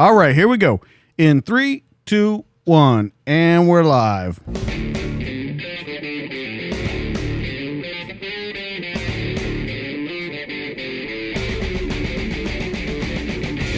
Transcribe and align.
All 0.00 0.14
right, 0.14 0.34
here 0.34 0.48
we 0.48 0.56
go. 0.56 0.80
In 1.18 1.42
three, 1.42 1.84
two, 2.06 2.46
one, 2.64 3.12
and 3.26 3.68
we're 3.68 3.82
live. 3.82 4.40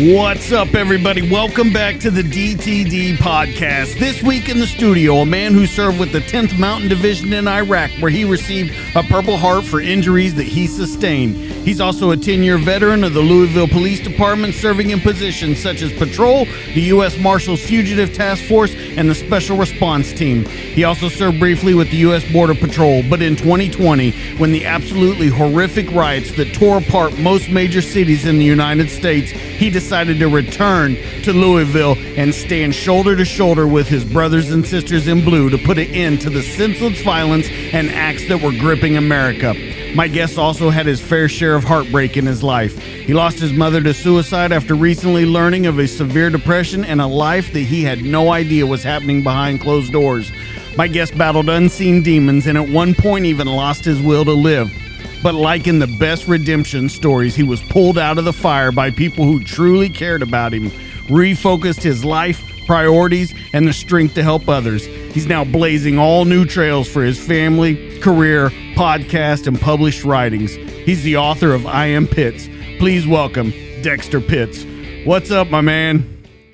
What's 0.02 0.51
up, 0.51 0.74
everybody? 0.74 1.30
Welcome 1.30 1.73
back 1.73 2.01
to 2.01 2.11
the 2.11 2.23
DTD 2.23 3.19
podcast. 3.19 4.01
This 4.01 4.20
week 4.20 4.48
in 4.48 4.59
the 4.59 4.66
studio, 4.66 5.19
a 5.19 5.27
man 5.27 5.55
who 5.55 5.65
served 5.65 6.01
with 6.01 6.11
the 6.11 6.19
10th 6.19 6.59
Mountain 6.59 6.88
Division 6.88 7.33
in 7.33 7.47
Iraq, 7.47 7.92
where 8.01 8.11
he 8.11 8.25
received 8.25 8.75
a 8.97 9.05
Purple 9.05 9.37
Heart 9.37 9.62
for 9.62 9.80
injuries 9.80 10.34
that 10.34 10.42
he 10.42 10.66
sustained. 10.66 11.37
He's 11.37 11.80
also 11.80 12.11
a 12.11 12.16
10 12.16 12.42
year 12.42 12.59
veteran 12.59 13.05
of 13.05 13.15
the 13.15 13.20
Louisville 13.20 13.69
Police 13.69 14.01
Department, 14.01 14.55
serving 14.55 14.91
in 14.91 14.98
positions 14.98 15.62
such 15.62 15.83
as 15.83 15.92
patrol, 15.92 16.47
the 16.75 16.83
U.S. 16.87 17.17
Marshals 17.19 17.61
Fugitive 17.61 18.12
Task 18.12 18.42
Force, 18.47 18.75
and 18.97 19.08
the 19.08 19.14
Special 19.14 19.56
Response 19.56 20.12
Team. 20.12 20.45
He 20.47 20.83
also 20.83 21.08
served 21.08 21.39
briefly 21.39 21.75
with 21.75 21.92
the 21.92 21.98
U.S. 21.98 22.25
Border 22.33 22.56
Patrol, 22.56 23.05
but 23.08 23.23
in 23.23 23.36
2020, 23.36 24.11
when 24.39 24.50
the 24.50 24.67
absolutely 24.67 25.28
horrific 25.28 25.89
riots 25.92 26.33
that 26.33 26.53
tore 26.55 26.78
apart 26.78 27.17
most 27.19 27.50
major 27.50 27.80
cities 27.80 28.27
in 28.27 28.39
the 28.39 28.45
United 28.45 28.91
States, 28.91 29.30
he 29.30 29.70
decided 29.70 29.92
to 29.93 30.27
return 30.27 30.97
to 31.23 31.35
Louisville 31.35 31.97
and 32.17 32.35
stand 32.35 32.75
shoulder 32.75 33.15
to 33.15 33.27
shoulder 33.27 33.67
with 33.67 33.87
his 33.87 34.07
brothers 34.07 34.51
and 34.51 34.67
sisters 34.67 35.07
in 35.07 35.23
blue 35.23 35.51
to 35.51 35.59
put 35.59 35.77
an 35.77 35.89
end 35.89 36.23
to 36.23 36.31
the 36.31 36.43
senseless 36.43 37.03
violence 37.03 37.47
and 37.51 37.91
acts 37.91 38.27
that 38.29 38.41
were 38.41 38.53
gripping 38.53 38.97
America. 38.97 39.53
My 39.95 40.09
guest 40.09 40.39
also 40.39 40.70
had 40.70 40.87
his 40.87 40.98
fair 40.98 41.29
share 41.29 41.55
of 41.55 41.65
heartbreak 41.65 42.17
in 42.17 42.25
his 42.25 42.43
life. 42.43 42.79
He 42.79 43.13
lost 43.13 43.39
his 43.39 43.53
mother 43.53 43.83
to 43.83 43.93
suicide 43.93 44.51
after 44.51 44.75
recently 44.75 45.27
learning 45.27 45.67
of 45.67 45.79
a 45.79 45.87
severe 45.87 46.31
depression 46.31 46.87
and 46.87 46.98
a 46.98 47.07
life 47.07 47.53
that 47.53 47.61
he 47.61 47.85
had 47.85 48.03
no 48.03 48.33
idea 48.33 48.67
was 48.67 48.83
happening 48.83 49.23
behind 49.23 49.61
closed 49.61 49.93
doors. 49.93 50.33
My 50.75 50.89
guest 50.89 51.19
battled 51.19 51.51
unseen 51.51 52.03
demons 52.03 52.47
and 52.47 52.57
at 52.57 52.70
one 52.70 52.95
point 52.95 53.27
even 53.27 53.47
lost 53.47 53.85
his 53.85 54.01
will 54.01 54.25
to 54.25 54.33
live. 54.33 54.73
But 55.23 55.37
like 55.37 55.69
in 55.69 55.78
the 55.78 55.87
best 55.87 56.27
redemption 56.27 56.89
stories, 56.89 57.37
he 57.37 57.45
was 57.45 57.61
pulled 57.62 57.97
out 57.97 58.19
of 58.19 58.25
the 58.25 58.33
fire 58.33 58.73
by 58.73 58.91
people 58.91 59.25
who 59.25 59.45
truly 59.45 59.89
cared 59.89 60.20
about 60.20 60.53
him, 60.53 60.70
refocused 61.06 61.83
his 61.83 62.05
life, 62.05 62.42
priorities, 62.67 63.33
and 63.53 63.69
the 63.69 63.73
strength 63.73 64.14
to 64.14 64.25
help 64.25 64.48
others. 64.48 64.84
He's 64.84 65.27
now 65.27 65.45
blazing 65.45 65.97
all 65.97 66.25
new 66.25 66.45
trails 66.45 66.89
for 66.89 67.05
his 67.05 67.25
family, 67.25 68.01
career, 68.01 68.51
podcast, 68.75 69.47
and 69.47 69.61
published 69.61 70.03
writings. 70.03 70.55
He's 70.55 71.05
the 71.05 71.17
author 71.17 71.55
of 71.55 71.67
I 71.67 71.86
Am 71.86 72.09
Pitts. 72.09 72.48
Please 72.79 73.07
welcome 73.07 73.53
Dexter 73.83 74.20
Pitts. 74.20 74.64
What's 75.05 75.31
up, 75.31 75.48
my 75.51 75.61
man? 75.61 76.09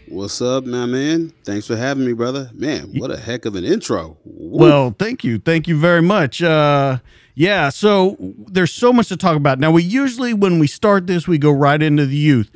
What's 0.08 0.42
up, 0.42 0.64
my 0.64 0.84
man? 0.84 1.32
Thanks 1.44 1.66
for 1.66 1.76
having 1.76 2.04
me, 2.04 2.12
brother. 2.12 2.50
Man, 2.52 2.92
what 2.96 3.10
a 3.10 3.16
heck 3.16 3.44
of 3.44 3.54
an 3.56 3.64
intro. 3.64 4.18
Woo. 4.24 4.58
Well, 4.58 4.94
thank 4.98 5.24
you. 5.24 5.38
Thank 5.38 5.68
you 5.68 5.78
very 5.78 6.02
much. 6.02 6.42
Uh, 6.42 6.98
yeah, 7.38 7.68
so 7.68 8.16
there's 8.18 8.72
so 8.72 8.92
much 8.92 9.06
to 9.10 9.16
talk 9.16 9.36
about. 9.36 9.60
Now, 9.60 9.70
we 9.70 9.84
usually, 9.84 10.34
when 10.34 10.58
we 10.58 10.66
start 10.66 11.06
this, 11.06 11.28
we 11.28 11.38
go 11.38 11.52
right 11.52 11.80
into 11.80 12.04
the 12.04 12.16
youth. 12.16 12.50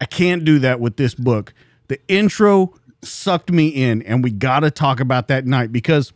I 0.00 0.04
can't 0.04 0.44
do 0.44 0.60
that 0.60 0.78
with 0.78 0.96
this 0.96 1.16
book. 1.16 1.52
The 1.88 1.98
intro 2.06 2.72
sucked 3.02 3.50
me 3.50 3.66
in, 3.66 4.02
and 4.02 4.22
we 4.22 4.30
got 4.30 4.60
to 4.60 4.70
talk 4.70 5.00
about 5.00 5.26
that 5.26 5.46
night 5.46 5.72
because 5.72 6.12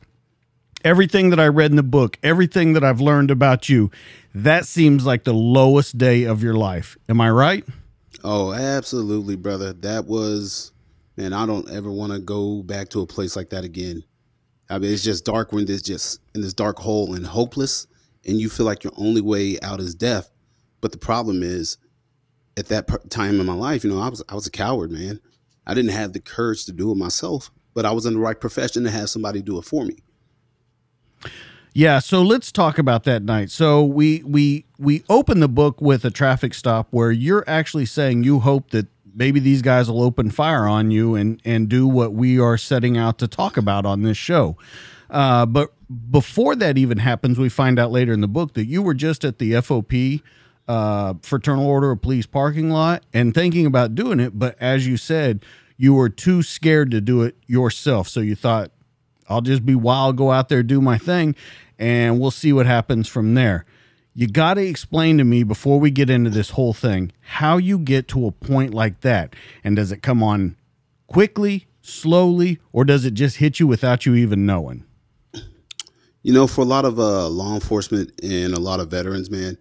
everything 0.84 1.30
that 1.30 1.40
I 1.40 1.48
read 1.48 1.72
in 1.72 1.76
the 1.76 1.82
book, 1.82 2.16
everything 2.22 2.74
that 2.74 2.84
I've 2.84 3.00
learned 3.00 3.32
about 3.32 3.68
you, 3.68 3.90
that 4.32 4.64
seems 4.64 5.04
like 5.04 5.24
the 5.24 5.34
lowest 5.34 5.98
day 5.98 6.22
of 6.22 6.40
your 6.40 6.54
life. 6.54 6.96
Am 7.08 7.20
I 7.20 7.30
right? 7.30 7.64
Oh, 8.22 8.52
absolutely, 8.52 9.34
brother. 9.34 9.72
That 9.72 10.04
was, 10.04 10.70
man, 11.16 11.32
I 11.32 11.46
don't 11.46 11.68
ever 11.68 11.90
want 11.90 12.12
to 12.12 12.20
go 12.20 12.62
back 12.62 12.90
to 12.90 13.00
a 13.00 13.08
place 13.08 13.34
like 13.34 13.50
that 13.50 13.64
again. 13.64 14.04
I 14.70 14.78
mean, 14.78 14.92
it's 14.92 15.02
just 15.02 15.24
dark 15.24 15.52
when 15.52 15.64
there's 15.64 15.82
just 15.82 16.20
in 16.36 16.42
this 16.42 16.54
dark 16.54 16.78
hole 16.78 17.14
and 17.14 17.26
hopeless 17.26 17.88
and 18.26 18.40
you 18.40 18.48
feel 18.48 18.66
like 18.66 18.84
your 18.84 18.92
only 18.96 19.20
way 19.20 19.58
out 19.60 19.80
is 19.80 19.94
death. 19.94 20.30
But 20.80 20.92
the 20.92 20.98
problem 20.98 21.42
is, 21.42 21.78
at 22.56 22.66
that 22.68 23.10
time 23.10 23.40
in 23.40 23.46
my 23.46 23.54
life, 23.54 23.84
you 23.84 23.90
know, 23.90 24.00
I 24.00 24.08
was 24.08 24.22
I 24.28 24.34
was 24.34 24.46
a 24.46 24.50
coward, 24.50 24.90
man. 24.90 25.20
I 25.66 25.74
didn't 25.74 25.92
have 25.92 26.12
the 26.12 26.20
courage 26.20 26.66
to 26.66 26.72
do 26.72 26.90
it 26.92 26.96
myself, 26.96 27.50
but 27.72 27.86
I 27.86 27.92
was 27.92 28.06
in 28.06 28.14
the 28.14 28.20
right 28.20 28.38
profession 28.38 28.84
to 28.84 28.90
have 28.90 29.10
somebody 29.10 29.42
do 29.42 29.58
it 29.58 29.64
for 29.64 29.84
me. 29.84 29.96
Yeah, 31.76 31.98
so 31.98 32.22
let's 32.22 32.52
talk 32.52 32.78
about 32.78 33.02
that 33.04 33.24
night. 33.24 33.50
So 33.50 33.84
we 33.84 34.22
we 34.22 34.64
we 34.78 35.02
open 35.08 35.40
the 35.40 35.48
book 35.48 35.80
with 35.80 36.04
a 36.04 36.10
traffic 36.10 36.54
stop 36.54 36.86
where 36.92 37.10
you're 37.10 37.44
actually 37.48 37.86
saying 37.86 38.22
you 38.22 38.40
hope 38.40 38.70
that 38.70 38.86
maybe 39.12 39.40
these 39.40 39.60
guys 39.60 39.90
will 39.90 40.02
open 40.02 40.30
fire 40.30 40.66
on 40.66 40.92
you 40.92 41.16
and 41.16 41.40
and 41.44 41.68
do 41.68 41.88
what 41.88 42.12
we 42.12 42.38
are 42.38 42.56
setting 42.56 42.96
out 42.96 43.18
to 43.18 43.26
talk 43.26 43.56
about 43.56 43.84
on 43.84 44.02
this 44.02 44.16
show. 44.16 44.56
Uh, 45.10 45.46
but 45.46 45.73
before 46.10 46.56
that 46.56 46.78
even 46.78 46.98
happens, 46.98 47.38
we 47.38 47.48
find 47.48 47.78
out 47.78 47.90
later 47.90 48.12
in 48.12 48.20
the 48.20 48.28
book 48.28 48.54
that 48.54 48.66
you 48.66 48.82
were 48.82 48.94
just 48.94 49.24
at 49.24 49.38
the 49.38 49.52
FOP 49.52 50.22
uh, 50.66 51.14
Fraternal 51.22 51.66
Order 51.66 51.90
of 51.90 52.02
Police 52.02 52.26
parking 52.26 52.70
lot 52.70 53.02
and 53.12 53.34
thinking 53.34 53.66
about 53.66 53.94
doing 53.94 54.20
it. 54.20 54.38
But 54.38 54.56
as 54.60 54.86
you 54.86 54.96
said, 54.96 55.44
you 55.76 55.94
were 55.94 56.08
too 56.08 56.42
scared 56.42 56.90
to 56.92 57.00
do 57.00 57.22
it 57.22 57.36
yourself. 57.46 58.08
So 58.08 58.20
you 58.20 58.34
thought, 58.34 58.70
I'll 59.28 59.40
just 59.40 59.64
be 59.66 59.74
wild, 59.74 60.16
go 60.16 60.30
out 60.30 60.48
there, 60.48 60.62
do 60.62 60.80
my 60.80 60.98
thing, 60.98 61.34
and 61.78 62.20
we'll 62.20 62.30
see 62.30 62.52
what 62.52 62.66
happens 62.66 63.08
from 63.08 63.34
there. 63.34 63.64
You 64.14 64.28
got 64.28 64.54
to 64.54 64.64
explain 64.64 65.18
to 65.18 65.24
me 65.24 65.42
before 65.42 65.80
we 65.80 65.90
get 65.90 66.08
into 66.08 66.30
this 66.30 66.50
whole 66.50 66.72
thing 66.72 67.10
how 67.20 67.56
you 67.56 67.78
get 67.78 68.06
to 68.08 68.26
a 68.26 68.30
point 68.30 68.72
like 68.72 69.00
that. 69.00 69.34
And 69.64 69.74
does 69.74 69.90
it 69.90 70.02
come 70.02 70.22
on 70.22 70.56
quickly, 71.08 71.66
slowly, 71.82 72.60
or 72.72 72.84
does 72.84 73.04
it 73.04 73.14
just 73.14 73.38
hit 73.38 73.58
you 73.58 73.66
without 73.66 74.06
you 74.06 74.14
even 74.14 74.46
knowing? 74.46 74.84
You 76.24 76.32
know, 76.32 76.46
for 76.46 76.62
a 76.62 76.64
lot 76.64 76.86
of 76.86 76.98
uh, 76.98 77.28
law 77.28 77.54
enforcement 77.54 78.10
and 78.22 78.54
a 78.54 78.58
lot 78.58 78.80
of 78.80 78.88
veterans, 78.90 79.30
man, 79.30 79.58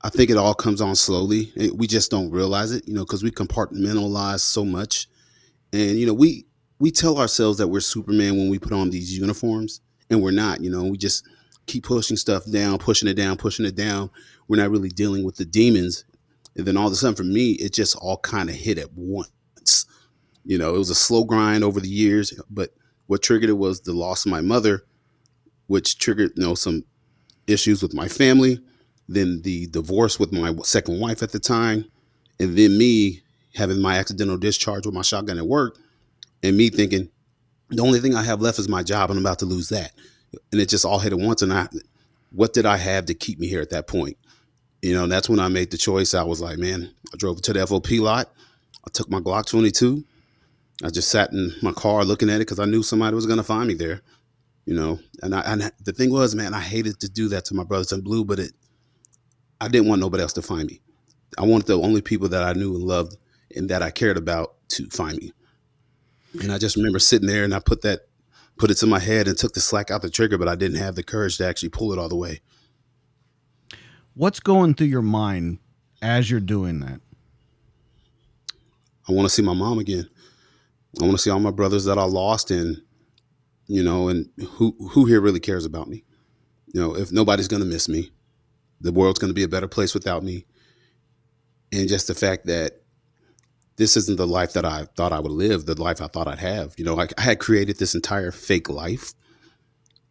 I 0.00 0.08
think 0.08 0.30
it 0.30 0.38
all 0.38 0.54
comes 0.54 0.80
on 0.80 0.96
slowly. 0.96 1.52
We 1.74 1.86
just 1.86 2.10
don't 2.10 2.30
realize 2.30 2.72
it, 2.72 2.88
you 2.88 2.94
know, 2.94 3.04
because 3.04 3.22
we 3.22 3.30
compartmentalize 3.30 4.40
so 4.40 4.64
much, 4.64 5.06
and 5.70 5.98
you 5.98 6.06
know, 6.06 6.14
we 6.14 6.46
we 6.78 6.90
tell 6.90 7.18
ourselves 7.18 7.58
that 7.58 7.68
we're 7.68 7.80
Superman 7.80 8.38
when 8.38 8.48
we 8.48 8.58
put 8.58 8.72
on 8.72 8.88
these 8.88 9.18
uniforms, 9.18 9.82
and 10.08 10.22
we're 10.22 10.30
not. 10.30 10.62
You 10.62 10.70
know, 10.70 10.84
we 10.84 10.96
just 10.96 11.28
keep 11.66 11.84
pushing 11.84 12.16
stuff 12.16 12.50
down, 12.50 12.78
pushing 12.78 13.08
it 13.08 13.14
down, 13.14 13.36
pushing 13.36 13.66
it 13.66 13.76
down. 13.76 14.08
We're 14.48 14.56
not 14.56 14.70
really 14.70 14.88
dealing 14.88 15.26
with 15.26 15.36
the 15.36 15.44
demons, 15.44 16.06
and 16.56 16.64
then 16.64 16.78
all 16.78 16.86
of 16.86 16.92
a 16.94 16.96
sudden, 16.96 17.16
for 17.16 17.24
me, 17.24 17.50
it 17.52 17.74
just 17.74 17.96
all 17.96 18.16
kind 18.16 18.48
of 18.48 18.54
hit 18.54 18.78
at 18.78 18.94
once. 18.94 19.84
You 20.46 20.56
know, 20.56 20.74
it 20.74 20.78
was 20.78 20.88
a 20.88 20.94
slow 20.94 21.24
grind 21.24 21.64
over 21.64 21.80
the 21.80 21.90
years, 21.90 22.32
but 22.48 22.70
what 23.08 23.22
triggered 23.22 23.50
it 23.50 23.58
was 23.58 23.82
the 23.82 23.92
loss 23.92 24.24
of 24.24 24.30
my 24.30 24.40
mother 24.40 24.84
which 25.68 25.98
triggered 25.98 26.32
you 26.34 26.42
know 26.42 26.54
some 26.54 26.84
issues 27.46 27.82
with 27.82 27.94
my 27.94 28.08
family, 28.08 28.60
then 29.08 29.40
the 29.42 29.68
divorce 29.68 30.18
with 30.18 30.32
my 30.32 30.54
second 30.64 30.98
wife 31.00 31.22
at 31.22 31.30
the 31.30 31.38
time, 31.38 31.84
and 32.40 32.58
then 32.58 32.76
me 32.76 33.22
having 33.54 33.80
my 33.80 33.96
accidental 33.96 34.36
discharge 34.36 34.84
with 34.84 34.94
my 34.94 35.02
shotgun 35.02 35.38
at 35.38 35.46
work, 35.46 35.78
and 36.42 36.56
me 36.56 36.68
thinking 36.68 37.08
the 37.70 37.82
only 37.82 38.00
thing 38.00 38.14
I 38.14 38.22
have 38.22 38.40
left 38.40 38.58
is 38.58 38.68
my 38.68 38.82
job, 38.82 39.10
and 39.10 39.18
I'm 39.18 39.24
about 39.24 39.38
to 39.40 39.46
lose 39.46 39.68
that, 39.68 39.92
and 40.52 40.60
it 40.60 40.68
just 40.68 40.84
all 40.84 40.98
hit 40.98 41.12
at 41.12 41.18
once. 41.18 41.42
And 41.42 41.52
I, 41.52 41.68
what 42.32 42.52
did 42.52 42.66
I 42.66 42.76
have 42.76 43.06
to 43.06 43.14
keep 43.14 43.38
me 43.38 43.46
here 43.46 43.60
at 43.60 43.70
that 43.70 43.86
point? 43.86 44.16
You 44.82 44.94
know, 44.94 45.06
that's 45.06 45.28
when 45.28 45.40
I 45.40 45.48
made 45.48 45.70
the 45.70 45.78
choice. 45.78 46.14
I 46.14 46.22
was 46.22 46.40
like, 46.40 46.58
man, 46.58 46.90
I 47.12 47.16
drove 47.16 47.42
to 47.42 47.52
the 47.52 47.60
FOP 47.60 48.00
lot. 48.00 48.30
I 48.86 48.90
took 48.92 49.10
my 49.10 49.20
Glock 49.20 49.46
22. 49.46 50.04
I 50.84 50.90
just 50.90 51.10
sat 51.10 51.32
in 51.32 51.52
my 51.60 51.72
car 51.72 52.04
looking 52.04 52.30
at 52.30 52.36
it 52.36 52.46
because 52.46 52.60
I 52.60 52.64
knew 52.64 52.82
somebody 52.82 53.14
was 53.14 53.26
going 53.26 53.38
to 53.38 53.44
find 53.44 53.66
me 53.66 53.74
there 53.74 54.00
you 54.68 54.74
know. 54.74 55.00
And 55.22 55.34
I, 55.34 55.40
and 55.46 55.72
the 55.82 55.92
thing 55.92 56.12
was, 56.12 56.34
man, 56.34 56.52
I 56.52 56.60
hated 56.60 57.00
to 57.00 57.08
do 57.08 57.28
that 57.28 57.46
to 57.46 57.54
my 57.54 57.64
brothers 57.64 57.90
in 57.90 58.02
blue, 58.02 58.22
but 58.22 58.38
it, 58.38 58.52
I 59.62 59.68
didn't 59.68 59.88
want 59.88 60.02
nobody 60.02 60.22
else 60.22 60.34
to 60.34 60.42
find 60.42 60.68
me. 60.68 60.82
I 61.38 61.46
wanted 61.46 61.66
the 61.66 61.80
only 61.80 62.02
people 62.02 62.28
that 62.28 62.42
I 62.42 62.52
knew 62.52 62.74
and 62.74 62.84
loved 62.84 63.16
and 63.56 63.70
that 63.70 63.82
I 63.82 63.90
cared 63.90 64.18
about 64.18 64.56
to 64.68 64.86
find 64.90 65.16
me. 65.16 65.32
And 66.42 66.52
I 66.52 66.58
just 66.58 66.76
remember 66.76 66.98
sitting 66.98 67.26
there 67.26 67.44
and 67.44 67.54
I 67.54 67.60
put 67.60 67.80
that, 67.80 68.08
put 68.58 68.70
it 68.70 68.74
to 68.74 68.86
my 68.86 68.98
head 68.98 69.26
and 69.26 69.38
took 69.38 69.54
the 69.54 69.60
slack 69.60 69.90
out 69.90 70.02
the 70.02 70.10
trigger, 70.10 70.36
but 70.36 70.48
I 70.48 70.54
didn't 70.54 70.76
have 70.76 70.96
the 70.96 71.02
courage 71.02 71.38
to 71.38 71.46
actually 71.46 71.70
pull 71.70 71.94
it 71.94 71.98
all 71.98 72.10
the 72.10 72.16
way. 72.16 72.42
What's 74.12 74.38
going 74.38 74.74
through 74.74 74.88
your 74.88 75.00
mind 75.00 75.60
as 76.02 76.30
you're 76.30 76.40
doing 76.40 76.80
that? 76.80 77.00
I 79.08 79.12
want 79.12 79.26
to 79.26 79.34
see 79.34 79.42
my 79.42 79.54
mom 79.54 79.78
again. 79.78 80.10
I 81.00 81.04
want 81.04 81.16
to 81.16 81.22
see 81.22 81.30
all 81.30 81.40
my 81.40 81.52
brothers 81.52 81.86
that 81.86 81.96
I 81.96 82.04
lost 82.04 82.50
and 82.50 82.82
you 83.68 83.82
know, 83.82 84.08
and 84.08 84.28
who 84.38 84.74
who 84.90 85.04
here 85.04 85.20
really 85.20 85.40
cares 85.40 85.64
about 85.64 85.88
me? 85.88 86.04
You 86.74 86.80
know, 86.80 86.96
if 86.96 87.12
nobody's 87.12 87.48
going 87.48 87.62
to 87.62 87.68
miss 87.68 87.88
me, 87.88 88.10
the 88.80 88.92
world's 88.92 89.18
going 89.18 89.30
to 89.30 89.34
be 89.34 89.44
a 89.44 89.48
better 89.48 89.68
place 89.68 89.94
without 89.94 90.22
me. 90.22 90.44
And 91.72 91.88
just 91.88 92.06
the 92.08 92.14
fact 92.14 92.46
that 92.46 92.82
this 93.76 93.96
isn't 93.96 94.16
the 94.16 94.26
life 94.26 94.54
that 94.54 94.64
I 94.64 94.86
thought 94.96 95.12
I 95.12 95.20
would 95.20 95.32
live, 95.32 95.66
the 95.66 95.80
life 95.80 96.02
I 96.02 96.08
thought 96.08 96.26
I'd 96.26 96.40
have. 96.40 96.74
You 96.78 96.84
know, 96.84 96.98
I, 96.98 97.06
I 97.16 97.22
had 97.22 97.38
created 97.38 97.78
this 97.78 97.94
entire 97.94 98.32
fake 98.32 98.68
life 98.68 99.12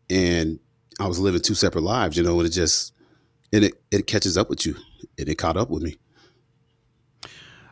and 0.10 0.60
I 1.00 1.08
was 1.08 1.20
living 1.20 1.42
two 1.42 1.54
separate 1.54 1.82
lives, 1.82 2.16
you 2.16 2.24
know, 2.24 2.40
and 2.40 2.48
it 2.48 2.52
just, 2.52 2.94
and 3.52 3.66
it, 3.66 3.74
it 3.92 4.08
catches 4.08 4.38
up 4.38 4.50
with 4.50 4.66
you 4.66 4.76
and 5.20 5.28
it 5.28 5.36
caught 5.36 5.58
up 5.58 5.70
with 5.70 5.84
me. 5.84 5.98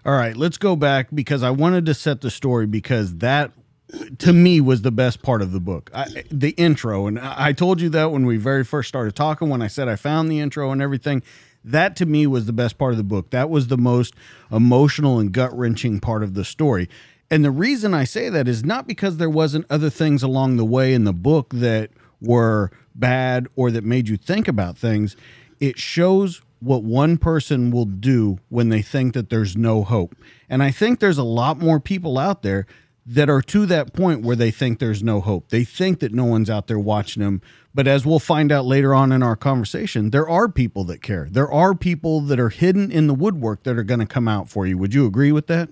All 0.05 0.13
right, 0.13 0.35
let's 0.35 0.57
go 0.57 0.75
back 0.75 1.07
because 1.13 1.43
I 1.43 1.49
wanted 1.49 1.85
to 1.87 1.93
set 1.93 2.21
the 2.21 2.29
story 2.29 2.67
because 2.67 3.17
that 3.17 3.53
to 4.17 4.33
me 4.33 4.59
was 4.61 4.81
the 4.81 4.91
best 4.91 5.21
part 5.21 5.41
of 5.41 5.51
the 5.51 5.59
book. 5.59 5.91
I, 5.93 6.23
the 6.31 6.51
intro 6.51 7.07
and 7.07 7.19
i 7.19 7.53
told 7.53 7.81
you 7.81 7.89
that 7.89 8.11
when 8.11 8.25
we 8.25 8.37
very 8.37 8.63
first 8.63 8.89
started 8.89 9.15
talking 9.15 9.49
when 9.49 9.61
i 9.61 9.67
said 9.67 9.87
i 9.87 9.95
found 9.95 10.29
the 10.29 10.39
intro 10.39 10.71
and 10.71 10.81
everything 10.81 11.21
that 11.65 11.95
to 11.97 12.05
me 12.05 12.27
was 12.27 12.45
the 12.45 12.53
best 12.53 12.77
part 12.77 12.93
of 12.93 12.97
the 12.97 13.03
book. 13.03 13.31
That 13.31 13.49
was 13.49 13.67
the 13.67 13.77
most 13.77 14.13
emotional 14.51 15.19
and 15.19 15.31
gut-wrenching 15.31 15.99
part 15.99 16.21
of 16.21 16.35
the 16.35 16.45
story. 16.45 16.87
And 17.31 17.43
the 17.43 17.51
reason 17.51 17.93
i 17.93 18.03
say 18.03 18.29
that 18.29 18.47
is 18.47 18.63
not 18.63 18.87
because 18.87 19.17
there 19.17 19.29
wasn't 19.29 19.65
other 19.69 19.89
things 19.89 20.21
along 20.21 20.57
the 20.57 20.65
way 20.65 20.93
in 20.93 21.03
the 21.03 21.13
book 21.13 21.51
that 21.53 21.89
were 22.21 22.71
bad 22.93 23.47
or 23.55 23.71
that 23.71 23.83
made 23.83 24.07
you 24.07 24.15
think 24.15 24.47
about 24.47 24.77
things. 24.77 25.17
It 25.59 25.77
shows 25.79 26.41
what 26.59 26.83
one 26.83 27.17
person 27.17 27.71
will 27.71 27.85
do 27.85 28.39
when 28.49 28.69
they 28.69 28.81
think 28.81 29.13
that 29.13 29.29
there's 29.29 29.57
no 29.57 29.83
hope. 29.83 30.15
And 30.47 30.61
i 30.61 30.69
think 30.69 30.99
there's 30.99 31.17
a 31.17 31.23
lot 31.23 31.57
more 31.57 31.79
people 31.79 32.19
out 32.19 32.43
there 32.43 32.67
that 33.05 33.29
are 33.29 33.41
to 33.41 33.65
that 33.67 33.93
point 33.93 34.23
where 34.23 34.35
they 34.35 34.49
think 34.49 34.79
there's 34.79 35.03
no 35.03 35.21
hope. 35.21 35.49
They 35.49 35.63
think 35.63 35.99
that 35.99 36.13
no 36.13 36.25
one's 36.25 36.49
out 36.49 36.67
there 36.67 36.79
watching 36.79 37.21
them. 37.21 37.41
But 37.73 37.87
as 37.87 38.05
we'll 38.05 38.19
find 38.19 38.51
out 38.51 38.65
later 38.65 38.95
on 38.95 39.11
in 39.11 39.21
our 39.21 39.35
conversation, 39.35 40.09
there 40.09 40.27
are 40.27 40.49
people 40.49 40.85
that 40.85 41.01
care. 41.01 41.27
There 41.29 41.51
are 41.51 41.75
people 41.75 42.21
that 42.21 42.39
are 42.39 42.49
hidden 42.49 42.91
in 42.91 43.07
the 43.07 43.13
woodwork 43.13 43.63
that 43.63 43.77
are 43.77 43.83
going 43.83 43.99
to 43.99 44.05
come 44.05 44.27
out 44.27 44.49
for 44.49 44.65
you. 44.65 44.77
Would 44.77 44.93
you 44.93 45.05
agree 45.05 45.31
with 45.31 45.47
that? 45.47 45.69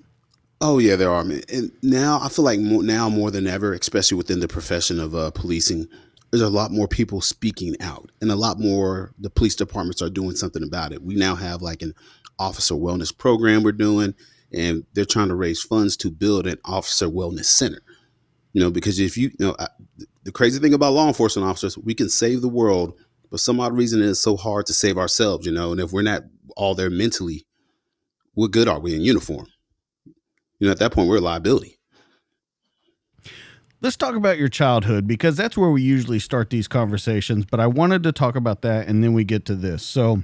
Oh 0.62 0.78
yeah, 0.78 0.96
there 0.96 1.10
are. 1.10 1.22
And 1.22 1.72
now 1.82 2.20
I 2.22 2.30
feel 2.30 2.46
like 2.46 2.60
more, 2.60 2.84
now 2.84 3.10
more 3.10 3.32
than 3.32 3.48
ever, 3.48 3.74
especially 3.74 4.18
within 4.18 4.40
the 4.40 4.48
profession 4.48 5.00
of 5.00 5.16
uh, 5.16 5.32
policing, 5.32 5.88
there's 6.32 6.42
a 6.42 6.50
lot 6.50 6.72
more 6.72 6.88
people 6.88 7.20
speaking 7.20 7.76
out, 7.82 8.12
and 8.22 8.32
a 8.32 8.36
lot 8.36 8.60
more. 8.60 9.12
The 9.20 9.30
police 9.30 9.56
departments 9.56 10.02
are 10.02 10.10
doing 10.10 10.36
something 10.36 10.64
about 10.64 10.94
it. 10.94 11.04
We 11.04 11.16
now 11.16 11.36
have 11.36 11.62
like 11.62 11.82
an 11.82 11.94
officer 12.40 12.76
wellness 12.76 13.16
program 13.16 13.64
we're 13.64 13.74
doing 13.74 14.16
and 14.54 14.86
they're 14.94 15.06
trying 15.06 15.30
to 15.30 15.36
raise 15.36 15.62
funds 15.62 15.98
to 15.98 16.12
build 16.12 16.48
an 16.48 16.58
officer 16.66 17.08
wellness 17.08 17.46
center. 17.46 17.82
You 18.54 18.62
know, 18.62 18.70
because 18.70 19.00
if 19.00 19.18
you, 19.18 19.32
you 19.40 19.48
know, 19.48 19.56
I, 19.58 19.68
the 20.24 20.32
crazy 20.32 20.60
thing 20.60 20.74
about 20.74 20.94
law 20.94 21.08
enforcement 21.08 21.48
officers, 21.48 21.78
we 21.78 21.96
can 21.96 22.10
save 22.10 22.42
the 22.42 22.50
world, 22.50 22.94
but 23.32 23.40
some 23.40 23.60
odd 23.60 23.76
reason 23.76 24.02
it's 24.02 24.20
so 24.20 24.38
hard 24.38 24.68
to 24.68 24.74
save 24.74 24.98
ourselves. 24.98 25.46
You 25.46 25.52
know, 25.52 25.72
and 25.72 25.82
if 25.82 25.92
we're 25.92 26.04
not 26.04 26.24
all 26.56 26.76
there 26.76 26.90
mentally, 26.90 27.46
what 28.34 28.52
good 28.52 28.68
are 28.68 28.80
we 28.80 28.96
in 28.96 29.02
uniform? 29.02 29.48
You 30.60 30.68
know, 30.68 30.72
at 30.72 30.80
that 30.80 30.92
point, 30.92 31.10
we're 31.10 31.18
a 31.18 31.22
liability. 31.22 31.80
Let's 33.82 33.98
talk 33.98 34.16
about 34.16 34.38
your 34.38 34.48
childhood 34.48 35.08
because 35.08 35.36
that's 35.36 35.58
where 35.58 35.70
we 35.70 35.82
usually 35.82 36.20
start 36.20 36.50
these 36.50 36.70
conversations. 36.70 37.46
But 37.46 37.60
I 37.60 37.68
wanted 37.68 38.04
to 38.04 38.14
talk 38.14 38.38
about 38.38 38.62
that 38.62 38.88
and 38.88 39.04
then 39.04 39.12
we 39.12 39.26
get 39.26 39.44
to 39.48 39.56
this. 39.56 39.84
So, 39.84 40.24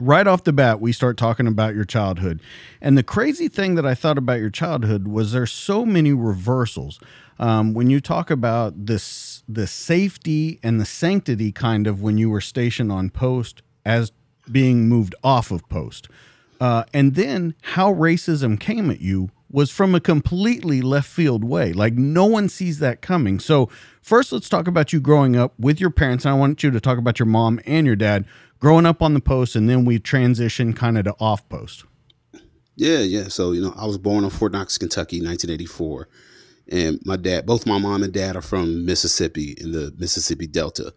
right 0.00 0.26
off 0.26 0.44
the 0.44 0.52
bat, 0.52 0.80
we 0.80 0.92
start 0.92 1.16
talking 1.16 1.46
about 1.46 1.74
your 1.74 1.84
childhood. 1.84 2.40
And 2.80 2.96
the 2.96 3.02
crazy 3.02 3.48
thing 3.48 3.74
that 3.74 3.86
I 3.86 3.94
thought 3.94 4.18
about 4.18 4.40
your 4.40 4.50
childhood 4.50 5.08
was 5.08 5.32
there's 5.32 5.52
so 5.52 5.84
many 5.84 6.12
reversals. 6.12 7.00
Um, 7.38 7.74
when 7.74 7.90
you 7.90 8.00
talk 8.00 8.30
about 8.30 8.86
this, 8.86 9.42
the 9.48 9.66
safety 9.66 10.58
and 10.62 10.80
the 10.80 10.84
sanctity 10.84 11.52
kind 11.52 11.86
of 11.86 12.02
when 12.02 12.18
you 12.18 12.30
were 12.30 12.40
stationed 12.40 12.90
on 12.90 13.10
post 13.10 13.62
as 13.84 14.12
being 14.50 14.88
moved 14.88 15.14
off 15.22 15.50
of 15.50 15.68
post. 15.68 16.08
Uh, 16.60 16.84
and 16.92 17.14
then 17.14 17.54
how 17.62 17.92
racism 17.92 18.58
came 18.58 18.90
at 18.90 19.00
you 19.00 19.30
was 19.50 19.70
from 19.70 19.94
a 19.94 20.00
completely 20.00 20.82
left 20.82 21.08
field 21.08 21.44
way. 21.44 21.72
Like 21.72 21.94
no 21.94 22.26
one 22.26 22.48
sees 22.48 22.80
that 22.80 23.00
coming. 23.00 23.38
So, 23.38 23.70
first, 24.02 24.32
let's 24.32 24.48
talk 24.48 24.66
about 24.66 24.92
you 24.92 25.00
growing 25.00 25.36
up 25.36 25.54
with 25.58 25.80
your 25.80 25.90
parents. 25.90 26.24
And 26.24 26.34
I 26.34 26.38
want 26.38 26.62
you 26.62 26.70
to 26.70 26.80
talk 26.80 26.98
about 26.98 27.18
your 27.18 27.26
mom 27.26 27.60
and 27.64 27.86
your 27.86 27.96
dad 27.96 28.26
growing 28.58 28.86
up 28.86 29.02
on 29.02 29.14
the 29.14 29.20
post, 29.20 29.56
and 29.56 29.68
then 29.68 29.84
we 29.84 29.98
transitioned 29.98 30.76
kind 30.76 30.98
of 30.98 31.04
to 31.04 31.14
off 31.20 31.48
post. 31.48 31.84
Yeah, 32.76 32.98
yeah. 32.98 33.28
So 33.28 33.52
you 33.52 33.60
know, 33.60 33.74
I 33.76 33.86
was 33.86 33.98
born 33.98 34.24
in 34.24 34.30
Fort 34.30 34.52
Knox, 34.52 34.78
Kentucky, 34.78 35.16
1984, 35.16 36.08
and 36.70 37.00
my 37.04 37.16
dad, 37.16 37.46
both 37.46 37.66
my 37.66 37.78
mom 37.78 38.02
and 38.02 38.12
dad, 38.12 38.36
are 38.36 38.42
from 38.42 38.84
Mississippi 38.84 39.56
in 39.58 39.72
the 39.72 39.92
Mississippi 39.98 40.46
Delta, 40.46 40.94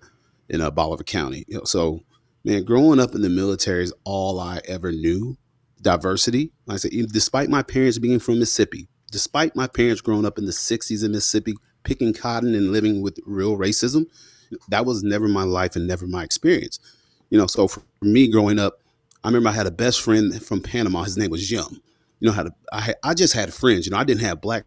in 0.49 0.61
uh, 0.61 0.69
Bolivar 0.69 1.03
County. 1.03 1.43
You 1.47 1.57
know, 1.57 1.63
so 1.63 2.01
man, 2.43 2.63
growing 2.63 2.99
up 2.99 3.15
in 3.15 3.21
the 3.21 3.29
military 3.29 3.83
is 3.83 3.93
all 4.03 4.39
I 4.39 4.61
ever 4.67 4.91
knew. 4.91 5.37
Diversity, 5.81 6.51
like 6.67 6.75
I 6.75 6.77
said, 6.77 6.91
despite 7.11 7.49
my 7.49 7.63
parents 7.63 7.97
being 7.97 8.19
from 8.19 8.37
Mississippi, 8.37 8.87
despite 9.11 9.55
my 9.55 9.65
parents 9.65 9.99
growing 9.99 10.27
up 10.27 10.37
in 10.37 10.45
the 10.45 10.51
60s 10.51 11.03
in 11.03 11.11
Mississippi, 11.11 11.55
picking 11.83 12.13
cotton 12.13 12.53
and 12.53 12.71
living 12.71 13.01
with 13.01 13.19
real 13.25 13.57
racism, 13.57 14.05
that 14.69 14.85
was 14.85 15.01
never 15.01 15.27
my 15.27 15.41
life 15.41 15.75
and 15.75 15.87
never 15.87 16.05
my 16.05 16.23
experience. 16.23 16.79
You 17.31 17.37
know, 17.37 17.47
so 17.47 17.67
for 17.67 17.81
me 18.01 18.27
growing 18.27 18.59
up, 18.59 18.81
I 19.23 19.29
remember 19.29 19.49
I 19.49 19.53
had 19.53 19.65
a 19.65 19.71
best 19.71 20.01
friend 20.01 20.43
from 20.43 20.61
Panama. 20.61 21.03
His 21.03 21.17
name 21.17 21.31
was 21.31 21.49
Yum. 21.49 21.81
You 22.19 22.27
know, 22.27 22.33
how 22.33 22.43
to 22.43 22.53
I 22.71 22.81
had, 22.81 22.95
I 23.03 23.13
just 23.15 23.33
had 23.33 23.51
friends. 23.53 23.85
You 23.85 23.91
know, 23.91 23.97
I 23.97 24.03
didn't 24.03 24.21
have 24.21 24.41
black 24.41 24.65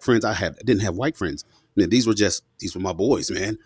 friends. 0.00 0.24
I 0.24 0.32
had 0.32 0.54
I 0.54 0.64
didn't 0.64 0.82
have 0.82 0.96
white 0.96 1.16
friends. 1.16 1.44
Man, 1.76 1.90
these 1.90 2.06
were 2.06 2.14
just 2.14 2.42
these 2.58 2.74
were 2.74 2.80
my 2.80 2.94
boys, 2.94 3.30
man. 3.30 3.58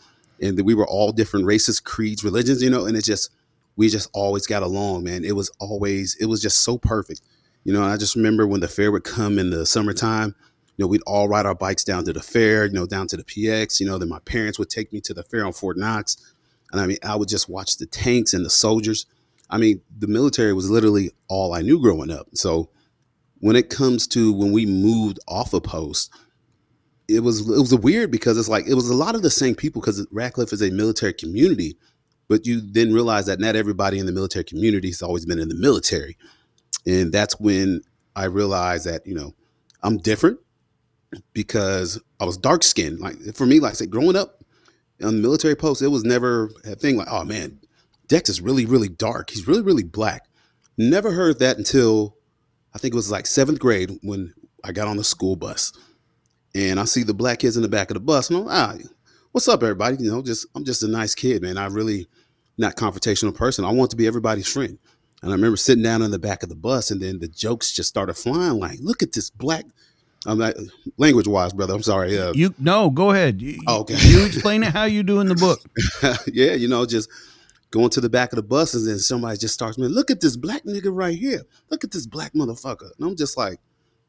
And 0.43 0.61
we 0.65 0.75
were 0.75 0.87
all 0.87 1.13
different 1.13 1.47
races, 1.47 1.81
creeds, 1.81 2.25
religions. 2.25 2.63
You 2.63 2.71
know, 2.71 2.87
and 2.87 2.97
it 2.97 3.05
just 3.05 3.31
we 3.77 3.89
just 3.89 4.11
always 4.13 4.47
got 4.47 4.63
along, 4.63 5.05
man. 5.05 5.25
It 5.25 5.37
was 5.37 5.51
always 5.61 6.17
it 6.21 6.27
was 6.27 6.43
just 6.43 6.59
so 6.59 6.77
perfect. 6.77 7.23
You 7.65 7.73
know, 7.73 7.85
I 7.85 7.97
just 7.97 8.17
remember 8.17 8.47
when 8.47 8.61
the 8.61 8.69
fair 8.69 8.91
would 8.91 9.05
come 9.05 9.39
in 9.39 9.51
the 9.51 9.65
summertime. 9.65 10.35
You 10.77 10.85
know, 10.85 10.89
we'd 10.89 11.03
all 11.07 11.29
ride 11.29 11.47
our 11.47 11.55
bikes 11.55 11.85
down 11.85 12.05
to 12.07 12.13
the 12.13 12.23
fair. 12.23 12.67
You 12.67 12.73
know, 12.73 12.87
down 12.87 13.07
to 13.09 13.17
the 13.17 13.25
PX. 13.25 13.79
You 13.79 13.87
know, 13.87 13.99
then 13.99 14.09
my 14.09 14.19
parents 14.21 14.59
would 14.59 14.71
take 14.71 14.93
me 14.93 15.01
to 15.03 15.15
the 15.15 15.23
fair 15.23 15.47
on 15.47 15.53
Fort 15.53 15.77
Knox 15.77 16.17
and 16.73 16.81
I 16.81 16.87
mean, 16.87 16.99
I 17.03 17.17
would 17.17 17.29
just 17.29 17.49
watch 17.49 17.77
the 17.77 17.87
tanks 17.87 18.33
and 18.35 18.45
the 18.45 18.51
soldiers. 18.51 19.07
I 19.49 19.59
mean, 19.59 19.81
the 19.99 20.07
military 20.07 20.53
was 20.53 20.71
literally 20.71 21.11
all 21.29 21.53
I 21.53 21.63
knew 21.63 21.81
growing 21.81 22.11
up. 22.11 22.29
So 22.35 22.71
when 23.41 23.57
it 23.57 23.71
comes 23.71 24.07
to 24.09 24.33
when 24.33 24.53
we 24.53 24.67
moved 24.67 25.19
off 25.27 25.53
a 25.53 25.61
post, 25.61 26.13
it 27.09 27.21
was 27.21 27.41
it 27.41 27.59
was 27.59 27.75
weird 27.75 28.11
because 28.11 28.39
it's 28.39 28.49
like 28.49 28.67
it 28.69 28.75
was 28.75 28.89
a 28.89 28.95
lot 28.95 29.15
of 29.15 29.23
the 29.23 29.31
same 29.31 29.55
people 29.55 29.81
because 29.81 30.07
Radcliff 30.13 30.53
is 30.53 30.63
a 30.63 30.71
military 30.71 31.13
community, 31.13 31.77
but 32.29 32.47
you 32.47 32.61
then 32.61 32.93
realize 32.93 33.27
that 33.27 33.41
not 33.41 33.57
everybody 33.57 33.99
in 33.99 34.07
the 34.07 34.13
military 34.13 34.45
community 34.45 34.89
has 34.89 35.03
always 35.03 35.27
been 35.27 35.41
in 35.41 35.49
the 35.49 35.57
military, 35.57 36.17
and 36.87 37.13
that's 37.13 37.41
when 37.41 37.83
I 38.15 38.27
realized 38.27 38.87
that 38.87 39.07
you 39.07 39.15
know 39.15 39.35
I'm 39.83 39.99
different 39.99 40.39
because 41.33 42.01
I 42.21 42.25
was 42.25 42.37
dark 42.37 42.63
skinned. 42.63 43.01
Like 43.01 43.17
for 43.35 43.47
me, 43.47 43.59
like 43.59 43.73
I 43.73 43.75
said, 43.75 43.91
growing 43.91 44.15
up, 44.15 44.40
on 45.03 45.23
military 45.23 45.55
post, 45.55 45.83
it 45.83 45.89
was 45.89 46.05
never 46.05 46.51
a 46.65 46.75
thing 46.75 46.97
like, 46.97 47.09
oh 47.11 47.25
man, 47.25 47.61
Dex 48.09 48.29
is 48.29 48.41
really, 48.41 48.67
really 48.67 48.89
dark. 48.89 49.31
He's 49.31 49.47
really, 49.47 49.63
really 49.63 49.85
black. 49.85 50.29
Never 50.77 51.13
heard 51.13 51.39
that 51.39 51.59
until 51.59 52.17
I 52.75 52.79
think 52.79 52.95
it 52.95 52.97
was 52.97 53.11
like 53.11 53.27
seventh 53.27 53.59
grade 53.59 53.99
when 54.03 54.35
I 54.65 54.73
got 54.73 54.89
on 54.89 54.97
the 54.97 55.05
school 55.05 55.37
bus. 55.37 55.73
And 56.55 56.81
I 56.81 56.85
see 56.85 57.05
the 57.05 57.15
black 57.15 57.39
kids 57.39 57.57
in 57.57 57.63
the 57.63 57.69
back 57.69 57.91
of 57.91 57.95
the 57.95 58.01
bus, 58.01 58.29
and 58.29 58.41
I'm 58.41 58.49
ah, 58.49 58.75
what's 59.33 59.49
up, 59.49 59.63
everybody? 59.63 59.99
You 60.01 60.11
know, 60.11 60.23
just 60.23 60.47
I'm 60.55 60.65
just 60.65 60.83
a 60.83 60.89
nice 60.89 61.15
kid, 61.15 61.43
man. 61.43 61.57
I 61.57 61.67
really 61.67 62.09
not 62.59 62.77
confrontational 62.77 63.35
person. 63.35 63.65
I 63.65 63.71
want 63.71 63.91
to 63.91 63.97
be 63.97 64.07
everybody's 64.07 64.53
friend. 64.53 64.79
And 65.23 65.31
I 65.31 65.35
remember 65.35 65.57
sitting 65.57 65.85
down 65.85 66.03
in 66.03 66.11
the 66.11 66.19
back 66.19 66.43
of 66.43 66.49
the 66.49 66.57
bus, 66.57 66.91
and 66.91 67.01
then 67.01 67.19
the 67.19 67.29
jokes 67.29 67.73
just 67.73 67.89
started 67.89 68.15
flying. 68.15 68.59
Like, 68.59 68.79
look 68.81 69.03
at 69.03 69.13
this 69.13 69.31
black 69.31 69.67
I'm 70.27 70.39
not 70.39 70.55
language 70.99 71.27
wise, 71.27 71.53
brother. 71.53 71.75
I'm 71.75 71.83
sorry. 71.83 72.19
Uh, 72.19 72.33
you 72.35 72.55
no, 72.59 72.91
go 72.91 73.11
ahead. 73.11 73.41
You, 73.41 73.59
oh, 73.67 73.81
okay. 73.81 73.97
you 74.01 74.25
explain 74.25 74.63
it 74.63 74.73
how 74.73 74.85
you 74.85 75.03
do 75.03 75.21
in 75.21 75.29
the 75.29 75.35
book. 75.35 75.61
yeah, 76.27 76.53
you 76.53 76.69
know, 76.69 76.85
just 76.85 77.09
going 77.71 77.91
to 77.91 78.01
the 78.01 78.11
back 78.11 78.33
of 78.33 78.37
the 78.37 78.43
buses 78.43 78.87
and 78.87 79.01
somebody 79.01 79.39
just 79.39 79.55
starts 79.55 79.79
me. 79.79 79.87
Look 79.87 80.11
at 80.11 80.21
this 80.21 80.37
black 80.37 80.65
nigga 80.65 80.91
right 80.93 81.17
here. 81.17 81.43
Look 81.71 81.85
at 81.85 81.93
this 81.93 82.07
black 82.07 82.35
motherfucker. 82.35 82.91
And 82.99 83.09
I'm 83.09 83.17
just 83.17 83.39
like 83.39 83.61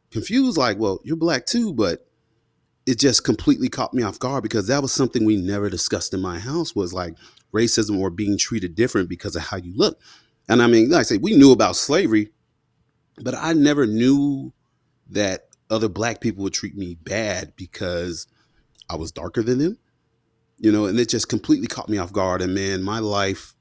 confused. 0.09 0.57
Like, 0.57 0.77
well, 0.77 0.99
you're 1.03 1.15
black 1.15 1.45
too, 1.45 1.73
but 1.73 2.05
it 2.85 2.99
just 2.99 3.23
completely 3.23 3.69
caught 3.69 3.93
me 3.93 4.03
off 4.03 4.19
guard 4.19 4.43
because 4.43 4.67
that 4.67 4.81
was 4.81 4.91
something 4.91 5.23
we 5.23 5.37
never 5.37 5.69
discussed 5.69 6.13
in 6.13 6.21
my 6.21 6.39
house. 6.39 6.75
Was 6.75 6.93
like 6.93 7.15
racism 7.53 7.99
or 7.99 8.09
being 8.09 8.37
treated 8.37 8.75
different 8.75 9.07
because 9.07 9.35
of 9.35 9.43
how 9.43 9.57
you 9.57 9.73
look. 9.75 9.99
And 10.49 10.61
I 10.61 10.67
mean, 10.67 10.89
like 10.89 11.01
I 11.01 11.03
say, 11.03 11.17
we 11.17 11.35
knew 11.37 11.51
about 11.51 11.75
slavery, 11.75 12.31
but 13.21 13.35
I 13.35 13.53
never 13.53 13.85
knew 13.85 14.51
that 15.11 15.47
other 15.71 15.89
black 15.89 16.21
people 16.21 16.43
would 16.43 16.53
treat 16.53 16.75
me 16.75 16.95
bad 16.95 17.53
because 17.55 18.27
I 18.89 18.95
was 18.95 19.11
darker 19.11 19.41
than 19.41 19.59
them. 19.59 19.77
You 20.57 20.71
know, 20.71 20.85
and 20.85 20.99
it 20.99 21.09
just 21.09 21.27
completely 21.27 21.67
caught 21.67 21.89
me 21.89 21.97
off 21.97 22.13
guard. 22.13 22.41
And 22.41 22.53
man, 22.53 22.83
my 22.83 22.99
life 22.99 23.55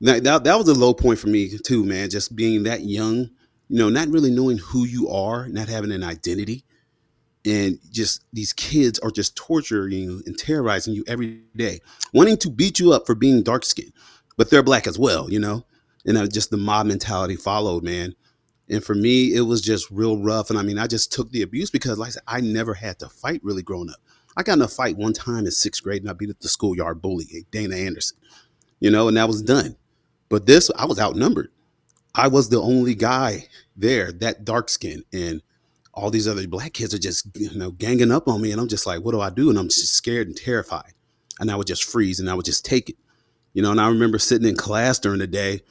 that, 0.00 0.24
that 0.24 0.44
that 0.44 0.58
was 0.58 0.68
a 0.68 0.74
low 0.74 0.94
point 0.94 1.18
for 1.18 1.28
me 1.28 1.50
too, 1.58 1.84
man. 1.84 2.10
Just 2.10 2.36
being 2.36 2.62
that 2.64 2.82
young, 2.82 3.30
you 3.68 3.78
know, 3.78 3.88
not 3.88 4.08
really 4.08 4.30
knowing 4.30 4.58
who 4.58 4.84
you 4.84 5.08
are, 5.08 5.48
not 5.48 5.68
having 5.68 5.92
an 5.92 6.04
identity, 6.04 6.64
and 7.44 7.78
just 7.90 8.24
these 8.32 8.52
kids 8.52 8.98
are 9.00 9.10
just 9.10 9.36
torturing 9.36 9.92
you 9.92 10.22
and 10.26 10.38
terrorizing 10.38 10.94
you 10.94 11.04
every 11.06 11.42
day, 11.56 11.80
wanting 12.12 12.36
to 12.38 12.50
beat 12.50 12.78
you 12.78 12.92
up 12.92 13.06
for 13.06 13.14
being 13.14 13.42
dark 13.42 13.64
skinned, 13.64 13.92
but 14.36 14.50
they're 14.50 14.62
black 14.62 14.86
as 14.86 14.98
well, 14.98 15.30
you 15.30 15.40
know. 15.40 15.64
And 16.06 16.16
uh, 16.16 16.26
just 16.26 16.50
the 16.50 16.56
mob 16.56 16.86
mentality 16.86 17.36
followed, 17.36 17.82
man. 17.82 18.14
And 18.70 18.84
for 18.84 18.94
me, 18.94 19.34
it 19.34 19.42
was 19.42 19.60
just 19.60 19.90
real 19.90 20.18
rough. 20.18 20.50
And 20.50 20.58
I 20.58 20.62
mean, 20.62 20.78
I 20.78 20.86
just 20.86 21.12
took 21.12 21.30
the 21.30 21.42
abuse 21.42 21.70
because, 21.70 21.98
like 21.98 22.08
I 22.08 22.10
said, 22.10 22.22
I 22.26 22.40
never 22.40 22.74
had 22.74 22.98
to 22.98 23.08
fight 23.08 23.40
really 23.42 23.62
growing 23.62 23.90
up. 23.90 24.00
I 24.36 24.42
got 24.42 24.54
in 24.54 24.62
a 24.62 24.68
fight 24.68 24.96
one 24.96 25.14
time 25.14 25.46
in 25.46 25.50
sixth 25.50 25.82
grade 25.82 26.02
and 26.02 26.10
I 26.10 26.12
beat 26.12 26.30
up 26.30 26.38
the 26.40 26.48
schoolyard 26.48 27.02
bully, 27.02 27.26
eh, 27.34 27.40
Dana 27.50 27.76
Anderson, 27.76 28.18
you 28.78 28.90
know, 28.90 29.08
and 29.08 29.16
that 29.16 29.26
was 29.26 29.42
done. 29.42 29.76
But 30.28 30.46
this, 30.46 30.70
I 30.76 30.84
was 30.84 31.00
outnumbered. 31.00 31.50
I 32.14 32.28
was 32.28 32.48
the 32.48 32.60
only 32.60 32.94
guy 32.94 33.46
there 33.76 34.12
that 34.12 34.44
dark 34.44 34.68
skin, 34.68 35.04
and 35.12 35.42
all 35.94 36.10
these 36.10 36.28
other 36.28 36.46
black 36.46 36.74
kids 36.74 36.94
are 36.94 36.98
just, 36.98 37.26
you 37.34 37.52
know, 37.58 37.70
ganging 37.72 38.12
up 38.12 38.28
on 38.28 38.40
me. 38.40 38.52
And 38.52 38.60
I'm 38.60 38.68
just 38.68 38.86
like, 38.86 39.02
what 39.02 39.12
do 39.12 39.20
I 39.20 39.30
do? 39.30 39.50
And 39.50 39.58
I'm 39.58 39.68
just 39.68 39.94
scared 39.94 40.28
and 40.28 40.36
terrified. 40.36 40.92
And 41.40 41.50
I 41.50 41.56
would 41.56 41.66
just 41.66 41.84
freeze 41.84 42.20
and 42.20 42.30
I 42.30 42.34
would 42.34 42.44
just 42.44 42.64
take 42.64 42.90
it, 42.90 42.96
you 43.54 43.62
know. 43.62 43.70
And 43.70 43.80
I 43.80 43.88
remember 43.88 44.18
sitting 44.18 44.48
in 44.48 44.56
class 44.56 44.98
during 44.98 45.18
the 45.18 45.26
day 45.26 45.62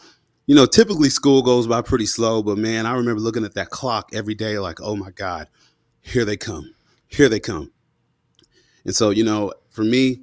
you 0.47 0.55
know, 0.55 0.65
typically 0.65 1.09
school 1.09 1.41
goes 1.41 1.67
by 1.67 1.81
pretty 1.81 2.05
slow, 2.05 2.41
but 2.41 2.57
man, 2.57 2.85
I 2.85 2.93
remember 2.93 3.21
looking 3.21 3.45
at 3.45 3.53
that 3.55 3.69
clock 3.69 4.09
every 4.13 4.33
day 4.33 4.57
like, 4.59 4.81
oh 4.81 4.95
my 4.95 5.11
God, 5.11 5.49
here 6.01 6.25
they 6.25 6.37
come. 6.37 6.73
Here 7.07 7.29
they 7.29 7.39
come. 7.39 7.71
And 8.85 8.95
so, 8.95 9.09
you 9.09 9.25
know, 9.25 9.53
for 9.69 9.83
me, 9.83 10.21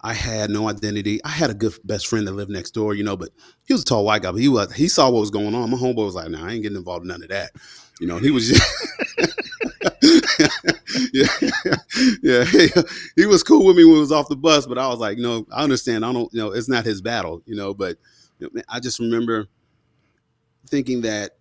I 0.00 0.12
had 0.12 0.50
no 0.50 0.68
identity. 0.68 1.22
I 1.24 1.28
had 1.28 1.50
a 1.50 1.54
good 1.54 1.74
best 1.84 2.08
friend 2.08 2.26
that 2.26 2.32
lived 2.32 2.50
next 2.50 2.72
door, 2.72 2.94
you 2.94 3.04
know, 3.04 3.16
but 3.16 3.30
he 3.64 3.72
was 3.72 3.82
a 3.82 3.84
tall 3.84 4.04
white 4.04 4.22
guy, 4.22 4.32
but 4.32 4.40
he 4.40 4.48
was 4.48 4.72
he 4.72 4.88
saw 4.88 5.08
what 5.10 5.20
was 5.20 5.30
going 5.30 5.54
on. 5.54 5.70
My 5.70 5.76
homeboy 5.76 6.04
was 6.06 6.14
like, 6.14 6.30
nah, 6.30 6.46
I 6.46 6.52
ain't 6.52 6.62
getting 6.62 6.78
involved 6.78 7.04
in 7.04 7.08
none 7.08 7.22
of 7.22 7.28
that. 7.28 7.50
You 8.00 8.06
know, 8.06 8.18
he 8.18 8.30
was 8.30 8.48
just 8.48 8.62
yeah, 11.12 11.26
yeah, 12.22 12.44
he, 12.46 12.68
he 13.14 13.26
was 13.26 13.42
cool 13.42 13.64
with 13.66 13.76
me 13.76 13.84
when 13.84 13.94
we 13.94 14.00
was 14.00 14.12
off 14.12 14.28
the 14.28 14.36
bus, 14.36 14.66
but 14.66 14.78
I 14.78 14.88
was 14.88 14.98
like, 14.98 15.18
no, 15.18 15.46
I 15.52 15.62
understand. 15.62 16.04
I 16.04 16.12
don't, 16.12 16.32
you 16.32 16.40
know, 16.40 16.50
it's 16.50 16.68
not 16.68 16.84
his 16.84 17.02
battle, 17.02 17.42
you 17.46 17.54
know, 17.54 17.74
but 17.74 17.98
I 18.68 18.80
just 18.80 18.98
remember 18.98 19.48
thinking 20.68 21.02
that 21.02 21.32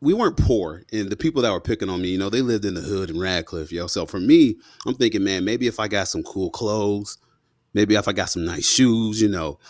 we 0.00 0.14
weren't 0.14 0.36
poor 0.36 0.82
and 0.92 1.10
the 1.10 1.16
people 1.16 1.42
that 1.42 1.52
were 1.52 1.60
picking 1.60 1.88
on 1.88 2.02
me, 2.02 2.08
you 2.08 2.18
know, 2.18 2.28
they 2.28 2.42
lived 2.42 2.64
in 2.64 2.74
the 2.74 2.80
hood 2.80 3.08
in 3.08 3.20
Radcliff, 3.20 3.70
yo. 3.70 3.86
So 3.86 4.04
for 4.04 4.18
me, 4.18 4.56
I'm 4.84 4.94
thinking, 4.94 5.22
man, 5.22 5.44
maybe 5.44 5.68
if 5.68 5.78
I 5.78 5.86
got 5.86 6.08
some 6.08 6.24
cool 6.24 6.50
clothes, 6.50 7.18
maybe 7.72 7.94
if 7.94 8.08
I 8.08 8.12
got 8.12 8.30
some 8.30 8.44
nice 8.44 8.68
shoes, 8.68 9.22
you 9.22 9.28
know, 9.28 9.60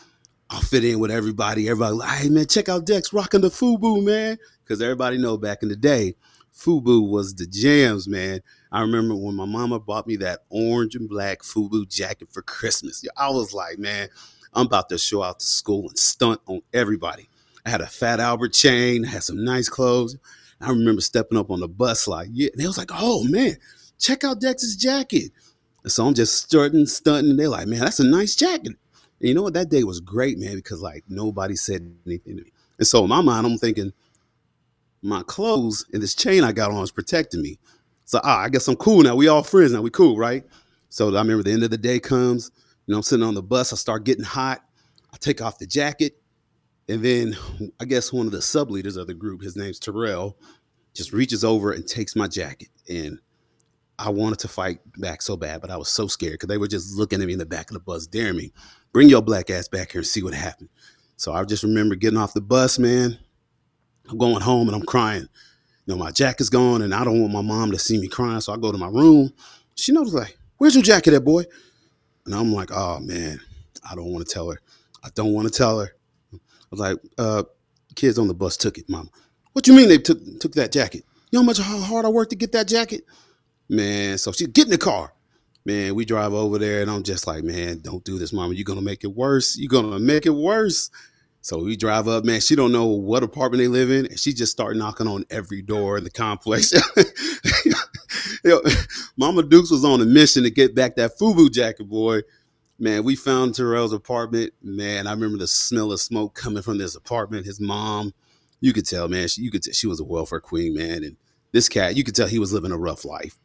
I'll 0.49 0.61
fit 0.61 0.85
in 0.85 1.01
with 1.01 1.11
everybody. 1.11 1.69
Everybody, 1.69 1.97
like, 1.97 2.19
hey 2.19 2.29
man, 2.29 2.47
check 2.47 2.69
out 2.69 2.87
Dex 2.87 3.13
rocking 3.13 3.43
the 3.43 3.49
FUBU, 3.49 4.05
man. 4.05 4.39
Because 4.65 4.81
everybody 4.81 5.19
know 5.19 5.37
back 5.37 5.63
in 5.63 5.69
the 5.69 5.77
day, 5.77 6.15
FUBU 6.55 7.09
was 7.09 7.35
the 7.35 7.47
jams, 7.47 8.09
man. 8.09 8.41
I 8.71 8.81
remember 8.81 9.15
when 9.15 9.35
my 9.35 9.45
mama 9.45 9.81
bought 9.81 10.07
me 10.07 10.17
that 10.17 10.41
orange 10.51 10.95
and 10.95 11.09
black 11.09 11.43
FUBU 11.43 11.89
jacket 11.89 12.29
for 12.31 12.43
Christmas. 12.43 13.05
I 13.17 13.29
was 13.31 13.53
like, 13.53 13.79
man, 13.79 14.09
I'm 14.55 14.67
about 14.67 14.89
to 14.91 14.99
show 14.99 15.23
out 15.23 15.41
to 15.41 15.47
school 15.47 15.89
and 15.89 15.99
stunt 15.99 16.41
on 16.47 16.61
everybody. 16.73 17.29
I 17.65 17.71
had 17.71 17.81
a 17.81 17.87
Fat 17.87 18.21
Albert 18.21 18.53
chain, 18.53 19.05
had 19.05 19.23
some 19.23 19.45
nice 19.45 19.69
clothes. 19.69 20.17
I 20.61 20.71
remember 20.71 21.01
stepping 21.01 21.39
up 21.39 21.51
on 21.51 21.61
the 21.61 21.69
bus 21.69 22.07
like, 22.07 22.29
yeah. 22.33 22.49
And 22.53 22.61
they 22.61 22.67
was 22.67 22.79
like, 22.79 22.91
oh 22.93 23.25
man, 23.25 23.57
check 23.99 24.25
out 24.25 24.41
Dex's 24.41 24.77
jacket. 24.77 25.33
And 25.83 25.91
so 25.93 26.07
I'm 26.07 26.15
just 26.15 26.43
stunting. 26.43 26.87
And 27.31 27.39
They're 27.39 27.49
like, 27.49 27.67
man, 27.67 27.81
that's 27.81 28.01
a 28.01 28.05
nice 28.05 28.37
jacket. 28.37 28.67
And 28.67 29.29
you 29.29 29.35
know 29.35 29.43
what? 29.43 29.55
That 29.55 29.71
day 29.71 29.85
was 29.85 30.01
great, 30.01 30.39
man, 30.39 30.57
because 30.57 30.81
like 30.81 31.05
nobody 31.09 31.57
said 31.57 31.89
anything 32.07 32.37
to 32.39 32.45
me. 32.45 32.53
And 32.79 32.87
so 32.87 33.03
in 33.05 33.09
my 33.09 33.21
mind, 33.21 33.47
I'm 33.47 33.59
thinking, 33.59 33.93
my 35.03 35.23
clothes 35.25 35.85
and 35.93 36.03
this 36.03 36.15
chain 36.15 36.45
I 36.45 36.53
got 36.53 36.71
on 36.71 36.83
is 36.83 36.93
protecting 36.93 37.43
me. 37.43 37.59
So 38.05 38.21
ah, 38.23 38.41
I 38.41 38.49
guess 38.49 38.69
I'm 38.69 38.77
cool 38.77 39.03
now. 39.03 39.17
We 39.17 39.29
all 39.29 39.43
friends 39.43 39.73
now. 39.73 39.83
We 39.83 39.91
cool, 39.91 40.17
right? 40.17 40.45
So 40.89 41.09
I 41.09 41.21
remember 41.21 41.43
the 41.43 41.53
end 41.53 41.65
of 41.65 41.71
the 41.71 41.79
day 41.79 41.99
comes. 41.99 42.51
You 42.87 42.93
know, 42.93 42.99
I'm 42.99 43.03
sitting 43.03 43.25
on 43.25 43.35
the 43.35 43.43
bus. 43.43 43.73
I 43.73 43.77
start 43.77 44.05
getting 44.05 44.25
hot. 44.25 44.65
I 45.13 45.17
take 45.19 45.41
off 45.41 45.59
the 45.59 45.67
jacket. 45.67 46.22
And 46.89 47.03
then 47.03 47.37
I 47.81 47.85
guess 47.85 48.13
one 48.13 48.27
of 48.27 48.33
the 48.33 48.43
sub 48.43 48.71
leaders 48.71 48.97
of 48.97 49.07
the 49.07 49.15
group, 49.15 49.43
his 49.43 49.57
name's 49.57 49.79
Terrell, 49.79 50.37
just 50.95 51.13
reaches 51.13 51.45
over 51.45 51.73
and 51.73 51.87
takes 51.87 52.17
my 52.17 52.27
jacket. 52.27 52.69
And 52.89 53.19
I 53.99 54.11
wanted 54.11 54.41
to 54.41 54.49
fight 54.49 54.81
back 54.99 55.23
so 55.23 55.37
bad, 55.37 55.61
but 55.61 55.71
I 55.71 55.77
was 55.77 55.89
so 55.89 56.07
scared 56.07 56.35
because 56.35 56.49
they 56.49 56.59
were 56.59 56.67
just 56.67 56.97
looking 56.97 57.21
at 57.21 57.27
me 57.27 57.35
in 57.35 57.39
the 57.39 57.47
back 57.47 57.71
of 57.71 57.75
the 57.75 57.81
bus, 57.81 58.07
daring 58.07 58.37
me, 58.37 58.53
bring 58.93 59.09
your 59.09 59.23
black 59.23 59.49
ass 59.49 59.69
back 59.69 59.93
here 59.93 60.01
and 60.01 60.07
see 60.07 60.23
what 60.23 60.35
happened. 60.35 60.69
So 61.17 61.33
I 61.33 61.45
just 61.45 61.63
remember 61.63 61.95
getting 61.95 62.19
off 62.19 62.35
the 62.35 62.41
bus, 62.41 62.79
man. 62.79 63.17
I'm 64.09 64.19
going 64.19 64.41
home 64.41 64.69
and 64.69 64.75
I'm 64.75 64.85
crying. 64.85 65.29
You 65.87 65.95
know, 65.95 65.97
my 65.97 66.11
jacket's 66.11 66.51
gone 66.51 66.83
and 66.83 66.95
I 66.95 67.05
don't 67.05 67.21
want 67.21 67.33
my 67.33 67.43
mom 67.43 67.71
to 67.71 67.79
see 67.79 67.99
me 67.99 68.09
crying. 68.09 68.41
So 68.41 68.53
I 68.53 68.57
go 68.57 68.73
to 68.73 68.79
my 68.79 68.89
room. 68.89 69.33
She 69.77 69.93
knows 69.93 70.13
like, 70.13 70.37
where's 70.59 70.75
your 70.75 70.83
jacket 70.83 71.15
at, 71.15 71.25
boy? 71.25 71.45
And 72.27 72.35
I'm 72.35 72.53
like, 72.53 72.71
oh 72.73 72.99
man, 73.01 73.41
I 73.89 73.95
don't 73.95 74.13
want 74.13 74.27
to 74.27 74.33
tell 74.33 74.51
her. 74.51 74.61
I 75.05 75.09
don't 75.15 75.33
want 75.33 75.47
to 75.47 75.57
tell 75.57 75.79
her 75.81 75.95
was 76.73 76.81
like, 76.81 76.99
uh, 77.19 77.45
kids 77.95 78.19
on 78.19 78.27
the 78.27 78.35
bus 78.35 78.57
took 78.57 78.79
it, 78.79 78.89
mama. 78.89 79.09
What 79.53 79.69
you 79.69 79.75
mean 79.75 79.89
they 79.89 79.99
took 79.99 80.19
took 80.41 80.53
that 80.55 80.73
jacket? 80.73 81.05
You 81.31 81.39
know 81.39 81.43
how 81.43 81.47
much 81.47 81.59
how 81.59 81.79
hard 81.79 82.05
I 82.05 82.09
worked 82.09 82.31
to 82.31 82.37
get 82.37 82.53
that 82.53 82.67
jacket? 82.67 83.05
Man, 83.69 84.19
so 84.19 84.33
she 84.33 84.47
get 84.47 84.65
in 84.65 84.71
the 84.71 84.79
car. 84.79 85.13
Man, 85.65 85.95
we 85.95 86.05
drive 86.05 86.33
over 86.33 86.59
there 86.59 86.83
and 86.83 86.91
I'm 86.91 87.05
just 87.05 87.27
like, 87.27 87.45
man, 87.45 87.81
don't 87.81 88.03
do 88.03 88.19
this, 88.19 88.33
mama. 88.33 88.55
You're 88.55 88.65
gonna 88.65 88.83
make 88.83 89.05
it 89.05 89.15
worse. 89.15 89.57
You're 89.57 89.69
gonna 89.69 89.99
make 89.99 90.27
it 90.27 90.31
worse. 90.31 90.91
So 91.43 91.63
we 91.63 91.77
drive 91.77 92.09
up, 92.09 92.25
man. 92.25 92.41
She 92.41 92.55
don't 92.57 92.73
know 92.73 92.87
what 92.87 93.23
apartment 93.23 93.61
they 93.61 93.69
live 93.69 93.91
in, 93.91 94.07
and 94.07 94.19
she 94.19 94.33
just 94.33 94.53
start 94.53 94.77
knocking 94.77 95.09
on 95.09 95.25
every 95.29 95.61
door 95.61 95.99
in 95.99 96.05
the 96.05 96.11
complex. 96.11 96.73
Yo, 98.45 98.61
Mama 99.17 99.43
Dukes 99.43 99.71
was 99.71 99.85
on 99.85 100.01
a 100.01 100.05
mission 100.05 100.45
to 100.45 100.51
get 100.51 100.75
back 100.75 100.97
that 100.97 101.19
FUBU 101.19 101.53
jacket, 101.53 101.89
boy 101.89 102.23
man, 102.83 103.05
we 103.05 103.15
found 103.15 103.55
Terrell's 103.55 103.93
apartment. 103.93 104.53
Man, 104.61 105.07
I 105.07 105.13
remember 105.13 105.39
the 105.39 105.47
smell 105.47 105.93
of 105.93 106.01
smoke 106.01 106.35
coming 106.35 106.65
from 106.65 106.79
this 106.79 106.97
apartment. 106.97 107.47
His 107.47 107.61
mom, 107.61 108.13
you 108.61 108.73
could 108.73 108.85
tell, 108.85 109.07
man, 109.07 109.29
she, 109.29 109.43
you 109.43 109.53
could 109.53 109.63
tell 109.63 109.73
she 109.73 109.87
was 109.87 110.01
a 110.01 110.05
welfare 110.05 110.41
queen, 110.41 110.75
man. 110.75 111.05
And 111.05 111.17
this 111.53 111.69
cat, 111.69 111.97
you 111.97 112.03
could 112.03 112.17
tell 112.17 112.27
he 112.27 112.41
was 112.41 112.53
living 112.53 112.73
a 112.73 112.77
rough 112.77 113.05
life. 113.05 113.39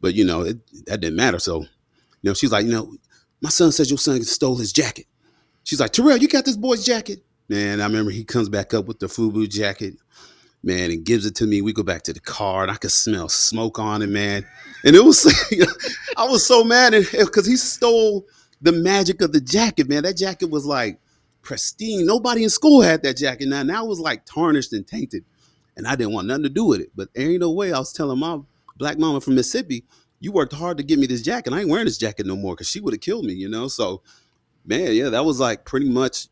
But 0.00 0.14
you 0.14 0.24
know, 0.24 0.40
it, 0.40 0.86
that 0.86 1.00
didn't 1.00 1.16
matter. 1.16 1.38
So, 1.38 1.60
you 1.60 1.68
know, 2.30 2.34
she's 2.34 2.50
like, 2.50 2.64
you 2.64 2.72
know, 2.72 2.94
my 3.42 3.50
son 3.50 3.72
says 3.72 3.90
your 3.90 3.98
son 3.98 4.22
stole 4.22 4.56
his 4.56 4.72
jacket. 4.72 5.06
She's 5.64 5.80
like, 5.80 5.92
Terrell, 5.92 6.16
you 6.16 6.26
got 6.26 6.46
this 6.46 6.56
boy's 6.56 6.84
jacket? 6.84 7.22
Man, 7.50 7.82
I 7.82 7.84
remember 7.84 8.10
he 8.10 8.24
comes 8.24 8.48
back 8.48 8.72
up 8.72 8.86
with 8.86 9.00
the 9.00 9.06
FUBU 9.06 9.50
jacket, 9.50 9.96
man, 10.62 10.90
and 10.90 11.04
gives 11.04 11.26
it 11.26 11.34
to 11.36 11.46
me. 11.46 11.60
We 11.60 11.74
go 11.74 11.82
back 11.82 12.02
to 12.04 12.14
the 12.14 12.20
car, 12.20 12.62
and 12.62 12.70
I 12.70 12.76
could 12.76 12.90
smell 12.90 13.28
smoke 13.28 13.78
on 13.78 14.00
it, 14.00 14.08
man. 14.08 14.46
And 14.84 14.96
it 14.96 15.04
was, 15.04 15.26
I 16.16 16.24
was 16.24 16.46
so 16.46 16.64
mad 16.64 16.94
because 17.12 17.46
he 17.46 17.56
stole 17.56 18.26
the 18.60 18.72
magic 18.72 19.20
of 19.20 19.32
the 19.32 19.40
jacket, 19.40 19.88
man. 19.88 20.02
That 20.02 20.16
jacket 20.16 20.50
was 20.50 20.66
like 20.66 21.00
pristine. 21.42 22.06
Nobody 22.06 22.44
in 22.44 22.50
school 22.50 22.82
had 22.82 23.02
that 23.02 23.16
jacket. 23.16 23.48
Now, 23.48 23.62
now 23.62 23.84
it 23.84 23.88
was 23.88 24.00
like 24.00 24.24
tarnished 24.24 24.72
and 24.72 24.86
tainted. 24.86 25.24
And 25.76 25.86
I 25.86 25.94
didn't 25.94 26.12
want 26.12 26.26
nothing 26.26 26.42
to 26.42 26.48
do 26.48 26.64
with 26.64 26.80
it. 26.80 26.90
But 26.94 27.14
there 27.14 27.30
ain't 27.30 27.40
no 27.40 27.52
way 27.52 27.72
I 27.72 27.78
was 27.78 27.92
telling 27.92 28.18
my 28.18 28.40
black 28.76 28.98
mama 28.98 29.20
from 29.20 29.36
Mississippi, 29.36 29.84
you 30.20 30.32
worked 30.32 30.52
hard 30.52 30.76
to 30.78 30.82
get 30.82 30.98
me 30.98 31.06
this 31.06 31.22
jacket. 31.22 31.52
I 31.52 31.60
ain't 31.60 31.68
wearing 31.68 31.84
this 31.84 31.98
jacket 31.98 32.26
no 32.26 32.36
more 32.36 32.54
because 32.54 32.68
she 32.68 32.80
would 32.80 32.92
have 32.92 33.00
killed 33.00 33.24
me, 33.24 33.34
you 33.34 33.48
know? 33.48 33.68
So, 33.68 34.02
man, 34.64 34.92
yeah, 34.92 35.10
that 35.10 35.24
was 35.24 35.38
like 35.38 35.64
pretty 35.64 35.88
much 35.88 36.28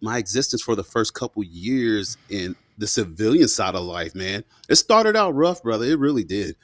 my 0.00 0.18
existence 0.18 0.62
for 0.62 0.74
the 0.74 0.84
first 0.84 1.14
couple 1.14 1.42
years 1.44 2.16
in 2.28 2.56
the 2.78 2.86
civilian 2.86 3.48
side 3.48 3.74
of 3.74 3.82
life, 3.84 4.14
man. 4.14 4.44
It 4.68 4.76
started 4.76 5.16
out 5.16 5.34
rough, 5.34 5.62
brother. 5.62 5.84
It 5.84 5.98
really 5.98 6.24
did. 6.24 6.56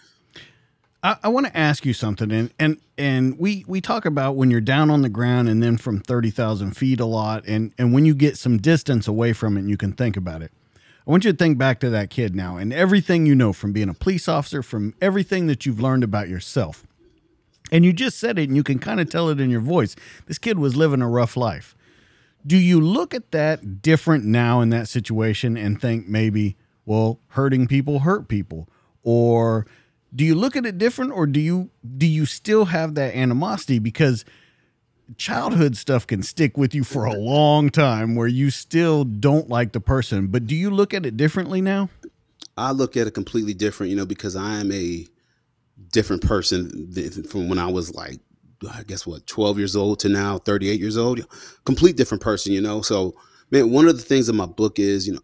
I, 1.05 1.19
I 1.25 1.29
want 1.29 1.47
to 1.47 1.57
ask 1.57 1.85
you 1.85 1.93
something, 1.93 2.33
and 2.33 2.53
and 2.59 2.81
and 2.97 3.39
we 3.39 3.65
we 3.69 3.81
talk 3.81 4.07
about 4.07 4.37
when 4.37 4.51
you're 4.51 4.63
down 4.63 4.91
on 4.91 5.03
the 5.03 5.11
ground, 5.11 5.49
and 5.49 5.63
then 5.63 5.77
from 5.77 6.01
thirty 6.01 6.31
thousand 6.31 6.77
feet 6.77 6.99
a 6.99 7.05
lot, 7.05 7.45
and 7.47 7.73
and 7.79 7.93
when 7.93 8.07
you 8.07 8.15
get 8.15 8.39
some 8.39 8.57
distance 8.57 9.07
away 9.07 9.35
from 9.35 9.57
it, 9.57 9.61
and 9.61 9.71
you 9.71 9.77
can 9.77 9.93
think 9.93 10.17
about 10.17 10.43
it. 10.43 10.51
I 11.07 11.11
want 11.11 11.27
you 11.27 11.33
to 11.33 11.37
think 11.37 11.59
back 11.59 11.81
to 11.81 11.91
that 11.91 12.09
kid 12.09 12.35
now, 12.35 12.57
and 12.57 12.73
everything 12.73 13.27
you 13.27 13.35
know 13.35 13.53
from 13.53 13.75
being 13.75 13.91
a 13.91 13.95
police 13.95 14.27
officer, 14.27 14.63
from 14.63 14.95
everything 15.03 15.47
that 15.49 15.67
you've 15.67 15.79
learned 15.79 16.03
about 16.03 16.31
yourself, 16.31 16.87
and 17.71 17.85
you 17.85 17.93
just 17.93 18.19
said 18.19 18.39
it, 18.39 18.49
and 18.49 18.57
you 18.57 18.63
can 18.63 18.79
kind 18.79 18.99
of 18.99 19.11
tell 19.11 19.29
it 19.29 19.39
in 19.39 19.51
your 19.51 19.61
voice. 19.61 19.95
This 20.25 20.39
kid 20.39 20.59
was 20.59 20.75
living 20.75 21.03
a 21.03 21.09
rough 21.09 21.37
life. 21.37 21.77
Do 22.47 22.57
you 22.57 22.81
look 22.81 23.13
at 23.13 23.31
that 23.33 23.83
different 23.83 24.25
now 24.25 24.63
in 24.63 24.71
that 24.71 24.89
situation 24.89 25.59
and 25.59 25.79
think 25.79 26.09
maybe, 26.09 26.57
well, 26.87 27.19
hurting 27.29 27.67
people 27.67 28.01
hurt 28.01 28.27
people, 28.29 28.69
or 29.03 29.67
do 30.15 30.25
you 30.25 30.35
look 30.35 30.57
at 30.57 30.65
it 30.65 30.79
different 30.79 31.13
or 31.13 31.27
do 31.27 31.41
you 31.41 31.71
do 31.97 32.07
you 32.07 32.27
still 32.27 32.67
have 32.67 32.95
that 32.95 33.15
animosity? 33.15 33.79
Because 33.79 34.25
childhood 35.17 35.77
stuff 35.77 36.07
can 36.07 36.23
stick 36.23 36.57
with 36.57 36.75
you 36.75 36.85
for 36.85 37.05
a 37.05 37.13
long 37.13 37.69
time 37.69 38.15
where 38.15 38.27
you 38.27 38.51
still 38.51 39.05
don't 39.05 39.49
like 39.49 39.73
the 39.73 39.81
person. 39.81 40.29
But 40.29 40.47
do 40.47 40.55
you 40.55 40.71
look 40.71 40.95
at 40.95 41.05
it 41.05 41.17
differently 41.17 41.61
now? 41.61 41.91
I 42.57 42.71
look 42.71 42.97
at 42.97 43.07
it 43.07 43.13
completely 43.13 43.55
different 43.55 43.91
you 43.91 43.97
know 43.97 44.07
because 44.07 44.37
i 44.37 44.61
am 44.61 44.71
a 44.71 45.07
different 45.91 46.23
person 46.23 46.93
from 47.29 47.49
when 47.49 47.59
i 47.59 47.67
was 47.67 47.93
like 47.97 48.21
i 48.73 48.85
guess 48.85 49.05
what 49.05 49.27
12 49.27 49.59
years 49.59 49.75
old 49.75 49.99
to 49.99 50.09
now 50.09 50.39
38 50.39 50.79
years 50.79 50.97
old? 50.97 51.21
Complete 51.65 51.97
different 51.97 52.23
person 52.23 52.53
you 52.53 52.61
know? 52.61 52.81
So 52.81 53.17
man, 53.51 53.71
one 53.71 53.89
of 53.89 53.97
the 53.97 54.03
things 54.03 54.29
in 54.29 54.37
my 54.37 54.47
book 54.47 54.79
is, 54.79 55.07
you 55.07 55.15
know, 55.15 55.21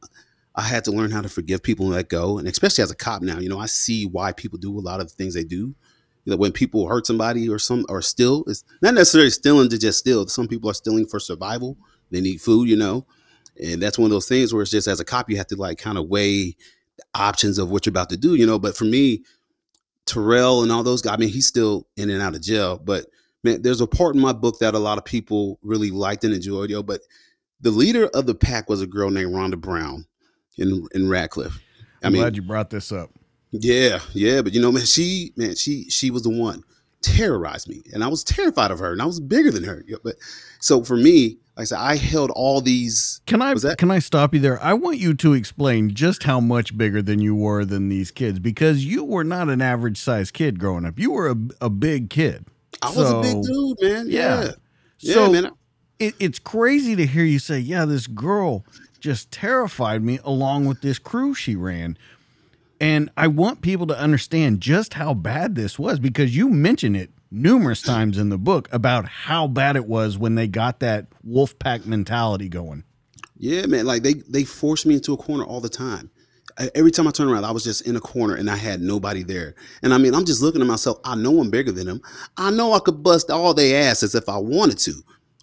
I 0.54 0.62
had 0.62 0.85
to 0.85 0.90
learn 0.90 1.11
how 1.11 1.21
to 1.21 1.28
forgive 1.28 1.62
people 1.62 1.87
and 1.87 1.95
let 1.95 2.09
go. 2.09 2.38
And 2.38 2.49
especially 2.49 2.83
as 2.83 2.90
a 2.90 2.97
cop 2.97 3.23
now, 3.23 3.38
you 3.38 3.49
know, 3.49 3.59
I 3.59 3.66
see 3.66 4.07
why 4.07 4.33
people 4.33 4.59
do 4.59 4.76
a 4.76 4.80
lot 4.80 5.00
of 5.00 5.09
the 5.09 5.14
things 5.14 5.35
they 5.35 5.45
do. 5.45 5.75
You 6.25 6.33
know, 6.33 6.37
when 6.37 6.52
people 6.52 6.87
hurt 6.87 7.07
somebody 7.07 7.49
or 7.49 7.59
some 7.59 7.87
or 7.88 8.02
steal, 8.02 8.45
it's 8.47 8.64
not 8.83 8.95
necessarily 8.95 9.30
stealing 9.30 9.69
to 9.71 9.78
just 9.78 9.99
steal. 9.99 10.26
Some 10.26 10.49
people 10.49 10.71
are 10.71 10.75
stealing 10.75 11.07
for 11.07 11.19
survival. 11.21 11.78
They 12.11 12.21
need 12.21 12.40
food, 12.40 12.69
you 12.69 12.76
know. 12.76 13.07
And 13.62 13.80
that's 13.80 13.99
one 13.99 14.07
of 14.07 14.11
those 14.11 14.28
things 14.28 14.52
where 14.52 14.62
it's 14.62 14.71
just 14.71 14.88
as 14.88 15.00
a 15.00 15.04
cop, 15.04 15.30
you 15.30 15.37
have 15.37 15.47
to 15.49 15.57
like 15.57 15.78
kind 15.78 15.99
of 15.99 16.09
weigh 16.09 16.57
the 16.97 17.04
options 17.14 17.59
of 17.59 17.71
what 17.71 17.87
you're 17.87 17.92
about 17.92 18.11
to 18.11 18.16
do, 18.16 18.35
you 18.35 18.47
know. 18.47 18.59
But 18.59 18.76
for 18.76 18.85
me, 18.85 19.23
Terrell 20.07 20.62
and 20.62 20.73
all 20.73 20.83
those 20.83 21.02
guys, 21.02 21.14
I 21.14 21.16
mean, 21.16 21.28
he's 21.30 21.47
still 21.47 21.87
in 21.97 22.11
and 22.11 22.21
out 22.21 22.35
of 22.35 22.42
jail. 22.42 22.78
But 22.78 23.07
man, 23.45 23.62
there's 23.62 23.80
a 23.80 23.87
part 23.87 24.14
in 24.14 24.21
my 24.21 24.33
book 24.33 24.59
that 24.59 24.75
a 24.75 24.78
lot 24.78 24.99
of 24.99 25.04
people 25.04 25.59
really 25.62 25.90
liked 25.90 26.25
and 26.25 26.35
enjoyed, 26.35 26.71
yo. 26.71 26.83
But 26.83 27.00
the 27.61 27.71
leader 27.71 28.07
of 28.09 28.26
the 28.26 28.35
pack 28.35 28.69
was 28.69 28.83
a 28.83 28.87
girl 28.87 29.11
named 29.11 29.33
Rhonda 29.33 29.59
Brown 29.59 30.07
in 30.61 30.87
in 30.95 31.09
Radcliff. 31.09 31.61
I 32.02 32.07
am 32.07 32.12
mean, 32.12 32.23
glad 32.23 32.37
you 32.37 32.43
brought 32.43 32.71
this 32.71 32.93
up. 32.93 33.11
Yeah, 33.50 34.00
yeah, 34.12 34.43
but 34.43 34.52
you 34.52 34.61
know, 34.61 34.71
man, 34.71 34.85
she 34.85 35.33
man, 35.37 35.57
she 35.57 35.90
she 35.90 36.11
was 36.11 36.23
the 36.23 36.31
one 36.31 36.62
terrorized 37.02 37.69
me, 37.69 37.83
and 37.93 38.05
I 38.05 38.09
was 38.09 38.23
terrified 38.23 38.71
of 38.71 38.79
her, 38.79 38.93
and 38.93 39.02
I 39.02 39.07
was 39.07 39.21
bigger 39.21 39.50
than 39.50 39.64
her. 39.64 39.85
But 40.05 40.17
so 40.61 40.85
for 40.85 40.97
me, 40.97 41.38
like 41.57 41.62
I 41.62 41.64
said, 41.64 41.79
I 41.79 41.97
held 41.97 42.31
all 42.31 42.61
these. 42.61 43.21
Can 43.26 43.43
I 43.43 43.55
can 43.55 43.90
I 43.90 43.99
stop 43.99 44.35
you 44.35 44.40
there? 44.40 44.62
I 44.62 44.75
want 44.75 44.99
you 44.99 45.14
to 45.14 45.35
explain 45.35 45.95
just 45.95 46.23
how 46.23 46.40
much 46.40 46.76
bigger 46.76 47.02
than 47.02 47.21
you 47.21 47.35
were 47.35 47.64
than 47.64 47.88
these 47.88 48.11
kids 48.11 48.38
because 48.38 48.85
you 48.85 49.05
were 49.05 49.25
not 49.25 49.49
an 49.49 49.61
average 49.61 49.99
sized 49.99 50.33
kid 50.33 50.59
growing 50.59 50.85
up. 50.85 50.99
You 50.99 51.12
were 51.12 51.31
a, 51.31 51.37
a 51.61 51.71
big 51.71 52.11
kid. 52.11 52.47
I 52.83 52.93
so, 52.93 53.00
was 53.00 53.11
a 53.11 53.21
big 53.21 53.43
dude, 53.43 53.79
man. 53.83 54.07
Yeah, 54.09 54.43
yeah, 54.43 54.50
yeah 55.00 55.14
so 55.14 55.33
man. 55.33 55.50
It, 55.99 56.14
it's 56.19 56.38
crazy 56.38 56.97
to 56.97 57.05
hear 57.05 57.25
you 57.25 57.38
say, 57.38 57.59
"Yeah, 57.59 57.85
this 57.85 58.07
girl 58.07 58.64
just 59.00 59.30
terrified 59.30 60.02
me," 60.02 60.19
along 60.25 60.66
with 60.66 60.80
this 60.80 60.99
crew 60.99 61.35
she 61.35 61.57
ran. 61.57 61.97
And 62.80 63.11
I 63.16 63.26
want 63.26 63.61
people 63.61 63.87
to 63.88 63.99
understand 63.99 64.61
just 64.61 64.95
how 64.95 65.12
bad 65.12 65.54
this 65.54 65.78
was 65.78 65.99
because 65.99 66.35
you 66.35 66.49
mention 66.49 66.97
it 66.97 67.11
numerous 67.30 67.83
times 67.83 68.19
in 68.19 68.30
the 68.30 68.38
book 68.38 68.69
about 68.73 69.07
how 69.07 69.47
bad 69.47 69.76
it 69.76 69.87
was 69.87 70.19
when 70.19 70.35
they 70.35 70.49
got 70.49 70.80
that 70.80 71.07
wolf 71.23 71.59
pack 71.59 71.87
mentality 71.87 72.49
going. 72.49 72.85
Yeah, 73.37 73.66
man. 73.66 73.87
Like 73.87 74.02
they 74.02 74.14
they 74.14 74.45
forced 74.45 74.87
me 74.87 74.95
into 74.95 75.12
a 75.12 75.16
corner 75.16 75.45
all 75.45 75.61
the 75.61 75.69
time. 75.69 76.11
Every 76.75 76.90
time 76.90 77.07
I 77.07 77.11
turn 77.11 77.28
around, 77.28 77.45
I 77.45 77.52
was 77.52 77.64
just 77.64 77.87
in 77.87 77.97
a 77.97 78.00
corner 78.00 78.35
and 78.35 78.50
I 78.50 78.57
had 78.57 78.83
nobody 78.83 79.23
there. 79.23 79.54
And 79.83 79.95
I 79.95 79.99
mean, 79.99 80.14
I'm 80.14 80.26
just 80.26 80.42
looking 80.42 80.61
at 80.61 80.66
myself. 80.66 80.99
I 81.04 81.14
know 81.14 81.40
I'm 81.40 81.50
bigger 81.50 81.73
than 81.73 81.87
them. 81.87 82.02
I 82.37 82.50
know 82.50 82.75
I 82.75 82.80
could 82.80 83.02
bust 83.02 83.30
all 83.30 83.54
their 83.54 83.88
asses 83.88 84.14
if 84.14 84.28
I 84.28 84.37
wanted 84.37 84.78
to, 84.80 84.95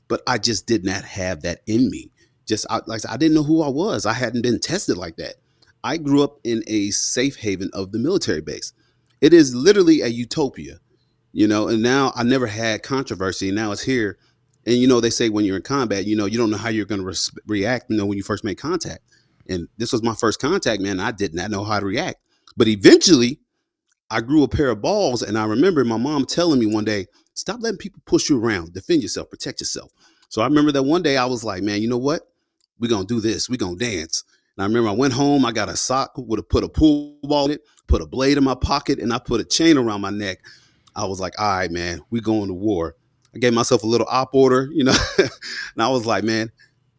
but 0.09 0.21
I 0.27 0.37
just 0.37 0.67
did 0.67 0.85
not 0.85 1.03
have 1.03 1.41
that 1.41 1.61
in 1.65 1.89
me. 1.89 2.11
Just 2.47 2.65
I, 2.69 2.81
like 2.87 3.01
I 3.09 3.17
didn't 3.17 3.35
know 3.35 3.43
who 3.43 3.61
I 3.61 3.69
was. 3.69 4.05
I 4.05 4.13
hadn't 4.13 4.41
been 4.41 4.59
tested 4.59 4.97
like 4.97 5.17
that. 5.17 5.35
I 5.83 5.97
grew 5.97 6.23
up 6.23 6.39
in 6.43 6.63
a 6.67 6.89
safe 6.91 7.35
haven 7.37 7.69
of 7.73 7.91
the 7.91 7.99
military 7.99 8.41
base. 8.41 8.73
It 9.21 9.33
is 9.33 9.53
literally 9.53 10.01
a 10.01 10.07
utopia 10.07 10.79
you 11.37 11.47
know, 11.47 11.67
and 11.67 11.83
now 11.83 12.11
I 12.15 12.23
never 12.23 12.47
had 12.47 12.81
controversy. 12.81 13.51
Now 13.51 13.71
it's 13.71 13.83
here. 13.83 14.17
And, 14.65 14.77
you 14.77 14.87
know, 14.87 14.99
they 14.99 15.11
say 15.11 15.29
when 15.29 15.45
you're 15.45 15.57
in 15.57 15.61
combat, 15.61 16.05
you 16.05 16.15
know, 16.15 16.25
you 16.25 16.35
don't 16.35 16.49
know 16.49 16.57
how 16.57 16.69
you're 16.69 16.83
going 16.83 17.01
to 17.01 17.05
re- 17.05 17.41
react, 17.45 17.91
you 17.91 17.97
know, 17.97 18.07
when 18.07 18.17
you 18.17 18.23
first 18.23 18.43
make 18.43 18.57
contact. 18.57 19.01
And 19.47 19.67
this 19.77 19.91
was 19.91 20.01
my 20.01 20.15
first 20.15 20.41
contact, 20.41 20.81
man. 20.81 20.99
I 20.99 21.11
did 21.11 21.35
not 21.35 21.51
know 21.51 21.63
how 21.63 21.79
to 21.79 21.85
react. 21.85 22.17
But 22.57 22.67
eventually, 22.67 23.39
I 24.09 24.21
grew 24.21 24.41
a 24.41 24.47
pair 24.47 24.69
of 24.71 24.81
balls. 24.81 25.21
And 25.21 25.37
I 25.37 25.45
remember 25.45 25.85
my 25.85 25.97
mom 25.97 26.25
telling 26.25 26.59
me 26.59 26.65
one 26.65 26.85
day, 26.85 27.05
stop 27.35 27.59
letting 27.61 27.77
people 27.77 28.01
push 28.07 28.31
you 28.31 28.43
around, 28.43 28.73
defend 28.73 29.03
yourself, 29.03 29.29
protect 29.29 29.61
yourself. 29.61 29.91
So 30.29 30.41
I 30.41 30.45
remember 30.45 30.71
that 30.71 30.83
one 30.83 31.03
day 31.03 31.17
I 31.17 31.25
was 31.25 31.43
like, 31.43 31.61
man, 31.61 31.83
you 31.83 31.87
know 31.87 31.99
what? 31.99 32.27
We're 32.79 32.89
to 32.89 33.05
do 33.05 33.19
this. 33.19 33.49
We're 33.49 33.57
to 33.57 33.75
dance. 33.75 34.23
And 34.55 34.63
I 34.63 34.67
remember 34.67 34.89
I 34.89 34.93
went 34.93 35.13
home, 35.13 35.45
I 35.45 35.51
got 35.51 35.69
a 35.69 35.77
sock, 35.77 36.13
would 36.17 36.39
have 36.39 36.49
put 36.49 36.63
a 36.63 36.69
pool 36.69 37.17
ball 37.23 37.45
in 37.45 37.51
it, 37.51 37.61
put 37.87 38.01
a 38.01 38.07
blade 38.07 38.37
in 38.37 38.43
my 38.43 38.55
pocket, 38.55 38.99
and 38.99 39.13
I 39.13 39.19
put 39.19 39.39
a 39.39 39.43
chain 39.43 39.77
around 39.77 40.01
my 40.01 40.09
neck. 40.09 40.39
I 40.95 41.05
was 41.05 41.19
like, 41.19 41.39
all 41.39 41.57
right, 41.57 41.71
man, 41.71 42.01
we 42.09 42.21
going 42.21 42.47
to 42.47 42.55
war. 42.55 42.95
I 43.35 43.39
gave 43.39 43.53
myself 43.53 43.83
a 43.83 43.87
little 43.87 44.07
op 44.09 44.33
order, 44.33 44.69
you 44.71 44.83
know, 44.83 44.95
and 45.19 45.29
I 45.77 45.89
was 45.89 46.07
like, 46.07 46.23
man, 46.23 46.51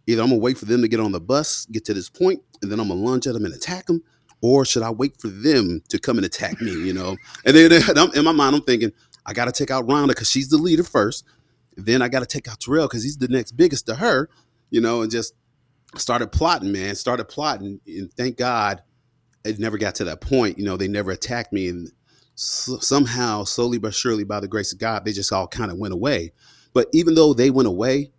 either 0.06 0.22
I'm 0.22 0.28
gonna 0.28 0.40
wait 0.40 0.56
for 0.56 0.66
them 0.66 0.82
to 0.82 0.88
get 0.88 1.00
on 1.00 1.10
the 1.10 1.20
bus, 1.20 1.66
get 1.66 1.84
to 1.86 1.94
this 1.94 2.08
point, 2.08 2.40
and 2.62 2.70
then 2.70 2.78
I'm 2.78 2.88
gonna 2.88 3.00
lunge 3.00 3.26
at 3.26 3.34
them 3.34 3.44
and 3.44 3.52
attack 3.52 3.86
them, 3.86 4.02
or 4.40 4.64
should 4.64 4.82
I 4.82 4.90
wait 4.90 5.20
for 5.20 5.26
them 5.26 5.82
to 5.88 5.98
come 5.98 6.16
and 6.16 6.24
attack 6.24 6.60
me, 6.60 6.70
you 6.70 6.92
know? 6.92 7.16
And 7.44 7.56
then 7.56 7.72
in 8.14 8.24
my 8.24 8.32
mind, 8.32 8.54
I'm 8.54 8.62
thinking, 8.62 8.92
I 9.26 9.32
gotta 9.32 9.52
take 9.52 9.70
out 9.72 9.86
Rhonda 9.86 10.08
because 10.08 10.30
she's 10.30 10.48
the 10.48 10.58
leader 10.58 10.84
first. 10.84 11.24
Then 11.76 12.02
I 12.02 12.08
gotta 12.08 12.26
take 12.26 12.48
out 12.48 12.60
Terrell 12.60 12.86
because 12.86 13.02
he's 13.02 13.16
the 13.16 13.28
next 13.28 13.52
biggest 13.52 13.86
to 13.86 13.96
her, 13.96 14.30
you 14.70 14.80
know, 14.80 15.02
and 15.02 15.10
just 15.10 15.34
started 15.96 16.32
plotting, 16.32 16.72
man. 16.72 16.94
Started 16.94 17.24
plotting, 17.24 17.80
and 17.86 18.12
thank 18.12 18.36
God 18.36 18.82
it 19.44 19.58
never 19.58 19.78
got 19.78 19.96
to 19.96 20.04
that 20.04 20.20
point. 20.20 20.58
You 20.58 20.64
know, 20.64 20.76
they 20.76 20.88
never 20.88 21.10
attacked 21.10 21.52
me, 21.52 21.68
and 21.68 21.90
somehow, 22.34 23.44
slowly 23.44 23.78
but 23.78 23.94
surely, 23.94 24.24
by 24.24 24.40
the 24.40 24.48
grace 24.48 24.72
of 24.72 24.78
God, 24.78 25.04
they 25.04 25.12
just 25.12 25.32
all 25.32 25.48
kind 25.48 25.70
of 25.70 25.78
went 25.78 25.94
away. 25.94 26.32
But 26.72 26.88
even 26.92 27.14
though 27.14 27.34
they 27.34 27.50
went 27.50 27.68
away, 27.68 28.12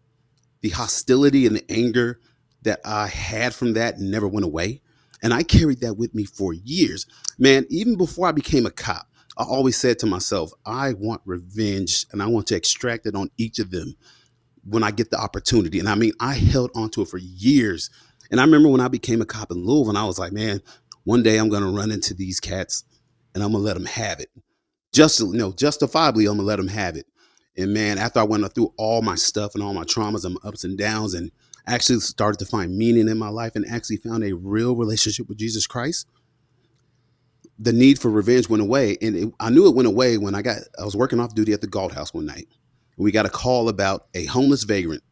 the 0.61 0.69
hostility 0.69 1.45
and 1.45 1.55
the 1.55 1.71
anger 1.71 2.19
that 2.63 2.81
I 2.83 3.07
had 3.07 3.53
from 3.55 3.73
that 3.73 3.99
never 3.99 4.27
went 4.27 4.45
away. 4.45 4.81
And 5.21 5.33
I 5.33 5.43
carried 5.43 5.81
that 5.81 5.95
with 5.95 6.13
me 6.13 6.25
for 6.25 6.53
years. 6.53 7.05
Man, 7.37 7.65
even 7.69 7.97
before 7.97 8.27
I 8.27 8.31
became 8.31 8.65
a 8.65 8.71
cop, 8.71 9.07
I 9.37 9.43
always 9.43 9.77
said 9.77 9.99
to 9.99 10.05
myself, 10.05 10.51
I 10.65 10.93
want 10.93 11.21
revenge 11.25 12.05
and 12.11 12.21
I 12.21 12.27
want 12.27 12.47
to 12.47 12.55
extract 12.55 13.05
it 13.05 13.15
on 13.15 13.29
each 13.37 13.59
of 13.59 13.71
them 13.71 13.95
when 14.63 14.83
I 14.83 14.91
get 14.91 15.11
the 15.11 15.19
opportunity. 15.19 15.79
And 15.79 15.89
I 15.89 15.95
mean, 15.95 16.13
I 16.19 16.33
held 16.33 16.71
onto 16.75 17.01
it 17.01 17.07
for 17.07 17.17
years. 17.17 17.89
And 18.31 18.39
I 18.39 18.43
remember 18.43 18.69
when 18.69 18.81
I 18.81 18.87
became 18.87 19.21
a 19.21 19.25
cop 19.25 19.51
in 19.51 19.65
Louisville, 19.65 19.89
and 19.89 19.97
I 19.97 20.05
was 20.05 20.19
like, 20.19 20.31
man, 20.31 20.61
one 21.03 21.23
day 21.23 21.37
I'm 21.37 21.49
going 21.49 21.63
to 21.63 21.69
run 21.69 21.91
into 21.91 22.13
these 22.13 22.39
cats 22.39 22.83
and 23.33 23.43
I'm 23.43 23.51
gonna 23.51 23.63
let 23.63 23.75
them 23.75 23.85
have 23.85 24.19
it. 24.19 24.29
Just 24.91 25.19
you 25.19 25.33
know, 25.33 25.51
justifiably, 25.51 26.25
I'm 26.25 26.37
gonna 26.37 26.47
let 26.47 26.57
them 26.57 26.67
have 26.67 26.95
it. 26.95 27.05
And 27.57 27.73
man, 27.73 27.97
after 27.97 28.19
I 28.19 28.23
went 28.23 28.53
through 28.53 28.73
all 28.77 29.01
my 29.01 29.15
stuff 29.15 29.53
and 29.53 29.63
all 29.63 29.73
my 29.73 29.83
traumas 29.83 30.25
and 30.25 30.35
my 30.35 30.49
ups 30.49 30.63
and 30.63 30.77
downs, 30.77 31.13
and 31.13 31.31
actually 31.67 31.99
started 31.99 32.39
to 32.39 32.45
find 32.45 32.77
meaning 32.77 33.07
in 33.07 33.17
my 33.17 33.29
life, 33.29 33.55
and 33.55 33.65
actually 33.67 33.97
found 33.97 34.23
a 34.23 34.33
real 34.33 34.75
relationship 34.75 35.27
with 35.29 35.37
Jesus 35.37 35.67
Christ, 35.67 36.07
the 37.57 37.73
need 37.73 37.99
for 37.99 38.09
revenge 38.09 38.49
went 38.49 38.63
away. 38.63 38.97
And 39.01 39.15
it, 39.15 39.33
I 39.39 39.49
knew 39.49 39.67
it 39.67 39.75
went 39.75 39.87
away 39.87 40.17
when 40.17 40.35
I 40.35 40.41
got 40.41 40.57
I 40.79 40.85
was 40.85 40.95
working 40.95 41.19
off 41.19 41.35
duty 41.35 41.53
at 41.53 41.61
the 41.61 41.67
Galt 41.67 41.93
House 41.93 42.13
one 42.13 42.25
night. 42.25 42.47
We 42.99 43.11
got 43.11 43.25
a 43.25 43.29
call 43.29 43.69
about 43.69 44.07
a 44.13 44.25
homeless 44.25 44.63
vagrant 44.63 45.03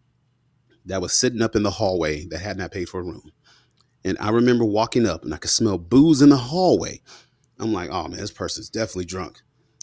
that 0.86 1.02
was 1.02 1.13
sitting 1.13 1.41
up 1.41 1.56
in 1.56 1.63
the 1.63 1.71
hallway 1.71 2.26
that 2.26 2.39
had 2.39 2.58
not 2.58 2.71
paid 2.71 2.89
for 2.89 3.00
a 3.00 3.04
room. 3.04 3.32
And 4.04 4.17
I 4.19 4.30
remember 4.30 4.65
walking 4.65 5.06
up 5.08 5.23
and 5.23 5.34
I 5.34 5.38
could 5.38 5.50
smell 5.50 5.78
booze 5.78 6.21
in 6.21 6.30
the 6.30 6.38
hallway. 6.38 7.02
I'm 7.60 7.73
like, 7.73 7.89
oh 7.89 8.08
man, 8.08 8.19
this 8.19 8.32
person's 8.32 8.69
definitely 8.69 9.06
drunk. 9.06 9.41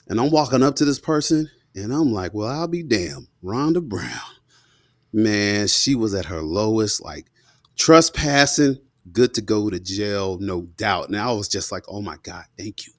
And 0.09 0.21
I'm 0.21 0.31
walking 0.31 0.63
up 0.63 0.77
to 0.77 0.85
this 0.85 0.99
person 0.99 1.51
and 1.75 1.93
I'm 1.93 2.13
like, 2.13 2.35
well, 2.35 2.49
I'll 2.49 2.69
be 2.69 2.83
damned. 2.83 3.29
Rhonda 3.43 3.83
Brown. 3.83 4.09
Man, 5.13 5.67
she 5.67 5.95
was 5.95 6.15
at 6.15 6.27
her 6.27 6.43
lowest, 6.43 7.03
like 7.03 7.27
trespassing, 7.77 8.79
good 9.13 9.35
to 9.35 9.41
go 9.41 9.71
to 9.71 9.79
jail, 9.79 10.39
no 10.41 10.63
doubt. 10.63 11.09
And 11.09 11.17
I 11.17 11.33
was 11.33 11.49
just 11.49 11.71
like, 11.73 11.85
oh 11.89 12.01
my 12.01 12.17
God, 12.23 12.45
thank 12.59 12.87
you. 12.87 12.93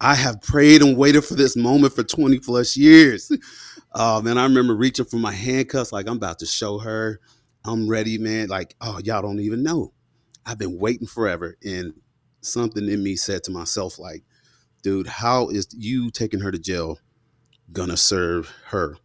I 0.00 0.14
have 0.14 0.40
prayed 0.40 0.82
and 0.82 0.96
waited 0.96 1.24
for 1.24 1.34
this 1.34 1.56
moment 1.56 1.94
for 1.94 2.02
20 2.02 2.38
plus 2.40 2.76
years. 2.76 3.30
Um, 3.92 4.02
oh 4.02 4.22
man, 4.22 4.38
I 4.38 4.44
remember 4.44 4.74
reaching 4.74 5.04
for 5.04 5.16
my 5.16 5.32
handcuffs, 5.32 5.92
like 5.92 6.08
I'm 6.08 6.16
about 6.16 6.38
to 6.40 6.46
show 6.46 6.78
her. 6.78 7.20
I'm 7.64 7.88
ready, 7.88 8.18
man. 8.18 8.48
Like, 8.48 8.74
oh, 8.80 9.00
y'all 9.04 9.22
don't 9.22 9.40
even 9.40 9.62
know. 9.62 9.92
I've 10.46 10.58
been 10.58 10.78
waiting 10.78 11.06
forever. 11.06 11.56
And 11.64 11.94
something 12.40 12.88
in 12.88 13.02
me 13.02 13.16
said 13.16 13.44
to 13.44 13.50
myself, 13.50 13.98
like, 13.98 14.22
dude, 14.82 15.06
how 15.06 15.48
is 15.48 15.68
you 15.76 16.10
taking 16.10 16.40
her 16.40 16.50
to 16.50 16.58
jail 16.58 16.98
gonna 17.72 17.96
serve 17.96 18.52
her? 18.66 18.96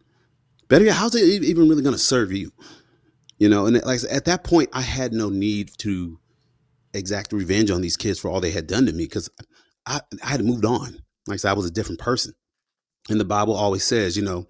Better 0.68 0.86
yet, 0.86 0.96
how's 0.96 1.14
it 1.14 1.24
even 1.44 1.68
really 1.68 1.82
gonna 1.82 1.98
serve 1.98 2.32
you? 2.32 2.52
You 3.38 3.48
know, 3.48 3.66
and 3.66 3.82
like 3.84 4.00
at 4.10 4.24
that 4.24 4.44
point, 4.44 4.70
I 4.72 4.80
had 4.80 5.12
no 5.12 5.28
need 5.28 5.70
to 5.78 6.18
exact 6.94 7.32
revenge 7.32 7.70
on 7.70 7.82
these 7.82 7.96
kids 7.96 8.18
for 8.18 8.30
all 8.30 8.40
they 8.40 8.50
had 8.50 8.66
done 8.66 8.86
to 8.86 8.92
me 8.92 9.04
because 9.04 9.28
I, 9.84 10.00
I 10.22 10.28
had 10.28 10.44
moved 10.44 10.64
on. 10.64 11.02
Like 11.26 11.34
I 11.34 11.36
said, 11.36 11.50
I 11.50 11.54
was 11.54 11.66
a 11.66 11.70
different 11.70 12.00
person. 12.00 12.32
And 13.08 13.20
the 13.20 13.24
Bible 13.24 13.54
always 13.54 13.84
says, 13.84 14.16
you 14.16 14.24
know, 14.24 14.46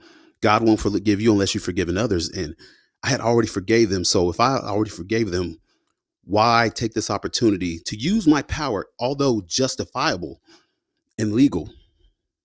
God 0.47 0.63
won't 0.63 0.79
forgive 0.79 1.21
you 1.21 1.33
unless 1.33 1.57
you've 1.57 1.65
forgiven 1.65 1.99
others. 1.99 2.29
And 2.29 2.55
I 3.03 3.09
had 3.09 3.21
already 3.21 3.49
forgave 3.49 3.91
them. 3.91 4.05
So 4.05 4.31
if 4.31 4.39
I 4.39 4.59
already 4.59 4.93
forgave 4.93 5.33
them, 5.33 5.59
why 6.23 6.71
take 6.73 6.95
this 6.95 7.11
opportunity 7.11 7.81
to 7.81 7.97
use 7.97 8.29
my 8.29 8.43
power, 8.43 8.87
although 9.01 9.43
justifiable 9.45 10.41
and 11.19 11.33
legal? 11.33 11.69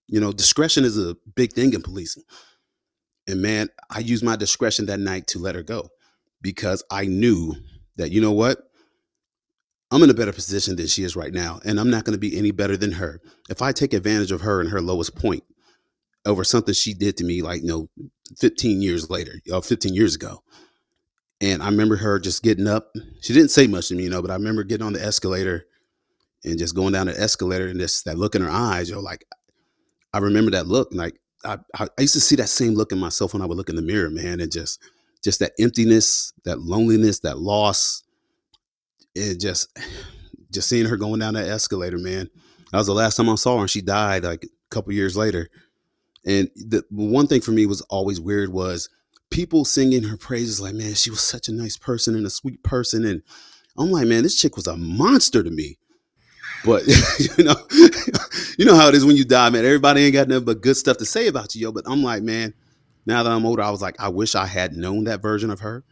You 0.07 0.19
know, 0.19 0.31
discretion 0.31 0.83
is 0.83 0.97
a 0.97 1.15
big 1.35 1.53
thing 1.53 1.75
in 1.75 1.83
policing. 1.83 2.23
And 3.27 3.39
man, 3.39 3.69
I 3.91 3.99
used 3.99 4.23
my 4.23 4.35
discretion 4.35 4.87
that 4.87 4.99
night 4.99 5.27
to 5.27 5.37
let 5.37 5.53
her 5.53 5.61
go 5.61 5.89
because 6.41 6.83
I 6.89 7.05
knew 7.05 7.53
that, 7.97 8.09
you 8.11 8.19
know 8.19 8.31
what? 8.31 8.63
I'm 9.91 10.01
in 10.01 10.09
a 10.09 10.15
better 10.15 10.33
position 10.33 10.75
than 10.75 10.87
she 10.87 11.03
is 11.03 11.15
right 11.15 11.33
now, 11.33 11.59
and 11.65 11.79
I'm 11.79 11.91
not 11.91 12.05
going 12.05 12.15
to 12.15 12.19
be 12.19 12.35
any 12.35 12.49
better 12.49 12.77
than 12.77 12.93
her. 12.93 13.21
If 13.47 13.61
I 13.61 13.73
take 13.73 13.93
advantage 13.93 14.31
of 14.31 14.41
her 14.41 14.59
in 14.59 14.69
her 14.69 14.81
lowest 14.81 15.15
point 15.15 15.43
over 16.25 16.43
something 16.43 16.73
she 16.73 16.93
did 16.93 17.17
to 17.17 17.25
me, 17.25 17.41
like, 17.41 17.61
you 17.61 17.67
know, 17.67 17.89
15 18.39 18.81
years 18.81 19.09
later, 19.09 19.33
or 19.53 19.61
15 19.61 19.93
years 19.95 20.15
ago, 20.15 20.43
And 21.39 21.61
I 21.63 21.67
remember 21.69 21.97
her 21.97 22.19
just 22.19 22.43
getting 22.43 22.67
up. 22.67 22.95
She 23.21 23.33
didn't 23.33 23.49
say 23.51 23.67
much 23.67 23.87
to 23.89 23.95
me, 23.95 24.03
you 24.03 24.09
know, 24.09 24.21
but 24.21 24.31
I 24.31 24.35
remember 24.35 24.63
getting 24.63 24.85
on 24.85 24.93
the 24.93 25.03
escalator 25.03 25.65
and 26.45 26.59
just 26.59 26.75
going 26.75 26.93
down 26.93 27.07
the 27.07 27.19
escalator 27.19 27.67
and 27.67 27.79
just 27.79 28.05
that 28.05 28.17
look 28.17 28.35
in 28.35 28.41
her 28.41 28.49
eyes, 28.51 28.89
yo, 28.89 28.99
like 28.99 29.25
I 30.13 30.19
remember 30.19 30.51
that 30.51 30.67
look. 30.67 30.89
Like 30.93 31.19
I, 31.45 31.59
I 31.77 31.87
used 31.99 32.13
to 32.15 32.21
see 32.21 32.35
that 32.37 32.49
same 32.49 32.73
look 32.75 32.91
in 32.91 32.99
myself 32.99 33.33
when 33.33 33.41
I 33.41 33.45
would 33.45 33.57
look 33.57 33.69
in 33.69 33.75
the 33.77 33.81
mirror, 33.83 34.09
man, 34.09 34.39
and 34.41 34.51
just 34.51 34.81
just 35.23 35.39
that 35.39 35.53
emptiness, 35.59 36.33
that 36.45 36.59
loneliness, 36.61 37.19
that 37.21 37.39
loss. 37.39 38.03
It 39.15 39.39
just 39.39 39.77
just 40.51 40.69
seeing 40.69 40.87
her 40.87 40.97
going 40.97 41.19
down 41.19 41.35
that 41.35 41.47
escalator, 41.49 41.97
man. 41.97 42.29
That 42.71 42.79
was 42.79 42.87
the 42.87 42.93
last 42.93 43.17
time 43.17 43.29
I 43.29 43.35
saw 43.35 43.55
her, 43.57 43.61
and 43.61 43.69
she 43.69 43.81
died 43.81 44.23
like 44.23 44.43
a 44.45 44.47
couple 44.69 44.93
years 44.93 45.17
later. 45.17 45.49
And 46.25 46.49
the 46.55 46.83
one 46.89 47.27
thing 47.27 47.41
for 47.41 47.51
me 47.51 47.65
was 47.65 47.81
always 47.81 48.19
weird 48.19 48.53
was 48.53 48.89
people 49.31 49.65
singing 49.65 50.03
her 50.03 50.17
praises, 50.17 50.61
like, 50.61 50.75
man, 50.75 50.93
she 50.93 51.09
was 51.09 51.21
such 51.21 51.47
a 51.47 51.53
nice 51.53 51.77
person 51.77 52.15
and 52.15 52.25
a 52.25 52.29
sweet 52.29 52.61
person. 52.63 53.05
And 53.05 53.23
I'm 53.77 53.91
like, 53.91 54.07
man, 54.07 54.23
this 54.23 54.39
chick 54.39 54.55
was 54.55 54.67
a 54.67 54.77
monster 54.77 55.41
to 55.41 55.49
me. 55.49 55.77
But 56.63 56.83
you 57.37 57.43
know, 57.43 57.55
you 58.57 58.65
know 58.65 58.75
how 58.75 58.89
it 58.89 58.95
is 58.95 59.05
when 59.05 59.15
you 59.15 59.25
die, 59.25 59.49
man. 59.49 59.65
Everybody 59.65 60.01
ain't 60.01 60.13
got 60.13 60.27
nothing 60.27 60.45
but 60.45 60.61
good 60.61 60.77
stuff 60.77 60.97
to 60.97 61.05
say 61.05 61.27
about 61.27 61.55
you, 61.55 61.61
yo. 61.61 61.71
But 61.71 61.85
I'm 61.87 62.03
like, 62.03 62.21
man, 62.21 62.53
now 63.05 63.23
that 63.23 63.31
I'm 63.31 63.45
older, 63.45 63.63
I 63.63 63.71
was 63.71 63.81
like, 63.81 63.99
I 63.99 64.09
wish 64.09 64.35
I 64.35 64.45
had 64.45 64.73
known 64.73 65.05
that 65.05 65.21
version 65.21 65.49
of 65.49 65.61
her. 65.61 65.83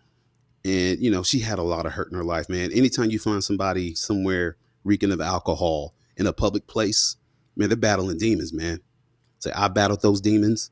And 0.64 1.00
you 1.00 1.10
know, 1.10 1.24
she 1.24 1.40
had 1.40 1.60
a 1.60 1.64
lot 1.64 1.86
of 1.86 1.94
hurt 1.94 2.12
in 2.12 2.18
her 2.18 2.24
life, 2.24 2.50
man. 2.50 2.72
Anytime 2.72 3.10
you 3.10 3.20
find 3.20 3.44
somebody 3.44 3.96
somewhere 3.96 4.58
reeking 4.84 5.12
of 5.12 5.22
alcohol 5.22 5.96
in 6.18 6.28
a 6.28 6.34
public 6.34 6.68
place, 6.68 7.16
man, 7.56 7.70
they're 7.70 7.78
battling 7.78 8.18
demons, 8.18 8.54
man. 8.54 8.82
Say, 9.40 9.52
I 9.52 9.70
battled 9.70 10.02
those 10.02 10.22
demons, 10.22 10.72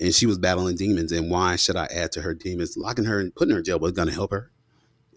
and 0.00 0.14
she 0.14 0.26
was 0.26 0.38
battling 0.38 0.76
demons. 0.76 1.12
And 1.12 1.30
why 1.30 1.56
should 1.56 1.76
I 1.76 1.86
add 1.86 2.12
to 2.12 2.22
her 2.22 2.34
demons? 2.34 2.76
Locking 2.76 3.04
her 3.04 3.20
and 3.20 3.34
putting 3.34 3.52
her 3.52 3.58
in 3.58 3.64
jail 3.64 3.78
was 3.78 3.92
going 3.92 4.08
to 4.08 4.14
help 4.14 4.30
her. 4.32 4.50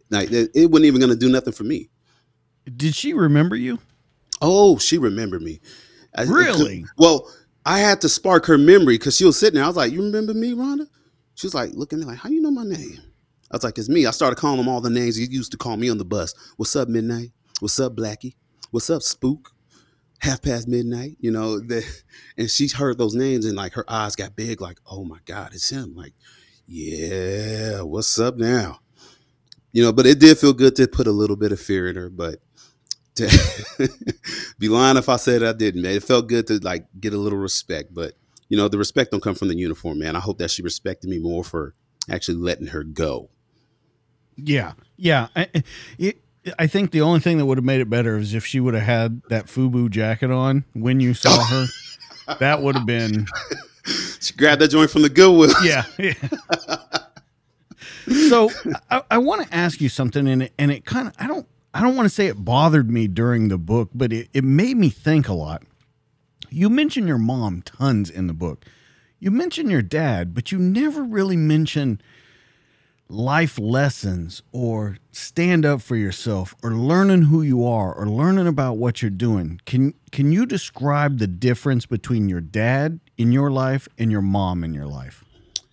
Like 0.10 0.30
it, 0.32 0.70
wasn't 0.70 0.86
even 0.86 1.00
going 1.00 1.10
to 1.12 1.18
do 1.18 1.30
nothing 1.30 1.54
for 1.54 1.64
me. 1.64 1.90
Did 2.76 2.94
she 2.94 3.14
remember 3.14 3.56
you? 3.56 3.80
Oh, 4.42 4.78
she 4.78 4.98
remembered 4.98 5.42
me. 5.42 5.60
Really? 6.28 6.86
well, 6.98 7.32
I 7.66 7.80
had 7.80 8.02
to 8.02 8.10
spark 8.10 8.46
her 8.46 8.58
memory 8.58 8.98
because 8.98 9.16
she 9.16 9.26
was 9.26 9.40
sitting 9.40 9.56
there. 9.56 9.64
I 9.64 9.68
was 9.68 9.78
like, 9.78 9.92
"You 9.92 10.04
remember 10.04 10.34
me, 10.34 10.54
Rhonda?" 10.54 10.88
She 11.36 11.48
was 11.48 11.56
like, 11.56 11.72
looking 11.74 12.00
at 12.00 12.06
me 12.06 12.12
like, 12.12 12.20
"How 12.20 12.30
you 12.30 12.42
know 12.42 12.52
my 12.52 12.64
name?" 12.64 13.00
I 13.50 13.56
was 13.56 13.64
like, 13.64 13.78
"It's 13.78 13.90
me." 13.90 14.06
I 14.06 14.12
started 14.12 14.36
calling 14.36 14.58
them 14.58 14.68
all 14.68 14.82
the 14.82 14.90
names 14.90 15.18
you 15.18 15.26
used 15.28 15.52
to 15.54 15.58
call 15.58 15.78
me 15.78 15.90
on 15.90 15.98
the 15.98 16.06
bus. 16.06 16.36
What's 16.58 16.76
up, 16.76 16.90
Midnight? 16.90 17.32
What's 17.60 17.80
up, 17.80 17.96
Blackie? 17.96 18.36
What's 18.72 18.90
up, 18.90 19.02
Spook? 19.02 19.54
Half 20.24 20.42
past 20.42 20.68
midnight. 20.68 21.18
You 21.20 21.32
know, 21.32 21.60
the, 21.60 21.84
and 22.38 22.50
she 22.50 22.70
heard 22.70 22.98
those 22.98 23.14
names 23.14 23.46
and 23.46 23.58
like 23.58 23.74
her 23.74 23.86
eyes 23.90 24.16
got 24.16 24.36
big, 24.36 24.62
like, 24.62 24.80
"Oh 24.90 25.04
my 25.04 25.20
God, 25.26 25.52
it's 25.54 25.70
him!" 25.70 25.96
Like, 25.96 26.14
yeah, 26.66 27.82
what's 27.82 28.18
up 28.20 28.38
now? 28.38 28.80
You 29.74 29.84
know, 29.84 29.92
but 29.92 30.06
it 30.06 30.20
did 30.20 30.38
feel 30.38 30.54
good 30.54 30.76
to 30.78 30.88
put 30.88 31.08
a 31.08 31.12
little 31.12 31.36
bit 31.36 31.52
of 31.52 31.60
fear 31.60 31.90
in 31.90 31.98
her, 31.98 32.10
but 32.10 32.40
to 33.16 33.90
be 34.60 34.70
lying 34.70 34.98
if 34.98 35.10
I 35.10 35.18
said 35.18 35.44
I 35.44 35.54
didn't, 35.54 35.82
man. 35.82 35.96
It 35.96 36.04
felt 36.04 36.28
good 36.28 36.48
to 36.48 36.60
like 36.60 36.86
get 37.00 37.14
a 37.14 37.18
little 37.18 37.40
respect, 37.40 37.94
but 37.94 38.14
you 38.48 38.58
know, 38.58 38.68
the 38.68 38.78
respect 38.78 39.12
don't 39.12 39.22
come 39.22 39.36
from 39.36 39.50
the 39.50 39.58
uniform, 39.58 40.00
man. 40.00 40.16
I 40.16 40.20
hope 40.20 40.38
that 40.38 40.52
she 40.52 40.62
respected 40.62 41.10
me 41.10 41.20
more 41.20 41.44
for 41.44 41.74
actually 42.10 42.38
letting 42.38 42.68
her 42.68 42.84
go. 42.84 43.30
Yeah, 44.36 44.74
yeah. 44.96 45.28
It, 45.98 46.23
I 46.60 46.68
think 46.68 46.92
the 46.92 47.02
only 47.02 47.20
thing 47.20 47.38
that 47.38 47.46
would 47.46 47.58
have 47.58 47.66
made 47.66 47.82
it 47.82 47.90
better 47.90 48.18
is 48.18 48.34
if 48.34 48.46
she 48.46 48.60
would 48.60 48.74
have 48.74 48.84
had 48.84 49.22
that 49.30 49.48
FUBU 49.48 49.90
jacket 49.90 50.32
on 50.32 50.66
when 50.74 51.00
you 51.00 51.14
saw 51.14 51.44
her. 51.46 51.68
that 52.40 52.62
would 52.62 52.76
have 52.76 52.86
been 52.86 53.28
She 54.20 54.34
grabbed 54.34 54.62
that 54.62 54.70
joint 54.70 54.90
from 54.90 55.02
the 55.02 55.10
Goodwill. 55.10 55.54
yeah. 55.64 55.84
yeah. 55.98 56.14
so 58.30 58.50
I, 58.90 59.04
I 59.12 59.18
want 59.18 59.46
to 59.48 59.54
ask 59.54 59.82
you 59.82 59.90
something, 59.90 60.28
and 60.28 60.44
it, 60.44 60.54
and 60.58 60.72
it 60.72 60.86
kind 60.86 61.08
of 61.08 61.14
I 61.20 61.28
don't 61.28 61.46
I 61.74 61.82
don't 61.82 61.96
want 61.96 62.08
to 62.08 62.14
say 62.14 62.28
it 62.28 62.44
bothered 62.44 62.90
me 62.90 63.08
during 63.08 63.50
the 63.50 63.58
book, 63.58 63.90
but 63.94 64.14
it, 64.14 64.30
it 64.34 64.44
made 64.44 64.78
me 64.78 64.90
think 64.90 65.28
a 65.28 65.34
lot. 65.34 65.64
You 66.50 66.70
mention 66.70 67.08
your 67.08 67.18
mom 67.18 67.62
tons 67.64 68.10
in 68.10 68.28
the 68.28 68.34
book. 68.34 68.66
You 69.20 69.32
mention 69.32 69.70
your 69.70 69.82
dad, 69.82 70.34
but 70.34 70.52
you 70.52 70.60
never 70.60 71.04
really 71.04 71.38
mention 71.38 72.02
life 73.10 73.60
lessons 73.60 74.42
or 74.52 74.98
stand 75.12 75.66
up 75.66 75.82
for 75.82 75.96
yourself 75.96 76.56
or 76.64 76.72
learning 76.72 77.24
who 77.24 77.42
you 77.42 77.66
are 77.66 77.94
or 77.94 78.08
learning 78.08 78.48
about 78.48 78.78
what 78.78 79.02
you're 79.02 79.12
doing. 79.12 79.60
Can 79.66 79.94
can 80.12 80.32
you 80.32 80.46
describe 80.46 81.20
the 81.20 81.28
difference 81.28 81.86
between 81.86 82.30
your 82.30 82.42
dad 82.42 83.00
in 83.18 83.32
your 83.32 83.52
life 83.52 83.88
and 83.98 84.12
your 84.12 84.22
mom 84.22 84.64
in 84.64 84.74
your 84.74 84.88
life? 84.88 85.24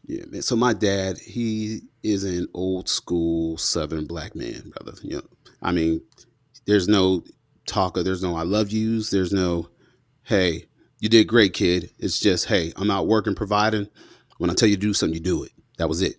Yeah, 0.06 0.24
man. 0.28 0.42
So 0.42 0.56
my 0.56 0.72
dad, 0.72 1.18
he 1.18 1.82
is 2.02 2.24
an 2.24 2.48
old 2.54 2.88
school 2.88 3.56
Southern 3.58 4.06
black 4.06 4.34
man, 4.34 4.72
brother. 4.76 4.98
You 5.02 5.16
know, 5.16 5.22
I 5.62 5.72
mean, 5.72 6.00
there's 6.66 6.88
no 6.88 7.22
talk 7.66 7.96
of, 7.96 8.04
there's 8.04 8.22
no 8.22 8.34
I 8.34 8.42
love 8.42 8.70
yous, 8.70 9.10
there's 9.10 9.32
no, 9.32 9.68
hey, 10.24 10.64
you 10.98 11.08
did 11.08 11.28
great, 11.28 11.54
kid. 11.54 11.90
It's 11.98 12.18
just, 12.18 12.46
hey, 12.46 12.72
I'm 12.76 12.90
out 12.90 13.06
working, 13.06 13.34
providing. 13.34 13.88
When 14.38 14.50
I 14.50 14.54
tell 14.54 14.68
you 14.68 14.76
to 14.76 14.80
do 14.80 14.94
something, 14.94 15.14
you 15.14 15.20
do 15.20 15.44
it. 15.44 15.52
That 15.78 15.88
was 15.88 16.02
it. 16.02 16.16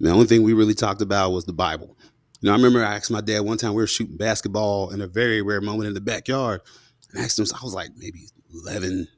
The 0.00 0.10
only 0.10 0.26
thing 0.26 0.42
we 0.42 0.54
really 0.54 0.74
talked 0.74 1.02
about 1.02 1.32
was 1.32 1.44
the 1.44 1.52
Bible. 1.52 1.96
You 2.40 2.46
know, 2.46 2.52
I 2.52 2.56
remember 2.56 2.82
I 2.82 2.96
asked 2.96 3.10
my 3.10 3.20
dad 3.20 3.40
one 3.40 3.58
time 3.58 3.74
we 3.74 3.82
were 3.82 3.86
shooting 3.86 4.16
basketball 4.16 4.90
in 4.90 5.02
a 5.02 5.06
very 5.06 5.42
rare 5.42 5.60
moment 5.60 5.88
in 5.88 5.94
the 5.94 6.00
backyard. 6.00 6.62
And 7.10 7.20
I 7.20 7.24
asked 7.24 7.38
him, 7.38 7.44
I 7.54 7.62
was 7.62 7.74
like 7.74 7.90
maybe 7.98 8.28
11, 8.64 9.08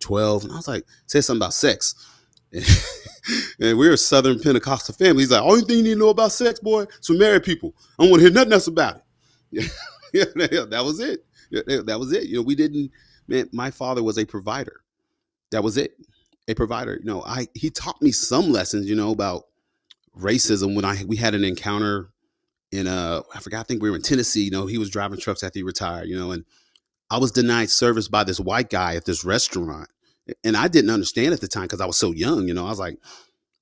12. 0.00 0.44
And 0.44 0.52
I 0.52 0.56
was 0.56 0.66
like, 0.66 0.84
said 1.06 1.22
something 1.22 1.40
about 1.40 1.54
sex. 1.54 1.94
and 3.60 3.78
we're 3.78 3.92
a 3.92 3.96
Southern 3.96 4.40
Pentecostal 4.40 4.94
family. 4.94 5.22
He's 5.22 5.30
like, 5.30 5.42
only 5.42 5.62
thing 5.62 5.78
you 5.78 5.82
need 5.84 5.94
to 5.94 5.98
know 6.00 6.08
about 6.08 6.32
sex, 6.32 6.58
boy, 6.58 6.82
is 6.82 7.06
for 7.06 7.14
married 7.14 7.44
people. 7.44 7.74
I 7.98 8.02
don't 8.02 8.10
want 8.10 8.20
to 8.20 8.26
hear 8.26 8.34
nothing 8.34 8.52
else 8.52 8.66
about 8.66 9.02
it. 9.52 9.70
Yeah, 10.12 10.26
yeah, 10.36 10.64
that 10.70 10.84
was 10.84 11.00
it. 11.00 11.24
That 11.50 11.98
was 11.98 12.12
it. 12.12 12.28
You 12.28 12.36
know, 12.36 12.42
we 12.42 12.54
didn't, 12.54 12.92
man, 13.26 13.48
my 13.52 13.72
father 13.72 14.00
was 14.00 14.16
a 14.16 14.24
provider. 14.24 14.84
That 15.50 15.64
was 15.64 15.76
it. 15.76 15.96
A 16.46 16.54
provider. 16.54 17.00
You 17.00 17.04
know, 17.04 17.24
I 17.26 17.48
he 17.52 17.68
taught 17.68 18.00
me 18.00 18.12
some 18.12 18.52
lessons, 18.52 18.88
you 18.88 18.94
know, 18.94 19.10
about 19.10 19.46
racism 20.18 20.74
when 20.74 20.84
I 20.84 21.04
we 21.06 21.16
had 21.16 21.34
an 21.34 21.44
encounter 21.44 22.10
in 22.70 22.86
uh 22.86 23.22
I 23.34 23.40
forgot, 23.40 23.60
I 23.60 23.62
think 23.64 23.82
we 23.82 23.90
were 23.90 23.96
in 23.96 24.02
Tennessee, 24.02 24.44
you 24.44 24.50
know, 24.50 24.66
he 24.66 24.78
was 24.78 24.90
driving 24.90 25.18
trucks 25.18 25.42
after 25.42 25.58
he 25.58 25.62
retired, 25.62 26.08
you 26.08 26.18
know, 26.18 26.32
and 26.32 26.44
I 27.10 27.18
was 27.18 27.32
denied 27.32 27.70
service 27.70 28.08
by 28.08 28.24
this 28.24 28.40
white 28.40 28.70
guy 28.70 28.96
at 28.96 29.04
this 29.04 29.24
restaurant. 29.24 29.88
And 30.42 30.56
I 30.56 30.68
didn't 30.68 30.90
understand 30.90 31.34
at 31.34 31.40
the 31.40 31.48
time 31.48 31.64
because 31.64 31.80
I 31.80 31.86
was 31.86 31.98
so 31.98 32.12
young, 32.12 32.48
you 32.48 32.54
know. 32.54 32.66
I 32.66 32.70
was 32.70 32.78
like, 32.78 32.98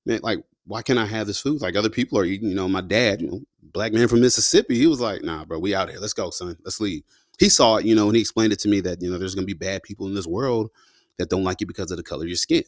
man, 0.05 0.21
like, 0.23 0.39
why 0.65 0.81
can't 0.81 0.97
I 0.97 1.05
have 1.05 1.27
this 1.27 1.41
food? 1.41 1.61
Like 1.61 1.75
other 1.75 1.89
people 1.89 2.17
are 2.17 2.23
eating, 2.23 2.49
you 2.49 2.55
know, 2.55 2.69
my 2.69 2.81
dad, 2.81 3.21
you 3.21 3.29
know, 3.29 3.41
black 3.61 3.91
man 3.91 4.07
from 4.07 4.21
Mississippi, 4.21 4.77
he 4.77 4.87
was 4.87 5.01
like, 5.01 5.23
nah, 5.23 5.43
bro, 5.45 5.59
we 5.59 5.75
out 5.75 5.89
here. 5.89 5.99
Let's 5.99 6.13
go, 6.13 6.29
son. 6.29 6.57
Let's 6.63 6.79
leave. 6.79 7.03
He 7.37 7.49
saw 7.49 7.77
it, 7.77 7.85
you 7.85 7.95
know, 7.95 8.07
and 8.07 8.15
he 8.15 8.21
explained 8.21 8.53
it 8.53 8.59
to 8.59 8.69
me 8.69 8.79
that, 8.81 9.01
you 9.01 9.11
know, 9.11 9.17
there's 9.17 9.35
gonna 9.35 9.45
be 9.45 9.53
bad 9.53 9.83
people 9.83 10.07
in 10.07 10.13
this 10.15 10.27
world 10.27 10.71
that 11.17 11.29
don't 11.29 11.43
like 11.43 11.59
you 11.59 11.67
because 11.67 11.91
of 11.91 11.97
the 11.97 12.03
color 12.03 12.23
of 12.23 12.29
your 12.29 12.37
skin. 12.37 12.63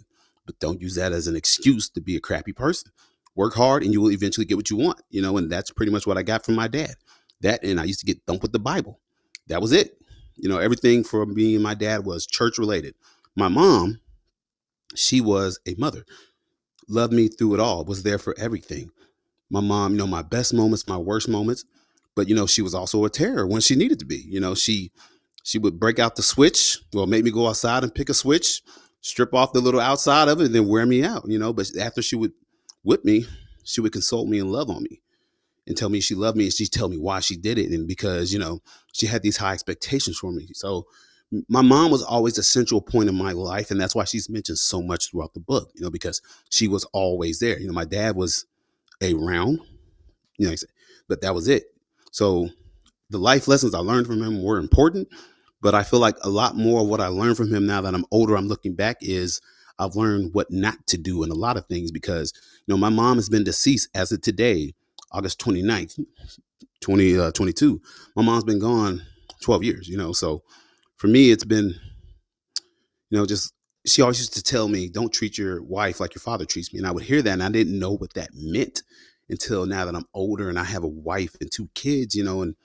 But 0.46 0.60
don't 0.60 0.82
use 0.82 0.96
that 0.96 1.14
as 1.14 1.28
an 1.28 1.36
excuse 1.36 1.90
to 1.90 2.02
be 2.02 2.16
a 2.16 2.20
crappy 2.20 2.52
person. 2.52 2.92
Work 3.36 3.54
hard 3.54 3.84
and 3.84 3.92
you 3.92 4.02
will 4.02 4.12
eventually 4.12 4.46
get 4.46 4.58
what 4.58 4.70
you 4.70 4.78
want, 4.78 5.02
you 5.10 5.22
know, 5.22 5.38
and 5.38 5.52
that's 5.52 5.72
pretty 5.72 5.92
much 5.92 6.08
what 6.08 6.18
I 6.18 6.24
got 6.24 6.46
from 6.46 6.56
my 6.56 6.68
dad. 6.68 6.96
That 7.42 7.64
and 7.64 7.80
I 7.80 7.84
used 7.84 8.00
to 8.00 8.06
get 8.06 8.26
dumped 8.26 8.44
with 8.44 8.54
the 8.54 8.60
Bible. 8.60 9.00
That 9.48 9.62
was 9.62 9.72
it. 9.72 9.98
You 10.38 10.50
know, 10.50 10.58
everything 10.58 11.04
for 11.04 11.26
me 11.26 11.56
and 11.56 11.64
my 11.64 11.74
dad 11.74 12.06
was 12.06 12.26
church 12.26 12.58
related. 12.58 12.96
My 13.36 13.48
mom, 13.48 14.00
she 14.96 15.20
was 15.20 15.60
a 15.68 15.76
mother, 15.78 16.06
loved 16.88 17.14
me 17.14 17.28
through 17.28 17.56
it 17.56 17.60
all, 17.60 17.84
was 17.84 18.04
there 18.04 18.18
for 18.18 18.34
everything. 18.38 18.90
My 19.50 19.60
mom, 19.60 19.94
you 19.94 19.98
know, 19.98 20.08
my 20.08 20.22
best 20.22 20.54
moments, 20.54 20.88
my 20.88 20.98
worst 20.98 21.28
moments, 21.28 21.66
but 22.16 22.30
you 22.30 22.36
know, 22.36 22.48
she 22.48 22.62
was 22.62 22.74
also 22.74 23.04
a 23.06 23.10
terror 23.10 23.46
when 23.46 23.62
she 23.62 23.76
needed 23.76 24.00
to 24.00 24.06
be. 24.06 24.24
You 24.28 24.40
know, 24.40 24.56
she 24.56 24.92
she 25.44 25.60
would 25.60 25.80
break 25.80 26.00
out 26.00 26.16
the 26.16 26.24
switch, 26.24 26.80
well, 26.94 27.06
make 27.06 27.24
me 27.24 27.32
go 27.32 27.48
outside 27.48 27.84
and 27.84 27.94
pick 27.94 28.10
a 28.10 28.14
switch, 28.14 28.62
strip 29.02 29.34
off 29.34 29.54
the 29.54 29.62
little 29.62 29.80
outside 29.80 30.28
of 30.28 30.40
it, 30.40 30.46
and 30.46 30.56
then 30.56 30.68
wear 30.68 30.86
me 30.86 31.04
out. 31.04 31.24
You 31.28 31.38
know, 31.38 31.54
but 31.54 31.70
after 31.80 32.02
she 32.02 32.16
would 32.16 32.32
whip 32.86 33.04
me, 33.04 33.26
she 33.64 33.82
would 33.82 33.92
console 33.92 34.28
me 34.28 34.40
and 34.40 34.52
love 34.52 34.70
on 34.70 34.84
me 34.84 35.02
and 35.68 35.76
tell 35.76 35.90
me 35.90 36.00
she 36.00 36.16
loved 36.16 36.38
me 36.38 36.46
and 36.46 36.54
she'd 36.54 36.72
tell 36.72 36.90
me 36.90 36.98
why 36.98 37.20
she 37.20 37.36
did 37.36 37.58
it. 37.58 37.72
And 37.72 37.88
because 37.88 38.32
you 38.32 38.40
know 38.40 38.62
she 38.94 39.08
had 39.08 39.22
these 39.22 39.38
high 39.38 39.54
expectations 39.54 40.18
for 40.18 40.32
me. 40.32 40.50
So 40.54 40.88
my 41.50 41.62
mom 41.62 41.92
was 41.92 42.04
always 42.04 42.38
a 42.38 42.44
central 42.44 42.80
point 42.80 43.10
in 43.10 43.16
my 43.16 43.32
life 43.32 43.72
and 43.72 43.82
that's 43.82 43.96
why 43.96 44.06
she's 44.06 44.30
mentioned 44.30 44.60
so 44.60 44.82
much 44.82 45.10
throughout 45.10 45.34
the 45.34 45.40
book 45.40 45.72
you 45.74 45.82
know 45.82 45.90
because 45.90 46.22
she 46.50 46.68
was 46.68 46.86
always 46.94 47.40
there. 47.40 47.60
You 47.60 47.68
know 47.68 47.74
my 47.74 47.86
dad 47.86 48.16
was 48.16 48.46
around 49.04 49.60
you 50.38 50.50
know 50.50 50.56
but 51.10 51.22
that 51.22 51.36
was 51.36 51.48
it. 51.48 51.66
So 52.12 52.50
the 53.10 53.18
life 53.18 53.48
lessons 53.48 53.74
i 53.74 53.80
learned 53.80 54.08
from 54.08 54.22
him 54.22 54.44
were 54.44 54.58
important 54.58 55.08
but 55.62 55.76
i 55.76 55.84
feel 55.84 56.00
like 56.00 56.16
a 56.24 56.30
lot 56.30 56.56
more 56.56 56.82
of 56.82 56.88
what 56.88 57.02
i 57.02 57.08
learned 57.08 57.38
from 57.38 57.54
him 57.54 57.66
now 57.66 57.82
that 57.82 57.94
i'm 57.94 58.06
older 58.12 58.36
i'm 58.36 58.48
looking 58.48 58.74
back 58.74 58.98
is 59.02 59.42
i've 59.80 59.96
learned 59.96 60.34
what 60.34 60.50
not 60.52 60.76
to 60.88 60.98
do 60.98 61.24
in 61.24 61.32
a 61.32 61.36
lot 61.36 61.58
of 61.58 61.66
things 61.68 61.92
because 61.92 62.34
you 62.66 62.74
know 62.74 62.78
my 62.78 62.90
mom 62.90 63.18
has 63.18 63.30
been 63.30 63.44
deceased 63.44 63.90
as 63.96 64.12
of 64.12 64.22
today 64.22 64.74
August 65.16 65.40
29th, 65.40 65.96
2022. 66.82 67.82
Uh, 67.84 67.88
my 68.16 68.24
mom's 68.24 68.44
been 68.44 68.60
gone 68.60 69.02
12 69.42 69.64
years, 69.64 69.88
you 69.88 69.98
know. 69.98 70.12
So 70.12 70.44
for 70.98 71.08
me, 71.08 71.32
it's 71.32 71.46
been, 71.46 71.74
you 73.10 73.18
know, 73.18 73.26
just 73.26 73.54
she 73.86 74.02
always 74.02 74.20
used 74.20 74.34
to 74.34 74.44
tell 74.44 74.68
me, 74.68 74.90
don't 74.90 75.14
treat 75.14 75.38
your 75.38 75.62
wife 75.64 76.00
like 76.00 76.16
your 76.16 76.22
father 76.22 76.44
treats 76.44 76.74
me. 76.74 76.80
And 76.80 76.88
I 76.88 76.92
would 76.92 77.04
hear 77.04 77.22
that 77.22 77.32
and 77.32 77.44
I 77.44 77.50
didn't 77.50 77.80
know 77.80 77.94
what 77.96 78.14
that 78.16 78.30
meant. 78.34 78.82
until 79.30 79.66
now 79.66 79.86
that 79.86 79.96
I'm 79.96 80.06
older 80.14 80.50
and 80.50 80.60
I 80.60 80.66
have 80.66 80.84
a 80.84 80.88
wife 80.88 81.36
and 81.40 81.52
two 81.52 81.70
kids, 81.74 82.14
you 82.14 82.24
know, 82.24 82.42
and 82.42 82.56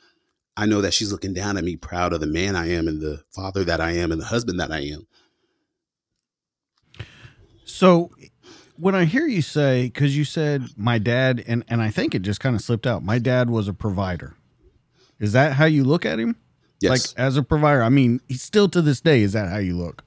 I 0.57 0.67
know 0.67 0.81
that 0.83 0.93
she's 0.93 1.13
looking 1.13 1.33
down 1.35 1.57
at 1.57 1.65
me, 1.65 1.77
proud 1.77 2.13
of 2.13 2.21
the 2.21 2.27
man 2.27 2.57
I 2.57 2.69
am 2.71 2.89
and 2.89 3.01
the 3.01 3.23
father 3.35 3.65
that 3.65 3.81
I 3.81 3.93
am 3.93 4.13
and 4.13 4.21
the 4.21 4.27
husband 4.27 4.61
that 4.61 4.73
I 4.73 4.81
am. 4.81 5.07
So 7.71 8.11
when 8.77 8.95
I 8.95 9.05
hear 9.05 9.27
you 9.27 9.43
say, 9.43 9.85
because 9.85 10.17
you 10.17 10.25
said 10.25 10.65
my 10.77 10.99
dad, 10.99 11.45
and, 11.47 11.65
and 11.69 11.83
I 11.83 11.91
think 11.91 12.15
it 12.15 12.23
just 12.23 12.41
kind 12.41 12.57
of 12.57 12.63
slipped 12.63 12.87
out, 12.87 13.03
my 13.03 13.19
dad 13.19 13.51
was 13.51 13.69
a 13.69 13.75
provider. 13.75 14.35
Is 15.19 15.33
that 15.33 15.53
how 15.53 15.67
you 15.67 15.85
look 15.85 16.07
at 16.07 16.19
him? 16.19 16.37
Yes. 16.81 16.91
Like 16.91 17.19
as 17.19 17.37
a 17.37 17.43
provider, 17.43 17.83
I 17.83 17.91
mean, 17.91 18.21
he's 18.29 18.43
still 18.43 18.69
to 18.71 18.81
this 18.81 19.01
day. 19.01 19.23
Is 19.23 19.35
that 19.35 19.51
how 19.51 19.59
you 19.59 19.77
look? 19.77 20.03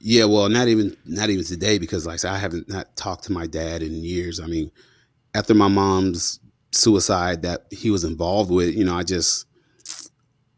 Yeah, 0.00 0.24
well, 0.24 0.48
not 0.48 0.66
even 0.66 0.96
not 1.04 1.30
even 1.30 1.44
today 1.44 1.78
because 1.78 2.06
like 2.06 2.14
I, 2.14 2.16
said, 2.16 2.30
I 2.32 2.38
haven't 2.38 2.68
not 2.68 2.96
talked 2.96 3.24
to 3.24 3.32
my 3.32 3.46
dad 3.46 3.82
in 3.82 3.92
years. 4.02 4.40
I 4.40 4.46
mean, 4.46 4.72
after 5.34 5.54
my 5.54 5.68
mom's 5.68 6.40
suicide 6.72 7.42
that 7.42 7.66
he 7.70 7.90
was 7.90 8.02
involved 8.02 8.50
with, 8.50 8.74
you 8.74 8.84
know, 8.84 8.96
I 8.96 9.04
just 9.04 9.46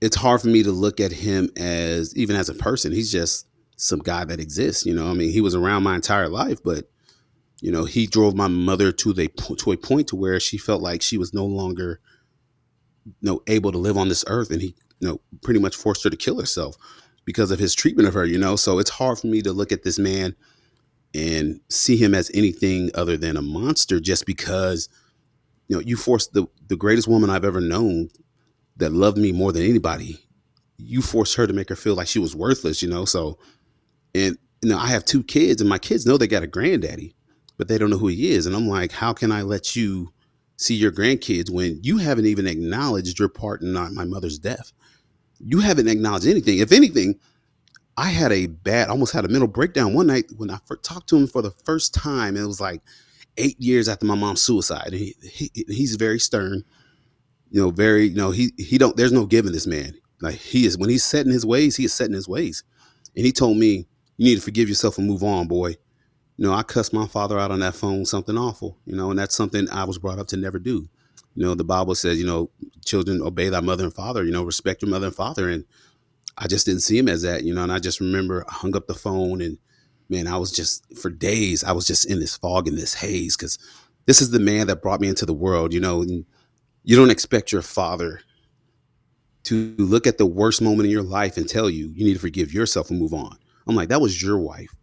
it's 0.01 0.17
hard 0.17 0.41
for 0.41 0.49
me 0.49 0.63
to 0.63 0.73
look 0.73 1.01
at 1.01 1.13
him 1.13 1.51
as 1.57 2.17
even 2.17 2.35
as 2.35 2.49
a 2.49 2.55
person. 2.55 2.93
He's 2.93 3.13
just 3.13 3.47
some 3.83 3.99
guy 3.99 4.25
that 4.25 4.39
exists, 4.39 4.87
you 4.87 4.95
know. 4.95 5.11
I 5.11 5.15
mean, 5.15 5.33
he 5.33 5.41
was 5.41 5.57
around 5.57 5.83
my 5.83 5.97
entire 5.97 6.29
life, 6.29 6.63
but 6.63 6.89
you 7.61 7.73
know, 7.73 7.85
he 7.85 8.07
drove 8.07 8.35
my 8.35 8.47
mother 8.47 8.93
to 8.93 9.13
the 9.13 9.29
to 9.59 9.73
a 9.73 9.77
point 9.77 10.09
to 10.09 10.17
where 10.17 10.39
she 10.39 10.57
felt 10.57 10.83
like 10.83 11.03
she 11.03 11.19
was 11.19 11.35
no 11.35 11.45
longer 11.45 12.01
you 13.05 13.13
know 13.23 13.43
able 13.49 13.73
to 13.73 13.79
live 13.79 13.99
on 13.99 14.09
this 14.09 14.25
earth 14.29 14.51
and 14.53 14.63
he 14.63 14.77
you 15.01 15.09
know 15.09 15.21
pretty 15.43 15.59
much 15.59 15.75
forced 15.75 16.05
her 16.05 16.11
to 16.11 16.17
kill 16.17 16.39
herself 16.39 16.77
because 17.25 17.51
of 17.51 17.59
his 17.59 17.75
treatment 17.75 18.07
of 18.07 18.15
her, 18.15 18.25
you 18.25 18.39
know. 18.39 18.55
So 18.55 18.79
it's 18.79 18.91
hard 18.91 19.19
for 19.19 19.27
me 19.27 19.43
to 19.43 19.53
look 19.53 19.73
at 19.73 19.83
this 19.83 19.99
man 19.99 20.37
and 21.13 21.61
see 21.69 21.97
him 21.97 22.15
as 22.15 22.31
anything 22.35 22.91
other 22.95 23.17
than 23.17 23.37
a 23.37 23.43
monster 23.43 23.99
just 23.99 24.27
because 24.27 24.89
you 25.67 25.75
know 25.75 25.81
you 25.81 25.97
forced 25.97 26.35
the 26.35 26.47
the 26.69 26.77
greatest 26.77 27.09
woman 27.09 27.31
I've 27.31 27.45
ever 27.45 27.61
known 27.61 28.11
that 28.77 28.93
loved 28.93 29.19
me 29.19 29.33
more 29.33 29.51
than 29.51 29.63
anybody 29.63 30.21
you 30.79 31.03
forced 31.03 31.35
her 31.35 31.47
to 31.49 31.53
make 31.53 31.69
her 31.69 31.77
feel 31.77 31.95
like 31.95 32.09
she 32.09 32.19
was 32.19 32.35
worthless 32.35 32.81
you 32.81 32.89
know 32.89 33.05
so 33.05 33.39
and 34.15 34.37
you 34.61 34.69
know 34.69 34.79
I 34.79 34.89
have 34.89 35.05
two 35.05 35.23
kids 35.23 35.61
and 35.61 35.69
my 35.69 35.79
kids 35.79 36.07
know 36.07 36.17
they 36.17 36.27
got 36.27 36.43
a 36.43 36.49
granddaddy 36.49 37.15
but 37.59 37.69
they 37.69 37.79
don't 37.79 37.91
know 37.91 37.99
who 37.99 38.09
he 38.09 38.31
is 38.33 38.47
and 38.47 38.55
I'm 38.55 38.69
like 38.69 38.93
how 38.93 39.13
can 39.13 39.33
I 39.33 39.43
let 39.43 39.77
you 39.77 40.13
see 40.57 40.75
your 40.75 40.93
grandkids 40.93 41.51
when 41.51 41.81
you 41.83 41.99
haven't 41.99 42.27
even 42.27 42.47
acknowledged 42.47 43.19
your 43.19 43.29
part 43.29 43.63
in 43.63 43.73
my 43.73 44.05
mother's 44.05 44.39
death 44.39 44.73
you 45.41 45.61
haven't 45.61 45.89
acknowledged 45.89 46.27
anything 46.27 46.59
if 46.59 46.73
anything 46.73 47.19
I 47.97 48.09
had 48.09 48.33
a 48.33 48.47
bad, 48.47 48.89
almost 48.89 49.13
had 49.13 49.25
a 49.25 49.29
mental 49.29 49.49
breakdown 49.49 49.93
one 49.93 50.07
night 50.07 50.25
when 50.37 50.51
I 50.51 50.59
talked 50.83 51.09
to 51.11 51.17
him 51.17 51.27
for 51.27 51.43
the 51.43 51.51
first 51.51 51.93
time. 51.93 52.37
It 52.37 52.47
was 52.47 52.61
like 52.61 52.81
eight 53.37 53.61
years 53.61 53.89
after 53.89 54.07
my 54.07 54.15
mom's 54.15 54.43
suicide. 54.43 54.93
He, 54.93 55.15
he 55.23 55.51
he's 55.69 55.97
very 55.97 56.19
stern, 56.19 56.65
you 57.51 57.61
know, 57.61 57.71
very 57.71 58.07
you 58.07 58.17
know 58.17 58.31
he 58.31 58.53
he 58.57 58.79
don't. 58.79 58.97
There's 58.97 59.13
no 59.13 59.27
giving 59.27 59.53
this 59.53 59.67
man. 59.67 59.95
Like 60.23 60.37
he 60.37 60.65
is 60.65 60.79
when 60.79 60.89
he's 60.89 61.05
set 61.05 61.27
in 61.27 61.33
his 61.33 61.45
ways, 61.45 61.77
he 61.77 61.85
is 61.85 61.93
set 61.93 62.07
in 62.07 62.15
his 62.15 62.29
ways. 62.29 62.65
And 63.15 63.27
he 63.27 63.33
told 63.33 63.59
me, 63.59 63.87
"You 64.23 64.29
need 64.29 64.37
to 64.37 64.41
forgive 64.41 64.69
yourself 64.69 64.99
and 64.99 65.07
move 65.09 65.25
on, 65.25 65.49
boy." 65.49 65.71
You 66.37 66.47
know, 66.47 66.53
I 66.53 66.63
cussed 66.63 66.93
my 66.93 67.07
father 67.07 67.39
out 67.39 67.51
on 67.51 67.59
that 67.61 67.75
phone, 67.75 68.05
something 68.05 68.39
awful. 68.39 68.79
You 68.87 68.95
know, 68.95 69.11
and 69.11 69.19
that's 69.19 69.35
something 69.35 69.69
I 69.71 69.85
was 69.85 69.99
brought 69.99 70.21
up 70.21 70.29
to 70.29 70.37
never 70.37 70.59
do. 70.59 70.89
You 71.35 71.45
know, 71.45 71.55
the 71.55 71.65
Bible 71.65 71.95
says, 71.95 72.19
you 72.19 72.27
know, 72.27 72.51
children 72.85 73.21
obey 73.21 73.49
thy 73.49 73.61
mother 73.61 73.85
and 73.85 73.93
father. 73.95 74.25
You 74.25 74.31
know, 74.31 74.45
respect 74.45 74.83
your 74.83 74.91
mother 74.91 75.09
and 75.09 75.17
father, 75.17 75.49
and 75.49 75.65
I 76.39 76.47
just 76.47 76.67
didn't 76.67 76.83
see 76.83 76.99
him 76.99 77.09
as 77.09 77.23
that, 77.23 77.43
you 77.43 77.53
know. 77.53 77.63
And 77.63 77.73
I 77.73 77.79
just 77.79 78.01
remember 78.01 78.45
I 78.49 78.53
hung 78.53 78.77
up 78.77 78.87
the 78.87 78.95
phone 78.95 79.41
and 79.41 79.59
man, 80.09 80.29
I 80.29 80.37
was 80.37 80.53
just 80.53 80.85
for 80.97 81.11
days, 81.11 81.65
I 81.65 81.73
was 81.73 81.87
just 81.87 82.05
in 82.05 82.21
this 82.21 82.37
fog 82.37 82.69
and 82.69 82.79
this 82.79 82.95
haze 82.95 83.37
because 83.37 83.59
this 84.07 84.21
is 84.21 84.31
the 84.31 84.39
man 84.39 84.67
that 84.69 84.83
brought 84.83 85.01
me 85.01 85.09
into 85.09 85.27
the 85.27 85.35
world, 85.35 85.73
you 85.73 85.81
know. 85.81 86.03
And 86.03 86.25
you 86.85 86.97
don't 86.97 87.11
expect 87.11 87.51
your 87.51 87.63
father 87.63 88.21
to 89.45 89.75
look 89.79 90.07
at 90.07 90.19
the 90.19 90.27
worst 90.27 90.63
moment 90.63 90.87
in 90.87 90.93
your 90.93 91.03
life 91.03 91.37
and 91.37 91.49
tell 91.49 91.69
you 91.69 91.89
you 91.89 92.05
need 92.05 92.15
to 92.15 92.21
forgive 92.21 92.53
yourself 92.53 92.91
and 92.91 93.01
move 93.01 93.15
on. 93.15 93.37
I'm 93.67 93.77
like, 93.77 93.89
that 93.91 94.01
was 94.01 94.23
your 94.23 94.39
wife. 94.39 94.75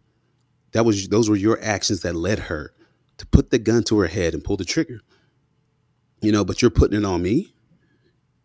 That 0.72 0.84
was 0.84 1.08
those 1.08 1.28
were 1.28 1.36
your 1.36 1.58
actions 1.62 2.02
that 2.02 2.14
led 2.14 2.38
her 2.38 2.72
to 3.18 3.26
put 3.26 3.50
the 3.50 3.58
gun 3.58 3.82
to 3.84 3.98
her 3.98 4.06
head 4.06 4.34
and 4.34 4.42
pull 4.42 4.56
the 4.56 4.64
trigger. 4.64 5.00
You 6.22 6.32
know, 6.32 6.44
but 6.44 6.62
you're 6.62 6.70
putting 6.70 6.98
it 6.98 7.04
on 7.04 7.22
me. 7.22 7.52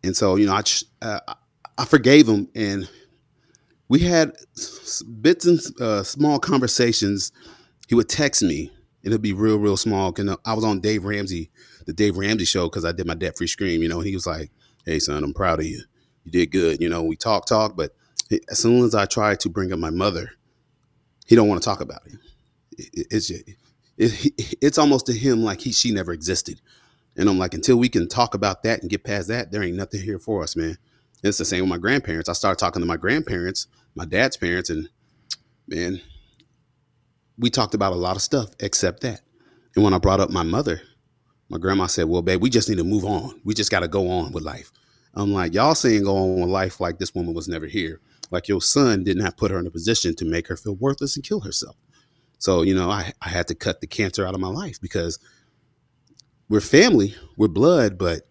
And 0.02 0.16
so, 0.16 0.36
you 0.36 0.46
know, 0.46 0.52
I 0.54 0.62
uh, 1.02 1.34
I 1.78 1.84
forgave 1.84 2.28
him, 2.28 2.48
and 2.54 2.88
we 3.88 4.00
had 4.00 4.32
bits 5.20 5.46
and 5.46 5.60
uh, 5.80 6.02
small 6.02 6.38
conversations. 6.38 7.32
He 7.88 7.94
would 7.94 8.08
text 8.08 8.42
me. 8.42 8.72
And 9.04 9.12
it'd 9.12 9.22
be 9.22 9.32
real, 9.32 9.56
real 9.58 9.76
small. 9.76 10.10
Cause 10.10 10.36
I 10.44 10.52
was 10.54 10.64
on 10.64 10.80
Dave 10.80 11.04
Ramsey, 11.04 11.48
the 11.86 11.92
Dave 11.92 12.16
Ramsey 12.16 12.44
show, 12.44 12.68
because 12.68 12.84
I 12.84 12.90
did 12.90 13.06
my 13.06 13.14
debt 13.14 13.36
free 13.36 13.46
scream. 13.46 13.80
You 13.80 13.88
know, 13.88 13.98
and 13.98 14.06
he 14.06 14.14
was 14.14 14.26
like, 14.26 14.50
"Hey, 14.84 14.98
son, 14.98 15.22
I'm 15.22 15.32
proud 15.32 15.60
of 15.60 15.66
you. 15.66 15.80
You 16.24 16.32
did 16.32 16.50
good." 16.50 16.80
You 16.80 16.88
know, 16.88 17.04
we 17.04 17.14
talk, 17.14 17.46
talk, 17.46 17.76
but 17.76 17.94
as 18.50 18.58
soon 18.58 18.84
as 18.84 18.94
I 18.94 19.06
try 19.06 19.34
to 19.36 19.48
bring 19.48 19.72
up 19.72 19.78
my 19.78 19.90
mother, 19.90 20.32
he 21.26 21.36
don't 21.36 21.48
want 21.48 21.62
to 21.62 21.64
talk 21.64 21.80
about 21.80 22.02
it. 22.06 22.18
It's 23.10 23.30
it, 23.30 23.56
it's 24.60 24.78
almost 24.78 25.06
to 25.06 25.12
him 25.12 25.42
like 25.42 25.60
he 25.60 25.72
she 25.72 25.90
never 25.90 26.12
existed. 26.12 26.60
And 27.16 27.28
I'm 27.28 27.38
like, 27.38 27.54
until 27.54 27.78
we 27.78 27.88
can 27.88 28.08
talk 28.08 28.34
about 28.34 28.62
that 28.64 28.82
and 28.82 28.90
get 28.90 29.04
past 29.04 29.28
that, 29.28 29.50
there 29.50 29.62
ain't 29.62 29.76
nothing 29.76 30.02
here 30.02 30.18
for 30.18 30.42
us, 30.42 30.54
man. 30.54 30.76
It's 31.22 31.38
the 31.38 31.46
same 31.46 31.62
with 31.62 31.70
my 31.70 31.78
grandparents. 31.78 32.28
I 32.28 32.34
started 32.34 32.58
talking 32.58 32.82
to 32.82 32.86
my 32.86 32.98
grandparents, 32.98 33.68
my 33.94 34.04
dad's 34.04 34.36
parents, 34.36 34.68
and 34.68 34.90
man, 35.66 36.00
we 37.38 37.48
talked 37.48 37.74
about 37.74 37.92
a 37.92 37.96
lot 37.96 38.16
of 38.16 38.22
stuff 38.22 38.50
except 38.60 39.00
that. 39.00 39.22
And 39.74 39.84
when 39.84 39.94
I 39.94 39.98
brought 39.98 40.20
up 40.20 40.30
my 40.30 40.42
mother, 40.42 40.82
my 41.48 41.58
grandma 41.58 41.86
said, 41.86 42.06
Well, 42.06 42.22
babe, 42.22 42.42
we 42.42 42.50
just 42.50 42.68
need 42.68 42.78
to 42.78 42.84
move 42.84 43.04
on. 43.04 43.40
We 43.44 43.54
just 43.54 43.70
got 43.70 43.80
to 43.80 43.88
go 43.88 44.10
on 44.10 44.32
with 44.32 44.42
life. 44.42 44.72
I'm 45.14 45.32
like, 45.32 45.54
Y'all 45.54 45.74
saying 45.74 46.04
go 46.04 46.16
on 46.16 46.40
with 46.40 46.50
life 46.50 46.80
like 46.80 46.98
this 46.98 47.14
woman 47.14 47.34
was 47.34 47.48
never 47.48 47.66
here. 47.66 48.00
Like 48.30 48.48
your 48.48 48.60
son 48.60 49.04
didn't 49.04 49.36
put 49.36 49.50
her 49.50 49.58
in 49.58 49.66
a 49.66 49.70
position 49.70 50.14
to 50.16 50.24
make 50.24 50.48
her 50.48 50.56
feel 50.56 50.74
worthless 50.74 51.16
and 51.16 51.24
kill 51.24 51.40
herself. 51.40 51.76
So, 52.38 52.62
you 52.62 52.74
know, 52.74 52.90
I, 52.90 53.12
I 53.22 53.28
had 53.28 53.48
to 53.48 53.54
cut 53.54 53.80
the 53.80 53.86
cancer 53.86 54.26
out 54.26 54.34
of 54.34 54.40
my 54.40 54.48
life 54.48 54.80
because 54.80 55.18
we're 56.48 56.60
family, 56.60 57.14
we're 57.36 57.48
blood, 57.48 57.98
but 57.98 58.22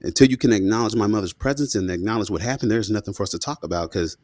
until 0.00 0.28
you 0.28 0.36
can 0.36 0.52
acknowledge 0.52 0.94
my 0.94 1.06
mother's 1.06 1.32
presence 1.32 1.74
and 1.74 1.90
acknowledge 1.90 2.30
what 2.30 2.40
happened, 2.40 2.70
there's 2.70 2.90
nothing 2.90 3.14
for 3.14 3.22
us 3.22 3.30
to 3.30 3.38
talk 3.38 3.62
about 3.64 3.90
because 3.90 4.16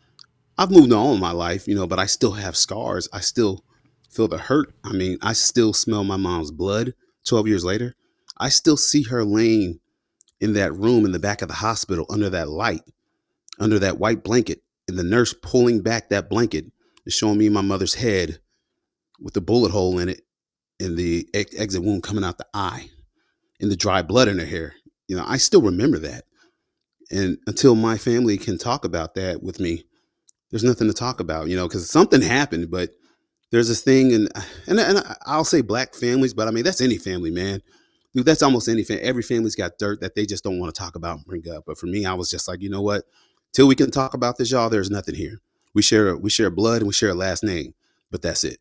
I've 0.56 0.70
moved 0.70 0.92
on 0.92 1.14
in 1.14 1.20
my 1.20 1.30
life, 1.30 1.68
you 1.68 1.74
know, 1.74 1.86
but 1.86 1.98
I 1.98 2.06
still 2.06 2.32
have 2.32 2.56
scars. 2.56 3.08
I 3.12 3.20
still 3.20 3.64
feel 4.10 4.28
the 4.28 4.38
hurt. 4.38 4.74
I 4.84 4.92
mean, 4.92 5.18
I 5.22 5.32
still 5.32 5.72
smell 5.72 6.04
my 6.04 6.16
mom's 6.16 6.50
blood 6.50 6.94
12 7.26 7.46
years 7.46 7.64
later. 7.64 7.94
I 8.38 8.48
still 8.48 8.76
see 8.76 9.02
her 9.04 9.24
laying 9.24 9.80
in 10.40 10.54
that 10.54 10.74
room 10.74 11.04
in 11.04 11.12
the 11.12 11.18
back 11.18 11.42
of 11.42 11.48
the 11.48 11.54
hospital 11.54 12.06
under 12.08 12.30
that 12.30 12.48
light, 12.48 12.82
under 13.58 13.78
that 13.78 13.98
white 13.98 14.22
blanket, 14.22 14.62
the 14.96 15.02
nurse 15.02 15.34
pulling 15.34 15.82
back 15.82 16.08
that 16.08 16.30
blanket 16.30 16.66
is 17.04 17.14
showing 17.14 17.38
me 17.38 17.48
my 17.48 17.60
mother's 17.60 17.94
head 17.94 18.38
with 19.20 19.34
the 19.34 19.40
bullet 19.40 19.70
hole 19.70 19.98
in 19.98 20.08
it 20.08 20.22
and 20.80 20.96
the 20.96 21.28
exit 21.34 21.82
wound 21.82 22.02
coming 22.02 22.24
out 22.24 22.38
the 22.38 22.46
eye 22.54 22.88
and 23.60 23.70
the 23.70 23.76
dry 23.76 24.02
blood 24.02 24.28
in 24.28 24.38
her 24.38 24.46
hair. 24.46 24.74
You 25.08 25.16
know, 25.16 25.24
I 25.26 25.38
still 25.38 25.62
remember 25.62 25.98
that. 25.98 26.24
And 27.10 27.38
until 27.46 27.74
my 27.74 27.96
family 27.96 28.36
can 28.36 28.58
talk 28.58 28.84
about 28.84 29.14
that 29.14 29.42
with 29.42 29.58
me, 29.60 29.84
there's 30.50 30.64
nothing 30.64 30.86
to 30.86 30.94
talk 30.94 31.20
about, 31.20 31.48
you 31.48 31.56
know, 31.56 31.66
because 31.66 31.90
something 31.90 32.20
happened, 32.20 32.70
but 32.70 32.90
there's 33.50 33.68
this 33.68 33.80
thing, 33.82 34.12
and, 34.12 34.28
and 34.66 34.78
and 34.78 35.02
I'll 35.24 35.44
say 35.44 35.62
black 35.62 35.94
families, 35.94 36.34
but 36.34 36.48
I 36.48 36.50
mean 36.50 36.64
that's 36.64 36.82
any 36.82 36.98
family, 36.98 37.30
man. 37.30 37.62
Dude, 38.14 38.26
that's 38.26 38.42
almost 38.42 38.68
any 38.68 38.84
family. 38.84 39.02
Every 39.02 39.22
family's 39.22 39.54
got 39.54 39.78
dirt 39.78 40.00
that 40.00 40.14
they 40.14 40.26
just 40.26 40.44
don't 40.44 40.58
want 40.58 40.74
to 40.74 40.78
talk 40.78 40.96
about 40.96 41.16
and 41.16 41.26
bring 41.26 41.48
up. 41.48 41.64
But 41.66 41.78
for 41.78 41.86
me, 41.86 42.04
I 42.04 42.14
was 42.14 42.30
just 42.30 42.48
like, 42.48 42.60
you 42.60 42.70
know 42.70 42.82
what? 42.82 43.04
Till 43.52 43.66
we 43.66 43.74
can 43.74 43.90
talk 43.90 44.14
about 44.14 44.36
this, 44.38 44.50
y'all, 44.50 44.70
there's 44.70 44.90
nothing 44.90 45.14
here. 45.14 45.40
We 45.74 45.82
share 45.82 46.16
we 46.16 46.30
share 46.30 46.50
blood 46.50 46.78
and 46.78 46.86
we 46.86 46.92
share 46.92 47.10
a 47.10 47.14
last 47.14 47.44
name, 47.44 47.74
but 48.10 48.22
that's 48.22 48.44
it. 48.44 48.58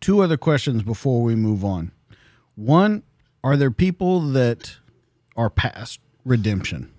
Two 0.00 0.20
other 0.20 0.36
questions 0.36 0.82
before 0.82 1.22
we 1.22 1.34
move 1.34 1.64
on. 1.64 1.92
One, 2.54 3.02
are 3.42 3.56
there 3.56 3.70
people 3.70 4.20
that 4.20 4.76
are 5.36 5.50
past 5.50 6.00
redemption? 6.24 6.92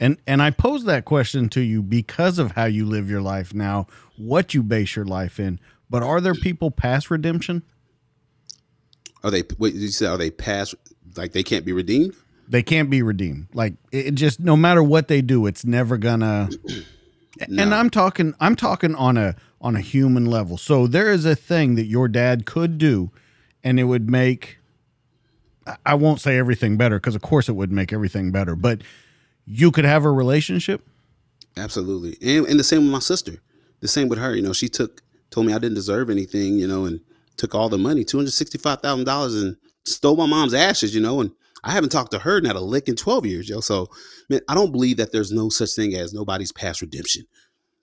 And 0.00 0.18
and 0.26 0.42
I 0.42 0.50
pose 0.50 0.84
that 0.84 1.04
question 1.04 1.48
to 1.50 1.60
you 1.60 1.82
because 1.82 2.38
of 2.38 2.52
how 2.52 2.64
you 2.66 2.84
live 2.84 3.08
your 3.08 3.22
life 3.22 3.54
now, 3.54 3.86
what 4.16 4.54
you 4.54 4.62
base 4.62 4.94
your 4.96 5.04
life 5.04 5.40
in. 5.40 5.58
But 5.88 6.02
are 6.02 6.20
there 6.20 6.34
people 6.34 6.70
past 6.70 7.10
redemption? 7.10 7.62
Are 9.22 9.30
they? 9.30 9.42
What 9.56 9.72
did 9.72 9.80
you 9.80 9.88
say? 9.88 10.06
Are 10.06 10.18
they 10.18 10.30
past? 10.30 10.74
Like 11.16 11.32
they 11.32 11.42
can't 11.42 11.64
be 11.64 11.72
redeemed? 11.72 12.14
They 12.48 12.62
can't 12.62 12.90
be 12.90 13.02
redeemed. 13.02 13.48
Like 13.52 13.74
it 13.92 14.12
just 14.12 14.40
no 14.40 14.56
matter 14.56 14.82
what 14.82 15.08
they 15.08 15.22
do, 15.22 15.46
it's 15.46 15.64
never 15.64 15.96
gonna. 15.96 16.48
no. 17.48 17.62
And 17.62 17.74
I'm 17.74 17.90
talking. 17.90 18.34
I'm 18.40 18.56
talking 18.56 18.94
on 18.94 19.16
a 19.16 19.34
on 19.60 19.76
a 19.76 19.80
human 19.80 20.26
level. 20.26 20.56
So 20.56 20.86
there 20.86 21.10
is 21.10 21.24
a 21.24 21.34
thing 21.34 21.74
that 21.74 21.86
your 21.86 22.08
dad 22.08 22.46
could 22.46 22.78
do, 22.78 23.10
and 23.64 23.80
it 23.80 23.84
would 23.84 24.08
make 24.08 24.58
I 25.84 25.94
won't 25.94 26.20
say 26.20 26.38
everything 26.38 26.76
better 26.76 26.96
because 26.96 27.14
of 27.14 27.22
course 27.22 27.48
it 27.48 27.52
would 27.52 27.72
make 27.72 27.92
everything 27.92 28.30
better, 28.30 28.54
but 28.54 28.82
you 29.46 29.70
could 29.70 29.84
have 29.84 30.04
a 30.04 30.10
relationship. 30.10 30.86
Absolutely. 31.56 32.16
And, 32.22 32.46
and 32.46 32.60
the 32.60 32.64
same 32.64 32.82
with 32.82 32.92
my 32.92 32.98
sister. 32.98 33.40
The 33.80 33.88
same 33.88 34.08
with 34.08 34.18
her. 34.18 34.34
You 34.34 34.42
know, 34.42 34.52
she 34.52 34.68
took, 34.68 35.02
told 35.30 35.46
me 35.46 35.52
I 35.52 35.58
didn't 35.58 35.74
deserve 35.74 36.10
anything, 36.10 36.58
you 36.58 36.68
know, 36.68 36.84
and 36.84 37.00
took 37.36 37.54
all 37.54 37.68
the 37.68 37.78
money, 37.78 38.04
$265,000 38.04 39.42
and 39.42 39.56
stole 39.84 40.16
my 40.16 40.26
mom's 40.26 40.54
ashes, 40.54 40.94
you 40.94 41.00
know, 41.00 41.20
and 41.20 41.30
I 41.64 41.72
haven't 41.72 41.90
talked 41.90 42.12
to 42.12 42.18
her 42.20 42.40
not 42.40 42.56
a 42.56 42.60
lick 42.60 42.88
in 42.88 42.96
12 42.96 43.26
years, 43.26 43.48
yo. 43.48 43.60
So, 43.60 43.88
man, 44.28 44.40
I 44.48 44.54
don't 44.54 44.72
believe 44.72 44.98
that 44.98 45.12
there's 45.12 45.32
no 45.32 45.48
such 45.48 45.74
thing 45.74 45.94
as 45.94 46.12
nobody's 46.12 46.52
past 46.52 46.80
redemption. 46.80 47.24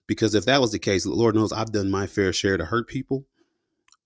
Because 0.07 0.35
if 0.35 0.45
that 0.45 0.61
was 0.61 0.71
the 0.71 0.79
case, 0.79 1.05
Lord 1.05 1.35
knows 1.35 1.53
I've 1.53 1.71
done 1.71 1.89
my 1.89 2.07
fair 2.07 2.33
share 2.33 2.57
to 2.57 2.65
hurt 2.65 2.87
people. 2.87 3.25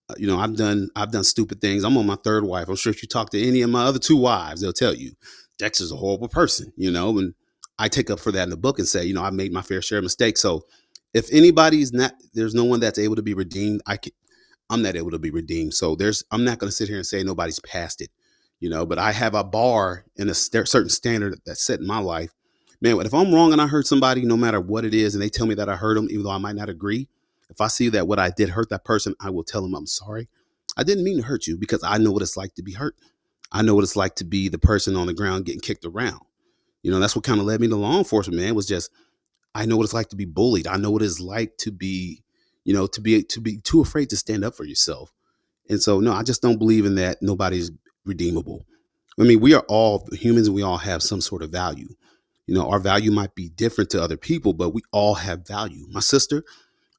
Uh, 0.09 0.13
you 0.17 0.27
know, 0.27 0.39
I've 0.39 0.55
done 0.55 0.89
I've 0.95 1.11
done 1.11 1.23
stupid 1.23 1.59
things. 1.59 1.83
I'm 1.83 1.97
on 1.97 2.05
my 2.05 2.17
third 2.23 2.45
wife. 2.45 2.69
I'm 2.69 2.75
sure 2.75 2.91
if 2.91 3.01
you 3.01 3.07
talk 3.07 3.31
to 3.31 3.41
any 3.41 3.61
of 3.61 3.69
my 3.69 3.83
other 3.83 3.99
two 3.99 4.15
wives, 4.15 4.61
they'll 4.61 4.73
tell 4.73 4.93
you 4.93 5.13
Dexter's 5.57 5.91
a 5.91 5.97
horrible 5.97 6.29
person, 6.29 6.71
you 6.77 6.91
know, 6.91 7.17
and 7.17 7.33
I 7.79 7.89
take 7.89 8.09
up 8.09 8.19
for 8.19 8.31
that 8.31 8.43
in 8.43 8.49
the 8.49 8.57
book 8.57 8.79
and 8.79 8.87
say, 8.87 9.05
you 9.05 9.13
know, 9.13 9.23
I 9.23 9.31
made 9.31 9.51
my 9.51 9.61
fair 9.61 9.81
share 9.81 9.99
of 9.99 10.03
mistakes. 10.03 10.41
So 10.41 10.65
if 11.13 11.31
anybody's 11.33 11.91
not 11.91 12.13
there's 12.33 12.55
no 12.55 12.63
one 12.63 12.79
that's 12.79 12.99
able 12.99 13.15
to 13.15 13.21
be 13.21 13.33
redeemed, 13.33 13.81
I 13.85 13.97
can 13.97 14.13
I'm 14.69 14.81
not 14.81 14.95
able 14.95 15.11
to 15.11 15.19
be 15.19 15.31
redeemed. 15.31 15.73
So 15.73 15.95
there's 15.95 16.23
I'm 16.31 16.43
not 16.43 16.59
going 16.59 16.69
to 16.69 16.75
sit 16.75 16.87
here 16.87 16.97
and 16.97 17.05
say 17.05 17.23
nobody's 17.23 17.59
past 17.59 18.01
it, 18.01 18.09
you 18.59 18.69
know, 18.69 18.85
but 18.85 18.97
I 18.97 19.11
have 19.11 19.35
a 19.35 19.43
bar 19.43 20.05
and 20.17 20.29
a 20.29 20.33
st- 20.33 20.67
certain 20.67 20.89
standard 20.89 21.39
that's 21.45 21.63
set 21.63 21.79
in 21.79 21.87
my 21.87 21.99
life. 21.99 22.31
Man, 22.81 22.99
if 23.05 23.13
I'm 23.13 23.33
wrong 23.33 23.53
and 23.53 23.61
I 23.61 23.67
hurt 23.67 23.87
somebody, 23.87 24.23
no 24.23 24.37
matter 24.37 24.59
what 24.59 24.85
it 24.85 24.93
is, 24.93 25.15
and 25.15 25.21
they 25.21 25.29
tell 25.29 25.47
me 25.47 25.55
that 25.55 25.69
I 25.69 25.75
hurt 25.75 25.95
them, 25.95 26.07
even 26.09 26.23
though 26.23 26.31
I 26.31 26.37
might 26.37 26.55
not 26.55 26.69
agree, 26.69 27.07
if 27.49 27.61
I 27.61 27.67
see 27.67 27.89
that 27.89 28.07
what 28.07 28.19
I 28.19 28.29
did 28.29 28.49
hurt 28.49 28.69
that 28.69 28.85
person, 28.85 29.15
I 29.19 29.29
will 29.29 29.43
tell 29.43 29.61
them 29.61 29.73
I'm 29.73 29.87
sorry. 29.87 30.27
I 30.75 30.83
didn't 30.83 31.03
mean 31.03 31.17
to 31.17 31.23
hurt 31.23 31.47
you 31.47 31.57
because 31.57 31.83
I 31.83 31.97
know 31.97 32.11
what 32.11 32.21
it's 32.21 32.37
like 32.37 32.53
to 32.55 32.63
be 32.63 32.73
hurt. 32.73 32.95
I 33.51 33.61
know 33.61 33.73
what 33.73 33.83
it's 33.83 33.95
like 33.95 34.15
to 34.15 34.25
be 34.25 34.49
the 34.49 34.59
person 34.59 34.95
on 34.95 35.07
the 35.07 35.13
ground 35.13 35.45
getting 35.45 35.61
kicked 35.61 35.85
around. 35.85 36.19
You 36.83 36.91
know, 36.91 36.99
that's 36.99 37.15
what 37.15 37.25
kind 37.25 37.39
of 37.39 37.45
led 37.45 37.61
me 37.61 37.67
to 37.67 37.75
law 37.75 37.97
enforcement, 37.97 38.39
man. 38.39 38.53
Was 38.53 38.67
just 38.67 38.91
I 39.55 39.65
know 39.65 39.77
what 39.77 39.85
it's 39.85 39.93
like 39.93 40.09
to 40.09 40.15
be 40.15 40.25
bullied. 40.25 40.67
I 40.67 40.77
know 40.77 40.91
what 40.91 41.01
it's 41.01 41.19
like 41.19 41.57
to 41.59 41.71
be, 41.71 42.21
you 42.63 42.73
know, 42.73 42.85
to 42.87 43.01
be 43.01 43.23
to 43.23 43.41
be 43.41 43.57
too 43.57 43.81
afraid 43.81 44.09
to 44.11 44.17
stand 44.17 44.45
up 44.45 44.55
for 44.55 44.65
yourself. 44.65 45.11
And 45.69 45.81
so, 45.81 45.99
no, 45.99 46.13
I 46.13 46.23
just 46.23 46.41
don't 46.41 46.59
believe 46.59 46.85
in 46.85 46.95
that. 46.95 47.17
Nobody's 47.21 47.71
redeemable. 48.07 48.65
I 49.19 49.23
mean, 49.23 49.39
we 49.39 49.53
are 49.53 49.65
all 49.67 50.07
humans 50.11 50.47
and 50.47 50.55
we 50.55 50.61
all 50.61 50.77
have 50.77 51.01
some 51.01 51.21
sort 51.21 51.41
of 51.41 51.49
value. 51.49 51.89
You 52.45 52.55
know, 52.55 52.69
our 52.69 52.79
value 52.79 53.11
might 53.11 53.35
be 53.35 53.49
different 53.49 53.89
to 53.91 54.01
other 54.01 54.17
people, 54.17 54.53
but 54.53 54.73
we 54.73 54.81
all 54.91 55.15
have 55.15 55.47
value. 55.47 55.87
My 55.89 55.99
sister, 55.99 56.43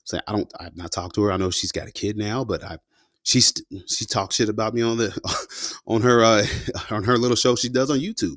say 0.05 0.21
I 0.27 0.33
don't, 0.33 0.53
I've 0.61 0.77
not 0.77 0.93
talked 0.93 1.15
to 1.15 1.23
her. 1.23 1.33
I 1.33 1.37
know 1.37 1.51
she's 1.51 1.73
got 1.73 1.89
a 1.89 1.93
kid 1.93 2.17
now, 2.17 2.45
but 2.45 2.63
I, 2.63 2.79
she 3.23 3.41
she 3.41 4.07
talks 4.07 4.37
shit 4.37 4.49
about 4.49 4.75
me 4.75 4.83
on 4.83 4.97
the 4.97 5.77
on 5.87 6.03
her 6.03 6.23
uh, 6.23 6.47
on 6.91 7.05
her 7.05 7.19
little 7.19 7.37
show 7.37 7.57
she 7.57 7.69
does 7.69 7.91
on 7.91 7.99
YouTube. 7.99 8.37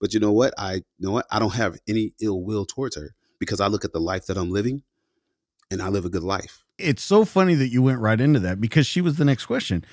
But 0.00 0.14
you 0.14 0.20
know 0.20 0.32
what? 0.32 0.52
I 0.58 0.74
you 0.74 0.82
know 0.98 1.12
what? 1.12 1.26
I 1.30 1.38
don't 1.38 1.54
have 1.54 1.78
any 1.88 2.12
ill 2.20 2.42
will 2.42 2.64
towards 2.64 2.96
her 2.96 3.14
because 3.38 3.60
I 3.60 3.68
look 3.68 3.84
at 3.84 3.92
the 3.92 4.00
life 4.00 4.26
that 4.26 4.36
I'm 4.36 4.50
living 4.50 4.82
and 5.70 5.82
I 5.82 5.88
live 5.88 6.04
a 6.04 6.10
good 6.10 6.22
life. 6.22 6.64
It's 6.78 7.02
so 7.02 7.24
funny 7.24 7.54
that 7.54 7.68
you 7.68 7.82
went 7.82 8.00
right 8.00 8.20
into 8.20 8.40
that 8.40 8.60
because 8.60 8.86
she 8.86 9.00
was 9.00 9.16
the 9.16 9.24
next 9.24 9.46
question. 9.46 9.84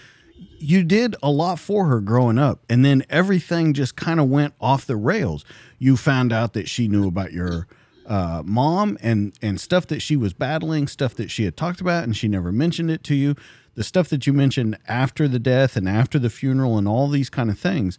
You 0.60 0.84
did 0.84 1.16
a 1.22 1.30
lot 1.30 1.60
for 1.60 1.88
her 1.88 2.00
growing 2.00 2.38
up, 2.38 2.64
and 2.70 2.84
then 2.86 3.04
everything 3.10 3.74
just 3.74 3.96
kind 3.96 4.20
of 4.20 4.30
went 4.30 4.54
off 4.62 4.86
the 4.86 4.96
rails. 4.96 5.44
You 5.78 5.98
found 5.98 6.32
out 6.32 6.54
that 6.54 6.70
she 6.70 6.88
knew 6.88 7.08
about 7.08 7.34
your 7.34 7.68
uh, 8.06 8.44
mom 8.46 8.98
and 9.02 9.34
and 9.42 9.60
stuff 9.60 9.88
that 9.88 10.02
she 10.02 10.16
was 10.16 10.34
battling, 10.34 10.88
stuff 10.88 11.16
that 11.16 11.30
she 11.32 11.44
had 11.44 11.58
talked 11.58 11.82
about, 11.82 12.04
and 12.04 12.16
she 12.16 12.28
never 12.28 12.52
mentioned 12.52 12.92
it 12.92 13.04
to 13.06 13.16
you. 13.16 13.36
The 13.76 13.84
stuff 13.84 14.10
that 14.10 14.28
you 14.28 14.34
mentioned 14.34 14.78
after 14.88 15.28
the 15.28 15.40
death 15.40 15.76
and 15.76 15.90
after 15.90 16.20
the 16.20 16.30
funeral 16.30 16.78
and 16.78 16.88
all 16.88 17.08
these 17.08 17.30
kind 17.30 17.50
of 17.50 17.58
things. 17.58 17.98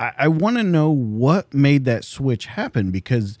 I, 0.00 0.12
I 0.18 0.28
want 0.28 0.56
to 0.56 0.62
know 0.62 0.90
what 0.90 1.54
made 1.54 1.84
that 1.84 2.04
switch 2.04 2.46
happen 2.46 2.90
because, 2.90 3.38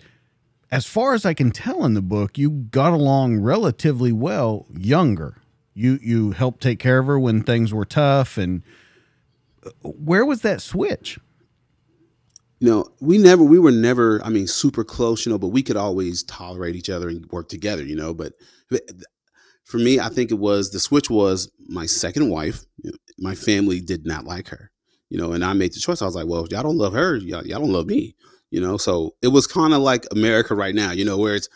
as 0.70 0.86
far 0.86 1.14
as 1.14 1.24
I 1.24 1.34
can 1.34 1.50
tell 1.50 1.84
in 1.84 1.94
the 1.94 2.02
book, 2.02 2.38
you 2.38 2.50
got 2.50 2.92
along 2.92 3.40
relatively 3.40 4.12
well 4.12 4.66
younger. 4.76 5.36
You 5.78 5.98
you 6.02 6.30
helped 6.32 6.60
take 6.60 6.78
care 6.78 6.98
of 6.98 7.06
her 7.06 7.18
when 7.18 7.42
things 7.42 7.72
were 7.72 7.84
tough, 7.84 8.36
and 8.36 8.62
where 9.82 10.24
was 10.24 10.42
that 10.42 10.60
switch? 10.60 11.18
You 12.60 12.68
know, 12.68 12.86
we 13.00 13.18
never, 13.18 13.44
we 13.44 13.60
were 13.60 13.70
never, 13.70 14.20
I 14.24 14.30
mean, 14.30 14.48
super 14.48 14.82
close, 14.82 15.24
you 15.24 15.30
know, 15.30 15.38
but 15.38 15.48
we 15.48 15.62
could 15.62 15.76
always 15.76 16.24
tolerate 16.24 16.74
each 16.74 16.90
other 16.90 17.08
and 17.08 17.24
work 17.30 17.48
together, 17.48 17.84
you 17.84 17.94
know. 17.94 18.12
But 18.12 18.32
for 19.64 19.78
me, 19.78 20.00
I 20.00 20.08
think 20.08 20.32
it 20.32 20.40
was 20.40 20.70
the 20.72 20.80
switch 20.80 21.08
was 21.08 21.48
my 21.68 21.86
second 21.86 22.30
wife. 22.30 22.64
My 23.16 23.36
family 23.36 23.80
did 23.80 24.04
not 24.04 24.24
like 24.24 24.48
her 24.48 24.72
you 25.10 25.18
know, 25.18 25.32
and 25.32 25.44
I 25.44 25.52
made 25.52 25.72
the 25.72 25.80
choice. 25.80 26.02
I 26.02 26.04
was 26.04 26.14
like, 26.14 26.26
well, 26.26 26.46
y'all 26.50 26.62
don't 26.62 26.76
love 26.76 26.92
her, 26.92 27.16
y'all, 27.16 27.46
y'all 27.46 27.60
don't 27.60 27.72
love 27.72 27.86
me, 27.86 28.14
you 28.50 28.60
know. 28.60 28.76
So 28.76 29.14
it 29.22 29.28
was 29.28 29.46
kind 29.46 29.72
of 29.72 29.80
like 29.80 30.06
America 30.10 30.54
right 30.54 30.74
now, 30.74 30.92
you 30.92 31.04
know, 31.04 31.16
where 31.16 31.34
it's 31.34 31.48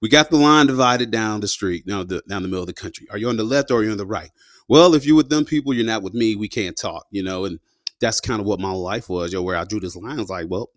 we 0.00 0.08
got 0.08 0.30
the 0.30 0.36
line 0.36 0.66
divided 0.66 1.10
down 1.10 1.40
the 1.40 1.48
street, 1.48 1.86
now 1.86 2.02
the 2.02 2.22
down 2.28 2.42
the 2.42 2.48
middle 2.48 2.62
of 2.62 2.66
the 2.66 2.72
country. 2.72 3.06
Are 3.10 3.18
you 3.18 3.28
on 3.28 3.36
the 3.36 3.44
left 3.44 3.70
or 3.70 3.80
are 3.80 3.84
you 3.84 3.90
on 3.90 3.98
the 3.98 4.06
right? 4.06 4.30
Well, 4.68 4.94
if 4.94 5.04
you're 5.04 5.16
with 5.16 5.30
them 5.30 5.44
people, 5.44 5.74
you're 5.74 5.84
not 5.84 6.02
with 6.02 6.14
me. 6.14 6.36
We 6.36 6.48
can't 6.48 6.76
talk, 6.76 7.06
you 7.10 7.22
know, 7.22 7.44
and 7.44 7.58
that's 8.00 8.20
kind 8.20 8.40
of 8.40 8.46
what 8.46 8.60
my 8.60 8.72
life 8.72 9.08
was, 9.08 9.32
yo, 9.32 9.42
where 9.42 9.56
I 9.56 9.64
drew 9.64 9.80
this 9.80 9.96
line. 9.96 10.16
I 10.16 10.20
was 10.20 10.30
like, 10.30 10.46
well, 10.48 10.70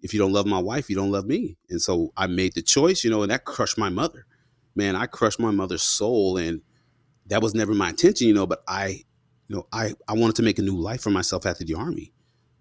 if 0.00 0.14
you 0.14 0.20
don't 0.20 0.32
love 0.32 0.46
my 0.46 0.58
wife, 0.58 0.88
you 0.88 0.96
don't 0.96 1.10
love 1.10 1.26
me. 1.26 1.56
And 1.68 1.80
so 1.82 2.12
I 2.16 2.26
made 2.26 2.54
the 2.54 2.62
choice, 2.62 3.04
you 3.04 3.10
know, 3.10 3.22
and 3.22 3.30
that 3.30 3.44
crushed 3.44 3.76
my 3.76 3.88
mother. 3.88 4.26
Man, 4.76 4.96
I 4.96 5.06
crushed 5.06 5.40
my 5.40 5.50
mother's 5.50 5.82
soul 5.82 6.36
and 6.36 6.60
that 7.26 7.42
was 7.42 7.54
never 7.54 7.74
my 7.74 7.90
intention, 7.90 8.28
you 8.28 8.34
know, 8.34 8.46
but 8.46 8.62
I 8.68 9.04
you 9.48 9.56
know, 9.56 9.66
I, 9.72 9.94
I 10.08 10.14
wanted 10.14 10.36
to 10.36 10.42
make 10.42 10.58
a 10.58 10.62
new 10.62 10.76
life 10.76 11.02
for 11.02 11.10
myself 11.10 11.46
after 11.46 11.64
the 11.64 11.74
army. 11.74 12.12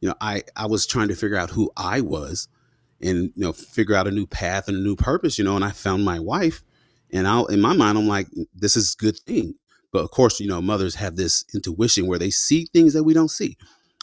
You 0.02 0.10
know, 0.10 0.16
I, 0.20 0.44
I 0.56 0.66
was 0.68 0.86
trying 0.86 1.08
to 1.08 1.16
figure 1.16 1.38
out 1.38 1.50
who 1.50 1.72
I 1.78 2.02
was 2.02 2.48
and, 3.04 3.32
you 3.36 3.44
know, 3.44 3.54
figure 3.54 3.96
out 3.96 4.08
a 4.08 4.12
new 4.12 4.26
path 4.26 4.68
and 4.68 4.78
a 4.78 4.82
new 4.82 4.96
purpose, 4.96 5.38
you 5.38 5.44
know, 5.44 5.56
and 5.56 5.66
I 5.66 5.72
found 5.72 6.06
my 6.06 6.20
wife 6.20 6.64
and 7.12 7.28
I, 7.28 7.44
in 7.50 7.62
my 7.62 7.74
mind, 7.74 7.98
I'm 7.98 8.08
like, 8.08 8.28
this 8.56 8.76
is 8.76 8.96
a 8.96 9.04
good 9.04 9.18
thing. 9.20 9.56
But 9.92 10.04
of 10.04 10.12
course, 10.12 10.40
you 10.40 10.48
know, 10.48 10.62
mothers 10.62 10.96
have 10.96 11.16
this 11.16 11.46
intuition 11.54 12.08
where 12.08 12.18
they 12.18 12.32
see 12.32 12.66
things 12.66 12.94
that 12.94 13.04
we 13.04 13.14
don't 13.14 13.30
see. 13.30 13.58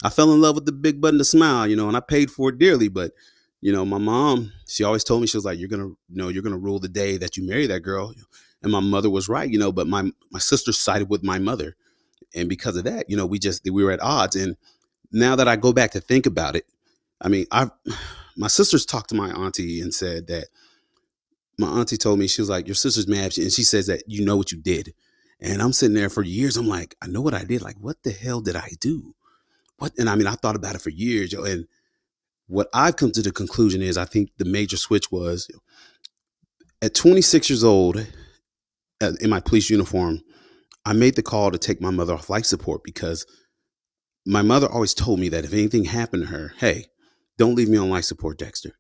I 0.04 0.10
fell 0.10 0.32
in 0.32 0.40
love 0.40 0.54
with 0.54 0.66
the 0.66 0.72
big 0.72 1.00
button 1.00 1.18
to 1.18 1.24
smile, 1.24 1.66
you 1.66 1.76
know, 1.76 1.88
and 1.88 1.96
I 1.96 2.00
paid 2.00 2.30
for 2.30 2.50
it 2.50 2.58
dearly. 2.58 2.88
But, 2.88 3.12
you 3.60 3.72
know, 3.72 3.84
my 3.84 3.98
mom, 3.98 4.52
she 4.68 4.84
always 4.84 5.02
told 5.02 5.20
me, 5.20 5.26
she 5.26 5.36
was 5.36 5.44
like, 5.44 5.58
you're 5.58 5.68
to, 5.68 5.76
you 5.76 5.96
know, 6.08 6.28
you're 6.28 6.42
to 6.42 6.56
rule 6.56 6.78
the 6.78 6.88
day 6.88 7.16
that 7.16 7.36
you 7.36 7.46
marry 7.46 7.66
that 7.66 7.80
girl. 7.80 8.14
And 8.62 8.70
my 8.70 8.80
mother 8.80 9.10
was 9.10 9.28
right, 9.28 9.50
you 9.50 9.58
know, 9.58 9.72
but 9.72 9.88
my, 9.88 10.10
my 10.30 10.38
sister 10.38 10.72
sided 10.72 11.10
with 11.10 11.24
my 11.24 11.38
mother 11.38 11.76
and 12.34 12.48
because 12.48 12.76
of 12.76 12.84
that, 12.84 13.08
you 13.08 13.16
know, 13.16 13.26
we 13.26 13.38
just 13.38 13.64
we 13.64 13.84
were 13.84 13.90
at 13.90 14.02
odds. 14.02 14.36
And 14.36 14.56
now 15.12 15.36
that 15.36 15.48
I 15.48 15.56
go 15.56 15.72
back 15.72 15.92
to 15.92 16.00
think 16.00 16.26
about 16.26 16.56
it, 16.56 16.66
I 17.20 17.28
mean, 17.28 17.46
I 17.50 17.70
my 18.36 18.48
sisters 18.48 18.86
talked 18.86 19.10
to 19.10 19.14
my 19.14 19.30
auntie 19.30 19.80
and 19.80 19.92
said 19.92 20.26
that 20.28 20.46
my 21.58 21.68
auntie 21.68 21.96
told 21.96 22.18
me 22.18 22.26
she 22.26 22.40
was 22.40 22.48
like, 22.48 22.66
"Your 22.66 22.74
sister's 22.74 23.06
mad," 23.08 23.36
and 23.38 23.52
she 23.52 23.62
says 23.62 23.86
that 23.86 24.02
you 24.06 24.24
know 24.24 24.36
what 24.36 24.52
you 24.52 24.58
did. 24.58 24.94
And 25.40 25.62
I'm 25.62 25.72
sitting 25.72 25.94
there 25.94 26.10
for 26.10 26.22
years. 26.22 26.56
I'm 26.56 26.68
like, 26.68 26.96
I 27.00 27.06
know 27.06 27.22
what 27.22 27.34
I 27.34 27.44
did. 27.44 27.62
Like, 27.62 27.76
what 27.80 28.02
the 28.02 28.10
hell 28.10 28.40
did 28.40 28.56
I 28.56 28.70
do? 28.80 29.14
What? 29.78 29.92
And 29.98 30.08
I 30.08 30.14
mean, 30.14 30.26
I 30.26 30.34
thought 30.34 30.56
about 30.56 30.74
it 30.74 30.82
for 30.82 30.90
years. 30.90 31.32
And 31.32 31.66
what 32.46 32.68
I've 32.74 32.96
come 32.96 33.10
to 33.12 33.22
the 33.22 33.32
conclusion 33.32 33.80
is, 33.80 33.96
I 33.96 34.04
think 34.04 34.30
the 34.36 34.44
major 34.44 34.76
switch 34.76 35.10
was 35.10 35.50
at 36.82 36.94
26 36.94 37.48
years 37.48 37.64
old, 37.64 38.06
uh, 39.00 39.12
in 39.20 39.30
my 39.30 39.40
police 39.40 39.70
uniform. 39.70 40.20
I 40.84 40.92
made 40.92 41.16
the 41.16 41.22
call 41.22 41.50
to 41.50 41.58
take 41.58 41.80
my 41.80 41.90
mother 41.90 42.14
off 42.14 42.30
life 42.30 42.46
support 42.46 42.82
because 42.84 43.26
my 44.26 44.42
mother 44.42 44.66
always 44.66 44.94
told 44.94 45.20
me 45.20 45.28
that 45.30 45.44
if 45.44 45.52
anything 45.52 45.84
happened 45.84 46.24
to 46.24 46.28
her, 46.28 46.54
hey, 46.58 46.86
don't 47.40 47.54
leave 47.54 47.70
me 47.70 47.78
on 47.78 47.88
life 47.88 48.04
support, 48.04 48.38
Dexter. 48.38 48.76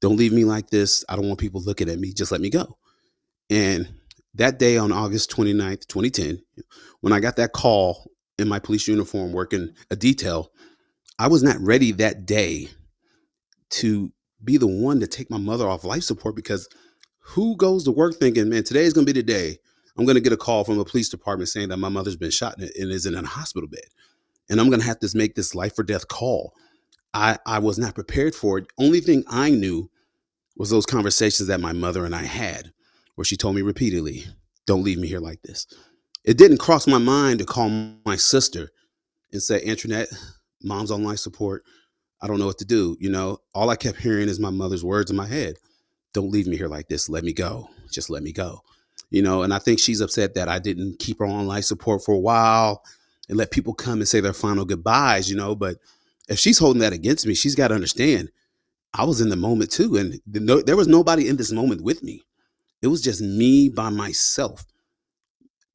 Don't 0.00 0.16
leave 0.16 0.32
me 0.32 0.44
like 0.44 0.68
this. 0.68 1.04
I 1.08 1.14
don't 1.14 1.28
want 1.28 1.38
people 1.38 1.62
looking 1.62 1.88
at 1.88 2.00
me. 2.00 2.12
Just 2.12 2.32
let 2.32 2.40
me 2.40 2.50
go. 2.50 2.76
And 3.50 3.94
that 4.34 4.58
day 4.58 4.76
on 4.76 4.90
August 4.90 5.30
29th, 5.30 5.86
2010, 5.86 6.42
when 7.02 7.12
I 7.12 7.20
got 7.20 7.36
that 7.36 7.52
call 7.52 8.10
in 8.36 8.48
my 8.48 8.58
police 8.58 8.88
uniform 8.88 9.32
working 9.32 9.70
a 9.92 9.94
detail, 9.94 10.50
I 11.20 11.28
was 11.28 11.44
not 11.44 11.60
ready 11.60 11.92
that 11.92 12.26
day 12.26 12.70
to 13.70 14.12
be 14.42 14.56
the 14.56 14.66
one 14.66 14.98
to 14.98 15.06
take 15.06 15.30
my 15.30 15.38
mother 15.38 15.68
off 15.68 15.84
life 15.84 16.02
support 16.02 16.34
because 16.34 16.68
who 17.20 17.56
goes 17.56 17.84
to 17.84 17.92
work 17.92 18.16
thinking, 18.16 18.48
man, 18.48 18.64
today 18.64 18.82
is 18.82 18.92
going 18.92 19.06
to 19.06 19.12
be 19.12 19.20
the 19.20 19.24
day 19.24 19.58
I'm 19.96 20.04
going 20.06 20.16
to 20.16 20.20
get 20.20 20.32
a 20.32 20.36
call 20.36 20.64
from 20.64 20.78
a 20.78 20.84
police 20.84 21.10
department 21.10 21.48
saying 21.48 21.68
that 21.68 21.76
my 21.76 21.90
mother's 21.90 22.16
been 22.16 22.30
shot 22.30 22.56
and 22.58 22.70
is 22.74 23.06
in 23.06 23.14
a 23.14 23.26
hospital 23.26 23.68
bed. 23.68 23.84
And 24.48 24.60
I'm 24.60 24.68
going 24.68 24.80
to 24.80 24.86
have 24.86 24.98
to 25.00 25.08
make 25.14 25.34
this 25.34 25.54
life 25.54 25.78
or 25.78 25.82
death 25.82 26.08
call. 26.08 26.54
I, 27.12 27.38
I 27.46 27.58
was 27.58 27.78
not 27.78 27.94
prepared 27.94 28.34
for 28.34 28.58
it. 28.58 28.66
Only 28.78 29.00
thing 29.00 29.24
I 29.28 29.50
knew 29.50 29.90
was 30.56 30.70
those 30.70 30.86
conversations 30.86 31.48
that 31.48 31.60
my 31.60 31.72
mother 31.72 32.04
and 32.04 32.14
I 32.14 32.22
had, 32.22 32.72
where 33.14 33.24
she 33.24 33.36
told 33.36 33.56
me 33.56 33.62
repeatedly, 33.62 34.24
Don't 34.66 34.84
leave 34.84 34.98
me 34.98 35.08
here 35.08 35.20
like 35.20 35.42
this. 35.42 35.66
It 36.24 36.38
didn't 36.38 36.58
cross 36.58 36.86
my 36.86 36.98
mind 36.98 37.38
to 37.38 37.44
call 37.44 37.70
my 38.04 38.16
sister 38.16 38.70
and 39.32 39.42
say, 39.42 39.62
Antoinette, 39.64 40.08
mom's 40.62 40.90
on 40.90 41.02
life 41.02 41.18
support. 41.18 41.64
I 42.20 42.26
don't 42.26 42.38
know 42.38 42.46
what 42.46 42.58
to 42.58 42.64
do. 42.66 42.96
You 43.00 43.10
know, 43.10 43.38
all 43.54 43.70
I 43.70 43.76
kept 43.76 43.98
hearing 43.98 44.28
is 44.28 44.38
my 44.38 44.50
mother's 44.50 44.84
words 44.84 45.10
in 45.10 45.16
my 45.16 45.26
head. 45.26 45.56
Don't 46.12 46.30
leave 46.30 46.46
me 46.46 46.56
here 46.56 46.68
like 46.68 46.88
this. 46.88 47.08
Let 47.08 47.24
me 47.24 47.32
go. 47.32 47.68
Just 47.90 48.10
let 48.10 48.22
me 48.22 48.32
go 48.32 48.60
you 49.10 49.22
know, 49.22 49.42
and 49.42 49.52
I 49.52 49.58
think 49.58 49.78
she's 49.78 50.00
upset 50.00 50.34
that 50.34 50.48
I 50.48 50.58
didn't 50.58 50.98
keep 50.98 51.18
her 51.18 51.26
on 51.26 51.46
life 51.46 51.64
support 51.64 52.04
for 52.04 52.14
a 52.14 52.18
while 52.18 52.82
and 53.28 53.36
let 53.36 53.50
people 53.50 53.74
come 53.74 53.98
and 53.98 54.08
say 54.08 54.20
their 54.20 54.32
final 54.32 54.64
goodbyes, 54.64 55.28
you 55.28 55.36
know. 55.36 55.54
But 55.54 55.76
if 56.30 56.38
she's 56.38 56.58
holding 56.58 56.80
that 56.80 56.94
against 56.94 57.26
me, 57.26 57.34
she's 57.34 57.54
got 57.54 57.68
to 57.68 57.74
understand 57.74 58.30
I 58.94 59.04
was 59.04 59.20
in 59.20 59.28
the 59.28 59.36
moment 59.36 59.70
too, 59.70 59.96
and 59.96 60.20
there 60.26 60.76
was 60.76 60.88
nobody 60.88 61.28
in 61.28 61.36
this 61.36 61.52
moment 61.52 61.82
with 61.82 62.02
me. 62.02 62.22
It 62.82 62.88
was 62.88 63.02
just 63.02 63.20
me 63.20 63.68
by 63.68 63.90
myself. 63.90 64.64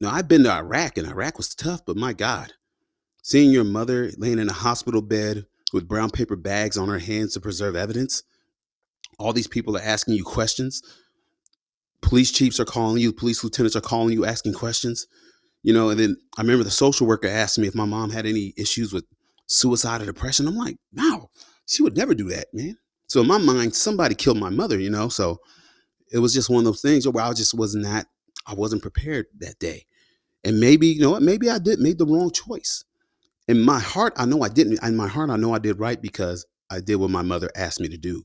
Now 0.00 0.10
I've 0.10 0.28
been 0.28 0.42
to 0.42 0.52
Iraq, 0.52 0.98
and 0.98 1.06
Iraq 1.06 1.38
was 1.38 1.54
tough, 1.54 1.86
but 1.86 1.96
my 1.96 2.12
God, 2.12 2.52
Seeing 3.26 3.50
your 3.50 3.64
mother 3.64 4.12
laying 4.18 4.38
in 4.38 4.48
a 4.48 4.52
hospital 4.52 5.02
bed 5.02 5.46
with 5.72 5.88
brown 5.88 6.10
paper 6.10 6.36
bags 6.36 6.78
on 6.78 6.88
her 6.88 7.00
hands 7.00 7.34
to 7.34 7.40
preserve 7.40 7.74
evidence. 7.74 8.22
All 9.18 9.32
these 9.32 9.48
people 9.48 9.76
are 9.76 9.82
asking 9.82 10.14
you 10.14 10.22
questions. 10.22 10.80
Police 12.02 12.30
chiefs 12.30 12.60
are 12.60 12.64
calling 12.64 13.02
you, 13.02 13.12
police 13.12 13.42
lieutenants 13.42 13.74
are 13.74 13.80
calling 13.80 14.12
you, 14.12 14.24
asking 14.24 14.52
questions. 14.52 15.08
You 15.64 15.74
know, 15.74 15.90
and 15.90 15.98
then 15.98 16.16
I 16.38 16.42
remember 16.42 16.62
the 16.62 16.70
social 16.70 17.04
worker 17.04 17.26
asked 17.26 17.58
me 17.58 17.66
if 17.66 17.74
my 17.74 17.84
mom 17.84 18.10
had 18.10 18.26
any 18.26 18.54
issues 18.56 18.92
with 18.92 19.04
suicide 19.46 20.02
or 20.02 20.06
depression. 20.06 20.46
I'm 20.46 20.56
like, 20.56 20.76
no, 20.92 21.30
she 21.66 21.82
would 21.82 21.96
never 21.96 22.14
do 22.14 22.28
that, 22.30 22.46
man. 22.52 22.76
So 23.08 23.20
in 23.20 23.26
my 23.26 23.38
mind, 23.38 23.74
somebody 23.74 24.14
killed 24.14 24.38
my 24.38 24.50
mother, 24.50 24.78
you 24.78 24.90
know. 24.90 25.08
So 25.08 25.38
it 26.12 26.18
was 26.18 26.34
just 26.34 26.50
one 26.50 26.60
of 26.60 26.64
those 26.64 26.82
things 26.82 27.06
where 27.06 27.24
I 27.24 27.32
just 27.32 27.54
was 27.54 27.74
not, 27.74 28.06
I 28.46 28.54
wasn't 28.54 28.82
prepared 28.82 29.26
that 29.38 29.58
day. 29.58 29.86
And 30.44 30.60
maybe, 30.60 30.88
you 30.88 31.00
know 31.00 31.10
what, 31.10 31.22
maybe 31.22 31.50
I 31.50 31.58
did 31.58 31.80
made 31.80 31.98
the 31.98 32.06
wrong 32.06 32.30
choice. 32.30 32.84
In 33.48 33.60
my 33.60 33.78
heart, 33.78 34.12
I 34.16 34.26
know 34.26 34.42
I 34.42 34.48
didn't. 34.48 34.82
In 34.82 34.96
my 34.96 35.08
heart, 35.08 35.30
I 35.30 35.36
know 35.36 35.54
I 35.54 35.58
did 35.58 35.78
right 35.78 36.00
because 36.00 36.46
I 36.70 36.80
did 36.80 36.96
what 36.96 37.10
my 37.10 37.22
mother 37.22 37.50
asked 37.56 37.80
me 37.80 37.88
to 37.88 37.96
do. 37.96 38.24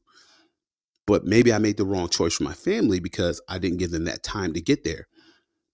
But 1.06 1.26
maybe 1.26 1.54
I 1.54 1.58
made 1.58 1.78
the 1.78 1.86
wrong 1.86 2.10
choice 2.10 2.36
for 2.36 2.44
my 2.44 2.54
family 2.54 3.00
because 3.00 3.42
I 3.48 3.60
didn't 3.60 3.80
give 3.80 3.92
them 3.92 4.06
that 4.06 4.24
time 4.24 4.54
to 4.54 4.62
get 4.62 4.84
there. 4.84 5.08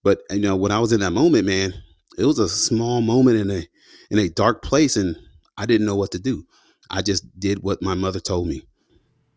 But 0.04 0.20
you 0.32 0.40
know, 0.40 0.56
when 0.56 0.72
I 0.72 0.80
was 0.80 0.92
in 0.92 1.00
that 1.02 1.12
moment, 1.12 1.46
man, 1.46 1.74
it 2.18 2.26
was 2.26 2.40
a 2.40 2.50
small 2.50 3.02
moment 3.02 3.38
in 3.38 3.52
a 3.52 3.68
in 4.10 4.20
a 4.20 4.30
dark 4.30 4.64
place, 4.64 4.96
and 4.96 5.18
I 5.58 5.66
didn't 5.66 5.88
know 5.88 5.96
what 5.96 6.12
to 6.12 6.20
do. 6.20 6.46
I 6.90 7.02
just 7.02 7.40
did 7.40 7.64
what 7.64 7.82
my 7.82 7.94
mother 7.94 8.20
told 8.20 8.48
me. 8.48 8.64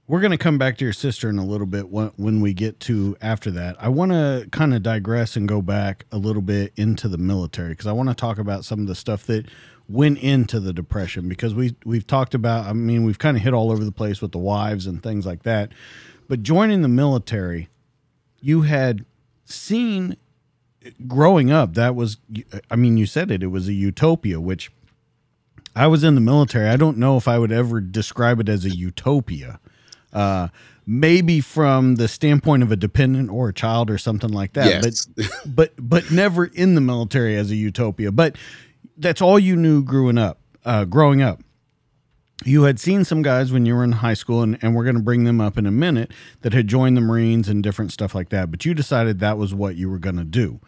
We're 0.07 0.21
going 0.21 0.33
to 0.33 0.39
come 0.39 0.59
back 0.59 0.77
to 0.79 0.85
your 0.85 0.93
sister 0.93 1.29
in 1.31 1.39
a 1.39 1.45
little 1.45 1.68
bit 1.68 1.89
when 1.89 2.41
we 2.41 2.53
get 2.53 2.81
to 2.81 3.16
after 3.23 3.49
that. 3.53 3.77
I 3.79 3.91
want 3.91 4.11
to 4.11 4.49
kind 4.51 4.75
of 4.75 4.83
digress 4.83 5.37
and 5.37 5.49
go 5.49 5.62
back 5.62 6.05
a 6.11 6.18
little 6.18 6.43
bit 6.43 6.73
into 6.77 7.07
the 7.07 7.16
military 7.16 7.71
because 7.71 7.87
I 7.87 7.93
want 7.93 8.09
to 8.09 8.14
talk 8.16 8.39
about 8.39 8.64
some 8.64 8.81
of 8.81 8.89
the 8.89 8.97
stuff 8.97 9.25
that 9.27 9.47
went 9.89 10.18
into 10.18 10.59
the 10.59 10.73
depression 10.73 11.29
because 11.29 11.55
we 11.55 11.77
we've 11.85 12.07
talked 12.07 12.35
about 12.35 12.66
I 12.66 12.73
mean 12.73 13.05
we've 13.05 13.18
kind 13.18 13.37
of 13.37 13.43
hit 13.43 13.55
all 13.55 13.71
over 13.71 13.85
the 13.85 13.93
place 13.93 14.21
with 14.21 14.33
the 14.33 14.39
wives 14.39 14.87
and 14.87 15.01
things 15.01 15.27
like 15.27 15.45
that. 15.45 15.71
But 16.29 16.43
joining 16.43 16.83
the 16.83 16.89
military, 16.89 17.68
you 18.41 18.62
had 18.62 19.05
seen 19.45 20.16
growing 21.07 21.53
up 21.53 21.75
that 21.75 21.95
was 21.95 22.16
I 22.68 22.75
mean 22.75 22.97
you 22.97 23.07
said 23.07 23.31
it 23.31 23.43
it 23.43 23.49
was 23.49 23.68
a 23.68 23.73
utopia 23.73 24.41
which 24.41 24.73
I 25.81 25.87
was 25.87 26.05
in 26.05 26.14
the 26.14 26.20
military. 26.20 26.68
I 26.68 26.76
don't 26.76 26.99
know 26.99 27.16
if 27.16 27.26
I 27.26 27.39
would 27.39 27.51
ever 27.51 27.81
describe 27.81 28.39
it 28.39 28.51
as 28.51 28.66
a 28.66 28.68
utopia. 28.68 29.59
Uh, 30.12 30.49
maybe 30.87 31.41
from 31.41 31.95
the 31.95 32.07
standpoint 32.07 32.62
of 32.62 32.70
a 32.70 32.76
dependent 32.76 33.31
or 33.31 33.49
a 33.49 33.55
child 33.55 33.89
or 33.89 33.97
something 33.97 34.28
like 34.28 34.53
that. 34.53 34.85
Yes. 34.85 35.07
But 35.07 35.31
but 35.47 35.72
but 35.78 36.11
never 36.11 36.45
in 36.45 36.74
the 36.74 36.83
military 36.83 37.35
as 37.35 37.51
a 37.51 37.57
utopia. 37.57 38.12
But 38.12 38.37
that's 38.99 39.22
all 39.22 39.39
you 39.39 39.57
knew 39.57 39.83
growing 39.83 40.18
up. 40.18 40.39
Uh, 40.66 40.85
growing 40.85 41.22
up, 41.22 41.41
you 42.45 42.64
had 42.64 42.78
seen 42.78 43.07
some 43.07 43.22
guys 43.22 43.51
when 43.51 43.64
you 43.64 43.74
were 43.74 43.83
in 43.83 43.93
high 43.93 44.12
school, 44.12 44.43
and, 44.43 44.59
and 44.61 44.74
we're 44.74 44.85
going 44.85 44.97
to 44.97 45.03
bring 45.03 45.24
them 45.24 45.41
up 45.41 45.57
in 45.57 45.64
a 45.64 45.70
minute 45.70 46.12
that 46.43 46.53
had 46.53 46.68
joined 46.68 46.99
the 46.99 47.01
Marines 47.01 47.49
and 47.49 47.62
different 47.62 47.91
stuff 47.91 48.14
like 48.14 48.28
that. 48.28 48.51
But 48.51 48.66
you 48.66 48.74
decided 48.74 49.20
that 49.20 49.39
was 49.39 49.55
what 49.55 49.76
you 49.76 49.89
were 49.89 49.99
going 49.99 50.18
to 50.18 50.24
do. 50.24 50.61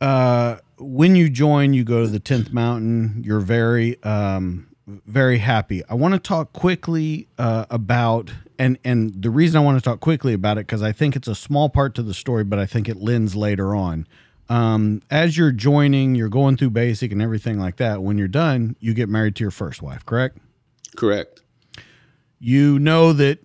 Uh, 0.00 0.56
when 0.82 1.16
you 1.16 1.30
join, 1.30 1.72
you 1.74 1.84
go 1.84 2.02
to 2.02 2.08
the 2.08 2.20
10th 2.20 2.52
Mountain. 2.52 3.22
You're 3.24 3.40
very, 3.40 4.02
um, 4.02 4.68
very 4.86 5.38
happy. 5.38 5.82
I 5.88 5.94
want 5.94 6.14
to 6.14 6.20
talk 6.20 6.52
quickly 6.52 7.28
uh, 7.38 7.66
about, 7.70 8.32
and 8.58 8.78
and 8.84 9.22
the 9.22 9.30
reason 9.30 9.56
I 9.58 9.64
want 9.64 9.78
to 9.78 9.84
talk 9.84 10.00
quickly 10.00 10.32
about 10.32 10.58
it 10.58 10.66
because 10.66 10.82
I 10.82 10.92
think 10.92 11.16
it's 11.16 11.28
a 11.28 11.34
small 11.34 11.68
part 11.68 11.94
to 11.96 12.02
the 12.02 12.14
story, 12.14 12.44
but 12.44 12.58
I 12.58 12.66
think 12.66 12.88
it 12.88 12.96
lends 12.96 13.34
later 13.34 13.74
on. 13.74 14.06
Um, 14.48 15.02
as 15.10 15.38
you're 15.38 15.52
joining, 15.52 16.14
you're 16.14 16.28
going 16.28 16.56
through 16.56 16.70
basic 16.70 17.12
and 17.12 17.22
everything 17.22 17.58
like 17.58 17.76
that. 17.76 18.02
When 18.02 18.18
you're 18.18 18.28
done, 18.28 18.76
you 18.80 18.92
get 18.92 19.08
married 19.08 19.36
to 19.36 19.44
your 19.44 19.50
first 19.50 19.80
wife, 19.80 20.04
correct? 20.04 20.38
Correct. 20.96 21.42
You 22.38 22.78
know 22.78 23.12
that 23.14 23.38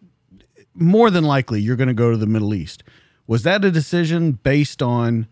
more 0.74 1.10
than 1.10 1.24
likely 1.24 1.62
you're 1.62 1.76
going 1.76 1.88
to 1.88 1.94
go 1.94 2.12
to 2.12 2.18
the 2.18 2.26
Middle 2.26 2.54
East. 2.54 2.84
Was 3.26 3.44
that 3.44 3.64
a 3.64 3.72
decision 3.72 4.34
based 4.34 4.82
on 4.82 5.28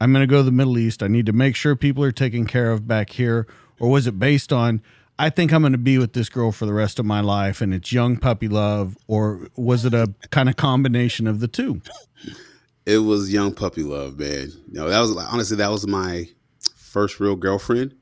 I'm 0.00 0.12
going 0.12 0.22
to 0.22 0.30
go 0.30 0.38
to 0.38 0.42
the 0.42 0.50
Middle 0.50 0.78
East. 0.78 1.02
I 1.02 1.08
need 1.08 1.26
to 1.26 1.32
make 1.32 1.54
sure 1.54 1.76
people 1.76 2.02
are 2.02 2.12
taken 2.12 2.46
care 2.46 2.72
of 2.72 2.88
back 2.88 3.10
here. 3.10 3.46
Or 3.78 3.90
was 3.90 4.06
it 4.06 4.18
based 4.18 4.52
on, 4.52 4.82
I 5.18 5.28
think 5.28 5.52
I'm 5.52 5.62
going 5.62 5.72
to 5.72 5.78
be 5.78 5.98
with 5.98 6.14
this 6.14 6.30
girl 6.30 6.52
for 6.52 6.64
the 6.64 6.72
rest 6.72 6.98
of 6.98 7.04
my 7.04 7.20
life 7.20 7.60
and 7.60 7.74
it's 7.74 7.92
young 7.92 8.16
puppy 8.16 8.48
love? 8.48 8.96
Or 9.06 9.48
was 9.56 9.84
it 9.84 9.92
a 9.92 10.12
kind 10.30 10.48
of 10.48 10.56
combination 10.56 11.26
of 11.26 11.40
the 11.40 11.48
two? 11.48 11.82
It 12.86 12.98
was 12.98 13.32
young 13.32 13.54
puppy 13.54 13.82
love, 13.82 14.18
man. 14.18 14.52
Know, 14.68 14.88
that 14.88 15.00
was 15.00 15.16
honestly, 15.16 15.58
that 15.58 15.70
was 15.70 15.86
my 15.86 16.28
first 16.74 17.20
real 17.20 17.36
girlfriend. 17.36 17.94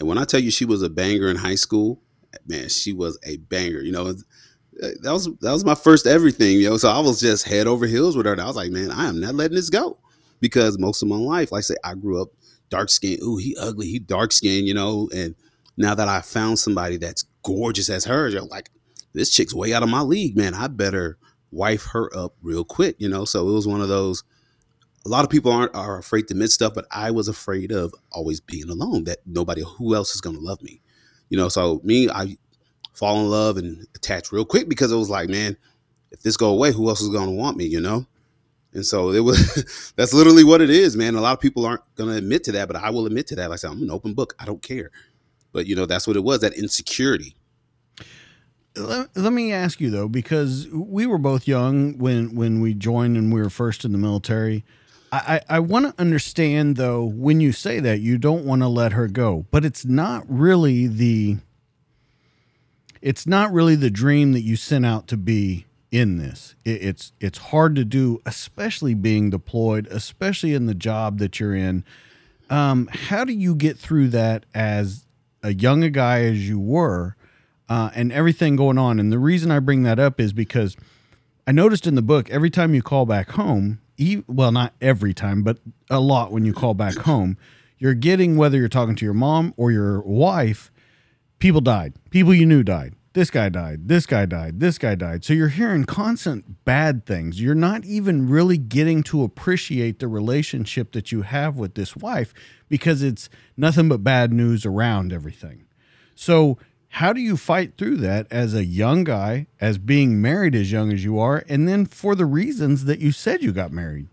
And 0.00 0.08
when 0.08 0.18
I 0.18 0.24
tell 0.24 0.40
you 0.40 0.50
she 0.50 0.64
was 0.64 0.82
a 0.82 0.90
banger 0.90 1.28
in 1.28 1.36
high 1.36 1.54
school, 1.54 2.02
man, 2.46 2.68
she 2.68 2.92
was 2.92 3.18
a 3.24 3.36
banger. 3.36 3.80
You 3.80 3.92
know, 3.92 4.12
that 4.12 5.12
was 5.12 5.26
that 5.40 5.52
was 5.52 5.64
my 5.64 5.76
first 5.76 6.06
everything. 6.06 6.58
You 6.58 6.70
know, 6.70 6.76
so 6.76 6.88
I 6.90 6.98
was 6.98 7.20
just 7.20 7.46
head 7.46 7.68
over 7.68 7.86
heels 7.86 8.16
with 8.16 8.26
her. 8.26 8.32
And 8.32 8.40
I 8.40 8.46
was 8.46 8.56
like, 8.56 8.72
man, 8.72 8.90
I 8.90 9.06
am 9.06 9.20
not 9.20 9.34
letting 9.34 9.54
this 9.54 9.70
go 9.70 9.99
because 10.40 10.78
most 10.78 11.02
of 11.02 11.08
my 11.08 11.16
life, 11.16 11.52
like 11.52 11.60
I 11.60 11.62
say, 11.62 11.76
I 11.84 11.94
grew 11.94 12.20
up 12.20 12.28
dark 12.70 12.88
skinned. 12.88 13.22
Ooh, 13.22 13.36
he 13.36 13.56
ugly. 13.58 13.86
He 13.86 13.98
dark 13.98 14.32
skinned, 14.32 14.66
you 14.66 14.74
know. 14.74 15.08
And 15.14 15.34
now 15.76 15.94
that 15.94 16.08
I 16.08 16.20
found 16.20 16.58
somebody 16.58 16.96
that's 16.96 17.24
gorgeous 17.42 17.90
as 17.90 18.04
her, 18.04 18.28
you're 18.28 18.42
like, 18.42 18.70
this 19.12 19.30
chick's 19.30 19.54
way 19.54 19.72
out 19.74 19.82
of 19.82 19.88
my 19.88 20.02
league, 20.02 20.36
man. 20.36 20.54
I 20.54 20.68
better 20.68 21.18
wife 21.50 21.86
her 21.92 22.14
up 22.16 22.34
real 22.42 22.64
quick, 22.64 22.96
you 22.98 23.08
know. 23.08 23.24
So 23.24 23.48
it 23.48 23.52
was 23.52 23.66
one 23.66 23.80
of 23.80 23.88
those. 23.88 24.22
A 25.06 25.08
lot 25.08 25.24
of 25.24 25.30
people 25.30 25.50
aren't 25.50 25.74
are 25.74 25.98
afraid 25.98 26.28
to 26.28 26.34
admit 26.34 26.50
stuff, 26.50 26.74
but 26.74 26.86
I 26.92 27.10
was 27.10 27.26
afraid 27.26 27.72
of 27.72 27.94
always 28.12 28.40
being 28.40 28.68
alone. 28.68 29.04
That 29.04 29.18
nobody, 29.26 29.62
who 29.62 29.94
else 29.94 30.14
is 30.14 30.20
going 30.20 30.36
to 30.36 30.42
love 30.42 30.62
me, 30.62 30.80
you 31.28 31.38
know. 31.38 31.48
So 31.48 31.80
me, 31.84 32.08
I 32.08 32.36
fall 32.92 33.20
in 33.20 33.30
love 33.30 33.56
and 33.56 33.86
attach 33.94 34.30
real 34.30 34.44
quick 34.44 34.68
because 34.68 34.92
it 34.92 34.96
was 34.96 35.10
like, 35.10 35.30
man, 35.30 35.56
if 36.10 36.22
this 36.22 36.36
go 36.36 36.50
away, 36.50 36.72
who 36.72 36.88
else 36.88 37.00
is 37.00 37.08
going 37.08 37.26
to 37.26 37.34
want 37.34 37.56
me, 37.56 37.64
you 37.64 37.80
know? 37.80 38.06
And 38.72 38.86
so 38.86 39.10
it 39.10 39.20
was 39.20 39.92
that's 39.96 40.14
literally 40.14 40.44
what 40.44 40.60
it 40.60 40.70
is, 40.70 40.96
man. 40.96 41.14
A 41.14 41.20
lot 41.20 41.32
of 41.32 41.40
people 41.40 41.66
aren't 41.66 41.82
gonna 41.96 42.14
admit 42.14 42.44
to 42.44 42.52
that, 42.52 42.68
but 42.68 42.76
I 42.76 42.90
will 42.90 43.06
admit 43.06 43.26
to 43.28 43.36
that. 43.36 43.50
Like 43.50 43.54
I 43.54 43.56
said, 43.56 43.70
I'm 43.70 43.82
an 43.82 43.90
open 43.90 44.14
book. 44.14 44.34
I 44.38 44.44
don't 44.44 44.62
care. 44.62 44.90
But 45.52 45.66
you 45.66 45.74
know, 45.74 45.86
that's 45.86 46.06
what 46.06 46.16
it 46.16 46.24
was, 46.24 46.40
that 46.40 46.54
insecurity. 46.54 47.34
Let, 48.76 49.16
let 49.16 49.32
me 49.32 49.52
ask 49.52 49.80
you 49.80 49.90
though, 49.90 50.08
because 50.08 50.68
we 50.68 51.06
were 51.06 51.18
both 51.18 51.48
young 51.48 51.98
when 51.98 52.34
when 52.34 52.60
we 52.60 52.74
joined 52.74 53.16
and 53.16 53.32
we 53.32 53.40
were 53.40 53.50
first 53.50 53.84
in 53.84 53.92
the 53.92 53.98
military. 53.98 54.64
I, 55.12 55.40
I, 55.48 55.58
want 55.58 55.86
to 55.86 56.00
understand 56.00 56.76
though, 56.76 57.02
when 57.02 57.40
you 57.40 57.50
say 57.50 57.80
that 57.80 57.98
you 57.98 58.16
don't 58.16 58.44
want 58.44 58.62
to 58.62 58.68
let 58.68 58.92
her 58.92 59.08
go, 59.08 59.44
but 59.50 59.64
it's 59.64 59.84
not 59.84 60.24
really 60.28 60.86
the 60.86 61.38
it's 63.02 63.26
not 63.26 63.52
really 63.52 63.74
the 63.74 63.90
dream 63.90 64.32
that 64.32 64.42
you 64.42 64.54
sent 64.54 64.86
out 64.86 65.08
to 65.08 65.16
be 65.16 65.66
in 65.90 66.18
this. 66.18 66.54
It, 66.64 66.82
it's 66.82 67.12
it's 67.20 67.38
hard 67.38 67.74
to 67.76 67.84
do, 67.84 68.20
especially 68.26 68.94
being 68.94 69.30
deployed, 69.30 69.86
especially 69.88 70.54
in 70.54 70.66
the 70.66 70.74
job 70.74 71.18
that 71.18 71.40
you're 71.40 71.54
in. 71.54 71.84
Um, 72.48 72.88
how 72.92 73.24
do 73.24 73.32
you 73.32 73.54
get 73.54 73.78
through 73.78 74.08
that 74.08 74.46
as 74.54 75.06
a 75.42 75.54
young 75.54 75.80
guy 75.92 76.22
as 76.24 76.48
you 76.48 76.58
were, 76.58 77.16
uh, 77.68 77.90
and 77.94 78.12
everything 78.12 78.56
going 78.56 78.78
on? 78.78 78.98
And 78.98 79.12
the 79.12 79.18
reason 79.18 79.50
I 79.50 79.60
bring 79.60 79.82
that 79.84 79.98
up 79.98 80.20
is 80.20 80.32
because 80.32 80.76
I 81.46 81.52
noticed 81.52 81.86
in 81.86 81.94
the 81.94 82.02
book 82.02 82.30
every 82.30 82.50
time 82.50 82.74
you 82.74 82.82
call 82.82 83.06
back 83.06 83.30
home, 83.32 83.80
well, 84.26 84.52
not 84.52 84.74
every 84.80 85.14
time, 85.14 85.42
but 85.42 85.58
a 85.88 86.00
lot 86.00 86.32
when 86.32 86.44
you 86.44 86.52
call 86.52 86.74
back 86.74 86.96
home, 86.96 87.36
you're 87.78 87.94
getting 87.94 88.36
whether 88.36 88.58
you're 88.58 88.68
talking 88.68 88.96
to 88.96 89.04
your 89.04 89.14
mom 89.14 89.54
or 89.56 89.70
your 89.70 90.00
wife, 90.02 90.70
people 91.38 91.60
died, 91.60 91.94
people 92.10 92.34
you 92.34 92.46
knew 92.46 92.62
died 92.62 92.94
this 93.12 93.30
guy 93.30 93.48
died, 93.48 93.88
this 93.88 94.06
guy 94.06 94.24
died, 94.24 94.60
this 94.60 94.78
guy 94.78 94.94
died. 94.94 95.24
So 95.24 95.32
you're 95.32 95.48
hearing 95.48 95.84
constant 95.84 96.64
bad 96.64 97.06
things. 97.06 97.40
You're 97.40 97.54
not 97.54 97.84
even 97.84 98.28
really 98.28 98.56
getting 98.56 99.02
to 99.04 99.24
appreciate 99.24 99.98
the 99.98 100.06
relationship 100.06 100.92
that 100.92 101.10
you 101.10 101.22
have 101.22 101.56
with 101.56 101.74
this 101.74 101.96
wife 101.96 102.32
because 102.68 103.02
it's 103.02 103.28
nothing 103.56 103.88
but 103.88 104.04
bad 104.04 104.32
news 104.32 104.64
around 104.64 105.12
everything. 105.12 105.64
So, 106.14 106.58
how 106.94 107.12
do 107.12 107.20
you 107.20 107.36
fight 107.36 107.78
through 107.78 107.98
that 107.98 108.26
as 108.32 108.52
a 108.52 108.64
young 108.64 109.04
guy, 109.04 109.46
as 109.60 109.78
being 109.78 110.20
married 110.20 110.56
as 110.56 110.72
young 110.72 110.92
as 110.92 111.04
you 111.04 111.20
are, 111.20 111.44
and 111.48 111.68
then 111.68 111.86
for 111.86 112.16
the 112.16 112.26
reasons 112.26 112.84
that 112.86 112.98
you 112.98 113.12
said 113.12 113.44
you 113.44 113.52
got 113.52 113.70
married? 113.70 114.08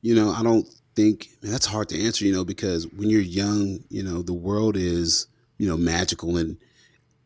You 0.00 0.14
know, 0.14 0.30
I 0.30 0.42
don't 0.42 0.66
think 0.96 1.28
man, 1.42 1.52
that's 1.52 1.66
hard 1.66 1.90
to 1.90 2.04
answer, 2.04 2.24
you 2.24 2.32
know, 2.32 2.44
because 2.44 2.86
when 2.92 3.10
you're 3.10 3.20
young, 3.20 3.80
you 3.90 4.02
know, 4.02 4.22
the 4.22 4.32
world 4.32 4.76
is, 4.78 5.26
you 5.58 5.68
know, 5.68 5.76
magical 5.76 6.38
and 6.38 6.56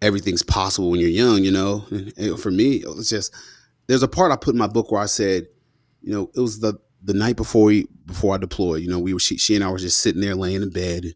everything's 0.03 0.42
possible 0.42 0.90
when 0.90 1.01
you're 1.01 1.09
young, 1.09 1.44
you 1.44 1.51
know. 1.51 1.84
And 2.16 2.38
for 2.38 2.51
me, 2.51 2.76
it 2.76 2.94
was 2.94 3.09
just 3.09 3.34
there's 3.86 4.03
a 4.03 4.09
part 4.09 4.32
I 4.32 4.36
put 4.36 4.55
in 4.55 4.59
my 4.59 4.66
book 4.66 4.90
where 4.90 5.03
I 5.03 5.07
said, 5.07 5.47
you 6.03 6.12
know, 6.12 6.30
it 6.34 6.40
was 6.40 6.61
the 6.61 6.74
the 7.03 7.14
night 7.14 7.36
before 7.36 7.64
we 7.64 7.86
before 8.05 8.34
I 8.34 8.38
deployed. 8.38 8.82
You 8.82 8.88
know, 8.88 8.99
we 8.99 9.12
were 9.12 9.20
she, 9.20 9.36
she 9.38 9.55
and 9.55 9.64
I 9.64 9.70
were 9.70 9.78
just 9.78 9.99
sitting 9.99 10.20
there 10.20 10.34
laying 10.34 10.62
in 10.62 10.70
bed. 10.70 11.14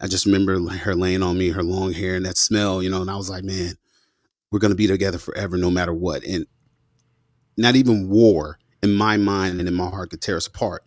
I 0.00 0.06
just 0.06 0.26
remember 0.26 0.60
her 0.60 0.94
laying 0.94 1.22
on 1.22 1.38
me, 1.38 1.50
her 1.50 1.62
long 1.62 1.92
hair 1.92 2.14
and 2.14 2.24
that 2.24 2.36
smell, 2.36 2.82
you 2.82 2.90
know, 2.90 3.00
and 3.00 3.10
I 3.10 3.16
was 3.16 3.28
like, 3.28 3.42
man, 3.44 3.74
we're 4.50 4.60
gonna 4.60 4.74
be 4.74 4.86
together 4.86 5.18
forever, 5.18 5.56
no 5.56 5.70
matter 5.70 5.92
what. 5.92 6.24
And 6.24 6.46
not 7.56 7.76
even 7.76 8.08
war 8.08 8.58
in 8.82 8.94
my 8.94 9.16
mind 9.16 9.58
and 9.58 9.68
in 9.68 9.74
my 9.74 9.88
heart 9.88 10.10
could 10.10 10.22
tear 10.22 10.36
us 10.36 10.46
apart. 10.46 10.84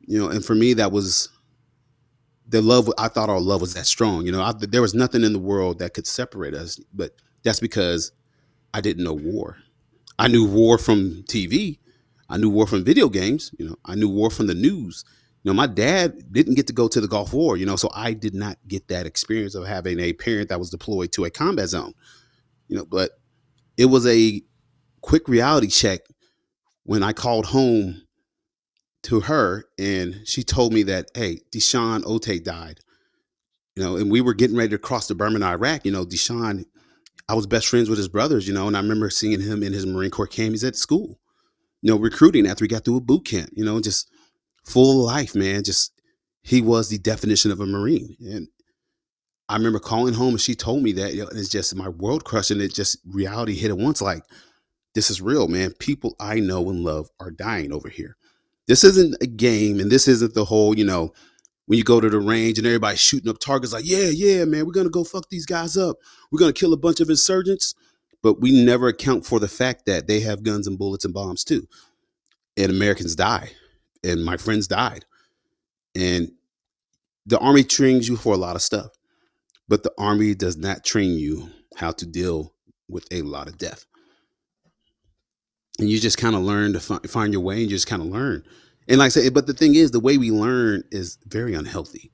You 0.00 0.18
know, 0.18 0.28
and 0.28 0.44
for 0.44 0.54
me 0.54 0.74
that 0.74 0.92
was 0.92 1.28
the 2.52 2.60
love 2.62 2.92
I 2.98 3.08
thought 3.08 3.30
our 3.30 3.40
love 3.40 3.62
was 3.62 3.74
that 3.74 3.86
strong. 3.86 4.26
You 4.26 4.32
know, 4.32 4.42
I, 4.42 4.52
there 4.52 4.82
was 4.82 4.94
nothing 4.94 5.24
in 5.24 5.32
the 5.32 5.38
world 5.38 5.78
that 5.78 5.94
could 5.94 6.06
separate 6.06 6.54
us. 6.54 6.78
But 6.92 7.16
that's 7.42 7.60
because 7.60 8.12
I 8.74 8.80
didn't 8.80 9.04
know 9.04 9.14
war. 9.14 9.56
I 10.18 10.28
knew 10.28 10.46
war 10.46 10.76
from 10.78 11.24
TV. 11.24 11.78
I 12.28 12.36
knew 12.36 12.50
war 12.50 12.66
from 12.66 12.84
video 12.84 13.08
games. 13.08 13.52
You 13.58 13.70
know, 13.70 13.76
I 13.86 13.94
knew 13.94 14.08
war 14.08 14.30
from 14.30 14.46
the 14.46 14.54
news. 14.54 15.04
You 15.42 15.50
know, 15.50 15.54
my 15.54 15.66
dad 15.66 16.30
didn't 16.30 16.54
get 16.54 16.66
to 16.66 16.72
go 16.74 16.88
to 16.88 17.00
the 17.00 17.08
Gulf 17.08 17.32
War. 17.32 17.56
You 17.56 17.64
know, 17.64 17.76
so 17.76 17.88
I 17.94 18.12
did 18.12 18.34
not 18.34 18.58
get 18.68 18.88
that 18.88 19.06
experience 19.06 19.54
of 19.54 19.66
having 19.66 19.98
a 19.98 20.12
parent 20.12 20.50
that 20.50 20.58
was 20.58 20.70
deployed 20.70 21.10
to 21.12 21.24
a 21.24 21.30
combat 21.30 21.70
zone. 21.70 21.94
You 22.68 22.76
know, 22.76 22.84
but 22.84 23.12
it 23.78 23.86
was 23.86 24.06
a 24.06 24.42
quick 25.00 25.26
reality 25.26 25.68
check 25.68 26.00
when 26.84 27.02
I 27.02 27.14
called 27.14 27.46
home 27.46 28.01
to 29.04 29.20
her 29.20 29.64
and 29.78 30.22
she 30.24 30.42
told 30.42 30.72
me 30.72 30.82
that, 30.84 31.10
hey, 31.14 31.40
Deshaun 31.50 32.02
Ote 32.06 32.42
died. 32.42 32.80
You 33.76 33.82
know, 33.82 33.96
and 33.96 34.10
we 34.10 34.20
were 34.20 34.34
getting 34.34 34.56
ready 34.56 34.70
to 34.70 34.78
cross 34.78 35.08
the 35.08 35.14
Burma 35.14 35.44
Iraq. 35.44 35.84
You 35.84 35.92
know, 35.92 36.04
Deshaun, 36.04 36.66
I 37.28 37.34
was 37.34 37.46
best 37.46 37.68
friends 37.68 37.88
with 37.88 37.98
his 37.98 38.08
brothers, 38.08 38.46
you 38.46 38.52
know, 38.52 38.66
and 38.66 38.76
I 38.76 38.80
remember 38.80 39.08
seeing 39.08 39.40
him 39.40 39.62
in 39.62 39.72
his 39.72 39.86
Marine 39.86 40.10
Corps 40.10 40.26
camp. 40.26 40.50
He's 40.50 40.64
at 40.64 40.76
school, 40.76 41.18
you 41.80 41.90
know, 41.90 41.98
recruiting 41.98 42.46
after 42.46 42.64
we 42.64 42.68
got 42.68 42.84
through 42.84 42.98
a 42.98 43.00
boot 43.00 43.24
camp, 43.24 43.50
you 43.54 43.64
know, 43.64 43.80
just 43.80 44.10
full 44.64 44.90
of 45.00 45.06
life, 45.06 45.34
man. 45.34 45.64
Just 45.64 45.92
he 46.42 46.60
was 46.60 46.88
the 46.88 46.98
definition 46.98 47.50
of 47.50 47.60
a 47.60 47.66
Marine. 47.66 48.16
And 48.20 48.48
I 49.48 49.56
remember 49.56 49.78
calling 49.78 50.14
home 50.14 50.34
and 50.34 50.40
she 50.40 50.54
told 50.54 50.82
me 50.82 50.92
that, 50.92 51.14
you 51.14 51.22
know, 51.22 51.28
it's 51.32 51.48
just 51.48 51.74
my 51.74 51.88
world 51.88 52.24
crushing. 52.24 52.60
It 52.60 52.74
just 52.74 52.98
reality 53.06 53.54
hit 53.54 53.70
at 53.70 53.78
once 53.78 54.02
like, 54.02 54.22
this 54.94 55.10
is 55.10 55.22
real, 55.22 55.48
man. 55.48 55.72
People 55.78 56.14
I 56.20 56.40
know 56.40 56.68
and 56.68 56.84
love 56.84 57.08
are 57.20 57.30
dying 57.30 57.72
over 57.72 57.88
here. 57.88 58.16
This 58.66 58.84
isn't 58.84 59.16
a 59.20 59.26
game, 59.26 59.80
and 59.80 59.90
this 59.90 60.06
isn't 60.08 60.34
the 60.34 60.44
whole, 60.44 60.76
you 60.76 60.84
know, 60.84 61.12
when 61.66 61.78
you 61.78 61.84
go 61.84 62.00
to 62.00 62.10
the 62.10 62.18
range 62.18 62.58
and 62.58 62.66
everybody's 62.66 63.00
shooting 63.00 63.30
up 63.30 63.38
targets 63.38 63.72
like, 63.72 63.86
yeah, 63.86 64.08
yeah, 64.08 64.44
man, 64.44 64.66
we're 64.66 64.72
gonna 64.72 64.90
go 64.90 65.04
fuck 65.04 65.28
these 65.30 65.46
guys 65.46 65.76
up. 65.76 65.96
We're 66.30 66.38
gonna 66.38 66.52
kill 66.52 66.72
a 66.72 66.78
bunch 66.78 67.00
of 67.00 67.08
insurgents. 67.10 67.74
But 68.22 68.40
we 68.40 68.64
never 68.64 68.86
account 68.86 69.26
for 69.26 69.40
the 69.40 69.48
fact 69.48 69.86
that 69.86 70.06
they 70.06 70.20
have 70.20 70.44
guns 70.44 70.68
and 70.68 70.78
bullets 70.78 71.04
and 71.04 71.12
bombs 71.12 71.42
too. 71.42 71.66
And 72.56 72.70
Americans 72.70 73.16
die. 73.16 73.50
And 74.04 74.24
my 74.24 74.36
friends 74.36 74.68
died. 74.68 75.04
And 75.96 76.30
the 77.26 77.38
army 77.38 77.64
trains 77.64 78.08
you 78.08 78.16
for 78.16 78.32
a 78.34 78.38
lot 78.38 78.54
of 78.54 78.62
stuff. 78.62 78.92
But 79.68 79.82
the 79.82 79.92
army 79.98 80.34
does 80.34 80.56
not 80.56 80.84
train 80.84 81.18
you 81.18 81.48
how 81.76 81.90
to 81.92 82.06
deal 82.06 82.54
with 82.88 83.06
a 83.10 83.22
lot 83.22 83.48
of 83.48 83.58
death 83.58 83.86
and 85.78 85.88
you 85.88 85.98
just 85.98 86.18
kind 86.18 86.34
of 86.34 86.42
learn 86.42 86.72
to 86.74 86.80
fi- 86.80 86.98
find 87.06 87.32
your 87.32 87.42
way 87.42 87.54
and 87.54 87.62
you 87.62 87.68
just 87.68 87.86
kind 87.86 88.02
of 88.02 88.08
learn. 88.08 88.44
And 88.88 88.98
like 88.98 89.06
i 89.06 89.08
said 89.10 89.34
but 89.34 89.46
the 89.46 89.54
thing 89.54 89.74
is 89.74 89.90
the 89.90 90.00
way 90.00 90.18
we 90.18 90.30
learn 90.30 90.84
is 90.90 91.18
very 91.26 91.54
unhealthy. 91.54 92.10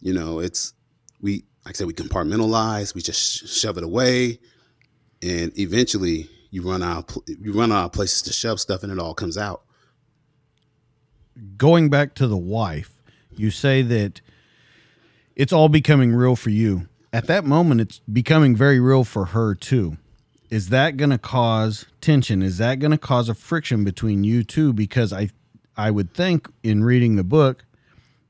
You 0.00 0.12
know 0.14 0.38
it's 0.38 0.74
we 1.20 1.44
like 1.64 1.74
i 1.74 1.76
said 1.76 1.86
we 1.86 1.92
compartmentalize 1.92 2.94
we 2.94 3.02
just 3.02 3.48
shove 3.48 3.78
it 3.78 3.84
away 3.84 4.38
and 5.22 5.56
eventually 5.58 6.30
you 6.50 6.62
run 6.62 6.82
out 6.82 7.14
you 7.26 7.52
run 7.52 7.72
out 7.72 7.86
of 7.86 7.92
places 7.92 8.22
to 8.22 8.32
shove 8.32 8.60
stuff 8.60 8.82
and 8.82 8.92
it 8.92 8.98
all 8.98 9.14
comes 9.14 9.36
out. 9.36 9.62
Going 11.56 11.90
back 11.90 12.14
to 12.14 12.26
the 12.26 12.36
wife 12.36 13.02
you 13.36 13.50
say 13.50 13.82
that 13.82 14.20
it's 15.36 15.52
all 15.52 15.68
becoming 15.68 16.12
real 16.12 16.34
for 16.34 16.50
you. 16.50 16.88
At 17.12 17.26
that 17.26 17.44
moment 17.44 17.80
it's 17.80 18.00
becoming 18.00 18.54
very 18.56 18.80
real 18.80 19.04
for 19.04 19.26
her 19.26 19.54
too 19.54 19.96
is 20.50 20.70
that 20.70 20.96
going 20.96 21.10
to 21.10 21.18
cause 21.18 21.86
tension? 22.00 22.42
Is 22.42 22.58
that 22.58 22.78
going 22.78 22.90
to 22.90 22.98
cause 22.98 23.28
a 23.28 23.34
friction 23.34 23.84
between 23.84 24.24
you 24.24 24.42
two? 24.42 24.72
Because 24.72 25.12
I, 25.12 25.30
I 25.76 25.90
would 25.90 26.14
think 26.14 26.48
in 26.62 26.84
reading 26.84 27.16
the 27.16 27.24
book 27.24 27.64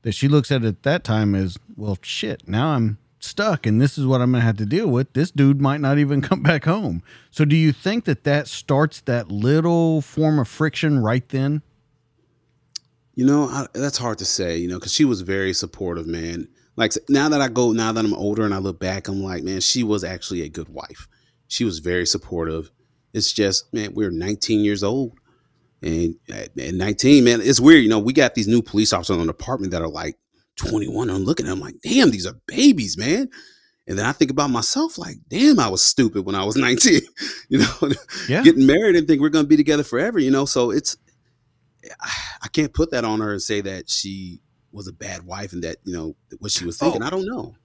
that 0.01 0.13
she 0.13 0.27
looks 0.27 0.51
at 0.51 0.63
it 0.63 0.67
at 0.67 0.83
that 0.83 1.03
time 1.03 1.35
as 1.35 1.57
well. 1.77 1.97
Shit, 2.01 2.47
now 2.47 2.69
I'm 2.69 2.97
stuck, 3.19 3.65
and 3.65 3.81
this 3.81 3.97
is 3.97 4.05
what 4.05 4.21
I'm 4.21 4.31
going 4.31 4.41
to 4.41 4.45
have 4.45 4.57
to 4.57 4.65
deal 4.65 4.87
with. 4.87 5.13
This 5.13 5.31
dude 5.31 5.61
might 5.61 5.81
not 5.81 5.97
even 5.97 6.21
come 6.29 6.43
back 6.43 6.65
home. 6.65 7.03
So, 7.31 7.45
do 7.45 7.55
you 7.55 7.71
think 7.71 8.05
that 8.05 8.23
that 8.25 8.47
starts 8.47 9.01
that 9.01 9.31
little 9.31 10.01
form 10.01 10.39
of 10.39 10.47
friction 10.47 10.99
right 10.99 11.27
then? 11.29 11.61
You 13.15 13.25
know, 13.25 13.45
I, 13.45 13.67
that's 13.73 13.97
hard 13.97 14.17
to 14.19 14.25
say. 14.25 14.57
You 14.57 14.69
know, 14.69 14.79
because 14.79 14.93
she 14.93 15.05
was 15.05 15.21
very 15.21 15.53
supportive, 15.53 16.07
man. 16.07 16.47
Like 16.75 16.93
now 17.09 17.27
that 17.27 17.41
I 17.41 17.49
go, 17.49 17.73
now 17.73 17.91
that 17.91 18.05
I'm 18.05 18.13
older 18.13 18.45
and 18.45 18.53
I 18.53 18.59
look 18.59 18.79
back, 18.79 19.09
I'm 19.09 19.21
like, 19.21 19.43
man, 19.43 19.59
she 19.59 19.83
was 19.83 20.05
actually 20.05 20.43
a 20.43 20.49
good 20.49 20.69
wife 20.69 21.09
she 21.49 21.65
was 21.65 21.79
very 21.79 22.05
supportive. 22.05 22.71
It's 23.13 23.33
just, 23.33 23.73
man, 23.73 23.93
we're 23.93 24.11
19 24.11 24.61
years 24.61 24.83
old. 24.83 25.13
And 25.81 26.15
at, 26.31 26.55
19, 26.55 27.23
man, 27.23 27.41
it's 27.41 27.59
weird. 27.59 27.83
You 27.83 27.89
know, 27.89 27.99
we 27.99 28.13
got 28.13 28.35
these 28.35 28.47
new 28.47 28.61
police 28.61 28.93
officers 28.93 29.17
on 29.17 29.25
the 29.25 29.33
department 29.33 29.71
that 29.71 29.81
are 29.81 29.89
like 29.89 30.15
21. 30.57 31.09
I'm 31.09 31.23
looking 31.23 31.47
at 31.47 31.49
them 31.49 31.59
like, 31.59 31.75
damn, 31.81 32.11
these 32.11 32.27
are 32.27 32.35
babies, 32.45 32.97
man. 32.97 33.29
And 33.87 33.97
then 33.97 34.05
I 34.05 34.11
think 34.11 34.29
about 34.29 34.51
myself 34.51 34.99
like, 34.99 35.15
damn, 35.27 35.59
I 35.59 35.67
was 35.69 35.81
stupid 35.81 36.25
when 36.25 36.35
I 36.35 36.45
was 36.45 36.55
19. 36.57 37.01
you 37.49 37.59
know, 37.59 37.91
yeah. 38.27 38.43
getting 38.43 38.67
married 38.67 38.95
and 38.95 39.07
think 39.07 39.19
we're 39.19 39.29
going 39.29 39.45
to 39.45 39.49
be 39.49 39.57
together 39.57 39.83
forever, 39.83 40.19
you 40.19 40.29
know? 40.29 40.45
So 40.45 40.69
it's, 40.69 40.97
I 42.43 42.47
can't 42.49 42.73
put 42.73 42.91
that 42.91 43.05
on 43.05 43.21
her 43.21 43.31
and 43.31 43.41
say 43.41 43.61
that 43.61 43.89
she 43.89 44.41
was 44.71 44.87
a 44.87 44.93
bad 44.93 45.25
wife 45.25 45.53
and 45.53 45.63
that, 45.63 45.77
you 45.83 45.93
know, 45.93 46.15
what 46.37 46.51
she 46.51 46.65
was 46.65 46.79
oh. 46.81 46.85
thinking. 46.85 47.03
Oh. 47.03 47.07
I 47.07 47.09
don't 47.09 47.25
know. 47.25 47.55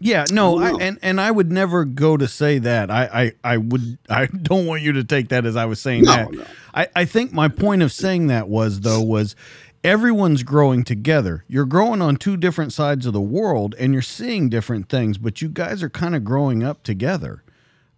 Yeah, 0.00 0.24
no, 0.30 0.58
I, 0.58 0.72
and 0.80 0.98
and 1.02 1.20
I 1.20 1.30
would 1.30 1.52
never 1.52 1.84
go 1.84 2.16
to 2.16 2.26
say 2.28 2.58
that. 2.58 2.90
I, 2.90 3.32
I 3.44 3.52
I 3.52 3.56
would 3.56 3.98
I 4.10 4.26
don't 4.42 4.66
want 4.66 4.82
you 4.82 4.92
to 4.92 5.04
take 5.04 5.28
that 5.28 5.46
as 5.46 5.56
I 5.56 5.64
was 5.64 5.80
saying 5.80 6.04
no, 6.04 6.12
that. 6.12 6.32
No. 6.32 6.44
I 6.74 6.88
I 6.96 7.04
think 7.04 7.32
my 7.32 7.48
point 7.48 7.82
of 7.82 7.92
saying 7.92 8.26
that 8.26 8.48
was 8.48 8.80
though 8.80 9.00
was 9.00 9.36
everyone's 9.84 10.42
growing 10.42 10.82
together. 10.82 11.44
You're 11.46 11.66
growing 11.66 12.02
on 12.02 12.16
two 12.16 12.36
different 12.36 12.72
sides 12.72 13.06
of 13.06 13.12
the 13.12 13.20
world 13.20 13.74
and 13.78 13.92
you're 13.92 14.02
seeing 14.02 14.48
different 14.48 14.88
things, 14.88 15.18
but 15.18 15.42
you 15.42 15.48
guys 15.48 15.82
are 15.82 15.90
kind 15.90 16.16
of 16.16 16.24
growing 16.24 16.64
up 16.64 16.82
together. 16.82 17.42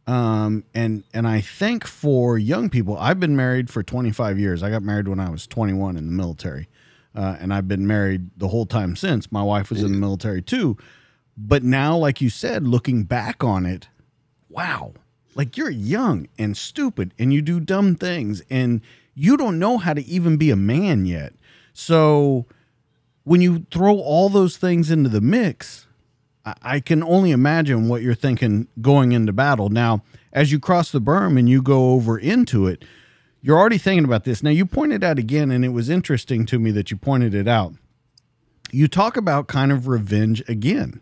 Um, 0.07 0.65
and 0.75 1.03
and 1.15 1.27
I 1.27 1.41
think 1.41 1.87
for 1.87 2.39
young 2.39 2.71
people, 2.71 2.97
I've 2.97 3.19
been 3.19 3.35
married 3.35 3.71
for 3.71 3.83
25 3.83 4.39
years. 4.39 4.63
I 4.63 4.71
got 4.71 4.83
married 4.83 5.09
when 5.09 5.19
I 5.19 5.31
was 5.31 5.47
21 5.47 5.97
in 5.97 6.07
the 6.07 6.13
military, 6.13 6.69
uh, 7.15 7.37
and 7.41 7.53
I've 7.53 7.67
been 7.67 7.87
married 7.87 8.31
the 8.37 8.49
whole 8.49 8.67
time 8.67 8.95
since. 8.95 9.33
My 9.33 9.43
wife 9.43 9.71
was 9.71 9.83
in 9.83 9.91
the 9.93 9.99
military 9.99 10.43
too. 10.43 10.77
But 11.37 11.63
now, 11.63 11.97
like 11.97 12.21
you 12.21 12.31
said, 12.31 12.67
looking 12.67 13.05
back 13.05 13.45
on 13.45 13.67
it, 13.67 13.89
wow, 14.49 14.95
like 15.35 15.57
you're 15.57 15.71
young 15.71 16.29
and 16.39 16.57
stupid 16.57 17.13
and 17.19 17.33
you 17.33 17.43
do 17.43 17.61
dumb 17.61 17.95
things 17.95 18.43
and 18.49 18.81
you 19.15 19.37
don't 19.37 19.59
know 19.59 19.79
how 19.79 19.93
to 19.93 20.05
even 20.05 20.37
be 20.37 20.51
a 20.51 20.57
man 20.57 21.05
yet. 21.05 21.35
So 21.75 22.47
when 23.25 23.43
you 23.43 23.67
throw 23.71 23.99
all 23.99 24.29
those 24.29 24.57
things 24.57 24.91
into 24.91 25.11
the 25.11 25.21
mix, 25.21 25.87
I 26.63 26.81
can 26.81 27.03
only 27.03 27.33
imagine 27.33 27.89
what 27.89 28.03
you're 28.03 28.15
thinking 28.15 28.69
going 28.81 29.13
into 29.13 29.33
battle. 29.33 29.69
Now, 29.69 30.03
as 30.33 30.53
you 30.53 30.61
cross 30.61 30.93
the 30.93 31.01
berm 31.01 31.39
and 31.39 31.49
you 31.49 31.61
go 31.61 31.91
over 31.91 32.19
into 32.19 32.67
it, 32.67 32.85
you're 33.43 33.59
already 33.59 33.79
thinking 33.79 34.05
about 34.05 34.25
this. 34.25 34.43
Now, 34.43 34.51
you 34.51 34.65
pointed 34.65 35.03
out 35.03 35.19
again, 35.19 35.51
and 35.51 35.65
it 35.65 35.71
was 35.71 35.91
interesting 35.91 36.47
to 36.47 36.59
me 36.59 36.71
that 36.71 36.91
you 36.91 36.97
pointed 36.97 37.35
it 37.35 37.49
out. 37.49 37.75
You 38.71 38.87
talk 38.87 39.17
about 39.17 39.49
kind 39.49 39.73
of 39.73 39.89
revenge 39.89 40.43
again 40.49 41.01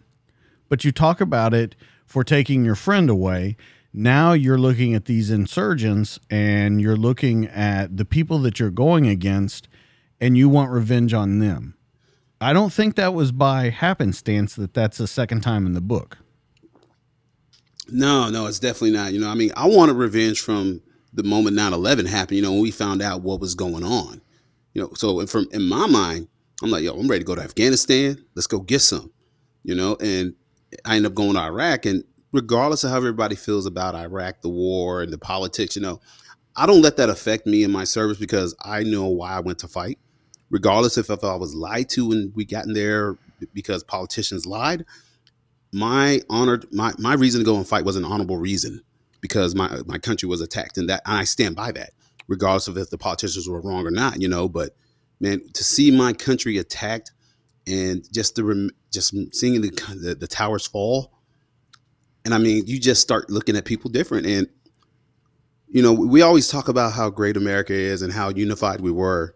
but 0.68 0.84
you 0.84 0.92
talk 0.92 1.20
about 1.20 1.54
it 1.54 1.74
for 2.06 2.24
taking 2.24 2.64
your 2.64 2.74
friend 2.74 3.08
away. 3.10 3.56
Now 3.92 4.32
you're 4.32 4.58
looking 4.58 4.94
at 4.94 5.04
these 5.04 5.30
insurgents 5.30 6.18
and 6.28 6.80
you're 6.80 6.96
looking 6.96 7.46
at 7.46 7.96
the 7.96 8.04
people 8.04 8.38
that 8.40 8.58
you're 8.58 8.70
going 8.70 9.06
against 9.06 9.68
and 10.20 10.36
you 10.36 10.48
want 10.48 10.70
revenge 10.70 11.14
on 11.14 11.38
them. 11.38 11.74
I 12.40 12.52
don't 12.52 12.72
think 12.72 12.96
that 12.96 13.14
was 13.14 13.32
by 13.32 13.70
happenstance 13.70 14.54
that 14.56 14.74
that's 14.74 14.98
the 14.98 15.06
second 15.06 15.42
time 15.42 15.66
in 15.66 15.72
the 15.72 15.80
book. 15.80 16.18
No, 17.88 18.30
no, 18.30 18.46
it's 18.46 18.58
definitely 18.58 18.92
not. 18.92 19.12
You 19.12 19.20
know, 19.20 19.28
I 19.28 19.34
mean, 19.34 19.52
I 19.56 19.68
wanted 19.68 19.94
revenge 19.94 20.40
from 20.40 20.80
the 21.12 21.22
moment 21.22 21.56
9-11 21.56 22.06
happened, 22.08 22.36
you 22.36 22.42
know, 22.42 22.52
when 22.52 22.62
we 22.62 22.70
found 22.70 23.00
out 23.00 23.22
what 23.22 23.40
was 23.40 23.54
going 23.54 23.84
on. 23.84 24.20
You 24.72 24.82
know, 24.82 24.90
so 24.94 25.24
from 25.26 25.46
in 25.52 25.68
my 25.68 25.86
mind, 25.86 26.28
I'm 26.62 26.70
like, 26.70 26.82
yo, 26.82 26.94
I'm 26.94 27.08
ready 27.08 27.20
to 27.20 27.26
go 27.26 27.34
to 27.34 27.42
Afghanistan. 27.42 28.24
Let's 28.34 28.46
go 28.46 28.60
get 28.60 28.80
some. 28.80 29.12
You 29.62 29.74
know, 29.74 29.96
and 30.00 30.34
I 30.84 30.96
end 30.96 31.06
up 31.06 31.14
going 31.14 31.34
to 31.34 31.40
Iraq, 31.40 31.86
and 31.86 32.04
regardless 32.32 32.84
of 32.84 32.90
how 32.90 32.96
everybody 32.96 33.36
feels 33.36 33.66
about 33.66 33.94
Iraq, 33.94 34.42
the 34.42 34.48
war, 34.48 35.02
and 35.02 35.12
the 35.12 35.18
politics, 35.18 35.76
you 35.76 35.82
know, 35.82 36.00
I 36.56 36.66
don't 36.66 36.82
let 36.82 36.96
that 36.98 37.08
affect 37.08 37.46
me 37.46 37.64
in 37.64 37.72
my 37.72 37.84
service 37.84 38.18
because 38.18 38.54
I 38.60 38.82
know 38.82 39.06
why 39.06 39.32
I 39.32 39.40
went 39.40 39.58
to 39.60 39.68
fight. 39.68 39.98
Regardless 40.50 40.98
if, 40.98 41.10
if 41.10 41.24
I 41.24 41.34
was 41.34 41.54
lied 41.54 41.88
to 41.90 42.12
and 42.12 42.34
we 42.34 42.44
got 42.44 42.66
in 42.66 42.74
there 42.74 43.16
because 43.52 43.82
politicians 43.82 44.46
lied, 44.46 44.84
my 45.72 46.20
honored 46.30 46.66
my 46.72 46.92
my 46.98 47.14
reason 47.14 47.40
to 47.40 47.44
go 47.44 47.56
and 47.56 47.66
fight 47.66 47.84
was 47.84 47.96
an 47.96 48.04
honorable 48.04 48.36
reason 48.36 48.80
because 49.20 49.54
my 49.54 49.80
my 49.86 49.98
country 49.98 50.28
was 50.28 50.40
attacked, 50.40 50.78
and 50.78 50.88
that 50.88 51.02
and 51.06 51.18
I 51.18 51.24
stand 51.24 51.56
by 51.56 51.72
that, 51.72 51.90
regardless 52.28 52.68
of 52.68 52.78
if 52.78 52.90
the 52.90 52.98
politicians 52.98 53.48
were 53.48 53.60
wrong 53.60 53.84
or 53.86 53.90
not, 53.90 54.20
you 54.20 54.28
know. 54.28 54.48
But 54.48 54.76
man, 55.18 55.40
to 55.54 55.64
see 55.64 55.90
my 55.90 56.12
country 56.12 56.58
attacked 56.58 57.10
and 57.66 58.04
just 58.12 58.34
the 58.34 58.44
rem- 58.44 58.70
just 58.90 59.14
seeing 59.34 59.60
the, 59.60 59.70
the, 60.00 60.14
the 60.14 60.26
towers 60.26 60.66
fall, 60.66 61.12
and 62.24 62.34
I 62.34 62.38
mean, 62.38 62.66
you 62.66 62.78
just 62.80 63.00
start 63.02 63.30
looking 63.30 63.56
at 63.56 63.64
people 63.64 63.90
different. 63.90 64.26
And 64.26 64.48
you 65.68 65.82
know, 65.82 65.92
we 65.92 66.22
always 66.22 66.48
talk 66.48 66.68
about 66.68 66.92
how 66.92 67.10
great 67.10 67.36
America 67.36 67.72
is 67.72 68.02
and 68.02 68.12
how 68.12 68.28
unified 68.28 68.80
we 68.80 68.90
were 68.92 69.34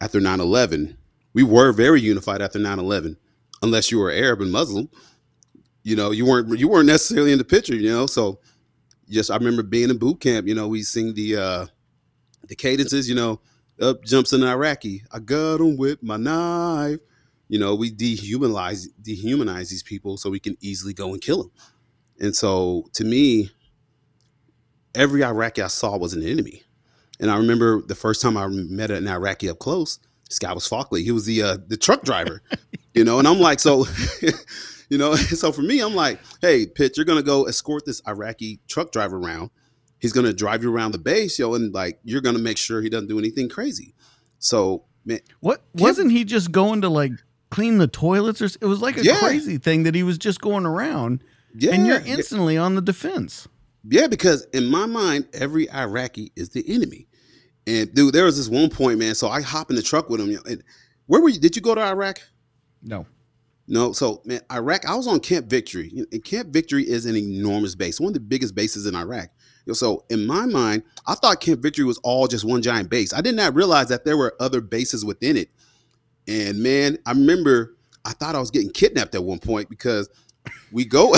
after 0.00 0.20
9/11. 0.20 0.96
We 1.34 1.42
were 1.42 1.72
very 1.72 2.00
unified 2.00 2.42
after 2.42 2.58
9/11. 2.58 3.16
unless 3.62 3.90
you 3.90 3.98
were 3.98 4.10
Arab 4.10 4.40
and 4.40 4.52
Muslim. 4.52 4.88
You 5.82 5.96
know, 5.96 6.10
you 6.10 6.26
weren't 6.26 6.58
you 6.58 6.68
weren't 6.68 6.86
necessarily 6.86 7.32
in 7.32 7.38
the 7.38 7.44
picture. 7.44 7.74
You 7.74 7.90
know, 7.90 8.06
so 8.06 8.40
just 9.08 9.30
I 9.30 9.36
remember 9.36 9.62
being 9.62 9.90
in 9.90 9.98
boot 9.98 10.20
camp. 10.20 10.46
You 10.46 10.54
know, 10.54 10.68
we 10.68 10.82
sing 10.82 11.14
the 11.14 11.36
uh, 11.36 11.66
the 12.46 12.56
cadences. 12.56 13.08
You 13.08 13.14
know, 13.14 13.40
up 13.80 14.04
jumps 14.04 14.32
an 14.32 14.42
Iraqi. 14.42 15.02
I 15.12 15.20
got 15.20 15.60
him 15.60 15.76
with 15.76 16.02
my 16.02 16.16
knife. 16.16 16.98
You 17.48 17.58
know, 17.58 17.74
we 17.74 17.90
dehumanize 17.90 18.86
dehumanize 19.02 19.70
these 19.70 19.82
people 19.82 20.16
so 20.16 20.30
we 20.30 20.40
can 20.40 20.56
easily 20.60 20.92
go 20.92 21.12
and 21.12 21.20
kill 21.20 21.44
them. 21.44 21.52
And 22.20 22.36
so, 22.36 22.86
to 22.94 23.04
me, 23.04 23.50
every 24.94 25.24
Iraqi 25.24 25.62
I 25.62 25.68
saw 25.68 25.96
was 25.96 26.12
an 26.12 26.22
enemy. 26.22 26.62
And 27.20 27.30
I 27.30 27.36
remember 27.36 27.82
the 27.82 27.94
first 27.94 28.22
time 28.22 28.36
I 28.36 28.46
met 28.48 28.90
an 28.90 29.08
Iraqi 29.08 29.48
up 29.48 29.58
close, 29.58 29.98
this 30.28 30.38
guy 30.38 30.52
was 30.52 30.66
Falkley. 30.66 31.02
He 31.02 31.10
was 31.10 31.24
the 31.24 31.42
uh, 31.42 31.56
the 31.66 31.76
truck 31.76 32.02
driver, 32.02 32.42
you 32.94 33.04
know. 33.04 33.18
And 33.18 33.26
I'm 33.26 33.40
like, 33.40 33.60
so, 33.60 33.86
you 34.90 34.98
know, 34.98 35.14
so 35.16 35.52
for 35.52 35.62
me, 35.62 35.80
I'm 35.80 35.94
like, 35.94 36.20
hey, 36.40 36.66
Pitts, 36.66 36.96
you're 36.96 37.06
gonna 37.06 37.22
go 37.22 37.44
escort 37.44 37.84
this 37.86 38.02
Iraqi 38.06 38.60
truck 38.68 38.92
driver 38.92 39.18
around. 39.18 39.50
He's 39.98 40.12
gonna 40.12 40.32
drive 40.32 40.62
you 40.62 40.72
around 40.72 40.92
the 40.92 40.98
base, 40.98 41.38
yo, 41.38 41.54
and 41.54 41.72
like 41.74 41.98
you're 42.04 42.20
gonna 42.20 42.38
make 42.38 42.58
sure 42.58 42.82
he 42.82 42.90
doesn't 42.90 43.08
do 43.08 43.18
anything 43.18 43.48
crazy. 43.48 43.94
So, 44.38 44.84
man, 45.04 45.20
what 45.40 45.64
wasn't 45.74 46.12
he 46.12 46.24
just 46.24 46.52
going 46.52 46.82
to 46.82 46.88
like 46.88 47.12
clean 47.50 47.78
the 47.78 47.86
toilets 47.86 48.42
or 48.42 48.46
it 48.46 48.66
was 48.66 48.80
like 48.80 48.96
a 48.96 49.04
yeah. 49.04 49.18
crazy 49.18 49.58
thing 49.58 49.84
that 49.84 49.94
he 49.94 50.02
was 50.02 50.18
just 50.18 50.40
going 50.40 50.66
around. 50.66 51.22
Yeah, 51.54 51.72
and 51.72 51.86
you're 51.86 52.00
instantly 52.04 52.56
on 52.56 52.74
the 52.74 52.82
defense. 52.82 53.48
Yeah, 53.88 54.06
because 54.06 54.44
in 54.52 54.66
my 54.66 54.86
mind, 54.86 55.28
every 55.32 55.70
Iraqi 55.70 56.32
is 56.36 56.50
the 56.50 56.64
enemy. 56.68 57.06
And 57.66 57.92
dude, 57.94 58.14
there 58.14 58.24
was 58.24 58.36
this 58.36 58.48
one 58.48 58.70
point, 58.70 58.98
man. 58.98 59.14
So 59.14 59.28
I 59.28 59.40
hop 59.40 59.70
in 59.70 59.76
the 59.76 59.82
truck 59.82 60.08
with 60.08 60.20
him. 60.20 60.38
And 60.46 60.62
where 61.06 61.20
were 61.20 61.28
you? 61.28 61.40
Did 61.40 61.56
you 61.56 61.62
go 61.62 61.74
to 61.74 61.80
Iraq? 61.80 62.20
No. 62.82 63.06
No. 63.66 63.92
So 63.92 64.22
man, 64.24 64.40
Iraq. 64.52 64.86
I 64.86 64.94
was 64.94 65.06
on 65.06 65.20
Camp 65.20 65.46
Victory. 65.46 65.92
And 66.12 66.24
Camp 66.24 66.48
Victory 66.48 66.88
is 66.88 67.06
an 67.06 67.16
enormous 67.16 67.74
base, 67.74 68.00
one 68.00 68.08
of 68.08 68.14
the 68.14 68.20
biggest 68.20 68.54
bases 68.54 68.86
in 68.86 68.94
Iraq. 68.94 69.30
So 69.72 70.04
in 70.08 70.26
my 70.26 70.46
mind, 70.46 70.82
I 71.06 71.14
thought 71.14 71.40
Camp 71.40 71.60
Victory 71.60 71.84
was 71.84 71.98
all 71.98 72.26
just 72.26 72.44
one 72.44 72.62
giant 72.62 72.88
base. 72.88 73.12
I 73.12 73.20
did 73.20 73.34
not 73.34 73.54
realize 73.54 73.88
that 73.88 74.04
there 74.04 74.16
were 74.16 74.34
other 74.40 74.60
bases 74.60 75.04
within 75.04 75.36
it. 75.36 75.50
And 76.28 76.62
man, 76.62 76.98
I 77.06 77.12
remember 77.12 77.76
I 78.04 78.12
thought 78.12 78.34
I 78.34 78.40
was 78.40 78.50
getting 78.50 78.70
kidnapped 78.70 79.14
at 79.14 79.24
one 79.24 79.38
point 79.38 79.68
because 79.68 80.08
we 80.70 80.84
go 80.84 81.14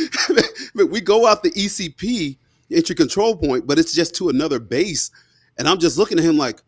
we 0.74 1.00
go 1.00 1.26
out 1.26 1.42
the 1.42 1.50
ECP 1.50 2.38
entry 2.72 2.94
control 2.94 3.36
point, 3.36 3.66
but 3.66 3.78
it's 3.78 3.92
just 3.92 4.14
to 4.16 4.28
another 4.28 4.58
base 4.58 5.10
and 5.58 5.68
I'm 5.68 5.78
just 5.78 5.98
looking 5.98 6.18
at 6.18 6.24
him 6.24 6.38
like, 6.38 6.62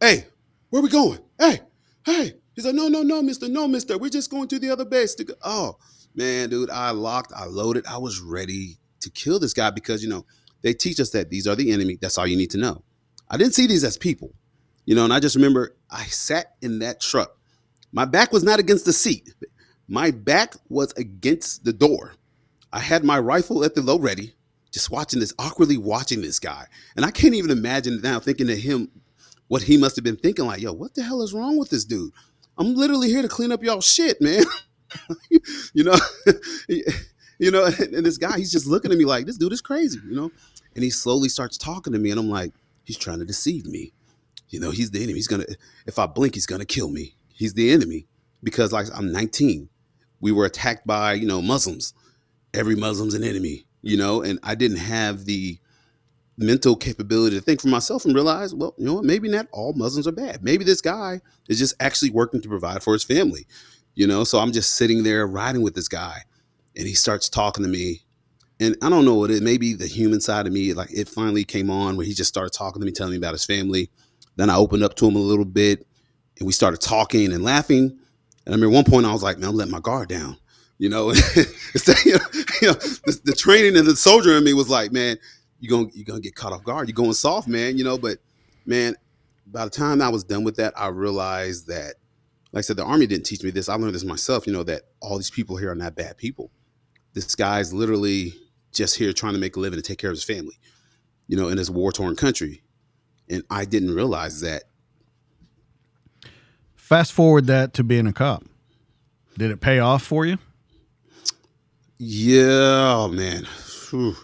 hey, 0.00 0.26
where 0.70 0.80
we 0.80 0.88
going? 0.88 1.18
Hey, 1.38 1.60
hey. 2.04 2.34
He's 2.54 2.64
like, 2.64 2.74
no, 2.74 2.88
no, 2.88 3.02
no, 3.02 3.20
mister, 3.22 3.48
no, 3.48 3.68
mister. 3.68 3.98
We're 3.98 4.10
just 4.10 4.30
going 4.30 4.48
to 4.48 4.58
the 4.58 4.70
other 4.70 4.84
base. 4.84 5.14
To 5.16 5.24
go. 5.24 5.34
Oh, 5.42 5.78
man, 6.14 6.50
dude, 6.50 6.70
I 6.70 6.90
locked, 6.90 7.32
I 7.34 7.44
loaded. 7.44 7.86
I 7.86 7.98
was 7.98 8.20
ready 8.20 8.78
to 9.00 9.10
kill 9.10 9.38
this 9.38 9.54
guy 9.54 9.70
because, 9.70 10.02
you 10.02 10.08
know, 10.08 10.24
they 10.62 10.72
teach 10.72 10.98
us 10.98 11.10
that 11.10 11.30
these 11.30 11.46
are 11.46 11.54
the 11.54 11.70
enemy. 11.70 11.98
That's 12.00 12.18
all 12.18 12.26
you 12.26 12.36
need 12.36 12.50
to 12.50 12.58
know. 12.58 12.82
I 13.28 13.36
didn't 13.36 13.54
see 13.54 13.66
these 13.66 13.84
as 13.84 13.96
people, 13.98 14.32
you 14.88 14.94
know, 14.94 15.04
and 15.04 15.12
I 15.12 15.20
just 15.20 15.36
remember 15.36 15.76
I 15.90 16.04
sat 16.04 16.54
in 16.62 16.78
that 16.78 16.98
truck. 16.98 17.36
My 17.92 18.06
back 18.06 18.32
was 18.32 18.42
not 18.42 18.58
against 18.58 18.86
the 18.86 18.94
seat. 18.94 19.34
My 19.86 20.10
back 20.10 20.54
was 20.70 20.94
against 20.94 21.62
the 21.66 21.74
door. 21.74 22.14
I 22.72 22.80
had 22.80 23.04
my 23.04 23.18
rifle 23.18 23.66
at 23.66 23.74
the 23.74 23.82
low 23.82 23.98
ready 23.98 24.34
just 24.72 24.90
watching 24.90 25.20
this, 25.20 25.34
awkwardly 25.38 25.76
watching 25.76 26.22
this 26.22 26.38
guy. 26.38 26.64
And 26.96 27.04
I 27.04 27.10
can't 27.10 27.34
even 27.34 27.50
imagine 27.50 28.00
now 28.00 28.18
thinking 28.18 28.46
to 28.46 28.56
him 28.56 28.90
what 29.48 29.60
he 29.60 29.76
must 29.76 29.94
have 29.96 30.06
been 30.06 30.16
thinking 30.16 30.46
like, 30.46 30.62
yo, 30.62 30.72
what 30.72 30.94
the 30.94 31.02
hell 31.02 31.20
is 31.20 31.34
wrong 31.34 31.58
with 31.58 31.68
this 31.68 31.84
dude? 31.84 32.14
I'm 32.56 32.74
literally 32.74 33.08
here 33.08 33.20
to 33.20 33.28
clean 33.28 33.52
up 33.52 33.62
y'all 33.62 33.82
shit, 33.82 34.22
man. 34.22 34.44
you 35.74 35.84
know, 35.84 35.96
you 37.38 37.50
know, 37.50 37.66
and 37.66 38.06
this 38.06 38.16
guy, 38.16 38.38
he's 38.38 38.50
just 38.50 38.66
looking 38.66 38.90
at 38.90 38.96
me 38.96 39.04
like, 39.04 39.26
this 39.26 39.36
dude 39.36 39.52
is 39.52 39.60
crazy, 39.60 40.00
you 40.08 40.16
know? 40.16 40.30
And 40.74 40.82
he 40.82 40.88
slowly 40.88 41.28
starts 41.28 41.58
talking 41.58 41.92
to 41.92 41.98
me, 41.98 42.10
and 42.10 42.18
I'm 42.18 42.30
like, 42.30 42.54
he's 42.84 42.96
trying 42.96 43.18
to 43.18 43.26
deceive 43.26 43.66
me. 43.66 43.92
You 44.48 44.60
know, 44.60 44.70
he's 44.70 44.90
the 44.90 45.02
enemy. 45.02 45.14
He's 45.14 45.28
gonna, 45.28 45.44
if 45.86 45.98
I 45.98 46.06
blink, 46.06 46.34
he's 46.34 46.46
gonna 46.46 46.64
kill 46.64 46.90
me. 46.90 47.14
He's 47.32 47.54
the 47.54 47.70
enemy 47.70 48.06
because, 48.42 48.72
like, 48.72 48.86
I'm 48.94 49.12
19. 49.12 49.68
We 50.20 50.32
were 50.32 50.46
attacked 50.46 50.86
by, 50.86 51.14
you 51.14 51.26
know, 51.26 51.40
Muslims. 51.40 51.94
Every 52.54 52.74
Muslim's 52.74 53.14
an 53.14 53.22
enemy 53.22 53.66
you 53.82 53.96
know, 53.96 54.22
and 54.22 54.38
I 54.42 54.54
didn't 54.54 54.78
have 54.78 55.24
the 55.24 55.58
mental 56.36 56.76
capability 56.76 57.36
to 57.36 57.42
think 57.42 57.60
for 57.60 57.68
myself 57.68 58.04
and 58.04 58.14
realize, 58.14 58.54
well, 58.54 58.74
you 58.78 58.84
know 58.84 58.94
what, 58.94 59.04
maybe 59.04 59.28
not 59.28 59.48
all 59.52 59.72
Muslims 59.72 60.06
are 60.06 60.12
bad. 60.12 60.42
Maybe 60.42 60.64
this 60.64 60.80
guy 60.80 61.20
is 61.48 61.58
just 61.58 61.74
actually 61.80 62.10
working 62.10 62.40
to 62.42 62.48
provide 62.48 62.82
for 62.82 62.92
his 62.92 63.04
family, 63.04 63.46
you 63.94 64.06
know. 64.06 64.24
So 64.24 64.38
I'm 64.38 64.52
just 64.52 64.76
sitting 64.76 65.02
there 65.02 65.26
riding 65.26 65.62
with 65.62 65.74
this 65.74 65.88
guy, 65.88 66.22
and 66.76 66.86
he 66.86 66.94
starts 66.94 67.28
talking 67.28 67.64
to 67.64 67.70
me. 67.70 68.02
And 68.60 68.76
I 68.82 68.90
don't 68.90 69.04
know 69.04 69.14
what 69.14 69.30
it 69.30 69.42
maybe 69.42 69.74
the 69.74 69.86
human 69.86 70.20
side 70.20 70.46
of 70.46 70.52
me, 70.52 70.74
like 70.74 70.92
it 70.92 71.08
finally 71.08 71.44
came 71.44 71.70
on 71.70 71.96
where 71.96 72.06
he 72.06 72.12
just 72.12 72.28
started 72.28 72.52
talking 72.52 72.80
to 72.80 72.86
me, 72.86 72.92
telling 72.92 73.12
me 73.12 73.18
about 73.18 73.34
his 73.34 73.44
family. 73.44 73.90
Then 74.38 74.50
I 74.50 74.56
opened 74.56 74.84
up 74.84 74.94
to 74.94 75.06
him 75.06 75.16
a 75.16 75.20
little 75.20 75.44
bit 75.44 75.84
and 76.38 76.46
we 76.46 76.52
started 76.52 76.80
talking 76.80 77.32
and 77.32 77.42
laughing. 77.42 77.90
And 77.90 77.98
I 78.46 78.52
remember 78.52 78.72
one 78.72 78.84
point 78.84 79.04
I 79.04 79.12
was 79.12 79.22
like, 79.22 79.36
man, 79.36 79.50
I'm 79.50 79.56
letting 79.56 79.72
my 79.72 79.80
guard 79.80 80.08
down. 80.08 80.38
You 80.80 80.88
know, 80.90 81.08
you 81.10 81.16
know, 82.62 82.72
the, 82.72 83.20
the, 83.24 83.34
training 83.36 83.76
and 83.76 83.84
the 83.84 83.96
soldier 83.96 84.36
in 84.36 84.44
me 84.44 84.52
was 84.52 84.70
like, 84.70 84.92
man, 84.92 85.18
you're 85.58 85.76
gonna 85.76 85.90
you're 85.92 86.04
gonna 86.04 86.20
get 86.20 86.36
caught 86.36 86.52
off 86.52 86.62
guard. 86.62 86.86
You're 86.86 86.94
going 86.94 87.14
soft, 87.14 87.48
man. 87.48 87.76
You 87.76 87.82
know, 87.82 87.98
but 87.98 88.18
man, 88.64 88.94
by 89.44 89.64
the 89.64 89.72
time 89.72 90.00
I 90.00 90.08
was 90.08 90.22
done 90.22 90.44
with 90.44 90.54
that, 90.58 90.74
I 90.76 90.86
realized 90.86 91.66
that, 91.66 91.94
like 92.52 92.60
I 92.60 92.62
said, 92.62 92.76
the 92.76 92.84
army 92.84 93.08
didn't 93.08 93.26
teach 93.26 93.42
me 93.42 93.50
this. 93.50 93.68
I 93.68 93.74
learned 93.74 93.96
this 93.96 94.04
myself. 94.04 94.46
You 94.46 94.52
know, 94.52 94.62
that 94.62 94.82
all 95.00 95.16
these 95.16 95.32
people 95.32 95.56
here 95.56 95.72
are 95.72 95.74
not 95.74 95.96
bad 95.96 96.16
people. 96.16 96.52
This 97.12 97.34
guy's 97.34 97.72
literally 97.72 98.34
just 98.70 98.94
here 98.94 99.12
trying 99.12 99.32
to 99.32 99.40
make 99.40 99.56
a 99.56 99.58
living 99.58 99.78
and 99.78 99.84
take 99.84 99.98
care 99.98 100.10
of 100.10 100.16
his 100.16 100.22
family. 100.22 100.60
You 101.26 101.36
know, 101.36 101.48
in 101.48 101.56
this 101.56 101.70
war 101.70 101.90
torn 101.90 102.14
country, 102.14 102.62
and 103.30 103.42
I 103.50 103.64
didn't 103.64 103.94
realize 103.94 104.40
that. 104.40 104.64
Fast 106.74 107.12
forward 107.12 107.46
that 107.46 107.74
to 107.74 107.84
being 107.84 108.06
a 108.06 108.12
cop. 108.12 108.44
Did 109.36 109.50
it 109.50 109.60
pay 109.60 109.78
off 109.78 110.02
for 110.02 110.24
you? 110.26 110.38
Yeah, 111.98 112.94
oh, 112.96 113.08
man. 113.08 113.46
Whew. 113.90 114.16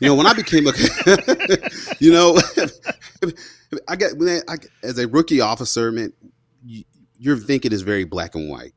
You 0.00 0.08
know, 0.08 0.14
when 0.14 0.26
I 0.26 0.34
became 0.34 0.66
a, 0.66 0.72
you 2.00 2.12
know, 2.12 2.38
I 3.88 3.96
get 3.96 4.18
man, 4.18 4.42
I, 4.48 4.56
as 4.82 4.98
a 4.98 5.08
rookie 5.08 5.40
officer, 5.40 5.90
man, 5.90 6.12
you, 6.62 6.84
your 7.18 7.36
thinking 7.36 7.72
is 7.72 7.82
very 7.82 8.04
black 8.04 8.34
and 8.34 8.50
white. 8.50 8.74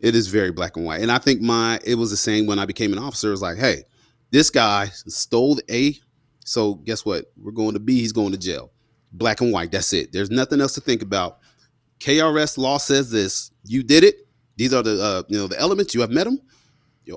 It 0.00 0.14
is 0.16 0.28
very 0.28 0.50
black 0.50 0.76
and 0.76 0.84
white, 0.84 1.00
and 1.00 1.10
I 1.10 1.18
think 1.18 1.40
my 1.40 1.78
it 1.84 1.94
was 1.94 2.10
the 2.10 2.16
same 2.16 2.46
when 2.46 2.58
I 2.58 2.66
became 2.66 2.92
an 2.92 2.98
officer. 2.98 3.28
It 3.28 3.32
was 3.32 3.42
like, 3.42 3.58
hey, 3.58 3.84
this 4.30 4.50
guy 4.50 4.86
stole 4.86 5.54
the 5.54 5.62
A, 5.70 5.96
so 6.44 6.74
guess 6.74 7.04
what? 7.04 7.26
We're 7.36 7.52
going 7.52 7.74
to 7.74 7.80
B. 7.80 8.00
He's 8.00 8.12
going 8.12 8.32
to 8.32 8.38
jail. 8.38 8.72
Black 9.12 9.40
and 9.40 9.52
white. 9.52 9.72
That's 9.72 9.92
it. 9.92 10.12
There's 10.12 10.30
nothing 10.30 10.60
else 10.60 10.74
to 10.74 10.80
think 10.80 11.02
about. 11.02 11.38
KRS 12.00 12.58
law 12.58 12.78
says 12.78 13.10
this. 13.10 13.50
You 13.64 13.82
did 13.82 14.04
it. 14.04 14.26
These 14.56 14.72
are 14.72 14.82
the 14.82 15.02
uh, 15.02 15.22
you 15.28 15.38
know 15.38 15.46
the 15.46 15.58
elements. 15.58 15.94
You 15.94 16.00
have 16.00 16.10
met 16.10 16.24
them 16.24 16.40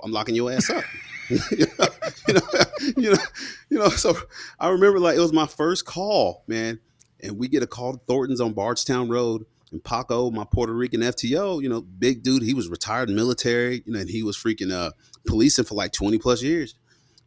I'm 0.03 0.11
locking 0.11 0.35
your 0.35 0.51
ass 0.51 0.69
up. 0.69 0.83
you, 1.29 1.65
know, 1.77 1.87
you 2.97 3.11
know, 3.11 3.17
you 3.69 3.79
know, 3.79 3.89
So 3.89 4.15
I 4.59 4.69
remember 4.69 4.99
like 4.99 5.17
it 5.17 5.21
was 5.21 5.33
my 5.33 5.47
first 5.47 5.85
call, 5.85 6.43
man, 6.47 6.79
and 7.21 7.37
we 7.37 7.47
get 7.47 7.63
a 7.63 7.67
call 7.67 7.93
to 7.93 7.99
Thornton's 8.07 8.41
on 8.41 8.53
Bardstown 8.53 9.09
Road, 9.09 9.45
and 9.71 9.83
Paco, 9.83 10.31
my 10.31 10.45
Puerto 10.51 10.73
Rican 10.73 11.01
FTO, 11.01 11.61
you 11.61 11.69
know, 11.69 11.81
big 11.81 12.23
dude, 12.23 12.43
he 12.43 12.53
was 12.53 12.69
retired 12.69 13.09
military, 13.09 13.83
you 13.85 13.93
know, 13.93 13.99
and 13.99 14.09
he 14.09 14.23
was 14.23 14.37
freaking 14.37 14.71
uh 14.71 14.91
policing 15.27 15.65
for 15.65 15.75
like 15.75 15.91
20 15.91 16.17
plus 16.17 16.41
years. 16.41 16.75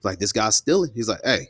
Like 0.02 0.18
this 0.18 0.32
guy's 0.32 0.56
stealing. 0.56 0.90
He's 0.94 1.08
like, 1.08 1.20
hey, 1.24 1.48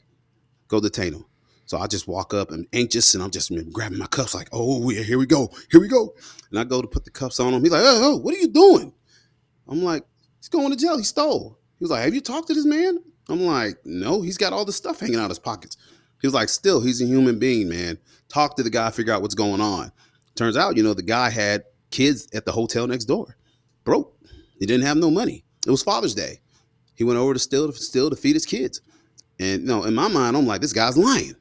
go 0.68 0.80
detain 0.80 1.14
him. 1.14 1.24
So 1.72 1.78
I 1.78 1.86
just 1.86 2.06
walk 2.06 2.34
up 2.34 2.50
and 2.50 2.66
anxious, 2.74 3.14
and 3.14 3.24
I'm 3.24 3.30
just 3.30 3.50
grabbing 3.72 3.96
my 3.96 4.06
cuffs, 4.06 4.34
like, 4.34 4.50
oh, 4.52 4.90
yeah, 4.90 5.02
here 5.02 5.16
we 5.16 5.24
go, 5.24 5.50
here 5.70 5.80
we 5.80 5.88
go. 5.88 6.14
And 6.50 6.58
I 6.60 6.64
go 6.64 6.82
to 6.82 6.86
put 6.86 7.06
the 7.06 7.10
cuffs 7.10 7.40
on 7.40 7.54
him. 7.54 7.62
He's 7.62 7.72
like, 7.72 7.80
oh, 7.82 8.12
oh 8.12 8.16
what 8.18 8.34
are 8.34 8.38
you 8.38 8.48
doing? 8.48 8.92
I'm 9.66 9.82
like, 9.82 10.04
He's 10.38 10.50
going 10.50 10.70
to 10.70 10.76
jail. 10.76 10.98
He 10.98 11.02
stole. 11.02 11.56
He 11.78 11.84
was 11.84 11.90
like, 11.90 12.02
Have 12.02 12.14
you 12.14 12.20
talked 12.20 12.48
to 12.48 12.54
this 12.54 12.66
man? 12.66 12.98
I'm 13.30 13.40
like, 13.40 13.78
No, 13.86 14.20
he's 14.20 14.36
got 14.36 14.52
all 14.52 14.66
this 14.66 14.76
stuff 14.76 15.00
hanging 15.00 15.18
out 15.18 15.30
his 15.30 15.38
pockets. 15.38 15.78
He 16.20 16.26
was 16.26 16.34
like, 16.34 16.50
Still, 16.50 16.82
he's 16.82 17.00
a 17.00 17.06
human 17.06 17.38
being, 17.38 17.70
man. 17.70 17.96
Talk 18.28 18.56
to 18.56 18.62
the 18.62 18.68
guy, 18.68 18.90
figure 18.90 19.14
out 19.14 19.22
what's 19.22 19.34
going 19.34 19.62
on. 19.62 19.92
Turns 20.34 20.58
out, 20.58 20.76
you 20.76 20.82
know, 20.82 20.92
the 20.92 21.02
guy 21.02 21.30
had 21.30 21.64
kids 21.90 22.28
at 22.34 22.44
the 22.44 22.52
hotel 22.52 22.86
next 22.86 23.06
door. 23.06 23.34
Broke. 23.84 24.14
He 24.58 24.66
didn't 24.66 24.84
have 24.84 24.98
no 24.98 25.10
money. 25.10 25.42
It 25.66 25.70
was 25.70 25.82
Father's 25.82 26.14
Day. 26.14 26.40
He 26.96 27.04
went 27.04 27.18
over 27.18 27.32
to 27.32 27.38
steal, 27.38 27.72
still 27.72 28.10
to 28.10 28.16
feed 28.16 28.34
his 28.34 28.44
kids. 28.44 28.82
And 29.38 29.62
you 29.62 29.68
know, 29.68 29.84
in 29.84 29.94
my 29.94 30.08
mind, 30.08 30.36
I'm 30.36 30.46
like, 30.46 30.60
this 30.60 30.72
guy's 30.72 30.98
lying. 30.98 31.34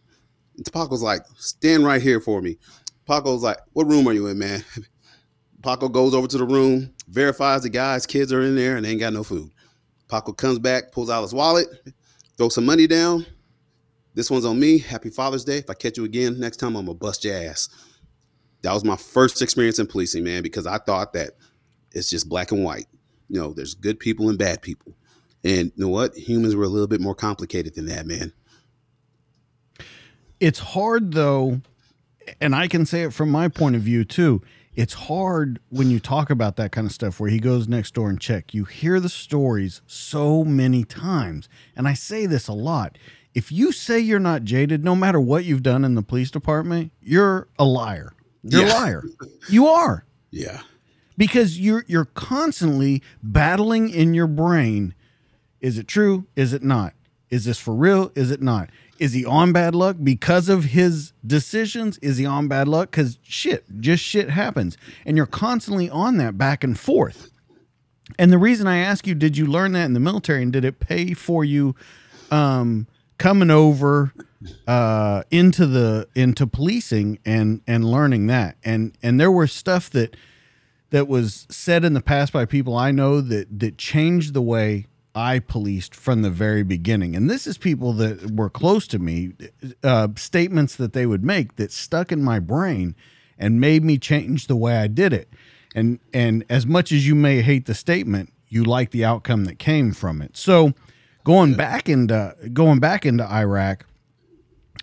Paco's 0.71 1.01
like, 1.01 1.21
stand 1.37 1.85
right 1.85 2.01
here 2.01 2.19
for 2.19 2.41
me. 2.41 2.57
Paco's 3.05 3.43
like, 3.43 3.57
what 3.73 3.87
room 3.87 4.07
are 4.07 4.13
you 4.13 4.27
in, 4.27 4.39
man? 4.39 4.63
Paco 5.63 5.89
goes 5.89 6.13
over 6.13 6.27
to 6.27 6.37
the 6.37 6.45
room, 6.45 6.93
verifies 7.07 7.63
the 7.63 7.69
guy's 7.69 8.05
kids 8.05 8.33
are 8.33 8.41
in 8.41 8.55
there 8.55 8.77
and 8.77 8.85
they 8.85 8.91
ain't 8.91 8.99
got 8.99 9.13
no 9.13 9.23
food. 9.23 9.51
Paco 10.07 10.33
comes 10.33 10.59
back, 10.59 10.91
pulls 10.91 11.09
out 11.09 11.21
his 11.21 11.33
wallet, 11.33 11.67
throws 12.37 12.55
some 12.55 12.65
money 12.65 12.87
down. 12.87 13.25
This 14.13 14.29
one's 14.29 14.45
on 14.45 14.59
me. 14.59 14.79
Happy 14.79 15.09
Father's 15.09 15.45
Day. 15.45 15.57
If 15.57 15.69
I 15.69 15.73
catch 15.73 15.97
you 15.97 16.03
again 16.03 16.39
next 16.39 16.57
time, 16.57 16.75
I'm 16.75 16.85
gonna 16.85 16.97
bust 16.97 17.23
your 17.23 17.35
ass. 17.35 17.69
That 18.61 18.73
was 18.73 18.83
my 18.83 18.97
first 18.97 19.41
experience 19.41 19.79
in 19.79 19.87
policing, 19.87 20.23
man, 20.23 20.43
because 20.43 20.67
I 20.67 20.77
thought 20.79 21.13
that 21.13 21.31
it's 21.93 22.09
just 22.09 22.27
black 22.27 22.51
and 22.51 22.63
white. 22.63 22.87
You 23.29 23.39
know, 23.39 23.53
there's 23.53 23.73
good 23.73 23.99
people 23.99 24.29
and 24.29 24.37
bad 24.37 24.61
people. 24.61 24.93
And 25.43 25.71
you 25.75 25.85
know 25.85 25.89
what? 25.89 26.15
Humans 26.15 26.55
were 26.55 26.65
a 26.65 26.69
little 26.69 26.87
bit 26.87 27.01
more 27.01 27.15
complicated 27.15 27.75
than 27.75 27.85
that, 27.85 28.05
man. 28.05 28.33
It's 30.41 30.59
hard 30.59 31.13
though, 31.13 31.61
and 32.41 32.55
I 32.55 32.67
can 32.67 32.85
say 32.85 33.03
it 33.03 33.13
from 33.13 33.29
my 33.29 33.47
point 33.47 33.75
of 33.75 33.81
view 33.83 34.03
too. 34.03 34.41
It's 34.73 34.93
hard 34.93 35.59
when 35.69 35.89
you 35.91 35.99
talk 35.99 36.29
about 36.29 36.55
that 36.55 36.71
kind 36.71 36.87
of 36.87 36.93
stuff 36.93 37.19
where 37.19 37.29
he 37.29 37.39
goes 37.39 37.67
next 37.67 37.93
door 37.93 38.09
and 38.09 38.19
check. 38.19 38.53
You 38.53 38.63
hear 38.65 38.99
the 38.99 39.09
stories 39.09 39.81
so 39.85 40.43
many 40.43 40.83
times. 40.83 41.47
And 41.75 41.87
I 41.87 41.93
say 41.93 42.25
this 42.25 42.47
a 42.47 42.53
lot. 42.53 42.97
If 43.33 43.51
you 43.51 43.71
say 43.71 43.99
you're 43.99 44.19
not 44.19 44.43
jaded, 44.43 44.83
no 44.83 44.95
matter 44.95 45.19
what 45.19 45.43
you've 45.45 45.61
done 45.63 45.85
in 45.85 45.95
the 45.95 46.01
police 46.01 46.31
department, 46.31 46.91
you're 47.01 47.47
a 47.59 47.65
liar. 47.65 48.13
You're 48.43 48.65
Yeah. 48.65 48.73
a 48.73 48.79
liar. 48.81 49.03
You 49.49 49.67
are. 49.67 50.05
Yeah. 50.31 50.61
because 51.17 51.59
you're 51.59 51.83
you're 51.87 52.05
constantly 52.05 53.03
battling 53.21 53.89
in 53.89 54.13
your 54.15 54.25
brain 54.27 54.95
is 55.59 55.77
it 55.77 55.87
true 55.87 56.25
is 56.35 56.51
it 56.53 56.63
not 56.63 56.93
is 57.31 57.45
this 57.45 57.57
for 57.57 57.73
real? 57.73 58.11
Is 58.13 58.29
it 58.29 58.41
not? 58.41 58.69
Is 58.99 59.13
he 59.13 59.25
on 59.25 59.53
bad 59.53 59.73
luck? 59.73 59.95
Because 60.03 60.49
of 60.49 60.65
his 60.65 61.13
decisions 61.25 61.97
is 61.99 62.17
he 62.17 62.25
on 62.25 62.47
bad 62.47 62.67
luck? 62.67 62.91
Cuz 62.91 63.17
shit 63.23 63.65
just 63.79 64.03
shit 64.03 64.29
happens. 64.29 64.77
And 65.05 65.17
you're 65.17 65.25
constantly 65.25 65.89
on 65.89 66.17
that 66.17 66.37
back 66.37 66.63
and 66.63 66.77
forth. 66.77 67.31
And 68.19 68.31
the 68.31 68.37
reason 68.37 68.67
i 68.67 68.77
ask 68.77 69.07
you 69.07 69.15
did 69.15 69.37
you 69.37 69.47
learn 69.47 69.71
that 69.71 69.85
in 69.85 69.93
the 69.93 69.99
military 69.99 70.43
and 70.43 70.51
did 70.51 70.65
it 70.65 70.79
pay 70.79 71.13
for 71.13 71.43
you 71.45 71.75
um 72.29 72.85
coming 73.17 73.49
over 73.49 74.13
uh 74.67 75.23
into 75.31 75.65
the 75.65 76.07
into 76.13 76.45
policing 76.45 77.17
and 77.25 77.61
and 77.65 77.85
learning 77.85 78.27
that? 78.27 78.57
And 78.63 78.95
and 79.01 79.19
there 79.19 79.31
were 79.31 79.47
stuff 79.47 79.89
that 79.91 80.17
that 80.91 81.07
was 81.07 81.47
said 81.49 81.85
in 81.85 81.93
the 81.93 82.01
past 82.01 82.33
by 82.33 82.45
people 82.45 82.75
I 82.75 82.91
know 82.91 83.21
that 83.21 83.59
that 83.59 83.77
changed 83.77 84.33
the 84.33 84.41
way 84.41 84.87
I 85.13 85.39
policed 85.39 85.93
from 85.93 86.21
the 86.21 86.29
very 86.29 86.63
beginning. 86.63 87.15
And 87.15 87.29
this 87.29 87.45
is 87.45 87.57
people 87.57 87.93
that 87.93 88.31
were 88.31 88.49
close 88.49 88.87
to 88.87 88.99
me, 88.99 89.33
uh, 89.83 90.09
statements 90.15 90.75
that 90.77 90.93
they 90.93 91.05
would 91.05 91.23
make 91.23 91.57
that 91.57 91.71
stuck 91.71 92.11
in 92.11 92.23
my 92.23 92.39
brain 92.39 92.95
and 93.37 93.59
made 93.59 93.83
me 93.83 93.97
change 93.97 94.47
the 94.47 94.55
way 94.55 94.77
I 94.77 94.87
did 94.87 95.13
it. 95.13 95.29
And 95.73 95.99
and 96.13 96.45
as 96.49 96.65
much 96.65 96.91
as 96.91 97.07
you 97.07 97.15
may 97.15 97.41
hate 97.41 97.65
the 97.65 97.73
statement, 97.73 98.31
you 98.47 98.63
like 98.63 98.91
the 98.91 99.05
outcome 99.05 99.45
that 99.45 99.59
came 99.59 99.93
from 99.93 100.21
it. 100.21 100.37
So 100.37 100.73
going 101.23 101.55
back 101.55 101.89
into 101.89 102.35
going 102.53 102.79
back 102.79 103.05
into 103.05 103.29
Iraq, 103.29 103.85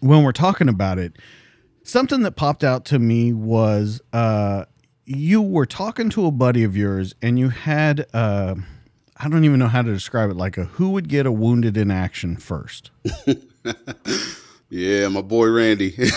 when 0.00 0.22
we're 0.22 0.32
talking 0.32 0.68
about 0.68 0.98
it, 0.98 1.16
something 1.82 2.22
that 2.22 2.32
popped 2.32 2.64
out 2.64 2.84
to 2.86 2.98
me 2.98 3.32
was 3.32 4.00
uh, 4.12 4.64
you 5.04 5.40
were 5.40 5.66
talking 5.66 6.10
to 6.10 6.26
a 6.26 6.30
buddy 6.30 6.64
of 6.64 6.76
yours 6.76 7.14
and 7.22 7.38
you 7.38 7.48
had 7.48 8.06
uh, 8.12 8.54
I 9.20 9.28
don't 9.28 9.44
even 9.44 9.58
know 9.58 9.68
how 9.68 9.82
to 9.82 9.92
describe 9.92 10.30
it 10.30 10.36
like 10.36 10.56
a 10.56 10.64
who 10.64 10.90
would 10.90 11.08
get 11.08 11.26
a 11.26 11.32
wounded 11.32 11.76
in 11.76 11.90
action 11.90 12.36
first. 12.36 12.90
Yeah, 14.70 15.08
my 15.08 15.22
boy 15.22 15.48
Randy. 15.48 15.96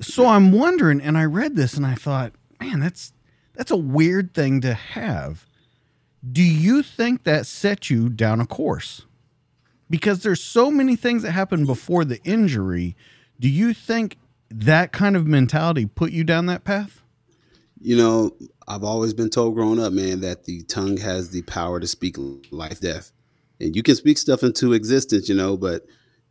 So 0.00 0.26
I'm 0.26 0.50
wondering 0.50 1.02
and 1.02 1.18
I 1.18 1.24
read 1.24 1.56
this 1.56 1.74
and 1.74 1.84
I 1.84 1.94
thought, 1.94 2.32
man, 2.58 2.80
that's 2.80 3.12
that's 3.54 3.70
a 3.70 3.76
weird 3.76 4.32
thing 4.32 4.62
to 4.62 4.72
have. 4.72 5.44
Do 6.32 6.42
you 6.42 6.82
think 6.82 7.24
that 7.24 7.46
set 7.46 7.90
you 7.90 8.08
down 8.08 8.40
a 8.40 8.46
course? 8.46 9.02
Because 9.90 10.22
there's 10.22 10.42
so 10.42 10.70
many 10.70 10.96
things 10.96 11.22
that 11.22 11.32
happened 11.32 11.66
before 11.66 12.06
the 12.06 12.18
injury. 12.24 12.96
Do 13.38 13.48
you 13.48 13.74
think 13.74 14.16
that 14.50 14.90
kind 14.92 15.16
of 15.16 15.26
mentality 15.26 15.84
put 15.84 16.12
you 16.12 16.24
down 16.24 16.46
that 16.46 16.64
path? 16.64 17.02
you 17.80 17.96
know, 17.96 18.30
I've 18.70 18.84
always 18.84 19.12
been 19.12 19.30
told 19.30 19.56
growing 19.56 19.80
up, 19.80 19.92
man, 19.92 20.20
that 20.20 20.44
the 20.44 20.62
tongue 20.62 20.96
has 20.98 21.30
the 21.30 21.42
power 21.42 21.80
to 21.80 21.88
speak 21.88 22.16
life, 22.52 22.78
death. 22.78 23.10
And 23.58 23.74
you 23.74 23.82
can 23.82 23.96
speak 23.96 24.16
stuff 24.16 24.44
into 24.44 24.74
existence, 24.74 25.28
you 25.28 25.34
know, 25.34 25.56
but 25.56 25.84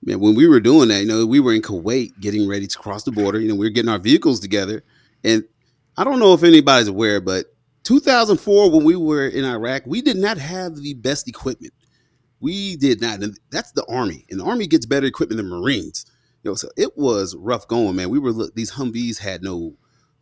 man, 0.06 0.22
when 0.22 0.36
we 0.36 0.48
were 0.48 0.62
doing 0.62 0.88
that, 0.88 1.02
you 1.02 1.06
know, 1.06 1.26
we 1.26 1.42
were 1.42 1.54
in 1.54 1.62
Kuwait 1.62 2.18
getting 2.22 2.48
ready 2.48 2.66
to 2.66 2.78
cross 2.78 3.04
the 3.04 3.12
border. 3.12 3.42
You 3.42 3.50
know, 3.50 3.56
we 3.56 3.66
were 3.66 3.72
getting 3.72 3.92
our 3.92 4.00
vehicles 4.00 4.40
together. 4.40 4.86
And 5.22 5.44
I 5.98 6.06
don't 6.06 6.20
know 6.20 6.34
if 6.34 6.44
anybody's 6.44 6.88
aware, 6.88 7.20
but 7.20 7.48
2004, 7.84 8.72
when 8.72 8.86
we 8.86 8.96
were 8.96 9.28
in 9.28 9.44
Iraq, 9.44 9.84
we 9.86 10.02
did 10.02 10.16
not 10.16 10.38
have 10.38 10.78
the 10.78 10.94
best 10.94 11.28
equipment. 11.28 11.74
We 12.40 12.78
did 12.78 13.02
not. 13.02 13.22
And 13.22 13.38
that's 13.52 13.74
the 13.74 13.86
Army. 13.90 14.26
And 14.30 14.40
the 14.40 14.46
Army 14.46 14.66
gets 14.66 14.86
better 14.86 15.06
equipment 15.06 15.40
than 15.40 15.50
Marines. 15.50 16.06
You 16.44 16.52
know, 16.52 16.56
so 16.56 16.70
it 16.78 16.98
was 16.98 17.36
rough 17.36 17.68
going, 17.68 17.98
man. 17.98 18.10
We 18.10 18.18
were, 18.18 18.32
look, 18.32 18.56
these 18.56 18.72
Humvees 18.72 19.20
had 19.20 19.44
no 19.44 19.74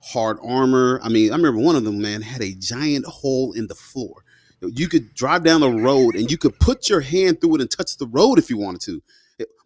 hard 0.08 0.38
armor. 0.44 1.00
I 1.04 1.10
mean, 1.10 1.32
I 1.32 1.36
remember 1.36 1.60
one 1.60 1.76
of 1.76 1.84
them, 1.84 2.02
man, 2.02 2.22
had 2.22 2.42
a 2.42 2.54
giant 2.54 3.06
hole 3.06 3.54
in 3.54 3.68
the 3.68 3.76
floor. 3.76 4.24
You 4.62 4.88
could 4.88 5.14
drive 5.14 5.44
down 5.44 5.62
the 5.62 5.72
road 5.72 6.16
and 6.16 6.32
you 6.32 6.38
could 6.38 6.60
put 6.60 6.90
your 6.90 7.02
hand 7.02 7.42
through 7.42 7.56
it 7.56 7.62
and 7.62 7.70
touch 7.70 7.98
the 7.98 8.08
road 8.08 8.40
if 8.40 8.50
you 8.50 8.58
wanted 8.58 8.82
to. 8.82 9.04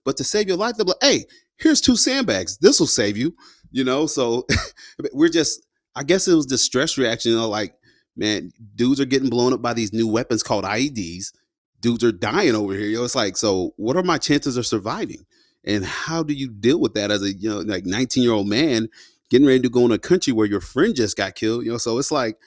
But 0.03 0.17
to 0.17 0.23
save 0.23 0.47
your 0.47 0.57
life, 0.57 0.75
they're 0.75 0.85
like, 0.85 0.97
hey, 1.01 1.25
here's 1.57 1.79
two 1.79 1.95
sandbags. 1.95 2.57
This 2.57 2.79
will 2.79 2.87
save 2.87 3.17
you. 3.17 3.35
You 3.71 3.83
know, 3.83 4.05
so 4.05 4.45
we're 5.13 5.29
just, 5.29 5.65
I 5.95 6.03
guess 6.03 6.27
it 6.27 6.33
was 6.33 6.47
the 6.47 6.57
stress 6.57 6.97
reaction, 6.97 7.31
you 7.31 7.37
know, 7.37 7.47
like, 7.47 7.75
man, 8.17 8.51
dudes 8.75 8.99
are 8.99 9.05
getting 9.05 9.29
blown 9.29 9.53
up 9.53 9.61
by 9.61 9.73
these 9.73 9.93
new 9.93 10.07
weapons 10.07 10.43
called 10.43 10.65
IEDs. 10.65 11.31
Dudes 11.79 12.03
are 12.03 12.11
dying 12.11 12.55
over 12.55 12.73
here. 12.73 12.97
Know, 12.97 13.05
it's 13.05 13.15
like, 13.15 13.37
so 13.37 13.73
what 13.77 13.95
are 13.95 14.03
my 14.03 14.17
chances 14.17 14.57
of 14.57 14.65
surviving? 14.65 15.25
And 15.63 15.85
how 15.85 16.23
do 16.23 16.33
you 16.33 16.49
deal 16.49 16.81
with 16.81 16.95
that 16.95 17.11
as 17.11 17.21
a, 17.21 17.31
you 17.31 17.49
know, 17.49 17.59
like 17.59 17.85
19 17.85 18.23
year 18.23 18.33
old 18.33 18.47
man 18.47 18.89
getting 19.31 19.47
ready 19.47 19.61
to 19.61 19.69
go 19.69 19.85
in 19.85 19.91
a 19.91 19.97
country 19.97 20.33
where 20.33 20.45
your 20.45 20.61
friend 20.61 20.93
just 20.93 21.17
got 21.17 21.33
killed? 21.33 21.65
You 21.65 21.71
know, 21.71 21.77
so 21.77 21.97
it's 21.97 22.11
like, 22.11 22.37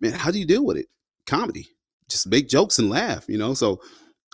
man, 0.00 0.12
how 0.12 0.30
do 0.30 0.38
you 0.38 0.44
deal 0.44 0.64
with 0.66 0.76
it? 0.76 0.88
Comedy, 1.26 1.68
just 2.08 2.26
make 2.26 2.48
jokes 2.48 2.78
and 2.78 2.90
laugh, 2.90 3.24
you 3.28 3.38
know? 3.38 3.54
So 3.54 3.80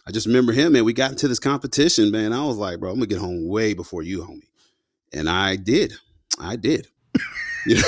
I 0.06 0.10
just 0.10 0.26
remember 0.26 0.52
him, 0.52 0.72
man. 0.72 0.84
We 0.84 0.94
got 0.94 1.12
into 1.12 1.28
this 1.28 1.38
competition, 1.38 2.10
man. 2.10 2.32
I 2.32 2.44
was 2.44 2.56
like, 2.56 2.80
bro, 2.80 2.90
I'm 2.90 2.96
gonna 2.96 3.06
get 3.06 3.18
home 3.18 3.46
way 3.46 3.74
before 3.74 4.02
you, 4.02 4.22
homie. 4.22 4.48
And 5.12 5.28
I 5.28 5.56
did. 5.56 5.92
I 6.40 6.56
did. 6.56 6.88
you 7.66 7.76
know, 7.76 7.82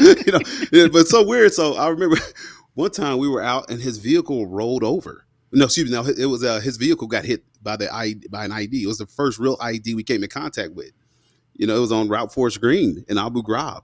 you 0.00 0.32
know 0.32 0.40
yeah, 0.72 0.88
but 0.88 1.06
so 1.06 1.24
weird. 1.24 1.52
So 1.52 1.74
I 1.74 1.88
remember 1.88 2.16
one 2.74 2.90
time 2.90 3.18
we 3.18 3.28
were 3.28 3.42
out 3.42 3.70
and 3.70 3.80
his 3.80 3.98
vehicle 3.98 4.46
rolled 4.46 4.82
over. 4.82 5.26
No, 5.52 5.66
excuse 5.66 5.90
me. 5.90 5.96
No, 5.96 6.06
it 6.06 6.26
was 6.26 6.42
uh, 6.42 6.60
his 6.60 6.78
vehicle 6.78 7.06
got 7.06 7.24
hit 7.24 7.44
by 7.62 7.76
the 7.76 7.86
by 8.30 8.44
an 8.44 8.50
IED. 8.52 8.82
It 8.82 8.86
was 8.86 8.98
the 8.98 9.06
first 9.06 9.38
real 9.38 9.56
IED 9.58 9.94
we 9.94 10.04
came 10.04 10.22
in 10.22 10.30
contact 10.30 10.72
with. 10.72 10.92
You 11.60 11.66
know, 11.66 11.76
it 11.76 11.80
was 11.80 11.92
on 11.92 12.08
Route 12.08 12.32
Forest 12.32 12.60
Green 12.60 13.04
in 13.08 13.18
Abu 13.18 13.42
Ghraib, 13.42 13.82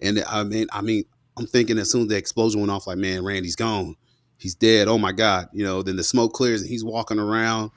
and 0.00 0.24
I 0.26 0.44
mean, 0.44 0.66
I 0.72 0.80
mean, 0.80 1.04
I'm 1.36 1.46
thinking 1.46 1.78
as 1.78 1.90
soon 1.90 2.02
as 2.02 2.08
the 2.08 2.16
explosion 2.16 2.60
went 2.60 2.72
off, 2.72 2.86
like, 2.86 2.98
man, 2.98 3.24
Randy's 3.24 3.54
gone. 3.54 3.96
He's 4.38 4.54
dead. 4.54 4.88
Oh 4.88 4.98
my 4.98 5.12
God. 5.12 5.48
You 5.52 5.64
know, 5.64 5.82
then 5.82 5.96
the 5.96 6.02
smoke 6.02 6.32
clears 6.32 6.62
and 6.62 6.70
he's 6.70 6.84
walking 6.84 7.18
around. 7.18 7.70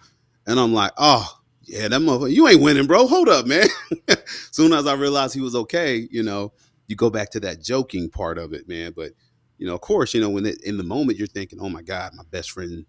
And 0.47 0.60
I'm 0.60 0.74
like, 0.74 0.91
oh, 0.97 1.28
yeah, 1.64 1.88
that 1.88 2.02
motherfucker, 2.02 2.32
you 2.32 2.47
ain't 2.47 2.62
winning, 2.62 2.88
bro. 2.88 3.08
Hold 3.08 3.30
up, 3.30 3.45
man. 3.45 3.68
soon 4.52 4.74
as 4.74 4.88
I 4.88 4.93
realized 4.93 5.36
he 5.36 5.41
was 5.41 5.56
okay, 5.56 6.08
you 6.10 6.24
know, 6.24 6.54
you 6.88 6.95
go 6.95 7.10
back 7.10 7.30
to 7.32 7.39
that 7.41 7.62
joking 7.62 8.10
part 8.10 8.38
of 8.38 8.54
it, 8.54 8.68
man. 8.68 8.93
But, 8.95 9.12
you 9.58 9.68
know, 9.68 9.76
of 9.76 9.82
course, 9.82 10.14
you 10.14 10.22
know, 10.22 10.30
when 10.30 10.45
it, 10.45 10.64
in 10.64 10.78
the 10.78 10.84
moment 10.84 11.20
you're 11.20 11.28
thinking, 11.28 11.60
oh 11.62 11.70
my 11.70 11.84
God, 11.84 12.14
my 12.16 12.24
best 12.32 12.52
friend 12.52 12.86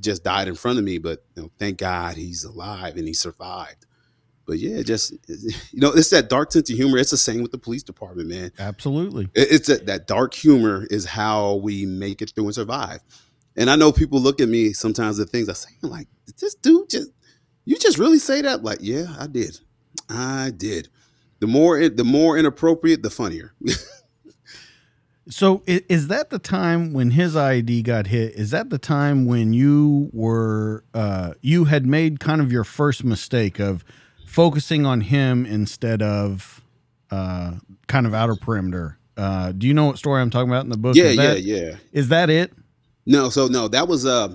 just 0.00 0.24
died 0.24 0.48
in 0.48 0.56
front 0.56 0.78
of 0.78 0.84
me. 0.84 0.98
But, 0.98 1.24
you 1.36 1.42
know, 1.44 1.50
thank 1.58 1.78
God 1.78 2.16
he's 2.16 2.42
alive 2.42 2.96
and 2.96 3.06
he 3.06 3.14
survived. 3.14 3.86
But 4.46 4.58
yeah, 4.58 4.82
just, 4.82 5.14
you 5.28 5.80
know, 5.80 5.92
it's 5.92 6.10
that 6.10 6.28
dark 6.28 6.52
sense 6.52 6.70
of 6.70 6.76
humor. 6.76 6.98
It's 6.98 7.10
the 7.10 7.16
same 7.16 7.42
with 7.42 7.50
the 7.50 7.58
police 7.58 7.82
department, 7.82 8.28
man. 8.28 8.52
Absolutely. 8.58 9.28
It's 9.34 9.68
that, 9.68 9.86
that 9.86 10.06
dark 10.06 10.34
humor 10.34 10.86
is 10.90 11.06
how 11.06 11.54
we 11.56 11.86
make 11.86 12.20
it 12.20 12.32
through 12.34 12.46
and 12.46 12.54
survive. 12.54 13.00
And 13.56 13.70
I 13.70 13.76
know 13.76 13.92
people 13.92 14.20
look 14.20 14.40
at 14.40 14.48
me 14.48 14.72
sometimes 14.72 15.16
the 15.16 15.26
things 15.26 15.48
I 15.48 15.54
say, 15.54 15.70
I'm 15.82 15.90
like, 15.90 16.08
did 16.26 16.36
this 16.38 16.54
dude 16.54 16.90
just, 16.90 17.10
you 17.64 17.78
just 17.78 17.98
really 17.98 18.18
say 18.18 18.42
that? 18.42 18.62
Like, 18.62 18.78
yeah, 18.82 19.14
I 19.18 19.26
did. 19.26 19.58
I 20.10 20.52
did. 20.54 20.88
The 21.40 21.46
more, 21.46 21.88
the 21.88 22.04
more 22.04 22.36
inappropriate, 22.36 23.02
the 23.02 23.10
funnier. 23.10 23.54
So 25.28 25.62
is 25.66 26.08
that 26.08 26.28
the 26.28 26.38
time 26.38 26.92
when 26.92 27.12
his 27.12 27.34
IED 27.34 27.84
got 27.84 28.08
hit? 28.08 28.34
Is 28.34 28.50
that 28.50 28.68
the 28.68 28.78
time 28.78 29.24
when 29.24 29.54
you 29.54 30.10
were 30.12 30.84
uh, 30.92 31.32
you 31.40 31.64
had 31.64 31.86
made 31.86 32.20
kind 32.20 32.42
of 32.42 32.52
your 32.52 32.64
first 32.64 33.04
mistake 33.04 33.58
of 33.58 33.84
focusing 34.34 34.84
on 34.84 35.00
him 35.00 35.46
instead 35.46 36.02
of 36.02 36.60
uh, 37.12 37.52
kind 37.86 38.04
of 38.04 38.14
outer 38.14 38.34
perimeter? 38.34 38.98
Uh, 39.16 39.52
do 39.52 39.68
you 39.68 39.74
know 39.74 39.86
what 39.86 39.96
story 39.96 40.20
I'm 40.20 40.30
talking 40.30 40.50
about 40.50 40.64
in 40.64 40.70
the 40.70 40.76
book? 40.76 40.96
yeah, 40.96 41.04
is 41.04 41.16
yeah, 41.16 41.22
that, 41.22 41.42
yeah. 41.42 41.76
Is 41.92 42.08
that 42.08 42.30
it? 42.30 42.52
No, 43.06 43.28
so 43.28 43.46
no, 43.46 43.68
that 43.68 43.86
was, 43.86 44.04
uh, 44.04 44.34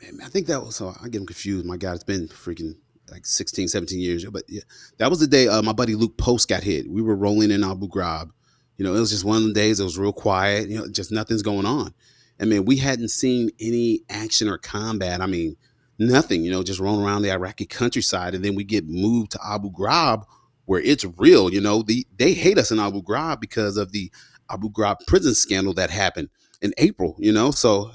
man, 0.00 0.20
I 0.24 0.28
think 0.28 0.46
that 0.46 0.62
was, 0.62 0.76
so 0.76 0.94
I 1.02 1.08
get 1.08 1.20
him 1.20 1.26
confused. 1.26 1.66
My 1.66 1.76
God, 1.76 1.94
it's 1.94 2.04
been 2.04 2.26
freaking 2.28 2.76
like 3.10 3.26
16, 3.26 3.68
17 3.68 4.00
years. 4.00 4.24
But 4.24 4.44
yeah, 4.48 4.62
that 4.96 5.10
was 5.10 5.20
the 5.20 5.26
day 5.26 5.46
uh, 5.46 5.60
my 5.60 5.74
buddy 5.74 5.94
Luke 5.94 6.16
Post 6.16 6.48
got 6.48 6.62
hit. 6.62 6.88
We 6.88 7.02
were 7.02 7.16
rolling 7.16 7.50
in 7.50 7.62
Abu 7.62 7.86
Ghraib. 7.88 8.30
You 8.78 8.84
know, 8.84 8.94
it 8.94 9.00
was 9.00 9.10
just 9.10 9.24
one 9.24 9.38
of 9.38 9.44
the 9.44 9.52
days. 9.52 9.78
It 9.78 9.84
was 9.84 9.98
real 9.98 10.12
quiet. 10.12 10.70
You 10.70 10.78
know, 10.78 10.88
just 10.88 11.12
nothing's 11.12 11.42
going 11.42 11.66
on. 11.66 11.92
I 12.40 12.46
mean, 12.46 12.64
we 12.64 12.76
hadn't 12.76 13.08
seen 13.08 13.50
any 13.60 14.04
action 14.08 14.48
or 14.48 14.56
combat. 14.56 15.20
I 15.20 15.26
mean, 15.26 15.56
nothing. 15.98 16.44
You 16.44 16.50
know, 16.50 16.62
just 16.62 16.80
rolling 16.80 17.04
around 17.04 17.22
the 17.22 17.32
Iraqi 17.32 17.66
countryside, 17.66 18.34
and 18.34 18.44
then 18.44 18.54
we 18.54 18.64
get 18.64 18.86
moved 18.86 19.32
to 19.32 19.40
Abu 19.44 19.70
Ghraib, 19.70 20.24
where 20.64 20.80
it's 20.80 21.04
real. 21.16 21.52
You 21.52 21.60
know, 21.60 21.82
the 21.82 22.06
they 22.16 22.32
hate 22.32 22.58
us 22.58 22.70
in 22.70 22.78
Abu 22.78 23.02
Ghraib 23.02 23.40
because 23.40 23.76
of 23.76 23.92
the 23.92 24.10
Abu 24.50 24.70
Ghraib 24.70 24.96
prison 25.06 25.34
scandal 25.34 25.74
that 25.74 25.90
happened 25.90 26.28
in 26.62 26.72
April, 26.78 27.16
you 27.18 27.32
know. 27.32 27.50
So 27.50 27.90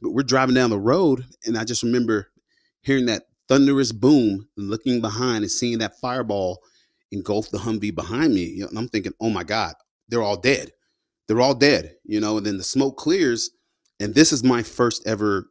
we're 0.00 0.22
driving 0.22 0.54
down 0.54 0.70
the 0.70 0.78
road, 0.78 1.24
and 1.46 1.56
I 1.56 1.64
just 1.64 1.82
remember 1.82 2.28
hearing 2.80 3.06
that 3.06 3.24
thunderous 3.48 3.92
boom, 3.92 4.48
looking 4.56 5.00
behind 5.00 5.44
and 5.44 5.50
seeing 5.50 5.78
that 5.78 5.98
fireball 6.00 6.62
engulf 7.10 7.50
the 7.50 7.58
Humvee 7.58 7.94
behind 7.94 8.34
me. 8.34 8.44
You 8.44 8.62
know, 8.62 8.68
and 8.68 8.78
I'm 8.78 8.88
thinking, 8.88 9.12
oh 9.20 9.30
my 9.30 9.44
God, 9.44 9.74
they're 10.08 10.22
all 10.22 10.36
dead. 10.36 10.72
They're 11.28 11.40
all 11.40 11.54
dead, 11.54 11.94
you 12.04 12.20
know. 12.20 12.38
And 12.38 12.46
then 12.46 12.56
the 12.56 12.64
smoke 12.64 12.96
clears, 12.96 13.50
and 14.00 14.14
this 14.14 14.32
is 14.32 14.42
my 14.42 14.62
first 14.62 15.06
ever. 15.06 15.48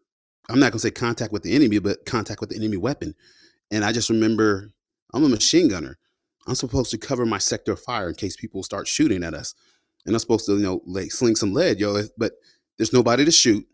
I'm 0.52 0.60
not 0.60 0.72
gonna 0.72 0.80
say 0.80 0.92
contact 0.92 1.32
with 1.32 1.44
the 1.44 1.56
enemy, 1.56 1.80
but 1.80 2.06
contact 2.06 2.42
with 2.42 2.50
the 2.50 2.58
enemy 2.58 2.78
weapon. 2.78 3.16
And 3.72 3.86
I 3.86 3.92
just 3.92 4.10
remember 4.10 4.72
I'm 5.14 5.24
a 5.24 5.30
machine 5.30 5.68
gunner. 5.68 5.98
I'm 6.48 6.56
supposed 6.56 6.92
to 6.92 6.98
cover 6.98 7.26
my 7.26 7.38
sector 7.38 7.74
of 7.74 7.80
fire 7.80 8.10
in 8.10 8.16
case 8.16 8.36
people 8.36 8.64
start 8.64 8.88
shooting 8.88 9.24
at 9.24 9.34
us. 9.34 9.54
And 10.06 10.16
I'm 10.16 10.20
supposed 10.20 10.46
to, 10.48 10.54
you 10.54 10.64
know, 10.64 10.82
like 10.86 11.12
sling 11.12 11.36
some 11.36 11.54
lead, 11.54 11.80
yo. 11.80 12.02
But 12.18 12.34
there's 12.78 12.94
nobody 12.94 13.26
to 13.26 13.32
shoot. 13.32 13.66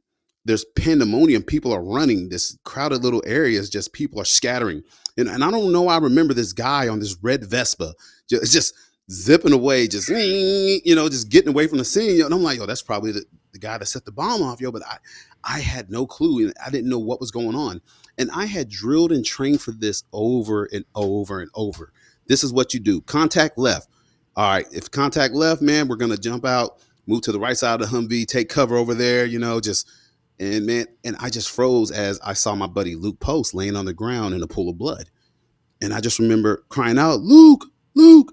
There's 0.44 0.66
pandemonium. 0.78 1.44
People 1.44 1.74
are 1.74 1.84
running. 1.84 2.30
This 2.30 2.58
crowded 2.64 3.04
little 3.04 3.24
area 3.26 3.60
is 3.60 3.70
just 3.70 3.94
people 3.94 4.20
are 4.20 4.26
scattering. 4.26 4.84
And, 5.18 5.28
and 5.28 5.44
I 5.44 5.52
don't 5.52 5.72
know. 5.72 5.88
I 5.88 5.98
remember 5.98 6.34
this 6.34 6.54
guy 6.54 6.88
on 6.88 7.00
this 7.00 7.16
red 7.22 7.46
Vespa 7.46 7.94
just, 8.30 8.52
just 8.52 8.74
zipping 9.10 9.54
away, 9.54 9.88
just 9.88 10.10
you 10.10 10.96
know, 10.96 11.08
just 11.10 11.30
getting 11.30 11.50
away 11.50 11.68
from 11.68 11.78
the 11.78 11.86
scene. 11.86 12.24
And 12.24 12.34
I'm 12.34 12.44
like, 12.44 12.60
yo, 12.60 12.66
that's 12.66 12.82
probably 12.82 13.14
the, 13.14 13.26
the 13.52 13.60
guy 13.60 13.78
that 13.78 13.86
set 13.86 14.06
the 14.06 14.12
bomb 14.12 14.42
off, 14.42 14.62
yo. 14.62 14.72
But 14.72 14.84
I, 14.86 14.98
I 15.44 15.60
had 15.60 15.90
no 15.90 16.06
clue, 16.06 16.46
and 16.46 16.54
I 16.64 16.70
didn't 16.70 16.90
know 16.90 17.00
what 17.00 17.20
was 17.20 17.32
going 17.32 17.56
on. 17.56 17.82
And 18.18 18.30
I 18.32 18.46
had 18.46 18.70
drilled 18.70 19.12
and 19.12 19.26
trained 19.26 19.62
for 19.62 19.72
this 19.72 20.04
over 20.14 20.66
and 20.66 20.86
over 20.96 21.40
and 21.40 21.52
over. 21.54 21.92
This 22.28 22.44
is 22.44 22.52
what 22.52 22.74
you 22.74 22.80
do. 22.80 23.02
Contact 23.02 23.58
left. 23.58 23.90
All 24.36 24.50
right, 24.50 24.68
if 24.72 24.92
contact 24.92 25.34
left, 25.34 25.62
man, 25.62 25.88
we're 25.88 25.96
gonna 25.96 26.18
jump 26.18 26.46
out, 26.46 26.80
move 27.08 27.22
to 27.24 27.32
the 27.32 27.40
right 27.40 27.58
side 27.58 27.82
of 27.82 27.90
the 27.90 27.98
Humvee, 27.98 28.28
take 28.28 28.50
cover 28.50 28.76
over 28.76 28.94
there. 28.94 29.26
You 29.26 29.40
know, 29.40 29.60
just 29.60 29.90
and 30.40 30.66
man, 30.66 30.86
and 31.04 31.16
I 31.20 31.30
just 31.30 31.50
froze 31.50 31.90
as 31.90 32.20
I 32.24 32.34
saw 32.34 32.54
my 32.54 32.68
buddy 32.68 32.96
Luke 32.96 33.20
Post 33.20 33.56
laying 33.56 33.76
on 33.76 33.86
the 33.86 33.94
ground 33.94 34.36
in 34.36 34.44
a 34.44 34.48
pool 34.48 34.70
of 34.70 34.78
blood. 34.78 35.10
And 35.82 35.92
I 35.92 36.00
just 36.00 36.20
remember 36.20 36.64
crying 36.70 37.00
out, 37.00 37.22
Luke, 37.22 37.66
Luke, 37.96 38.32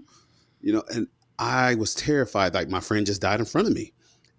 you 0.60 0.72
know, 0.72 0.82
and 0.94 1.08
I 1.38 1.74
was 1.76 1.94
terrified. 1.94 2.52
Like 2.52 2.68
my 2.68 2.80
friend 2.80 3.06
just 3.06 3.22
died 3.22 3.40
in 3.40 3.46
front 3.46 3.66
of 3.66 3.72
me. 3.72 3.93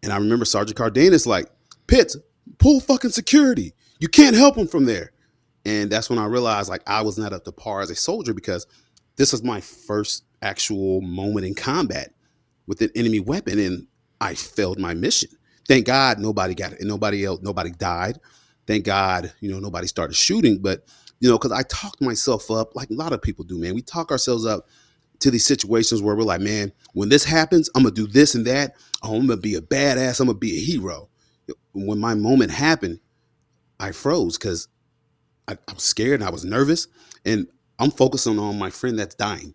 And 0.06 0.14
I 0.14 0.18
remember 0.18 0.45
Sergeant 0.45 0.78
Cardenas 0.78 1.28
like, 1.28 1.49
Pitts, 1.88 2.16
pull 2.60 2.80
fucking 2.80 3.12
security. 3.12 3.74
You 3.99 4.08
can't 4.08 4.36
help 4.36 4.56
him 4.56 4.68
from 4.68 4.86
there. 4.86 5.12
And 5.66 5.91
that's 5.91 6.10
when 6.10 6.20
I 6.20 6.26
realized 6.26 6.70
like 6.70 6.84
I 6.88 7.01
was 7.01 7.18
not 7.18 7.34
up 7.34 7.43
to 7.45 7.51
par 7.51 7.82
as 7.82 7.89
a 7.89 7.95
soldier 7.95 8.34
because 8.34 8.68
this 9.18 9.32
was 9.32 9.43
my 9.43 9.62
first 9.62 10.24
actual 10.41 11.01
moment 11.01 11.45
in 11.45 11.56
combat 11.56 12.14
with 12.68 12.82
an 12.82 12.91
enemy 12.95 13.20
weapon 13.20 13.60
and 13.60 13.88
I 14.22 14.36
failed 14.36 14.80
my 14.80 14.93
mission. 14.93 15.30
Thank 15.68 15.88
God 15.88 16.20
nobody 16.20 16.53
got 16.53 16.74
it. 16.74 16.82
Nobody 16.82 17.26
else, 17.26 17.41
nobody 17.41 17.72
died. 17.72 18.20
Thank 18.68 18.86
God, 18.86 19.34
you 19.39 19.51
know, 19.51 19.60
nobody 19.60 19.88
started 19.88 20.16
shooting. 20.16 20.60
But, 20.60 20.86
you 21.20 21.30
know, 21.30 21.38
because 21.38 21.51
I 21.51 21.64
talked 21.64 22.01
myself 22.01 22.51
up 22.51 22.76
like 22.76 22.91
a 22.91 22.93
lot 22.93 23.14
of 23.14 23.22
people 23.22 23.43
do, 23.43 23.58
man. 23.58 23.74
We 23.74 23.82
talk 23.82 24.12
ourselves 24.12 24.45
up 24.45 24.68
to 25.20 25.32
these 25.32 25.45
situations 25.45 26.01
where 26.01 26.16
we're 26.16 26.24
like, 26.24 26.41
man, 26.41 26.72
when 26.93 27.10
this 27.10 27.24
happens, 27.24 27.70
I'm 27.76 27.84
gonna 27.84 27.95
do 27.95 28.08
this 28.08 28.36
and 28.36 28.45
that. 28.45 28.76
Oh, 29.06 29.16
I'm 29.16 29.28
gonna 29.28 29.39
be 29.39 29.56
a 29.56 29.62
badass. 29.62 30.20
I'm 30.20 30.28
gonna 30.28 30.38
be 30.38 30.58
a 30.58 30.60
hero. 30.60 31.10
When 31.74 31.99
my 31.99 32.16
moment 32.16 32.51
happened, 32.51 32.99
I 33.80 33.91
froze 33.91 34.38
because 34.38 34.68
I, 35.47 35.53
I, 35.53 35.74
was 35.74 35.84
scared 35.84 36.22
and 36.22 36.24
I 36.24 36.32
was 36.32 36.43
nervous, 36.43 36.88
and 37.24 37.47
I'm 37.80 37.91
focusing 37.91 38.39
on 38.39 38.58
my 38.58 38.70
friend 38.70 38.97
that's 38.97 39.16
dying, 39.16 39.53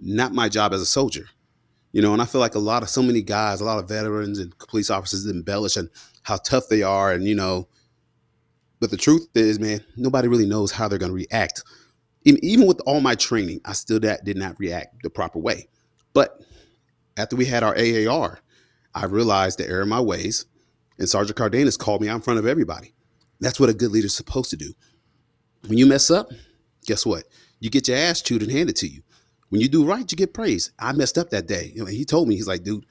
not 0.00 0.32
my 0.32 0.48
job 0.48 0.72
as 0.72 0.80
a 0.80 0.86
soldier. 0.86 1.26
You 1.92 2.02
know, 2.02 2.12
and 2.12 2.22
I 2.22 2.24
feel 2.24 2.40
like 2.40 2.54
a 2.54 2.60
lot 2.60 2.82
of 2.82 2.88
so 2.88 3.02
many 3.02 3.22
guys, 3.22 3.60
a 3.60 3.64
lot 3.64 3.78
of 3.78 3.88
veterans 3.88 4.38
and 4.38 4.56
police 4.58 4.90
officers 4.90 5.26
embellish 5.26 5.76
on 5.76 5.90
how 6.22 6.36
tough 6.36 6.68
they 6.68 6.82
are, 6.82 7.12
and 7.12 7.26
you 7.26 7.34
know, 7.34 7.68
but 8.80 8.90
the 8.90 8.96
truth 8.96 9.28
is, 9.34 9.58
man, 9.58 9.84
nobody 9.96 10.28
really 10.28 10.46
knows 10.46 10.72
how 10.72 10.88
they're 10.88 10.98
gonna 10.98 11.12
react 11.12 11.62
even 12.24 12.66
with 12.66 12.80
all 12.86 13.00
my 13.00 13.14
training, 13.14 13.60
I 13.64 13.72
still 13.72 14.00
that 14.00 14.24
did 14.24 14.36
not 14.36 14.58
react 14.58 15.02
the 15.02 15.10
proper 15.10 15.38
way. 15.38 15.68
But 16.12 16.40
after 17.16 17.36
we 17.36 17.44
had 17.44 17.62
our 17.62 17.76
AAR, 17.76 18.40
I 18.94 19.06
realized 19.06 19.58
the 19.58 19.68
error 19.68 19.82
in 19.82 19.88
my 19.88 20.00
ways, 20.00 20.46
and 20.98 21.08
Sergeant 21.08 21.36
Cardenas 21.36 21.76
called 21.76 22.00
me 22.00 22.08
out 22.08 22.16
in 22.16 22.20
front 22.22 22.38
of 22.38 22.46
everybody. 22.46 22.94
That's 23.40 23.58
what 23.58 23.68
a 23.68 23.74
good 23.74 23.90
leader's 23.90 24.16
supposed 24.16 24.50
to 24.50 24.56
do. 24.56 24.72
When 25.66 25.78
you 25.78 25.86
mess 25.86 26.10
up, 26.10 26.30
guess 26.86 27.04
what? 27.04 27.24
You 27.60 27.70
get 27.70 27.88
your 27.88 27.96
ass 27.96 28.20
chewed 28.22 28.42
and 28.42 28.52
handed 28.52 28.76
to 28.76 28.86
you. 28.86 29.02
When 29.48 29.60
you 29.60 29.68
do 29.68 29.84
right, 29.84 30.10
you 30.10 30.16
get 30.16 30.34
praise. 30.34 30.72
I 30.78 30.92
messed 30.92 31.18
up 31.18 31.30
that 31.30 31.46
day. 31.46 31.72
You 31.74 31.80
know, 31.80 31.86
he 31.86 32.04
told 32.04 32.28
me, 32.28 32.34
he's 32.34 32.48
like, 32.48 32.62
dude, 32.62 32.86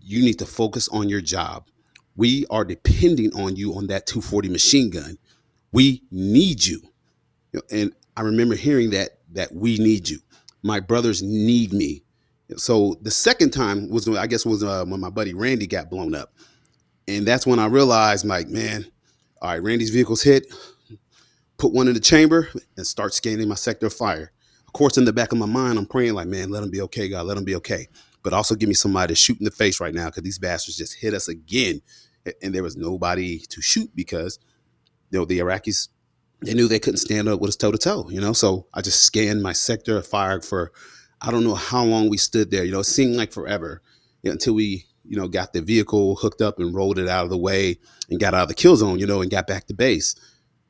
you 0.00 0.22
need 0.24 0.38
to 0.38 0.46
focus 0.46 0.88
on 0.88 1.08
your 1.08 1.20
job. 1.20 1.68
We 2.16 2.46
are 2.50 2.64
depending 2.64 3.32
on 3.34 3.56
you 3.56 3.74
on 3.74 3.88
that 3.88 4.06
240 4.06 4.48
machine 4.48 4.90
gun. 4.90 5.18
We 5.72 6.02
need 6.10 6.66
you. 6.66 6.82
you 7.52 7.60
know, 7.60 7.62
and 7.70 7.92
I 8.16 8.22
remember 8.22 8.54
hearing 8.56 8.90
that 8.90 9.18
that 9.32 9.54
we 9.54 9.78
need 9.78 10.08
you. 10.08 10.18
My 10.62 10.80
brothers 10.80 11.22
need 11.22 11.72
me. 11.72 12.02
So 12.56 12.96
the 13.02 13.10
second 13.10 13.50
time 13.50 13.90
was 13.90 14.08
I 14.08 14.26
guess 14.26 14.46
was 14.46 14.64
uh, 14.64 14.84
when 14.86 15.00
my 15.00 15.10
buddy 15.10 15.34
Randy 15.34 15.66
got 15.66 15.90
blown 15.90 16.14
up, 16.14 16.32
and 17.06 17.26
that's 17.26 17.46
when 17.46 17.58
I 17.58 17.66
realized, 17.66 18.26
like, 18.26 18.48
man, 18.48 18.86
all 19.42 19.50
right, 19.50 19.62
Randy's 19.62 19.90
vehicle's 19.90 20.22
hit. 20.22 20.46
Put 21.58 21.72
one 21.72 21.88
in 21.88 21.94
the 21.94 22.00
chamber 22.00 22.48
and 22.76 22.86
start 22.86 23.12
scanning 23.14 23.48
my 23.48 23.54
sector 23.56 23.86
of 23.86 23.92
fire. 23.92 24.32
Of 24.66 24.72
course, 24.72 24.96
in 24.96 25.04
the 25.04 25.12
back 25.12 25.32
of 25.32 25.38
my 25.38 25.46
mind, 25.46 25.78
I'm 25.78 25.86
praying 25.86 26.14
like, 26.14 26.28
man, 26.28 26.50
let 26.50 26.62
him 26.62 26.70
be 26.70 26.80
okay, 26.82 27.08
God, 27.08 27.26
let 27.26 27.36
him 27.36 27.44
be 27.44 27.56
okay. 27.56 27.88
But 28.22 28.32
also 28.32 28.54
give 28.54 28.68
me 28.68 28.74
somebody 28.74 29.12
to 29.12 29.16
shoot 29.16 29.38
in 29.38 29.44
the 29.44 29.50
face 29.50 29.80
right 29.80 29.94
now 29.94 30.06
because 30.06 30.22
these 30.22 30.38
bastards 30.38 30.76
just 30.76 30.94
hit 30.94 31.14
us 31.14 31.28
again, 31.28 31.82
and 32.42 32.54
there 32.54 32.62
was 32.62 32.76
nobody 32.76 33.40
to 33.40 33.60
shoot 33.60 33.90
because 33.94 34.38
you 35.10 35.18
know 35.18 35.24
the 35.24 35.40
Iraqis 35.40 35.88
they 36.42 36.54
knew 36.54 36.68
they 36.68 36.78
couldn't 36.78 36.98
stand 36.98 37.28
up 37.28 37.40
with 37.40 37.48
us 37.48 37.56
toe 37.56 37.72
to 37.72 37.78
toe, 37.78 38.08
you 38.10 38.20
know. 38.20 38.32
So 38.32 38.66
I 38.72 38.80
just 38.80 39.02
scanned 39.02 39.42
my 39.42 39.52
sector, 39.52 39.96
of 39.96 40.06
fire 40.06 40.40
for 40.40 40.72
I 41.20 41.30
don't 41.30 41.44
know 41.44 41.54
how 41.54 41.84
long 41.84 42.08
we 42.08 42.16
stood 42.16 42.50
there. 42.50 42.64
You 42.64 42.72
know, 42.72 42.80
it 42.80 42.84
seemed 42.84 43.16
like 43.16 43.32
forever 43.32 43.82
you 44.22 44.30
know, 44.30 44.32
until 44.32 44.54
we, 44.54 44.86
you 45.04 45.16
know, 45.16 45.28
got 45.28 45.52
the 45.52 45.60
vehicle 45.60 46.16
hooked 46.16 46.40
up 46.40 46.58
and 46.58 46.74
rolled 46.74 46.98
it 46.98 47.08
out 47.08 47.24
of 47.24 47.30
the 47.30 47.38
way 47.38 47.78
and 48.10 48.20
got 48.20 48.34
out 48.34 48.42
of 48.42 48.48
the 48.48 48.54
kill 48.54 48.76
zone, 48.76 48.98
you 48.98 49.06
know, 49.06 49.22
and 49.22 49.30
got 49.30 49.46
back 49.46 49.66
to 49.66 49.74
base. 49.74 50.14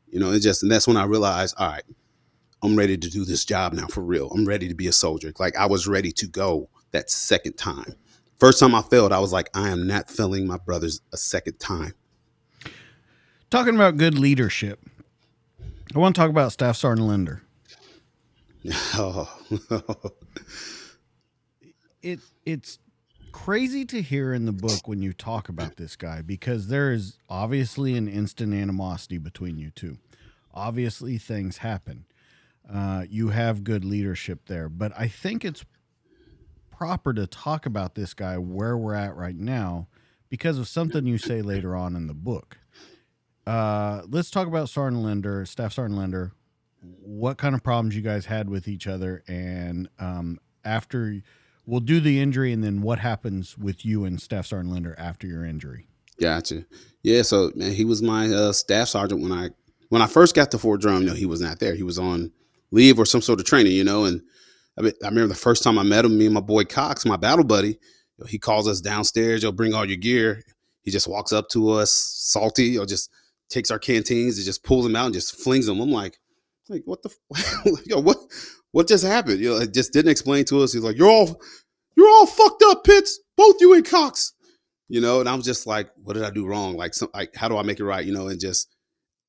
You 0.08 0.20
know, 0.20 0.32
it 0.32 0.40
just 0.40 0.62
and 0.62 0.72
that's 0.72 0.88
when 0.88 0.96
I 0.96 1.04
realized, 1.04 1.54
all 1.58 1.68
right, 1.68 1.82
I'm 2.62 2.76
ready 2.76 2.96
to 2.96 3.10
do 3.10 3.24
this 3.24 3.44
job 3.44 3.72
now 3.72 3.86
for 3.86 4.02
real. 4.02 4.30
I'm 4.30 4.46
ready 4.46 4.68
to 4.68 4.74
be 4.74 4.86
a 4.86 4.92
soldier. 4.92 5.32
Like 5.38 5.56
I 5.56 5.66
was 5.66 5.86
ready 5.86 6.12
to 6.12 6.26
go 6.26 6.68
that 6.92 7.10
second 7.10 7.54
time. 7.54 7.94
First 8.38 8.60
time 8.60 8.74
I 8.74 8.82
failed, 8.82 9.12
I 9.12 9.18
was 9.18 9.32
like, 9.32 9.50
I 9.54 9.68
am 9.68 9.86
not 9.86 10.08
failing 10.08 10.46
my 10.46 10.58
brothers 10.58 11.00
a 11.12 11.16
second 11.16 11.58
time. 11.58 11.94
Talking 13.50 13.74
about 13.74 13.96
good 13.96 14.18
leadership 14.18 14.88
I 15.94 15.98
want 15.98 16.14
to 16.14 16.20
talk 16.20 16.28
about 16.28 16.52
Staff 16.52 16.76
Sergeant 16.76 17.08
Linder. 17.08 17.42
Oh. 18.94 19.30
it 22.02 22.20
it's 22.44 22.78
crazy 23.32 23.84
to 23.84 24.02
hear 24.02 24.32
in 24.32 24.46
the 24.46 24.52
book 24.52 24.88
when 24.88 25.00
you 25.00 25.12
talk 25.12 25.48
about 25.48 25.76
this 25.76 25.96
guy 25.96 26.22
because 26.22 26.68
there 26.68 26.92
is 26.92 27.18
obviously 27.28 27.94
an 27.96 28.08
instant 28.08 28.52
animosity 28.52 29.18
between 29.18 29.58
you 29.58 29.70
two. 29.70 29.98
Obviously, 30.52 31.18
things 31.18 31.58
happen. 31.58 32.04
Uh, 32.70 33.04
you 33.08 33.28
have 33.28 33.64
good 33.64 33.84
leadership 33.84 34.46
there, 34.46 34.68
but 34.68 34.92
I 34.96 35.08
think 35.08 35.44
it's 35.44 35.64
proper 36.70 37.12
to 37.14 37.26
talk 37.26 37.64
about 37.64 37.94
this 37.94 38.12
guy 38.14 38.38
where 38.38 38.76
we're 38.76 38.94
at 38.94 39.14
right 39.16 39.36
now 39.36 39.88
because 40.28 40.58
of 40.58 40.68
something 40.68 41.06
you 41.06 41.18
say 41.18 41.42
later 41.42 41.74
on 41.74 41.96
in 41.96 42.06
the 42.06 42.14
book. 42.14 42.58
Uh, 43.46 44.02
let's 44.08 44.30
talk 44.30 44.46
about 44.46 44.68
Sergeant 44.68 45.02
Linder, 45.02 45.44
Staff 45.46 45.72
Sergeant 45.72 45.98
Linder. 45.98 46.32
What 46.80 47.38
kind 47.38 47.54
of 47.54 47.62
problems 47.62 47.96
you 47.96 48.02
guys 48.02 48.26
had 48.26 48.48
with 48.48 48.68
each 48.68 48.86
other, 48.86 49.22
and 49.26 49.88
um, 49.98 50.38
after 50.64 51.22
we'll 51.66 51.80
do 51.80 52.00
the 52.00 52.20
injury, 52.20 52.52
and 52.52 52.62
then 52.62 52.82
what 52.82 52.98
happens 52.98 53.58
with 53.58 53.84
you 53.84 54.04
and 54.04 54.20
Staff 54.20 54.46
Sergeant 54.46 54.72
Linder 54.72 54.94
after 54.98 55.26
your 55.26 55.44
injury? 55.44 55.86
Gotcha. 56.20 56.64
Yeah. 57.02 57.22
So 57.22 57.52
man, 57.54 57.72
he 57.72 57.84
was 57.84 58.02
my 58.02 58.28
uh, 58.28 58.52
staff 58.52 58.88
sergeant 58.88 59.22
when 59.22 59.32
I 59.32 59.50
when 59.88 60.02
I 60.02 60.06
first 60.06 60.34
got 60.34 60.50
to 60.50 60.58
Fort 60.58 60.80
Drum. 60.80 61.04
No, 61.04 61.14
he 61.14 61.26
was 61.26 61.40
not 61.40 61.60
there. 61.60 61.74
He 61.74 61.82
was 61.82 61.98
on 61.98 62.32
leave 62.70 62.98
or 62.98 63.06
some 63.06 63.22
sort 63.22 63.40
of 63.40 63.46
training, 63.46 63.72
you 63.72 63.84
know. 63.84 64.04
And 64.04 64.22
I, 64.78 64.82
mean, 64.82 64.92
I 65.02 65.08
remember 65.08 65.28
the 65.28 65.40
first 65.40 65.62
time 65.62 65.78
I 65.78 65.82
met 65.82 66.04
him, 66.04 66.18
me 66.18 66.26
and 66.26 66.34
my 66.34 66.40
boy 66.40 66.64
Cox, 66.64 67.04
my 67.04 67.16
battle 67.16 67.44
buddy, 67.44 67.68
you 67.68 67.76
know, 68.18 68.26
he 68.26 68.38
calls 68.38 68.68
us 68.68 68.80
downstairs. 68.80 69.42
You'll 69.42 69.52
bring 69.52 69.74
all 69.74 69.84
your 69.84 69.96
gear. 69.96 70.42
He 70.82 70.90
just 70.90 71.08
walks 71.08 71.32
up 71.32 71.48
to 71.50 71.70
us, 71.70 71.92
salty, 71.92 72.78
or 72.78 72.86
just 72.86 73.10
takes 73.48 73.70
our 73.70 73.78
canteens 73.78 74.36
and 74.36 74.44
just 74.44 74.64
pulls 74.64 74.84
them 74.84 74.96
out 74.96 75.06
and 75.06 75.14
just 75.14 75.36
flings 75.36 75.66
them. 75.66 75.80
I'm 75.80 75.90
like, 75.90 76.18
like 76.70 76.82
what 76.84 77.02
the, 77.02 77.10
yo, 77.86 78.00
what, 78.00 78.18
what 78.72 78.88
just 78.88 79.04
happened? 79.04 79.40
You 79.40 79.50
know, 79.50 79.56
it 79.56 79.74
just 79.74 79.92
didn't 79.92 80.10
explain 80.10 80.44
to 80.46 80.62
us. 80.62 80.72
He's 80.72 80.82
like, 80.82 80.96
you're 80.96 81.10
all, 81.10 81.40
you're 81.96 82.08
all 82.08 82.26
fucked 82.26 82.62
up, 82.68 82.84
Pitts, 82.84 83.18
both 83.36 83.60
you 83.60 83.74
and 83.74 83.84
Cox. 83.84 84.32
You 84.88 85.00
know, 85.00 85.20
and 85.20 85.28
I 85.28 85.34
was 85.34 85.44
just 85.44 85.66
like, 85.66 85.90
what 86.02 86.14
did 86.14 86.24
I 86.24 86.30
do 86.30 86.46
wrong? 86.46 86.76
Like, 86.76 86.94
some, 86.94 87.10
like, 87.12 87.34
how 87.36 87.48
do 87.48 87.58
I 87.58 87.62
make 87.62 87.78
it 87.78 87.84
right? 87.84 88.04
You 88.04 88.12
know, 88.12 88.28
and 88.28 88.40
just, 88.40 88.74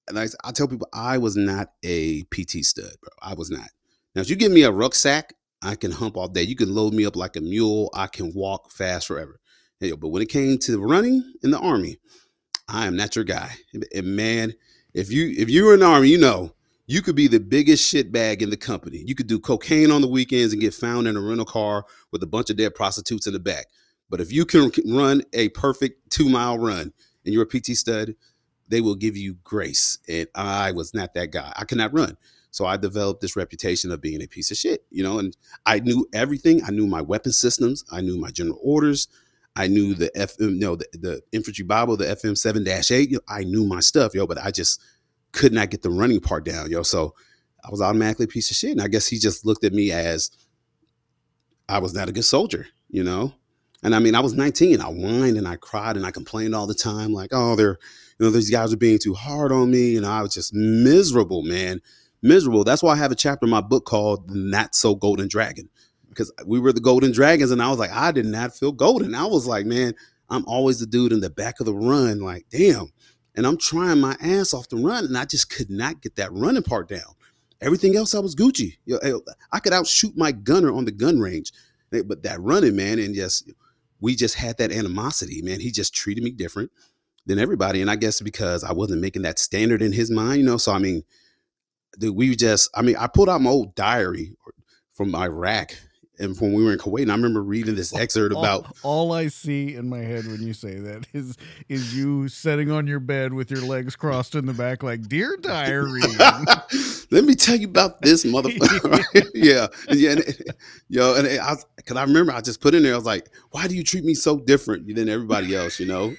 and 0.07 0.17
I, 0.17 0.27
I 0.43 0.51
tell 0.51 0.67
people, 0.67 0.87
I 0.93 1.17
was 1.17 1.35
not 1.35 1.71
a 1.83 2.23
PT 2.23 2.63
stud, 2.63 2.93
bro. 3.01 3.09
I 3.21 3.33
was 3.33 3.51
not. 3.51 3.69
Now, 4.15 4.21
if 4.21 4.29
you 4.29 4.35
give 4.35 4.51
me 4.51 4.63
a 4.63 4.71
rucksack, 4.71 5.33
I 5.61 5.75
can 5.75 5.91
hump 5.91 6.15
all 6.15 6.29
day. 6.29 6.43
You 6.43 6.55
can 6.55 6.73
load 6.73 6.93
me 6.93 7.05
up 7.05 7.15
like 7.15 7.35
a 7.35 7.41
mule. 7.41 7.89
I 7.93 8.07
can 8.07 8.33
walk 8.33 8.71
fast 8.71 9.07
forever. 9.07 9.39
Hey, 9.79 9.91
but 9.91 10.09
when 10.09 10.21
it 10.21 10.29
came 10.29 10.57
to 10.59 10.81
running 10.81 11.33
in 11.43 11.51
the 11.51 11.59
army, 11.59 11.99
I 12.67 12.85
am 12.85 12.95
not 12.95 13.15
your 13.15 13.25
guy. 13.25 13.51
And 13.93 14.15
man, 14.15 14.53
if 14.93 15.11
you 15.11 15.33
if 15.37 15.49
you 15.49 15.65
were 15.65 15.73
in 15.73 15.79
the 15.81 15.85
army, 15.85 16.09
you 16.09 16.17
know 16.17 16.53
you 16.89 17.03
could 17.03 17.15
be 17.15 17.27
the 17.27 17.39
biggest 17.39 17.87
shit 17.87 18.11
bag 18.11 18.41
in 18.41 18.49
the 18.49 18.57
company. 18.57 19.03
You 19.05 19.13
could 19.13 19.27
do 19.27 19.39
cocaine 19.39 19.91
on 19.91 20.01
the 20.01 20.07
weekends 20.07 20.53
and 20.53 20.61
get 20.61 20.73
found 20.73 21.07
in 21.07 21.15
a 21.15 21.21
rental 21.21 21.45
car 21.45 21.85
with 22.11 22.23
a 22.23 22.27
bunch 22.27 22.49
of 22.49 22.57
dead 22.57 22.73
prostitutes 22.73 23.27
in 23.27 23.33
the 23.33 23.39
back. 23.39 23.67
But 24.09 24.19
if 24.19 24.31
you 24.31 24.43
can 24.43 24.71
run 24.87 25.21
a 25.33 25.49
perfect 25.49 26.09
two 26.09 26.27
mile 26.27 26.57
run 26.57 26.91
and 27.23 27.33
you're 27.33 27.43
a 27.43 27.45
PT 27.45 27.77
stud, 27.77 28.15
they 28.69 28.81
will 28.81 28.95
give 28.95 29.15
you 29.15 29.35
grace. 29.43 29.99
And 30.09 30.27
I 30.33 30.71
was 30.71 30.95
not 30.95 31.13
that 31.13 31.29
guy. 31.29 31.53
I 31.55 31.63
could 31.63 31.77
not 31.77 31.93
run. 31.93 32.17
So 32.49 32.65
I 32.65 32.75
developed 32.75 33.21
this 33.21 33.35
reputation 33.35 33.91
of 33.91 34.01
being 34.01 34.23
a 34.23 34.27
piece 34.27 34.49
of 34.49 34.57
shit, 34.57 34.83
you 34.89 35.03
know, 35.03 35.19
and 35.19 35.37
I 35.67 35.81
knew 35.81 36.07
everything. 36.11 36.63
I 36.63 36.71
knew 36.71 36.87
my 36.87 37.03
weapon 37.03 37.33
systems. 37.33 37.85
I 37.91 38.01
knew 38.01 38.17
my 38.17 38.31
general 38.31 38.59
orders. 38.63 39.09
I 39.55 39.67
knew 39.67 39.93
the 39.93 40.09
FM, 40.17 40.57
no, 40.57 40.75
the, 40.75 40.87
the 40.93 41.21
infantry 41.31 41.65
Bible, 41.65 41.97
the 41.97 42.05
FM 42.05 42.35
7 42.35 42.67
8. 42.67 43.15
I 43.27 43.43
knew 43.43 43.67
my 43.67 43.79
stuff, 43.79 44.15
yo, 44.15 44.25
but 44.25 44.39
I 44.43 44.49
just 44.49 44.81
could 45.31 45.53
not 45.53 45.69
get 45.69 45.81
the 45.81 45.89
running 45.89 46.19
part 46.19 46.45
down, 46.45 46.69
yo. 46.69 46.83
So 46.83 47.13
I 47.63 47.69
was 47.69 47.81
automatically 47.81 48.25
a 48.25 48.27
piece 48.27 48.49
of 48.51 48.57
shit. 48.57 48.71
And 48.71 48.81
I 48.81 48.87
guess 48.87 49.07
he 49.07 49.17
just 49.17 49.45
looked 49.45 49.63
at 49.63 49.73
me 49.73 49.91
as 49.91 50.31
I 51.67 51.79
was 51.79 51.93
not 51.93 52.09
a 52.09 52.11
good 52.11 52.25
soldier, 52.25 52.67
you 52.89 53.03
know? 53.03 53.33
And 53.83 53.95
I 53.95 53.99
mean, 53.99 54.15
I 54.15 54.19
was 54.19 54.33
19. 54.33 54.81
I 54.81 54.85
whined 54.85 55.37
and 55.37 55.47
I 55.47 55.55
cried 55.55 55.95
and 55.95 56.05
I 56.05 56.11
complained 56.11 56.53
all 56.53 56.67
the 56.67 56.73
time, 56.73 57.13
like, 57.13 57.29
oh, 57.31 57.55
they're, 57.55 57.77
you 58.17 58.25
know, 58.25 58.29
these 58.29 58.49
guys 58.49 58.73
are 58.73 58.77
being 58.77 58.99
too 58.99 59.13
hard 59.13 59.51
on 59.51 59.71
me. 59.71 59.95
And 59.95 60.05
I 60.05 60.21
was 60.21 60.33
just 60.33 60.53
miserable, 60.53 61.43
man. 61.43 61.79
Miserable. 62.21 62.65
That's 62.65 62.83
why 62.83 62.93
I 62.93 62.97
have 62.97 63.11
a 63.11 63.15
chapter 63.15 63.45
in 63.45 63.49
my 63.49 63.61
book 63.61 63.85
called 63.85 64.29
Not 64.29 64.75
So 64.75 64.95
Golden 64.95 65.29
Dragon. 65.29 65.69
Because 66.09 66.33
we 66.45 66.59
were 66.59 66.73
the 66.73 66.81
Golden 66.81 67.11
Dragons, 67.11 67.51
and 67.51 67.61
I 67.61 67.69
was 67.69 67.77
like, 67.77 67.91
I 67.91 68.11
did 68.11 68.25
not 68.25 68.53
feel 68.53 68.71
golden. 68.71 69.13
I 69.13 69.25
was 69.25 69.45
like, 69.45 69.65
man, 69.65 69.93
I'm 70.29 70.43
always 70.47 70.79
the 70.79 70.87
dude 70.87 71.13
in 71.13 71.21
the 71.21 71.29
back 71.29 71.59
of 71.59 71.65
the 71.65 71.73
run, 71.73 72.19
like, 72.19 72.47
damn. 72.49 72.91
And 73.35 73.45
I'm 73.45 73.57
trying 73.57 73.99
my 73.99 74.15
ass 74.21 74.53
off 74.53 74.69
the 74.69 74.77
run, 74.77 75.05
and 75.05 75.17
I 75.17 75.25
just 75.25 75.49
could 75.49 75.69
not 75.69 76.01
get 76.01 76.15
that 76.15 76.33
running 76.33 76.63
part 76.63 76.89
down. 76.89 77.15
Everything 77.61 77.95
else, 77.95 78.15
I 78.15 78.19
was 78.19 78.35
Gucci. 78.35 78.77
Eh, 78.89 79.13
I 79.51 79.59
could 79.59 79.73
outshoot 79.73 80.17
my 80.17 80.31
gunner 80.31 80.73
on 80.73 80.85
the 80.85 80.91
gun 80.91 81.19
range, 81.19 81.51
but 81.91 82.23
that 82.23 82.39
running, 82.41 82.75
man, 82.75 82.99
and 82.99 83.13
just 83.13 83.51
we 84.01 84.15
just 84.15 84.35
had 84.35 84.57
that 84.57 84.71
animosity, 84.71 85.41
man. 85.41 85.59
He 85.59 85.71
just 85.71 85.93
treated 85.93 86.23
me 86.23 86.31
different 86.31 86.71
than 87.25 87.39
everybody. 87.39 87.81
And 87.81 87.91
I 87.91 87.95
guess 87.95 88.21
because 88.21 88.63
I 88.63 88.73
wasn't 88.73 89.01
making 89.01 89.23
that 89.23 89.39
standard 89.39 89.81
in 89.81 89.91
his 89.91 90.09
mind, 90.09 90.39
you 90.39 90.45
know. 90.45 90.57
So 90.57 90.71
I 90.71 90.79
mean, 90.79 91.03
dude, 91.97 92.15
we 92.15 92.35
just 92.35 92.69
I 92.73 92.81
mean, 92.81 92.95
I 92.97 93.07
pulled 93.07 93.29
out 93.29 93.41
my 93.41 93.49
old 93.49 93.75
diary 93.75 94.35
from 94.93 95.15
Iraq 95.15 95.73
and 96.19 96.39
when 96.39 96.53
we 96.53 96.63
were 96.63 96.73
in 96.73 96.79
Kuwait, 96.79 97.03
and 97.03 97.11
I 97.11 97.15
remember 97.15 97.41
reading 97.41 97.75
this 97.75 97.95
excerpt 97.95 98.35
all, 98.35 98.43
about 98.43 98.77
all 98.83 99.13
I 99.13 99.27
see 99.27 99.75
in 99.75 99.87
my 99.87 99.99
head 99.99 100.25
when 100.27 100.41
you 100.41 100.53
say 100.53 100.75
that 100.75 101.07
is 101.13 101.37
is 101.69 101.95
you 101.95 102.27
sitting 102.27 102.71
on 102.71 102.87
your 102.87 102.99
bed 102.99 103.33
with 103.33 103.49
your 103.49 103.61
legs 103.61 103.95
crossed 103.95 104.35
in 104.35 104.45
the 104.45 104.53
back, 104.53 104.83
like 104.83 105.07
"Dear 105.07 105.37
Diary." 105.37 106.01
Let 107.11 107.23
me 107.23 107.33
tell 107.35 107.55
you 107.55 107.67
about 107.67 108.01
this 108.01 108.23
motherfucker. 108.29 109.29
yeah, 109.33 109.67
yeah, 109.89 110.11
and, 110.11 110.23
yo, 110.89 111.15
and 111.15 111.27
I, 111.27 111.55
cause 111.85 111.97
I 111.97 112.03
remember 112.03 112.33
I 112.33 112.41
just 112.41 112.61
put 112.61 112.75
in 112.75 112.83
there. 112.83 112.93
I 112.93 112.97
was 112.97 113.05
like, 113.05 113.29
"Why 113.51 113.67
do 113.67 113.75
you 113.75 113.83
treat 113.83 114.03
me 114.03 114.13
so 114.13 114.37
different 114.39 114.93
than 114.93 115.09
everybody 115.09 115.55
else?" 115.55 115.79
You 115.79 115.87
know. 115.87 116.13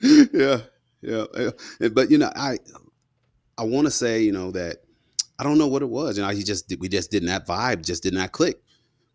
yeah, 0.00 0.60
yeah, 1.02 1.24
yeah. 1.80 1.88
But 1.88 2.10
you 2.10 2.18
know, 2.18 2.32
I 2.34 2.58
I 3.58 3.64
want 3.64 3.86
to 3.86 3.90
say, 3.90 4.22
you 4.22 4.32
know, 4.32 4.50
that 4.52 4.81
I 5.42 5.48
don't 5.48 5.58
know 5.58 5.66
what 5.66 5.82
it 5.82 5.88
was. 5.88 6.16
You 6.16 6.22
know, 6.22 6.28
he 6.28 6.44
just 6.44 6.72
we 6.78 6.88
just 6.88 7.10
didn't 7.10 7.26
that 7.26 7.48
vibe 7.48 7.84
just 7.84 8.04
did 8.04 8.14
not 8.14 8.30
click. 8.30 8.62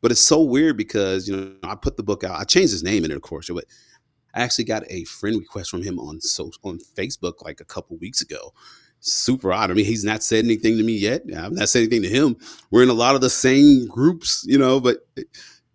But 0.01 0.11
it's 0.11 0.19
so 0.19 0.41
weird 0.41 0.75
because 0.75 1.25
you 1.25 1.37
know 1.37 1.53
I 1.63 1.75
put 1.75 1.95
the 1.95 2.03
book 2.03 2.25
out. 2.25 2.37
I 2.37 2.43
changed 2.43 2.73
his 2.73 2.83
name 2.83 3.05
in 3.05 3.11
it, 3.11 3.15
of 3.15 3.21
course, 3.21 3.49
but 3.49 3.63
I 4.33 4.41
actually 4.41 4.65
got 4.65 4.83
a 4.89 5.05
friend 5.05 5.39
request 5.39 5.69
from 5.69 5.83
him 5.83 5.99
on 5.99 6.19
so 6.19 6.51
on 6.65 6.79
Facebook 6.97 7.45
like 7.45 7.61
a 7.61 7.65
couple 7.65 7.95
weeks 7.95 8.21
ago. 8.21 8.53
Super 8.99 9.53
odd. 9.53 9.71
I 9.71 9.73
mean, 9.73 9.85
he's 9.85 10.03
not 10.03 10.21
said 10.21 10.43
anything 10.43 10.75
to 10.77 10.83
me 10.83 10.97
yet. 10.97 11.21
I've 11.33 11.53
not 11.53 11.69
said 11.69 11.83
anything 11.83 12.01
to 12.01 12.09
him. 12.09 12.35
We're 12.71 12.83
in 12.83 12.89
a 12.89 12.93
lot 12.93 13.15
of 13.15 13.21
the 13.21 13.29
same 13.29 13.87
groups, 13.87 14.43
you 14.45 14.57
know, 14.57 14.81
but 14.81 15.07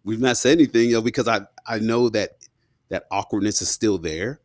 we've 0.04 0.20
not 0.20 0.36
said 0.36 0.58
anything, 0.58 0.90
you 0.90 0.96
know, 0.96 1.02
because 1.02 1.28
I 1.28 1.40
I 1.66 1.78
know 1.78 2.10
that 2.10 2.32
that 2.90 3.04
awkwardness 3.10 3.62
is 3.62 3.70
still 3.70 3.96
there, 3.96 4.42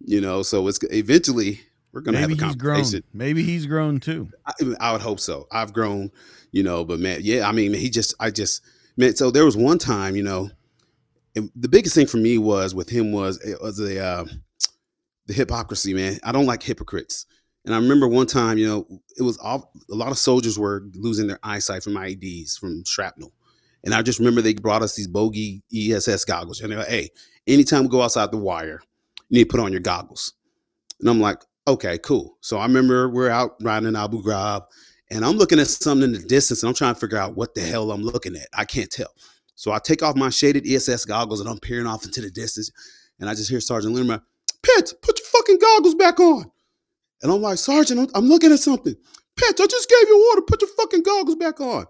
you 0.00 0.22
know. 0.22 0.42
So 0.42 0.66
it's 0.68 0.80
eventually 0.90 1.60
we're 1.92 2.00
gonna 2.00 2.20
Maybe 2.20 2.34
have 2.36 2.54
a 2.54 2.58
conversation. 2.58 3.04
Maybe 3.12 3.42
he's 3.42 3.66
grown 3.66 4.00
too. 4.00 4.30
I, 4.46 4.52
I, 4.80 4.92
would 4.92 5.02
hope 5.02 5.20
so. 5.20 5.46
I've 5.52 5.72
grown, 5.72 6.10
you 6.50 6.62
know. 6.62 6.84
But 6.84 7.00
man, 7.00 7.20
yeah, 7.22 7.48
I 7.48 7.52
mean, 7.52 7.74
he 7.74 7.90
just, 7.90 8.14
I 8.18 8.30
just, 8.30 8.62
man. 8.96 9.14
So 9.14 9.30
there 9.30 9.44
was 9.44 9.56
one 9.56 9.78
time, 9.78 10.16
you 10.16 10.22
know, 10.22 10.50
the 11.34 11.68
biggest 11.68 11.94
thing 11.94 12.06
for 12.06 12.16
me 12.16 12.38
was 12.38 12.74
with 12.74 12.88
him 12.88 13.12
was 13.12 13.38
it 13.44 13.60
was 13.60 13.76
the 13.76 14.02
uh, 14.02 14.24
the 15.26 15.34
hypocrisy, 15.34 15.94
man. 15.94 16.18
I 16.24 16.32
don't 16.32 16.46
like 16.46 16.62
hypocrites. 16.62 17.26
And 17.64 17.74
I 17.74 17.78
remember 17.78 18.08
one 18.08 18.26
time, 18.26 18.58
you 18.58 18.66
know, 18.66 18.86
it 19.16 19.22
was 19.22 19.38
all, 19.38 19.72
a 19.90 19.94
lot 19.94 20.10
of 20.10 20.18
soldiers 20.18 20.58
were 20.58 20.82
losing 20.94 21.28
their 21.28 21.38
eyesight 21.44 21.84
from 21.84 21.94
IEDs, 21.94 22.58
from 22.58 22.84
shrapnel. 22.84 23.32
And 23.84 23.94
I 23.94 24.02
just 24.02 24.18
remember 24.18 24.42
they 24.42 24.54
brought 24.54 24.82
us 24.82 24.96
these 24.96 25.06
bogey 25.06 25.62
ESS 25.72 26.24
goggles. 26.24 26.60
And 26.60 26.70
they're 26.70 26.80
like, 26.80 26.88
hey, 26.88 27.10
anytime 27.46 27.84
we 27.84 27.88
go 27.88 28.02
outside 28.02 28.32
the 28.32 28.36
wire, 28.36 28.80
you 29.28 29.38
need 29.38 29.44
to 29.44 29.50
put 29.50 29.60
on 29.60 29.72
your 29.72 29.80
goggles. 29.80 30.34
And 31.00 31.08
I'm 31.08 31.20
like, 31.20 31.40
okay, 31.66 31.98
cool. 31.98 32.36
So 32.40 32.58
I 32.58 32.66
remember 32.66 33.08
we're 33.08 33.30
out 33.30 33.56
riding 33.60 33.88
in 33.88 33.96
Abu 33.96 34.22
Ghraib 34.22 34.64
and 35.10 35.24
I'm 35.24 35.36
looking 35.36 35.60
at 35.60 35.68
something 35.68 36.04
in 36.04 36.12
the 36.12 36.26
distance 36.26 36.62
and 36.62 36.68
I'm 36.68 36.74
trying 36.74 36.94
to 36.94 37.00
figure 37.00 37.18
out 37.18 37.36
what 37.36 37.54
the 37.54 37.60
hell 37.60 37.90
I'm 37.90 38.02
looking 38.02 38.36
at. 38.36 38.48
I 38.56 38.64
can't 38.64 38.90
tell. 38.90 39.12
So 39.54 39.72
I 39.72 39.78
take 39.78 40.02
off 40.02 40.16
my 40.16 40.30
shaded 40.30 40.66
ESS 40.66 41.04
goggles 41.04 41.40
and 41.40 41.48
I'm 41.48 41.58
peering 41.58 41.86
off 41.86 42.04
into 42.04 42.20
the 42.20 42.30
distance 42.30 42.70
and 43.20 43.28
I 43.28 43.34
just 43.34 43.50
hear 43.50 43.60
Sergeant 43.60 43.94
Lindemann, 43.94 44.22
Pitts, 44.62 44.92
put 44.92 45.18
your 45.18 45.28
fucking 45.28 45.58
goggles 45.58 45.94
back 45.94 46.18
on. 46.20 46.50
And 47.22 47.30
I'm 47.30 47.40
like, 47.40 47.58
Sergeant, 47.58 48.10
I'm 48.14 48.26
looking 48.26 48.52
at 48.52 48.58
something. 48.58 48.94
Pitts, 49.36 49.60
I 49.60 49.66
just 49.66 49.88
gave 49.88 50.08
you 50.08 50.28
order. 50.30 50.42
Put 50.42 50.62
your 50.62 50.70
fucking 50.76 51.02
goggles 51.02 51.36
back 51.36 51.60
on. 51.60 51.86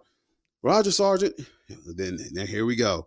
Roger, 0.62 0.91
Sergeant. 0.91 1.35
Then, 1.87 2.18
then 2.33 2.47
here 2.47 2.64
we 2.64 2.77
go. 2.77 3.07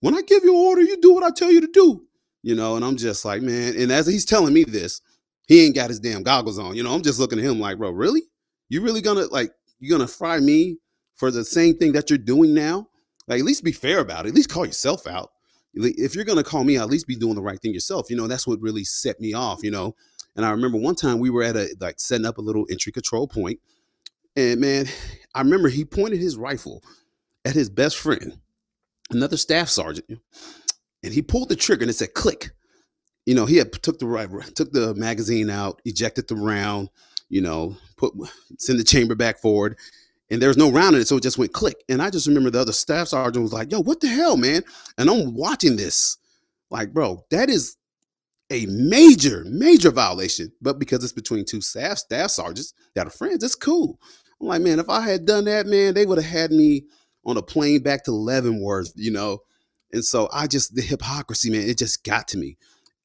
When 0.00 0.14
I 0.14 0.22
give 0.22 0.44
you 0.44 0.56
order, 0.56 0.82
you 0.82 1.00
do 1.00 1.14
what 1.14 1.24
I 1.24 1.30
tell 1.30 1.50
you 1.50 1.60
to 1.60 1.68
do. 1.72 2.04
You 2.42 2.54
know, 2.54 2.76
and 2.76 2.84
I'm 2.84 2.96
just 2.96 3.24
like, 3.24 3.42
man. 3.42 3.74
And 3.76 3.90
as 3.90 4.06
he's 4.06 4.24
telling 4.24 4.54
me 4.54 4.64
this, 4.64 5.00
he 5.46 5.64
ain't 5.64 5.74
got 5.74 5.90
his 5.90 6.00
damn 6.00 6.22
goggles 6.22 6.58
on. 6.58 6.74
You 6.76 6.82
know, 6.82 6.92
I'm 6.92 7.02
just 7.02 7.18
looking 7.18 7.38
at 7.38 7.44
him 7.44 7.60
like, 7.60 7.78
bro, 7.78 7.90
really? 7.90 8.22
You 8.68 8.82
really 8.82 9.00
gonna 9.00 9.26
like 9.26 9.52
you 9.78 9.90
gonna 9.90 10.08
fry 10.08 10.38
me 10.40 10.78
for 11.14 11.30
the 11.30 11.44
same 11.44 11.76
thing 11.76 11.92
that 11.92 12.10
you're 12.10 12.18
doing 12.18 12.52
now? 12.52 12.88
Like, 13.28 13.40
at 13.40 13.44
least 13.44 13.64
be 13.64 13.72
fair 13.72 14.00
about 14.00 14.26
it. 14.26 14.30
At 14.30 14.34
least 14.34 14.50
call 14.50 14.66
yourself 14.66 15.06
out. 15.06 15.30
If 15.74 16.14
you're 16.14 16.24
gonna 16.24 16.44
call 16.44 16.64
me, 16.64 16.78
at 16.78 16.88
least 16.88 17.06
be 17.06 17.16
doing 17.16 17.34
the 17.34 17.42
right 17.42 17.60
thing 17.60 17.72
yourself. 17.72 18.10
You 18.10 18.16
know, 18.16 18.26
that's 18.26 18.46
what 18.46 18.60
really 18.60 18.84
set 18.84 19.20
me 19.20 19.34
off. 19.34 19.62
You 19.62 19.70
know, 19.70 19.94
and 20.34 20.44
I 20.44 20.50
remember 20.50 20.78
one 20.78 20.94
time 20.96 21.18
we 21.18 21.30
were 21.30 21.42
at 21.42 21.56
a 21.56 21.74
like 21.80 22.00
setting 22.00 22.26
up 22.26 22.38
a 22.38 22.42
little 22.42 22.66
entry 22.70 22.92
control 22.92 23.28
point, 23.28 23.60
and 24.34 24.60
man, 24.60 24.86
I 25.34 25.40
remember 25.40 25.68
he 25.68 25.84
pointed 25.84 26.20
his 26.20 26.36
rifle 26.36 26.82
at 27.44 27.54
his 27.54 27.70
best 27.70 27.96
friend, 27.98 28.40
another 29.10 29.36
staff 29.36 29.68
sergeant, 29.68 30.18
and 31.04 31.14
he 31.14 31.22
pulled 31.22 31.50
the 31.50 31.56
trigger 31.56 31.82
and 31.82 31.90
it 31.90 31.94
said 31.94 32.14
click 32.14 32.50
you 33.26 33.34
know, 33.34 33.44
he 33.44 33.56
had 33.56 33.72
took 33.82 33.98
the 33.98 34.06
right, 34.06 34.28
took 34.54 34.72
the 34.72 34.94
magazine 34.94 35.50
out, 35.50 35.82
ejected 35.84 36.28
the 36.28 36.36
round, 36.36 36.88
you 37.28 37.42
know, 37.42 37.76
put 37.96 38.14
send 38.58 38.78
the 38.78 38.84
chamber 38.84 39.14
back 39.14 39.38
forward, 39.38 39.76
and 40.30 40.40
there 40.40 40.48
was 40.48 40.56
no 40.56 40.70
round 40.70 40.94
in 40.94 41.02
it, 41.02 41.08
so 41.08 41.16
it 41.16 41.22
just 41.22 41.38
went 41.38 41.52
click. 41.52 41.76
And 41.88 42.00
I 42.00 42.10
just 42.10 42.26
remember 42.26 42.50
the 42.50 42.60
other 42.60 42.72
staff 42.72 43.08
sergeant 43.08 43.42
was 43.42 43.52
like, 43.52 43.70
"Yo, 43.70 43.82
what 43.82 44.00
the 44.00 44.08
hell, 44.08 44.36
man?" 44.36 44.62
And 44.96 45.10
I'm 45.10 45.34
watching 45.34 45.76
this, 45.76 46.16
like, 46.70 46.94
bro, 46.94 47.24
that 47.30 47.50
is 47.50 47.76
a 48.50 48.66
major, 48.66 49.44
major 49.48 49.90
violation. 49.90 50.52
But 50.60 50.78
because 50.78 51.02
it's 51.02 51.12
between 51.12 51.44
two 51.44 51.60
staff 51.60 51.98
staff 51.98 52.30
sergeants 52.30 52.74
that 52.94 53.06
are 53.06 53.10
friends, 53.10 53.42
it's 53.42 53.54
cool. 53.56 54.00
I'm 54.40 54.46
like, 54.46 54.62
man, 54.62 54.78
if 54.78 54.88
I 54.88 55.00
had 55.00 55.24
done 55.24 55.46
that, 55.46 55.66
man, 55.66 55.94
they 55.94 56.06
would 56.06 56.18
have 56.18 56.30
had 56.30 56.52
me 56.52 56.84
on 57.24 57.36
a 57.36 57.42
plane 57.42 57.82
back 57.82 58.04
to 58.04 58.12
Leavenworth, 58.12 58.92
you 58.94 59.10
know. 59.10 59.40
And 59.92 60.04
so 60.04 60.28
I 60.32 60.46
just 60.46 60.74
the 60.74 60.82
hypocrisy, 60.82 61.50
man, 61.50 61.68
it 61.68 61.78
just 61.78 62.04
got 62.04 62.28
to 62.28 62.38
me. 62.38 62.56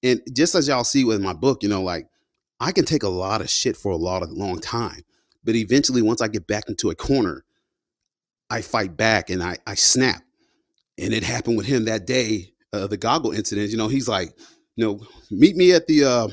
And 0.03 0.21
just 0.33 0.55
as 0.55 0.67
y'all 0.67 0.83
see 0.83 1.03
with 1.03 1.21
my 1.21 1.33
book, 1.33 1.63
you 1.63 1.69
know, 1.69 1.83
like 1.83 2.07
I 2.59 2.71
can 2.71 2.85
take 2.85 3.03
a 3.03 3.09
lot 3.09 3.41
of 3.41 3.49
shit 3.49 3.77
for 3.77 3.91
a 3.91 3.97
lot 3.97 4.23
of 4.23 4.31
long 4.31 4.59
time. 4.59 5.03
But 5.43 5.55
eventually, 5.55 6.01
once 6.01 6.21
I 6.21 6.27
get 6.27 6.47
back 6.47 6.65
into 6.67 6.89
a 6.89 6.95
corner, 6.95 7.43
I 8.49 8.61
fight 8.61 8.95
back 8.97 9.29
and 9.29 9.41
I, 9.41 9.57
I 9.65 9.75
snap. 9.75 10.21
And 10.99 11.13
it 11.13 11.23
happened 11.23 11.57
with 11.57 11.65
him 11.65 11.85
that 11.85 12.05
day, 12.05 12.53
uh, 12.73 12.87
the 12.87 12.97
goggle 12.97 13.31
incident. 13.31 13.71
You 13.71 13.77
know, 13.77 13.87
he's 13.87 14.07
like, 14.07 14.29
you 14.75 14.85
know, 14.85 14.99
meet 15.31 15.55
me 15.55 15.73
at 15.73 15.87
the, 15.87 16.03
uh, 16.03 16.27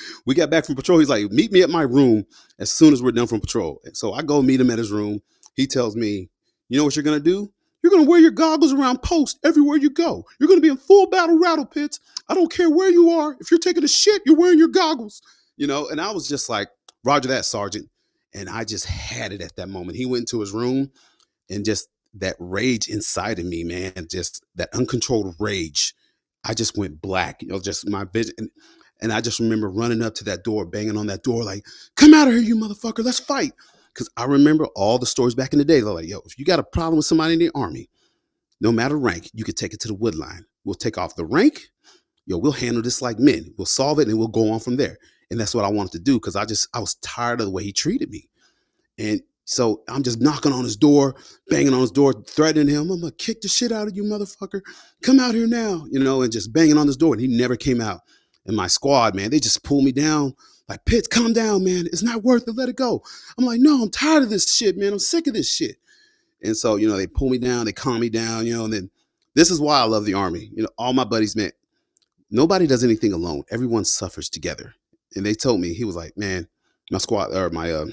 we 0.26 0.34
got 0.34 0.50
back 0.50 0.64
from 0.64 0.74
patrol. 0.74 0.98
He's 0.98 1.08
like, 1.08 1.30
meet 1.30 1.52
me 1.52 1.62
at 1.62 1.70
my 1.70 1.82
room 1.82 2.26
as 2.58 2.72
soon 2.72 2.92
as 2.92 3.02
we're 3.02 3.12
done 3.12 3.26
from 3.26 3.40
patrol. 3.40 3.80
And 3.84 3.96
so 3.96 4.12
I 4.12 4.22
go 4.22 4.42
meet 4.42 4.60
him 4.60 4.70
at 4.70 4.78
his 4.78 4.90
room. 4.90 5.20
He 5.54 5.66
tells 5.66 5.94
me, 5.94 6.30
you 6.68 6.78
know 6.78 6.84
what 6.84 6.96
you're 6.96 7.04
going 7.04 7.22
to 7.22 7.24
do? 7.24 7.52
You're 7.82 7.90
going 7.90 8.04
to 8.04 8.10
wear 8.10 8.20
your 8.20 8.30
goggles 8.30 8.72
around 8.72 9.02
post 9.02 9.38
everywhere 9.44 9.78
you 9.78 9.90
go. 9.90 10.24
You're 10.38 10.48
going 10.48 10.58
to 10.58 10.62
be 10.62 10.70
in 10.70 10.76
full 10.76 11.06
battle 11.06 11.38
rattle 11.38 11.66
pits. 11.66 12.00
I 12.28 12.34
don't 12.34 12.52
care 12.52 12.70
where 12.70 12.90
you 12.90 13.10
are. 13.10 13.36
If 13.40 13.50
you're 13.50 13.60
taking 13.60 13.84
a 13.84 13.88
shit, 13.88 14.22
you're 14.26 14.36
wearing 14.36 14.58
your 14.58 14.68
goggles. 14.68 15.22
You 15.56 15.66
know, 15.66 15.88
and 15.88 16.00
I 16.00 16.10
was 16.10 16.28
just 16.28 16.48
like, 16.48 16.68
Roger 17.04 17.28
that, 17.28 17.44
Sergeant. 17.44 17.88
And 18.34 18.48
I 18.48 18.64
just 18.64 18.86
had 18.86 19.32
it 19.32 19.42
at 19.42 19.56
that 19.56 19.68
moment. 19.68 19.96
He 19.96 20.06
went 20.06 20.22
into 20.22 20.40
his 20.40 20.52
room 20.52 20.90
and 21.48 21.64
just 21.64 21.88
that 22.14 22.36
rage 22.38 22.88
inside 22.88 23.38
of 23.38 23.46
me, 23.46 23.64
man, 23.64 24.06
just 24.10 24.44
that 24.56 24.68
uncontrolled 24.74 25.34
rage. 25.38 25.94
I 26.44 26.54
just 26.54 26.76
went 26.76 27.00
black, 27.00 27.42
you 27.42 27.48
know, 27.48 27.60
just 27.60 27.88
my 27.88 28.04
vision. 28.04 28.34
And, 28.38 28.50
and 29.02 29.12
I 29.12 29.20
just 29.20 29.40
remember 29.40 29.68
running 29.70 30.02
up 30.02 30.14
to 30.16 30.24
that 30.24 30.44
door, 30.44 30.64
banging 30.64 30.96
on 30.96 31.06
that 31.06 31.22
door, 31.22 31.42
like, 31.42 31.64
come 31.96 32.14
out 32.14 32.28
of 32.28 32.34
here, 32.34 32.42
you 32.42 32.56
motherfucker, 32.56 33.04
let's 33.04 33.18
fight. 33.18 33.52
Because 34.00 34.12
I 34.16 34.24
remember 34.24 34.66
all 34.76 34.98
the 34.98 35.04
stories 35.04 35.34
back 35.34 35.52
in 35.52 35.58
the 35.58 35.64
day. 35.64 35.80
They're 35.80 35.92
like, 35.92 36.08
yo, 36.08 36.20
if 36.24 36.38
you 36.38 36.46
got 36.46 36.58
a 36.58 36.62
problem 36.62 36.96
with 36.96 37.04
somebody 37.04 37.34
in 37.34 37.38
the 37.38 37.50
army, 37.54 37.90
no 38.58 38.72
matter 38.72 38.98
rank, 38.98 39.28
you 39.34 39.44
could 39.44 39.58
take 39.58 39.74
it 39.74 39.80
to 39.80 39.88
the 39.88 39.94
wood 39.94 40.14
line. 40.14 40.46
We'll 40.64 40.74
take 40.74 40.96
off 40.96 41.16
the 41.16 41.26
rank. 41.26 41.68
Yo, 42.24 42.38
we'll 42.38 42.52
handle 42.52 42.80
this 42.80 43.02
like 43.02 43.18
men. 43.18 43.52
We'll 43.58 43.66
solve 43.66 43.98
it 43.98 44.08
and 44.08 44.18
we'll 44.18 44.28
go 44.28 44.52
on 44.52 44.60
from 44.60 44.78
there. 44.78 44.96
And 45.30 45.38
that's 45.38 45.54
what 45.54 45.66
I 45.66 45.68
wanted 45.68 45.92
to 45.92 45.98
do 45.98 46.14
because 46.14 46.34
I 46.34 46.46
just 46.46 46.66
I 46.72 46.80
was 46.80 46.94
tired 47.02 47.40
of 47.40 47.46
the 47.46 47.52
way 47.52 47.62
he 47.62 47.74
treated 47.74 48.08
me. 48.08 48.30
And 48.96 49.20
so 49.44 49.82
I'm 49.86 50.02
just 50.02 50.18
knocking 50.18 50.54
on 50.54 50.64
his 50.64 50.78
door, 50.78 51.14
banging 51.50 51.74
on 51.74 51.82
his 51.82 51.90
door, 51.90 52.14
threatening 52.26 52.74
him. 52.74 52.90
I'm 52.90 53.02
gonna 53.02 53.12
kick 53.12 53.42
the 53.42 53.48
shit 53.48 53.70
out 53.70 53.86
of 53.86 53.94
you, 53.94 54.04
motherfucker. 54.04 54.62
Come 55.02 55.20
out 55.20 55.34
here 55.34 55.46
now, 55.46 55.84
you 55.90 56.02
know, 56.02 56.22
and 56.22 56.32
just 56.32 56.54
banging 56.54 56.78
on 56.78 56.86
his 56.86 56.96
door. 56.96 57.12
And 57.12 57.20
he 57.20 57.28
never 57.28 57.54
came 57.54 57.82
out. 57.82 58.00
And 58.46 58.56
my 58.56 58.66
squad, 58.66 59.14
man, 59.14 59.30
they 59.30 59.40
just 59.40 59.62
pulled 59.62 59.84
me 59.84 59.92
down. 59.92 60.34
Like, 60.70 60.84
Pitts, 60.84 61.08
calm 61.08 61.32
down, 61.32 61.64
man. 61.64 61.86
It's 61.86 62.04
not 62.04 62.22
worth 62.22 62.46
it. 62.46 62.54
Let 62.54 62.68
it 62.68 62.76
go. 62.76 63.02
I'm 63.36 63.44
like, 63.44 63.58
no, 63.58 63.82
I'm 63.82 63.90
tired 63.90 64.22
of 64.22 64.30
this 64.30 64.54
shit, 64.54 64.76
man. 64.76 64.92
I'm 64.92 65.00
sick 65.00 65.26
of 65.26 65.34
this 65.34 65.52
shit. 65.52 65.78
And 66.44 66.56
so, 66.56 66.76
you 66.76 66.88
know, 66.88 66.96
they 66.96 67.08
pull 67.08 67.28
me 67.28 67.38
down, 67.38 67.66
they 67.66 67.72
calm 67.72 67.98
me 67.98 68.08
down, 68.08 68.46
you 68.46 68.56
know, 68.56 68.66
and 68.66 68.72
then 68.72 68.90
this 69.34 69.50
is 69.50 69.60
why 69.60 69.80
I 69.80 69.82
love 69.82 70.04
the 70.04 70.14
army. 70.14 70.48
You 70.54 70.62
know, 70.62 70.68
all 70.78 70.92
my 70.92 71.02
buddies, 71.02 71.34
man, 71.34 71.50
nobody 72.30 72.68
does 72.68 72.84
anything 72.84 73.12
alone. 73.12 73.42
Everyone 73.50 73.84
suffers 73.84 74.28
together. 74.28 74.72
And 75.16 75.26
they 75.26 75.34
told 75.34 75.60
me, 75.60 75.74
he 75.74 75.84
was 75.84 75.96
like, 75.96 76.16
man, 76.16 76.46
my 76.92 76.98
squad 76.98 77.34
or 77.34 77.50
my 77.50 77.72
uh, 77.72 77.86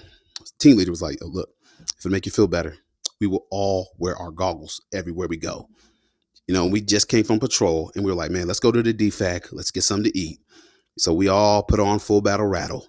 team 0.60 0.78
leader 0.78 0.92
was 0.92 1.02
like, 1.02 1.18
oh, 1.24 1.30
look, 1.30 1.50
if 1.98 2.06
it 2.06 2.12
make 2.12 2.28
you 2.28 2.32
feel 2.32 2.48
better, 2.48 2.78
we 3.20 3.26
will 3.26 3.48
all 3.50 3.90
wear 3.98 4.16
our 4.18 4.30
goggles 4.30 4.82
everywhere 4.94 5.28
we 5.28 5.38
go. 5.38 5.68
You 6.46 6.54
know, 6.54 6.68
we 6.68 6.82
just 6.82 7.10
came 7.10 7.24
from 7.24 7.40
patrol 7.40 7.92
and 7.96 8.06
we 8.06 8.12
were 8.12 8.18
like, 8.18 8.30
man, 8.30 8.46
let's 8.46 8.60
go 8.60 8.72
to 8.72 8.84
the 8.84 8.94
DFAC. 8.94 9.48
Let's 9.52 9.72
get 9.72 9.82
something 9.82 10.12
to 10.12 10.18
eat. 10.18 10.40
So 10.98 11.14
we 11.14 11.28
all 11.28 11.64
put 11.64 11.80
on 11.80 12.00
full 12.00 12.22
battle 12.22 12.48
rattle. 12.48 12.88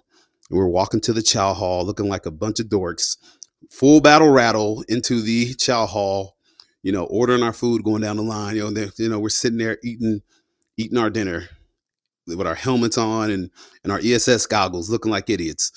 We 0.49 0.57
we're 0.57 0.67
walking 0.67 1.01
to 1.01 1.13
the 1.13 1.21
chow 1.21 1.53
hall 1.53 1.85
looking 1.85 2.09
like 2.09 2.25
a 2.25 2.31
bunch 2.31 2.59
of 2.59 2.67
dorks 2.67 3.17
full 3.69 4.01
battle 4.01 4.29
rattle 4.29 4.83
into 4.87 5.21
the 5.21 5.53
chow 5.55 5.85
hall, 5.85 6.37
you 6.81 6.91
know, 6.91 7.05
ordering 7.05 7.43
our 7.43 7.53
food, 7.53 7.83
going 7.83 8.01
down 8.01 8.17
the 8.17 8.23
line. 8.23 8.55
You 8.55 8.69
know, 8.69 8.87
you 8.97 9.09
know, 9.09 9.19
we're 9.19 9.29
sitting 9.29 9.57
there 9.57 9.77
eating, 9.83 10.21
eating 10.77 10.97
our 10.97 11.09
dinner 11.09 11.49
with 12.27 12.47
our 12.47 12.55
helmets 12.55 12.97
on 12.97 13.31
and 13.31 13.49
and 13.83 13.91
our 13.91 13.99
ESS 13.99 14.45
goggles, 14.45 14.89
looking 14.89 15.11
like 15.11 15.29
idiots. 15.29 15.71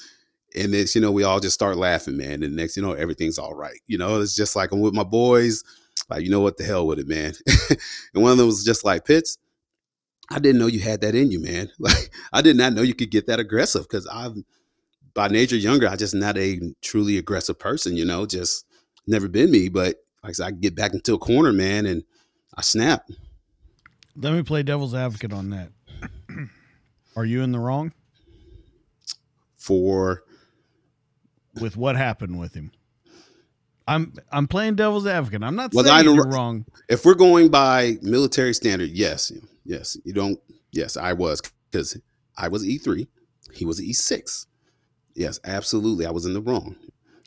And 0.54 0.74
it's 0.74 0.94
you 0.94 1.00
know, 1.00 1.12
we 1.12 1.24
all 1.24 1.40
just 1.40 1.54
start 1.54 1.76
laughing, 1.76 2.16
man. 2.16 2.42
And 2.42 2.56
next, 2.56 2.76
you 2.76 2.82
know, 2.82 2.92
everything's 2.92 3.38
all 3.38 3.54
right. 3.54 3.80
You 3.86 3.98
know, 3.98 4.20
it's 4.20 4.36
just 4.36 4.54
like 4.54 4.72
I'm 4.72 4.80
with 4.80 4.94
my 4.94 5.04
boys, 5.04 5.64
like 6.10 6.22
you 6.22 6.30
know 6.30 6.40
what 6.40 6.56
the 6.56 6.64
hell 6.64 6.86
with 6.86 6.98
it, 6.98 7.08
man. 7.08 7.34
and 8.14 8.22
one 8.22 8.32
of 8.32 8.38
them 8.38 8.46
was 8.46 8.64
just 8.64 8.84
like 8.84 9.04
Pitts. 9.04 9.38
I 10.32 10.38
didn't 10.38 10.58
know 10.58 10.66
you 10.66 10.80
had 10.80 11.02
that 11.02 11.14
in 11.14 11.30
you, 11.30 11.40
man. 11.40 11.70
Like 11.78 12.10
I 12.32 12.42
did 12.42 12.56
not 12.56 12.72
know 12.72 12.82
you 12.82 12.94
could 12.94 13.10
get 13.10 13.26
that 13.26 13.40
aggressive 13.40 13.82
because 13.82 14.06
I've 14.06 14.34
by 15.14 15.28
nature 15.28 15.56
younger, 15.56 15.88
I 15.88 15.96
just 15.96 16.14
not 16.14 16.38
a 16.38 16.58
truly 16.80 17.18
aggressive 17.18 17.58
person, 17.58 17.96
you 17.96 18.04
know, 18.04 18.24
just 18.24 18.64
never 19.06 19.28
been 19.28 19.50
me. 19.50 19.68
But 19.68 19.96
like 20.22 20.30
I 20.30 20.32
said, 20.32 20.46
I 20.46 20.50
get 20.52 20.74
back 20.74 20.94
into 20.94 21.14
a 21.14 21.18
corner, 21.18 21.52
man, 21.52 21.86
and 21.86 22.02
I 22.56 22.62
snap. 22.62 23.08
Let 24.16 24.32
me 24.32 24.42
play 24.42 24.62
devil's 24.62 24.94
advocate 24.94 25.32
on 25.32 25.50
that. 25.50 25.70
Are 27.16 27.24
you 27.24 27.42
in 27.42 27.52
the 27.52 27.58
wrong? 27.58 27.92
For 29.54 30.24
with 31.60 31.76
what 31.76 31.96
happened 31.96 32.38
with 32.38 32.54
him. 32.54 32.72
I'm 33.92 34.14
I'm 34.30 34.48
playing 34.48 34.76
devil's 34.76 35.06
advocate. 35.06 35.42
I'm 35.42 35.56
not 35.56 35.72
well, 35.74 35.84
saying 35.84 36.04
you're 36.04 36.26
wrong. 36.26 36.64
If 36.88 37.04
we're 37.04 37.14
going 37.14 37.48
by 37.48 37.98
military 38.02 38.54
standard, 38.54 38.90
yes, 38.90 39.32
yes, 39.64 39.96
you 40.04 40.12
don't. 40.12 40.40
Yes, 40.70 40.96
I 40.96 41.12
was 41.12 41.42
because 41.70 41.98
I 42.36 42.48
was 42.48 42.66
E 42.66 42.78
three, 42.78 43.08
he 43.52 43.64
was 43.64 43.82
E 43.82 43.92
six. 43.92 44.46
Yes, 45.14 45.40
absolutely. 45.44 46.06
I 46.06 46.10
was 46.10 46.24
in 46.24 46.32
the 46.32 46.40
wrong. 46.40 46.76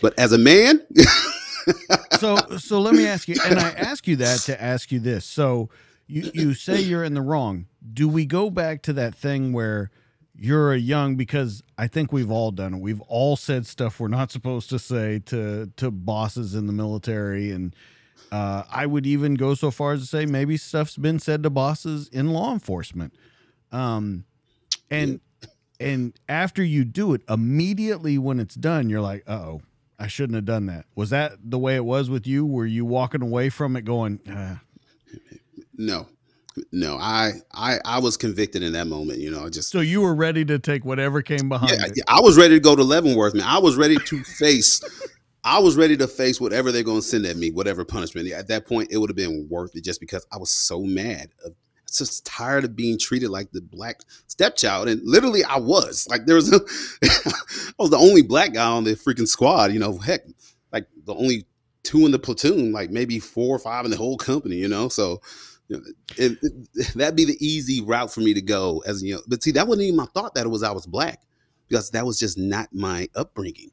But 0.02 0.18
as 0.20 0.32
a 0.32 0.38
man. 0.38 0.82
so 2.20 2.38
so 2.58 2.80
let 2.80 2.96
me 2.96 3.06
ask 3.08 3.28
you, 3.28 3.36
and 3.46 3.60
I 3.60 3.70
ask 3.72 4.08
you 4.08 4.16
that 4.18 4.40
to 4.42 4.62
ask 4.62 4.92
you 4.92 5.00
this. 5.00 5.26
So 5.26 5.70
you 6.08 6.32
you 6.34 6.54
say 6.54 6.82
you're 6.82 7.04
in 7.04 7.14
the 7.14 7.22
wrong. 7.22 7.68
Do 7.94 8.08
we 8.08 8.26
go 8.26 8.50
back 8.50 8.82
to 8.84 8.94
that 8.94 9.16
thing 9.16 9.54
where 9.54 9.92
you're 10.38 10.74
a 10.74 10.78
young 10.78 11.16
because 11.16 11.64
I 11.78 11.88
think 11.88 12.12
we've 12.12 12.32
all 12.32 12.52
done 12.52 12.74
it. 12.76 12.80
We've 12.80 13.02
all 13.02 13.36
said 13.36 13.66
stuff 13.66 14.00
we're 14.00 14.08
not 14.08 14.32
supposed 14.32 14.70
to 14.70 14.80
say 14.80 15.20
to 15.28 15.72
to 15.78 15.92
bosses 15.92 16.56
in 16.56 16.68
the 16.68 16.74
military 16.74 17.52
and 17.52 17.76
uh, 18.32 18.64
I 18.70 18.86
would 18.86 19.06
even 19.06 19.36
go 19.36 19.54
so 19.54 19.72
far 19.72 19.94
as 19.94 20.02
to 20.02 20.06
say 20.08 20.26
maybe 20.26 20.58
stuff's 20.58 20.98
been 20.98 21.20
said 21.20 21.44
to 21.44 21.50
bosses 21.50 22.10
in 22.10 22.32
law 22.32 22.54
enforcement. 22.54 23.14
Um, 23.72 24.26
and 24.90 25.20
and 25.80 26.14
after 26.30 26.64
you 26.64 26.86
do 26.86 27.14
it, 27.14 27.22
immediately 27.30 28.18
when 28.18 28.40
it's 28.40 28.56
done, 28.56 28.90
you're 28.90 29.02
like, 29.02 29.24
oh, 29.30 29.62
I 30.00 30.08
shouldn't 30.08 30.36
have 30.36 30.46
done 30.46 30.66
that. 30.68 30.86
Was 30.96 31.10
that 31.10 31.34
the 31.44 31.60
way 31.60 31.76
it 31.76 31.86
was 31.86 32.10
with 32.10 32.26
you? 32.28 32.46
Were 32.46 32.66
you 32.66 32.86
walking 32.86 33.22
away 33.22 33.50
from 33.50 33.76
it 33.76 33.84
going, 33.84 34.20
uh. 34.30 34.58
no, 35.78 36.08
no, 36.72 36.98
I, 36.98 37.34
I, 37.54 37.80
I 37.84 38.00
was 38.00 38.18
convicted 38.18 38.64
in 38.64 38.74
that 38.74 38.88
moment. 38.88 39.20
You 39.20 39.32
know, 39.32 39.50
just 39.50 39.72
so 39.72 39.80
you 39.80 40.02
were 40.02 40.16
ready 40.16 40.46
to 40.46 40.60
take 40.60 40.86
whatever 40.86 41.22
came 41.22 41.50
behind. 41.50 41.72
Yeah, 41.72 41.88
it. 41.88 42.00
I 42.08 42.22
was 42.22 42.38
ready 42.38 42.56
to 42.56 42.60
go 42.60 42.76
to 42.76 42.84
Leavenworth, 42.84 43.34
man. 43.34 43.46
I 43.48 43.60
was 43.60 43.76
ready 43.76 43.98
to 43.98 44.24
face. 44.24 44.82
I 45.44 45.60
was 45.60 45.78
ready 45.78 45.96
to 45.98 46.08
face 46.08 46.42
whatever 46.42 46.72
they're 46.72 46.84
going 46.84 47.02
to 47.02 47.08
send 47.08 47.26
at 47.26 47.38
me, 47.38 47.52
whatever 47.52 47.86
punishment. 47.86 48.32
At 48.32 48.48
that 48.48 48.66
point, 48.66 48.90
it 48.92 48.98
would 48.98 49.10
have 49.10 49.18
been 49.18 49.48
worth 49.50 49.76
it 49.76 49.84
just 49.84 50.00
because 50.00 50.26
I 50.32 50.38
was 50.38 50.50
so 50.50 50.82
mad 50.82 51.30
of 51.46 51.54
just 51.96 52.26
tired 52.26 52.66
of 52.66 52.76
being 52.76 52.98
treated 52.98 53.30
like 53.30 53.52
the 53.52 53.62
black 53.62 54.02
stepchild. 54.28 54.88
And 54.88 55.02
literally, 55.04 55.44
I 55.44 55.58
was 55.58 56.08
like, 56.10 56.26
there 56.26 56.36
was, 56.36 56.52
a, 56.52 56.56
I 57.04 57.74
was 57.78 57.92
the 57.92 57.98
only 57.98 58.22
black 58.22 58.54
guy 58.54 58.66
on 58.66 58.86
the 58.86 58.96
freaking 58.96 59.28
squad. 59.28 59.72
You 59.72 59.80
know, 59.80 59.98
heck, 59.98 60.22
like 60.72 60.88
the 61.06 61.14
only 61.14 61.46
two 61.84 62.06
in 62.06 62.12
the 62.12 62.20
platoon, 62.20 62.72
like 62.72 62.90
maybe 62.90 63.20
four 63.20 63.56
or 63.56 63.60
five 63.60 63.86
in 63.86 63.92
the 63.92 63.98
whole 63.98 64.18
company. 64.18 64.56
You 64.56 64.68
know, 64.68 64.90
so 64.90 65.22
it, 65.70 65.84
it, 66.18 66.94
that'd 66.96 67.16
be 67.16 67.26
the 67.26 67.38
easy 67.46 67.82
route 67.82 68.14
for 68.14 68.22
me 68.22 68.34
to 68.34 68.42
go 68.42 68.84
as 68.86 69.04
you 69.04 69.16
know. 69.16 69.22
But 69.28 69.44
see, 69.44 69.52
that 69.52 69.68
wasn't 69.68 69.86
even 69.86 69.98
my 69.98 70.08
thought 70.14 70.36
that 70.36 70.46
it 70.46 70.50
was 70.50 70.64
I 70.64 70.72
was 70.72 70.86
black 70.86 71.22
because 71.68 71.92
that 71.92 72.06
was 72.06 72.20
just 72.20 72.38
not 72.38 72.70
my 72.74 73.10
upbringing. 73.16 73.72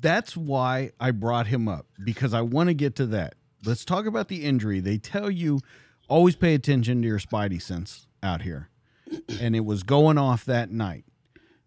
That's 0.00 0.36
why 0.36 0.90
I 0.98 1.12
brought 1.12 1.46
him 1.46 1.68
up 1.68 1.86
because 2.04 2.34
I 2.34 2.40
want 2.40 2.68
to 2.68 2.74
get 2.74 2.96
to 2.96 3.06
that. 3.06 3.34
Let's 3.64 3.84
talk 3.84 4.06
about 4.06 4.28
the 4.28 4.44
injury. 4.44 4.80
They 4.80 4.98
tell 4.98 5.30
you 5.30 5.60
always 6.08 6.34
pay 6.34 6.54
attention 6.54 7.02
to 7.02 7.08
your 7.08 7.20
spidey 7.20 7.62
sense 7.62 8.06
out 8.22 8.42
here. 8.42 8.68
And 9.40 9.54
it 9.54 9.64
was 9.64 9.82
going 9.82 10.18
off 10.18 10.44
that 10.46 10.70
night. 10.70 11.04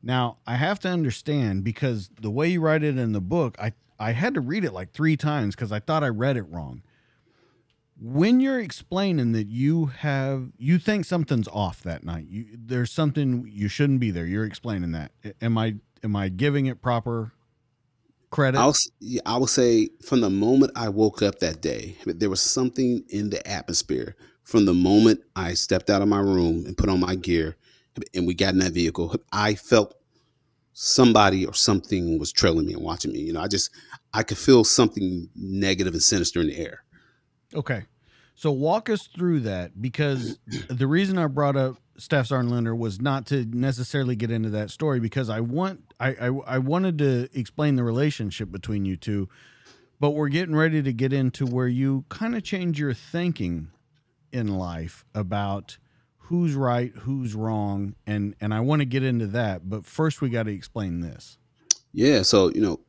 Now, 0.02 0.38
I 0.46 0.56
have 0.56 0.80
to 0.82 0.90
understand 0.90 1.64
because 1.64 2.10
the 2.20 2.30
way 2.30 2.50
you 2.50 2.62
write 2.62 2.84
it 2.84 2.98
in 2.98 3.14
the 3.14 3.22
book, 3.22 3.56
I, 3.60 3.74
I 3.98 4.12
had 4.12 4.34
to 4.34 4.42
read 4.42 4.66
it 4.66 4.74
like 4.74 4.92
three 4.92 5.16
times 5.16 5.56
because 5.56 5.72
I 5.72 5.80
thought 5.80 6.04
I 6.04 6.10
read 6.10 6.38
it 6.38 6.44
wrong. 6.44 6.84
When 7.98 8.40
you're 8.40 8.60
explaining 8.60 9.32
that 9.34 9.48
you 9.48 9.88
have 9.88 10.52
you 10.58 10.80
think 10.80 11.06
something's 11.06 11.48
off 11.48 11.82
that 11.84 12.04
night, 12.04 12.28
you, 12.30 12.46
there's 12.54 12.92
something 12.92 13.50
you 13.50 13.68
shouldn't 13.68 14.00
be 14.00 14.12
there. 14.12 14.26
You're 14.26 14.46
explaining 14.46 14.92
that. 14.92 15.12
Am 15.42 15.58
I 15.58 15.76
am 16.04 16.16
I 16.16 16.30
giving 16.30 16.66
it 16.66 16.82
proper 16.82 17.32
credit? 18.32 18.58
I'll, 18.58 18.76
I 19.26 19.38
will 19.38 19.48
say 19.48 19.90
from 20.04 20.22
the 20.22 20.30
moment 20.30 20.74
I 20.76 20.90
woke 20.90 21.22
up 21.22 21.40
that 21.40 21.62
day, 21.62 21.96
there 22.06 22.30
was 22.30 22.42
something 22.42 23.04
in 23.10 23.30
the 23.30 23.46
atmosphere 23.48 24.16
from 24.44 24.66
the 24.66 24.74
moment 24.74 25.22
I 25.36 25.54
stepped 25.54 25.90
out 25.90 26.02
of 26.02 26.08
my 26.08 26.20
room 26.20 26.66
and 26.66 26.78
put 26.78 26.90
on 26.90 27.00
my 27.00 27.16
gear 27.16 27.56
and 28.14 28.28
we 28.28 28.34
got 28.34 28.54
in 28.54 28.60
that 28.60 28.74
vehicle, 28.74 29.16
I 29.32 29.56
felt 29.56 29.96
somebody 30.74 31.46
or 31.46 31.54
something 31.54 32.20
was 32.20 32.32
trailing 32.32 32.66
me 32.66 32.74
and 32.74 32.84
watching 32.84 33.14
me. 33.14 33.20
You 33.20 33.34
know, 33.34 33.42
I 33.42 33.48
just 33.48 33.72
I 34.14 34.24
could 34.24 34.38
feel 34.38 34.64
something 34.64 35.30
negative 35.36 35.94
and 35.94 36.04
sinister 36.04 36.42
in 36.42 36.48
the 36.48 36.58
air. 36.58 36.84
Okay. 37.56 37.84
So 38.36 38.52
walk 38.52 38.90
us 38.90 39.08
through 39.08 39.42
that 39.42 39.82
because 39.82 40.38
the 40.70 40.88
reason 40.88 41.18
I 41.18 41.28
brought 41.28 41.56
up 41.56 41.78
Staff 41.98 42.28
Sergeant 42.28 42.52
Linder 42.52 42.76
was 42.76 43.00
not 43.00 43.26
to 43.28 43.46
necessarily 43.46 44.16
get 44.18 44.30
into 44.30 44.50
that 44.50 44.70
story 44.70 45.00
because 45.00 45.30
I 45.30 45.40
want 45.40 45.82
I, 46.00 46.10
I 46.10 46.26
I 46.28 46.58
wanted 46.58 46.98
to 46.98 47.30
explain 47.34 47.78
the 47.78 47.84
relationship 47.84 48.52
between 48.52 48.84
you 48.84 48.98
two, 48.98 49.30
but 50.00 50.12
we're 50.12 50.28
getting 50.28 50.56
ready 50.56 50.84
to 50.84 50.92
get 50.92 51.14
into 51.14 51.46
where 51.46 51.70
you 51.70 52.04
kind 52.10 52.36
of 52.36 52.44
change 52.44 52.78
your 52.78 52.94
thinking 52.94 53.70
in 54.34 54.58
life 54.58 55.06
about 55.14 55.78
who's 56.18 56.56
right, 56.56 56.92
who's 56.94 57.36
wrong, 57.36 57.96
and 58.06 58.36
and 58.42 58.54
I 58.54 58.60
want 58.60 58.82
to 58.82 58.86
get 58.86 59.04
into 59.04 59.28
that. 59.28 59.70
But 59.70 59.86
first, 59.86 60.22
we 60.22 60.30
got 60.30 60.44
to 60.44 60.52
explain 60.52 61.00
this. 61.00 61.38
Yeah, 61.94 62.24
so 62.24 62.52
you 62.54 62.60
know, 62.60 62.80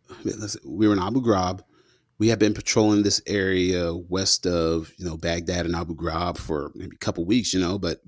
we 0.64 0.88
were 0.88 0.94
in 0.94 0.98
Abu 0.98 1.22
Ghraib. 1.22 1.60
We 2.18 2.28
have 2.28 2.38
been 2.38 2.55
patrolling 2.55 3.02
this 3.02 3.20
area 3.26 3.94
west 3.94 4.47
of 4.47 4.93
you 4.97 5.05
know 5.05 5.16
Baghdad 5.16 5.66
and 5.66 5.76
Abu 5.76 5.94
Ghraib 5.94 6.38
for 6.38 6.72
maybe 6.74 6.97
a 6.97 7.05
couple 7.05 7.24
weeks, 7.24 7.52
you 7.52 7.60
know, 7.60 7.78
but 7.78 8.01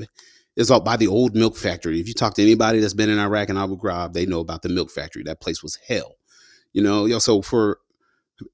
it's 0.56 0.70
all 0.70 0.80
by 0.80 0.96
the 0.96 1.06
old 1.06 1.36
milk 1.36 1.56
factory. 1.56 2.00
If 2.00 2.08
you 2.08 2.14
talk 2.14 2.34
to 2.34 2.42
anybody 2.42 2.80
that's 2.80 2.94
been 2.94 3.10
in 3.10 3.18
Iraq 3.18 3.48
and 3.48 3.58
Abu 3.58 3.78
Ghraib, 3.78 4.12
they 4.12 4.26
know 4.26 4.40
about 4.40 4.62
the 4.62 4.68
milk 4.68 4.90
factory. 4.90 5.22
That 5.24 5.40
place 5.40 5.62
was 5.62 5.78
hell, 5.86 6.16
you 6.72 6.82
know. 6.82 7.06
Know, 7.06 7.18
so 7.18 7.42
for 7.42 7.78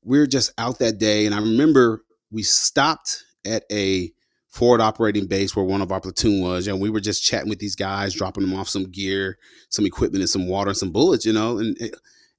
we're 0.03 0.27
just 0.27 0.53
out 0.59 0.79
that 0.81 0.99
day, 0.99 1.27
and 1.27 1.35
I 1.35 1.39
remember 1.39 2.05
we 2.31 2.43
stopped 2.43 3.25
at 3.47 3.65
a 3.71 4.13
forward 4.49 4.81
operating 4.81 5.27
base 5.27 5.57
where 5.57 5.65
one 5.65 5.83
of 5.83 5.91
our 5.91 6.01
platoon 6.01 6.43
was, 6.43 6.67
and 6.67 6.81
we 6.81 6.91
were 6.91 7.01
just 7.01 7.25
chatting 7.25 7.49
with 7.49 7.59
these 7.59 7.75
guys, 7.75 8.15
dropping 8.15 8.45
them 8.45 8.59
off 8.59 8.69
some 8.69 8.85
gear, 8.85 9.39
some 9.69 9.87
equipment, 9.87 10.23
and 10.23 10.31
some 10.31 10.47
water 10.47 10.71
and 10.71 10.77
some 10.77 10.93
bullets, 10.93 11.25
you 11.25 11.33
know. 11.33 11.59
And 11.59 11.77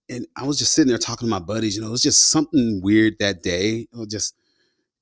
and 0.10 0.26
I 0.36 0.46
was 0.46 0.60
just 0.60 0.74
sitting 0.74 0.90
there 0.90 0.98
talking 0.98 1.28
to 1.28 1.30
my 1.30 1.40
buddies, 1.40 1.76
you 1.76 1.82
know, 1.82 1.88
it 1.88 1.92
was 1.92 2.02
just 2.02 2.30
something 2.30 2.82
weird 2.84 3.16
that 3.20 3.42
day. 3.42 3.88
It 3.92 3.98
was 3.98 4.08
just 4.08 4.36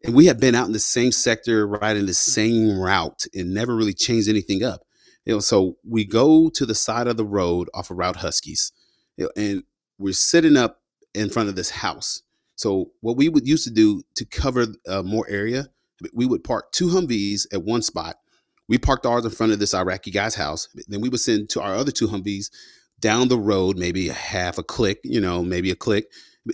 and 0.04 0.14
we 0.14 0.26
had 0.26 0.40
been 0.40 0.56
out 0.56 0.68
in 0.68 0.74
the 0.74 0.80
same 0.80 1.12
sector, 1.12 1.66
riding 1.66 2.06
the 2.06 2.14
same 2.14 2.78
route, 2.78 3.26
and 3.34 3.54
never 3.54 3.76
really 3.76 3.94
changed 3.94 4.28
anything 4.28 4.64
up. 4.64 4.82
You 5.26 5.36
know, 5.36 5.40
so 5.40 5.78
we 5.88 6.04
go 6.04 6.50
to 6.50 6.66
the 6.66 6.76
side 6.76 7.08
of 7.08 7.16
the 7.16 7.26
road 7.26 7.70
off 7.74 7.90
of 7.90 7.98
Route 7.98 8.18
Huskies, 8.18 8.74
you 9.16 9.26
know, 9.26 9.32
and 9.38 9.64
we're 9.98 10.14
sitting 10.14 10.58
up 10.58 10.82
in 11.14 11.30
front 11.30 11.48
of 11.48 11.56
this 11.56 11.70
house. 11.70 12.22
So 12.56 12.92
what 13.00 13.16
we 13.16 13.30
would 13.30 13.48
used 13.48 13.64
to 13.64 13.74
do 13.74 14.02
to 14.16 14.26
cover 14.26 14.68
uh, 14.88 15.04
more 15.04 15.26
area, 15.30 15.70
we 16.14 16.26
would 16.26 16.44
park 16.44 16.74
two 16.74 16.88
Humvees 16.88 17.46
at 17.54 17.64
one 17.64 17.82
spot. 17.82 18.18
We 18.68 18.78
parked 18.78 19.06
ours 19.06 19.24
in 19.24 19.32
front 19.32 19.54
of 19.54 19.60
this 19.60 19.74
Iraqi 19.74 20.12
guy's 20.12 20.36
house. 20.36 20.68
Then 20.88 21.00
we 21.00 21.08
would 21.08 21.20
send 21.22 21.50
to 21.52 21.62
our 21.62 21.76
other 21.76 21.92
two 21.92 22.08
Humvees 22.08 22.50
down 23.04 23.28
the 23.28 23.38
road, 23.38 23.78
maybe 23.78 24.08
a 24.08 24.14
half 24.14 24.58
a 24.58 24.64
click, 24.64 25.02
you 25.04 25.20
know, 25.20 25.44
maybe 25.44 25.70
a 25.70 25.76
click 25.76 26.10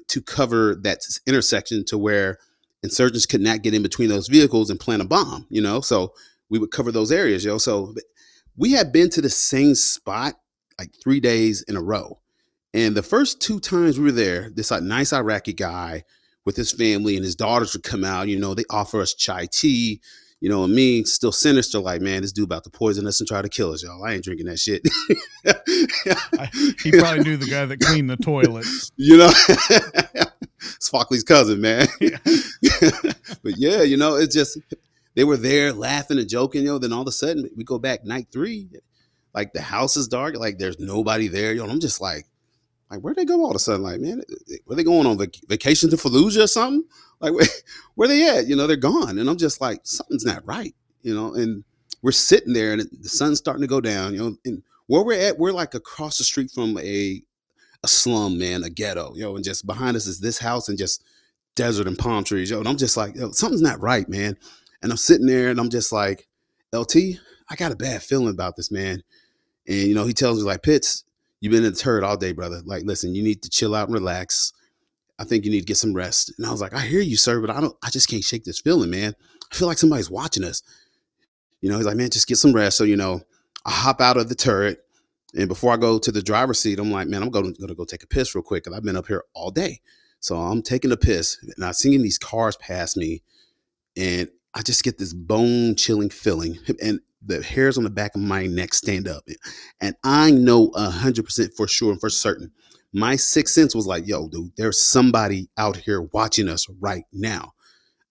to 0.08 0.20
cover 0.20 0.76
that 0.82 1.02
intersection 1.28 1.86
to 1.86 1.96
where 1.96 2.40
insurgents 2.82 3.28
could 3.28 3.40
not 3.40 3.62
get 3.62 3.76
in 3.76 3.84
between 3.84 4.10
those 4.10 4.28
vehicles 4.28 4.72
and 4.72 4.80
plant 4.80 5.04
a 5.04 5.06
bomb, 5.06 5.46
you 5.52 5.62
know? 5.62 5.80
So 5.80 6.12
we 6.50 6.58
would 6.58 6.72
cover 6.72 6.92
those 6.92 7.12
areas, 7.12 7.46
yo. 7.46 7.60
So 7.60 7.94
we 8.58 8.72
had 8.72 8.92
been 8.92 9.12
to 9.12 9.22
the 9.22 9.30
same 9.30 9.76
spot 9.76 10.40
like 10.80 10.90
three 11.04 11.20
days 11.20 11.62
in 11.62 11.78
a 11.78 11.84
row. 11.84 12.20
And 12.74 12.98
the 12.98 13.04
first 13.04 13.40
two 13.40 13.60
times 13.60 14.00
we 14.00 14.06
were 14.06 14.12
there, 14.12 14.50
this 14.50 14.72
like 14.72 14.82
nice 14.82 15.14
Iraqi 15.14 15.54
guy 15.54 16.04
with 16.46 16.56
his 16.56 16.72
family 16.72 17.16
and 17.16 17.24
his 17.24 17.36
daughters 17.36 17.74
would 17.74 17.84
come 17.84 18.04
out, 18.04 18.28
you 18.28 18.40
know, 18.40 18.56
they 18.56 18.66
offer 18.72 19.02
us 19.02 19.14
chai 19.14 19.46
tea, 19.52 20.02
you 20.42 20.48
know, 20.50 20.64
and 20.64 20.74
me 20.74 21.04
still 21.04 21.32
sinister, 21.32 21.80
like, 21.80 22.02
man, 22.02 22.22
this 22.22 22.32
dude 22.32 22.46
about 22.46 22.64
to 22.64 22.70
poison 22.70 23.06
us 23.08 23.20
and 23.20 23.28
try 23.28 23.42
to 23.42 23.50
kill 23.50 23.74
us, 23.74 23.84
y'all. 23.84 24.04
I 24.04 24.14
ain't 24.14 24.24
drinking 24.24 24.46
that 24.46 24.60
shit. 24.60 24.88
he 26.84 26.92
probably 26.92 27.24
knew 27.24 27.36
the 27.38 27.48
guy 27.50 27.66
that 27.66 27.80
cleaned 27.82 28.10
the 28.10 28.18
toilets. 28.18 28.92
You 29.02 29.18
know, 29.18 29.32
it's 30.76 30.90
Fockley's 30.90 31.24
cousin, 31.24 31.62
man. 31.62 31.88
Yeah. 32.02 32.18
but 33.42 33.58
yeah, 33.58 33.82
you 33.84 33.96
know, 33.96 34.16
it's 34.16 34.36
just 34.36 34.58
they 35.16 35.24
were 35.24 35.38
there 35.38 35.72
laughing 35.72 36.18
and 36.20 36.28
joking, 36.30 36.64
you 36.64 36.68
know. 36.68 36.78
Then 36.78 36.92
all 36.92 37.02
of 37.02 37.08
a 37.08 37.12
sudden 37.12 37.50
we 37.56 37.64
go 37.64 37.80
back 37.80 38.04
night 38.04 38.28
three, 38.32 38.68
like 39.34 39.54
the 39.54 39.62
house 39.62 39.96
is 39.96 40.10
dark, 40.10 40.36
like 40.36 40.58
there's 40.58 40.78
nobody 40.80 41.30
there. 41.30 41.54
You 41.54 41.66
know, 41.66 41.70
I'm 41.70 41.80
just 41.80 42.02
like, 42.02 42.26
like 42.92 43.00
where'd 43.00 43.16
they 43.16 43.24
go 43.24 43.42
all 43.42 43.52
of 43.52 43.56
a 43.56 43.60
sudden? 43.60 43.84
Like, 43.84 44.02
man, 44.02 44.22
were 44.66 44.76
they 44.76 44.84
going 44.84 45.08
on 45.08 45.18
vac- 45.18 45.48
vacation 45.48 45.90
to 45.92 45.96
Fallujah 45.96 46.44
or 46.44 46.48
something? 46.48 46.84
Like, 47.20 47.34
where, 47.96 48.08
they 48.08 48.28
at? 48.28 48.48
You 48.48 48.56
know, 48.56 48.68
they're 48.68 48.78
gone. 48.78 49.18
And 49.18 49.30
I'm 49.30 49.38
just 49.38 49.62
like, 49.62 49.82
something's 49.84 50.26
not 50.26 50.46
right, 50.46 50.76
you 51.02 51.14
know. 51.14 51.34
And 51.34 51.64
we're 52.02 52.12
sitting 52.12 52.54
there 52.54 52.74
and 52.74 52.82
the 52.82 53.10
sun's 53.10 53.40
starting 53.40 53.62
to 53.62 53.68
go 53.68 53.82
down, 53.82 54.14
you 54.14 54.20
know. 54.20 54.36
And 54.46 54.64
where 54.88 55.04
we're 55.04 55.20
at, 55.20 55.38
we're 55.38 55.52
like 55.52 55.76
across 55.76 56.18
the 56.18 56.24
street 56.24 56.52
from 56.52 56.78
a 56.80 57.22
a 57.84 57.88
slum, 57.88 58.38
man, 58.38 58.64
a 58.64 58.70
ghetto, 58.70 59.14
you 59.16 59.22
know, 59.22 59.36
and 59.36 59.44
just 59.44 59.66
behind 59.66 59.96
us 59.96 60.06
is 60.06 60.20
this 60.20 60.38
house 60.38 60.68
and 60.68 60.78
just 60.78 61.04
desert 61.56 61.88
and 61.88 61.98
palm 61.98 62.24
trees, 62.24 62.50
yo. 62.50 62.60
And 62.60 62.68
I'm 62.68 62.78
just 62.78 62.98
like, 62.98 63.16
yo, 63.16 63.32
something's 63.32 63.62
not 63.62 63.82
right, 63.82 64.08
man. 64.10 64.38
And 64.82 64.92
I'm 64.92 64.98
sitting 64.98 65.28
there 65.28 65.50
and 65.50 65.60
I'm 65.60 65.70
just 65.70 65.92
like, 65.92 66.28
LT, 66.74 66.96
I 67.50 67.56
got 67.56 67.72
a 67.72 67.78
bad 67.78 68.04
feeling 68.04 68.34
about 68.34 68.56
this, 68.56 68.72
man. 68.72 69.02
And 69.68 69.78
you 69.78 69.96
know, 69.96 70.06
he 70.06 70.14
tells 70.14 70.40
me 70.40 70.46
like, 70.46 70.64
Pitts, 70.64 71.04
you've 71.40 71.52
been 71.52 71.64
in 71.64 71.72
the 71.72 71.78
turret 71.78 72.04
all 72.04 72.18
day, 72.18 72.34
brother. 72.34 72.62
Like, 72.66 72.84
listen, 72.84 73.16
you 73.16 73.24
need 73.24 73.42
to 73.44 73.50
chill 73.50 73.76
out 73.76 73.88
and 73.88 73.94
relax. 73.94 74.54
I 75.20 75.26
think 75.26 75.44
you 75.44 75.52
need 75.52 75.60
to 75.60 75.66
get 75.66 75.78
some 75.78 75.94
rest. 75.94 76.34
And 76.38 76.48
I 76.48 76.52
was 76.52 76.62
like, 76.62 76.74
I 76.74 76.80
hear 76.80 77.02
you, 77.02 77.18
sir, 77.18 77.42
but 77.42 77.50
I 77.50 77.60
don't, 77.60 77.76
I 77.84 77.90
just 77.90 78.10
can't 78.10 78.24
shake 78.24 78.46
this 78.46 78.62
feeling, 78.62 78.90
man. 78.90 79.14
I 79.52 79.56
feel 79.56 79.68
like 79.68 79.78
somebody's 79.78 80.10
watching 80.10 80.46
us. 80.46 80.64
You 81.62 81.70
know, 81.70 81.78
he's 81.78 81.86
like, 81.86 81.98
man, 81.98 82.10
just 82.10 82.28
get 82.28 82.38
some 82.38 82.54
rest. 82.54 82.78
So, 82.78 82.86
you 82.86 82.96
know, 82.96 83.22
I 83.66 83.72
hop 83.72 84.00
out 84.00 84.18
of 84.18 84.30
the 84.30 84.36
turret. 84.36 84.80
And 85.36 85.50
before 85.50 85.74
I 85.74 85.78
go 85.78 86.00
to 86.00 86.12
the 86.12 86.22
driver's 86.22 86.60
seat, 86.60 86.80
I'm 86.80 86.90
like, 86.90 87.08
man, 87.08 87.22
I'm 87.22 87.30
going 87.30 87.54
to 87.54 87.76
go 87.76 87.86
take 87.86 88.04
a 88.04 88.08
piss 88.08 88.34
real 88.34 88.42
quick. 88.42 88.64
Cause 88.64 88.74
I've 88.74 88.84
been 88.84 88.96
up 88.96 89.08
here 89.08 89.24
all 89.34 89.52
day. 89.52 89.82
So 90.22 90.38
I'm 90.38 90.62
taking 90.62 90.92
a 90.92 90.98
piss 90.98 91.38
and 91.56 91.66
I'm 91.66 91.74
seeing 91.74 92.02
these 92.02 92.18
cars 92.18 92.56
pass 92.56 92.96
me. 92.96 93.22
And 93.98 94.30
I 94.54 94.62
just 94.62 94.84
get 94.84 94.98
this 94.98 95.14
bone 95.14 95.76
chilling 95.76 96.10
feeling. 96.10 96.58
And 96.82 97.02
the 97.22 97.44
hairs 97.44 97.78
on 97.78 97.84
the 97.84 97.90
back 97.90 98.16
of 98.16 98.22
my 98.22 98.48
neck 98.48 98.74
stand 98.74 99.06
up. 99.06 99.24
And 99.82 99.96
I 100.06 100.32
know 100.32 100.70
100% 100.72 101.54
for 101.56 101.68
sure 101.68 101.92
and 101.92 102.00
for 102.00 102.10
certain. 102.10 102.52
My 102.94 103.16
sixth 103.16 103.54
sense 103.54 103.76
was 103.76 103.86
like, 103.86 104.08
yo, 104.08 104.28
dude, 104.28 104.52
there's 104.58 104.82
somebody 104.82 105.50
out 105.58 105.78
here 105.78 106.02
watching 106.12 106.50
us 106.50 106.68
right 106.80 107.04
now. 107.14 107.54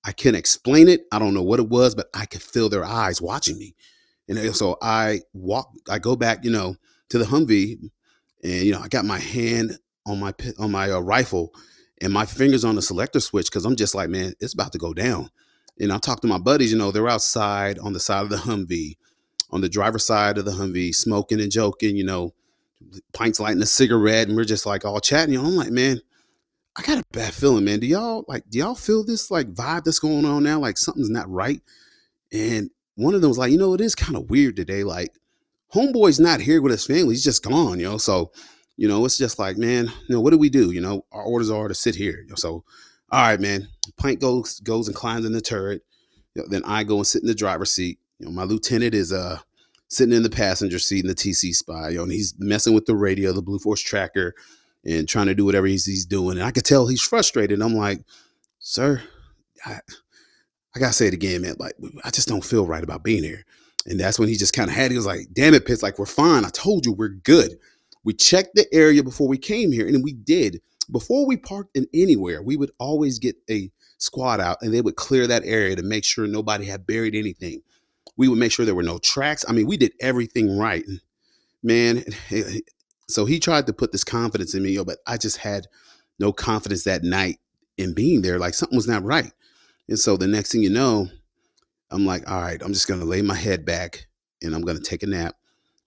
I 0.05 0.13
can't 0.13 0.37
explain 0.37 0.89
it. 0.89 1.03
I 1.13 1.19
don't 1.19 1.35
know 1.35 1.43
what 1.43 1.59
it 1.59 1.69
was, 1.69 1.95
but 1.95 2.07
I 2.15 2.27
could 2.27 2.43
feel 2.43 2.69
their 2.69 2.85
eyes 2.85 3.21
watching 3.21 3.59
me. 3.59 3.75
And 4.29 4.55
so 4.55 4.77
I 4.81 5.21
walk, 5.33 5.71
I 5.91 5.99
go 5.99 6.15
back, 6.15 6.45
you 6.45 6.51
know, 6.51 6.77
to 7.09 7.19
the 7.19 7.25
Humvee, 7.25 7.79
and 8.43 8.53
you 8.53 8.73
know, 8.73 8.81
I 8.81 8.89
got 8.89 9.05
my 9.05 9.19
hand 9.19 9.79
on 10.07 10.21
my 10.21 10.35
on 10.59 10.71
my 10.71 10.91
uh, 10.91 11.01
rifle, 11.01 11.53
and 12.01 12.13
my 12.13 12.27
fingers 12.27 12.65
on 12.65 12.75
the 12.75 12.83
selector 12.83 13.21
switch 13.21 13.47
because 13.47 13.65
I'm 13.65 13.77
just 13.77 13.95
like, 13.95 14.11
man, 14.11 14.35
it's 14.41 14.55
about 14.55 14.73
to 14.73 14.79
go 14.79 14.93
down. 14.93 15.31
And 15.81 15.93
I 15.93 15.99
talked 15.99 16.23
to 16.23 16.29
my 16.29 16.39
buddies, 16.39 16.73
you 16.73 16.79
know, 16.79 16.91
they're 16.91 17.09
outside 17.09 17.79
on 17.79 17.93
the 17.93 18.01
side 18.01 18.25
of 18.25 18.31
the 18.31 18.37
Humvee, 18.37 18.97
on 19.51 19.61
the 19.61 19.69
driver's 19.69 20.07
side 20.07 20.39
of 20.39 20.45
the 20.45 20.53
Humvee, 20.53 20.95
smoking 20.95 21.41
and 21.41 21.51
joking, 21.51 21.97
you 21.97 22.05
know, 22.05 22.35
pints 23.13 23.41
lighting 23.41 23.63
a 23.63 23.67
cigarette, 23.67 24.29
and 24.29 24.37
we're 24.37 24.45
just 24.45 24.67
like 24.67 24.85
all 24.85 25.01
chatting. 25.01 25.35
You 25.35 25.43
know, 25.43 25.49
I'm 25.49 25.57
like, 25.57 25.71
man, 25.71 26.01
I 26.77 26.83
got 26.83 26.99
a 26.99 27.05
bad 27.13 27.35
feeling, 27.35 27.65
man. 27.65 27.81
Do 27.81 27.87
y'all 27.87 28.25
like 28.29 28.49
do 28.49 28.59
y'all 28.59 28.75
feel 28.75 29.05
this 29.05 29.31
like 29.31 29.53
vibe 29.53 29.85
that's 29.85 29.99
going 29.99 30.25
on 30.25 30.43
now? 30.43 30.61
Like 30.61 30.79
something's 30.79 31.11
not 31.11 31.31
right. 31.31 31.61
And 32.33 32.71
one 32.95 33.15
of 33.15 33.21
them 33.21 33.31
was 33.31 33.39
like, 33.39 33.53
you 33.53 33.59
know, 33.59 33.75
it 33.75 33.81
is 33.81 33.95
kind 33.95 34.17
of 34.17 34.29
weird 34.29 34.57
today. 34.57 34.85
Like, 34.85 35.15
homeboy's 35.73 36.21
not 36.21 36.41
here 36.41 36.61
with 36.61 36.73
his 36.73 36.87
family. 36.87 37.15
He's 37.15 37.25
just 37.25 37.43
gone, 37.43 37.81
you 37.81 37.89
know. 37.89 37.99
So, 37.99 38.33
you 38.77 38.89
know, 38.89 39.05
it's 39.05 39.19
just 39.19 39.39
like, 39.39 39.57
man, 39.57 39.87
you 39.87 40.15
know, 40.15 40.21
what 40.21 40.31
do 40.31 40.39
we 40.39 40.51
do? 40.51 40.71
You 40.71 40.81
know, 40.81 41.05
our 41.13 41.23
orders 41.23 41.51
are 41.51 41.69
to 41.69 41.75
sit 41.75 41.95
here. 41.95 42.21
You 42.23 42.29
know? 42.29 42.35
So, 42.37 42.65
all 43.11 43.23
right, 43.23 43.41
man. 43.41 43.69
Pint 43.97 44.21
goes 44.21 44.61
goes 44.61 44.89
and 44.89 44.97
climbs 44.97 45.25
in 45.25 45.33
the 45.33 45.41
turret. 45.41 45.83
You 46.35 46.43
know, 46.43 46.49
then 46.49 46.63
I 46.65 46.85
go 46.85 46.97
and 46.97 47.07
sit 47.07 47.23
in 47.23 47.29
the 47.29 47.35
driver's 47.35 47.73
seat. 47.73 47.99
You 48.19 48.27
know, 48.27 48.33
my 48.33 48.45
lieutenant 48.45 48.95
is 48.95 49.13
uh 49.13 49.39
sitting 49.89 50.15
in 50.15 50.23
the 50.23 50.31
passenger 50.31 50.79
seat 50.79 51.05
in 51.05 51.09
the 51.09 51.15
TC 51.15 51.55
spy, 51.55 51.91
know, 51.91 52.03
and 52.03 52.13
he's 52.13 52.35
messing 52.39 52.75
with 52.75 52.87
the 52.87 52.97
radio, 52.97 53.33
the 53.33 53.43
Blue 53.43 53.59
Force 53.59 53.81
tracker, 53.81 54.35
and 54.85 55.09
trying 55.09 55.27
to 55.27 55.35
do 55.35 55.45
whatever 55.45 55.67
he's, 55.67 55.87
he's 55.87 56.07
doing. 56.07 56.39
And 56.39 56.47
I 56.47 56.51
could 56.51 56.65
tell 56.65 56.87
he's 56.87 57.03
frustrated. 57.03 57.61
I'm 57.61 57.75
like, 57.75 58.01
sir, 58.59 59.03
I, 59.65 59.81
I 60.75 60.79
gotta 60.79 60.93
say 60.93 61.09
it 61.09 61.15
again, 61.15 61.43
man. 61.43 61.57
Like, 61.59 61.75
I 62.05 62.11
just 62.11 62.29
don't 62.29 62.45
feel 62.45 62.67
right 62.67 62.85
about 62.85 63.03
being 63.03 63.25
here. 63.25 63.45
And 63.87 63.99
that's 63.99 64.19
when 64.19 64.29
he 64.29 64.37
just 64.37 64.53
kind 64.53 64.69
of 64.69 64.77
had, 64.77 64.91
he 64.91 64.97
was 64.97 65.07
like, 65.07 65.29
damn 65.33 65.55
it, 65.55 65.67
Pitts, 65.67 65.83
like, 65.83 65.99
we're 65.99 66.07
fine. 66.07 66.45
I 66.45 66.51
told 66.51 66.85
you 66.85 66.93
we're 66.93 67.09
good. 67.09 67.59
We 68.05 68.13
checked 68.13 68.55
the 68.55 68.67
area 68.73 69.03
before 69.03 69.29
we 69.29 69.39
came 69.39 69.73
here, 69.73 69.89
and 69.89 70.05
we 70.05 70.13
did. 70.13 70.61
Before 70.91 71.27
we 71.27 71.37
parked 71.37 71.77
in 71.77 71.87
anywhere, 71.93 72.43
we 72.43 72.57
would 72.57 72.71
always 72.79 73.19
get 73.19 73.37
a 73.51 73.71
squad 73.99 74.41
out 74.41 74.59
and 74.63 74.73
they 74.73 74.81
would 74.81 74.97
clear 74.97 75.27
that 75.27 75.45
area 75.45 75.77
to 75.77 75.83
make 75.83 76.05
sure 76.05 76.27
nobody 76.27 76.65
had 76.65 76.87
buried 76.87 77.15
anything. 77.15 77.61
We 78.19 78.29
would 78.29 78.39
make 78.39 78.53
sure 78.53 78.67
there 78.67 78.75
were 78.75 78.83
no 78.83 78.99
tracks. 78.99 79.45
I 79.49 79.53
mean, 79.53 79.67
we 79.67 79.79
did 79.79 79.93
everything 80.01 80.59
right. 80.59 80.85
Man, 81.63 82.05
so 83.09 83.25
he 83.25 83.41
tried 83.41 83.67
to 83.69 83.73
put 83.73 83.93
this 83.93 84.05
confidence 84.05 84.55
in 84.55 84.63
me, 84.63 84.73
yo, 84.73 84.85
but 84.85 84.99
I 85.07 85.17
just 85.17 85.39
had 85.39 85.67
no 86.19 86.33
confidence 86.33 86.85
that 86.85 87.05
night 87.05 87.39
in 87.79 87.95
being 87.95 88.23
there. 88.23 88.39
Like 88.39 88.55
something 88.55 88.77
was 88.77 88.89
not 88.89 89.05
right. 89.05 89.33
And 89.89 89.99
so 89.99 90.17
the 90.17 90.27
next 90.27 90.53
thing 90.53 90.63
you 90.63 90.71
know, 90.71 91.09
I'm 91.91 92.05
like, 92.05 92.29
all 92.31 92.43
right, 92.43 92.61
I'm 92.63 92.75
just 92.75 92.89
gonna 92.89 93.05
lay 93.05 93.23
my 93.23 93.37
head 93.37 93.65
back 93.65 94.07
and 94.43 94.55
I'm 94.55 94.63
gonna 94.63 94.81
take 94.81 95.03
a 95.03 95.07
nap. 95.07 95.37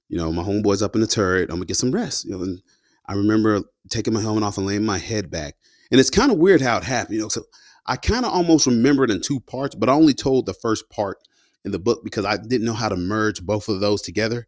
You 0.09 0.17
know, 0.17 0.31
my 0.31 0.41
homeboy's 0.41 0.81
up 0.81 0.95
in 0.95 1.01
the 1.01 1.07
turret. 1.07 1.49
I'm 1.49 1.57
gonna 1.57 1.65
get 1.65 1.77
some 1.77 1.91
rest. 1.91 2.25
You 2.25 2.31
know, 2.31 2.41
and 2.41 2.61
I 3.05 3.13
remember 3.13 3.61
taking 3.89 4.13
my 4.13 4.21
helmet 4.21 4.43
off 4.43 4.57
and 4.57 4.65
laying 4.65 4.85
my 4.85 4.97
head 4.97 5.29
back. 5.29 5.55
And 5.91 5.99
it's 5.99 6.09
kind 6.09 6.31
of 6.31 6.37
weird 6.37 6.61
how 6.61 6.77
it 6.77 6.83
happened. 6.83 7.17
You 7.17 7.23
know, 7.23 7.29
so 7.29 7.43
I 7.85 7.97
kind 7.97 8.25
of 8.25 8.33
almost 8.33 8.67
remember 8.67 9.03
it 9.03 9.11
in 9.11 9.21
two 9.21 9.39
parts, 9.41 9.75
but 9.75 9.89
I 9.89 9.93
only 9.93 10.13
told 10.13 10.45
the 10.45 10.53
first 10.53 10.89
part 10.89 11.17
in 11.65 11.71
the 11.71 11.79
book 11.79 12.03
because 12.03 12.25
I 12.25 12.37
didn't 12.37 12.65
know 12.65 12.73
how 12.73 12.89
to 12.89 12.95
merge 12.95 13.41
both 13.43 13.69
of 13.69 13.79
those 13.79 14.01
together. 14.01 14.47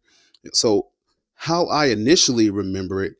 So 0.52 0.88
how 1.34 1.66
I 1.66 1.86
initially 1.86 2.50
remember 2.50 3.04
it 3.04 3.14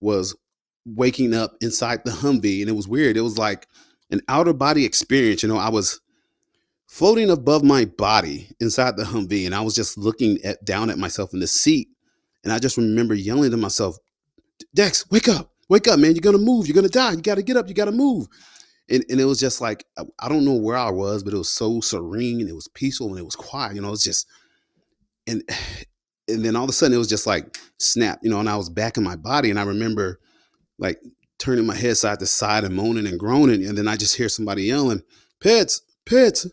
was 0.00 0.36
waking 0.84 1.34
up 1.34 1.56
inside 1.60 2.00
the 2.04 2.12
Humvee, 2.12 2.60
and 2.60 2.68
it 2.68 2.74
was 2.74 2.88
weird. 2.88 3.16
It 3.16 3.22
was 3.22 3.38
like 3.38 3.66
an 4.10 4.20
outer 4.28 4.52
body 4.52 4.84
experience. 4.84 5.42
You 5.42 5.48
know, 5.48 5.58
I 5.58 5.68
was 5.68 6.00
floating 6.86 7.30
above 7.30 7.64
my 7.64 7.84
body 7.84 8.48
inside 8.60 8.96
the 8.96 9.04
Humvee, 9.04 9.46
and 9.46 9.54
I 9.54 9.60
was 9.60 9.74
just 9.74 9.98
looking 9.98 10.38
at 10.44 10.64
down 10.64 10.90
at 10.90 10.98
myself 10.98 11.32
in 11.32 11.40
the 11.40 11.46
seat, 11.46 11.88
and 12.44 12.52
I 12.52 12.58
just 12.58 12.76
remember 12.76 13.14
yelling 13.14 13.50
to 13.50 13.56
myself, 13.56 13.98
"Dex, 14.74 15.04
wake 15.10 15.28
up! 15.28 15.52
Wake 15.68 15.88
up, 15.88 15.98
man! 15.98 16.14
You're 16.14 16.20
gonna 16.20 16.38
move. 16.38 16.66
You're 16.66 16.76
gonna 16.76 16.88
die. 16.88 17.12
You 17.12 17.22
got 17.22 17.34
to 17.36 17.42
get 17.42 17.56
up. 17.56 17.68
You 17.68 17.74
got 17.74 17.86
to 17.86 17.92
move." 17.92 18.28
And, 18.88 19.04
and 19.08 19.20
it 19.20 19.24
was 19.24 19.40
just 19.40 19.60
like 19.60 19.84
I 20.18 20.28
don't 20.28 20.44
know 20.44 20.54
where 20.54 20.76
I 20.76 20.90
was, 20.90 21.22
but 21.22 21.34
it 21.34 21.38
was 21.38 21.48
so 21.48 21.80
serene 21.80 22.40
and 22.40 22.48
it 22.48 22.54
was 22.54 22.68
peaceful 22.68 23.08
and 23.08 23.18
it 23.18 23.24
was 23.24 23.36
quiet. 23.36 23.74
You 23.74 23.82
know, 23.82 23.92
it's 23.92 24.04
just 24.04 24.26
and 25.26 25.42
and 26.28 26.44
then 26.44 26.56
all 26.56 26.64
of 26.64 26.70
a 26.70 26.72
sudden 26.72 26.94
it 26.94 26.98
was 26.98 27.08
just 27.08 27.26
like 27.26 27.56
snap, 27.78 28.18
you 28.22 28.30
know, 28.30 28.40
and 28.40 28.48
I 28.48 28.56
was 28.56 28.68
back 28.68 28.96
in 28.96 29.04
my 29.04 29.16
body, 29.16 29.50
and 29.50 29.58
I 29.58 29.64
remember 29.64 30.20
like 30.78 31.00
turning 31.38 31.66
my 31.66 31.76
head 31.76 31.96
side 31.96 32.18
to 32.18 32.26
side 32.26 32.64
and 32.64 32.74
moaning 32.74 33.06
and 33.06 33.18
groaning, 33.18 33.64
and 33.66 33.78
then 33.78 33.88
I 33.88 33.96
just 33.96 34.16
hear 34.16 34.28
somebody 34.28 34.64
yelling, 34.64 35.02
"Pitts, 35.40 35.82
Pitts, 36.04 36.46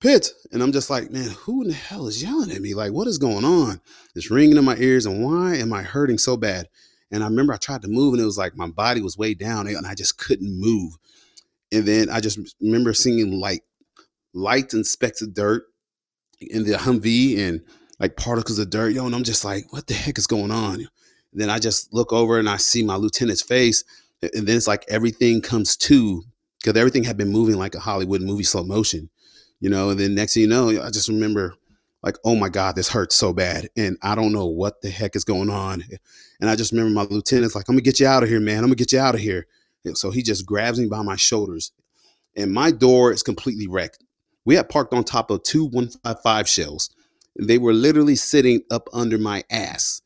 Pitts. 0.00 0.46
And 0.50 0.62
I'm 0.62 0.72
just 0.72 0.88
like, 0.88 1.10
man, 1.10 1.30
who 1.30 1.62
in 1.62 1.68
the 1.68 1.74
hell 1.74 2.06
is 2.06 2.22
yelling 2.22 2.50
at 2.50 2.62
me? 2.62 2.74
Like, 2.74 2.92
what 2.92 3.06
is 3.06 3.18
going 3.18 3.44
on? 3.44 3.80
It's 4.16 4.30
ringing 4.30 4.56
in 4.56 4.64
my 4.64 4.76
ears. 4.76 5.06
And 5.06 5.22
why 5.22 5.56
am 5.56 5.72
I 5.72 5.82
hurting 5.82 6.18
so 6.18 6.36
bad? 6.36 6.68
And 7.12 7.22
I 7.22 7.26
remember 7.26 7.52
I 7.52 7.58
tried 7.58 7.82
to 7.82 7.88
move 7.88 8.14
and 8.14 8.22
it 8.22 8.26
was 8.26 8.38
like 8.38 8.56
my 8.56 8.68
body 8.68 9.02
was 9.02 9.18
way 9.18 9.34
down 9.34 9.66
and 9.66 9.86
I 9.86 9.94
just 9.94 10.16
couldn't 10.16 10.58
move. 10.58 10.96
And 11.72 11.86
then 11.86 12.10
I 12.10 12.20
just 12.20 12.38
remember 12.60 12.92
seeing 12.92 13.32
like 13.32 13.64
light 14.34 14.72
and 14.72 14.86
specks 14.86 15.22
of 15.22 15.34
dirt 15.34 15.64
in 16.40 16.64
the 16.64 16.72
Humvee 16.72 17.38
and 17.38 17.60
like 17.98 18.16
particles 18.16 18.58
of 18.58 18.70
dirt, 18.70 18.92
yo. 18.92 19.06
And 19.06 19.14
I'm 19.14 19.24
just 19.24 19.44
like, 19.44 19.72
what 19.72 19.86
the 19.86 19.94
heck 19.94 20.18
is 20.18 20.26
going 20.26 20.50
on? 20.50 20.74
And 20.76 21.40
then 21.40 21.50
I 21.50 21.58
just 21.58 21.92
look 21.92 22.12
over 22.12 22.38
and 22.38 22.48
I 22.48 22.56
see 22.56 22.82
my 22.82 22.96
lieutenant's 22.96 23.42
face. 23.42 23.84
And 24.22 24.46
then 24.46 24.56
it's 24.56 24.66
like 24.66 24.84
everything 24.88 25.40
comes 25.40 25.76
to 25.78 26.22
because 26.58 26.78
everything 26.78 27.04
had 27.04 27.16
been 27.16 27.30
moving 27.30 27.56
like 27.56 27.74
a 27.74 27.80
Hollywood 27.80 28.20
movie 28.20 28.42
slow 28.42 28.64
motion, 28.64 29.10
you 29.60 29.70
know. 29.70 29.90
And 29.90 30.00
then 30.00 30.14
next 30.14 30.34
thing 30.34 30.42
you 30.42 30.48
know, 30.48 30.68
I 30.82 30.90
just 30.90 31.08
remember 31.08 31.54
like, 32.02 32.16
oh 32.24 32.34
my 32.34 32.48
God, 32.48 32.76
this 32.76 32.88
hurts 32.88 33.16
so 33.16 33.32
bad. 33.32 33.68
And 33.76 33.96
I 34.02 34.14
don't 34.14 34.32
know 34.32 34.46
what 34.46 34.82
the 34.82 34.90
heck 34.90 35.16
is 35.16 35.24
going 35.24 35.50
on. 35.50 35.84
And 36.40 36.50
I 36.50 36.56
just 36.56 36.72
remember 36.72 36.90
my 36.90 37.02
lieutenant's 37.02 37.54
like, 37.54 37.68
I'm 37.68 37.74
gonna 37.74 37.82
get 37.82 38.00
you 38.00 38.06
out 38.06 38.22
of 38.22 38.28
here, 38.28 38.40
man. 38.40 38.58
I'm 38.58 38.64
gonna 38.64 38.74
get 38.74 38.92
you 38.92 38.98
out 38.98 39.14
of 39.14 39.20
here. 39.20 39.46
And 39.84 39.96
so 39.96 40.10
he 40.10 40.22
just 40.22 40.46
grabs 40.46 40.78
me 40.78 40.86
by 40.86 41.02
my 41.02 41.16
shoulders, 41.16 41.72
and 42.36 42.52
my 42.52 42.70
door 42.70 43.12
is 43.12 43.22
completely 43.22 43.66
wrecked. 43.66 44.04
We 44.44 44.54
had 44.54 44.68
parked 44.68 44.92
on 44.92 45.04
top 45.04 45.30
of 45.30 45.42
two 45.42 45.64
155 45.64 46.48
shells. 46.48 46.90
They 47.38 47.58
were 47.58 47.72
literally 47.72 48.16
sitting 48.16 48.62
up 48.70 48.88
under 48.92 49.18
my 49.18 49.44
ass. 49.50 50.02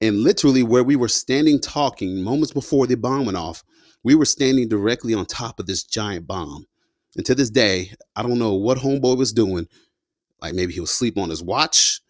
And 0.00 0.18
literally, 0.18 0.62
where 0.62 0.84
we 0.84 0.96
were 0.96 1.08
standing 1.08 1.60
talking 1.60 2.22
moments 2.22 2.52
before 2.52 2.86
the 2.86 2.96
bomb 2.96 3.26
went 3.26 3.38
off, 3.38 3.62
we 4.02 4.14
were 4.14 4.26
standing 4.26 4.68
directly 4.68 5.14
on 5.14 5.24
top 5.24 5.58
of 5.58 5.66
this 5.66 5.82
giant 5.82 6.26
bomb. 6.26 6.66
And 7.16 7.24
to 7.26 7.34
this 7.34 7.50
day, 7.50 7.92
I 8.16 8.22
don't 8.22 8.38
know 8.38 8.54
what 8.54 8.78
homeboy 8.78 9.16
was 9.16 9.32
doing. 9.32 9.66
Like 10.42 10.54
maybe 10.54 10.74
he 10.74 10.80
was 10.80 10.90
asleep 10.90 11.16
on 11.16 11.30
his 11.30 11.42
watch. 11.42 12.00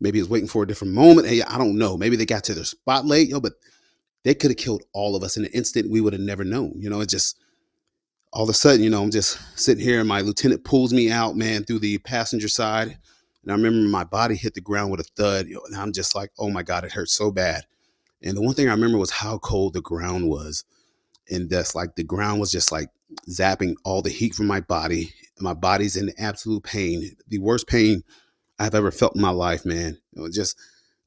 Maybe 0.00 0.18
he 0.18 0.22
was 0.22 0.28
waiting 0.28 0.48
for 0.48 0.62
a 0.62 0.66
different 0.66 0.94
moment. 0.94 1.26
Hey, 1.26 1.42
I 1.42 1.58
don't 1.58 1.78
know. 1.78 1.96
Maybe 1.96 2.16
they 2.16 2.26
got 2.26 2.44
to 2.44 2.54
their 2.54 2.64
spot 2.64 3.06
late, 3.06 3.28
yo, 3.28 3.40
but 3.40 3.54
they 4.24 4.34
could 4.34 4.50
have 4.50 4.58
killed 4.58 4.82
all 4.92 5.16
of 5.16 5.22
us 5.22 5.36
in 5.36 5.44
an 5.44 5.50
instant. 5.52 5.90
We 5.90 6.00
would 6.00 6.12
have 6.12 6.22
never 6.22 6.44
known. 6.44 6.74
You 6.76 6.90
know, 6.90 7.00
it 7.00 7.08
just 7.08 7.38
all 8.32 8.42
of 8.42 8.48
a 8.48 8.54
sudden, 8.54 8.82
you 8.82 8.90
know, 8.90 9.02
I'm 9.02 9.10
just 9.10 9.38
sitting 9.58 9.82
here 9.82 10.00
and 10.00 10.08
my 10.08 10.20
lieutenant 10.20 10.64
pulls 10.64 10.92
me 10.92 11.10
out, 11.10 11.36
man, 11.36 11.64
through 11.64 11.78
the 11.78 11.98
passenger 11.98 12.48
side. 12.48 12.98
And 13.42 13.52
I 13.52 13.54
remember 13.54 13.88
my 13.88 14.04
body 14.04 14.36
hit 14.36 14.54
the 14.54 14.60
ground 14.60 14.90
with 14.90 15.00
a 15.00 15.04
thud. 15.04 15.46
You 15.46 15.54
know, 15.54 15.62
and 15.66 15.76
I'm 15.76 15.92
just 15.92 16.14
like, 16.14 16.30
oh 16.38 16.50
my 16.50 16.62
God, 16.62 16.84
it 16.84 16.92
hurts 16.92 17.12
so 17.14 17.30
bad. 17.30 17.64
And 18.22 18.36
the 18.36 18.42
one 18.42 18.54
thing 18.54 18.68
I 18.68 18.72
remember 18.72 18.98
was 18.98 19.10
how 19.10 19.38
cold 19.38 19.72
the 19.72 19.80
ground 19.80 20.28
was. 20.28 20.64
And 21.30 21.48
that's 21.48 21.74
like 21.74 21.94
the 21.94 22.04
ground 22.04 22.40
was 22.40 22.50
just 22.50 22.72
like 22.72 22.88
zapping 23.28 23.74
all 23.84 24.02
the 24.02 24.10
heat 24.10 24.34
from 24.34 24.46
my 24.46 24.60
body. 24.60 25.14
My 25.40 25.54
body's 25.54 25.96
in 25.96 26.12
absolute 26.18 26.64
pain, 26.64 27.16
the 27.28 27.38
worst 27.38 27.68
pain 27.68 28.02
I've 28.58 28.74
ever 28.74 28.90
felt 28.90 29.14
in 29.14 29.22
my 29.22 29.30
life, 29.30 29.64
man. 29.64 29.98
You 30.12 30.22
know, 30.22 30.28
just 30.28 30.58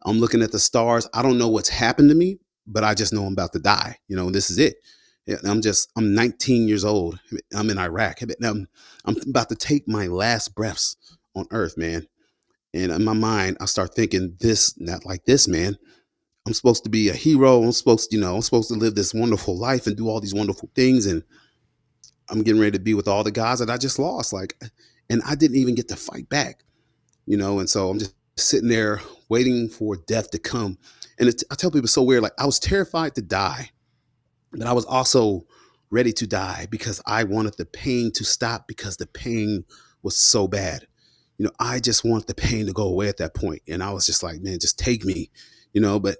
I'm 0.03 0.19
looking 0.19 0.41
at 0.41 0.51
the 0.51 0.59
stars. 0.59 1.07
I 1.13 1.21
don't 1.21 1.37
know 1.37 1.49
what's 1.49 1.69
happened 1.69 2.09
to 2.09 2.15
me, 2.15 2.39
but 2.67 2.83
I 2.83 2.93
just 2.93 3.13
know 3.13 3.25
I'm 3.25 3.33
about 3.33 3.53
to 3.53 3.59
die. 3.59 3.97
You 4.07 4.15
know, 4.15 4.29
this 4.29 4.49
is 4.49 4.57
it. 4.57 4.75
I'm 5.45 5.61
just 5.61 5.89
I'm 5.95 6.13
19 6.13 6.67
years 6.67 6.83
old. 6.83 7.19
I'm 7.55 7.69
in 7.69 7.77
Iraq. 7.77 8.21
I'm, 8.43 8.67
I'm 9.05 9.15
about 9.27 9.49
to 9.49 9.55
take 9.55 9.87
my 9.87 10.07
last 10.07 10.55
breaths 10.55 10.97
on 11.35 11.45
earth, 11.51 11.77
man. 11.77 12.07
And 12.73 12.91
in 12.91 13.03
my 13.03 13.13
mind, 13.13 13.57
I 13.59 13.65
start 13.65 13.95
thinking 13.95 14.35
this, 14.39 14.79
not 14.79 15.05
like 15.05 15.25
this, 15.25 15.47
man. 15.47 15.77
I'm 16.47 16.53
supposed 16.53 16.83
to 16.85 16.89
be 16.89 17.09
a 17.09 17.13
hero. 17.13 17.61
I'm 17.63 17.71
supposed, 17.71 18.09
to, 18.09 18.15
you 18.15 18.21
know, 18.21 18.35
I'm 18.35 18.41
supposed 18.41 18.69
to 18.69 18.75
live 18.75 18.95
this 18.95 19.13
wonderful 19.13 19.57
life 19.57 19.87
and 19.87 19.95
do 19.95 20.07
all 20.09 20.19
these 20.19 20.33
wonderful 20.33 20.69
things. 20.73 21.05
And 21.05 21.23
I'm 22.29 22.41
getting 22.43 22.61
ready 22.61 22.77
to 22.77 22.83
be 22.83 22.93
with 22.93 23.07
all 23.07 23.23
the 23.23 23.31
guys 23.31 23.59
that 23.59 23.69
I 23.69 23.77
just 23.77 23.99
lost. 23.99 24.33
Like, 24.33 24.55
and 25.09 25.21
I 25.25 25.35
didn't 25.35 25.57
even 25.57 25.75
get 25.75 25.89
to 25.89 25.95
fight 25.95 26.29
back, 26.29 26.63
you 27.25 27.37
know. 27.37 27.59
And 27.59 27.69
so 27.69 27.89
I'm 27.89 27.99
just 27.99 28.15
sitting 28.37 28.69
there 28.69 29.01
waiting 29.29 29.69
for 29.69 29.97
death 29.97 30.31
to 30.31 30.39
come. 30.39 30.77
And 31.21 31.31
I 31.51 31.55
tell 31.55 31.69
people 31.69 31.85
it's 31.85 31.93
so 31.93 32.01
weird. 32.01 32.23
Like 32.23 32.33
I 32.39 32.47
was 32.47 32.59
terrified 32.59 33.13
to 33.13 33.21
die, 33.21 33.69
but 34.51 34.65
I 34.65 34.73
was 34.73 34.85
also 34.85 35.45
ready 35.91 36.11
to 36.13 36.25
die 36.25 36.65
because 36.71 36.99
I 37.05 37.25
wanted 37.25 37.57
the 37.57 37.65
pain 37.65 38.11
to 38.13 38.23
stop 38.23 38.67
because 38.67 38.97
the 38.97 39.05
pain 39.05 39.63
was 40.01 40.17
so 40.17 40.47
bad. 40.47 40.87
You 41.37 41.45
know, 41.45 41.51
I 41.59 41.79
just 41.79 42.03
want 42.03 42.25
the 42.25 42.33
pain 42.33 42.65
to 42.65 42.73
go 42.73 42.87
away 42.87 43.07
at 43.07 43.17
that 43.17 43.35
point. 43.35 43.61
And 43.67 43.83
I 43.83 43.91
was 43.91 44.07
just 44.07 44.23
like, 44.23 44.41
man, 44.41 44.57
just 44.59 44.79
take 44.79 45.05
me, 45.05 45.29
you 45.73 45.81
know. 45.81 45.99
But 45.99 46.17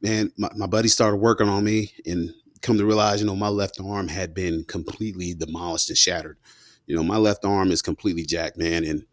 man, 0.00 0.32
my, 0.36 0.50
my 0.56 0.66
buddy 0.66 0.88
started 0.88 1.18
working 1.18 1.48
on 1.48 1.62
me 1.62 1.92
and 2.04 2.32
come 2.62 2.78
to 2.78 2.84
realize, 2.84 3.20
you 3.20 3.26
know, 3.28 3.36
my 3.36 3.48
left 3.48 3.80
arm 3.80 4.08
had 4.08 4.34
been 4.34 4.64
completely 4.64 5.34
demolished 5.34 5.88
and 5.88 5.96
shattered. 5.96 6.36
You 6.86 6.96
know, 6.96 7.04
my 7.04 7.16
left 7.16 7.44
arm 7.44 7.70
is 7.70 7.80
completely 7.80 8.24
jacked, 8.24 8.58
man. 8.58 8.82
And 8.82 9.04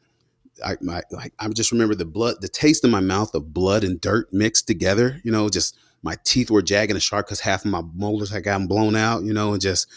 I, 0.65 0.77
my, 0.81 1.01
like, 1.11 1.33
I 1.39 1.47
just 1.49 1.71
remember 1.71 1.95
the 1.95 2.05
blood, 2.05 2.37
the 2.41 2.47
taste 2.47 2.83
in 2.83 2.91
my 2.91 2.99
mouth 2.99 3.33
of 3.35 3.53
blood 3.53 3.83
and 3.83 3.99
dirt 3.99 4.31
mixed 4.33 4.67
together. 4.67 5.21
You 5.23 5.31
know, 5.31 5.49
just 5.49 5.77
my 6.01 6.15
teeth 6.23 6.49
were 6.49 6.61
jagging 6.61 6.95
and 6.95 7.03
sharp 7.03 7.27
because 7.27 7.39
half 7.39 7.65
of 7.65 7.71
my 7.71 7.81
molars 7.93 8.31
had 8.31 8.43
gotten 8.43 8.67
blown 8.67 8.95
out. 8.95 9.23
You 9.23 9.33
know, 9.33 9.53
and 9.53 9.61
just, 9.61 9.87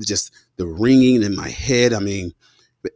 just 0.00 0.32
the 0.56 0.66
ringing 0.66 1.22
in 1.22 1.34
my 1.34 1.48
head. 1.48 1.92
I 1.92 2.00
mean, 2.00 2.32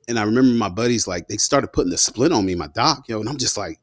and 0.09 0.18
I 0.18 0.22
remember 0.22 0.52
my 0.52 0.68
buddies 0.68 1.06
like 1.06 1.28
they 1.28 1.36
started 1.36 1.72
putting 1.72 1.90
the 1.90 1.98
splint 1.98 2.32
on 2.32 2.47
me, 2.47 2.55
my 2.55 2.68
doc, 2.68 3.05
yo, 3.09 3.20
and 3.20 3.28
I'm 3.28 3.38
just 3.38 3.56
like 3.56 3.80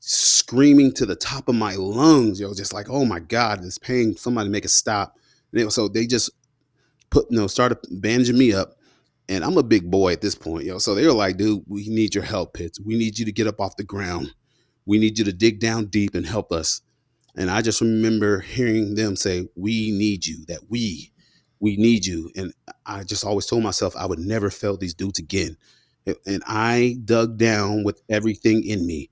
screaming 0.00 0.92
to 0.92 1.06
the 1.06 1.16
top 1.16 1.48
of 1.48 1.54
my 1.54 1.74
lungs, 1.74 2.40
yo, 2.40 2.54
just 2.54 2.72
like, 2.72 2.88
oh 2.88 3.04
my 3.04 3.20
god, 3.20 3.62
this 3.62 3.78
pain. 3.78 4.16
Somebody 4.16 4.48
make 4.48 4.64
it 4.64 4.70
stop. 4.70 5.16
And 5.52 5.72
so 5.72 5.88
they 5.88 6.06
just 6.06 6.30
put, 7.10 7.26
you 7.30 7.38
know, 7.38 7.46
started 7.46 7.78
bandaging 7.90 8.38
me 8.38 8.52
up. 8.52 8.76
And 9.30 9.44
I'm 9.44 9.56
a 9.56 9.62
big 9.62 9.88
boy 9.88 10.12
at 10.12 10.20
this 10.20 10.34
point, 10.34 10.64
yo. 10.64 10.78
So 10.78 10.94
they 10.94 11.06
were 11.06 11.12
like, 11.12 11.36
dude, 11.36 11.62
we 11.68 11.88
need 11.88 12.16
your 12.16 12.24
help, 12.24 12.52
Pitts. 12.54 12.80
We 12.80 12.98
need 12.98 13.16
you 13.16 13.24
to 13.24 13.32
get 13.32 13.46
up 13.46 13.60
off 13.60 13.76
the 13.76 13.84
ground. 13.84 14.34
We 14.86 14.98
need 14.98 15.20
you 15.20 15.24
to 15.24 15.32
dig 15.32 15.60
down 15.60 15.86
deep 15.86 16.16
and 16.16 16.26
help 16.26 16.50
us. 16.50 16.82
And 17.36 17.48
I 17.48 17.62
just 17.62 17.80
remember 17.80 18.40
hearing 18.40 18.96
them 18.96 19.14
say, 19.14 19.48
We 19.54 19.92
need 19.92 20.26
you, 20.26 20.44
that 20.46 20.68
we, 20.68 21.12
we 21.60 21.76
need 21.76 22.04
you. 22.06 22.32
And 22.34 22.52
I 22.84 23.04
just 23.04 23.24
always 23.24 23.46
told 23.46 23.62
myself 23.62 23.94
I 23.96 24.04
would 24.04 24.18
never 24.18 24.50
fail 24.50 24.76
these 24.76 24.94
dudes 24.94 25.20
again. 25.20 25.56
And 26.26 26.42
I 26.44 26.96
dug 27.04 27.38
down 27.38 27.84
with 27.84 28.02
everything 28.08 28.66
in 28.66 28.84
me 28.84 29.10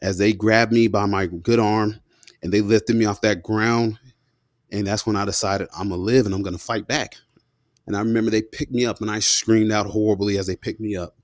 as 0.00 0.18
they 0.18 0.32
grabbed 0.32 0.72
me 0.72 0.88
by 0.88 1.06
my 1.06 1.26
good 1.26 1.60
arm 1.60 2.00
and 2.42 2.52
they 2.52 2.62
lifted 2.62 2.96
me 2.96 3.04
off 3.04 3.20
that 3.20 3.44
ground. 3.44 4.00
And 4.72 4.88
that's 4.88 5.06
when 5.06 5.14
I 5.14 5.24
decided 5.24 5.68
I'm 5.72 5.90
going 5.90 6.00
to 6.00 6.04
live 6.04 6.26
and 6.26 6.34
I'm 6.34 6.42
going 6.42 6.56
to 6.56 6.62
fight 6.62 6.88
back. 6.88 7.14
And 7.86 7.96
I 7.96 8.00
remember 8.00 8.30
they 8.30 8.42
picked 8.42 8.72
me 8.72 8.86
up 8.86 9.00
and 9.00 9.10
I 9.10 9.18
screamed 9.18 9.72
out 9.72 9.86
horribly 9.86 10.38
as 10.38 10.46
they 10.46 10.56
picked 10.56 10.80
me 10.80 10.96
up. 10.96 11.16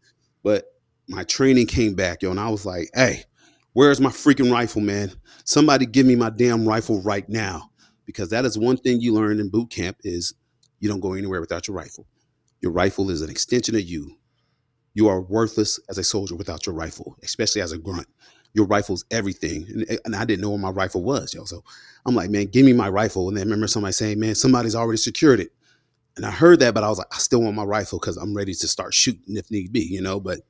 But 0.42 0.64
my 1.08 1.24
training 1.24 1.66
came 1.66 1.94
back, 1.94 2.22
yo, 2.22 2.30
and 2.30 2.40
I 2.40 2.48
was 2.48 2.66
like, 2.66 2.90
hey, 2.94 3.24
where's 3.72 4.00
my 4.00 4.10
freaking 4.10 4.52
rifle, 4.52 4.82
man? 4.82 5.12
Somebody 5.44 5.86
give 5.86 6.06
me 6.06 6.16
my 6.16 6.30
damn 6.30 6.66
rifle 6.66 7.00
right 7.02 7.28
now. 7.28 7.70
Because 8.04 8.30
that 8.30 8.46
is 8.46 8.58
one 8.58 8.78
thing 8.78 9.00
you 9.00 9.12
learn 9.12 9.38
in 9.38 9.50
boot 9.50 9.70
camp 9.70 9.98
is 10.02 10.34
you 10.80 10.88
don't 10.88 11.00
go 11.00 11.12
anywhere 11.12 11.40
without 11.40 11.68
your 11.68 11.76
rifle. 11.76 12.06
Your 12.62 12.72
rifle 12.72 13.10
is 13.10 13.22
an 13.22 13.30
extension 13.30 13.74
of 13.74 13.82
you. 13.82 14.16
You 14.94 15.08
are 15.08 15.20
worthless 15.20 15.78
as 15.88 15.98
a 15.98 16.04
soldier 16.04 16.34
without 16.34 16.66
your 16.66 16.74
rifle, 16.74 17.16
especially 17.22 17.60
as 17.60 17.72
a 17.72 17.78
grunt. 17.78 18.08
Your 18.54 18.66
rifle's 18.66 19.04
everything. 19.10 19.66
And, 19.68 20.00
and 20.06 20.16
I 20.16 20.24
didn't 20.24 20.40
know 20.40 20.50
where 20.50 20.58
my 20.58 20.70
rifle 20.70 21.04
was, 21.04 21.34
yo. 21.34 21.44
So 21.44 21.62
I'm 22.06 22.14
like, 22.14 22.30
man, 22.30 22.46
give 22.46 22.64
me 22.64 22.72
my 22.72 22.88
rifle. 22.88 23.28
And 23.28 23.36
then 23.36 23.42
I 23.42 23.44
remember 23.44 23.68
somebody 23.68 23.92
saying, 23.92 24.18
man, 24.18 24.34
somebody's 24.34 24.74
already 24.74 24.96
secured 24.96 25.40
it. 25.40 25.52
And 26.18 26.26
I 26.26 26.32
heard 26.32 26.58
that, 26.60 26.74
but 26.74 26.82
I 26.82 26.88
was 26.88 26.98
like, 26.98 27.06
I 27.12 27.18
still 27.18 27.42
want 27.42 27.54
my 27.54 27.62
rifle 27.62 28.00
because 28.00 28.16
I'm 28.16 28.34
ready 28.34 28.52
to 28.52 28.66
start 28.66 28.92
shooting 28.92 29.36
if 29.36 29.52
need 29.52 29.72
be, 29.72 29.84
you 29.84 30.02
know. 30.02 30.18
But 30.18 30.40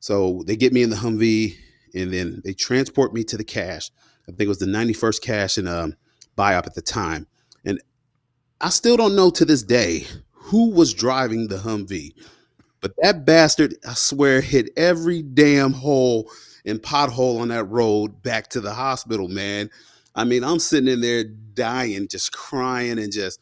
so 0.00 0.42
they 0.44 0.56
get 0.56 0.72
me 0.72 0.82
in 0.82 0.90
the 0.90 0.96
Humvee 0.96 1.56
and 1.94 2.12
then 2.12 2.42
they 2.44 2.52
transport 2.52 3.14
me 3.14 3.22
to 3.22 3.36
the 3.36 3.44
CSH. 3.44 3.92
I 4.24 4.32
think 4.32 4.40
it 4.40 4.48
was 4.48 4.58
the 4.58 4.66
91st 4.66 5.20
CSH 5.20 5.58
in 5.58 5.68
um, 5.68 5.94
BIAP 6.36 6.66
at 6.66 6.74
the 6.74 6.82
time. 6.82 7.28
And 7.64 7.80
I 8.60 8.70
still 8.70 8.96
don't 8.96 9.14
know 9.14 9.30
to 9.30 9.44
this 9.44 9.62
day 9.62 10.04
who 10.32 10.70
was 10.70 10.92
driving 10.92 11.46
the 11.46 11.58
Humvee. 11.58 12.14
But 12.80 12.94
that 13.00 13.24
bastard, 13.24 13.76
I 13.88 13.94
swear, 13.94 14.40
hit 14.40 14.70
every 14.76 15.22
damn 15.22 15.74
hole 15.74 16.28
and 16.66 16.82
pothole 16.82 17.40
on 17.40 17.48
that 17.48 17.64
road 17.66 18.20
back 18.24 18.48
to 18.48 18.60
the 18.60 18.74
hospital, 18.74 19.28
man. 19.28 19.70
I 20.16 20.24
mean, 20.24 20.42
I'm 20.42 20.58
sitting 20.58 20.92
in 20.92 21.00
there 21.00 21.22
dying, 21.22 22.08
just 22.08 22.32
crying 22.32 22.98
and 22.98 23.12
just 23.12 23.38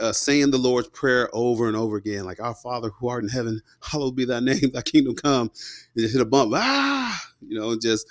uh, 0.00 0.12
saying 0.12 0.50
the 0.50 0.58
Lord's 0.58 0.88
Prayer 0.88 1.28
over 1.32 1.68
and 1.68 1.76
over 1.76 1.96
again, 1.96 2.24
like 2.24 2.40
Our 2.40 2.54
Father 2.54 2.90
who 2.90 3.08
art 3.08 3.22
in 3.22 3.28
heaven, 3.28 3.60
hallowed 3.82 4.16
be 4.16 4.24
thy 4.24 4.40
name, 4.40 4.70
thy 4.72 4.82
kingdom 4.82 5.14
come. 5.14 5.50
And 5.96 6.10
hit 6.10 6.20
a 6.20 6.24
bump, 6.24 6.52
ah, 6.54 7.22
you 7.40 7.58
know, 7.58 7.76
just 7.78 8.06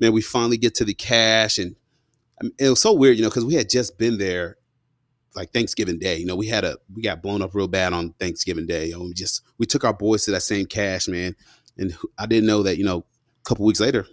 man, 0.00 0.12
we 0.12 0.22
finally 0.22 0.56
get 0.56 0.74
to 0.76 0.84
the 0.84 0.94
CSH, 0.94 1.62
and 1.62 1.76
I 2.40 2.44
mean, 2.44 2.52
it 2.58 2.70
was 2.70 2.80
so 2.80 2.92
weird, 2.92 3.16
you 3.16 3.22
know, 3.22 3.28
because 3.28 3.44
we 3.44 3.54
had 3.54 3.68
just 3.68 3.98
been 3.98 4.18
there 4.18 4.56
like 5.34 5.52
Thanksgiving 5.52 5.98
Day. 5.98 6.16
You 6.16 6.26
know, 6.26 6.36
we 6.36 6.46
had 6.46 6.64
a 6.64 6.78
we 6.94 7.02
got 7.02 7.22
blown 7.22 7.42
up 7.42 7.54
real 7.54 7.68
bad 7.68 7.92
on 7.92 8.14
Thanksgiving 8.14 8.66
Day. 8.66 8.90
Know, 8.90 9.00
we 9.00 9.14
just 9.14 9.42
we 9.58 9.66
took 9.66 9.84
our 9.84 9.94
boys 9.94 10.24
to 10.24 10.30
that 10.32 10.42
same 10.42 10.66
CSH, 10.66 11.08
man, 11.08 11.36
and 11.76 11.96
I 12.18 12.26
didn't 12.26 12.46
know 12.46 12.62
that 12.62 12.78
you 12.78 12.84
know 12.84 12.98
a 12.98 13.48
couple 13.48 13.66
weeks 13.66 13.80
later 13.80 14.06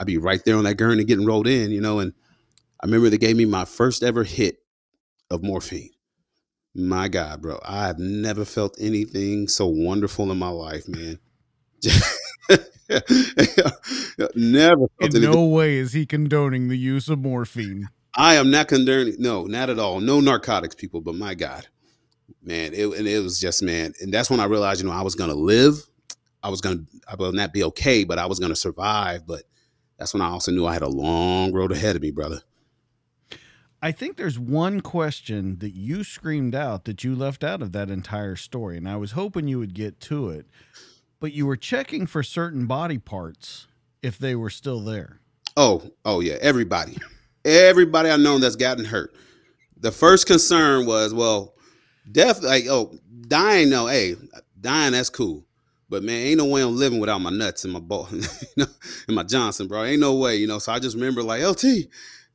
I'd 0.00 0.06
be 0.06 0.16
right 0.16 0.42
there 0.44 0.56
on 0.56 0.64
that 0.64 0.76
gurney 0.76 1.04
getting 1.04 1.26
rolled 1.26 1.46
in, 1.46 1.70
you 1.70 1.80
know, 1.80 1.98
and 1.98 2.14
I 2.82 2.86
remember 2.86 3.10
they 3.10 3.18
gave 3.18 3.36
me 3.36 3.44
my 3.44 3.66
first 3.66 4.02
ever 4.02 4.24
hit 4.24 4.62
of 5.30 5.42
morphine 5.42 5.90
My 6.88 7.08
God, 7.08 7.42
bro, 7.42 7.58
I 7.64 7.86
have 7.86 7.98
never 7.98 8.44
felt 8.44 8.76
anything 8.80 9.48
so 9.48 9.66
wonderful 9.66 10.30
in 10.30 10.38
my 10.38 10.48
life, 10.48 10.88
man. 10.88 11.18
never 14.34 14.86
felt 14.98 15.14
In 15.14 15.16
anything. 15.16 15.22
no 15.30 15.44
way 15.44 15.76
is 15.76 15.92
he 15.92 16.06
condoning 16.06 16.68
the 16.68 16.76
use 16.78 17.08
of 17.08 17.18
morphine. 17.18 17.88
I 18.14 18.34
am 18.34 18.50
not 18.50 18.68
condoning. 18.68 19.16
No, 19.18 19.44
not 19.44 19.70
at 19.70 19.78
all. 19.78 20.00
No 20.00 20.20
narcotics, 20.20 20.74
people. 20.74 21.00
But 21.00 21.14
my 21.14 21.34
God, 21.34 21.66
man, 22.42 22.72
it, 22.74 22.86
and 22.86 23.06
it 23.06 23.22
was 23.22 23.38
just 23.40 23.62
man, 23.62 23.92
and 24.00 24.12
that's 24.12 24.30
when 24.30 24.40
I 24.40 24.44
realized, 24.44 24.82
you 24.82 24.88
know, 24.88 24.94
I 24.94 25.02
was 25.02 25.14
gonna 25.14 25.34
live. 25.34 25.74
I 26.42 26.48
was 26.48 26.60
gonna, 26.60 26.80
I 27.06 27.14
will 27.16 27.32
not 27.32 27.52
be 27.52 27.62
okay, 27.64 28.04
but 28.04 28.18
I 28.18 28.26
was 28.26 28.38
gonna 28.40 28.56
survive. 28.56 29.26
But 29.26 29.42
that's 29.98 30.12
when 30.14 30.22
I 30.22 30.28
also 30.28 30.50
knew 30.50 30.66
I 30.66 30.72
had 30.72 30.82
a 30.82 30.88
long 30.88 31.52
road 31.52 31.72
ahead 31.72 31.96
of 31.96 32.02
me, 32.02 32.10
brother. 32.10 32.40
I 33.82 33.92
think 33.92 34.16
there's 34.16 34.38
one 34.38 34.80
question 34.80 35.58
that 35.60 35.74
you 35.74 36.04
screamed 36.04 36.54
out 36.54 36.84
that 36.84 37.02
you 37.02 37.14
left 37.14 37.42
out 37.42 37.62
of 37.62 37.72
that 37.72 37.88
entire 37.88 38.36
story, 38.36 38.76
and 38.76 38.86
I 38.86 38.96
was 38.96 39.12
hoping 39.12 39.48
you 39.48 39.58
would 39.58 39.72
get 39.72 40.00
to 40.00 40.28
it. 40.28 40.46
But 41.18 41.32
you 41.32 41.46
were 41.46 41.56
checking 41.56 42.06
for 42.06 42.22
certain 42.22 42.66
body 42.66 42.98
parts 42.98 43.66
if 44.02 44.18
they 44.18 44.34
were 44.34 44.50
still 44.50 44.80
there. 44.80 45.20
Oh, 45.56 45.90
oh 46.04 46.20
yeah, 46.20 46.36
everybody, 46.40 46.98
everybody 47.44 48.10
I 48.10 48.16
know 48.16 48.38
that's 48.38 48.56
gotten 48.56 48.84
hurt. 48.84 49.14
The 49.78 49.92
first 49.92 50.26
concern 50.26 50.84
was, 50.84 51.14
well, 51.14 51.54
death, 52.10 52.42
like, 52.42 52.64
oh, 52.68 52.98
dying, 53.28 53.70
no, 53.70 53.86
hey, 53.86 54.16
dying, 54.60 54.92
that's 54.92 55.10
cool. 55.10 55.46
But 55.88 56.02
man, 56.02 56.16
ain't 56.16 56.38
no 56.38 56.44
way 56.44 56.62
I'm 56.62 56.76
living 56.76 57.00
without 57.00 57.20
my 57.20 57.30
nuts 57.30 57.64
and 57.64 57.72
my 57.72 57.80
ball, 57.80 58.08
you 58.12 58.20
know, 58.58 58.66
and 59.06 59.16
my 59.16 59.22
Johnson, 59.22 59.68
bro. 59.68 59.84
Ain't 59.84 60.00
no 60.00 60.14
way, 60.16 60.36
you 60.36 60.46
know. 60.46 60.58
So 60.58 60.70
I 60.70 60.78
just 60.78 60.96
remember 60.96 61.22
like, 61.22 61.42
LT, 61.42 61.64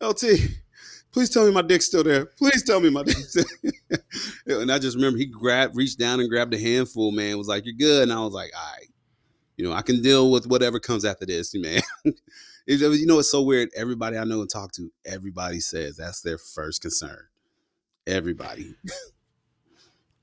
LT, 0.02 0.24
please 1.16 1.30
tell 1.30 1.46
me 1.46 1.52
my 1.54 1.62
dick's 1.62 1.86
still 1.86 2.04
there. 2.04 2.26
Please 2.26 2.62
tell 2.62 2.82
me 2.82 2.90
my 2.90 3.02
dick's 3.02 3.34
there. 4.46 4.60
and 4.60 4.70
I 4.70 4.78
just 4.78 4.98
remember 4.98 5.18
he 5.18 5.26
grabbed, 5.26 5.74
reached 5.74 5.98
down 5.98 6.20
and 6.20 6.30
grabbed 6.30 6.54
a 6.54 6.60
handful, 6.60 7.14
man. 7.14 7.38
Was 7.38 7.48
like, 7.48 7.66
you're 7.66 7.74
good. 7.74 8.04
And 8.04 8.12
I 8.12 8.20
was 8.20 8.34
like, 8.34 8.52
all 8.54 8.74
right, 8.78 8.90
you 9.56 9.64
know, 9.66 9.72
I 9.72 9.82
can 9.82 10.02
deal 10.02 10.30
with 10.30 10.46
whatever 10.46 10.78
comes 10.78 11.06
after 11.06 11.26
this, 11.26 11.56
man. 11.56 11.82
you 12.68 13.06
know, 13.06 13.20
it's 13.20 13.32
so 13.32 13.42
weird. 13.42 13.70
Everybody 13.78 14.18
I 14.18 14.26
know 14.26 14.42
and 14.42 14.50
talk 14.50 14.74
to, 14.74 14.92
everybody 15.06 15.62
says 15.62 15.96
that's 15.96 16.20
their 16.20 16.38
first 16.38 16.82
concern. 16.82 17.28
Everybody. 18.06 18.76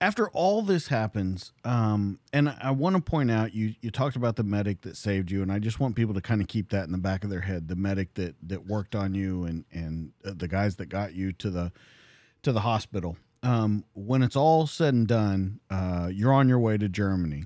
after 0.02 0.28
all 0.30 0.62
this 0.62 0.88
happens, 0.88 1.52
um, 1.64 2.18
and 2.32 2.52
I 2.60 2.72
want 2.72 2.96
to 2.96 3.00
point 3.00 3.30
out 3.30 3.54
you 3.54 3.76
you 3.80 3.92
talked 3.92 4.16
about 4.16 4.34
the 4.34 4.42
medic 4.42 4.80
that 4.80 4.96
saved 4.96 5.30
you, 5.30 5.42
and 5.42 5.52
I 5.52 5.60
just 5.60 5.78
want 5.78 5.94
people 5.94 6.12
to 6.14 6.20
kind 6.20 6.42
of 6.42 6.48
keep 6.48 6.70
that 6.70 6.84
in 6.84 6.92
the 6.92 6.98
back 6.98 7.22
of 7.22 7.30
their 7.30 7.40
head. 7.40 7.68
The 7.68 7.76
medic 7.76 8.14
that 8.14 8.34
that 8.48 8.66
worked 8.66 8.96
on 8.96 9.14
you, 9.14 9.44
and 9.44 9.64
and 9.70 10.10
uh, 10.24 10.32
the 10.34 10.48
guys 10.48 10.74
that 10.76 10.86
got 10.86 11.14
you 11.14 11.32
to 11.34 11.50
the 11.50 11.72
to 12.42 12.50
the 12.50 12.60
hospital. 12.60 13.16
Um, 13.44 13.84
when 13.94 14.24
it's 14.24 14.34
all 14.34 14.66
said 14.66 14.92
and 14.92 15.06
done, 15.06 15.60
uh, 15.70 16.10
you're 16.12 16.32
on 16.32 16.48
your 16.48 16.58
way 16.58 16.76
to 16.78 16.88
Germany. 16.88 17.44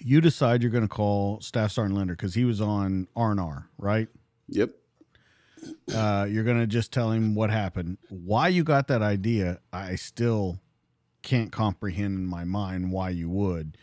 You 0.00 0.20
decide 0.20 0.62
you're 0.62 0.72
going 0.72 0.82
to 0.82 0.88
call 0.88 1.40
Staff 1.40 1.70
Sergeant 1.70 1.96
Linder 1.96 2.14
because 2.14 2.34
he 2.34 2.44
was 2.44 2.60
on 2.60 3.06
R 3.14 3.30
and 3.30 3.38
R, 3.40 3.68
right? 3.78 4.08
Yep. 4.48 4.70
Uh, 5.94 6.26
you're 6.28 6.42
going 6.42 6.58
to 6.58 6.66
just 6.66 6.92
tell 6.92 7.12
him 7.12 7.36
what 7.36 7.50
happened. 7.50 7.98
Why 8.08 8.48
you 8.48 8.64
got 8.64 8.88
that 8.88 9.02
idea, 9.02 9.60
I 9.72 9.94
still 9.94 10.58
can't 11.22 11.52
comprehend 11.52 12.18
in 12.18 12.26
my 12.26 12.44
mind 12.44 12.92
why 12.92 13.10
you 13.10 13.28
would 13.28 13.76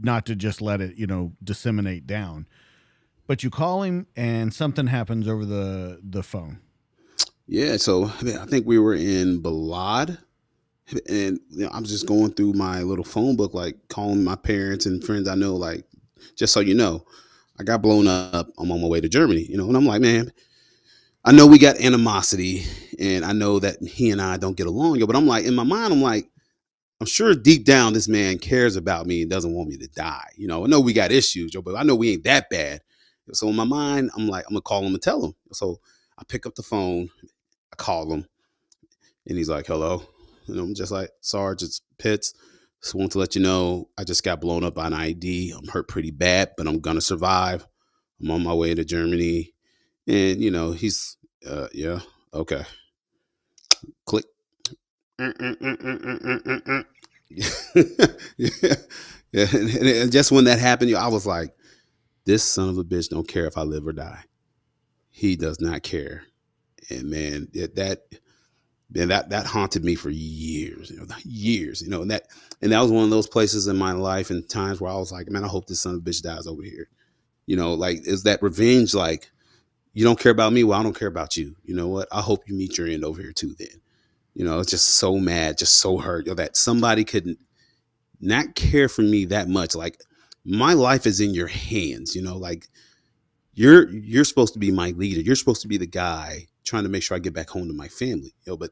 not 0.00 0.26
to 0.26 0.34
just 0.34 0.60
let 0.60 0.80
it 0.80 0.96
you 0.96 1.06
know 1.06 1.32
disseminate 1.42 2.06
down. 2.06 2.46
But 3.26 3.42
you 3.42 3.50
call 3.50 3.82
him 3.82 4.06
and 4.16 4.52
something 4.52 4.86
happens 4.86 5.28
over 5.28 5.44
the 5.44 6.00
the 6.02 6.22
phone. 6.22 6.60
Yeah 7.46 7.76
so 7.76 8.06
i 8.06 8.46
think 8.46 8.66
we 8.66 8.78
were 8.78 8.94
in 8.94 9.42
balad 9.42 10.18
and 11.08 11.40
you 11.50 11.64
know, 11.64 11.70
i'm 11.72 11.84
just 11.84 12.06
going 12.06 12.32
through 12.32 12.52
my 12.54 12.82
little 12.82 13.04
phone 13.04 13.36
book 13.36 13.54
like 13.54 13.76
calling 13.88 14.22
my 14.22 14.36
parents 14.36 14.86
and 14.86 15.04
friends 15.04 15.28
i 15.28 15.34
know 15.34 15.54
like 15.54 15.84
just 16.36 16.52
so 16.52 16.60
you 16.60 16.74
know 16.74 17.04
i 17.58 17.62
got 17.62 17.82
blown 17.82 18.06
up 18.06 18.48
i'm 18.58 18.70
on 18.70 18.80
my 18.80 18.88
way 18.88 19.00
to 19.00 19.08
germany 19.08 19.42
you 19.42 19.56
know 19.56 19.66
and 19.66 19.76
i'm 19.76 19.86
like 19.86 20.00
man 20.00 20.32
i 21.24 21.32
know 21.32 21.46
we 21.46 21.58
got 21.58 21.78
animosity 21.80 22.64
and 22.98 23.24
i 23.24 23.32
know 23.32 23.58
that 23.58 23.76
he 23.82 24.10
and 24.10 24.20
i 24.20 24.36
don't 24.36 24.56
get 24.56 24.66
along 24.66 24.98
but 25.00 25.16
i'm 25.16 25.26
like 25.26 25.44
in 25.44 25.54
my 25.54 25.64
mind 25.64 25.92
i'm 25.92 26.02
like 26.02 26.28
I'm 27.00 27.06
sure 27.06 27.34
deep 27.34 27.64
down 27.64 27.92
this 27.92 28.08
man 28.08 28.38
cares 28.38 28.76
about 28.76 29.06
me 29.06 29.22
and 29.22 29.30
doesn't 29.30 29.52
want 29.54 29.68
me 29.68 29.76
to 29.78 29.88
die. 29.88 30.30
You 30.36 30.48
know, 30.48 30.64
I 30.64 30.68
know 30.68 30.80
we 30.80 30.92
got 30.92 31.12
issues, 31.12 31.52
Joe, 31.52 31.62
but 31.62 31.76
I 31.76 31.82
know 31.82 31.94
we 31.96 32.12
ain't 32.12 32.24
that 32.24 32.48
bad. 32.50 32.80
So 33.32 33.48
in 33.48 33.56
my 33.56 33.64
mind, 33.64 34.10
I'm 34.16 34.28
like, 34.28 34.44
I'm 34.46 34.54
gonna 34.54 34.62
call 34.62 34.82
him 34.84 34.94
and 34.94 35.02
tell 35.02 35.24
him. 35.24 35.34
So 35.52 35.80
I 36.18 36.22
pick 36.26 36.46
up 36.46 36.54
the 36.54 36.62
phone, 36.62 37.10
I 37.72 37.76
call 37.76 38.12
him, 38.12 38.26
and 39.26 39.38
he's 39.38 39.48
like, 39.48 39.66
"Hello," 39.66 40.02
and 40.46 40.58
I'm 40.58 40.74
just 40.74 40.92
like, 40.92 41.10
"Sarge, 41.20 41.62
it's 41.62 41.80
Pitts. 41.98 42.34
Just 42.82 42.94
want 42.94 43.12
to 43.12 43.18
let 43.18 43.34
you 43.34 43.42
know 43.42 43.88
I 43.98 44.04
just 44.04 44.24
got 44.24 44.40
blown 44.40 44.64
up 44.64 44.78
on 44.78 44.92
ID. 44.92 45.52
I'm 45.56 45.68
hurt 45.68 45.88
pretty 45.88 46.10
bad, 46.10 46.52
but 46.56 46.68
I'm 46.68 46.80
gonna 46.80 47.00
survive. 47.00 47.66
I'm 48.20 48.30
on 48.30 48.42
my 48.44 48.54
way 48.54 48.74
to 48.74 48.84
Germany." 48.84 49.54
And 50.06 50.42
you 50.42 50.50
know, 50.50 50.72
he's, 50.72 51.16
uh, 51.48 51.68
yeah, 51.72 52.00
okay. 52.34 52.64
Click. 54.06 54.26
yeah, 58.36 58.48
yeah. 59.32 59.46
And, 59.52 60.12
just 60.12 60.32
when 60.32 60.44
that 60.44 60.58
happened, 60.58 60.94
I 60.96 61.08
was 61.08 61.26
like, 61.26 61.54
"This 62.24 62.42
son 62.44 62.68
of 62.68 62.78
a 62.78 62.84
bitch 62.84 63.08
don't 63.10 63.28
care 63.28 63.46
if 63.46 63.56
I 63.56 63.62
live 63.62 63.86
or 63.86 63.92
die. 63.92 64.24
He 65.10 65.36
does 65.36 65.60
not 65.60 65.82
care." 65.82 66.24
And 66.90 67.10
man, 67.10 67.48
it, 67.52 67.76
that 67.76 68.02
that 68.90 69.30
that 69.30 69.46
haunted 69.46 69.84
me 69.84 69.94
for 69.94 70.10
years, 70.10 70.90
you 70.90 70.98
know, 70.98 71.06
years, 71.24 71.82
you 71.82 71.88
know, 71.88 72.02
and 72.02 72.10
that 72.10 72.24
and 72.62 72.72
that 72.72 72.80
was 72.80 72.90
one 72.90 73.04
of 73.04 73.10
those 73.10 73.28
places 73.28 73.66
in 73.68 73.76
my 73.76 73.92
life 73.92 74.30
and 74.30 74.48
times 74.48 74.80
where 74.80 74.92
I 74.92 74.96
was 74.96 75.12
like, 75.12 75.30
"Man, 75.30 75.44
I 75.44 75.48
hope 75.48 75.66
this 75.66 75.80
son 75.82 75.94
of 75.94 76.00
a 76.00 76.02
bitch 76.02 76.22
dies 76.22 76.46
over 76.46 76.62
here." 76.62 76.88
You 77.46 77.56
know, 77.56 77.74
like 77.74 78.06
is 78.06 78.24
that 78.24 78.42
revenge? 78.42 78.94
Like, 78.94 79.30
you 79.92 80.04
don't 80.04 80.18
care 80.18 80.32
about 80.32 80.52
me, 80.52 80.64
well, 80.64 80.78
I 80.80 80.82
don't 80.82 80.98
care 80.98 81.08
about 81.08 81.36
you. 81.36 81.56
You 81.64 81.74
know 81.76 81.88
what? 81.88 82.08
I 82.12 82.20
hope 82.20 82.48
you 82.48 82.54
meet 82.54 82.78
your 82.78 82.88
end 82.88 83.04
over 83.04 83.22
here 83.22 83.32
too. 83.32 83.54
Then 83.58 83.68
you 84.34 84.44
know, 84.44 84.58
it's 84.58 84.70
just 84.70 84.96
so 84.96 85.18
mad, 85.18 85.58
just 85.58 85.76
so 85.76 85.98
hurt 85.98 86.26
that 86.36 86.56
somebody 86.56 87.04
could 87.04 87.36
not 88.20 88.54
care 88.54 88.88
for 88.88 89.02
me 89.02 89.24
that 89.26 89.48
much. 89.48 89.74
Like 89.74 90.00
my 90.44 90.72
life 90.72 91.06
is 91.06 91.20
in 91.20 91.34
your 91.34 91.46
hands, 91.46 92.14
you 92.14 92.22
know, 92.22 92.36
like 92.36 92.68
you're 93.54 93.88
you're 93.90 94.24
supposed 94.24 94.54
to 94.54 94.58
be 94.58 94.70
my 94.70 94.90
leader. 94.90 95.20
You're 95.20 95.36
supposed 95.36 95.62
to 95.62 95.68
be 95.68 95.76
the 95.78 95.86
guy 95.86 96.48
trying 96.64 96.84
to 96.84 96.88
make 96.88 97.02
sure 97.02 97.16
I 97.16 97.20
get 97.20 97.34
back 97.34 97.50
home 97.50 97.68
to 97.68 97.74
my 97.74 97.88
family. 97.88 98.34
You 98.44 98.52
know, 98.52 98.56
but 98.56 98.70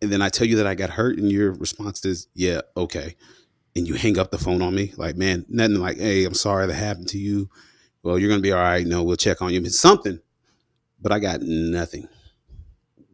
and 0.00 0.10
then 0.10 0.22
I 0.22 0.28
tell 0.28 0.46
you 0.46 0.56
that 0.56 0.66
I 0.66 0.74
got 0.74 0.90
hurt, 0.90 1.18
and 1.18 1.30
your 1.30 1.52
response 1.52 2.04
is, 2.04 2.28
"Yeah, 2.34 2.62
okay," 2.76 3.16
and 3.76 3.86
you 3.86 3.94
hang 3.94 4.18
up 4.18 4.30
the 4.30 4.38
phone 4.38 4.62
on 4.62 4.74
me, 4.74 4.94
like, 4.96 5.16
man, 5.16 5.44
nothing 5.48 5.76
like, 5.80 5.98
"Hey, 5.98 6.24
I'm 6.24 6.34
sorry 6.34 6.66
that 6.66 6.74
happened 6.74 7.08
to 7.08 7.18
you." 7.18 7.50
Well, 8.02 8.18
you're 8.18 8.30
gonna 8.30 8.40
be 8.40 8.52
all 8.52 8.62
right. 8.62 8.86
No, 8.86 9.02
we'll 9.02 9.16
check 9.16 9.42
on 9.42 9.52
you. 9.52 9.60
It's 9.62 9.78
something, 9.78 10.20
but 11.00 11.12
I 11.12 11.18
got 11.18 11.42
nothing 11.42 12.08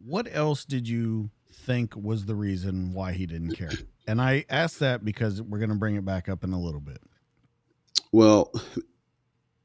what 0.04 0.28
else 0.30 0.64
did 0.64 0.88
you 0.88 1.30
think 1.52 1.94
was 1.96 2.26
the 2.26 2.34
reason 2.34 2.92
why 2.92 3.12
he 3.12 3.26
didn't 3.26 3.54
care? 3.54 3.72
And 4.06 4.20
I 4.20 4.44
ask 4.50 4.78
that 4.80 5.02
because 5.02 5.40
we're 5.40 5.58
going 5.58 5.70
to 5.70 5.76
bring 5.76 5.94
it 5.94 6.04
back 6.04 6.28
up 6.28 6.44
in 6.44 6.52
a 6.52 6.60
little 6.60 6.80
bit. 6.80 7.00
Well, 8.12 8.52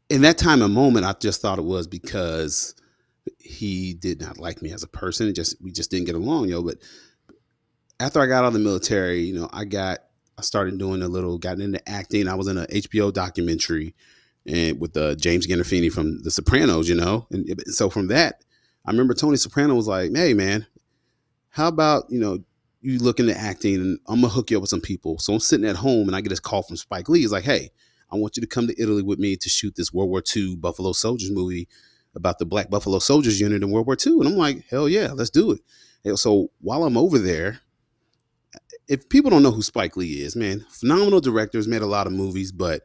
in 0.10 0.22
that 0.22 0.38
time 0.38 0.62
and 0.62 0.74
moment, 0.74 1.06
I 1.06 1.14
just 1.20 1.42
thought 1.42 1.60
it 1.60 1.66
was 1.66 1.88
because 1.88 2.74
he 3.38 3.94
did 3.94 4.22
not 4.22 4.38
like 4.38 4.62
me 4.62 4.72
as 4.72 4.82
a 4.82 4.88
person. 4.88 5.28
It 5.28 5.34
just 5.34 5.62
we 5.62 5.72
just 5.72 5.92
didn't 5.92 6.06
get 6.06 6.16
along, 6.16 6.48
yo. 6.48 6.64
But 6.64 6.78
after 8.00 8.22
I 8.22 8.28
got 8.28 8.46
out 8.46 8.48
of 8.48 8.54
the 8.54 8.60
military, 8.60 9.24
you 9.24 9.36
know, 9.36 9.50
I 9.52 9.66
got 9.66 10.00
I 10.38 10.42
started 10.42 10.80
doing 10.80 11.02
a 11.02 11.10
little, 11.10 11.38
got 11.38 11.60
into 11.60 11.88
acting. 11.88 12.30
I 12.30 12.36
was 12.36 12.48
in 12.48 12.58
an 12.58 12.68
HBO 12.68 13.12
documentary 13.12 13.94
and 14.46 14.80
with 14.80 14.96
uh, 14.96 15.16
James 15.16 15.46
Gandolfini 15.46 15.92
from 15.92 16.24
The 16.24 16.32
Sopranos, 16.32 16.88
you 16.88 16.96
know, 16.96 17.28
and 17.30 17.62
so 17.68 17.90
from 17.90 18.08
that, 18.08 18.46
I 18.86 18.92
remember 18.92 19.14
Tony 19.14 19.38
Soprano 19.38 19.76
was 19.76 19.88
like, 19.88 20.16
"Hey, 20.16 20.34
man, 20.34 20.66
how 21.50 21.68
about 21.68 22.06
you 22.10 22.20
know 22.20 22.44
you 22.82 22.98
look 23.00 23.20
into 23.20 23.38
acting 23.38 23.76
and 23.76 24.00
I'm 24.08 24.22
gonna 24.22 24.34
hook 24.34 24.52
you 24.52 24.58
up 24.58 24.62
with 24.62 24.70
some 24.70 24.82
people." 24.82 25.18
So 25.20 25.34
I'm 25.34 25.40
sitting 25.40 25.68
at 25.68 25.76
home 25.76 26.08
and 26.08 26.16
I 26.16 26.22
get 26.22 26.30
this 26.30 26.40
call 26.40 26.64
from 26.64 26.78
Spike 26.78 27.10
Lee. 27.10 27.22
He's 27.22 27.32
like, 27.32 27.44
"Hey, 27.44 27.72
I 28.12 28.16
want 28.16 28.38
you 28.38 28.42
to 28.42 28.48
come 28.48 28.68
to 28.68 28.82
Italy 28.82 29.04
with 29.04 29.20
me 29.20 29.36
to 29.36 29.50
shoot 29.50 29.76
this 29.76 29.94
World 29.94 30.10
War 30.10 30.24
II 30.36 30.56
Buffalo 30.56 30.94
Soldiers 30.94 31.32
movie 31.32 31.68
about 32.16 32.40
the 32.40 32.46
Black 32.46 32.70
Buffalo 32.70 33.00
Soldiers 33.00 33.40
unit 33.40 33.62
in 33.62 33.70
World 33.70 33.86
War 33.86 33.98
II." 34.06 34.20
And 34.20 34.28
I'm 34.28 34.38
like, 34.38 34.66
"Hell 34.70 34.90
yeah, 34.90 35.12
let's 35.12 35.30
do 35.30 35.52
it." 35.52 35.62
And 36.04 36.18
so 36.18 36.52
while 36.62 36.84
I'm 36.84 36.98
over 36.98 37.20
there, 37.20 37.60
if 38.88 39.08
people 39.10 39.30
don't 39.30 39.44
know 39.44 39.52
who 39.52 39.62
Spike 39.62 39.96
Lee 39.98 40.22
is, 40.22 40.36
man, 40.36 40.66
phenomenal 40.70 41.22
director, 41.22 41.58
has 41.58 41.68
made 41.68 41.82
a 41.84 41.88
lot 41.88 42.08
of 42.08 42.14
movies, 42.14 42.52
but 42.52 42.82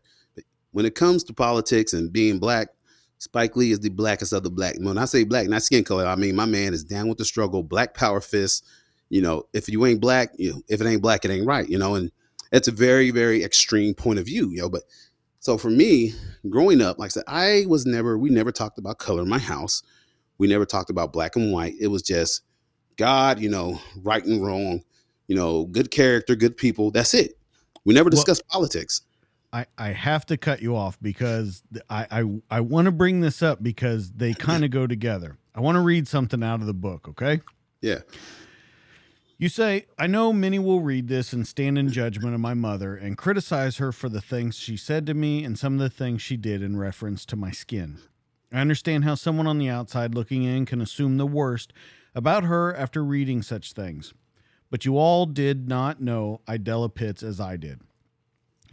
when 0.72 0.84
it 0.84 0.94
comes 0.94 1.24
to 1.24 1.32
politics 1.32 1.92
and 1.92 2.12
being 2.12 2.38
black, 2.38 2.68
Spike 3.24 3.56
Lee 3.56 3.72
is 3.72 3.80
the 3.80 3.88
blackest 3.88 4.34
of 4.34 4.42
the 4.42 4.50
black. 4.50 4.76
When 4.78 4.98
I 4.98 5.06
say 5.06 5.24
black, 5.24 5.48
not 5.48 5.62
skin 5.62 5.82
color, 5.82 6.06
I 6.06 6.14
mean 6.14 6.36
my 6.36 6.44
man 6.44 6.74
is 6.74 6.84
down 6.84 7.08
with 7.08 7.16
the 7.16 7.24
struggle, 7.24 7.62
black 7.62 7.94
power 7.94 8.20
fist. 8.20 8.66
You 9.08 9.22
know, 9.22 9.44
if 9.54 9.66
you 9.66 9.86
ain't 9.86 10.00
black, 10.00 10.30
you 10.36 10.52
know, 10.52 10.62
if 10.68 10.82
it 10.82 10.86
ain't 10.86 11.00
black, 11.00 11.24
it 11.24 11.30
ain't 11.30 11.46
right. 11.46 11.66
You 11.66 11.78
know, 11.78 11.94
and 11.94 12.12
it's 12.52 12.68
a 12.68 12.72
very, 12.72 13.10
very 13.10 13.42
extreme 13.42 13.94
point 13.94 14.18
of 14.18 14.26
view. 14.26 14.50
You 14.50 14.62
know, 14.62 14.68
but 14.68 14.82
so 15.40 15.56
for 15.56 15.70
me, 15.70 16.12
growing 16.50 16.82
up, 16.82 16.98
like 16.98 17.08
I 17.08 17.08
said, 17.08 17.24
I 17.26 17.64
was 17.66 17.86
never, 17.86 18.18
we 18.18 18.28
never 18.28 18.52
talked 18.52 18.78
about 18.78 18.98
color 18.98 19.22
in 19.22 19.28
my 19.28 19.38
house. 19.38 19.82
We 20.36 20.46
never 20.46 20.66
talked 20.66 20.90
about 20.90 21.14
black 21.14 21.34
and 21.34 21.50
white. 21.50 21.74
It 21.80 21.88
was 21.88 22.02
just 22.02 22.42
God, 22.96 23.40
you 23.40 23.48
know, 23.48 23.80
right 24.02 24.24
and 24.24 24.44
wrong, 24.44 24.82
you 25.28 25.36
know, 25.36 25.64
good 25.64 25.90
character, 25.90 26.36
good 26.36 26.58
people. 26.58 26.90
That's 26.90 27.14
it. 27.14 27.38
We 27.86 27.94
never 27.94 28.10
discussed 28.10 28.42
well, 28.50 28.60
politics. 28.60 29.00
I, 29.54 29.66
I 29.78 29.88
have 29.90 30.26
to 30.26 30.36
cut 30.36 30.62
you 30.62 30.74
off 30.74 30.98
because 31.00 31.62
I, 31.88 32.06
I, 32.10 32.40
I 32.50 32.60
want 32.60 32.86
to 32.86 32.90
bring 32.90 33.20
this 33.20 33.40
up 33.40 33.62
because 33.62 34.10
they 34.10 34.34
kind 34.34 34.64
of 34.64 34.72
go 34.72 34.88
together. 34.88 35.38
I 35.54 35.60
want 35.60 35.76
to 35.76 35.80
read 35.80 36.08
something 36.08 36.42
out 36.42 36.60
of 36.60 36.66
the 36.66 36.74
book, 36.74 37.06
okay? 37.10 37.40
Yeah. 37.80 38.00
You 39.38 39.48
say, 39.48 39.86
I 39.96 40.08
know 40.08 40.32
many 40.32 40.58
will 40.58 40.80
read 40.80 41.06
this 41.06 41.32
and 41.32 41.46
stand 41.46 41.78
in 41.78 41.88
judgment 41.90 42.34
of 42.34 42.40
my 42.40 42.54
mother 42.54 42.96
and 42.96 43.16
criticize 43.16 43.76
her 43.76 43.92
for 43.92 44.08
the 44.08 44.20
things 44.20 44.56
she 44.56 44.76
said 44.76 45.06
to 45.06 45.14
me 45.14 45.44
and 45.44 45.56
some 45.56 45.74
of 45.74 45.78
the 45.78 45.88
things 45.88 46.20
she 46.20 46.36
did 46.36 46.60
in 46.60 46.76
reference 46.76 47.24
to 47.26 47.36
my 47.36 47.52
skin. 47.52 47.98
I 48.52 48.58
understand 48.60 49.04
how 49.04 49.14
someone 49.14 49.46
on 49.46 49.58
the 49.58 49.68
outside 49.68 50.16
looking 50.16 50.42
in 50.42 50.66
can 50.66 50.80
assume 50.80 51.16
the 51.16 51.26
worst 51.26 51.72
about 52.12 52.42
her 52.42 52.74
after 52.74 53.04
reading 53.04 53.40
such 53.40 53.72
things. 53.72 54.14
But 54.68 54.84
you 54.84 54.98
all 54.98 55.26
did 55.26 55.68
not 55.68 56.00
know 56.00 56.40
Idella 56.48 56.88
Pitts 56.88 57.22
as 57.22 57.38
I 57.38 57.56
did. 57.56 57.80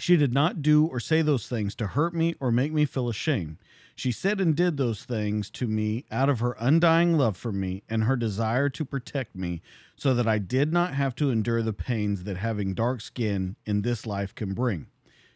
She 0.01 0.17
did 0.17 0.33
not 0.33 0.63
do 0.63 0.87
or 0.87 0.99
say 0.99 1.21
those 1.21 1.47
things 1.47 1.75
to 1.75 1.85
hurt 1.85 2.15
me 2.15 2.33
or 2.39 2.51
make 2.51 2.73
me 2.73 2.85
feel 2.85 3.07
ashamed. 3.07 3.57
She 3.95 4.11
said 4.11 4.41
and 4.41 4.55
did 4.55 4.75
those 4.75 5.03
things 5.03 5.51
to 5.51 5.67
me 5.67 6.05
out 6.09 6.27
of 6.27 6.39
her 6.39 6.55
undying 6.59 7.19
love 7.19 7.37
for 7.37 7.51
me 7.51 7.83
and 7.87 8.05
her 8.05 8.15
desire 8.15 8.67
to 8.67 8.83
protect 8.83 9.35
me 9.35 9.61
so 9.95 10.15
that 10.15 10.27
I 10.27 10.39
did 10.39 10.73
not 10.73 10.95
have 10.95 11.13
to 11.17 11.29
endure 11.29 11.61
the 11.61 11.71
pains 11.71 12.23
that 12.23 12.37
having 12.37 12.73
dark 12.73 12.99
skin 12.99 13.57
in 13.63 13.83
this 13.83 14.07
life 14.07 14.33
can 14.33 14.55
bring. 14.55 14.87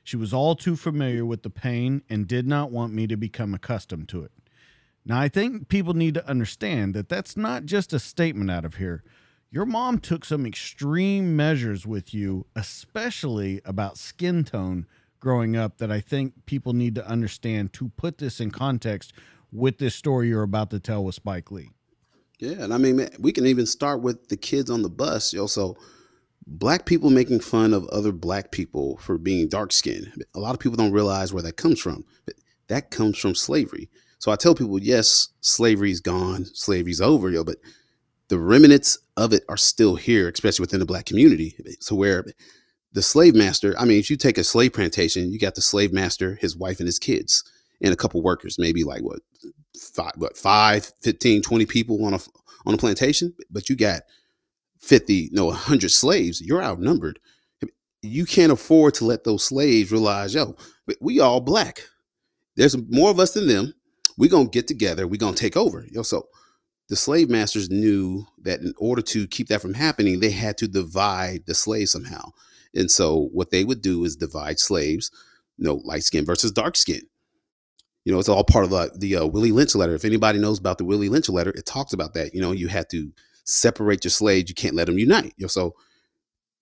She 0.03 0.17
was 0.17 0.33
all 0.33 0.55
too 0.55 0.75
familiar 0.75 1.27
with 1.27 1.43
the 1.43 1.51
pain 1.51 2.01
and 2.09 2.27
did 2.27 2.47
not 2.47 2.71
want 2.71 2.91
me 2.91 3.05
to 3.05 3.15
become 3.15 3.53
accustomed 3.53 4.09
to 4.09 4.23
it. 4.23 4.31
Now, 5.05 5.19
I 5.19 5.27
think 5.27 5.67
people 5.67 5.93
need 5.93 6.15
to 6.15 6.27
understand 6.27 6.95
that 6.95 7.07
that's 7.07 7.37
not 7.37 7.65
just 7.65 7.93
a 7.93 7.99
statement 7.99 8.49
out 8.49 8.65
of 8.65 8.77
here 8.77 9.03
your 9.51 9.65
mom 9.65 9.99
took 9.99 10.25
some 10.25 10.45
extreme 10.45 11.35
measures 11.35 11.85
with 11.85 12.13
you, 12.13 12.45
especially 12.55 13.61
about 13.65 13.97
skin 13.97 14.43
tone 14.43 14.85
growing 15.19 15.55
up, 15.55 15.77
that 15.77 15.91
I 15.91 16.01
think 16.01 16.45
people 16.45 16.73
need 16.73 16.95
to 16.95 17.07
understand 17.07 17.73
to 17.73 17.89
put 17.89 18.17
this 18.17 18.39
in 18.39 18.51
context 18.51 19.13
with 19.51 19.77
this 19.77 19.95
story 19.95 20.27
you're 20.27 20.43
about 20.43 20.69
to 20.71 20.79
tell 20.79 21.03
with 21.03 21.15
Spike 21.15 21.51
Lee. 21.51 21.71
Yeah, 22.39 22.63
and 22.63 22.73
I 22.73 22.77
mean, 22.77 23.07
we 23.19 23.31
can 23.31 23.45
even 23.45 23.65
start 23.65 24.01
with 24.01 24.27
the 24.27 24.37
kids 24.37 24.69
on 24.69 24.81
the 24.81 24.89
bus. 24.89 25.33
Know, 25.33 25.47
so 25.47 25.77
black 26.45 26.85
people 26.85 27.09
making 27.09 27.39
fun 27.39 27.73
of 27.73 27.87
other 27.87 28.11
black 28.11 28.51
people 28.51 28.97
for 28.97 29.17
being 29.17 29.47
dark 29.47 29.71
skinned. 29.71 30.25
A 30.35 30.39
lot 30.39 30.53
of 30.53 30.59
people 30.59 30.77
don't 30.77 30.91
realize 30.91 31.33
where 31.33 31.43
that 31.43 31.57
comes 31.57 31.79
from. 31.79 32.03
That 32.67 32.91
comes 32.91 33.17
from 33.17 33.35
slavery. 33.35 33.89
So 34.19 34.31
I 34.31 34.35
tell 34.35 34.55
people, 34.55 34.81
yes, 34.81 35.29
slavery's 35.41 36.01
gone, 36.01 36.45
slavery's 36.45 37.01
over, 37.01 37.29
yo, 37.29 37.43
but 37.43 37.57
the 38.29 38.39
remnants 38.39 38.97
of 39.17 39.33
it 39.33 39.43
are 39.49 39.57
still 39.57 39.95
here, 39.95 40.29
especially 40.29 40.63
within 40.63 40.79
the 40.79 40.85
black 40.85 41.05
community. 41.05 41.55
So 41.79 41.95
where 41.95 42.25
the 42.91 43.01
slave 43.01 43.35
master, 43.35 43.75
I 43.77 43.85
mean, 43.85 43.99
if 43.99 44.09
you 44.09 44.17
take 44.17 44.37
a 44.37 44.43
slave 44.43 44.73
plantation, 44.73 45.31
you 45.31 45.39
got 45.39 45.55
the 45.55 45.61
slave 45.61 45.93
master, 45.93 46.35
his 46.41 46.55
wife 46.55 46.79
and 46.79 46.87
his 46.87 46.99
kids, 46.99 47.43
and 47.81 47.93
a 47.93 47.97
couple 47.97 48.21
workers, 48.21 48.57
maybe 48.57 48.83
like 48.83 49.03
what 49.03 49.19
five, 49.77 50.13
what 50.15 50.37
five, 50.37 50.91
15, 51.01 51.41
20 51.41 51.65
people 51.65 52.03
on 52.05 52.13
a 52.13 52.19
on 52.65 52.73
a 52.73 52.77
plantation, 52.77 53.33
but 53.51 53.69
you 53.69 53.75
got 53.75 54.01
50, 54.79 55.29
no, 55.31 55.45
100 55.45 55.91
slaves, 55.91 56.41
you're 56.41 56.63
outnumbered. 56.63 57.19
You 58.01 58.25
can't 58.25 58.51
afford 58.51 58.93
to 58.95 59.05
let 59.05 59.23
those 59.23 59.43
slaves 59.43 59.91
realize, 59.91 60.33
yo, 60.33 60.55
we 61.01 61.19
all 61.19 61.41
black. 61.41 61.81
There's 62.55 62.77
more 62.89 63.09
of 63.09 63.19
us 63.19 63.33
than 63.33 63.47
them. 63.47 63.73
We're 64.17 64.29
going 64.29 64.47
to 64.47 64.51
get 64.51 64.67
together. 64.67 65.07
We're 65.07 65.19
going 65.19 65.33
to 65.33 65.39
take 65.39 65.57
over. 65.57 65.85
Yo, 65.91 66.03
so 66.03 66.27
the 66.87 66.95
slave 66.95 67.29
masters 67.29 67.69
knew 67.69 68.25
that 68.43 68.61
in 68.61 68.73
order 68.77 69.01
to 69.01 69.27
keep 69.27 69.47
that 69.47 69.61
from 69.61 69.73
happening, 69.73 70.19
they 70.19 70.29
had 70.29 70.57
to 70.59 70.67
divide 70.67 71.45
the 71.45 71.55
slaves 71.55 71.91
somehow. 71.91 72.31
And 72.75 72.91
so 72.91 73.29
what 73.31 73.51
they 73.51 73.63
would 73.63 73.81
do 73.81 74.03
is 74.03 74.15
divide 74.15 74.59
slaves, 74.59 75.09
you 75.57 75.65
know, 75.65 75.75
light 75.83 76.03
skin 76.03 76.25
versus 76.25 76.51
dark 76.51 76.75
skin. 76.75 77.01
You 78.03 78.13
know, 78.13 78.19
it's 78.19 78.29
all 78.29 78.43
part 78.43 78.65
of 78.65 78.69
the, 78.69 78.91
the 78.95 79.15
uh, 79.15 79.25
Willie 79.25 79.51
Lynch 79.51 79.73
letter. 79.73 79.95
If 79.95 80.05
anybody 80.05 80.37
knows 80.37 80.59
about 80.59 80.77
the 80.77 80.85
Willie 80.85 81.09
Lynch 81.09 81.27
letter, 81.27 81.49
it 81.51 81.65
talks 81.65 81.91
about 81.91 82.13
that. 82.13 82.35
You 82.35 82.41
know, 82.41 82.51
you 82.51 82.67
had 82.67 82.89
to 82.91 83.11
separate 83.45 84.03
your 84.03 84.11
slaves. 84.11 84.49
You 84.49 84.55
can't 84.55 84.75
let 84.75 84.85
them 84.85 84.99
unite. 84.99 85.33
You 85.37 85.45
know, 85.45 85.47
so 85.47 85.75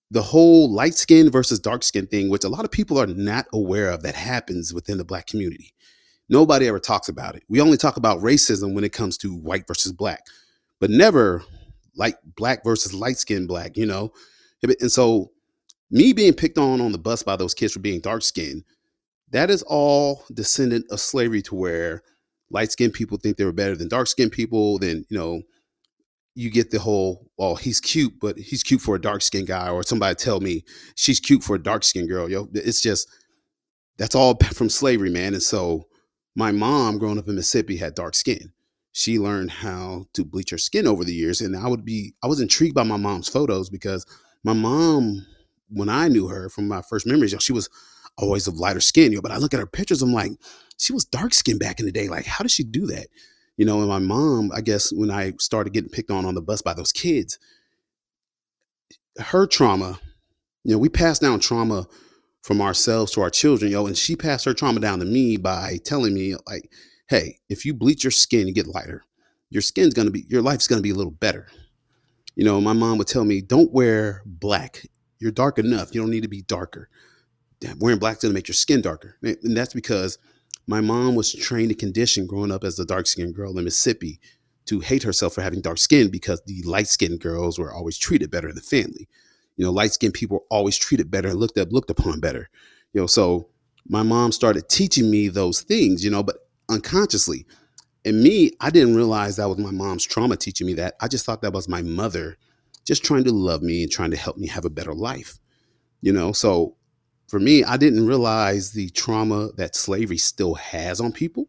the 0.10 0.22
whole 0.22 0.72
light 0.72 0.94
skin 0.94 1.30
versus 1.32 1.60
dark 1.60 1.84
skin 1.84 2.08
thing, 2.08 2.30
which 2.30 2.46
a 2.46 2.50
lot 2.50 2.64
of 2.64 2.72
people 2.72 2.98
are 2.98 3.08
not 3.08 3.48
aware 3.52 3.90
of, 3.90 4.04
that 4.04 4.16
happens 4.16 4.74
within 4.74 4.98
the 4.98 5.04
black 5.04 5.28
community. 5.28 5.74
Nobody 6.30 6.68
ever 6.68 6.80
talks 6.80 7.10
about 7.10 7.36
it. 7.36 7.44
We 7.50 7.62
only 7.62 7.78
talk 7.78 7.98
about 7.98 8.20
racism 8.20 8.74
when 8.74 8.84
it 8.84 8.94
comes 8.94 9.18
to 9.20 9.34
white 9.34 9.68
versus 9.68 9.92
black, 9.92 10.26
but 10.80 10.90
never 10.90 11.44
like 11.96 12.18
black 12.38 12.64
versus 12.64 12.94
light 12.94 13.18
skinned 13.18 13.48
black, 13.48 13.78
you 13.78 13.86
know? 13.86 14.12
And 14.80 14.92
so 14.92 15.32
me 15.92 16.14
being 16.14 16.34
picked 16.34 16.58
on 16.58 16.82
on 16.82 16.92
the 16.92 16.98
bus 16.98 17.24
by 17.24 17.36
those 17.36 17.54
kids 17.54 17.74
for 17.74 17.80
being 17.80 18.00
dark 18.00 18.24
skinned, 18.24 18.64
that 19.32 19.50
is 19.50 19.64
all 19.64 20.24
descendant 20.34 20.86
of 20.90 21.00
slavery 21.00 21.42
to 21.44 21.56
where 21.56 22.04
light 22.50 22.72
skinned 22.72 22.94
people 22.94 23.18
think 23.18 23.38
they 23.38 23.46
were 23.46 23.52
better 23.52 23.76
than 23.76 23.90
dark 23.90 24.08
skinned 24.08 24.32
people. 24.32 24.80
Then, 24.80 25.06
you 25.10 25.18
know, 25.18 25.42
you 26.36 26.50
get 26.50 26.72
the 26.72 26.80
whole, 26.80 27.30
well, 27.38 27.56
he's 27.56 27.80
cute, 27.80 28.14
but 28.20 28.38
he's 28.38 28.64
cute 28.64 28.82
for 28.82 28.96
a 28.96 29.02
dark 29.02 29.22
skinned 29.22 29.48
guy, 29.48 29.70
or 29.70 29.84
somebody 29.84 30.16
tell 30.16 30.40
me 30.40 30.64
she's 30.96 31.20
cute 31.20 31.44
for 31.44 31.56
a 31.56 31.62
dark 31.62 31.84
skinned 31.84 32.10
girl. 32.10 32.30
Yo, 32.30 32.48
it's 32.54 32.82
just 32.82 33.08
that's 33.98 34.16
all 34.16 34.36
from 34.54 34.70
slavery, 34.70 35.10
man. 35.10 35.34
And 35.34 35.44
so 35.44 35.88
my 36.36 36.52
mom, 36.52 36.98
growing 36.98 37.18
up 37.18 37.28
in 37.28 37.36
Mississippi, 37.36 37.78
had 37.78 37.96
dark 37.96 38.16
skin. 38.16 38.52
She 38.92 39.20
learned 39.20 39.52
how 39.52 40.06
to 40.14 40.24
bleach 40.24 40.52
her 40.52 40.58
skin 40.58 40.88
over 40.88 41.04
the 41.04 41.14
years. 41.14 41.42
And 41.42 41.56
I 41.56 41.68
would 41.68 41.84
be, 41.84 42.14
I 42.24 42.28
was 42.28 42.40
intrigued 42.40 42.76
by 42.76 42.84
my 42.84 42.98
mom's 42.98 43.28
photos 43.28 43.70
because 43.70 44.06
my 44.44 44.54
mom, 44.54 45.26
when 45.70 45.90
I 45.90 46.08
knew 46.08 46.28
her 46.28 46.50
from 46.50 46.68
my 46.68 46.82
first 46.82 47.08
memories, 47.08 47.36
she 47.40 47.54
was 47.54 47.70
always 48.18 48.48
of 48.48 48.56
lighter 48.56 48.82
skin. 48.82 49.12
You 49.12 49.18
know, 49.18 49.22
but 49.22 49.32
I 49.32 49.38
look 49.38 49.54
at 49.54 49.60
her 49.60 49.68
pictures, 49.68 50.02
I'm 50.02 50.14
like, 50.14 50.32
she 50.78 50.94
was 50.94 51.06
dark 51.06 51.34
skinned 51.34 51.60
back 51.60 51.80
in 51.80 51.86
the 51.86 51.92
day. 51.92 52.08
Like, 52.08 52.26
how 52.26 52.44
did 52.44 52.52
she 52.52 52.64
do 52.64 52.86
that? 52.88 53.08
You 53.58 53.66
know, 53.66 53.80
and 53.80 53.90
my 53.90 54.00
mom, 54.00 54.52
I 54.54 54.62
guess 54.62 54.92
when 54.92 55.12
I 55.12 55.34
started 55.40 55.74
getting 55.74 55.90
picked 55.90 56.12
on 56.12 56.26
on 56.26 56.36
the 56.36 56.42
bus 56.42 56.62
by 56.62 56.74
those 56.74 56.92
kids, 56.92 57.38
her 59.20 59.46
trauma, 59.46 60.00
you 60.64 60.72
know, 60.72 60.80
we 60.80 60.90
passed 60.90 61.22
down 61.22 61.40
trauma 61.40 61.88
from 62.44 62.62
ourselves 62.62 63.14
to 63.14 63.22
our 63.22 63.30
children, 63.30 63.72
yo. 63.72 63.88
And 63.88 63.98
she 63.98 64.16
passed 64.16 64.46
her 64.46 64.54
trauma 64.54 64.82
down 64.82 65.00
to 65.00 65.06
me 65.06 65.38
by 65.38 65.80
telling 65.84 66.14
me, 66.14 66.36
like, 66.46 66.70
hey, 67.08 67.40
if 67.50 67.66
you 67.66 67.74
bleach 67.74 68.04
your 68.04 68.12
skin, 68.12 68.48
you 68.48 68.54
get 68.54 68.68
lighter. 68.68 69.04
Your 69.50 69.62
skin's 69.62 69.94
gonna 69.94 70.12
be, 70.12 70.26
your 70.28 70.42
life's 70.42 70.68
gonna 70.68 70.82
be 70.82 70.90
a 70.90 70.96
little 70.96 71.12
better. 71.12 71.48
You 72.36 72.44
know, 72.44 72.60
my 72.60 72.74
mom 72.74 72.98
would 72.98 73.08
tell 73.08 73.24
me, 73.24 73.42
don't 73.42 73.72
wear 73.72 74.22
black. 74.26 74.86
You're 75.20 75.32
dark 75.32 75.58
enough. 75.58 75.96
You 75.96 76.02
don't 76.02 76.10
need 76.10 76.24
to 76.24 76.30
be 76.30 76.42
darker. 76.42 76.90
Wearing 77.80 78.00
black's 78.00 78.22
gonna 78.22 78.34
make 78.34 78.50
your 78.50 78.56
skin 78.56 78.82
darker. 78.82 79.16
And 79.24 79.56
that's 79.56 79.74
because 79.74 80.18
my 80.68 80.82
mom 80.82 81.16
was 81.16 81.32
trained 81.32 81.72
and 81.72 81.80
conditioned 81.80 82.28
growing 82.28 82.52
up 82.52 82.66
as 82.66 82.78
a 82.78 82.86
dark 82.86 83.08
skinned 83.08 83.36
girl 83.36 83.58
in 83.58 83.64
Mississippi 83.64 84.20
to 84.66 84.82
hate 84.82 85.04
herself 85.04 85.36
for 85.36 85.42
having 85.42 85.62
dark 85.62 85.78
skin 85.78 86.10
because 86.10 86.42
the 86.46 86.62
light 86.64 86.88
skinned 86.88 87.22
girls 87.22 87.58
were 87.58 87.72
always 87.72 87.98
treated 87.98 88.32
better 88.32 88.50
in 88.50 88.56
the 88.56 88.62
family 88.62 89.08
you 89.56 89.66
know, 89.66 89.72
light 89.72 89.94
skinned 89.94 90.14
people 90.14 90.38
are 90.38 90.58
always 90.58 90.78
treated 90.78 91.12
better 91.12 91.30
and 91.30 91.40
looked 91.40 91.58
up, 91.58 91.72
looked 91.72 91.90
upon 91.90 92.20
better. 92.20 92.50
You 92.94 93.02
know, 93.02 93.08
so 93.08 93.50
my 93.88 94.04
mom 94.04 94.32
started 94.32 94.70
teaching 94.70 95.10
me 95.10 95.28
those 95.28 95.62
things, 95.62 96.04
you 96.04 96.12
know, 96.12 96.24
but 96.24 96.38
unconsciously. 96.70 97.46
And 98.06 98.22
me, 98.22 98.52
I 98.60 98.70
didn't 98.70 98.96
realize 98.96 99.38
that 99.38 99.48
was 99.48 99.58
my 99.58 99.72
mom's 99.72 100.06
trauma 100.06 100.36
teaching 100.36 100.68
me 100.68 100.74
that. 100.76 100.96
I 101.00 101.08
just 101.08 101.26
thought 101.26 101.42
that 101.42 101.54
was 101.54 101.70
my 101.70 101.82
mother 101.82 102.38
just 102.86 103.04
trying 103.04 103.24
to 103.24 103.32
love 103.32 103.62
me 103.62 103.84
and 103.84 103.92
trying 103.92 104.12
to 104.12 104.18
help 104.18 104.38
me 104.38 104.48
have 104.48 104.66
a 104.66 104.70
better 104.70 104.94
life. 104.94 105.40
You 106.02 106.12
know, 106.12 106.34
so 106.34 106.76
for 107.28 107.40
me, 107.40 107.64
I 107.64 107.78
didn't 107.78 108.06
realize 108.06 108.72
the 108.72 108.90
trauma 108.90 109.50
that 109.58 109.76
slavery 109.76 110.18
still 110.18 110.56
has 110.56 111.00
on 111.00 111.14
people. 111.14 111.48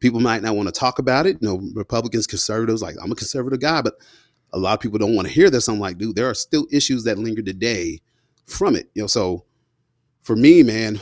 People 0.00 0.20
might 0.20 0.42
not 0.42 0.56
want 0.56 0.68
to 0.68 0.72
talk 0.72 0.98
about 0.98 1.26
it. 1.26 1.36
You 1.40 1.48
know, 1.48 1.70
Republicans, 1.74 2.26
conservatives, 2.26 2.80
like 2.80 2.96
I'm 3.02 3.12
a 3.12 3.16
conservative 3.16 3.60
guy, 3.60 3.82
but 3.82 3.94
a 4.52 4.58
lot 4.58 4.74
of 4.74 4.80
people 4.80 4.98
don't 4.98 5.14
want 5.14 5.28
to 5.28 5.34
hear 5.34 5.50
this. 5.50 5.68
I'm 5.68 5.80
like, 5.80 5.98
dude, 5.98 6.16
there 6.16 6.28
are 6.28 6.34
still 6.34 6.66
issues 6.70 7.04
that 7.04 7.18
linger 7.18 7.42
today 7.42 8.00
from 8.46 8.74
it. 8.76 8.90
You 8.94 9.02
know, 9.02 9.06
so 9.06 9.44
for 10.22 10.36
me, 10.36 10.62
man, 10.62 11.00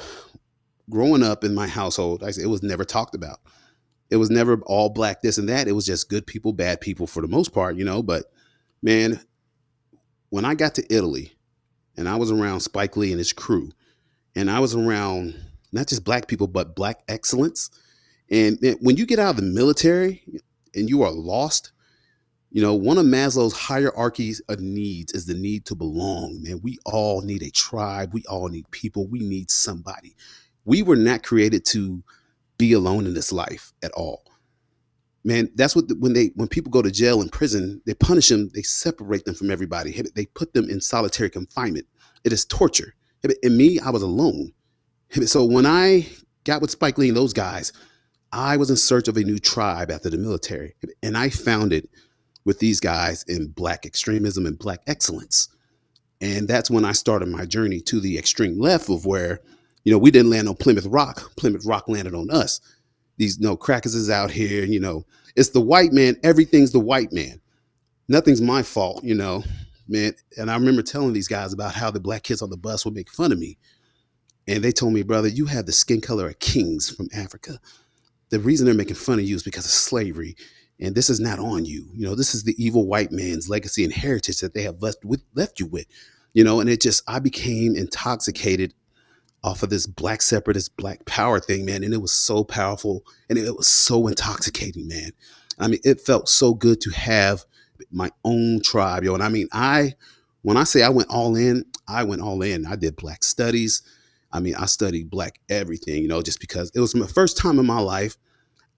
growing 0.90 1.22
up 1.22 1.44
in 1.44 1.54
my 1.54 1.66
household, 1.66 2.22
I 2.22 2.30
said 2.30 2.44
it 2.44 2.48
was 2.48 2.62
never 2.62 2.84
talked 2.84 3.14
about. 3.14 3.38
It 4.10 4.16
was 4.16 4.30
never 4.30 4.60
all 4.66 4.88
black, 4.88 5.20
this 5.22 5.38
and 5.38 5.48
that. 5.48 5.68
It 5.68 5.72
was 5.72 5.86
just 5.86 6.08
good 6.08 6.26
people, 6.26 6.52
bad 6.52 6.80
people 6.80 7.06
for 7.06 7.20
the 7.20 7.28
most 7.28 7.52
part, 7.52 7.76
you 7.76 7.84
know. 7.84 8.02
But 8.02 8.24
man, 8.82 9.20
when 10.30 10.44
I 10.44 10.54
got 10.54 10.74
to 10.76 10.94
Italy 10.94 11.32
and 11.96 12.08
I 12.08 12.16
was 12.16 12.30
around 12.30 12.60
Spike 12.60 12.96
Lee 12.96 13.10
and 13.10 13.18
his 13.18 13.32
crew, 13.32 13.70
and 14.34 14.50
I 14.50 14.60
was 14.60 14.74
around 14.74 15.34
not 15.72 15.88
just 15.88 16.04
black 16.04 16.28
people, 16.28 16.46
but 16.46 16.76
black 16.76 17.00
excellence. 17.08 17.70
And 18.30 18.58
when 18.80 18.96
you 18.96 19.04
get 19.04 19.18
out 19.18 19.30
of 19.30 19.36
the 19.36 19.42
military 19.42 20.22
and 20.74 20.88
you 20.88 21.02
are 21.02 21.10
lost, 21.10 21.72
you 22.50 22.62
know, 22.62 22.74
one 22.74 22.98
of 22.98 23.06
Maslow's 23.06 23.52
hierarchies 23.52 24.40
of 24.48 24.60
needs 24.60 25.12
is 25.12 25.26
the 25.26 25.34
need 25.34 25.66
to 25.66 25.74
belong, 25.74 26.42
man. 26.42 26.60
We 26.62 26.78
all 26.86 27.20
need 27.22 27.42
a 27.42 27.50
tribe. 27.50 28.14
We 28.14 28.24
all 28.24 28.48
need 28.48 28.70
people. 28.70 29.06
We 29.06 29.20
need 29.20 29.50
somebody. 29.50 30.16
We 30.64 30.82
were 30.82 30.96
not 30.96 31.22
created 31.22 31.64
to 31.66 32.02
be 32.58 32.72
alone 32.72 33.06
in 33.06 33.14
this 33.14 33.32
life 33.32 33.72
at 33.82 33.92
all. 33.92 34.24
man, 35.24 35.50
that's 35.54 35.76
what 35.76 35.88
the, 35.88 35.94
when 35.96 36.12
they 36.14 36.32
when 36.34 36.48
people 36.48 36.70
go 36.70 36.82
to 36.82 36.90
jail 36.90 37.20
and 37.20 37.30
prison, 37.30 37.80
they 37.86 37.94
punish 37.94 38.28
them, 38.28 38.50
they 38.54 38.62
separate 38.62 39.24
them 39.24 39.34
from 39.34 39.50
everybody. 39.50 40.02
They 40.14 40.26
put 40.26 40.54
them 40.54 40.68
in 40.68 40.80
solitary 40.80 41.30
confinement. 41.30 41.86
It 42.24 42.32
is 42.32 42.44
torture. 42.44 42.94
And 43.42 43.56
me, 43.56 43.78
I 43.80 43.90
was 43.90 44.02
alone. 44.02 44.52
So 45.26 45.44
when 45.44 45.66
I 45.66 46.06
got 46.44 46.60
with 46.62 46.70
Spike 46.70 46.98
Lee 46.98 47.08
and 47.08 47.16
those 47.16 47.32
guys, 47.32 47.72
I 48.32 48.56
was 48.56 48.70
in 48.70 48.76
search 48.76 49.08
of 49.08 49.16
a 49.16 49.22
new 49.22 49.38
tribe 49.38 49.90
after 49.90 50.10
the 50.10 50.18
military, 50.18 50.74
and 51.02 51.16
I 51.16 51.30
found 51.30 51.72
it 51.72 51.88
with 52.48 52.60
these 52.60 52.80
guys 52.80 53.24
in 53.24 53.48
black 53.48 53.84
extremism 53.84 54.46
and 54.46 54.58
black 54.58 54.80
excellence. 54.86 55.50
And 56.22 56.48
that's 56.48 56.70
when 56.70 56.82
I 56.82 56.92
started 56.92 57.28
my 57.28 57.44
journey 57.44 57.78
to 57.82 58.00
the 58.00 58.16
extreme 58.16 58.58
left 58.58 58.88
of 58.88 59.04
where, 59.04 59.40
you 59.84 59.92
know, 59.92 59.98
we 59.98 60.10
didn't 60.10 60.30
land 60.30 60.48
on 60.48 60.56
Plymouth 60.56 60.86
Rock. 60.86 61.30
Plymouth 61.36 61.66
Rock 61.66 61.88
landed 61.88 62.14
on 62.14 62.30
us. 62.30 62.62
These 63.18 63.38
no 63.38 63.54
crackers 63.54 63.94
is 63.94 64.08
out 64.08 64.30
here, 64.30 64.64
you 64.64 64.80
know. 64.80 65.04
It's 65.36 65.50
the 65.50 65.60
white 65.60 65.92
man. 65.92 66.16
Everything's 66.22 66.72
the 66.72 66.80
white 66.80 67.12
man. 67.12 67.38
Nothing's 68.08 68.40
my 68.40 68.62
fault, 68.62 69.04
you 69.04 69.14
know, 69.14 69.44
man. 69.86 70.14
And 70.38 70.50
I 70.50 70.54
remember 70.54 70.80
telling 70.80 71.12
these 71.12 71.28
guys 71.28 71.52
about 71.52 71.74
how 71.74 71.90
the 71.90 72.00
black 72.00 72.22
kids 72.22 72.40
on 72.40 72.48
the 72.48 72.56
bus 72.56 72.86
would 72.86 72.94
make 72.94 73.10
fun 73.10 73.30
of 73.30 73.38
me. 73.38 73.58
And 74.46 74.64
they 74.64 74.72
told 74.72 74.94
me, 74.94 75.02
brother, 75.02 75.28
you 75.28 75.44
have 75.44 75.66
the 75.66 75.72
skin 75.72 76.00
color 76.00 76.28
of 76.28 76.38
kings 76.38 76.88
from 76.88 77.10
Africa. 77.14 77.60
The 78.30 78.40
reason 78.40 78.64
they're 78.64 78.74
making 78.74 78.94
fun 78.94 79.18
of 79.18 79.26
you 79.26 79.36
is 79.36 79.42
because 79.42 79.66
of 79.66 79.70
slavery 79.70 80.34
and 80.80 80.94
this 80.94 81.10
is 81.10 81.20
not 81.20 81.38
on 81.38 81.64
you. 81.64 81.86
You 81.94 82.06
know 82.06 82.14
this 82.14 82.34
is 82.34 82.44
the 82.44 82.54
evil 82.62 82.86
white 82.86 83.12
man's 83.12 83.48
legacy 83.48 83.84
and 83.84 83.92
heritage 83.92 84.38
that 84.40 84.54
they 84.54 84.62
have 84.62 84.82
left 84.82 85.04
with 85.04 85.22
left 85.34 85.60
you 85.60 85.66
with 85.66 85.86
you 86.34 86.44
know 86.44 86.60
and 86.60 86.70
it 86.70 86.80
just 86.80 87.02
i 87.08 87.18
became 87.18 87.74
intoxicated 87.74 88.72
off 89.44 89.62
of 89.62 89.70
this 89.70 89.86
black 89.86 90.20
separatist 90.22 90.76
black 90.76 91.04
power 91.04 91.40
thing 91.40 91.64
man 91.64 91.82
and 91.84 91.94
it 91.94 92.02
was 92.02 92.12
so 92.12 92.44
powerful 92.44 93.04
and 93.28 93.38
it 93.38 93.56
was 93.56 93.68
so 93.68 94.06
intoxicating 94.06 94.88
man. 94.88 95.10
I 95.58 95.68
mean 95.68 95.80
it 95.84 96.00
felt 96.00 96.28
so 96.28 96.54
good 96.54 96.80
to 96.82 96.90
have 96.90 97.44
my 97.90 98.10
own 98.24 98.60
tribe 98.62 99.04
yo 99.04 99.14
and 99.14 99.22
i 99.22 99.28
mean 99.28 99.48
i 99.52 99.94
when 100.42 100.56
i 100.56 100.64
say 100.64 100.82
i 100.82 100.88
went 100.88 101.10
all 101.10 101.36
in 101.36 101.64
i 101.86 102.02
went 102.04 102.22
all 102.22 102.42
in. 102.42 102.66
I 102.66 102.76
did 102.76 102.96
black 102.96 103.24
studies. 103.24 103.82
I 104.32 104.40
mean 104.40 104.54
i 104.56 104.66
studied 104.66 105.10
black 105.10 105.40
everything 105.48 106.02
you 106.02 106.08
know 106.08 106.22
just 106.22 106.40
because 106.40 106.70
it 106.74 106.80
was 106.80 106.94
my 106.94 107.06
first 107.06 107.36
time 107.36 107.58
in 107.58 107.66
my 107.66 107.80
life 107.80 108.16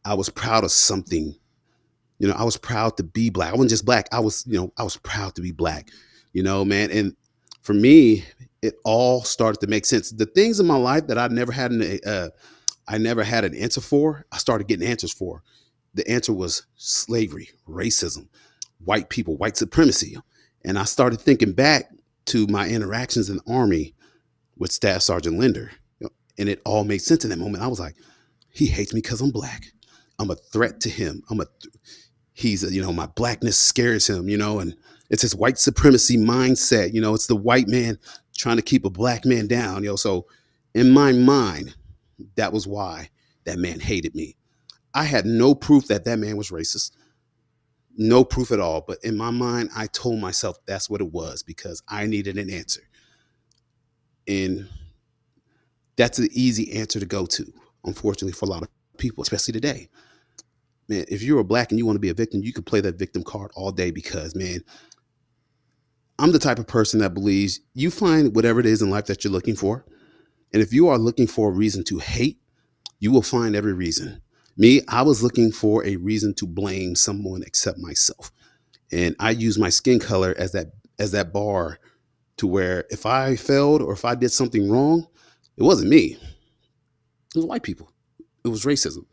i 0.04 0.14
was 0.14 0.28
proud 0.28 0.64
of 0.64 0.70
something 0.70 1.34
you 2.20 2.28
know, 2.28 2.34
I 2.34 2.44
was 2.44 2.58
proud 2.58 2.98
to 2.98 3.02
be 3.02 3.30
black. 3.30 3.48
I 3.48 3.52
wasn't 3.52 3.70
just 3.70 3.86
black. 3.86 4.06
I 4.12 4.20
was, 4.20 4.44
you 4.46 4.58
know, 4.58 4.72
I 4.76 4.84
was 4.84 4.96
proud 4.98 5.34
to 5.36 5.40
be 5.40 5.52
black. 5.52 5.90
You 6.32 6.42
know, 6.42 6.64
man. 6.64 6.90
And 6.90 7.16
for 7.62 7.72
me, 7.72 8.24
it 8.62 8.74
all 8.84 9.22
started 9.22 9.60
to 9.62 9.66
make 9.66 9.86
sense. 9.86 10.10
The 10.10 10.26
things 10.26 10.60
in 10.60 10.66
my 10.66 10.76
life 10.76 11.06
that 11.06 11.16
I 11.16 11.28
never 11.28 11.50
had 11.50 11.72
an, 11.72 11.98
uh, 12.06 12.28
I 12.86 12.98
never 12.98 13.24
had 13.24 13.44
an 13.44 13.54
answer 13.54 13.80
for, 13.80 14.26
I 14.30 14.36
started 14.36 14.68
getting 14.68 14.86
answers 14.86 15.12
for. 15.12 15.42
The 15.94 16.08
answer 16.08 16.32
was 16.32 16.66
slavery, 16.76 17.48
racism, 17.66 18.28
white 18.84 19.08
people, 19.08 19.38
white 19.38 19.56
supremacy. 19.56 20.16
And 20.64 20.78
I 20.78 20.84
started 20.84 21.20
thinking 21.20 21.52
back 21.52 21.90
to 22.26 22.46
my 22.48 22.68
interactions 22.68 23.30
in 23.30 23.38
the 23.38 23.52
army 23.52 23.94
with 24.58 24.72
Staff 24.72 25.02
Sergeant 25.02 25.38
Linder. 25.38 25.70
And 26.38 26.48
it 26.50 26.60
all 26.66 26.84
made 26.84 27.00
sense 27.00 27.24
in 27.24 27.30
that 27.30 27.38
moment. 27.38 27.64
I 27.64 27.66
was 27.66 27.80
like, 27.80 27.96
he 28.52 28.66
hates 28.66 28.92
me 28.92 29.00
because 29.00 29.22
I'm 29.22 29.30
black. 29.30 29.64
I'm 30.18 30.30
a 30.30 30.34
threat 30.36 30.80
to 30.80 30.90
him. 30.90 31.22
I'm 31.30 31.40
a 31.40 31.46
th- 31.46 31.74
he's 32.40 32.62
you 32.74 32.82
know 32.82 32.92
my 32.92 33.06
blackness 33.06 33.58
scares 33.58 34.08
him 34.08 34.28
you 34.28 34.36
know 34.36 34.58
and 34.60 34.74
it's 35.10 35.22
his 35.22 35.34
white 35.34 35.58
supremacy 35.58 36.16
mindset 36.16 36.92
you 36.92 37.00
know 37.00 37.14
it's 37.14 37.26
the 37.26 37.36
white 37.36 37.68
man 37.68 37.98
trying 38.36 38.56
to 38.56 38.62
keep 38.62 38.84
a 38.84 38.90
black 38.90 39.24
man 39.24 39.46
down 39.46 39.82
you 39.82 39.90
know 39.90 39.96
so 39.96 40.26
in 40.74 40.90
my 40.90 41.12
mind 41.12 41.74
that 42.36 42.52
was 42.52 42.66
why 42.66 43.10
that 43.44 43.58
man 43.58 43.80
hated 43.80 44.14
me. 44.14 44.36
I 44.94 45.04
had 45.04 45.24
no 45.24 45.54
proof 45.54 45.86
that 45.86 46.04
that 46.04 46.18
man 46.18 46.36
was 46.36 46.50
racist. 46.50 46.92
No 47.96 48.24
proof 48.24 48.50
at 48.50 48.60
all 48.60 48.82
but 48.86 48.98
in 49.02 49.16
my 49.16 49.30
mind 49.30 49.68
i 49.76 49.86
told 49.86 50.20
myself 50.20 50.56
that's 50.64 50.88
what 50.88 51.00
it 51.00 51.12
was 51.12 51.42
because 51.42 51.82
i 51.88 52.06
needed 52.06 52.38
an 52.38 52.50
answer. 52.50 52.82
And 54.26 54.68
that's 55.96 56.18
an 56.18 56.28
easy 56.32 56.72
answer 56.72 57.00
to 57.00 57.06
go 57.06 57.26
to 57.26 57.52
unfortunately 57.84 58.32
for 58.32 58.46
a 58.46 58.48
lot 58.48 58.62
of 58.62 58.68
people 58.96 59.22
especially 59.22 59.52
today 59.52 59.88
man, 60.90 61.04
if 61.08 61.22
you're 61.22 61.38
a 61.38 61.44
black 61.44 61.70
and 61.70 61.78
you 61.78 61.86
want 61.86 61.96
to 61.96 62.00
be 62.00 62.10
a 62.10 62.14
victim, 62.14 62.42
you 62.42 62.52
can 62.52 62.64
play 62.64 62.80
that 62.80 62.98
victim 62.98 63.22
card 63.22 63.52
all 63.54 63.70
day 63.70 63.90
because, 63.90 64.34
man, 64.34 64.62
I'm 66.18 66.32
the 66.32 66.38
type 66.38 66.58
of 66.58 66.66
person 66.66 67.00
that 67.00 67.14
believes 67.14 67.60
you 67.72 67.90
find 67.90 68.34
whatever 68.34 68.60
it 68.60 68.66
is 68.66 68.82
in 68.82 68.90
life 68.90 69.06
that 69.06 69.24
you're 69.24 69.32
looking 69.32 69.56
for. 69.56 69.86
And 70.52 70.60
if 70.60 70.72
you 70.72 70.88
are 70.88 70.98
looking 70.98 71.28
for 71.28 71.48
a 71.48 71.52
reason 71.52 71.84
to 71.84 71.98
hate, 71.98 72.38
you 72.98 73.12
will 73.12 73.22
find 73.22 73.54
every 73.54 73.72
reason. 73.72 74.20
Me, 74.56 74.82
I 74.88 75.02
was 75.02 75.22
looking 75.22 75.52
for 75.52 75.86
a 75.86 75.96
reason 75.96 76.34
to 76.34 76.46
blame 76.46 76.96
someone 76.96 77.42
except 77.46 77.78
myself. 77.78 78.32
And 78.92 79.14
I 79.20 79.30
use 79.30 79.58
my 79.58 79.70
skin 79.70 80.00
color 80.00 80.34
as 80.36 80.52
that 80.52 80.72
as 80.98 81.12
that 81.12 81.32
bar 81.32 81.78
to 82.36 82.46
where 82.46 82.84
if 82.90 83.06
I 83.06 83.36
failed 83.36 83.80
or 83.80 83.92
if 83.92 84.04
I 84.04 84.14
did 84.14 84.30
something 84.30 84.70
wrong, 84.70 85.06
it 85.56 85.62
wasn't 85.62 85.88
me. 85.88 86.18
It 87.34 87.36
was 87.36 87.46
white 87.46 87.62
people. 87.62 87.90
It 88.44 88.48
was 88.48 88.64
racism. 88.64 89.06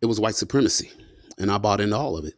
It 0.00 0.06
was 0.06 0.18
white 0.18 0.34
supremacy 0.34 0.90
and 1.38 1.50
I 1.50 1.58
bought 1.58 1.80
into 1.80 1.96
all 1.96 2.16
of 2.16 2.24
it. 2.24 2.34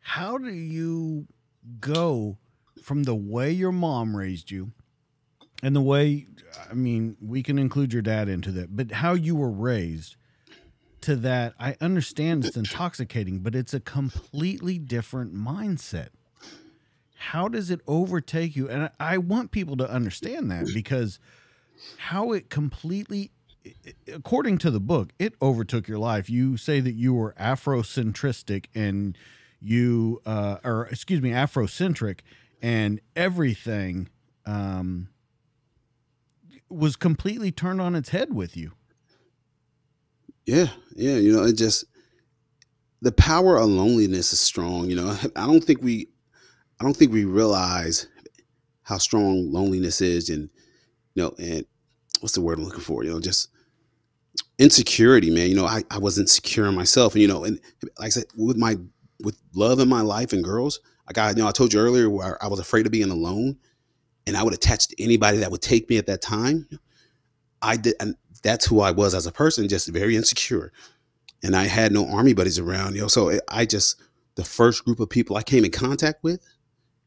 How 0.00 0.38
do 0.38 0.52
you 0.52 1.26
go 1.80 2.38
from 2.82 3.04
the 3.04 3.14
way 3.14 3.50
your 3.50 3.72
mom 3.72 4.16
raised 4.16 4.50
you 4.50 4.72
and 5.62 5.74
the 5.74 5.80
way, 5.80 6.26
I 6.70 6.74
mean, 6.74 7.16
we 7.20 7.42
can 7.42 7.58
include 7.58 7.92
your 7.92 8.02
dad 8.02 8.28
into 8.28 8.52
that, 8.52 8.76
but 8.76 8.92
how 8.92 9.14
you 9.14 9.34
were 9.34 9.50
raised 9.50 10.16
to 11.00 11.16
that? 11.16 11.54
I 11.58 11.76
understand 11.80 12.44
it's 12.44 12.56
intoxicating, 12.56 13.38
but 13.38 13.54
it's 13.54 13.72
a 13.72 13.80
completely 13.80 14.78
different 14.78 15.34
mindset. 15.34 16.08
How 17.16 17.48
does 17.48 17.70
it 17.70 17.80
overtake 17.86 18.54
you? 18.54 18.68
And 18.68 18.90
I 19.00 19.16
want 19.16 19.50
people 19.50 19.78
to 19.78 19.90
understand 19.90 20.50
that 20.50 20.66
because 20.74 21.18
how 21.96 22.32
it 22.32 22.50
completely 22.50 23.32
according 24.12 24.58
to 24.58 24.70
the 24.70 24.80
book, 24.80 25.12
it 25.18 25.34
overtook 25.40 25.88
your 25.88 25.98
life. 25.98 26.28
You 26.28 26.56
say 26.56 26.80
that 26.80 26.94
you 26.94 27.14
were 27.14 27.34
Afrocentristic 27.38 28.66
and 28.74 29.16
you, 29.60 30.20
uh, 30.26 30.58
or 30.64 30.86
excuse 30.86 31.22
me, 31.22 31.30
Afrocentric, 31.30 32.20
and 32.60 33.00
everything 33.16 34.08
um, 34.46 35.08
was 36.68 36.96
completely 36.96 37.50
turned 37.50 37.80
on 37.80 37.94
its 37.94 38.10
head 38.10 38.34
with 38.34 38.56
you. 38.56 38.72
Yeah, 40.44 40.68
yeah. 40.94 41.16
You 41.16 41.32
know, 41.32 41.44
it 41.44 41.54
just 41.54 41.84
the 43.00 43.12
power 43.12 43.56
of 43.56 43.68
loneliness 43.68 44.32
is 44.32 44.40
strong. 44.40 44.90
You 44.90 44.96
know, 44.96 45.16
I 45.36 45.46
don't 45.46 45.64
think 45.64 45.82
we, 45.82 46.08
I 46.80 46.84
don't 46.84 46.96
think 46.96 47.12
we 47.12 47.24
realize 47.24 48.08
how 48.82 48.98
strong 48.98 49.50
loneliness 49.50 50.00
is, 50.02 50.28
and 50.28 50.50
you 51.14 51.22
know, 51.22 51.34
and 51.38 51.64
what's 52.20 52.34
the 52.34 52.42
word 52.42 52.58
I'm 52.58 52.64
looking 52.64 52.80
for? 52.80 53.04
You 53.04 53.10
know, 53.10 53.20
just 53.20 53.48
insecurity, 54.58 55.30
man. 55.30 55.48
You 55.48 55.56
know, 55.56 55.66
I, 55.66 55.82
I 55.90 55.98
wasn't 55.98 56.28
secure 56.28 56.66
in 56.66 56.74
myself. 56.74 57.14
And, 57.14 57.22
you 57.22 57.28
know, 57.28 57.44
and 57.44 57.60
like 57.98 58.06
I 58.06 58.08
said, 58.08 58.24
with 58.36 58.56
my 58.56 58.76
with 59.20 59.38
love 59.54 59.78
in 59.78 59.88
my 59.88 60.00
life 60.00 60.32
and 60.32 60.44
girls, 60.44 60.80
I 61.14 61.30
you 61.30 61.36
know, 61.36 61.48
I 61.48 61.52
told 61.52 61.72
you 61.72 61.80
earlier 61.80 62.08
where 62.10 62.42
I 62.42 62.48
was 62.48 62.58
afraid 62.58 62.86
of 62.86 62.92
being 62.92 63.10
alone 63.10 63.58
and 64.26 64.36
I 64.36 64.42
would 64.42 64.54
attach 64.54 64.88
to 64.88 65.02
anybody 65.02 65.38
that 65.38 65.50
would 65.50 65.62
take 65.62 65.88
me 65.88 65.98
at 65.98 66.06
that 66.06 66.22
time. 66.22 66.68
I 67.62 67.76
did 67.76 67.94
and 68.00 68.16
that's 68.42 68.66
who 68.66 68.80
I 68.80 68.90
was 68.90 69.14
as 69.14 69.26
a 69.26 69.32
person, 69.32 69.68
just 69.68 69.88
very 69.88 70.16
insecure. 70.16 70.72
And 71.42 71.54
I 71.54 71.64
had 71.64 71.92
no 71.92 72.08
army 72.08 72.32
buddies 72.32 72.58
around, 72.58 72.94
you 72.94 73.02
know. 73.02 73.08
So 73.08 73.38
I 73.48 73.66
just 73.66 74.00
the 74.36 74.44
first 74.44 74.84
group 74.84 75.00
of 75.00 75.08
people 75.10 75.36
I 75.36 75.42
came 75.42 75.64
in 75.64 75.70
contact 75.70 76.22
with, 76.22 76.40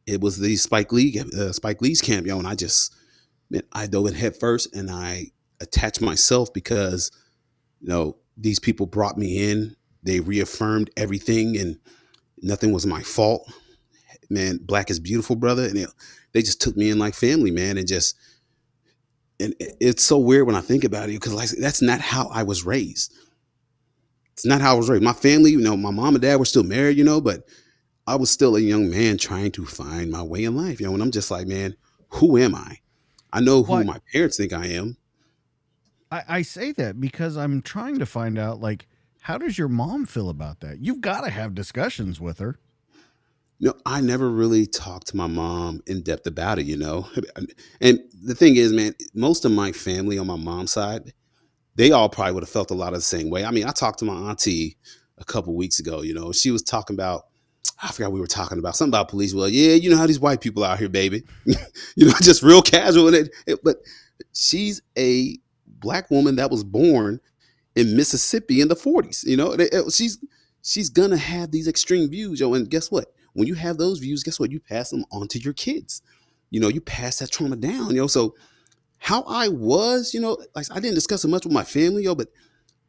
it 0.05 0.21
was 0.21 0.39
the 0.39 0.55
Spike 0.55 0.91
Lee 0.91 1.19
uh, 1.37 1.51
Spike 1.51 1.81
Lee's 1.81 2.01
camp, 2.01 2.25
yo, 2.25 2.35
know, 2.35 2.39
and 2.39 2.47
I 2.47 2.55
just 2.55 2.95
man, 3.49 3.63
I 3.71 3.87
dove 3.87 4.07
in 4.07 4.13
head 4.13 4.35
first 4.37 4.75
and 4.75 4.89
I 4.89 5.31
attached 5.59 6.01
myself 6.01 6.53
because 6.53 7.11
you 7.81 7.89
know, 7.89 8.17
these 8.37 8.59
people 8.59 8.85
brought 8.85 9.17
me 9.17 9.51
in. 9.51 9.75
They 10.03 10.19
reaffirmed 10.19 10.89
everything, 10.97 11.57
and 11.57 11.79
nothing 12.41 12.71
was 12.71 12.85
my 12.85 13.01
fault. 13.01 13.51
Man, 14.29 14.59
black 14.61 14.89
is 14.89 14.99
beautiful, 14.99 15.35
brother. 15.35 15.65
And 15.65 15.77
it, 15.77 15.89
they 16.33 16.41
just 16.41 16.61
took 16.61 16.77
me 16.77 16.89
in 16.89 16.99
like 16.99 17.13
family, 17.13 17.51
man, 17.51 17.77
and 17.77 17.87
just 17.87 18.15
and 19.39 19.53
it's 19.59 20.03
so 20.03 20.17
weird 20.17 20.47
when 20.47 20.55
I 20.55 20.61
think 20.61 20.83
about 20.83 21.09
it 21.09 21.13
because 21.13 21.33
like 21.33 21.49
that's 21.49 21.81
not 21.81 22.01
how 22.01 22.27
I 22.27 22.43
was 22.43 22.65
raised. 22.65 23.13
It's 24.33 24.45
not 24.45 24.61
how 24.61 24.73
I 24.73 24.77
was 24.77 24.89
raised. 24.89 25.03
My 25.03 25.13
family, 25.13 25.51
you 25.51 25.59
know, 25.59 25.77
my 25.77 25.91
mom 25.91 26.15
and 26.15 26.21
dad 26.21 26.37
were 26.37 26.45
still 26.45 26.63
married, 26.63 26.97
you 26.97 27.03
know, 27.03 27.21
but 27.21 27.43
I 28.05 28.15
was 28.15 28.29
still 28.29 28.55
a 28.55 28.59
young 28.59 28.89
man 28.89 29.17
trying 29.17 29.51
to 29.53 29.65
find 29.65 30.11
my 30.11 30.23
way 30.23 30.43
in 30.43 30.55
life, 30.55 30.79
you 30.79 30.87
know. 30.87 30.93
And 30.93 31.01
I'm 31.01 31.11
just 31.11 31.31
like, 31.31 31.47
man, 31.47 31.75
who 32.09 32.37
am 32.37 32.55
I? 32.55 32.79
I 33.33 33.41
know 33.41 33.63
who 33.63 33.73
what? 33.73 33.85
my 33.85 33.99
parents 34.11 34.37
think 34.37 34.53
I 34.53 34.67
am, 34.67 34.97
I, 36.11 36.23
I 36.27 36.41
say 36.41 36.71
that 36.73 36.99
because 36.99 37.37
I'm 37.37 37.61
trying 37.61 37.99
to 37.99 38.05
find 38.05 38.37
out 38.37 38.59
like 38.59 38.87
how 39.21 39.37
does 39.37 39.57
your 39.57 39.67
mom 39.67 40.05
feel 40.05 40.29
about 40.29 40.61
that? 40.61 40.79
You've 40.79 41.01
got 41.01 41.21
to 41.25 41.29
have 41.29 41.53
discussions 41.53 42.21
with 42.21 42.39
her. 42.39 42.57
You 43.59 43.69
know, 43.69 43.73
I 43.85 43.99
never 43.99 44.29
really 44.29 44.67
talked 44.67 45.07
to 45.07 45.17
my 45.17 45.27
mom 45.27 45.81
in 45.85 46.01
depth 46.01 46.27
about 46.27 46.59
it, 46.59 46.65
you 46.65 46.77
know. 46.77 47.09
And 47.81 47.99
the 48.23 48.35
thing 48.35 48.55
is, 48.55 48.71
man, 48.71 48.93
most 49.13 49.43
of 49.43 49.51
my 49.51 49.71
family 49.71 50.17
on 50.17 50.27
my 50.27 50.37
mom's 50.37 50.71
side, 50.71 51.11
they 51.75 51.91
all 51.91 52.07
probably 52.07 52.33
would 52.33 52.43
have 52.43 52.49
felt 52.49 52.71
a 52.71 52.75
lot 52.75 52.93
of 52.93 52.99
the 52.99 53.01
same 53.01 53.29
way. 53.29 53.43
I 53.43 53.51
mean, 53.51 53.65
I 53.65 53.71
talked 53.71 53.99
to 53.99 54.05
my 54.05 54.13
auntie 54.13 54.77
a 55.17 55.25
couple 55.25 55.55
weeks 55.55 55.79
ago. 55.79 56.03
You 56.03 56.13
know, 56.13 56.31
she 56.31 56.51
was 56.51 56.63
talking 56.63 56.95
about. 56.95 57.25
I 57.83 57.91
forgot 57.91 58.11
we 58.11 58.21
were 58.21 58.27
talking 58.27 58.57
about 58.57 58.75
something 58.75 58.91
about 58.91 59.09
police. 59.09 59.35
Well, 59.35 59.49
yeah, 59.49 59.73
you 59.73 59.91
know 59.91 59.97
how 59.97 60.07
these 60.07 60.19
white 60.19 60.41
people 60.41 60.63
out 60.63 60.79
here, 60.79 60.89
baby. 60.89 61.23
you 61.95 62.07
know, 62.07 62.13
just 62.21 62.41
real 62.41 62.61
casual. 62.61 63.11
But 63.63 63.77
she's 64.33 64.81
a 64.97 65.37
black 65.79 66.09
woman 66.11 66.35
that 66.37 66.51
was 66.51 66.63
born 66.63 67.19
in 67.75 67.95
Mississippi 67.95 68.61
in 68.61 68.67
the 68.67 68.75
40s. 68.75 69.25
You 69.25 69.37
know, 69.37 69.55
she's 69.89 70.17
she's 70.63 70.89
gonna 70.89 71.17
have 71.17 71.51
these 71.51 71.67
extreme 71.67 72.09
views, 72.09 72.39
yo. 72.39 72.53
And 72.53 72.69
guess 72.69 72.91
what? 72.91 73.13
When 73.33 73.47
you 73.47 73.55
have 73.55 73.77
those 73.77 73.99
views, 73.99 74.23
guess 74.23 74.39
what? 74.39 74.51
You 74.51 74.59
pass 74.59 74.89
them 74.89 75.05
on 75.11 75.27
to 75.29 75.39
your 75.39 75.53
kids. 75.53 76.01
You 76.49 76.59
know, 76.59 76.69
you 76.69 76.81
pass 76.81 77.19
that 77.19 77.31
trauma 77.31 77.55
down, 77.55 77.93
yo. 77.95 78.07
So 78.07 78.35
how 78.99 79.23
I 79.27 79.47
was, 79.47 80.13
you 80.13 80.19
know, 80.19 80.37
like 80.55 80.65
I 80.71 80.79
didn't 80.79 80.95
discuss 80.95 81.23
it 81.23 81.27
much 81.29 81.45
with 81.45 81.53
my 81.53 81.63
family, 81.63 82.03
yo, 82.03 82.15
but 82.15 82.29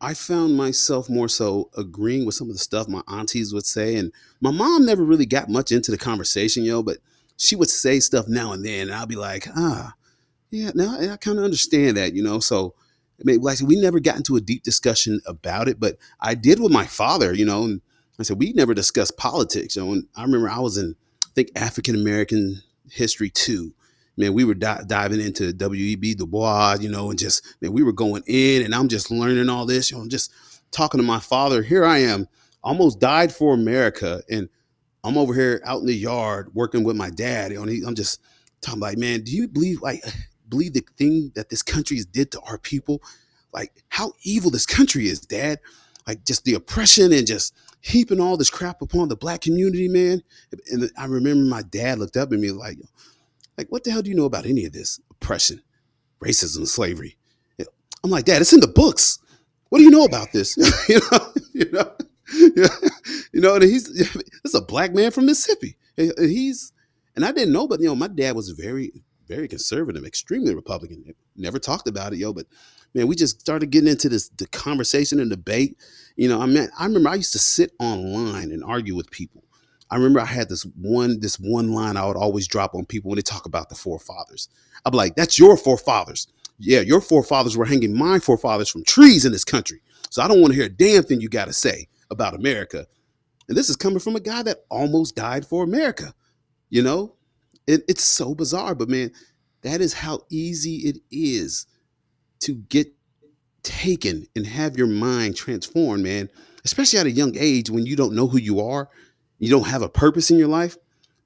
I 0.00 0.14
found 0.14 0.56
myself 0.56 1.10
more 1.10 1.28
so 1.28 1.70
agreeing 1.76 2.24
with 2.24 2.34
some 2.34 2.48
of 2.48 2.54
the 2.54 2.60
stuff 2.60 2.88
my 2.88 3.02
aunties 3.08 3.52
would 3.52 3.66
say. 3.66 3.96
And 3.96 4.12
my 4.40 4.50
mom 4.50 4.86
never 4.86 5.02
really 5.02 5.26
got 5.26 5.48
much 5.48 5.72
into 5.72 5.90
the 5.90 5.98
conversation, 5.98 6.64
yo, 6.64 6.82
but 6.82 6.98
she 7.36 7.56
would 7.56 7.70
say 7.70 8.00
stuff 8.00 8.26
now 8.28 8.52
and 8.52 8.64
then, 8.64 8.88
and 8.88 8.94
I'll 8.94 9.06
be 9.06 9.16
like, 9.16 9.48
ah, 9.56 9.94
yeah, 10.50 10.70
now 10.74 10.98
I 10.98 11.16
kind 11.16 11.38
of 11.38 11.44
understand 11.44 11.96
that, 11.96 12.14
you 12.14 12.22
know. 12.22 12.40
So 12.40 12.74
I 13.20 13.24
mean, 13.24 13.40
like 13.40 13.52
I 13.52 13.54
said, 13.56 13.68
we 13.68 13.80
never 13.80 14.00
got 14.00 14.16
into 14.16 14.36
a 14.36 14.40
deep 14.40 14.62
discussion 14.62 15.20
about 15.26 15.68
it, 15.68 15.80
but 15.80 15.96
I 16.20 16.34
did 16.34 16.60
with 16.60 16.72
my 16.72 16.86
father, 16.86 17.34
you 17.34 17.44
know, 17.44 17.64
and 17.64 17.80
I 18.18 18.22
said 18.22 18.38
we 18.38 18.52
never 18.52 18.74
discussed 18.74 19.16
politics. 19.16 19.76
You 19.76 19.84
know, 19.84 19.92
and 19.92 20.06
I 20.16 20.22
remember 20.22 20.48
I 20.48 20.60
was 20.60 20.78
in, 20.78 20.94
I 21.24 21.30
think 21.34 21.50
African 21.56 21.94
American 21.94 22.62
history 22.90 23.30
too. 23.30 23.74
Man, 24.16 24.34
we 24.34 24.44
were 24.44 24.54
di- 24.54 24.82
diving 24.86 25.20
into 25.20 25.52
W.E.B. 25.52 26.14
Du 26.14 26.26
Bois, 26.26 26.78
you 26.80 26.88
know, 26.88 27.10
and 27.10 27.18
just 27.18 27.56
man, 27.60 27.72
we 27.72 27.82
were 27.82 27.92
going 27.92 28.22
in, 28.26 28.62
and 28.62 28.74
I'm 28.74 28.88
just 28.88 29.10
learning 29.10 29.48
all 29.48 29.66
this. 29.66 29.90
You 29.90 29.96
know, 29.96 30.02
I'm 30.02 30.08
just 30.08 30.32
talking 30.70 30.98
to 30.98 31.06
my 31.06 31.20
father. 31.20 31.62
Here 31.62 31.84
I 31.84 31.98
am, 31.98 32.28
almost 32.62 32.98
died 32.98 33.32
for 33.32 33.54
America, 33.54 34.22
and 34.28 34.48
I'm 35.04 35.16
over 35.16 35.34
here 35.34 35.60
out 35.64 35.80
in 35.80 35.86
the 35.86 35.94
yard 35.94 36.50
working 36.54 36.82
with 36.82 36.96
my 36.96 37.10
dad. 37.10 37.52
You 37.52 37.64
know, 37.64 37.86
I'm 37.86 37.94
just 37.94 38.20
talking 38.60 38.80
like, 38.80 38.98
man, 38.98 39.22
do 39.22 39.32
you 39.32 39.46
believe 39.46 39.82
like 39.82 40.02
believe 40.48 40.74
the 40.74 40.84
thing 40.96 41.32
that 41.34 41.50
this 41.50 41.62
country 41.62 41.98
did 42.12 42.30
to 42.32 42.40
our 42.40 42.58
people? 42.58 43.02
Like 43.52 43.82
how 43.88 44.12
evil 44.22 44.50
this 44.50 44.66
country 44.66 45.08
is, 45.08 45.20
Dad. 45.20 45.60
Like 46.06 46.24
just 46.24 46.44
the 46.44 46.54
oppression 46.54 47.12
and 47.12 47.26
just 47.26 47.54
heaping 47.80 48.20
all 48.20 48.36
this 48.36 48.50
crap 48.50 48.82
upon 48.82 49.08
the 49.08 49.16
black 49.16 49.42
community, 49.42 49.88
man. 49.88 50.22
And 50.70 50.90
I 50.96 51.04
remember 51.04 51.44
my 51.44 51.62
dad 51.62 51.98
looked 51.98 52.16
up 52.16 52.32
at 52.32 52.38
me 52.38 52.50
like, 52.50 52.78
like 53.56 53.68
what 53.68 53.84
the 53.84 53.90
hell 53.90 54.02
do 54.02 54.10
you 54.10 54.16
know 54.16 54.24
about 54.24 54.46
any 54.46 54.64
of 54.64 54.72
this 54.72 55.00
oppression, 55.10 55.62
racism, 56.20 56.66
slavery? 56.66 57.18
I'm 58.04 58.10
like, 58.10 58.24
Dad, 58.24 58.40
it's 58.40 58.52
in 58.52 58.60
the 58.60 58.68
books. 58.68 59.18
What 59.68 59.78
do 59.78 59.84
you 59.84 59.90
know 59.90 60.04
about 60.04 60.32
this? 60.32 60.56
you 60.88 61.00
know, 61.10 61.32
you 61.52 61.70
know, 61.72 61.92
you 63.32 63.40
know, 63.40 63.54
and 63.54 63.64
he's 63.64 63.84
this 63.94 64.16
is 64.44 64.54
a 64.54 64.60
black 64.60 64.94
man 64.94 65.10
from 65.10 65.26
Mississippi. 65.26 65.76
He's 65.96 66.72
and 67.16 67.24
I 67.24 67.32
didn't 67.32 67.52
know, 67.52 67.66
but 67.66 67.80
you 67.80 67.86
know, 67.86 67.96
my 67.96 68.06
dad 68.06 68.36
was 68.36 68.50
very 68.50 68.92
very 69.28 69.46
conservative, 69.46 70.04
extremely 70.04 70.54
Republican. 70.54 71.04
Eh, 71.08 71.12
never 71.36 71.58
talked 71.58 71.86
about 71.86 72.12
it, 72.12 72.18
yo. 72.18 72.32
But 72.32 72.46
man, 72.94 73.06
we 73.06 73.14
just 73.14 73.40
started 73.40 73.70
getting 73.70 73.90
into 73.90 74.08
this 74.08 74.28
the 74.30 74.46
conversation 74.48 75.20
and 75.20 75.30
debate. 75.30 75.76
You 76.16 76.28
know, 76.28 76.40
I 76.40 76.46
mean, 76.46 76.68
I 76.78 76.86
remember 76.86 77.10
I 77.10 77.14
used 77.16 77.32
to 77.32 77.38
sit 77.38 77.72
online 77.78 78.50
and 78.50 78.64
argue 78.64 78.96
with 78.96 79.10
people. 79.10 79.44
I 79.90 79.96
remember 79.96 80.20
I 80.20 80.26
had 80.26 80.48
this 80.48 80.64
one 80.64 81.20
this 81.20 81.36
one 81.36 81.72
line 81.72 81.96
I 81.96 82.06
would 82.06 82.16
always 82.16 82.48
drop 82.48 82.74
on 82.74 82.86
people 82.86 83.10
when 83.10 83.16
they 83.16 83.22
talk 83.22 83.46
about 83.46 83.68
the 83.68 83.74
forefathers. 83.74 84.48
I'm 84.84 84.94
like, 84.94 85.14
that's 85.14 85.38
your 85.38 85.56
forefathers. 85.56 86.28
Yeah, 86.58 86.80
your 86.80 87.00
forefathers 87.00 87.56
were 87.56 87.64
hanging 87.64 87.96
my 87.96 88.18
forefathers 88.18 88.68
from 88.68 88.84
trees 88.84 89.24
in 89.24 89.32
this 89.32 89.44
country. 89.44 89.80
So 90.10 90.22
I 90.22 90.28
don't 90.28 90.40
want 90.40 90.52
to 90.52 90.56
hear 90.56 90.66
a 90.66 90.70
damn 90.70 91.04
thing 91.04 91.20
you 91.20 91.28
got 91.28 91.44
to 91.44 91.52
say 91.52 91.88
about 92.10 92.34
America. 92.34 92.86
And 93.48 93.56
this 93.56 93.70
is 93.70 93.76
coming 93.76 94.00
from 94.00 94.16
a 94.16 94.20
guy 94.20 94.42
that 94.42 94.64
almost 94.68 95.14
died 95.14 95.46
for 95.46 95.62
America. 95.62 96.14
You 96.70 96.82
know, 96.82 97.14
it, 97.68 97.82
it's 97.86 98.04
so 98.04 98.34
bizarre, 98.34 98.74
but 98.74 98.88
man, 98.88 99.12
that 99.62 99.80
is 99.80 99.92
how 99.92 100.20
easy 100.30 100.76
it 100.76 100.98
is 101.10 101.66
to 102.40 102.54
get 102.54 102.88
taken 103.62 104.26
and 104.34 104.46
have 104.46 104.76
your 104.76 104.86
mind 104.86 105.36
transformed, 105.36 106.02
man. 106.02 106.30
Especially 106.64 106.98
at 106.98 107.06
a 107.06 107.10
young 107.10 107.36
age 107.36 107.70
when 107.70 107.86
you 107.86 107.94
don't 107.94 108.14
know 108.14 108.26
who 108.26 108.38
you 108.38 108.60
are, 108.60 108.88
you 109.38 109.50
don't 109.50 109.68
have 109.68 109.82
a 109.82 109.88
purpose 109.88 110.30
in 110.30 110.38
your 110.38 110.48
life. 110.48 110.76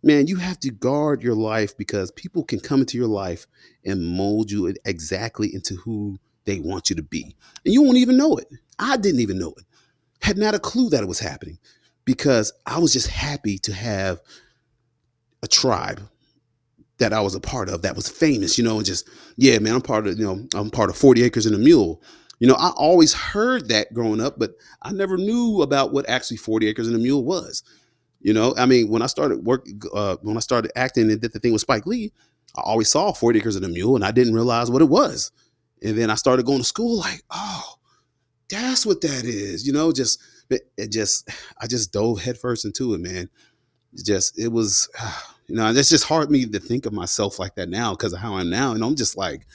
Man, 0.03 0.27
you 0.27 0.37
have 0.37 0.59
to 0.61 0.71
guard 0.71 1.23
your 1.23 1.37
life 1.37 1.77
because 1.77 2.11
people 2.11 2.43
can 2.43 2.59
come 2.59 2.81
into 2.81 2.99
your 2.99 3.07
life 3.07 3.47
and 3.85 4.05
mold 4.05 4.51
you 4.51 4.75
exactly 4.85 5.55
into 5.55 5.77
who 5.77 6.19
they 6.45 6.59
want 6.59 6.91
you 6.91 6.97
to 6.97 7.03
be. 7.03 7.37
And 7.65 7.73
you 7.73 7.83
won't 7.83 7.99
even 7.99 8.17
know 8.17 8.37
it. 8.37 8.49
I 8.81 8.97
didn't 8.97 9.21
even 9.21 9.39
know 9.39 9.55
it. 9.57 9.65
Had 10.21 10.39
not 10.39 10.57
a 10.57 10.59
clue 10.59 10.91
that 10.91 11.03
it 11.03 11.09
was 11.09 11.21
happening 11.21 11.59
because 12.05 12.53
I 12.67 12.79
was 12.81 12.93
just 12.93 13.07
happy 13.07 13.59
to 13.59 13.73
have 13.73 14.21
a 15.43 15.49
tribe 15.49 16.01
that 17.03 17.13
I 17.13 17.21
was 17.21 17.35
a 17.35 17.41
part 17.41 17.69
of 17.69 17.83
that 17.83 17.97
was 17.97 18.09
famous, 18.09 18.57
you 18.57 18.63
know, 18.63 18.77
and 18.77 18.87
just, 18.87 19.09
yeah, 19.37 19.59
man, 19.59 19.75
I'm 19.75 19.83
part 19.83 20.07
of, 20.07 20.17
you 20.17 20.25
know, 20.25 20.47
I'm 20.55 20.71
part 20.71 20.89
of 20.89 20.97
40 20.97 21.25
Acres 21.25 21.47
and 21.47 21.55
a 21.55 21.59
Mule. 21.59 22.01
You 22.39 22.47
know, 22.47 22.55
I 22.55 22.71
always 22.77 23.13
heard 23.13 23.69
that 23.69 23.93
growing 23.93 24.21
up, 24.21 24.39
but 24.39 24.53
I 24.83 24.93
never 24.93 25.17
knew 25.17 25.63
about 25.63 25.93
what 25.93 26.09
actually 26.09 26.37
40 26.37 26.69
Acres 26.69 26.87
and 26.87 26.95
a 26.95 27.01
Mule 27.01 27.25
was. 27.25 27.65
You 28.21 28.33
know, 28.33 28.55
I 28.57 28.67
mean, 28.67 28.89
when 28.89 29.03
I 29.03 29.07
started 29.07 29.45
work, 29.45 29.67
uh, 29.93 30.17
when 30.23 30.37
I 30.37 30.41
started 30.41 30.71
acting 30.77 31.11
and 31.11 31.21
did 31.21 31.33
the 31.33 31.41
thing 31.41 31.53
with 31.53 31.63
Spike 31.63 31.87
Lee, 31.87 32.13
I 32.57 32.61
always 32.61 32.89
saw 32.89 33.13
40 33.13 33.41
Acres 33.41 33.57
and 33.57 33.65
a 33.65 33.69
Mule 33.69 33.97
and 33.97 34.05
I 34.05 34.13
didn't 34.13 34.35
realize 34.35 34.71
what 34.71 34.81
it 34.81 34.89
was. 34.89 35.33
And 35.83 35.99
then 35.99 36.09
I 36.09 36.15
started 36.15 36.47
going 36.47 36.59
to 36.59 36.65
school 36.65 36.99
like, 36.99 37.23
oh, 37.31 37.75
that's 38.49 38.87
what 38.87 39.01
that 39.01 39.25
is. 39.25 39.67
You 39.67 39.73
know, 39.73 39.91
just, 39.91 40.21
it 40.51 40.93
just, 40.93 41.29
I 41.59 41.67
just 41.67 41.93
dove 41.93 42.23
headfirst 42.23 42.65
into 42.65 42.95
it, 42.95 43.01
man. 43.01 43.29
It 43.93 44.05
just, 44.05 44.39
it 44.39 44.49
was, 44.53 44.89
You 45.49 45.57
know, 45.57 45.71
it's 45.71 45.89
just 45.91 46.05
hard 46.05 46.31
me 46.31 46.47
to 46.47 46.59
think 46.59 46.87
of 46.87 46.93
myself 46.93 47.39
like 47.39 47.55
that 47.57 47.69
now 47.69 47.93
because 47.93 48.13
of 48.13 48.21
how 48.21 48.37
I'm 48.37 48.49
now. 48.49 48.73
And 48.73 48.83
I'm 48.83 48.97
just 48.97 49.17
like, 49.17 49.47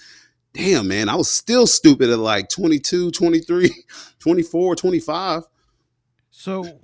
damn, 0.54 0.88
man, 0.88 1.10
I 1.10 1.16
was 1.16 1.30
still 1.30 1.68
stupid 1.68 2.10
at 2.10 2.20
like 2.20 2.50
22, 2.50 3.12
23, 3.12 3.72
24, 4.20 4.76
25. 4.76 5.44
So 6.30 6.80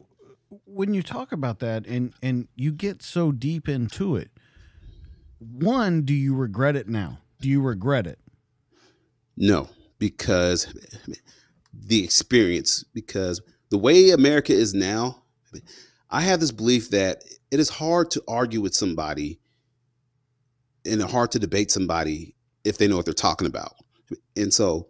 when 0.65 0.93
you 0.93 1.03
talk 1.03 1.31
about 1.31 1.59
that 1.59 1.85
and 1.85 2.13
and 2.21 2.47
you 2.55 2.71
get 2.71 3.01
so 3.01 3.31
deep 3.31 3.67
into 3.67 4.15
it, 4.15 4.31
one, 5.39 6.03
do 6.03 6.13
you 6.13 6.35
regret 6.35 6.75
it 6.75 6.87
now? 6.87 7.19
Do 7.41 7.49
you 7.49 7.61
regret 7.61 8.07
it? 8.07 8.19
No, 9.35 9.69
because 9.99 10.73
the 11.73 12.03
experience, 12.03 12.83
because 12.93 13.41
the 13.69 13.77
way 13.77 14.11
America 14.11 14.53
is 14.53 14.73
now, 14.73 15.23
I 16.13 16.21
have 16.21 16.39
this 16.39 16.51
belief 16.51 16.91
that 16.91 17.23
it 17.49 17.59
is 17.59 17.69
hard 17.69 18.11
to 18.11 18.23
argue 18.27 18.61
with 18.61 18.75
somebody 18.75 19.39
and 20.85 21.01
hard 21.01 21.31
to 21.31 21.39
debate 21.39 21.71
somebody 21.71 22.35
if 22.63 22.77
they 22.77 22.87
know 22.87 22.95
what 22.95 23.05
they're 23.05 23.15
talking 23.15 23.47
about. 23.47 23.73
And 24.37 24.53
so 24.53 24.89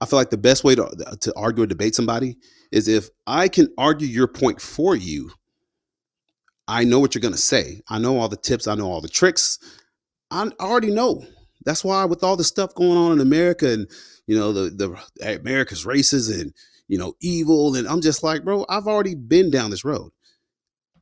I 0.00 0.06
feel 0.06 0.18
like 0.18 0.30
the 0.30 0.38
best 0.38 0.64
way 0.64 0.74
to, 0.74 1.16
to 1.20 1.32
argue 1.36 1.64
or 1.64 1.66
debate 1.66 1.94
somebody 1.94 2.38
is 2.72 2.88
if 2.88 3.10
I 3.26 3.48
can 3.48 3.68
argue 3.76 4.08
your 4.08 4.26
point 4.26 4.62
for 4.62 4.96
you, 4.96 5.30
I 6.66 6.84
know 6.84 7.00
what 7.00 7.14
you're 7.14 7.20
going 7.20 7.34
to 7.34 7.40
say. 7.40 7.82
I 7.88 7.98
know 7.98 8.18
all 8.18 8.30
the 8.30 8.36
tips, 8.38 8.66
I 8.66 8.74
know 8.74 8.90
all 8.90 9.02
the 9.02 9.08
tricks. 9.08 9.58
I 10.30 10.50
already 10.58 10.90
know. 10.90 11.22
That's 11.66 11.84
why 11.84 12.06
with 12.06 12.24
all 12.24 12.36
the 12.36 12.44
stuff 12.44 12.74
going 12.74 12.96
on 12.96 13.12
in 13.12 13.20
America 13.20 13.70
and 13.70 13.90
you 14.26 14.38
know 14.38 14.52
the 14.52 14.70
the 15.20 15.36
America's 15.36 15.84
races 15.84 16.30
and 16.30 16.54
you 16.88 16.96
know 16.96 17.14
evil 17.20 17.74
and 17.74 17.86
I'm 17.86 18.00
just 18.00 18.22
like, 18.22 18.42
bro, 18.42 18.64
I've 18.70 18.86
already 18.86 19.14
been 19.14 19.50
down 19.50 19.70
this 19.70 19.84
road. 19.84 20.12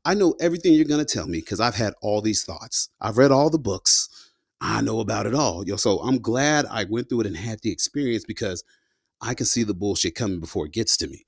I 0.04 0.14
know 0.14 0.34
everything 0.40 0.72
you're 0.72 0.84
going 0.86 1.04
to 1.04 1.12
tell 1.14 1.26
me 1.26 1.38
because 1.38 1.60
I've 1.60 1.74
had 1.74 1.94
all 2.00 2.20
these 2.22 2.44
thoughts. 2.44 2.88
I've 3.00 3.18
read 3.18 3.30
all 3.30 3.50
the 3.50 3.58
books. 3.58 4.30
I 4.60 4.80
know 4.80 5.00
about 5.00 5.26
it 5.26 5.34
all. 5.34 5.66
Yo, 5.66 5.76
so 5.76 5.98
I'm 6.00 6.18
glad 6.18 6.66
I 6.66 6.84
went 6.84 7.08
through 7.08 7.22
it 7.22 7.26
and 7.26 7.36
had 7.36 7.60
the 7.62 7.70
experience 7.70 8.24
because 8.24 8.64
I 9.20 9.34
can 9.34 9.46
see 9.46 9.62
the 9.62 9.74
bullshit 9.74 10.14
coming 10.14 10.40
before 10.40 10.66
it 10.66 10.72
gets 10.72 10.96
to 10.98 11.08
me. 11.08 11.24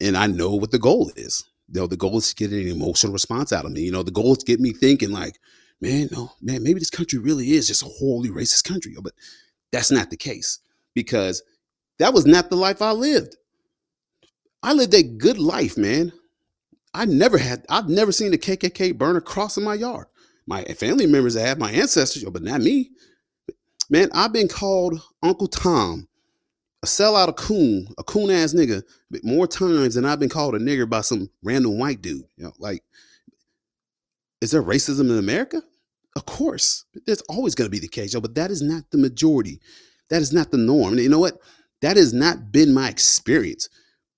And 0.00 0.16
I 0.16 0.26
know 0.26 0.54
what 0.54 0.70
the 0.70 0.78
goal 0.78 1.10
is. 1.16 1.44
You 1.72 1.82
know, 1.82 1.86
the 1.86 1.96
goal 1.96 2.18
is 2.18 2.32
to 2.32 2.34
get 2.34 2.52
an 2.52 2.66
emotional 2.66 3.12
response 3.12 3.52
out 3.52 3.66
of 3.66 3.72
me. 3.72 3.82
You 3.82 3.92
know, 3.92 4.02
the 4.02 4.10
goal 4.10 4.32
is 4.32 4.38
to 4.38 4.46
get 4.46 4.60
me 4.60 4.72
thinking 4.72 5.10
like, 5.10 5.38
man, 5.80 6.08
no, 6.10 6.32
man, 6.40 6.62
maybe 6.62 6.78
this 6.78 6.90
country 6.90 7.18
really 7.18 7.52
is 7.52 7.66
just 7.66 7.82
a 7.82 7.86
wholly 7.86 8.30
racist 8.30 8.64
country. 8.64 8.94
But 9.00 9.12
that's 9.70 9.90
not 9.90 10.10
the 10.10 10.16
case 10.16 10.60
because 10.94 11.42
that 11.98 12.14
was 12.14 12.26
not 12.26 12.48
the 12.48 12.56
life 12.56 12.80
I 12.80 12.92
lived. 12.92 13.36
I 14.62 14.72
lived 14.72 14.94
a 14.94 15.02
good 15.02 15.38
life, 15.38 15.76
man. 15.76 16.12
I 16.98 17.04
never 17.04 17.38
had, 17.38 17.64
I've 17.68 17.88
never 17.88 18.10
seen 18.10 18.32
the 18.32 18.38
KKK 18.38 18.98
burn 18.98 19.14
a 19.14 19.20
cross 19.20 19.56
in 19.56 19.62
my 19.62 19.74
yard. 19.74 20.08
My 20.48 20.64
family 20.64 21.06
members 21.06 21.36
have, 21.36 21.56
my 21.56 21.70
ancestors, 21.70 22.24
but 22.24 22.42
not 22.42 22.60
me. 22.60 22.90
Man, 23.88 24.08
I've 24.12 24.32
been 24.32 24.48
called 24.48 25.00
Uncle 25.22 25.46
Tom, 25.46 26.08
a 26.82 26.86
sellout, 26.86 27.28
a 27.28 27.32
coon, 27.32 27.86
a 27.98 28.02
coon 28.02 28.30
ass 28.30 28.52
nigga, 28.52 28.82
more 29.22 29.46
times 29.46 29.94
than 29.94 30.04
I've 30.04 30.18
been 30.18 30.28
called 30.28 30.56
a 30.56 30.58
nigger 30.58 30.90
by 30.90 31.02
some 31.02 31.30
random 31.44 31.78
white 31.78 32.02
dude. 32.02 32.24
You 32.36 32.46
know, 32.46 32.52
like, 32.58 32.82
is 34.40 34.50
there 34.50 34.62
racism 34.62 35.08
in 35.08 35.18
America? 35.18 35.62
Of 36.16 36.26
course, 36.26 36.84
there's 37.06 37.22
always 37.28 37.54
going 37.54 37.66
to 37.66 37.70
be 37.70 37.78
the 37.78 37.86
case, 37.86 38.12
yo, 38.12 38.20
but 38.20 38.34
that 38.34 38.50
is 38.50 38.60
not 38.60 38.90
the 38.90 38.98
majority. 38.98 39.60
That 40.10 40.20
is 40.20 40.32
not 40.32 40.50
the 40.50 40.58
norm. 40.58 40.94
And 40.94 41.02
you 41.02 41.08
know 41.08 41.20
what? 41.20 41.38
that 41.80 41.96
has 41.96 42.12
not 42.12 42.50
been 42.52 42.74
my 42.74 42.88
experience. 42.88 43.68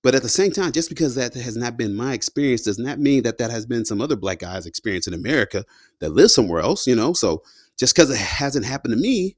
But 0.03 0.15
at 0.15 0.23
the 0.23 0.29
same 0.29 0.51
time, 0.51 0.71
just 0.71 0.89
because 0.89 1.15
that 1.15 1.35
has 1.35 1.55
not 1.55 1.77
been 1.77 1.95
my 1.95 2.13
experience 2.13 2.63
does 2.63 2.79
not 2.79 2.99
mean 2.99 3.23
that 3.23 3.37
that 3.37 3.51
has 3.51 3.65
been 3.65 3.85
some 3.85 4.01
other 4.01 4.15
black 4.15 4.39
guy's 4.39 4.65
experience 4.65 5.07
in 5.07 5.13
America 5.13 5.63
that 5.99 6.09
lives 6.09 6.33
somewhere 6.33 6.61
else, 6.61 6.87
you 6.87 6.95
know? 6.95 7.13
So 7.13 7.43
just 7.77 7.95
because 7.95 8.09
it 8.09 8.17
hasn't 8.17 8.65
happened 8.65 8.93
to 8.93 8.99
me 8.99 9.37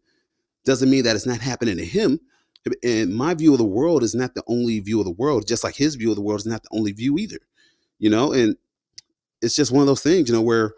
doesn't 0.66 0.90
mean 0.90 1.04
that 1.04 1.16
it's 1.16 1.26
not 1.26 1.42
happening 1.42 1.78
to 1.78 1.86
him. 1.86 2.20
And 2.82 3.14
my 3.14 3.34
view 3.34 3.52
of 3.52 3.58
the 3.58 3.66
world 3.66 4.04
is 4.04 4.16
not 4.16 4.36
the 4.36 4.44
only 4.48 4.80
view 4.80 5.00
of 5.00 5.06
the 5.06 5.12
world, 5.12 5.48
just 5.48 5.66
like 5.66 5.76
his 5.76 5.96
view 5.96 6.12
of 6.12 6.16
the 6.16 6.22
world 6.22 6.40
is 6.40 6.46
not 6.46 6.64
the 6.64 6.70
only 6.72 6.94
view 6.94 7.18
either, 7.18 7.40
you 8.00 8.10
know? 8.10 8.32
And 8.32 8.56
it's 9.42 9.56
just 9.56 9.72
one 9.72 9.82
of 9.82 9.88
those 9.88 10.02
things, 10.02 10.30
you 10.30 10.36
know, 10.36 10.42
where 10.42 10.74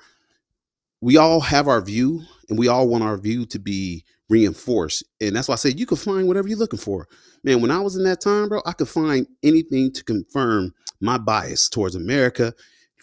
we 0.99 1.17
all 1.17 1.41
have 1.41 1.67
our 1.67 1.81
view 1.81 2.23
and 2.49 2.57
we 2.57 2.67
all 2.67 2.87
want 2.87 3.03
our 3.03 3.17
view 3.17 3.45
to 3.45 3.59
be 3.59 4.03
reinforced. 4.29 5.03
And 5.21 5.35
that's 5.35 5.47
why 5.47 5.53
I 5.53 5.57
say 5.57 5.69
you 5.69 5.85
can 5.85 5.97
find 5.97 6.27
whatever 6.27 6.47
you're 6.47 6.57
looking 6.57 6.79
for. 6.79 7.07
Man, 7.45 7.61
when 7.61 7.69
I 7.69 7.79
was 7.79 7.95
in 7.95 8.03
that 8.05 8.21
time, 8.21 8.49
bro, 8.49 8.59
I 8.65 8.71
could 8.71 8.89
find 8.89 9.27
anything 9.43 9.91
to 9.93 10.03
confirm 10.03 10.73
my 10.99 11.19
bias 11.19 11.69
towards 11.69 11.93
America, 11.93 12.55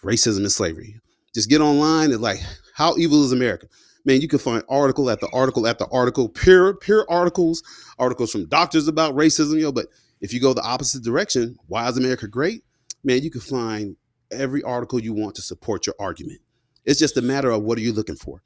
racism, 0.02 0.39
and 0.39 0.51
slavery. 0.51 0.97
Just 1.32 1.48
get 1.48 1.60
online 1.60 2.10
and 2.10 2.20
like, 2.20 2.40
how 2.74 2.97
evil 2.97 3.23
is 3.23 3.31
America? 3.31 3.69
Man, 4.05 4.20
you 4.20 4.27
can 4.27 4.40
find 4.40 4.64
article 4.69 5.09
after 5.10 5.32
article 5.32 5.69
after 5.69 5.86
article, 5.93 6.28
pure, 6.28 6.74
pure 6.74 7.06
articles, 7.09 7.62
articles 8.01 8.32
from 8.32 8.48
doctors 8.48 8.89
about 8.89 9.14
racism, 9.14 9.60
yo. 9.60 9.70
But 9.70 9.86
if 10.20 10.35
you 10.35 10.40
go 10.40 10.52
the 10.52 10.62
opposite 10.62 11.05
direction, 11.05 11.56
why 11.69 11.89
is 11.89 11.97
America 11.97 12.27
great? 12.27 12.64
Man, 13.05 13.23
you 13.23 13.31
can 13.31 13.43
find 13.43 13.94
every 14.32 14.64
article 14.64 14.98
you 14.98 15.12
want 15.12 15.36
to 15.36 15.43
support 15.43 15.86
your 15.86 15.94
argument. 16.01 16.40
It's 16.85 16.98
just 16.98 17.16
a 17.16 17.23
matter 17.23 17.52
of 17.52 17.62
what 17.62 17.78
are 17.78 17.82
you 17.82 17.93
looking 17.93 18.16
for. 18.16 18.43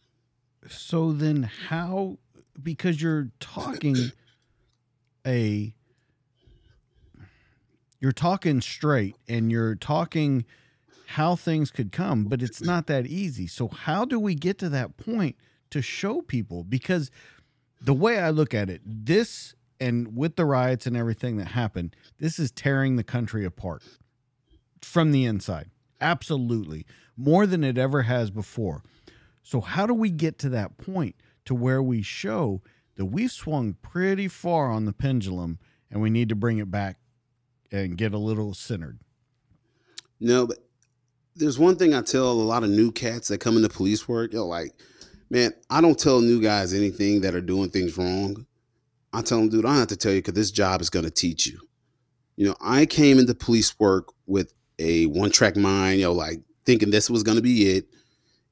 So 0.68 1.12
then 1.12 1.44
how 1.68 2.18
because 2.62 3.00
you're 3.00 3.30
talking 3.40 4.12
a 5.26 5.74
you're 8.00 8.12
talking 8.12 8.60
straight 8.60 9.16
and 9.28 9.50
you're 9.50 9.74
talking 9.74 10.44
how 11.06 11.36
things 11.36 11.70
could 11.70 11.92
come, 11.92 12.24
but 12.24 12.42
it's 12.42 12.60
not 12.60 12.86
that 12.88 13.06
easy. 13.06 13.46
So 13.46 13.68
how 13.68 14.04
do 14.04 14.18
we 14.18 14.34
get 14.34 14.58
to 14.58 14.68
that 14.70 14.96
point 14.96 15.36
to 15.70 15.80
show 15.80 16.20
people? 16.20 16.64
Because 16.64 17.10
the 17.80 17.94
way 17.94 18.18
I 18.18 18.30
look 18.30 18.54
at 18.54 18.68
it, 18.68 18.80
this 18.84 19.54
and 19.78 20.16
with 20.16 20.36
the 20.36 20.44
riots 20.44 20.86
and 20.86 20.96
everything 20.96 21.36
that 21.36 21.48
happened, 21.48 21.94
this 22.18 22.38
is 22.38 22.50
tearing 22.50 22.96
the 22.96 23.04
country 23.04 23.44
apart 23.44 23.82
from 24.82 25.12
the 25.12 25.24
inside. 25.24 25.70
Absolutely. 26.00 26.86
More 27.16 27.46
than 27.46 27.62
it 27.62 27.78
ever 27.78 28.02
has 28.02 28.30
before. 28.30 28.82
So 29.42 29.60
how 29.60 29.86
do 29.86 29.94
we 29.94 30.10
get 30.10 30.38
to 30.40 30.48
that 30.50 30.76
point 30.76 31.14
to 31.44 31.54
where 31.54 31.82
we 31.82 32.02
show 32.02 32.62
that 32.96 33.06
we've 33.06 33.30
swung 33.30 33.74
pretty 33.74 34.28
far 34.28 34.70
on 34.70 34.86
the 34.86 34.92
pendulum 34.92 35.58
and 35.90 36.02
we 36.02 36.10
need 36.10 36.28
to 36.30 36.34
bring 36.34 36.58
it 36.58 36.70
back 36.70 36.98
and 37.72 37.96
get 37.96 38.14
a 38.14 38.18
little 38.18 38.54
centered. 38.54 38.98
No, 40.20 40.46
but 40.46 40.58
there's 41.34 41.58
one 41.58 41.76
thing 41.76 41.94
I 41.94 42.02
tell 42.02 42.30
a 42.30 42.32
lot 42.32 42.64
of 42.64 42.70
new 42.70 42.90
cats 42.90 43.28
that 43.28 43.38
come 43.38 43.56
into 43.56 43.68
police 43.68 44.08
work. 44.08 44.32
Yo, 44.32 44.46
like, 44.46 44.72
man, 45.30 45.52
I 45.68 45.80
don't 45.80 45.98
tell 45.98 46.20
new 46.20 46.40
guys 46.40 46.72
anything 46.72 47.20
that 47.20 47.34
are 47.34 47.40
doing 47.40 47.70
things 47.70 47.96
wrong. 47.98 48.46
I 49.12 49.22
tell 49.22 49.38
them, 49.38 49.48
dude, 49.48 49.64
I 49.64 49.68
don't 49.68 49.78
have 49.78 49.88
to 49.88 49.96
tell 49.96 50.12
you 50.12 50.18
because 50.18 50.34
this 50.34 50.50
job 50.50 50.80
is 50.80 50.90
going 50.90 51.04
to 51.04 51.10
teach 51.10 51.46
you. 51.46 51.60
You 52.36 52.48
know, 52.48 52.56
I 52.60 52.86
came 52.86 53.18
into 53.18 53.34
police 53.34 53.78
work 53.78 54.12
with 54.26 54.52
a 54.78 55.06
one 55.06 55.30
track 55.30 55.56
mind, 55.56 56.00
yo, 56.00 56.12
like 56.12 56.40
thinking 56.64 56.90
this 56.90 57.08
was 57.08 57.22
going 57.22 57.36
to 57.36 57.42
be 57.42 57.76
it. 57.76 57.86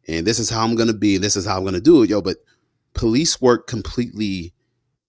And 0.07 0.27
this 0.27 0.39
is 0.39 0.51
how 0.51 0.65
I'm 0.65 0.74
going 0.74 0.89
to 0.89 0.95
be. 0.95 1.16
and 1.16 1.24
This 1.24 1.36
is 1.36 1.47
how 1.47 1.57
I'm 1.57 1.65
going 1.65 1.74
to 1.74 1.81
do 1.81 2.03
it, 2.03 2.11
yo. 2.11 2.20
But 2.20 2.36
police 2.95 3.41
work 3.41 3.66
completely 3.66 4.53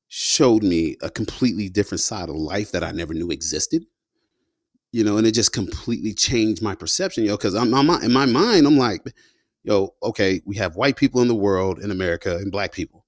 showed 0.08 0.64
me 0.64 0.98
a 1.02 1.10
completely 1.10 1.70
different 1.70 2.02
side 2.02 2.30
of 2.30 2.36
life 2.36 2.72
that 2.72 2.84
I 2.84 2.92
never 2.92 3.14
knew 3.14 3.32
existed. 3.32 3.86
You 4.96 5.04
know, 5.04 5.18
and 5.18 5.28
it 5.28 5.34
just 5.34 5.52
completely 5.52 6.14
changed 6.14 6.62
my 6.62 6.74
perception, 6.74 7.26
yo, 7.26 7.36
because 7.36 7.54
I'm, 7.54 7.74
I'm 7.74 7.90
in 8.02 8.14
my 8.14 8.26
mind, 8.26 8.66
I'm 8.66 8.78
like, 8.78 9.02
yo, 9.66 9.94
okay, 10.02 10.40
we 10.46 10.56
have 10.56 10.78
white 10.78 10.96
people 10.96 11.22
in 11.22 11.28
the 11.28 11.36
world 11.36 11.80
in 11.80 11.92
America 11.92 12.38
and 12.38 12.50
black 12.50 12.72
people. 12.72 13.04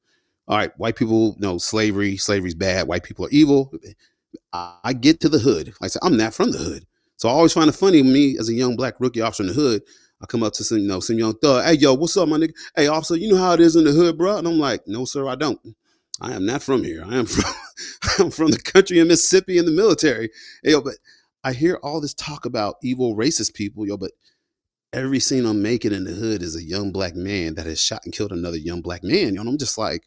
All 0.49 0.57
right, 0.57 0.77
white 0.77 0.97
people 0.97 1.37
know 1.39 1.57
slavery, 1.57 2.17
slavery's 2.17 2.55
bad, 2.55 2.89
white 2.89 3.03
people 3.03 3.25
are 3.25 3.29
evil. 3.31 3.71
I 4.51 4.91
get 4.99 5.21
to 5.21 5.29
the 5.29 5.39
hood. 5.39 5.67
Like 5.67 5.83
I 5.83 5.87
said, 5.87 6.01
I'm 6.03 6.17
not 6.17 6.33
from 6.33 6.51
the 6.51 6.57
hood. 6.57 6.85
So 7.15 7.29
I 7.29 7.31
always 7.31 7.53
find 7.53 7.69
it 7.69 7.75
funny 7.75 8.03
me 8.03 8.37
as 8.37 8.49
a 8.49 8.53
young 8.53 8.75
black 8.75 8.95
rookie 8.99 9.21
officer 9.21 9.43
in 9.43 9.47
the 9.47 9.53
hood. 9.53 9.81
I 10.21 10.25
come 10.25 10.43
up 10.43 10.51
to 10.55 10.65
some, 10.65 10.79
you 10.79 10.89
know, 10.89 10.99
some 10.99 11.17
young 11.17 11.35
thug. 11.35 11.63
Hey, 11.63 11.75
yo, 11.75 11.93
what's 11.93 12.17
up, 12.17 12.27
my 12.27 12.35
nigga? 12.35 12.53
Hey, 12.75 12.87
officer, 12.87 13.15
you 13.15 13.31
know 13.31 13.37
how 13.37 13.53
it 13.53 13.61
is 13.61 13.77
in 13.77 13.85
the 13.85 13.93
hood, 13.93 14.17
bro? 14.17 14.39
And 14.39 14.47
I'm 14.49 14.59
like, 14.59 14.81
no, 14.87 15.05
sir, 15.05 15.25
I 15.25 15.35
don't. 15.35 15.57
I 16.19 16.33
am 16.33 16.45
not 16.45 16.63
from 16.63 16.83
here. 16.83 17.05
I 17.07 17.15
am 17.15 17.25
from, 17.27 17.45
I'm 18.19 18.31
from 18.31 18.51
the 18.51 18.59
country 18.59 18.99
in 18.99 19.07
Mississippi 19.07 19.57
in 19.57 19.65
the 19.65 19.71
military. 19.71 20.31
Hey, 20.63 20.71
yo, 20.71 20.81
but 20.81 20.95
I 21.43 21.53
hear 21.53 21.79
all 21.81 22.01
this 22.01 22.13
talk 22.13 22.45
about 22.45 22.75
evil 22.83 23.15
racist 23.15 23.53
people, 23.53 23.87
yo, 23.87 23.97
but 23.97 24.11
every 24.93 25.19
scene 25.19 25.45
I'm 25.45 25.61
making 25.61 25.93
in 25.93 26.03
the 26.03 26.11
hood 26.11 26.41
is 26.41 26.55
a 26.55 26.63
young 26.63 26.91
black 26.91 27.15
man 27.15 27.55
that 27.55 27.65
has 27.65 27.81
shot 27.81 28.01
and 28.05 28.13
killed 28.13 28.31
another 28.31 28.57
young 28.57 28.81
black 28.81 29.03
man. 29.03 29.33
Know, 29.33 29.41
and 29.41 29.49
I'm 29.49 29.57
just 29.57 29.77
like, 29.77 30.03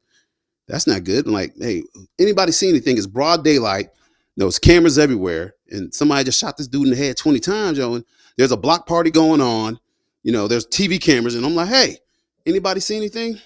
that's 0.67 0.87
not 0.87 1.05
good. 1.05 1.27
And 1.27 1.35
like, 1.35 1.55
hey, 1.59 1.83
anybody 2.19 2.53
see 2.53 2.69
anything? 2.69 2.97
It's 2.97 3.07
broad 3.07 3.45
daylight. 3.45 3.89
There's 4.37 4.59
cameras 4.59 4.99
everywhere, 4.99 5.55
and 5.69 5.93
somebody 5.93 6.25
just 6.25 6.41
shot 6.41 6.57
this 6.57 6.69
dude 6.69 6.85
in 6.85 6.91
the 6.91 6.97
head 6.97 7.17
20 7.17 7.41
times, 7.41 7.79
yo. 7.79 7.95
And 7.95 8.05
there's 8.37 8.53
a 8.53 8.57
block 8.57 8.87
party 8.87 9.11
going 9.11 9.41
on. 9.41 9.79
You 10.23 10.33
know, 10.33 10.49
there's 10.49 10.67
TV 10.67 11.01
cameras, 11.01 11.35
and 11.35 11.45
I'm 11.45 11.55
like, 11.55 11.69
hey, 11.69 11.99
anybody 12.47 12.81
see 12.81 12.97
anything? 12.97 13.39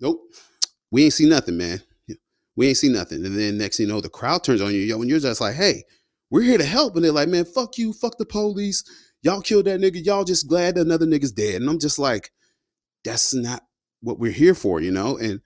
Nope. 0.00 0.20
We 0.90 1.04
ain't 1.04 1.12
see 1.12 1.28
nothing, 1.28 1.56
man. 1.56 1.80
We 2.56 2.68
ain't 2.68 2.76
see 2.76 2.88
nothing. 2.88 3.24
And 3.24 3.38
then 3.38 3.58
next 3.58 3.76
thing 3.76 3.86
you 3.86 3.92
know, 3.92 4.00
the 4.00 4.08
crowd 4.08 4.44
turns 4.44 4.60
on 4.60 4.72
you, 4.72 4.80
yo, 4.80 5.00
and 5.00 5.08
you're 5.08 5.20
just 5.20 5.40
like, 5.40 5.54
hey, 5.54 5.84
we're 6.32 6.42
here 6.42 6.58
to 6.58 6.64
help. 6.64 6.96
And 6.96 7.04
they're 7.04 7.12
like, 7.12 7.28
man, 7.28 7.44
fuck 7.44 7.76
you, 7.76 7.92
fuck 7.92 8.16
the 8.16 8.24
police. 8.24 8.82
Y'all 9.20 9.42
killed 9.42 9.66
that 9.66 9.80
nigga. 9.80 10.04
Y'all 10.04 10.24
just 10.24 10.48
glad 10.48 10.78
another 10.78 11.06
nigga's 11.06 11.30
dead. 11.30 11.60
And 11.60 11.68
I'm 11.68 11.78
just 11.78 11.98
like, 11.98 12.30
that's 13.04 13.34
not 13.34 13.62
what 14.00 14.18
we're 14.18 14.32
here 14.32 14.54
for, 14.54 14.80
you 14.80 14.90
know? 14.90 15.18
And 15.18 15.42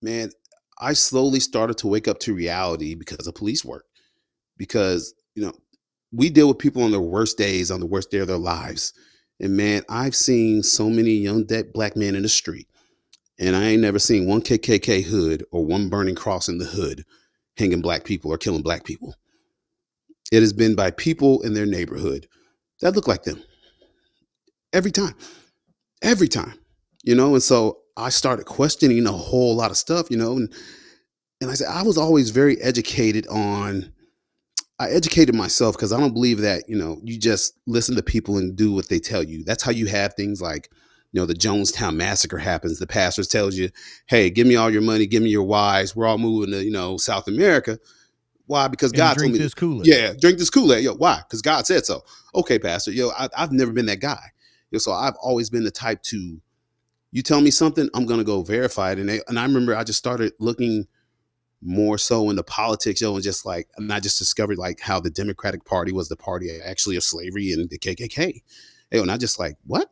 man, 0.00 0.30
I 0.78 0.92
slowly 0.92 1.40
started 1.40 1.76
to 1.78 1.88
wake 1.88 2.06
up 2.06 2.20
to 2.20 2.34
reality 2.34 2.94
because 2.94 3.26
of 3.26 3.34
police 3.34 3.64
work. 3.64 3.84
Because, 4.56 5.12
you 5.34 5.42
know, 5.42 5.54
we 6.12 6.30
deal 6.30 6.46
with 6.46 6.58
people 6.58 6.84
on 6.84 6.92
their 6.92 7.00
worst 7.00 7.36
days, 7.36 7.72
on 7.72 7.80
the 7.80 7.86
worst 7.86 8.12
day 8.12 8.18
of 8.18 8.28
their 8.28 8.38
lives. 8.38 8.92
And 9.40 9.56
man, 9.56 9.82
I've 9.88 10.14
seen 10.14 10.62
so 10.62 10.88
many 10.88 11.14
young 11.14 11.44
dead 11.46 11.72
black 11.72 11.96
men 11.96 12.14
in 12.14 12.22
the 12.22 12.28
street, 12.28 12.68
and 13.40 13.56
I 13.56 13.64
ain't 13.64 13.82
never 13.82 13.98
seen 13.98 14.28
one 14.28 14.42
KKK 14.42 15.02
hood 15.02 15.44
or 15.50 15.64
one 15.64 15.88
burning 15.88 16.14
cross 16.14 16.48
in 16.48 16.58
the 16.58 16.64
hood 16.64 17.04
hanging 17.56 17.80
black 17.80 18.04
people 18.04 18.32
or 18.32 18.38
killing 18.38 18.62
black 18.62 18.84
people. 18.84 19.16
It 20.32 20.40
has 20.40 20.54
been 20.54 20.74
by 20.74 20.90
people 20.90 21.42
in 21.42 21.54
their 21.54 21.66
neighborhood 21.66 22.26
that 22.80 22.96
look 22.96 23.06
like 23.06 23.24
them 23.24 23.42
every 24.72 24.90
time, 24.90 25.14
every 26.02 26.28
time, 26.28 26.54
you 27.04 27.14
know. 27.14 27.34
And 27.34 27.42
so 27.42 27.80
I 27.98 28.08
started 28.08 28.46
questioning 28.46 29.06
a 29.06 29.12
whole 29.12 29.54
lot 29.54 29.70
of 29.70 29.76
stuff, 29.76 30.10
you 30.10 30.16
know, 30.16 30.38
and 30.38 30.52
and 31.42 31.50
I 31.50 31.54
said 31.54 31.68
I 31.68 31.82
was 31.82 31.98
always 31.98 32.30
very 32.30 32.60
educated 32.62 33.28
on 33.28 33.92
I 34.78 34.88
educated 34.90 35.34
myself 35.34 35.76
because 35.76 35.92
I 35.92 36.00
don't 36.00 36.14
believe 36.14 36.38
that, 36.40 36.68
you 36.68 36.76
know, 36.76 36.98
you 37.04 37.18
just 37.18 37.58
listen 37.66 37.94
to 37.96 38.02
people 38.02 38.38
and 38.38 38.56
do 38.56 38.72
what 38.72 38.88
they 38.88 38.98
tell 38.98 39.22
you. 39.22 39.44
That's 39.44 39.62
how 39.62 39.70
you 39.70 39.86
have 39.86 40.14
things 40.14 40.40
like, 40.40 40.70
you 41.12 41.20
know, 41.20 41.26
the 41.26 41.34
Jonestown 41.34 41.94
massacre 41.94 42.38
happens. 42.38 42.78
The 42.78 42.86
pastor 42.86 43.22
tells 43.24 43.54
you, 43.54 43.70
hey, 44.06 44.30
give 44.30 44.46
me 44.46 44.56
all 44.56 44.70
your 44.70 44.82
money, 44.82 45.06
give 45.06 45.22
me 45.22 45.28
your 45.30 45.44
wives. 45.44 45.94
We're 45.94 46.06
all 46.06 46.18
moving 46.18 46.52
to, 46.52 46.64
you 46.64 46.72
know, 46.72 46.96
South 46.96 47.28
America. 47.28 47.78
Why? 48.52 48.68
Because 48.68 48.92
God 48.92 49.14
told 49.16 49.32
me. 49.32 49.38
this 49.38 49.54
Kool-Aid. 49.54 49.86
Yeah, 49.86 50.12
drink 50.12 50.36
this 50.36 50.50
Kool-Aid. 50.50 50.84
Yo, 50.84 50.94
why? 50.94 51.22
Because 51.26 51.40
God 51.40 51.66
said 51.66 51.86
so. 51.86 52.04
Okay, 52.34 52.58
Pastor. 52.58 52.92
Yo, 52.92 53.08
I, 53.16 53.26
I've 53.34 53.50
never 53.50 53.72
been 53.72 53.86
that 53.86 54.00
guy. 54.00 54.20
Yo, 54.70 54.78
so 54.78 54.92
I've 54.92 55.16
always 55.22 55.48
been 55.48 55.64
the 55.64 55.70
type 55.70 56.02
to, 56.02 56.38
you 57.12 57.22
tell 57.22 57.40
me 57.40 57.50
something, 57.50 57.88
I'm 57.94 58.04
gonna 58.04 58.24
go 58.24 58.42
verify 58.42 58.92
it. 58.92 58.98
And 58.98 59.08
they, 59.08 59.22
and 59.26 59.38
I 59.38 59.44
remember 59.44 59.74
I 59.74 59.84
just 59.84 59.98
started 59.98 60.34
looking 60.38 60.86
more 61.62 61.96
so 61.96 62.28
into 62.28 62.42
politics, 62.42 63.00
yo, 63.00 63.14
and 63.14 63.24
just 63.24 63.46
like, 63.46 63.68
and 63.78 63.90
I 63.90 64.00
just 64.00 64.18
discovered 64.18 64.58
like 64.58 64.80
how 64.80 65.00
the 65.00 65.08
Democratic 65.08 65.64
Party 65.64 65.90
was 65.90 66.10
the 66.10 66.16
party 66.16 66.50
actually 66.62 66.96
of 66.96 67.04
slavery 67.04 67.52
and 67.52 67.70
the 67.70 67.78
KKK. 67.78 68.42
Yo, 68.90 69.00
and 69.00 69.10
I 69.10 69.16
just 69.16 69.38
like, 69.38 69.56
what? 69.64 69.90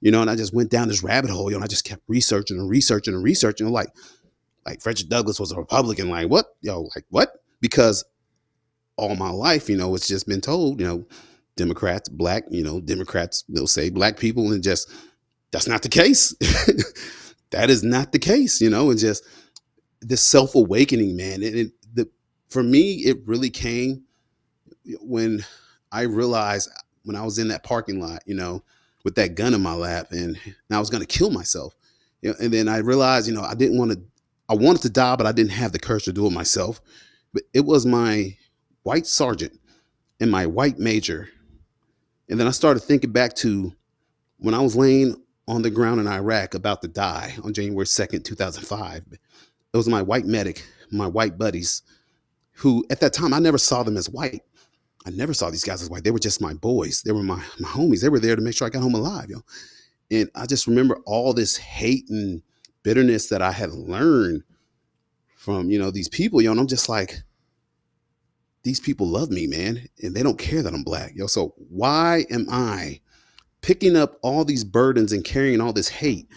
You 0.00 0.12
know, 0.12 0.22
and 0.22 0.30
I 0.30 0.34
just 0.34 0.54
went 0.54 0.70
down 0.70 0.88
this 0.88 1.02
rabbit 1.02 1.30
hole, 1.30 1.50
yo, 1.50 1.56
and 1.56 1.64
I 1.64 1.68
just 1.68 1.84
kept 1.84 2.04
researching 2.08 2.58
and 2.58 2.70
researching 2.70 3.12
and 3.12 3.22
researching. 3.22 3.68
Like, 3.68 3.90
like 4.64 4.80
Frederick 4.80 5.10
Douglass 5.10 5.38
was 5.38 5.52
a 5.52 5.56
Republican. 5.56 6.08
Like, 6.08 6.30
what? 6.30 6.46
Yo, 6.62 6.88
like 6.94 7.04
what? 7.10 7.34
Because 7.60 8.04
all 8.96 9.16
my 9.16 9.30
life, 9.30 9.68
you 9.68 9.76
know, 9.76 9.94
it's 9.94 10.08
just 10.08 10.26
been 10.26 10.40
told, 10.40 10.80
you 10.80 10.86
know, 10.86 11.06
Democrats, 11.56 12.08
black, 12.08 12.44
you 12.50 12.62
know, 12.62 12.80
Democrats, 12.80 13.44
they'll 13.48 13.66
say 13.66 13.90
black 13.90 14.18
people, 14.18 14.52
and 14.52 14.62
just 14.62 14.90
that's 15.50 15.66
not 15.66 15.82
the 15.82 15.88
case. 15.88 16.34
that 17.50 17.70
is 17.70 17.82
not 17.82 18.12
the 18.12 18.18
case, 18.18 18.60
you 18.60 18.70
know, 18.70 18.90
and 18.90 18.98
just 18.98 19.24
this 20.00 20.22
self 20.22 20.54
awakening, 20.54 21.16
man. 21.16 21.42
And 21.42 21.56
it, 21.56 21.72
the 21.94 22.08
for 22.48 22.62
me, 22.62 22.94
it 23.04 23.18
really 23.26 23.50
came 23.50 24.04
when 25.00 25.44
I 25.92 26.02
realized 26.02 26.70
when 27.04 27.16
I 27.16 27.24
was 27.24 27.38
in 27.38 27.48
that 27.48 27.64
parking 27.64 28.00
lot, 28.00 28.22
you 28.26 28.34
know, 28.34 28.62
with 29.04 29.14
that 29.16 29.34
gun 29.34 29.54
in 29.54 29.62
my 29.62 29.74
lap, 29.74 30.08
and, 30.10 30.38
and 30.44 30.54
I 30.70 30.78
was 30.78 30.90
going 30.90 31.02
to 31.02 31.06
kill 31.06 31.30
myself. 31.30 31.74
You 32.20 32.30
know, 32.30 32.36
and 32.40 32.52
then 32.52 32.68
I 32.68 32.78
realized, 32.78 33.28
you 33.28 33.34
know, 33.34 33.42
I 33.42 33.54
didn't 33.54 33.78
want 33.78 33.92
to. 33.92 34.00
I 34.50 34.54
wanted 34.54 34.82
to 34.82 34.90
die, 34.90 35.14
but 35.16 35.26
I 35.26 35.32
didn't 35.32 35.50
have 35.52 35.72
the 35.72 35.78
courage 35.78 36.04
to 36.04 36.12
do 36.12 36.26
it 36.26 36.32
myself. 36.32 36.80
But 37.32 37.42
it 37.52 37.64
was 37.64 37.86
my 37.86 38.36
white 38.82 39.06
sergeant 39.06 39.58
and 40.20 40.30
my 40.30 40.46
white 40.46 40.78
major. 40.78 41.28
And 42.28 42.38
then 42.38 42.46
I 42.46 42.52
started 42.52 42.80
thinking 42.80 43.12
back 43.12 43.34
to 43.36 43.72
when 44.38 44.54
I 44.54 44.60
was 44.60 44.76
laying 44.76 45.22
on 45.46 45.62
the 45.62 45.70
ground 45.70 46.00
in 46.00 46.06
Iraq 46.06 46.54
about 46.54 46.82
to 46.82 46.88
die 46.88 47.34
on 47.42 47.54
January 47.54 47.86
2nd, 47.86 48.24
2005. 48.24 49.04
It 49.12 49.76
was 49.76 49.88
my 49.88 50.02
white 50.02 50.26
medic, 50.26 50.64
my 50.90 51.06
white 51.06 51.38
buddies, 51.38 51.82
who 52.52 52.84
at 52.90 53.00
that 53.00 53.12
time 53.12 53.32
I 53.32 53.38
never 53.38 53.58
saw 53.58 53.82
them 53.82 53.96
as 53.96 54.10
white. 54.10 54.42
I 55.06 55.10
never 55.10 55.32
saw 55.32 55.48
these 55.48 55.64
guys 55.64 55.80
as 55.82 55.88
white. 55.88 56.04
They 56.04 56.10
were 56.10 56.18
just 56.18 56.42
my 56.42 56.52
boys. 56.54 57.02
They 57.02 57.12
were 57.12 57.22
my, 57.22 57.42
my 57.58 57.68
homies. 57.68 58.02
They 58.02 58.10
were 58.10 58.20
there 58.20 58.36
to 58.36 58.42
make 58.42 58.54
sure 58.54 58.66
I 58.66 58.70
got 58.70 58.82
home 58.82 58.94
alive, 58.94 59.30
yo. 59.30 59.38
And 60.10 60.30
I 60.34 60.46
just 60.46 60.66
remember 60.66 61.00
all 61.06 61.32
this 61.32 61.56
hate 61.56 62.08
and 62.10 62.42
bitterness 62.82 63.28
that 63.28 63.42
I 63.42 63.52
had 63.52 63.72
learned 63.72 64.42
from, 65.38 65.70
you 65.70 65.78
know, 65.78 65.90
these 65.90 66.08
people, 66.08 66.42
yo. 66.42 66.50
And 66.50 66.60
I'm 66.60 66.66
just 66.66 66.88
like, 66.88 67.22
these 68.64 68.80
people 68.80 69.06
love 69.06 69.30
me, 69.30 69.46
man, 69.46 69.88
and 70.02 70.14
they 70.14 70.22
don't 70.22 70.38
care 70.38 70.62
that 70.62 70.74
I'm 70.74 70.82
black, 70.82 71.12
yo. 71.14 71.28
So 71.28 71.54
why 71.70 72.26
am 72.28 72.46
I 72.50 73.00
picking 73.62 73.96
up 73.96 74.18
all 74.20 74.44
these 74.44 74.64
burdens 74.64 75.12
and 75.12 75.24
carrying 75.24 75.60
all 75.60 75.72
this 75.72 75.88
hate 75.88 76.28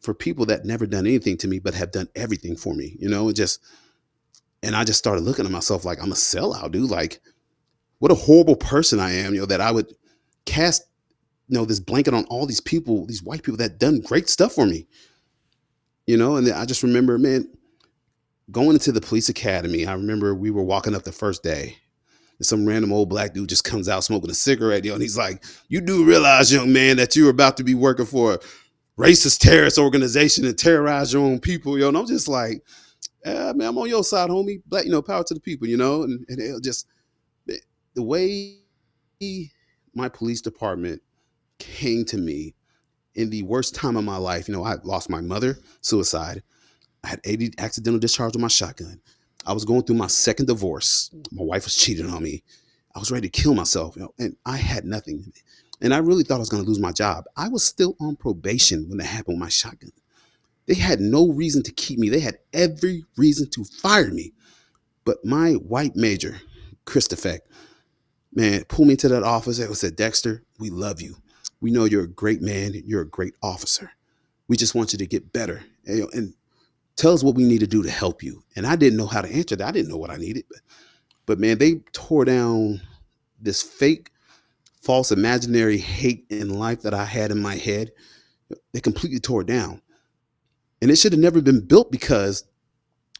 for 0.00 0.12
people 0.12 0.44
that 0.46 0.64
never 0.64 0.86
done 0.86 1.06
anything 1.06 1.36
to 1.38 1.48
me 1.48 1.60
but 1.60 1.74
have 1.74 1.92
done 1.92 2.08
everything 2.16 2.56
for 2.56 2.74
me, 2.74 2.96
you 2.98 3.08
know? 3.08 3.28
And 3.28 3.36
just 3.36 3.60
and 4.62 4.74
I 4.74 4.82
just 4.82 4.98
started 4.98 5.22
looking 5.22 5.46
at 5.46 5.52
myself 5.52 5.84
like 5.84 6.02
I'm 6.02 6.10
a 6.10 6.16
sellout, 6.16 6.72
dude. 6.72 6.90
Like, 6.90 7.20
what 8.00 8.10
a 8.10 8.16
horrible 8.16 8.56
person 8.56 8.98
I 8.98 9.12
am, 9.12 9.34
you 9.34 9.40
know, 9.40 9.46
that 9.46 9.60
I 9.60 9.70
would 9.70 9.94
cast, 10.46 10.82
you 11.48 11.56
know, 11.56 11.64
this 11.64 11.78
blanket 11.78 12.14
on 12.14 12.24
all 12.24 12.46
these 12.46 12.60
people, 12.60 13.06
these 13.06 13.22
white 13.22 13.44
people 13.44 13.58
that 13.58 13.78
done 13.78 14.00
great 14.00 14.28
stuff 14.28 14.54
for 14.54 14.66
me. 14.66 14.88
You 16.08 16.16
know, 16.16 16.36
and 16.36 16.50
I 16.50 16.64
just 16.64 16.82
remember, 16.82 17.18
man, 17.18 17.48
going 18.50 18.72
into 18.72 18.92
the 18.92 19.00
police 19.00 19.28
academy, 19.28 19.86
I 19.86 19.94
remember 19.94 20.34
we 20.34 20.50
were 20.50 20.62
walking 20.62 20.94
up 20.94 21.02
the 21.02 21.12
first 21.12 21.42
day. 21.42 21.76
And 22.38 22.46
some 22.46 22.66
random 22.66 22.92
old 22.92 23.08
black 23.08 23.32
dude 23.32 23.48
just 23.48 23.64
comes 23.64 23.88
out 23.88 24.04
smoking 24.04 24.30
a 24.30 24.34
cigarette, 24.34 24.84
yo, 24.84 24.92
and 24.92 25.02
he's 25.02 25.16
like, 25.16 25.42
You 25.68 25.80
do 25.80 26.04
realize, 26.04 26.52
young 26.52 26.72
man, 26.72 26.98
that 26.98 27.16
you're 27.16 27.30
about 27.30 27.56
to 27.56 27.64
be 27.64 27.74
working 27.74 28.06
for 28.06 28.34
a 28.34 28.38
racist 28.98 29.38
terrorist 29.40 29.78
organization 29.78 30.44
and 30.44 30.58
terrorize 30.58 31.12
your 31.12 31.22
own 31.22 31.40
people, 31.40 31.78
yo. 31.78 31.88
And 31.88 31.96
I'm 31.96 32.06
just 32.06 32.28
like, 32.28 32.62
eh, 33.24 33.52
man, 33.54 33.68
I'm 33.68 33.78
on 33.78 33.88
your 33.88 34.04
side, 34.04 34.28
homie. 34.28 34.62
Black, 34.66 34.84
you 34.84 34.90
know, 34.90 35.02
power 35.02 35.24
to 35.24 35.34
the 35.34 35.40
people, 35.40 35.66
you 35.66 35.76
know, 35.76 36.02
and, 36.02 36.24
and 36.28 36.40
it'll 36.40 36.60
just 36.60 36.86
the 37.96 38.02
way 38.02 38.58
my 39.94 40.08
police 40.08 40.40
department 40.40 41.02
came 41.58 42.04
to 42.04 42.18
me 42.18 42.54
in 43.14 43.30
the 43.30 43.42
worst 43.42 43.74
time 43.74 43.96
of 43.96 44.04
my 44.04 44.18
life. 44.18 44.46
You 44.46 44.54
know, 44.54 44.64
I 44.64 44.74
lost 44.84 45.08
my 45.10 45.22
mother, 45.22 45.58
suicide. 45.80 46.42
I 47.06 47.10
had 47.10 47.20
80 47.22 47.52
accidental 47.58 48.00
discharge 48.00 48.34
with 48.34 48.42
my 48.42 48.48
shotgun. 48.48 49.00
I 49.46 49.52
was 49.52 49.64
going 49.64 49.84
through 49.84 49.94
my 49.94 50.08
second 50.08 50.46
divorce. 50.46 51.12
My 51.30 51.44
wife 51.44 51.64
was 51.64 51.76
cheating 51.76 52.10
on 52.10 52.20
me. 52.20 52.42
I 52.96 52.98
was 52.98 53.12
ready 53.12 53.28
to 53.28 53.42
kill 53.42 53.54
myself, 53.54 53.94
you 53.94 54.02
know, 54.02 54.12
and 54.18 54.36
I 54.44 54.56
had 54.56 54.84
nothing. 54.84 55.32
And 55.80 55.94
I 55.94 55.98
really 55.98 56.24
thought 56.24 56.36
I 56.36 56.38
was 56.40 56.48
going 56.48 56.64
to 56.64 56.68
lose 56.68 56.80
my 56.80 56.90
job. 56.90 57.26
I 57.36 57.48
was 57.48 57.64
still 57.64 57.94
on 58.00 58.16
probation 58.16 58.88
when 58.88 58.98
that 58.98 59.04
happened 59.04 59.36
with 59.36 59.44
my 59.44 59.48
shotgun. 59.48 59.92
They 60.66 60.74
had 60.74 60.98
no 60.98 61.30
reason 61.30 61.62
to 61.62 61.72
keep 61.72 62.00
me. 62.00 62.08
They 62.08 62.18
had 62.18 62.38
every 62.52 63.04
reason 63.16 63.48
to 63.50 63.62
fire 63.62 64.10
me. 64.10 64.32
But 65.04 65.24
my 65.24 65.52
white 65.52 65.94
major, 65.94 66.40
Chris 66.86 67.06
Defect, 67.06 67.48
man, 68.34 68.64
pulled 68.64 68.88
me 68.88 68.94
into 68.94 69.08
that 69.10 69.22
office 69.22 69.60
and 69.60 69.76
said, 69.76 69.94
Dexter, 69.94 70.42
we 70.58 70.70
love 70.70 71.00
you. 71.00 71.14
We 71.60 71.70
know 71.70 71.84
you're 71.84 72.02
a 72.02 72.08
great 72.08 72.42
man. 72.42 72.72
You're 72.84 73.02
a 73.02 73.08
great 73.08 73.34
officer. 73.44 73.92
We 74.48 74.56
just 74.56 74.74
want 74.74 74.92
you 74.92 74.98
to 74.98 75.06
get 75.06 75.32
better. 75.32 75.62
And, 75.86 76.12
and 76.12 76.34
tell 76.96 77.12
us 77.12 77.22
what 77.22 77.34
we 77.34 77.44
need 77.44 77.60
to 77.60 77.66
do 77.66 77.82
to 77.82 77.90
help 77.90 78.22
you. 78.22 78.42
And 78.56 78.66
I 78.66 78.76
didn't 78.76 78.98
know 78.98 79.06
how 79.06 79.20
to 79.20 79.28
answer 79.28 79.56
that. 79.56 79.68
I 79.68 79.70
didn't 79.70 79.90
know 79.90 79.98
what 79.98 80.10
I 80.10 80.16
needed. 80.16 80.44
But, 80.48 80.60
but 81.26 81.38
man, 81.38 81.58
they 81.58 81.76
tore 81.92 82.24
down 82.24 82.80
this 83.40 83.62
fake, 83.62 84.10
false, 84.80 85.12
imaginary 85.12 85.78
hate 85.78 86.26
in 86.30 86.58
life 86.58 86.82
that 86.82 86.94
I 86.94 87.04
had 87.04 87.30
in 87.30 87.40
my 87.40 87.56
head. 87.56 87.92
They 88.72 88.80
completely 88.80 89.20
tore 89.20 89.42
it 89.42 89.46
down. 89.46 89.82
And 90.80 90.90
it 90.90 90.96
should 90.96 91.12
have 91.12 91.20
never 91.20 91.40
been 91.40 91.64
built 91.66 91.90
because 91.90 92.44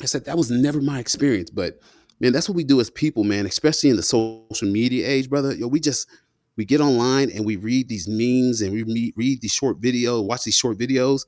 I 0.02 0.06
said 0.06 0.24
that 0.24 0.36
was 0.36 0.50
never 0.50 0.80
my 0.80 0.98
experience. 0.98 1.50
But 1.50 1.80
man, 2.20 2.32
that's 2.32 2.48
what 2.48 2.56
we 2.56 2.64
do 2.64 2.80
as 2.80 2.90
people, 2.90 3.24
man, 3.24 3.46
especially 3.46 3.90
in 3.90 3.96
the 3.96 4.02
social 4.02 4.68
media 4.68 5.06
age, 5.06 5.28
brother. 5.28 5.54
Yo, 5.54 5.66
we 5.66 5.80
just 5.80 6.08
we 6.56 6.64
get 6.64 6.80
online 6.80 7.30
and 7.30 7.44
we 7.44 7.56
read 7.56 7.88
these 7.88 8.08
memes 8.08 8.60
and 8.60 8.72
we 8.72 9.12
read 9.16 9.40
these 9.40 9.52
short 9.52 9.80
videos, 9.80 10.24
watch 10.24 10.44
these 10.44 10.56
short 10.56 10.78
videos, 10.78 11.26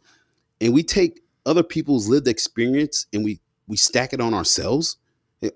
and 0.60 0.72
we 0.72 0.82
take 0.82 1.20
other 1.48 1.62
people's 1.62 2.08
lived 2.08 2.28
experience 2.28 3.06
and 3.12 3.24
we 3.24 3.40
we 3.66 3.76
stack 3.76 4.12
it 4.12 4.20
on 4.20 4.34
ourselves 4.34 4.98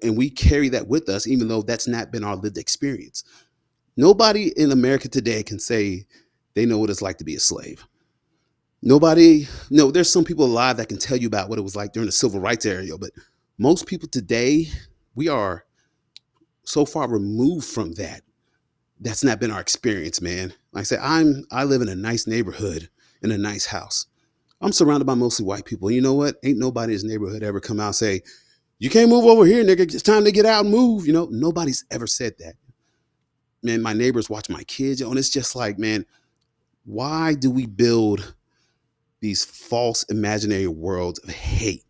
and 0.02 0.16
we 0.16 0.30
carry 0.30 0.68
that 0.70 0.88
with 0.88 1.08
us 1.08 1.26
even 1.26 1.48
though 1.48 1.62
that's 1.62 1.86
not 1.86 2.10
been 2.10 2.24
our 2.24 2.36
lived 2.36 2.58
experience. 2.58 3.24
Nobody 3.96 4.58
in 4.58 4.72
america 4.72 5.08
today 5.08 5.42
can 5.42 5.58
say 5.58 6.06
they 6.54 6.66
know 6.66 6.78
what 6.78 6.90
it's 6.90 7.02
like 7.02 7.18
to 7.18 7.24
be 7.24 7.36
a 7.36 7.40
slave. 7.40 7.86
Nobody 8.80 9.46
no 9.70 9.90
there's 9.90 10.10
some 10.10 10.24
people 10.24 10.46
alive 10.46 10.78
that 10.78 10.88
can 10.88 10.98
tell 10.98 11.18
you 11.18 11.26
about 11.26 11.50
what 11.50 11.58
it 11.58 11.62
was 11.62 11.76
like 11.76 11.92
during 11.92 12.06
the 12.06 12.12
civil 12.12 12.40
rights 12.40 12.64
era 12.64 12.86
but 12.98 13.10
most 13.58 13.86
people 13.86 14.08
today 14.08 14.66
we 15.14 15.28
are 15.28 15.66
so 16.64 16.86
far 16.86 17.08
removed 17.08 17.66
from 17.66 17.92
that. 17.94 18.22
That's 18.98 19.24
not 19.24 19.40
been 19.40 19.50
our 19.50 19.60
experience 19.60 20.22
man. 20.22 20.54
Like 20.72 20.80
i 20.80 20.84
said 20.84 21.00
i'm 21.02 21.44
i 21.50 21.64
live 21.64 21.82
in 21.82 21.88
a 21.88 21.94
nice 21.94 22.26
neighborhood 22.26 22.88
in 23.20 23.30
a 23.30 23.36
nice 23.38 23.66
house 23.66 24.06
I'm 24.62 24.72
surrounded 24.72 25.04
by 25.04 25.14
mostly 25.14 25.44
white 25.44 25.64
people. 25.64 25.90
You 25.90 26.00
know 26.00 26.14
what? 26.14 26.36
Ain't 26.44 26.58
nobody 26.58 26.92
in 26.92 26.96
this 26.96 27.04
neighborhood 27.04 27.42
ever 27.42 27.60
come 27.60 27.80
out 27.80 27.86
and 27.88 27.96
say, 27.96 28.22
you 28.78 28.90
can't 28.90 29.10
move 29.10 29.24
over 29.24 29.44
here, 29.44 29.64
nigga. 29.64 29.80
It's 29.80 30.02
time 30.02 30.24
to 30.24 30.32
get 30.32 30.46
out 30.46 30.64
and 30.64 30.72
move. 30.72 31.06
You 31.06 31.12
know, 31.12 31.28
nobody's 31.30 31.84
ever 31.90 32.06
said 32.06 32.34
that. 32.38 32.54
Man, 33.62 33.82
my 33.82 33.92
neighbors 33.92 34.30
watch 34.30 34.48
my 34.48 34.64
kids, 34.64 35.00
and 35.00 35.18
it's 35.18 35.28
just 35.28 35.54
like, 35.54 35.78
man, 35.78 36.04
why 36.84 37.34
do 37.34 37.50
we 37.50 37.66
build 37.66 38.34
these 39.20 39.44
false 39.44 40.02
imaginary 40.04 40.66
worlds 40.66 41.20
of 41.20 41.30
hate? 41.30 41.84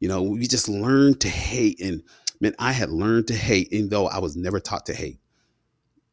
You 0.00 0.08
know, 0.08 0.22
we 0.22 0.46
just 0.46 0.68
learn 0.68 1.18
to 1.18 1.28
hate. 1.28 1.80
And 1.80 2.02
man, 2.40 2.54
I 2.58 2.72
had 2.72 2.90
learned 2.90 3.26
to 3.28 3.34
hate, 3.34 3.72
even 3.72 3.90
though 3.90 4.06
I 4.06 4.18
was 4.18 4.36
never 4.36 4.60
taught 4.60 4.86
to 4.86 4.94
hate. 4.94 5.20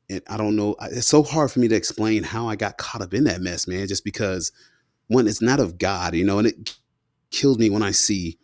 And 0.10 0.22
I 0.28 0.38
don't 0.38 0.56
know, 0.56 0.76
it's 0.82 1.08
so 1.08 1.24
hard 1.24 1.52
for 1.52 1.60
me 1.60 1.68
to 1.70 1.76
explain 1.76 2.24
how 2.24 2.48
I 2.48 2.56
got 2.56 2.78
caught 2.78 3.02
up 3.02 3.14
in 3.14 3.24
that 3.24 3.42
mess, 3.42 3.68
man, 3.68 3.88
just 3.88 4.04
because 4.04 4.52
one, 5.08 5.28
it's 5.28 5.42
not 5.42 5.60
of 5.60 5.78
God, 5.78 6.16
you 6.16 6.26
know, 6.26 6.40
and 6.40 6.48
it 6.48 6.76
kills 7.32 7.58
me 7.58 7.70
when 7.70 7.84
I 7.84 7.92
see 7.92 8.38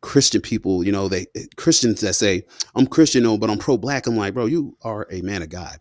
Christian 0.00 0.40
people, 0.40 0.84
you 0.84 0.92
know, 0.92 1.08
they 1.08 1.26
Christians 1.56 2.00
that 2.02 2.14
say, 2.14 2.44
I'm 2.74 2.86
Christian, 2.86 3.22
no, 3.22 3.38
but 3.38 3.50
I'm 3.50 3.58
pro-black. 3.58 4.06
I'm 4.06 4.16
like, 4.16 4.34
bro, 4.34 4.46
you 4.46 4.76
are 4.82 5.06
a 5.10 5.22
man 5.22 5.42
of 5.42 5.48
God. 5.48 5.78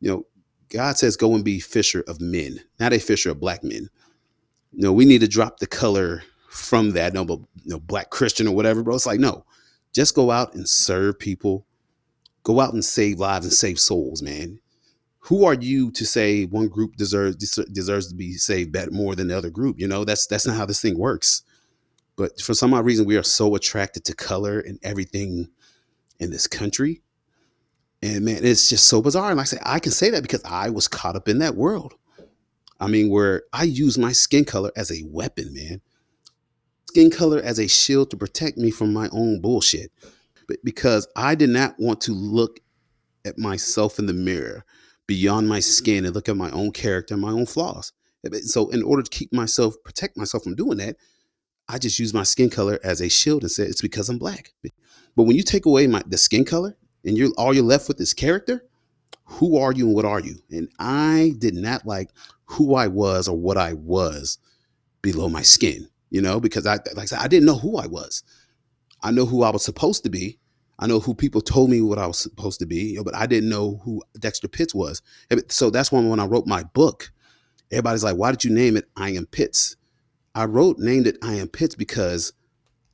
You 0.00 0.10
know, 0.10 0.26
God 0.68 0.98
says 0.98 1.16
go 1.16 1.34
and 1.34 1.44
be 1.44 1.58
fisher 1.60 2.04
of 2.06 2.20
men, 2.20 2.60
not 2.78 2.92
a 2.92 2.98
fisher 2.98 3.30
of 3.30 3.40
black 3.40 3.64
men. 3.64 3.88
You 4.72 4.82
know, 4.82 4.92
we 4.92 5.04
need 5.04 5.20
to 5.22 5.28
drop 5.28 5.58
the 5.58 5.66
color 5.66 6.22
from 6.50 6.92
that, 6.92 7.14
no, 7.14 7.24
but 7.24 7.40
know, 7.64 7.80
black 7.80 8.10
Christian 8.10 8.46
or 8.46 8.54
whatever, 8.54 8.82
bro. 8.82 8.94
It's 8.94 9.06
like, 9.06 9.20
no, 9.20 9.44
just 9.92 10.14
go 10.14 10.30
out 10.30 10.54
and 10.54 10.68
serve 10.68 11.18
people. 11.18 11.66
Go 12.42 12.60
out 12.60 12.74
and 12.74 12.84
save 12.84 13.18
lives 13.18 13.46
and 13.46 13.52
save 13.52 13.80
souls, 13.80 14.22
man 14.22 14.60
who 15.26 15.44
are 15.44 15.54
you 15.54 15.90
to 15.90 16.06
say 16.06 16.44
one 16.44 16.68
group 16.68 16.94
deserves 16.94 17.36
deserves 17.72 18.08
to 18.08 18.14
be 18.14 18.34
saved 18.34 18.70
better 18.70 18.92
more 18.92 19.16
than 19.16 19.26
the 19.28 19.36
other 19.36 19.50
group? 19.50 19.78
You 19.78 19.88
know, 19.88 20.04
that's 20.04 20.26
that's 20.26 20.46
not 20.46 20.56
how 20.56 20.66
this 20.66 20.80
thing 20.80 20.96
works. 20.96 21.42
But 22.14 22.40
for 22.40 22.54
some 22.54 22.72
odd 22.72 22.84
reason, 22.84 23.06
we 23.06 23.16
are 23.16 23.24
so 23.24 23.56
attracted 23.56 24.04
to 24.04 24.14
color 24.14 24.60
and 24.60 24.78
everything 24.84 25.48
in 26.20 26.30
this 26.30 26.46
country. 26.46 27.02
And 28.02 28.24
man, 28.24 28.44
it's 28.44 28.68
just 28.68 28.86
so 28.86 29.02
bizarre. 29.02 29.30
And 29.30 29.36
like 29.36 29.46
I 29.46 29.48
say, 29.48 29.58
I 29.64 29.80
can 29.80 29.90
say 29.90 30.10
that 30.10 30.22
because 30.22 30.44
I 30.44 30.70
was 30.70 30.86
caught 30.86 31.16
up 31.16 31.28
in 31.28 31.38
that 31.40 31.56
world. 31.56 31.94
I 32.78 32.86
mean, 32.86 33.10
where 33.10 33.42
I 33.52 33.64
use 33.64 33.98
my 33.98 34.12
skin 34.12 34.44
color 34.44 34.70
as 34.76 34.92
a 34.92 35.02
weapon, 35.08 35.52
man. 35.52 35.80
Skin 36.86 37.10
color 37.10 37.40
as 37.42 37.58
a 37.58 37.66
shield 37.66 38.10
to 38.10 38.16
protect 38.16 38.58
me 38.58 38.70
from 38.70 38.92
my 38.92 39.08
own 39.10 39.40
bullshit. 39.40 39.90
But 40.46 40.58
because 40.62 41.08
I 41.16 41.34
did 41.34 41.50
not 41.50 41.74
want 41.80 42.00
to 42.02 42.12
look 42.12 42.60
at 43.24 43.38
myself 43.38 43.98
in 43.98 44.06
the 44.06 44.12
mirror 44.12 44.64
beyond 45.06 45.48
my 45.48 45.60
skin 45.60 46.04
and 46.04 46.14
look 46.14 46.28
at 46.28 46.36
my 46.36 46.50
own 46.50 46.72
character 46.72 47.14
and 47.14 47.22
my 47.22 47.30
own 47.30 47.46
flaws. 47.46 47.92
Eh, 48.24 48.38
so, 48.42 48.68
in 48.70 48.82
order 48.82 49.02
to 49.02 49.10
keep 49.10 49.32
myself, 49.32 49.74
protect 49.84 50.16
myself 50.16 50.44
from 50.44 50.54
doing 50.54 50.78
that, 50.78 50.96
I 51.68 51.78
just 51.78 51.98
use 51.98 52.14
my 52.14 52.22
skin 52.22 52.50
color 52.50 52.78
as 52.84 53.00
a 53.00 53.08
shield 53.08 53.42
and 53.42 53.50
say 53.50 53.64
it's 53.64 53.82
because 53.82 54.08
I'm 54.08 54.18
black. 54.18 54.52
But 54.62 55.24
when 55.24 55.36
you 55.36 55.42
take 55.42 55.66
away 55.66 55.86
my 55.86 56.02
the 56.06 56.18
skin 56.18 56.44
color 56.44 56.76
and 57.04 57.16
you're 57.16 57.32
all 57.36 57.54
you're 57.54 57.64
left 57.64 57.88
with 57.88 58.00
is 58.00 58.14
character, 58.14 58.64
who 59.24 59.58
are 59.58 59.72
you 59.72 59.86
and 59.86 59.94
what 59.94 60.04
are 60.04 60.20
you? 60.20 60.36
And 60.50 60.68
I 60.78 61.34
did 61.38 61.54
not 61.54 61.86
like 61.86 62.10
who 62.44 62.74
I 62.74 62.86
was 62.86 63.26
or 63.28 63.36
what 63.36 63.56
I 63.56 63.72
was 63.72 64.38
below 65.02 65.28
my 65.28 65.42
skin, 65.42 65.88
you 66.10 66.22
know, 66.22 66.38
because 66.38 66.66
I 66.66 66.74
like 66.94 66.98
I 66.98 67.04
said, 67.06 67.18
I 67.18 67.28
didn't 67.28 67.46
know 67.46 67.58
who 67.58 67.76
I 67.78 67.86
was. 67.86 68.22
I 69.02 69.10
know 69.10 69.26
who 69.26 69.42
I 69.42 69.50
was 69.50 69.64
supposed 69.64 70.04
to 70.04 70.10
be, 70.10 70.38
I 70.78 70.86
know 70.86 71.00
who 71.00 71.14
people 71.14 71.40
told 71.40 71.70
me 71.70 71.80
what 71.80 71.98
I 71.98 72.06
was 72.06 72.18
supposed 72.18 72.60
to 72.60 72.66
be, 72.66 72.98
but 73.02 73.14
I 73.14 73.26
didn't 73.26 73.48
know 73.48 73.80
who 73.84 74.02
Dexter 74.18 74.48
Pitts 74.48 74.74
was. 74.74 75.00
So 75.48 75.70
that's 75.70 75.90
why 75.90 76.00
when 76.00 76.20
I 76.20 76.26
wrote 76.26 76.46
my 76.46 76.62
book, 76.62 77.10
everybody's 77.70 78.04
like, 78.04 78.16
why 78.16 78.30
did 78.30 78.44
you 78.44 78.50
name 78.50 78.76
it 78.76 78.88
I 78.96 79.10
Am 79.10 79.26
Pitts? 79.26 79.76
I 80.34 80.44
wrote, 80.44 80.78
named 80.78 81.06
it 81.06 81.16
I 81.22 81.34
Am 81.34 81.48
Pitts 81.48 81.74
because 81.74 82.34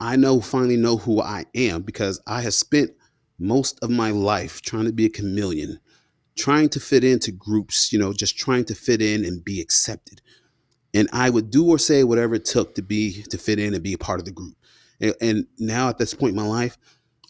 I 0.00 0.16
know, 0.16 0.40
finally 0.40 0.76
know 0.76 0.96
who 0.96 1.20
I 1.20 1.44
am 1.54 1.82
because 1.82 2.20
I 2.26 2.42
have 2.42 2.54
spent 2.54 2.92
most 3.38 3.78
of 3.82 3.90
my 3.90 4.10
life 4.10 4.62
trying 4.62 4.84
to 4.84 4.92
be 4.92 5.06
a 5.06 5.10
chameleon, 5.10 5.80
trying 6.36 6.68
to 6.70 6.80
fit 6.80 7.02
into 7.02 7.32
groups, 7.32 7.92
you 7.92 7.98
know, 7.98 8.12
just 8.12 8.38
trying 8.38 8.64
to 8.66 8.74
fit 8.74 9.02
in 9.02 9.24
and 9.24 9.44
be 9.44 9.60
accepted. 9.60 10.22
And 10.94 11.08
I 11.12 11.30
would 11.30 11.50
do 11.50 11.68
or 11.68 11.78
say 11.78 12.04
whatever 12.04 12.34
it 12.34 12.44
took 12.44 12.74
to 12.76 12.82
be 12.82 13.22
to 13.24 13.38
fit 13.38 13.58
in 13.58 13.74
and 13.74 13.82
be 13.82 13.92
a 13.92 13.98
part 13.98 14.20
of 14.20 14.24
the 14.24 14.30
group. 14.30 14.54
And, 15.00 15.14
and 15.20 15.46
now 15.58 15.88
at 15.88 15.98
this 15.98 16.14
point 16.14 16.30
in 16.30 16.36
my 16.36 16.46
life, 16.46 16.78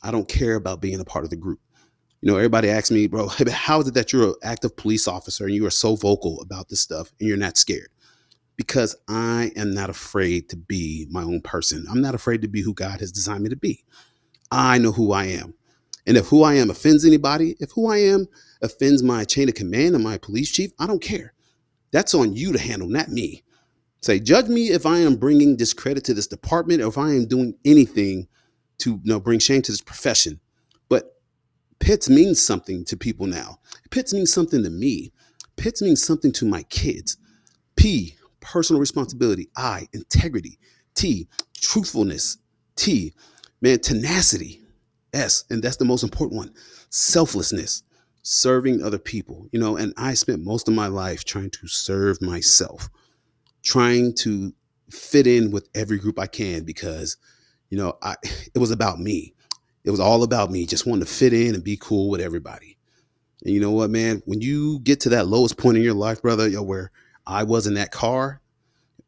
I 0.03 0.11
don't 0.11 0.29
care 0.29 0.57
about 0.57 0.81
being 0.81 1.01
a 1.01 1.05
part 1.05 1.25
of 1.25 1.31
the 1.31 1.37
group. 1.37 1.61
You 2.21 2.31
know, 2.31 2.37
everybody 2.37 2.69
asks 2.71 2.91
me, 2.91 3.07
bro, 3.07 3.29
how 3.51 3.81
is 3.81 3.89
it 3.89 3.95
that 3.95 4.13
you're 4.13 4.29
an 4.29 4.35
active 4.43 4.77
police 4.77 5.09
officer 5.09 5.45
and 5.45 5.55
you 5.55 5.67
are 5.67 5.71
so 5.71 5.97
vocal 5.97 6.41
about 6.41 6.69
this 6.69 6.81
stuff 6.81 7.13
and 7.19 7.29
you're 7.29 7.39
not 7.39 7.57
scared? 7.57 7.89
Because 8.57 8.95
I 9.09 9.51
am 9.57 9.75
not 9.75 9.91
afraid 9.91 10.49
to 10.51 10.57
be 10.57 11.07
my 11.11 11.23
own 11.23 11.41
person. 11.41 11.85
I'm 11.91 12.01
not 12.01 12.15
afraid 12.15 12.43
to 12.43 12.49
be 12.49 12.63
who 12.63 12.75
God 12.75 13.01
has 13.01 13.11
designed 13.11 13.43
me 13.43 13.49
to 13.49 13.57
be. 13.57 13.85
I 14.51 14.79
know 14.79 14.93
who 14.93 15.13
I 15.13 15.25
am. 15.25 15.55
And 16.07 16.17
if 16.17 16.27
who 16.27 16.43
I 16.43 16.55
am 16.55 16.71
offends 16.71 17.05
anybody, 17.05 17.57
if 17.61 17.71
who 17.73 17.91
I 17.91 17.99
am 17.99 18.27
offends 18.61 19.03
my 19.03 19.25
chain 19.25 19.49
of 19.49 19.55
command 19.55 19.95
and 19.95 20.05
my 20.05 20.19
police 20.19 20.51
chief, 20.51 20.73
I 20.79 20.87
don't 20.87 21.03
care. 21.03 21.33
That's 21.93 22.15
on 22.15 22.35
you 22.35 22.53
to 22.53 22.59
handle, 22.59 22.89
not 22.89 23.09
me. 23.09 23.43
Say, 24.01 24.19
judge 24.19 24.49
me 24.49 24.71
if 24.71 24.85
I 24.85 24.99
am 24.99 25.17
bringing 25.17 25.57
discredit 25.57 26.05
to 26.05 26.15
this 26.15 26.27
department 26.27 26.83
or 26.83 26.89
if 26.89 26.99
I 26.99 27.11
am 27.11 27.27
doing 27.27 27.55
anything 27.65 28.27
to 28.83 28.91
you 28.91 29.01
know, 29.05 29.21
bring 29.21 29.39
shame 29.39 29.63
to 29.63 29.73
this 29.73 29.81
profession. 29.81 30.41
But 30.89 31.17
PITS 31.81 32.09
means 32.09 32.45
something 32.45 32.85
to 32.87 32.97
people 32.97 33.27
now. 33.27 33.59
PITS 33.91 34.15
means 34.15 34.33
something 34.33 34.63
to 34.63 34.71
me. 34.71 35.13
PITS 35.57 35.83
means 35.83 36.03
something 36.05 36.33
to 36.33 36.47
my 36.47 36.63
kids. 36.65 37.17
P, 37.77 38.17
personal 38.41 38.81
responsibility. 38.81 39.49
I, 39.57 39.89
integrity. 39.93 40.59
T, 40.95 41.29
truthfulness. 41.55 42.39
T, 42.77 43.15
man, 43.61 43.79
tenacity. 43.81 44.63
S, 45.13 45.45
and 45.51 45.63
that's 45.63 45.77
the 45.77 45.85
most 45.85 46.03
important 46.03 46.39
one 46.39 46.55
selflessness, 46.89 47.83
serving 48.23 48.83
other 48.83 48.99
people. 48.99 49.47
You 49.53 49.61
know, 49.61 49.77
and 49.77 49.93
I 49.97 50.15
spent 50.15 50.45
most 50.45 50.69
of 50.69 50.75
my 50.75 50.87
life 50.87 51.25
trying 51.25 51.51
to 51.51 51.67
serve 51.69 52.21
myself, 52.23 52.89
trying 53.63 54.15
to 54.17 54.53
fit 54.91 55.27
in 55.27 55.51
with 55.51 55.69
every 55.75 55.99
group 55.99 56.19
I 56.19 56.27
can 56.27 56.65
because, 56.65 57.17
you 57.73 57.79
know, 57.79 57.97
I 58.03 58.17
it 58.55 58.59
was 58.59 58.71
about 58.71 59.01
me. 59.01 59.33
It 59.83 59.91
was 59.91 59.99
all 59.99 60.23
about 60.23 60.51
me, 60.51 60.67
just 60.67 60.87
wanting 60.87 61.07
to 61.07 61.11
fit 61.11 61.33
in 61.33 61.55
and 61.55 61.65
be 61.65 61.79
cool 61.81 62.11
with 62.11 62.21
everybody. 62.21 62.77
And 63.45 63.55
you 63.55 63.61
know 63.61 63.71
what, 63.71 63.89
man? 63.89 64.23
When 64.27 64.43
you 64.43 64.79
get 64.81 65.01
to 65.01 65.09
that 65.09 65.27
lowest 65.27 65.57
point 65.57 65.79
in 65.79 65.83
your 65.83 65.95
life, 65.95 66.21
brother, 66.21 66.47
yo, 66.47 66.63
where 66.63 66.91
I 67.27 67.45
was 67.45 67.67
in 67.67 67.73
that 67.75 67.91
car, 67.91 68.43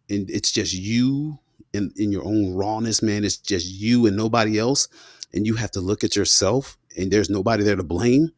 and 0.08 0.30
it's 0.30 0.50
just 0.50 0.72
you 0.72 1.38
in, 1.74 1.92
in 1.96 2.10
your 2.10 2.24
own 2.24 2.54
rawness, 2.54 3.02
man. 3.02 3.22
It's 3.22 3.36
just 3.36 3.70
you 3.70 4.06
and 4.06 4.16
nobody 4.16 4.58
else 4.58 4.88
and 5.34 5.46
you 5.46 5.56
have 5.56 5.72
to 5.72 5.80
look 5.80 6.02
at 6.02 6.16
yourself 6.16 6.78
and 6.96 7.10
there's 7.10 7.28
nobody 7.28 7.64
there 7.64 7.76
to 7.76 7.84
blame, 7.84 8.30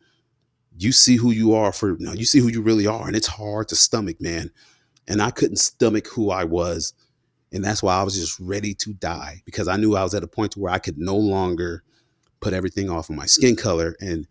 you 0.76 0.90
see 0.90 1.16
who 1.16 1.30
you 1.30 1.54
are 1.54 1.72
for 1.72 1.96
know, 2.00 2.12
you 2.12 2.24
see 2.24 2.40
who 2.40 2.48
you 2.48 2.62
really 2.62 2.88
are. 2.88 3.06
And 3.06 3.14
it's 3.14 3.28
hard 3.28 3.68
to 3.68 3.76
stomach, 3.76 4.20
man. 4.20 4.50
And 5.06 5.22
I 5.22 5.30
couldn't 5.30 5.58
stomach 5.58 6.08
who 6.08 6.30
I 6.30 6.42
was. 6.42 6.94
And 7.56 7.64
that's 7.64 7.82
why 7.82 7.94
I 7.96 8.02
was 8.02 8.14
just 8.14 8.38
ready 8.38 8.74
to 8.74 8.92
die 8.92 9.42
because 9.46 9.66
I 9.66 9.76
knew 9.76 9.96
I 9.96 10.02
was 10.02 10.14
at 10.14 10.22
a 10.22 10.28
point 10.28 10.56
where 10.56 10.72
I 10.72 10.78
could 10.78 10.98
no 10.98 11.16
longer 11.16 11.82
put 12.40 12.52
everything 12.52 12.90
off 12.90 13.08
of 13.08 13.16
my 13.16 13.24
skin 13.24 13.56
color. 13.56 13.96
And 13.98 14.28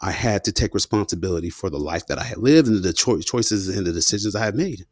I 0.00 0.10
had 0.10 0.42
to 0.44 0.52
take 0.52 0.72
responsibility 0.74 1.50
for 1.50 1.68
the 1.68 1.78
life 1.78 2.06
that 2.06 2.18
I 2.18 2.24
had 2.24 2.38
lived 2.38 2.68
and 2.68 2.82
the 2.82 2.94
cho- 2.94 3.20
choices 3.20 3.68
and 3.68 3.86
the 3.86 3.92
decisions 3.92 4.34
I 4.34 4.44
had 4.44 4.54
made. 4.54 4.86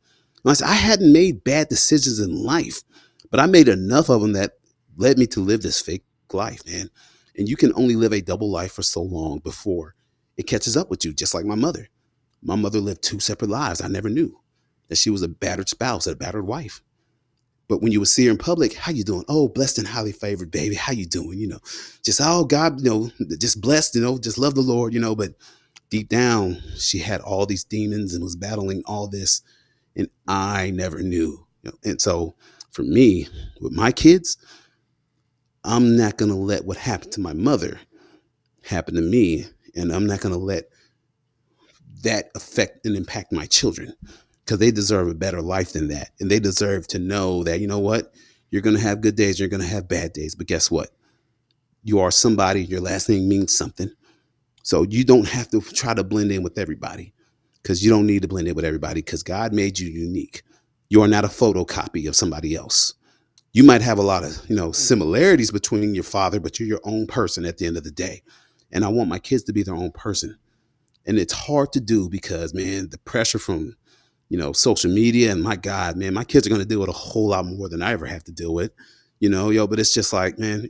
And 0.45 0.51
I 0.51 0.53
said, 0.53 0.69
I 0.69 0.75
hadn't 0.75 1.11
made 1.11 1.43
bad 1.43 1.69
decisions 1.69 2.21
in 2.21 2.45
life, 2.45 2.83
but 3.31 3.41
I 3.41 3.47
made 3.47 3.69
enough 3.69 4.11
of 4.11 4.21
them 4.21 4.35
that 4.35 4.53
led 4.97 5.19
me 5.19 5.27
to 5.29 5.41
live 5.41 5.63
this 5.63 5.81
fake 5.81 6.05
life, 6.33 6.61
man. 6.67 6.91
And 7.37 7.49
you 7.49 7.57
can 7.57 7.73
only 7.75 7.97
live 7.97 8.13
a 8.13 8.21
double 8.21 8.51
life 8.51 8.73
for 8.73 8.83
so 8.83 9.01
long 9.01 9.39
before 9.39 9.95
it 10.37 10.47
catches 10.47 10.77
up 10.77 10.91
with 10.91 11.03
you, 11.05 11.15
just 11.15 11.35
like 11.35 11.47
my 11.47 11.55
mother. 11.55 11.89
My 12.43 12.57
mother 12.57 12.79
lived 12.79 13.03
two 13.03 13.21
separate 13.21 13.51
lives. 13.51 13.81
I 13.81 13.89
never 13.89 14.11
knew 14.11 14.39
that 14.89 14.99
she 14.99 15.09
was 15.09 15.23
a 15.23 15.29
battered 15.29 15.71
spouse, 15.71 16.07
a 16.07 16.15
battered 16.15 16.47
wife. 16.47 16.83
But 17.71 17.83
when 17.83 17.93
you 17.93 18.01
would 18.01 18.09
see 18.09 18.25
her 18.25 18.33
in 18.33 18.37
public, 18.37 18.75
how 18.75 18.91
you 18.91 19.05
doing? 19.05 19.25
Oh, 19.29 19.47
blessed 19.49 19.79
and 19.79 19.87
highly 19.87 20.11
favored, 20.11 20.51
baby. 20.51 20.75
How 20.75 20.93
you 20.93 21.07
doing? 21.07 21.39
You 21.39 21.47
know, 21.47 21.61
just 22.03 22.21
oh 22.21 22.45
God, 22.45 22.81
you 22.81 22.91
know, 22.91 23.11
just 23.39 23.61
blessed, 23.61 23.95
you 23.95 24.01
know, 24.01 24.19
just 24.19 24.39
love 24.39 24.57
the 24.57 24.61
Lord, 24.61 24.93
you 24.93 24.99
know. 24.99 25.15
But 25.15 25.35
deep 25.89 26.09
down, 26.09 26.61
she 26.77 26.99
had 26.99 27.21
all 27.21 27.47
these 27.47 27.63
demons 27.63 28.13
and 28.13 28.25
was 28.25 28.35
battling 28.35 28.83
all 28.87 29.07
this, 29.07 29.43
and 29.95 30.09
I 30.27 30.73
never 30.73 31.01
knew. 31.01 31.47
You 31.63 31.71
know? 31.71 31.79
And 31.85 32.01
so, 32.01 32.35
for 32.73 32.83
me, 32.83 33.29
with 33.61 33.73
my 33.73 33.93
kids, 33.93 34.37
I'm 35.63 35.97
not 35.97 36.19
to 36.31 36.37
let 36.37 36.65
what 36.65 36.77
happened 36.77 37.13
to 37.13 37.21
my 37.21 37.35
mother 37.35 37.79
happen 38.65 38.97
to 38.97 39.01
me. 39.01 39.45
And 39.77 39.93
I'm 39.93 40.07
not 40.07 40.23
to 40.33 40.41
let 40.41 40.65
that 42.03 42.33
affect 42.35 42.85
and 42.85 42.97
impact 42.97 43.31
my 43.31 43.47
children 43.47 43.95
because 44.51 44.59
they 44.59 44.73
deserve 44.73 45.07
a 45.07 45.15
better 45.15 45.41
life 45.41 45.75
than 45.75 45.87
that. 45.87 46.11
And 46.19 46.29
they 46.29 46.41
deserve 46.41 46.89
to 46.89 46.99
know 46.99 47.45
that, 47.45 47.61
you 47.61 47.69
know 47.69 47.79
what? 47.79 48.13
You're 48.51 48.63
going 48.63 48.75
to 48.75 48.83
have 48.83 49.01
good 49.01 49.15
days, 49.15 49.39
you're 49.39 49.49
going 49.49 49.63
to 49.63 49.69
have 49.69 49.87
bad 49.87 50.13
days. 50.13 50.35
But 50.35 50.49
guess 50.49 50.69
what? 50.69 50.89
You 51.85 52.01
are 52.01 52.11
somebody, 52.11 52.65
your 52.65 52.81
last 52.81 53.09
name 53.09 53.29
means 53.29 53.57
something. 53.57 53.93
So 54.65 54.83
you 54.83 55.05
don't 55.05 55.29
have 55.29 55.49
to 55.51 55.61
try 55.61 55.95
to 55.95 56.03
blend 56.03 56.33
in 56.33 56.43
with 56.43 56.59
everybody 56.59 57.15
because 57.63 57.85
you 57.85 57.91
don't 57.93 58.09
need 58.09 58.23
to 58.23 58.29
blend 58.29 58.49
in 58.49 58.57
with 58.57 58.65
everybody 58.65 59.03
because 59.03 59.23
God 59.23 59.53
made 59.53 59.79
you 59.79 59.89
unique. 59.89 60.43
You 60.89 61.01
are 61.03 61.09
not 61.09 61.25
a 61.25 61.29
photocopy 61.29 62.09
of 62.09 62.17
somebody 62.17 62.57
else 62.57 62.95
you 63.53 63.65
might 63.65 63.83
have 63.83 63.99
a 63.99 64.03
lot 64.03 64.23
of 64.23 64.49
you 64.49 64.55
know 64.55 64.69
mm. 64.69 64.75
similarities 64.77 65.51
between 65.51 65.93
your 65.93 66.05
father 66.05 66.39
but 66.39 66.61
you're 66.61 66.69
your 66.69 66.81
own 66.85 67.05
person 67.05 67.45
at 67.45 67.59
the 67.59 67.67
end 67.67 67.77
of 67.77 67.83
the 67.83 67.91
day 67.91 68.23
and 68.71 68.85
i 68.85 68.89
want 68.89 69.09
my 69.09 69.19
kids 69.19 69.43
to 69.43 69.53
be 69.53 69.65
their 69.65 69.75
own 69.75 69.91
person 69.91 70.39
and 71.05 71.19
it's 71.19 71.33
hard 71.33 71.73
to 71.73 71.81
do 71.81 72.09
because 72.09 72.55
man 72.55 72.89
the 72.91 72.99
pressure 72.99 73.41
from 73.41 73.75
you 74.31 74.39
know 74.39 74.53
social 74.53 74.91
media 74.91 75.31
and 75.31 75.43
my 75.43 75.57
god 75.57 75.97
man 75.97 76.15
my 76.15 76.25
kids 76.25 76.47
are 76.47 76.51
going 76.51 76.63
to 76.63 76.67
deal 76.67 76.81
with 76.81 76.89
a 76.89 76.93
whole 76.93 77.29
lot 77.29 77.45
more 77.45 77.69
than 77.69 77.83
i 77.83 77.93
ever 77.93 78.07
have 78.07 78.25
to 78.25 78.33
deal 78.33 78.55
with 78.55 78.73
you 79.19 79.29
know 79.29 79.51
yo 79.51 79.67
but 79.67 79.79
it's 79.79 79.93
just 79.93 80.13
like 80.13 80.39
man 80.39 80.67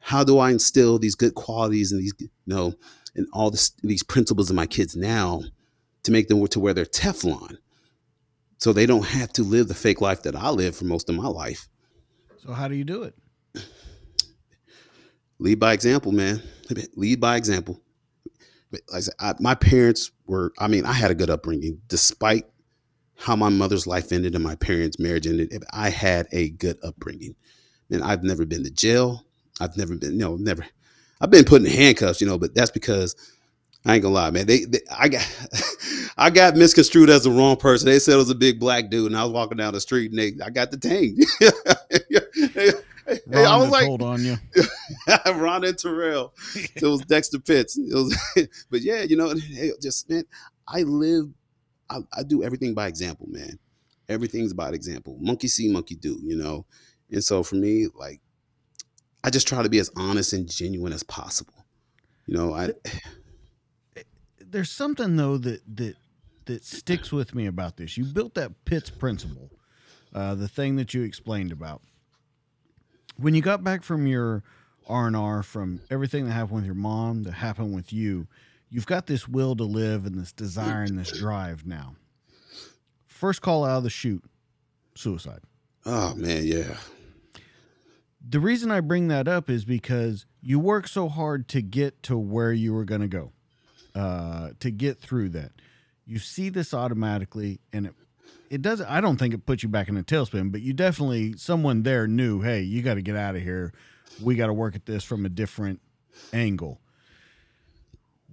how 0.00 0.22
do 0.22 0.38
i 0.38 0.50
instill 0.50 0.98
these 0.98 1.14
good 1.14 1.34
qualities 1.34 1.92
and 1.92 2.02
these 2.02 2.12
you 2.18 2.28
know 2.46 2.74
and 3.14 3.26
all 3.32 3.50
this, 3.50 3.72
these 3.82 4.02
principles 4.02 4.48
in 4.50 4.56
my 4.56 4.66
kids 4.66 4.96
now 4.96 5.42
to 6.02 6.12
make 6.12 6.28
them 6.28 6.46
to 6.46 6.60
where 6.60 6.74
they're 6.74 6.84
teflon 6.84 7.56
so 8.58 8.72
they 8.72 8.86
don't 8.86 9.06
have 9.06 9.32
to 9.32 9.42
live 9.42 9.68
the 9.68 9.74
fake 9.74 10.02
life 10.02 10.22
that 10.22 10.36
i 10.36 10.50
lived 10.50 10.76
for 10.76 10.84
most 10.84 11.08
of 11.08 11.14
my 11.14 11.26
life 11.26 11.68
so 12.44 12.52
how 12.52 12.66
do 12.66 12.74
you 12.74 12.84
do 12.84 13.04
it? 13.04 13.14
Lead 15.38 15.60
by 15.60 15.72
example, 15.72 16.10
man. 16.10 16.42
Lead 16.96 17.20
by 17.20 17.36
example. 17.36 17.80
Like 18.72 18.82
I 18.92 19.00
said, 19.00 19.14
I, 19.20 19.34
my 19.38 19.54
parents 19.54 20.10
were. 20.26 20.52
I 20.58 20.66
mean, 20.66 20.84
I 20.84 20.92
had 20.92 21.10
a 21.10 21.14
good 21.14 21.30
upbringing, 21.30 21.80
despite 21.88 22.46
how 23.22 23.36
my 23.36 23.48
mother's 23.48 23.86
life 23.86 24.12
ended 24.12 24.34
and 24.34 24.42
my 24.42 24.56
parents' 24.56 24.98
marriage 24.98 25.26
ended. 25.26 25.52
if 25.52 25.62
I 25.72 25.90
had 25.90 26.26
a 26.32 26.50
good 26.50 26.78
upbringing. 26.82 27.36
Man, 27.88 28.02
I've 28.02 28.22
never 28.22 28.44
been 28.44 28.64
to 28.64 28.70
jail. 28.70 29.24
I've 29.60 29.76
never 29.76 29.96
been, 29.96 30.12
you 30.12 30.18
know, 30.18 30.36
never. 30.36 30.66
I've 31.20 31.30
been 31.30 31.44
put 31.44 31.62
in 31.62 31.70
handcuffs, 31.70 32.20
you 32.20 32.26
know, 32.26 32.38
but 32.38 32.54
that's 32.54 32.70
because 32.70 33.14
I 33.84 33.94
ain't 33.94 34.02
gonna 34.02 34.14
lie, 34.14 34.30
man. 34.30 34.46
They, 34.46 34.64
they, 34.64 34.80
I 34.90 35.08
got, 35.08 35.48
I 36.16 36.30
got 36.30 36.56
misconstrued 36.56 37.10
as 37.10 37.24
the 37.24 37.30
wrong 37.30 37.56
person. 37.56 37.86
They 37.86 37.98
said 37.98 38.14
it 38.14 38.18
was 38.18 38.30
a 38.30 38.34
big 38.34 38.58
black 38.58 38.90
dude, 38.90 39.06
and 39.06 39.16
I 39.16 39.24
was 39.24 39.32
walking 39.32 39.58
down 39.58 39.74
the 39.74 39.80
street, 39.80 40.10
and 40.10 40.18
they, 40.18 40.32
I 40.44 40.50
got 40.50 40.70
detained. 40.70 41.24
I 43.34 43.56
was 43.56 43.70
like, 43.70 43.86
"Hold 43.86 44.02
on 44.02 44.24
you, 44.24 44.36
Ron 45.26 45.64
and 45.64 45.76
Terrell. 45.76 46.32
It 46.54 46.82
was 46.82 47.02
Dexter 47.02 47.40
Pitts. 47.40 47.76
It 47.76 47.94
was, 47.94 48.16
but 48.70 48.82
yeah, 48.82 49.02
you 49.02 49.16
know, 49.16 49.34
just 49.82 50.08
man, 50.08 50.24
I 50.68 50.82
live, 50.82 51.28
I, 51.92 52.20
I 52.20 52.22
do 52.22 52.42
everything 52.42 52.74
by 52.74 52.88
example, 52.88 53.26
man. 53.28 53.58
Everything's 54.08 54.52
by 54.52 54.70
example. 54.70 55.16
Monkey 55.20 55.48
see, 55.48 55.68
monkey 55.68 55.94
do. 55.94 56.18
You 56.22 56.36
know, 56.36 56.66
and 57.10 57.22
so 57.22 57.42
for 57.42 57.56
me, 57.56 57.86
like, 57.94 58.20
I 59.24 59.30
just 59.30 59.46
try 59.46 59.62
to 59.62 59.68
be 59.68 59.78
as 59.78 59.90
honest 59.96 60.32
and 60.32 60.50
genuine 60.50 60.92
as 60.92 61.02
possible. 61.02 61.54
You 62.26 62.34
know, 62.34 62.54
I 62.54 62.72
there's 64.40 64.70
something 64.70 65.16
though 65.16 65.38
that 65.38 65.60
that 65.76 65.96
that 66.46 66.64
sticks 66.64 67.12
with 67.12 67.34
me 67.34 67.46
about 67.46 67.76
this. 67.76 67.96
You 67.96 68.04
built 68.04 68.34
that 68.34 68.64
PITS 68.64 68.90
principle, 68.90 69.50
uh, 70.14 70.34
the 70.34 70.48
thing 70.48 70.76
that 70.76 70.92
you 70.92 71.02
explained 71.02 71.52
about. 71.52 71.82
When 73.16 73.34
you 73.34 73.42
got 73.42 73.62
back 73.62 73.82
from 73.82 74.06
your 74.06 74.42
R 74.88 75.06
and 75.06 75.16
R, 75.16 75.42
from 75.42 75.80
everything 75.90 76.26
that 76.26 76.32
happened 76.32 76.56
with 76.56 76.64
your 76.64 76.74
mom, 76.74 77.22
that 77.24 77.32
happened 77.32 77.74
with 77.74 77.92
you, 77.92 78.26
you've 78.72 78.86
got 78.86 79.06
this 79.06 79.28
will 79.28 79.54
to 79.54 79.64
live 79.64 80.06
and 80.06 80.18
this 80.18 80.32
desire 80.32 80.82
and 80.82 80.98
this 80.98 81.12
drive 81.18 81.66
now. 81.66 81.94
First 83.06 83.42
call 83.42 83.64
out 83.64 83.78
of 83.78 83.82
the 83.84 83.90
chute, 83.90 84.24
suicide. 84.96 85.40
Oh 85.84 86.14
man, 86.14 86.44
yeah. 86.44 86.76
The 88.26 88.40
reason 88.40 88.70
I 88.70 88.80
bring 88.80 89.08
that 89.08 89.28
up 89.28 89.50
is 89.50 89.64
because 89.64 90.26
you 90.40 90.58
work 90.58 90.88
so 90.88 91.08
hard 91.08 91.48
to 91.48 91.60
get 91.60 92.02
to 92.04 92.16
where 92.16 92.52
you 92.52 92.72
were 92.72 92.84
going 92.84 93.00
to 93.00 93.08
go 93.08 93.32
uh, 93.94 94.50
to 94.60 94.70
get 94.70 94.98
through 94.98 95.30
that. 95.30 95.52
You 96.06 96.18
see 96.18 96.48
this 96.48 96.72
automatically, 96.72 97.60
and 97.72 97.86
it 97.86 97.94
it 98.50 98.62
doesn't. 98.62 98.86
I 98.86 99.00
don't 99.00 99.16
think 99.16 99.34
it 99.34 99.46
puts 99.46 99.62
you 99.62 99.68
back 99.68 99.88
in 99.88 99.96
a 99.96 100.02
tailspin, 100.02 100.52
but 100.52 100.60
you 100.60 100.72
definitely 100.72 101.36
someone 101.36 101.82
there 101.82 102.06
knew, 102.06 102.40
hey, 102.40 102.60
you 102.62 102.82
got 102.82 102.94
to 102.94 103.02
get 103.02 103.16
out 103.16 103.34
of 103.34 103.42
here. 103.42 103.72
We 104.20 104.34
got 104.34 104.48
to 104.48 104.52
work 104.52 104.74
at 104.74 104.86
this 104.86 105.04
from 105.04 105.24
a 105.24 105.28
different 105.28 105.80
angle. 106.32 106.80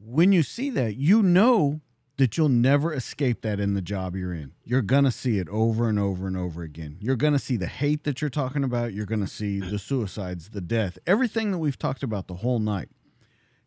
When 0.04 0.32
you 0.32 0.44
see 0.44 0.70
that, 0.72 0.96
you 0.96 1.22
know 1.22 1.82
that 2.18 2.38
you'll 2.38 2.50
never 2.50 2.94
escape 2.94 3.42
that 3.42 3.62
in 3.62 3.76
the 3.76 3.82
job 3.82 4.16
you're 4.16 4.34
in. 4.34 4.52
You're 4.66 4.82
going 4.82 5.06
to 5.06 5.12
see 5.12 5.40
it 5.40 5.48
over 5.48 5.88
and 5.88 5.98
over 5.98 6.28
and 6.28 6.36
over 6.36 6.64
again. 6.64 6.98
You're 7.00 7.16
going 7.16 7.34
to 7.34 7.40
see 7.40 7.56
the 7.56 7.68
hate 7.68 8.04
that 8.04 8.20
you're 8.20 8.30
talking 8.30 8.66
about. 8.66 8.94
You're 8.94 9.06
going 9.06 9.22
to 9.22 9.28
see 9.28 9.60
the 9.62 9.80
suicides, 9.80 10.50
the 10.50 10.62
death, 10.62 10.98
everything 11.08 11.52
that 11.52 11.60
we've 11.60 11.80
talked 11.80 12.04
about 12.04 12.28
the 12.28 12.36
whole 12.36 12.60
night. 12.60 12.90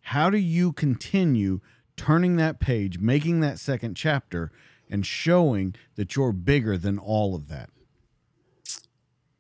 How 0.02 0.28
do 0.28 0.36
you 0.36 0.72
continue 0.72 1.60
turning 1.96 2.36
that 2.36 2.60
page, 2.60 2.98
making 2.98 3.40
that 3.40 3.59
second 3.59 3.94
chapter, 3.94 4.52
and 4.90 5.06
showing 5.06 5.74
that 5.94 6.14
you're 6.14 6.32
bigger 6.32 6.76
than 6.76 6.98
all 6.98 7.34
of 7.34 7.48
that? 7.48 7.70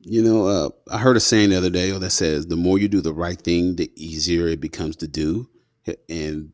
You 0.00 0.22
know, 0.22 0.46
uh, 0.46 0.70
I 0.90 0.98
heard 0.98 1.18
a 1.18 1.20
saying 1.20 1.50
the 1.50 1.56
other 1.56 1.70
day 1.70 1.90
that 1.90 2.10
says, 2.10 2.46
the 2.46 2.56
more 2.56 2.78
you 2.78 2.88
do 2.88 3.02
the 3.02 3.12
right 3.12 3.40
thing, 3.40 3.76
the 3.76 3.92
easier 3.94 4.48
it 4.48 4.60
becomes 4.60 4.96
to 4.96 5.06
do. 5.06 5.50
And 6.08 6.52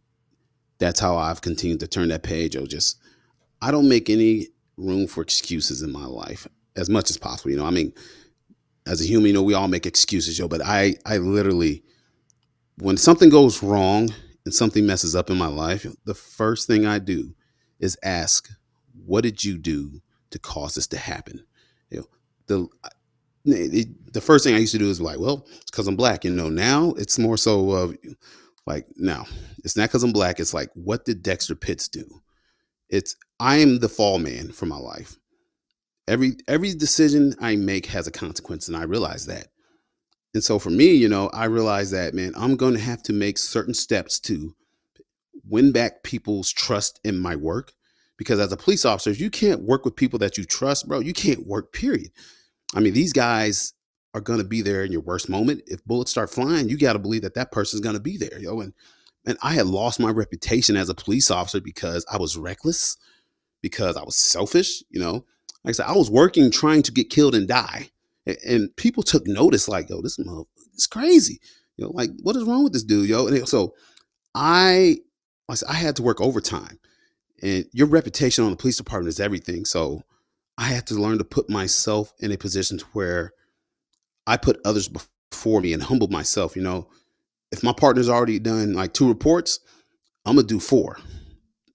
that's 0.79 1.01
how 1.01 1.17
I've 1.17 1.41
continued 1.41 1.81
to 1.81 1.89
turn 1.89 2.09
that 2.09 2.23
page. 2.23 2.57
I 2.57 2.63
just, 2.63 2.99
I 3.61 3.71
don't 3.71 3.89
make 3.89 4.09
any 4.09 4.49
room 4.77 5.07
for 5.07 5.23
excuses 5.23 5.83
in 5.83 5.93
my 5.93 6.05
life 6.05 6.47
as 6.77 6.89
much 6.89 7.11
as 7.11 7.17
possible. 7.17 7.51
You 7.51 7.57
know, 7.57 7.67
I 7.67 7.71
mean, 7.71 7.93
as 8.87 9.01
a 9.01 9.05
human, 9.05 9.29
you 9.29 9.33
know, 9.35 9.43
we 9.43 9.55
all 9.55 9.69
make 9.69 9.87
excuses, 9.87 10.39
yo, 10.39 10.49
but 10.49 10.65
I, 10.65 10.95
I 11.05 11.19
literally, 11.19 11.83
when 12.79 12.97
something 12.97 13.29
goes 13.29 13.63
wrong 13.63 14.11
and 14.45 14.55
something 14.55 14.87
messes 14.87 15.17
up 15.17 15.31
in 15.31 15.37
my 15.37 15.49
life, 15.49 15.85
the 16.05 16.15
first 16.15 16.67
thing 16.67 16.87
I 16.87 16.99
do 16.99 17.35
is 17.81 17.99
ask, 18.03 18.49
what 19.05 19.23
did 19.23 19.45
you 19.45 19.59
do 19.59 20.01
to 20.31 20.39
cause 20.39 20.75
this 20.75 20.87
to 20.89 20.99
happen? 20.99 21.45
You 21.91 22.07
know, 22.47 22.69
the, 23.45 23.87
the 24.13 24.21
first 24.21 24.45
thing 24.45 24.55
I 24.55 24.59
used 24.59 24.73
to 24.73 24.79
do 24.79 24.91
is 24.91 25.01
like, 25.01 25.19
well, 25.19 25.47
it's 25.51 25.71
because 25.71 25.89
I'm 25.89 25.97
black. 25.97 26.25
You 26.25 26.31
know, 26.31 26.49
now 26.49 26.95
it's 26.99 27.19
more 27.19 27.37
so 27.37 27.71
of 27.71 27.97
like, 28.69 28.87
no, 28.97 29.25
it's 29.65 29.79
not 29.79 29.89
because 29.89 30.03
I'm 30.03 30.13
black. 30.13 30.39
It's 30.39 30.53
like, 30.53 30.69
what 30.75 31.07
did 31.07 31.23
Dexter 31.23 31.55
Pitts 31.55 31.89
do? 31.89 32.05
It's 32.91 33.17
I 33.41 33.57
am 33.57 33.79
the 33.79 33.89
fall 33.89 34.19
man 34.19 34.53
for 34.53 34.67
my 34.67 34.77
life. 34.77 35.17
Every 36.07 36.37
every 36.47 36.75
decision 36.75 37.35
I 37.41 37.57
make 37.57 37.87
has 37.87 38.07
a 38.07 38.13
consequence, 38.13 38.69
and 38.69 38.77
I 38.77 38.83
realize 38.83 39.25
that. 39.25 39.49
And 40.35 40.45
so 40.45 40.59
for 40.59 40.69
me, 40.69 40.93
you 40.93 41.09
know, 41.09 41.29
I 41.31 41.47
realize 41.47 41.91
that 41.93 42.13
man, 42.13 42.35
I'm 42.37 42.57
going 42.57 42.75
to 42.75 42.81
have 42.81 43.03
to 43.05 43.15
make 43.15 43.39
certain 43.39 43.73
steps 43.73 44.21
to 44.21 44.55
win 45.49 45.73
back 45.73 46.03
people's 46.03 46.53
trust 46.53 47.01
in 47.05 47.19
my 47.19 47.37
work. 47.37 47.73
Because 48.19 48.39
as 48.39 48.53
a 48.53 48.57
police 48.57 48.85
officer, 48.85 49.13
you 49.13 49.31
can't 49.31 49.63
work 49.63 49.87
with 49.87 49.97
people 49.97 50.19
that 50.19 50.37
you 50.37 50.45
trust, 50.45 50.87
bro. 50.87 51.01
You 51.01 51.15
can't 51.15 51.47
work. 51.47 51.73
Period. 51.73 52.11
I 52.75 52.81
mean, 52.81 52.93
these 52.93 53.15
guys 53.15 53.73
are 54.15 54.21
going 54.21 54.39
to 54.39 54.45
be 54.45 54.63
there 54.63 54.85
in 54.85 54.93
your 54.93 55.03
worst 55.03 55.29
moment. 55.29 55.63
If 55.67 55.85
bullets 55.85 56.11
start 56.11 56.31
flying, 56.31 56.69
you 56.69 56.79
got 56.79 56.95
to 56.95 56.99
believe 56.99 57.23
that 57.23 57.35
that 57.35 57.53
person's 57.53 57.83
going 57.83 57.97
to 57.97 58.01
be 58.01 58.17
there, 58.17 58.39
yo. 58.39 58.61
And 58.61 58.73
and 59.27 59.37
I 59.43 59.53
had 59.53 59.67
lost 59.67 60.01
my 60.01 60.11
reputation 60.11 60.77
as 60.77 60.89
a 60.89 60.95
police 60.95 61.31
officer 61.31 61.61
because 61.61 62.07
I 62.11 62.17
was 62.17 62.37
reckless, 62.37 62.97
because 63.61 63.97
I 63.97 64.03
was 64.03 64.17
selfish. 64.17 64.83
You 64.91 65.01
know, 65.01 65.25
like 65.65 65.71
I 65.71 65.73
said, 65.73 65.87
I 65.87 65.93
was 65.93 66.11
working 66.11 66.51
trying 66.51 66.83
to 66.85 66.93
get 66.93 67.11
killed 67.11 67.35
and 67.35 67.47
die, 67.47 67.91
and, 68.27 68.39
and 68.47 68.77
people 68.77 69.03
took 69.03 69.27
notice. 69.27 69.69
Like, 69.69 69.91
yo, 69.91 70.01
this 70.01 70.19
mother, 70.19 70.45
it's 70.73 70.87
crazy. 70.87 71.41
You 71.77 71.85
know, 71.85 71.91
like 71.91 72.11
what 72.23 72.37
is 72.37 72.45
wrong 72.45 72.65
with 72.65 72.73
this 72.73 72.85
dude, 72.85 73.09
yo? 73.09 73.27
And 73.27 73.49
so 73.49 73.75
I, 74.35 74.99
I, 75.49 75.55
said, 75.55 75.69
I 75.69 75.75
had 75.75 75.97
to 75.97 76.03
work 76.03 76.21
overtime, 76.21 76.79
and 77.43 77.67
your 77.73 77.87
reputation 77.89 78.45
on 78.45 78.51
the 78.51 78.57
police 78.57 78.79
department 78.79 79.11
is 79.11 79.21
everything. 79.21 79.65
So 79.65 80.03
I 80.57 80.65
had 80.65 80.87
to 80.89 80.95
learn 80.95 81.19
to 81.19 81.25
put 81.25 81.51
myself 81.51 82.13
in 82.19 82.33
a 82.33 82.39
position 82.39 82.79
to 82.79 82.85
where 82.93 83.33
I 84.29 84.37
put 84.37 84.61
others 84.65 84.89
before 84.89 85.63
me 85.63 85.73
and 85.73 85.83
humble 85.83 86.09
myself. 86.09 86.55
You 86.55 86.63
know, 86.63 86.89
if 87.51 87.63
my 87.63 87.73
partner's 87.73 88.11
already 88.11 88.39
done 88.39 88.75
like 88.75 88.93
two 88.93 89.09
reports, 89.09 89.59
I'm 90.27 90.37
gonna 90.37 90.47
do 90.47 90.61
four 90.61 90.99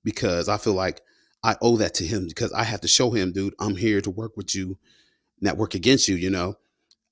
because 0.03 0.47
I 0.47 0.57
feel 0.57 0.73
like 0.73 1.01
I 1.43 1.55
owe 1.61 1.77
that 1.77 1.95
to 1.95 2.05
him 2.05 2.27
because 2.27 2.53
I 2.53 2.63
have 2.63 2.81
to 2.81 2.87
show 2.87 3.09
him, 3.09 3.31
dude, 3.31 3.55
I'm 3.59 3.75
here 3.75 4.01
to 4.01 4.11
work 4.11 4.37
with 4.37 4.53
you, 4.53 4.77
not 5.41 5.57
work 5.57 5.73
against 5.73 6.07
you. 6.07 6.15
You 6.15 6.29
know, 6.29 6.55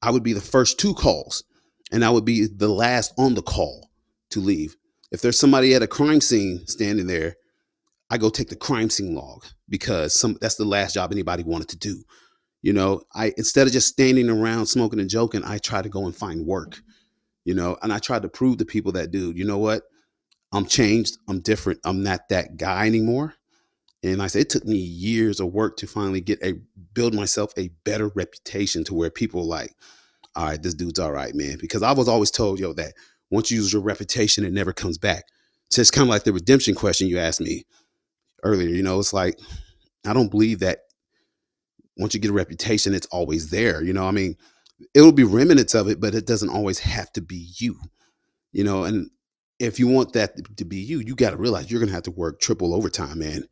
I 0.03 0.11
would 0.11 0.21
be 0.21 0.33
the 0.33 0.41
first 0.41 0.79
two 0.79 0.93
calls, 0.93 1.43
and 1.91 2.05
I 2.05 2.11
would 2.11 2.23
be 2.23 2.45
the 2.45 2.69
last 2.69 3.11
on 3.17 3.33
the 3.33 3.41
call 3.41 3.89
to 4.29 4.39
leave. 4.39 4.75
If 5.11 5.21
there's 5.21 5.39
somebody 5.39 5.73
at 5.73 5.81
a 5.81 5.87
crime 5.87 6.21
scene 6.21 6.67
standing 6.67 7.07
there, 7.07 7.35
I 8.11 8.19
go 8.19 8.29
take 8.29 8.49
the 8.49 8.55
crime 8.55 8.91
scene 8.91 9.15
log 9.15 9.43
because 9.67 10.13
some 10.13 10.37
that's 10.39 10.55
the 10.55 10.65
last 10.65 10.93
job 10.93 11.11
anybody 11.11 11.41
wanted 11.41 11.69
to 11.69 11.77
do. 11.77 12.03
You 12.61 12.73
know, 12.73 13.01
I 13.13 13.33
instead 13.37 13.67
of 13.67 13.73
just 13.73 13.87
standing 13.87 14.29
around 14.29 14.67
smoking 14.67 14.99
and 14.99 15.09
joking, 15.09 15.43
I 15.43 15.57
try 15.57 15.81
to 15.81 15.89
go 15.89 16.05
and 16.05 16.15
find 16.15 16.45
work. 16.45 16.75
Mm-hmm. 16.75 16.87
You 17.43 17.55
know, 17.55 17.77
and 17.81 17.91
I 17.91 17.97
tried 17.97 18.21
to 18.21 18.29
prove 18.29 18.57
to 18.57 18.65
people 18.65 18.91
that, 18.91 19.09
dude, 19.09 19.35
you 19.35 19.45
know 19.45 19.57
what? 19.57 19.81
I'm 20.51 20.65
changed. 20.65 21.17
I'm 21.27 21.39
different. 21.39 21.79
I'm 21.83 22.03
not 22.03 22.29
that 22.29 22.57
guy 22.57 22.85
anymore. 22.85 23.33
And 24.03 24.21
I 24.21 24.27
said 24.27 24.41
it 24.41 24.49
took 24.49 24.65
me 24.65 24.77
years 24.77 25.39
of 25.39 25.53
work 25.53 25.77
to 25.77 25.87
finally 25.87 26.21
get 26.21 26.43
a 26.43 26.53
build 26.93 27.13
myself 27.13 27.53
a 27.57 27.69
better 27.83 28.09
reputation 28.15 28.83
to 28.85 28.93
where 28.93 29.09
people 29.09 29.47
like, 29.47 29.73
all 30.35 30.45
right, 30.45 30.61
this 30.61 30.73
dude's 30.73 30.99
all 30.99 31.11
right, 31.11 31.33
man. 31.35 31.57
Because 31.59 31.83
I 31.83 31.91
was 31.91 32.07
always 32.07 32.31
told, 32.31 32.59
yo, 32.59 32.73
that 32.73 32.93
once 33.29 33.51
you 33.51 33.57
use 33.57 33.73
your 33.73 33.81
reputation, 33.81 34.43
it 34.43 34.53
never 34.53 34.73
comes 34.73 34.97
back. 34.97 35.23
So 35.69 35.81
it's 35.81 35.91
kind 35.91 36.07
of 36.07 36.09
like 36.09 36.23
the 36.23 36.33
redemption 36.33 36.75
question 36.75 37.07
you 37.07 37.17
asked 37.19 37.41
me 37.41 37.63
earlier. 38.43 38.69
You 38.69 38.83
know, 38.83 38.99
it's 38.99 39.13
like 39.13 39.39
I 40.05 40.13
don't 40.13 40.31
believe 40.31 40.59
that 40.59 40.79
once 41.97 42.13
you 42.13 42.19
get 42.19 42.31
a 42.31 42.33
reputation, 42.33 42.93
it's 42.93 43.07
always 43.07 43.49
there. 43.49 43.83
You 43.83 43.93
know, 43.93 44.07
I 44.07 44.11
mean, 44.11 44.35
it'll 44.93 45.11
be 45.11 45.23
remnants 45.23 45.75
of 45.75 45.87
it, 45.87 45.99
but 45.99 46.15
it 46.15 46.25
doesn't 46.25 46.49
always 46.49 46.79
have 46.79 47.11
to 47.13 47.21
be 47.21 47.49
you. 47.57 47.79
You 48.51 48.63
know, 48.63 48.83
and 48.83 49.09
if 49.59 49.79
you 49.79 49.87
want 49.87 50.13
that 50.13 50.57
to 50.57 50.65
be 50.65 50.77
you, 50.77 50.99
you 50.99 51.15
got 51.15 51.31
to 51.31 51.37
realize 51.37 51.69
you're 51.69 51.79
going 51.79 51.89
to 51.89 51.95
have 51.95 52.03
to 52.03 52.11
work 52.11 52.39
triple 52.39 52.73
overtime, 52.73 53.19
man. 53.19 53.45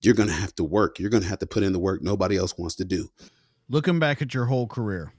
You're 0.00 0.14
going 0.14 0.28
to 0.28 0.34
have 0.34 0.54
to 0.56 0.64
work. 0.64 0.98
You're 0.98 1.10
going 1.10 1.22
to 1.22 1.28
have 1.28 1.40
to 1.40 1.46
put 1.46 1.62
in 1.62 1.72
the 1.72 1.78
work 1.78 2.02
nobody 2.02 2.36
else 2.36 2.56
wants 2.56 2.76
to 2.76 2.84
do. 2.84 3.08
Looking 3.68 3.98
back 3.98 4.22
at 4.22 4.32
your 4.32 4.46
whole 4.46 4.66
career, 4.66 5.12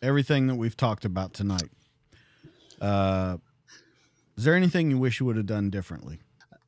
everything 0.00 0.46
that 0.46 0.54
we've 0.54 0.76
talked 0.76 1.04
about 1.04 1.34
tonight, 1.34 1.70
uh, 2.80 3.38
is 4.36 4.44
there 4.44 4.54
anything 4.54 4.90
you 4.90 4.98
wish 4.98 5.18
you 5.18 5.26
would 5.26 5.36
have 5.36 5.46
done 5.46 5.70
differently? 5.70 6.20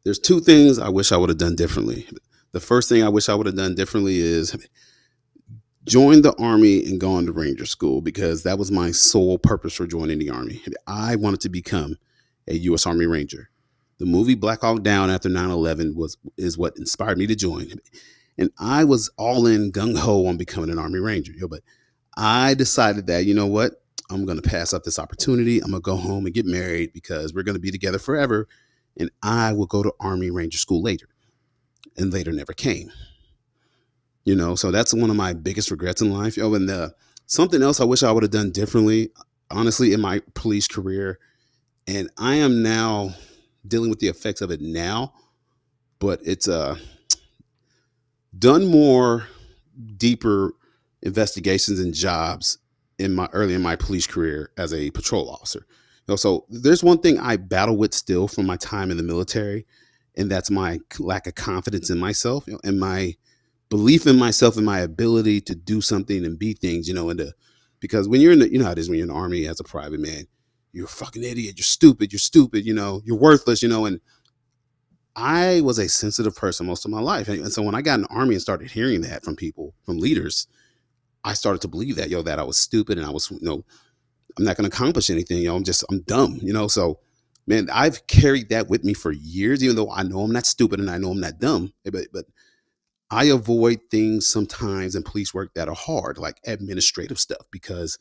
There's 0.05 0.19
two 0.19 0.41
things 0.41 0.79
I 0.79 0.89
wish 0.89 1.13
I 1.13 1.17
would 1.17 1.29
have 1.29 1.39
done 1.39 1.55
differently. 1.55 2.09
The 2.53 2.61
first 2.61 2.89
thing 2.89 3.03
I 3.03 3.09
wish 3.09 3.29
I 3.29 3.35
would 3.35 3.47
have 3.47 3.57
done 3.57 3.75
differently 3.75 4.19
is 4.19 4.57
joined 5.89 6.24
the 6.24 6.35
army 6.39 6.85
and 6.85 7.01
gone 7.01 7.27
to 7.27 7.32
ranger 7.32 7.66
school 7.66 8.01
because 8.01 8.43
that 8.43 8.59
was 8.59 8.70
my 8.70 8.90
sole 8.90 9.39
purpose 9.39 9.74
for 9.74 9.86
joining 9.86 10.19
the 10.19 10.31
army. 10.31 10.62
I 10.86 11.16
wanted 11.16 11.40
to 11.40 11.48
become 11.48 11.97
a 12.47 12.55
U.S. 12.55 12.86
Army 12.86 13.06
Ranger. 13.06 13.51
The 13.98 14.06
movie 14.06 14.35
Black 14.35 14.60
Hawk 14.60 14.82
Down 14.82 15.10
after 15.10 15.28
9/11 15.28 15.97
was 15.97 16.16
is 16.36 16.56
what 16.56 16.77
inspired 16.77 17.19
me 17.19 17.27
to 17.27 17.35
join, 17.35 17.73
and 18.36 18.51
I 18.59 18.85
was 18.85 19.10
all 19.16 19.47
in 19.47 19.73
gung 19.73 19.98
ho 19.98 20.27
on 20.27 20.36
becoming 20.36 20.70
an 20.70 20.78
Army 20.78 21.01
Ranger. 21.01 21.32
But 21.48 21.62
I 22.16 22.55
decided 22.55 23.06
that 23.09 23.24
you 23.24 23.35
know 23.35 23.47
what, 23.47 23.82
I'm 24.10 24.24
going 24.24 24.40
to 24.40 24.48
pass 24.48 24.73
up 24.73 24.85
this 24.85 24.98
opportunity. 24.98 25.59
I'm 25.60 25.70
going 25.70 25.82
to 25.82 25.85
go 25.85 25.97
home 25.97 26.27
and 26.27 26.35
get 26.35 26.47
married 26.47 26.93
because 26.93 27.35
we're 27.35 27.43
going 27.43 27.56
to 27.56 27.60
be 27.60 27.73
together 27.73 27.98
forever, 27.98 28.47
and 28.97 29.10
I 29.23 29.52
will 29.52 29.66
go 29.66 29.82
to 29.82 29.93
Army 29.98 30.31
Ranger 30.31 30.59
school 30.59 30.82
later. 30.82 31.09
And 31.97 32.12
later 32.12 32.31
never 32.31 32.52
came 32.52 32.93
you 34.24 34.35
know 34.35 34.55
so 34.55 34.70
that's 34.70 34.95
one 34.95 35.11
of 35.11 35.16
my 35.16 35.32
biggest 35.32 35.70
regrets 35.70 36.03
in 36.03 36.12
life 36.12 36.39
oh 36.40 36.55
and 36.55 36.69
the 36.69 36.93
something 37.27 37.62
else 37.62 37.81
i 37.81 37.85
wish 37.85 38.03
i 38.03 38.11
would 38.11 38.23
have 38.23 38.32
done 38.32 38.51
differently 38.51 39.11
honestly 39.51 39.93
in 39.93 40.01
my 40.01 40.20
police 40.35 40.66
career 40.66 41.19
and 41.86 42.11
i 42.19 42.35
am 42.35 42.62
now 42.62 43.15
dealing 43.66 43.90
with 43.90 44.01
the 44.01 44.09
effects 44.09 44.40
of 44.40 44.51
it 44.51 44.61
now 44.61 45.12
but 45.99 46.20
it's 46.24 46.49
uh 46.49 46.77
done 48.39 48.66
more 48.66 49.27
deeper 49.97 50.53
investigations 51.03 51.78
and 51.81 51.95
jobs 51.95 52.59
in 52.99 53.15
my 53.15 53.28
early 53.32 53.55
in 53.55 53.62
my 53.62 53.77
police 53.77 54.07
career 54.07 54.51
as 54.57 54.74
a 54.74 54.90
patrol 54.90 55.31
officer. 55.31 55.61
You 55.69 56.12
know, 56.12 56.16
so 56.16 56.47
there's 56.49 56.82
one 56.82 56.99
thing 56.99 57.19
i 57.19 57.36
battle 57.36 57.77
with 57.77 57.95
still 57.95 58.28
from 58.28 58.47
my 58.47 58.57
time 58.57 58.90
in 58.90 58.97
the 58.97 59.03
military 59.03 59.66
and 60.16 60.31
that's 60.31 60.51
my 60.51 60.81
lack 60.99 61.27
of 61.27 61.35
confidence 61.35 61.90
in 61.90 61.99
myself 61.99 62.47
you 62.47 62.55
know, 62.55 62.61
and 62.65 62.81
my 62.81 63.15
belief 63.69 64.07
in 64.07 64.16
myself 64.19 64.57
and 64.57 64.66
my 64.66 64.81
ability 64.81 65.40
to 65.43 65.55
do 65.55 65.81
something 65.81 66.24
and 66.24 66.39
be 66.39 66.53
things, 66.55 66.89
you 66.89 66.95
know, 66.95 67.11
and 67.11 67.20
the 67.20 67.32
because 67.81 68.09
when 68.09 68.20
you're 68.20 68.32
in 68.32 68.40
the, 68.40 68.53
you 68.53 68.59
know 68.59 68.65
how 68.65 68.73
it 68.73 68.78
is 68.78 68.89
when 68.89 68.99
you're 68.99 69.07
in 69.07 69.12
the 69.12 69.19
army 69.19 69.47
as 69.47 69.61
a 69.61 69.65
private 69.65 70.01
man, 70.01 70.27
you're 70.73 70.86
a 70.86 70.89
fucking 70.89 71.23
idiot, 71.23 71.55
you're 71.57 71.65
stupid, 71.65 72.12
you're 72.12 72.19
stupid, 72.19 72.66
you 72.66 72.74
know, 72.74 73.01
you're 73.05 73.19
worthless, 73.19 73.62
you 73.62 73.69
know, 73.69 73.86
and 73.86 74.01
I 75.15 75.61
was 75.62 75.78
a 75.78 75.89
sensitive 75.89 76.36
person 76.36 76.66
most 76.66 76.85
of 76.85 76.90
my 76.90 77.01
life. 77.01 77.28
And 77.28 77.53
so 77.53 77.62
when 77.62 77.74
I 77.74 77.82
got 77.82 77.97
in 77.97 78.03
the 78.03 78.09
army 78.09 78.35
and 78.35 78.43
started 78.43 78.70
hearing 78.70 79.01
that 79.03 79.24
from 79.24 79.36
people, 79.36 79.74
from 79.85 79.99
leaders, 79.99 80.47
I 81.24 81.35
started 81.35 81.61
to 81.62 81.69
believe 81.69 81.97
that, 81.97 82.09
yo, 82.09 82.23
that 82.23 82.39
I 82.39 82.45
was 82.45 82.57
stupid 82.57 82.99
and 82.99 83.07
I 83.07 83.11
was, 83.11 83.31
you 83.31 83.39
know, 83.43 83.65
I'm 84.36 84.45
not 84.45 84.57
going 84.57 84.69
to 84.69 84.74
accomplish 84.74 85.11
anything, 85.11 85.39
yo, 85.39 85.57
I'm 85.57 85.65
just, 85.65 85.85
I'm 85.90 86.03
dumb, 86.03 86.39
you 86.43 86.53
know, 86.53 86.69
so 86.69 87.01
man, 87.49 87.69
I've 87.73 88.07
carried 88.07 88.51
that 88.51 88.69
with 88.69 88.85
me 88.85 88.95
for 88.95 89.11
years, 89.11 89.65
even 89.65 89.74
though 89.74 89.90
I 89.90 90.03
know 90.03 90.20
I'm 90.20 90.32
not 90.32 90.47
stupid 90.47 90.81
and 90.81 90.90
I 90.90 90.99
know 90.99 91.11
I'm 91.11 91.20
not 91.20 91.40
dumb, 91.40 91.73
eh, 91.86 91.90
but, 91.90 92.07
but 92.12 92.27
I 93.10 93.24
avoid 93.26 93.80
things 93.90 94.26
sometimes 94.26 94.94
in 94.94 95.02
police 95.02 95.32
work 95.32 95.55
that 95.55 95.68
are 95.68 95.74
hard, 95.74 96.18
like 96.18 96.40
administrative 96.47 97.18
stuff, 97.18 97.47
because 97.51 97.98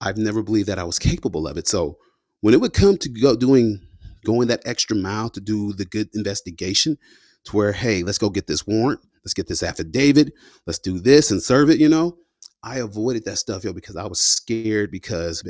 I've 0.00 0.16
never 0.16 0.42
believed 0.42 0.68
that 0.68 0.78
I 0.78 0.84
was 0.84 0.98
capable 0.98 1.46
of 1.46 1.58
it. 1.58 1.68
So 1.68 1.98
when 2.40 2.54
it 2.54 2.60
would 2.60 2.72
come 2.72 2.96
to 2.98 3.08
go 3.08 3.36
doing 3.36 3.80
going 4.24 4.48
that 4.48 4.62
extra 4.66 4.96
mile 4.96 5.30
to 5.30 5.40
do 5.40 5.72
the 5.72 5.84
good 5.84 6.08
investigation 6.14 6.98
to 7.44 7.56
where, 7.56 7.72
hey, 7.72 8.02
let's 8.02 8.18
go 8.18 8.30
get 8.30 8.46
this 8.46 8.66
warrant, 8.66 9.00
let's 9.24 9.34
get 9.34 9.48
this 9.48 9.62
affidavit, 9.62 10.32
let's 10.66 10.78
do 10.78 10.98
this 10.98 11.30
and 11.30 11.42
serve 11.42 11.70
it, 11.70 11.80
you 11.80 11.88
know. 11.88 12.16
I 12.62 12.78
avoided 12.78 13.24
that 13.24 13.38
stuff, 13.38 13.64
yo, 13.64 13.72
because 13.72 13.96
I 13.96 14.06
was 14.06 14.20
scared 14.20 14.90
because 14.90 15.42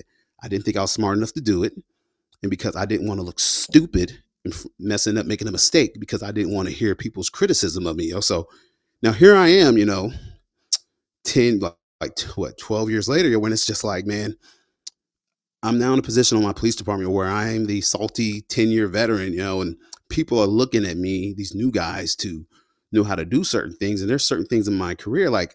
I 0.43 0.49
didn't 0.49 0.65
think 0.65 0.77
I 0.77 0.83
was 0.83 0.93
smart 0.93 1.17
enough 1.17 1.33
to 1.33 1.41
do 1.41 1.65
it. 1.65 1.75
And 2.43 2.51
because 2.51 2.77
I 2.77 2.87
didn't 2.87 3.09
want 3.09 3.19
to 3.19 3.25
look 3.25 3.41
stupid 3.41 4.23
and 4.45 4.55
messing 4.79 5.19
up, 5.19 5.27
making 5.27 5.49
a 5.49 5.53
mistake 5.53 5.97
because 5.99 6.23
I 6.23 6.31
didn't 6.33 6.55
want 6.55 6.69
to 6.69 6.75
hear 6.75 6.95
people's 6.95 7.29
criticism 7.29 7.87
of 7.87 7.97
me, 7.97 8.11
yo. 8.11 8.21
So 8.21 8.49
now 9.03 9.13
here 9.13 9.35
I 9.35 9.49
am, 9.49 9.79
you 9.79 9.87
know, 9.87 10.13
10, 11.25 11.61
like, 11.61 11.75
like 12.01 12.19
what, 12.35 12.59
12 12.59 12.91
years 12.91 13.09
later, 13.09 13.39
when 13.39 13.53
it's 13.53 13.67
just 13.67 13.85
like, 13.85 14.07
man, 14.07 14.37
I'm 15.63 15.79
now 15.79 15.93
in 15.93 15.99
a 15.99 16.03
position 16.03 16.39
on 16.39 16.45
my 16.45 16.53
police 16.53 16.77
department 16.77 17.13
where 17.13 17.29
I'm 17.29 17.67
the 17.67 17.81
salty 17.83 18.43
10 18.43 18.69
year 18.69 18.89
veteran, 18.89 19.33
you 19.33 19.41
know, 19.41 19.61
and 19.61 19.77
people 20.09 20.39
are 20.41 20.47
looking 20.47 20.85
at 20.85 20.97
me, 20.97 21.35
these 21.35 21.55
new 21.55 21.71
guys, 21.71 22.17
to 22.17 22.47
know 22.93 23.05
how 23.05 23.15
to 23.15 23.25
do 23.25 23.45
certain 23.45 23.75
things. 23.77 24.01
And 24.01 24.11
there's 24.11 24.25
certain 24.25 24.47
things 24.47 24.69
in 24.69 24.75
my 24.75 24.95
career 24.95 25.31
like 25.31 25.55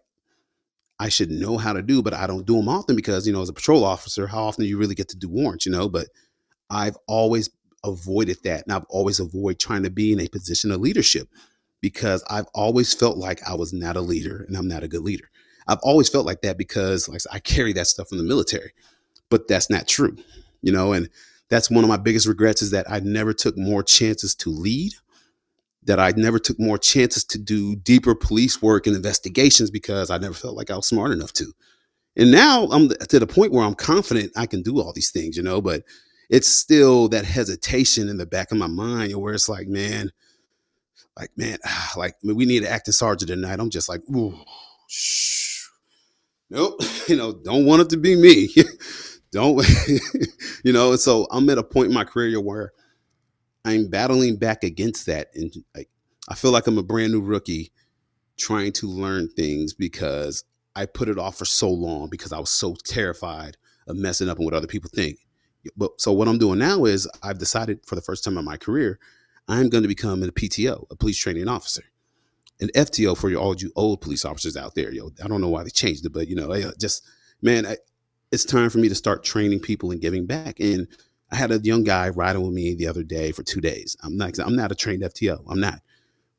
I 1.00 1.10
should 1.10 1.30
know 1.30 1.58
how 1.58 1.74
to 1.74 1.82
do, 1.82 2.02
but 2.02 2.14
I 2.14 2.28
don't 2.28 2.46
do 2.46 2.56
them 2.56 2.70
often 2.70 2.96
because, 2.96 3.28
you 3.28 3.34
know, 3.34 3.42
as 3.42 3.50
a 3.50 3.54
patrol 3.54 3.84
officer, 3.84 4.28
how 4.28 4.44
often 4.44 4.64
do 4.64 4.70
you 4.70 4.78
really 4.78 4.96
get 4.96 5.10
to 5.10 5.18
do 5.18 5.28
warrants, 5.28 5.66
you 5.66 5.72
know? 5.72 5.90
But 5.90 6.08
I've 6.70 6.98
always 7.08 7.50
avoided 7.84 8.38
that. 8.44 8.64
And 8.64 8.74
I've 8.74 8.86
always 8.90 9.20
avoided 9.20 9.60
trying 9.60 9.84
to 9.84 9.90
be 9.90 10.14
in 10.14 10.22
a 10.22 10.28
position 10.30 10.72
of 10.72 10.80
leadership 10.80 11.28
because 11.90 12.24
I've 12.30 12.48
always 12.56 12.94
felt 12.94 13.18
like 13.18 13.48
I 13.48 13.54
was 13.54 13.74
not 13.74 13.96
a 13.96 14.02
leader 14.02 14.44
and 14.48 14.58
I'm 14.58 14.68
not 14.68 14.82
a 14.82 14.88
good 14.88 15.04
leader. 15.04 15.30
I've 15.68 15.80
always 15.84 16.10
felt 16.10 16.26
like 16.26 16.42
that 16.42 16.58
because 16.58 17.08
like 17.08 17.22
I 17.32 17.40
carry 17.40 17.74
that 17.74 17.86
stuff 17.88 18.10
from 18.10 18.18
the 18.18 18.24
military 18.24 18.72
but 19.30 19.48
that's 19.48 19.70
not 19.70 19.88
true, 19.88 20.16
you 20.62 20.72
know. 20.72 20.94
And 20.94 21.10
that's 21.50 21.70
one 21.70 21.84
of 21.84 21.90
my 21.90 21.98
biggest 21.98 22.28
regrets 22.28 22.62
is 22.62 22.72
that 22.72 22.90
I 22.90 23.00
never 23.00 23.34
took 23.34 23.58
more 23.58 23.84
chances 23.84 24.36
to 24.36 24.50
lead, 24.50 24.94
that 25.84 26.00
I 26.00 26.14
never 26.16 26.40
took 26.40 26.60
more 26.60 26.78
chances 26.78 27.24
to 27.26 27.38
do 27.38 27.76
deeper 27.76 28.16
police 28.16 28.62
work 28.62 28.88
and 28.88 28.96
investigations 28.96 29.70
because 29.70 30.10
I 30.10 30.18
never 30.18 30.34
felt 30.34 30.56
like 30.56 30.72
I 30.72 30.76
was 30.76 30.88
smart 30.88 31.12
enough 31.12 31.34
to. 31.34 31.54
And 32.18 32.32
now 32.32 32.66
I'm 32.72 32.90
to 32.90 33.20
the 33.20 33.28
point 33.28 33.52
where 33.52 33.64
I'm 33.66 33.76
confident 33.76 34.32
I 34.36 34.46
can 34.46 34.62
do 34.62 34.80
all 34.80 34.94
these 34.94 35.12
things, 35.12 35.36
you 35.36 35.44
know, 35.44 35.62
but 35.62 35.84
it's 36.30 36.48
still 36.48 37.08
that 37.10 37.26
hesitation 37.26 38.10
in 38.10 38.18
the 38.18 38.26
back 38.26 38.52
of 38.52 38.58
my 38.58 38.68
mind 38.68 39.16
where 39.16 39.34
it's 39.34 39.50
like, 39.50 39.68
man, 39.68 40.12
like, 41.18 41.32
man, 41.38 41.58
ah, 41.66 41.94
like 41.98 42.16
we 42.24 42.46
need 42.46 42.64
an 42.64 42.70
acting 42.70 42.92
sergeant 42.92 43.30
tonight. 43.30 43.60
I'm 43.60 43.70
just 43.70 43.90
like, 43.90 44.02
ooh, 44.10 44.38
shh. 44.88 45.68
Nope, 46.50 46.82
you 47.08 47.16
know, 47.16 47.34
don't 47.34 47.66
want 47.66 47.82
it 47.82 47.90
to 47.90 47.98
be 47.98 48.16
me. 48.16 48.50
don't 49.36 49.68
you 50.64 50.72
know 50.72 50.96
so 50.96 51.28
i'm 51.30 51.50
at 51.50 51.58
a 51.58 51.64
point 51.64 51.90
in 51.90 51.94
my 51.94 52.06
career 52.06 52.40
where 52.40 52.72
i'm 53.66 53.88
battling 53.90 54.38
back 54.38 54.64
against 54.64 55.06
that 55.06 55.28
and 55.36 55.54
like 55.76 55.90
i 56.30 56.34
feel 56.34 56.52
like 56.52 56.68
i'm 56.68 56.78
a 56.78 56.84
brand 56.84 57.12
new 57.12 57.22
rookie 57.22 57.70
trying 58.38 58.72
to 58.72 58.88
learn 58.88 59.28
things 59.28 59.74
because 59.74 60.46
i 60.74 60.86
put 60.86 61.10
it 61.10 61.20
off 61.20 61.38
for 61.38 61.44
so 61.44 61.70
long 61.70 62.10
because 62.10 62.32
i 62.32 62.40
was 62.40 62.50
so 62.50 62.76
terrified 62.86 63.58
of 63.88 63.98
messing 63.98 64.30
up 64.30 64.38
and 64.38 64.46
what 64.46 64.54
other 64.54 64.68
people 64.68 64.90
think 64.94 65.18
but 65.76 65.92
so 66.00 66.14
what 66.14 66.30
i'm 66.30 66.38
doing 66.38 66.58
now 66.58 66.86
is 66.86 67.06
i've 67.22 67.38
decided 67.38 67.78
for 67.86 67.96
the 67.96 68.02
first 68.02 68.24
time 68.24 68.38
in 68.38 68.46
my 68.46 68.56
career 68.56 68.98
i'm 69.48 69.70
going 69.70 69.84
to 69.84 69.88
become 69.88 70.24
a 70.24 70.28
pto 70.28 70.86
a 70.92 70.96
police 70.96 71.18
training 71.18 71.48
officer 71.48 71.84
an 72.62 72.70
FTO 72.76 73.18
for 73.18 73.30
your 73.30 73.42
all 73.42 73.56
you 73.56 73.72
old 73.76 74.02
police 74.02 74.24
officers 74.24 74.56
out 74.56 74.76
there, 74.76 74.92
yo. 74.92 75.12
I 75.24 75.28
don't 75.28 75.42
know 75.42 75.50
why 75.50 75.64
they 75.64 75.70
changed 75.70 76.06
it, 76.06 76.14
but 76.14 76.28
you 76.28 76.36
know, 76.36 76.72
just 76.80 77.04
man, 77.42 77.66
I, 77.66 77.78
it's 78.32 78.46
time 78.46 78.70
for 78.70 78.78
me 78.78 78.90
to 78.90 78.96
start 78.96 79.24
training 79.24 79.60
people 79.60 79.92
and 79.92 80.02
giving 80.02 80.26
back. 80.26 80.60
And 80.60 80.88
I 81.32 81.36
had 81.36 81.52
a 81.52 81.60
young 81.60 81.84
guy 81.84 82.10
riding 82.10 82.42
with 82.44 82.54
me 82.54 82.74
the 82.76 82.88
other 82.88 83.04
day 83.04 83.32
for 83.32 83.44
two 83.44 83.62
days. 83.62 83.96
I'm 84.04 84.18
not 84.18 84.38
I'm 84.40 84.56
not 84.56 84.72
a 84.72 84.76
trained 84.76 85.04
FTO. 85.04 85.44
I'm 85.50 85.60
not. 85.60 85.82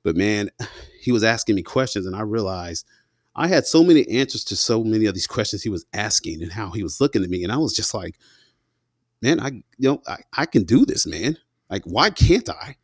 But 0.02 0.16
man, 0.16 0.50
he 1.00 1.12
was 1.12 1.24
asking 1.24 1.56
me 1.56 1.62
questions 1.62 2.06
and 2.06 2.16
I 2.16 2.22
realized 2.22 2.86
I 3.34 3.48
had 3.48 3.66
so 3.66 3.84
many 3.84 4.08
answers 4.08 4.44
to 4.44 4.56
so 4.56 4.82
many 4.82 5.04
of 5.04 5.14
these 5.14 5.26
questions 5.26 5.62
he 5.62 5.68
was 5.68 5.84
asking 5.92 6.42
and 6.42 6.52
how 6.52 6.70
he 6.70 6.82
was 6.82 7.00
looking 7.00 7.22
at 7.22 7.28
me. 7.28 7.44
And 7.44 7.52
I 7.52 7.58
was 7.58 7.76
just 7.76 7.92
like, 7.92 8.16
man, 9.20 9.38
I 9.38 9.48
you 9.76 9.90
know, 9.90 10.02
I, 10.06 10.16
I 10.32 10.46
can 10.46 10.64
do 10.64 10.86
this, 10.86 11.06
man. 11.06 11.36
Like, 11.68 11.82
why 11.84 12.10
can't 12.10 12.48
I? 12.48 12.76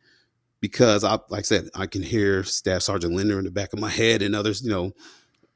Because 0.63 1.03
I 1.03 1.19
like 1.27 1.39
I 1.39 1.41
said, 1.41 1.69
I 1.75 1.87
can 1.87 2.01
hear 2.01 2.45
Staff 2.45 2.83
Sergeant 2.83 3.13
Linder 3.13 3.37
in 3.37 3.43
the 3.43 3.51
back 3.51 3.73
of 3.73 3.79
my 3.79 3.89
head 3.89 4.21
and 4.21 4.33
others, 4.33 4.63
you 4.63 4.71
know, 4.71 4.93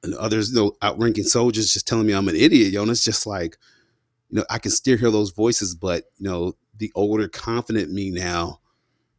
and 0.04 0.14
others, 0.16 0.52
you 0.52 0.58
know, 0.58 0.74
outranking 0.84 1.24
soldiers 1.24 1.72
just 1.72 1.88
telling 1.88 2.06
me 2.06 2.12
I'm 2.12 2.28
an 2.28 2.36
idiot, 2.36 2.74
yo. 2.74 2.82
And 2.82 2.92
it's 2.92 3.06
just 3.06 3.26
like, 3.26 3.56
you 4.30 4.40
know, 4.40 4.44
I 4.50 4.60
can 4.60 4.70
still 4.70 4.98
hear 4.98 5.10
those 5.10 5.30
voices, 5.30 5.76
but 5.76 6.04
you 6.18 6.30
know, 6.30 6.58
the 6.78 6.92
older, 6.94 7.30
confident 7.30 7.90
me 7.90 8.12
now, 8.12 8.60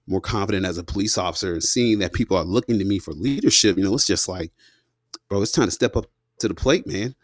more 0.06 0.20
confident 0.20 0.66
as 0.66 0.76
a 0.76 0.84
police 0.84 1.16
officer, 1.16 1.54
and 1.54 1.64
seeing 1.64 2.00
that 2.00 2.12
people 2.12 2.36
are 2.36 2.44
looking 2.44 2.78
to 2.78 2.84
me 2.84 2.98
for 2.98 3.14
leadership, 3.14 3.78
you 3.78 3.82
know, 3.82 3.94
it's 3.94 4.06
just 4.06 4.28
like, 4.28 4.52
bro, 5.30 5.40
it's 5.40 5.52
time 5.52 5.68
to 5.68 5.70
step 5.70 5.96
up 5.96 6.04
to 6.40 6.48
the 6.48 6.54
plate, 6.54 6.86
man. 6.86 7.14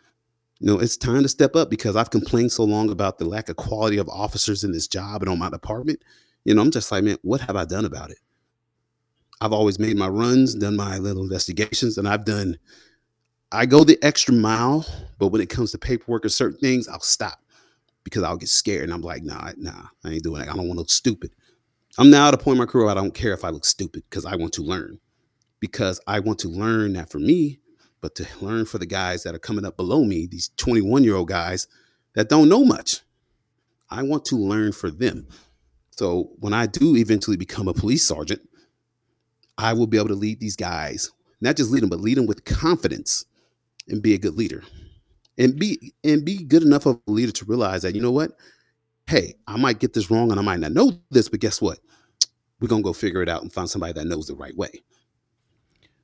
You 0.59 0.69
know, 0.69 0.79
it's 0.79 0.97
time 0.97 1.23
to 1.23 1.29
step 1.29 1.55
up 1.55 1.69
because 1.69 1.97
I've 1.97 2.09
complained 2.09 2.53
so 2.53 2.65
long 2.65 2.89
about 2.89 3.19
the 3.19 3.27
lack 3.27 3.51
of 3.51 3.57
quality 3.57 3.99
of 3.99 4.09
officers 4.09 4.65
in 4.65 4.73
this 4.73 4.89
job 4.89 5.21
and 5.21 5.29
on 5.29 5.39
my 5.39 5.51
department. 5.51 6.03
You 6.47 6.55
know, 6.55 6.63
I'm 6.63 6.71
just 6.71 6.91
like, 6.91 7.05
man, 7.05 7.19
what 7.21 7.43
have 7.43 7.57
I 7.57 7.67
done 7.67 7.85
about 7.85 8.11
it? 8.11 8.19
I've 9.41 9.53
always 9.53 9.79
made 9.79 9.97
my 9.97 10.09
runs, 10.09 10.55
done 10.55 10.77
my 10.77 10.99
little 10.99 11.23
investigations, 11.23 11.99
and 11.99 12.09
I've 12.09 12.25
done 12.25 12.59
I 13.55 13.67
go 13.67 13.85
the 13.85 13.97
extra 14.03 14.35
mile, 14.35 14.85
but 15.21 15.29
when 15.29 15.41
it 15.41 15.49
comes 15.49 15.71
to 15.71 15.79
paperwork 15.79 16.25
or 16.25 16.29
certain 16.29 16.59
things, 16.59 16.89
I'll 16.89 16.99
stop 16.99 17.39
because 18.03 18.25
I'll 18.25 18.37
get 18.37 18.49
scared 18.49 18.83
and 18.83 18.93
I'm 18.93 19.01
like, 19.01 19.23
nah, 19.23 19.53
nah, 19.57 19.87
I 20.05 20.11
ain't 20.11 20.25
doing 20.25 20.43
it. 20.43 20.49
I 20.49 20.57
don't 20.57 20.67
want 20.67 20.73
to 20.73 20.79
look 20.79 20.91
stupid. 20.91 21.31
I'm 21.97 22.11
now 22.11 22.27
at 22.27 22.35
a 22.35 22.39
point 22.39 22.57
in 22.57 22.59
my 22.59 22.67
career 22.67 22.89
I 22.89 22.95
don't 22.95 23.15
care 23.15 23.33
if 23.33 23.45
I 23.45 23.51
look 23.51 23.65
stupid 23.65 24.03
because 24.11 24.27
I 24.27 24.35
want 24.35 24.55
to 24.55 24.63
learn. 24.63 24.99
Because 25.61 26.01
I 26.09 26.19
want 26.19 26.41
to 26.41 26.49
learn 26.49 26.95
that 26.95 27.11
for 27.11 27.21
me, 27.21 27.61
but 28.01 28.17
to 28.17 28.27
learn 28.41 28.67
for 28.67 28.79
the 28.79 28.87
guys 28.87 29.23
that 29.23 29.37
are 29.37 29.39
coming 29.39 29.65
up 29.65 29.77
below 29.77 30.05
me, 30.05 30.27
these 30.27 30.51
21 30.57 31.05
year 31.05 31.15
old 31.15 31.29
guys 31.29 31.69
that 32.17 32.29
don't 32.29 32.49
know 32.49 32.65
much. 32.65 33.03
I 33.89 34.03
want 34.03 34.25
to 34.27 34.37
learn 34.37 34.73
for 34.73 34.91
them. 34.91 35.29
So 35.93 36.33
when 36.41 36.53
I 36.53 36.67
do 36.67 36.97
eventually 36.97 37.37
become 37.37 37.69
a 37.69 37.73
police 37.73 38.03
sergeant, 38.03 38.41
I 39.59 39.73
will 39.73 39.87
be 39.87 39.97
able 39.97 40.09
to 40.09 40.15
lead 40.15 40.41
these 40.41 40.57
guys, 40.57 41.11
not 41.41 41.57
just 41.57 41.71
lead 41.71 41.83
them, 41.83 41.91
but 41.91 42.01
lead 42.01 42.17
them 42.17 42.27
with 42.27 42.45
confidence 42.45 43.25
and 43.89 44.03
be 44.03 44.15
a 44.15 44.19
good 44.19 44.35
leader. 44.35 44.63
And 45.37 45.59
be 45.59 45.93
and 46.05 46.25
be 46.25 46.45
good 46.45 46.63
enough 46.63 46.87
of 46.87 47.01
a 47.07 47.11
leader 47.11 47.33
to 47.33 47.45
realize 47.45 47.83
that 47.83 47.95
you 47.95 48.01
know 48.01 48.13
what? 48.13 48.33
Hey 49.07 49.35
i 49.47 49.57
might 49.57 49.81
get 49.81 49.93
this 49.93 50.11
wrong 50.11 50.31
and 50.31 50.41
i 50.41 50.43
might 50.43 50.61
not 50.61 50.73
know 50.73 50.93
this 51.11 51.29
but 51.29 51.41
guess 51.41 51.61
what? 51.61 51.79
We're 52.61 52.69
gonna 52.69 52.83
go 52.83 52.93
figure 52.93 53.21
it 53.21 53.29
out 53.29 53.43
and 53.43 53.53
find 53.53 53.69
somebody 53.69 53.93
that 53.95 54.07
knows 54.07 54.29
the 54.29 54.37
right 54.37 54.57
way. 54.57 54.71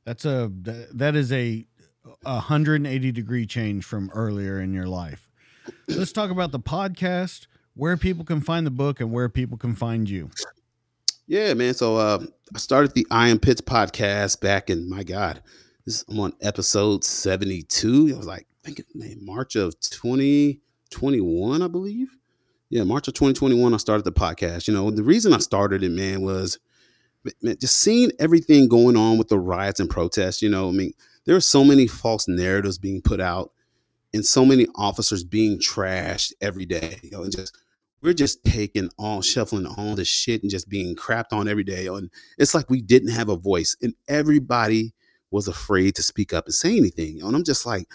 That's 0.05 0.25
a 0.25 0.51
that 0.53 1.15
is 1.15 1.31
a 1.33 1.65
180 2.23 3.13
degree 3.13 3.47
change 3.47 3.85
from 3.85 4.11
earlier 4.13 4.61
in 4.61 4.75
your 4.75 4.87
life. 4.87 5.31
Let's 5.87 6.13
talk 6.13 6.31
about 6.31 6.51
the 6.51 6.61
podcast 6.61 7.47
where 7.75 7.97
people 7.97 8.25
can 8.25 8.41
find 8.41 8.67
the 8.67 8.71
book 8.71 9.01
and 9.01 9.13
where 9.13 9.29
people 9.29 9.57
can 9.57 9.75
find 9.75 10.11
you 10.11 10.31
yeah 11.31 11.55
man 11.55 11.73
so 11.73 11.97
uh, 11.97 12.19
i 12.55 12.59
started 12.59 12.93
the 12.95 13.07
I 13.11 13.29
Am 13.29 13.39
Pitts 13.39 13.61
podcast 13.61 14.41
back 14.41 14.69
in 14.69 14.91
my 14.91 15.05
god 15.05 15.41
this, 15.87 16.05
I'm 16.09 16.21
on 16.21 16.33
episode 16.41 17.05
72. 17.05 18.13
I 18.15 18.17
was 18.17 18.27
like, 18.27 18.47
I 18.65 18.69
think 18.71 18.87
man, 18.95 19.19
March 19.25 19.57
of 19.57 19.79
2021, 19.81 21.63
I 21.63 21.69
believe. 21.69 22.17
Yeah, 22.69 22.85
March 22.85 23.09
of 23.09 23.15
2021, 23.15 23.75
I 23.75 23.77
started 23.79 24.05
the 24.05 24.13
podcast. 24.13 24.69
You 24.69 24.75
know, 24.75 24.91
the 24.91 25.03
reason 25.03 25.33
I 25.33 25.39
started 25.39 25.83
it, 25.83 25.91
man, 25.91 26.23
was 26.23 26.59
man, 27.43 27.57
just 27.61 27.77
seeing 27.77 28.13
everything 28.21 28.69
going 28.69 28.97
on 28.97 29.19
with 29.19 29.29
the 29.29 29.39
riots 29.39 29.81
and 29.81 29.91
protests. 29.91 30.43
You 30.43 30.51
know, 30.51 30.69
I 30.69 30.73
mean, 30.73 30.93
there 31.25 31.35
are 31.35 31.41
so 31.41 31.65
many 31.65 31.87
false 31.87 32.29
narratives 32.29 32.79
being 32.79 33.03
put 33.03 33.21
out 33.21 33.53
and 34.15 34.25
so 34.25 34.45
many 34.45 34.67
officers 34.77 35.25
being 35.25 35.59
trashed 35.59 36.33
every 36.41 36.67
day. 36.67 37.01
You 37.03 37.11
know, 37.11 37.23
and 37.23 37.33
just 37.33 37.57
we're 38.03 38.15
just 38.15 38.43
taking 38.45 38.91
all 38.99 39.21
shuffling 39.23 39.67
all 39.67 39.95
this 39.95 40.09
shit 40.09 40.43
and 40.43 40.51
just 40.51 40.69
being 40.69 40.97
crapped 40.97 41.33
on 41.33 41.49
every 41.49 41.65
day. 41.65 41.87
And 41.87 42.11
it's 42.39 42.55
like 42.55 42.71
we 42.71 42.81
didn't 42.81 43.11
have 43.11 43.29
a 43.29 43.37
voice. 43.37 43.77
And 43.83 43.95
everybody 44.09 44.93
was 45.31 45.49
afraid 45.49 45.95
to 45.97 46.03
speak 46.03 46.33
up 46.33 46.47
and 46.47 46.55
say 46.55 46.77
anything. 46.77 47.23
And 47.23 47.37
I'm 47.37 47.45
just 47.45 47.67
like, 47.67 47.87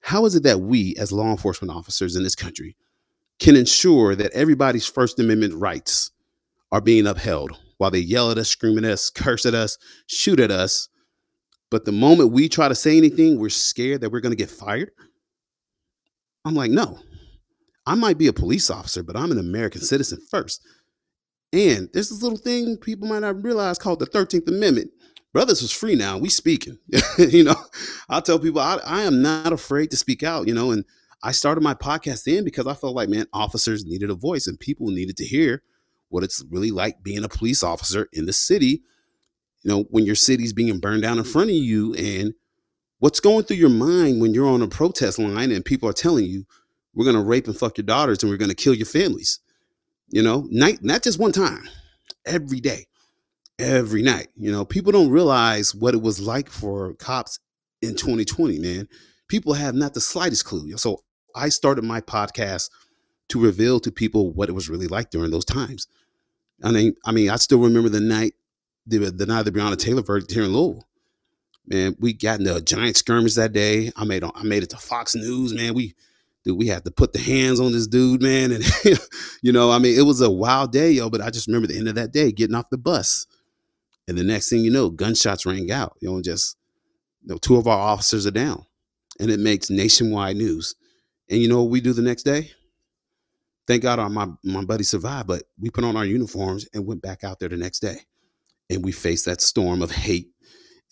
how 0.00 0.24
is 0.24 0.34
it 0.34 0.42
that 0.44 0.60
we, 0.60 0.96
as 0.96 1.12
law 1.12 1.30
enforcement 1.30 1.70
officers 1.70 2.16
in 2.16 2.22
this 2.22 2.34
country, 2.34 2.76
can 3.38 3.56
ensure 3.56 4.14
that 4.14 4.32
everybody's 4.32 4.86
First 4.86 5.18
Amendment 5.18 5.54
rights 5.54 6.10
are 6.72 6.80
being 6.80 7.06
upheld 7.06 7.52
while 7.78 7.90
they 7.90 7.98
yell 7.98 8.30
at 8.30 8.38
us, 8.38 8.48
scream 8.48 8.78
at 8.78 8.84
us, 8.84 9.10
curse 9.10 9.44
at 9.44 9.54
us, 9.54 9.76
shoot 10.06 10.40
at 10.40 10.50
us? 10.50 10.88
But 11.70 11.84
the 11.84 11.92
moment 11.92 12.32
we 12.32 12.48
try 12.48 12.68
to 12.68 12.74
say 12.74 12.96
anything, 12.96 13.38
we're 13.38 13.50
scared 13.50 14.00
that 14.00 14.10
we're 14.10 14.20
going 14.20 14.32
to 14.32 14.36
get 14.36 14.50
fired. 14.50 14.90
I'm 16.44 16.54
like, 16.54 16.70
no, 16.70 16.98
I 17.86 17.94
might 17.94 18.18
be 18.18 18.26
a 18.26 18.32
police 18.32 18.70
officer, 18.70 19.02
but 19.02 19.16
I'm 19.16 19.32
an 19.32 19.38
American 19.38 19.80
citizen 19.80 20.20
first. 20.30 20.64
And 21.52 21.88
there's 21.92 22.10
this 22.10 22.22
little 22.22 22.38
thing 22.38 22.76
people 22.76 23.08
might 23.08 23.20
not 23.20 23.42
realize 23.42 23.78
called 23.78 23.98
the 23.98 24.06
13th 24.06 24.48
Amendment 24.48 24.90
brothers 25.32 25.62
was 25.62 25.72
free 25.72 25.94
now. 25.94 26.18
We 26.18 26.28
speaking. 26.28 26.78
you 27.18 27.44
know, 27.44 27.56
I'll 28.08 28.22
tell 28.22 28.38
people 28.38 28.60
I, 28.60 28.78
I 28.84 29.02
am 29.02 29.22
not 29.22 29.52
afraid 29.52 29.90
to 29.90 29.96
speak 29.96 30.22
out, 30.22 30.48
you 30.48 30.54
know, 30.54 30.70
and 30.70 30.84
I 31.22 31.32
started 31.32 31.62
my 31.62 31.74
podcast 31.74 32.24
then 32.24 32.44
because 32.44 32.66
I 32.66 32.74
felt 32.74 32.94
like, 32.94 33.08
man, 33.08 33.26
officers 33.32 33.84
needed 33.84 34.10
a 34.10 34.14
voice 34.14 34.46
and 34.46 34.58
people 34.58 34.88
needed 34.88 35.16
to 35.18 35.24
hear 35.24 35.62
what 36.08 36.24
it's 36.24 36.44
really 36.50 36.70
like 36.70 37.02
being 37.02 37.24
a 37.24 37.28
police 37.28 37.62
officer 37.62 38.08
in 38.12 38.26
the 38.26 38.32
city. 38.32 38.82
You 39.62 39.70
know, 39.70 39.84
when 39.90 40.06
your 40.06 40.14
city's 40.14 40.52
being 40.52 40.78
burned 40.80 41.02
down 41.02 41.18
in 41.18 41.24
front 41.24 41.50
of 41.50 41.56
you, 41.56 41.94
and 41.94 42.32
what's 42.98 43.20
going 43.20 43.44
through 43.44 43.58
your 43.58 43.68
mind 43.68 44.20
when 44.20 44.32
you're 44.32 44.48
on 44.48 44.62
a 44.62 44.68
protest 44.68 45.18
line 45.18 45.52
and 45.52 45.64
people 45.64 45.88
are 45.88 45.94
telling 45.94 46.24
you, 46.24 46.46
we're 46.94 47.04
going 47.04 47.16
to 47.16 47.22
rape 47.22 47.46
and 47.46 47.56
fuck 47.56 47.78
your 47.78 47.84
daughters 47.84 48.22
and 48.22 48.30
we're 48.30 48.38
going 48.38 48.50
to 48.50 48.54
kill 48.54 48.74
your 48.74 48.86
families. 48.86 49.40
You 50.08 50.22
know, 50.22 50.46
night, 50.50 50.78
not 50.82 51.02
just 51.02 51.18
one 51.18 51.32
time, 51.32 51.68
every 52.26 52.60
day, 52.60 52.86
every 53.58 54.02
night. 54.02 54.28
You 54.36 54.50
know, 54.50 54.64
people 54.64 54.92
don't 54.92 55.10
realize 55.10 55.74
what 55.74 55.94
it 55.94 56.02
was 56.02 56.20
like 56.20 56.50
for 56.50 56.94
cops 56.94 57.38
in 57.80 57.94
2020, 57.94 58.58
man. 58.58 58.88
People 59.28 59.54
have 59.54 59.74
not 59.74 59.94
the 59.94 60.00
slightest 60.00 60.44
clue. 60.44 60.76
So 60.76 61.02
I 61.34 61.48
started 61.48 61.84
my 61.84 62.00
podcast 62.00 62.70
to 63.28 63.40
reveal 63.40 63.78
to 63.80 63.92
people 63.92 64.32
what 64.32 64.48
it 64.48 64.52
was 64.52 64.68
really 64.68 64.88
like 64.88 65.10
during 65.10 65.30
those 65.30 65.44
times. 65.44 65.86
I 66.62 66.72
mean, 66.72 66.94
I 67.04 67.12
mean, 67.12 67.30
I 67.30 67.36
still 67.36 67.60
remember 67.60 67.88
the 67.88 68.00
night, 68.00 68.34
the, 68.86 68.98
the 68.98 69.26
night 69.26 69.40
of 69.40 69.44
the 69.46 69.52
Breonna 69.52 69.78
Taylor 69.78 70.02
verdict 70.02 70.32
here 70.32 70.42
in 70.42 70.52
Louisville. 70.52 70.86
Man, 71.66 71.94
we 72.00 72.12
got 72.12 72.40
into 72.40 72.56
a 72.56 72.60
giant 72.60 72.96
skirmish 72.96 73.34
that 73.34 73.52
day. 73.52 73.92
I 73.94 74.04
made 74.04 74.24
I 74.24 74.42
made 74.42 74.64
it 74.64 74.70
to 74.70 74.76
Fox 74.76 75.14
News, 75.14 75.54
man. 75.54 75.74
We 75.74 75.94
dude, 76.44 76.58
we 76.58 76.66
had 76.66 76.84
to 76.84 76.90
put 76.90 77.12
the 77.12 77.18
hands 77.18 77.60
on 77.60 77.72
this 77.72 77.86
dude, 77.86 78.22
man. 78.22 78.52
And 78.52 78.64
you 79.42 79.52
know, 79.52 79.70
I 79.70 79.78
mean, 79.78 79.98
it 79.98 80.02
was 80.02 80.20
a 80.20 80.30
wild 80.30 80.72
day, 80.72 80.92
yo. 80.92 81.10
But 81.10 81.20
I 81.20 81.30
just 81.30 81.46
remember 81.46 81.68
the 81.68 81.78
end 81.78 81.88
of 81.88 81.94
that 81.96 82.12
day, 82.12 82.32
getting 82.32 82.54
off 82.54 82.70
the 82.70 82.78
bus, 82.78 83.26
and 84.08 84.16
the 84.16 84.24
next 84.24 84.48
thing 84.48 84.62
you 84.62 84.70
know, 84.70 84.90
gunshots 84.90 85.46
rang 85.46 85.70
out. 85.70 85.96
You 86.00 86.10
know, 86.10 86.22
just 86.22 86.56
you 87.22 87.28
know, 87.28 87.38
two 87.38 87.56
of 87.56 87.66
our 87.66 87.78
officers 87.78 88.26
are 88.26 88.32
down, 88.32 88.64
and 89.18 89.30
it 89.30 89.40
makes 89.40 89.70
nationwide 89.70 90.36
news. 90.36 90.74
And 91.28 91.40
you 91.40 91.48
know 91.48 91.62
what 91.62 91.70
we 91.70 91.80
do 91.80 91.92
the 91.92 92.02
next 92.02 92.24
day? 92.24 92.50
Thank 93.66 93.82
God 93.82 93.98
our, 93.98 94.08
my 94.08 94.28
my 94.42 94.64
buddy 94.64 94.84
survived, 94.84 95.28
but 95.28 95.44
we 95.58 95.70
put 95.70 95.84
on 95.84 95.96
our 95.96 96.06
uniforms 96.06 96.66
and 96.74 96.86
went 96.86 97.02
back 97.02 97.22
out 97.22 97.38
there 97.38 97.48
the 97.48 97.56
next 97.56 97.80
day, 97.80 97.98
and 98.68 98.84
we 98.84 98.92
faced 98.92 99.26
that 99.26 99.40
storm 99.40 99.82
of 99.82 99.92
hate 99.92 100.30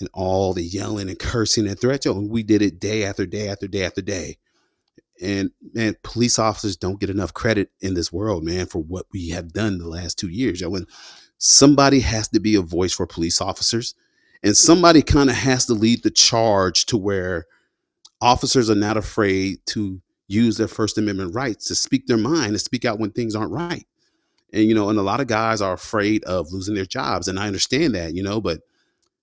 and 0.00 0.08
all 0.14 0.54
the 0.54 0.62
yelling 0.62 1.08
and 1.08 1.18
cursing 1.18 1.66
and 1.66 1.80
threats. 1.80 2.06
Yo, 2.06 2.12
we 2.12 2.44
did 2.44 2.62
it 2.62 2.78
day 2.78 3.02
after 3.02 3.26
day 3.26 3.48
after 3.48 3.66
day 3.66 3.82
after 3.82 4.00
day 4.00 4.38
and 5.20 5.50
man, 5.74 5.96
police 6.02 6.38
officers 6.38 6.76
don't 6.76 7.00
get 7.00 7.10
enough 7.10 7.34
credit 7.34 7.70
in 7.80 7.94
this 7.94 8.12
world, 8.12 8.44
man, 8.44 8.66
for 8.66 8.80
what 8.80 9.06
we 9.12 9.30
have 9.30 9.52
done 9.52 9.78
the 9.78 9.88
last 9.88 10.18
two 10.18 10.28
years. 10.28 10.62
When 10.64 10.86
somebody 11.38 12.00
has 12.00 12.28
to 12.28 12.40
be 12.40 12.54
a 12.54 12.62
voice 12.62 12.92
for 12.92 13.06
police 13.06 13.40
officers, 13.40 13.94
and 14.42 14.56
somebody 14.56 15.02
kind 15.02 15.30
of 15.30 15.36
has 15.36 15.66
to 15.66 15.74
lead 15.74 16.02
the 16.02 16.10
charge 16.10 16.86
to 16.86 16.96
where 16.96 17.46
officers 18.20 18.70
are 18.70 18.76
not 18.76 18.96
afraid 18.96 19.58
to 19.66 20.00
use 20.28 20.56
their 20.56 20.68
First 20.68 20.98
Amendment 20.98 21.34
rights 21.34 21.66
to 21.66 21.74
speak 21.74 22.06
their 22.06 22.16
mind 22.16 22.48
and 22.48 22.60
speak 22.60 22.84
out 22.84 22.98
when 22.98 23.10
things 23.10 23.34
aren't 23.34 23.52
right. 23.52 23.86
And 24.52 24.64
you 24.64 24.74
know, 24.74 24.88
and 24.88 24.98
a 24.98 25.02
lot 25.02 25.20
of 25.20 25.26
guys 25.26 25.60
are 25.60 25.72
afraid 25.72 26.24
of 26.24 26.52
losing 26.52 26.74
their 26.74 26.86
jobs, 26.86 27.28
and 27.28 27.38
I 27.38 27.46
understand 27.46 27.94
that, 27.94 28.14
you 28.14 28.22
know, 28.22 28.40
but 28.40 28.60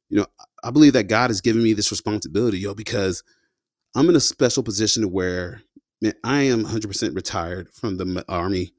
you 0.09 0.17
know, 0.17 0.27
I 0.63 0.71
believe 0.71 0.93
that 0.93 1.07
God 1.07 1.29
has 1.29 1.41
given 1.41 1.63
me 1.63 1.73
this 1.73 1.91
responsibility, 1.91 2.59
yo, 2.59 2.73
because 2.73 3.23
I'm 3.95 4.09
in 4.09 4.15
a 4.15 4.19
special 4.19 4.61
position 4.61 5.01
to 5.01 5.07
where 5.07 5.61
man, 6.01 6.13
I 6.23 6.43
am 6.43 6.65
100% 6.65 7.15
retired 7.15 7.69
from 7.73 7.97
the 7.97 8.25
army 8.27 8.73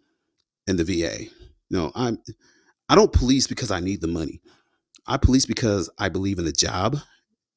and 0.66 0.78
the 0.78 0.84
VA. 0.84 1.30
No, 1.70 1.92
I'm 1.94 2.18
I 2.88 2.94
don't 2.94 3.12
police 3.12 3.46
because 3.46 3.70
I 3.70 3.80
need 3.80 4.00
the 4.00 4.06
money. 4.06 4.40
I 5.06 5.16
police 5.16 5.46
because 5.46 5.90
I 5.98 6.08
believe 6.08 6.38
in 6.38 6.44
the 6.44 6.52
job 6.52 6.98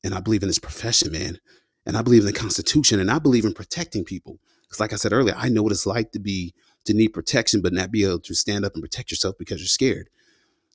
and 0.04 0.14
I 0.14 0.20
believe 0.20 0.42
in 0.42 0.50
this 0.50 0.60
profession, 0.60 1.12
man. 1.12 1.40
And 1.86 1.98
I 1.98 2.02
believe 2.02 2.22
in 2.22 2.28
the 2.28 2.34
Constitution 2.34 3.00
and 3.00 3.12
I 3.12 3.20
believe 3.20 3.46
in 3.46 3.54
protecting 3.54 4.04
people. 4.04 4.40
Because, 4.64 4.80
like 4.80 4.94
I 4.94 4.98
said 4.98 5.14
earlier, 5.14 5.36
I 5.38 5.50
know 5.50 5.64
what 5.64 5.72
it's 5.72 5.86
like 5.86 6.12
to 6.12 6.20
be 6.20 6.54
to 6.86 6.94
need 6.94 7.10
protection, 7.10 7.62
but 7.62 7.74
not 7.74 7.92
be 7.92 8.04
able 8.04 8.20
to 8.20 8.34
stand 8.36 8.66
up 8.66 8.74
and 8.74 8.84
protect 8.84 9.12
yourself 9.12 9.36
because 9.38 9.60
you're 9.60 9.68
scared. 9.68 10.10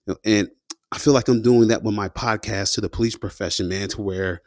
You 0.06 0.12
know, 0.12 0.18
and 0.24 0.50
I 0.92 0.98
feel 0.98 1.12
like 1.12 1.28
I'm 1.28 1.42
doing 1.42 1.68
that 1.68 1.82
with 1.82 1.94
my 1.94 2.08
podcast 2.08 2.74
to 2.74 2.80
the 2.80 2.88
police 2.88 3.16
profession, 3.16 3.68
man, 3.68 3.88
to 3.88 4.02
where 4.02 4.42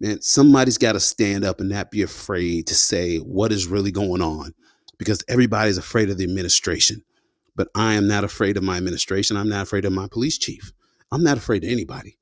man, 0.00 0.20
somebody's 0.20 0.78
got 0.78 0.92
to 0.92 1.00
stand 1.00 1.44
up 1.44 1.60
and 1.60 1.68
not 1.68 1.90
be 1.90 2.02
afraid 2.02 2.66
to 2.66 2.74
say 2.74 3.18
what 3.18 3.52
is 3.52 3.66
really 3.66 3.90
going 3.90 4.22
on 4.22 4.54
because 4.98 5.22
everybody's 5.28 5.78
afraid 5.78 6.10
of 6.10 6.18
the 6.18 6.24
administration. 6.24 7.02
But 7.54 7.68
I 7.74 7.94
am 7.94 8.06
not 8.06 8.24
afraid 8.24 8.56
of 8.56 8.62
my 8.62 8.76
administration. 8.76 9.36
I'm 9.36 9.48
not 9.48 9.62
afraid 9.62 9.84
of 9.84 9.92
my 9.92 10.08
police 10.08 10.36
chief. 10.36 10.72
I'm 11.10 11.22
not 11.22 11.38
afraid 11.38 11.64
of 11.64 11.70
anybody. 11.70 12.18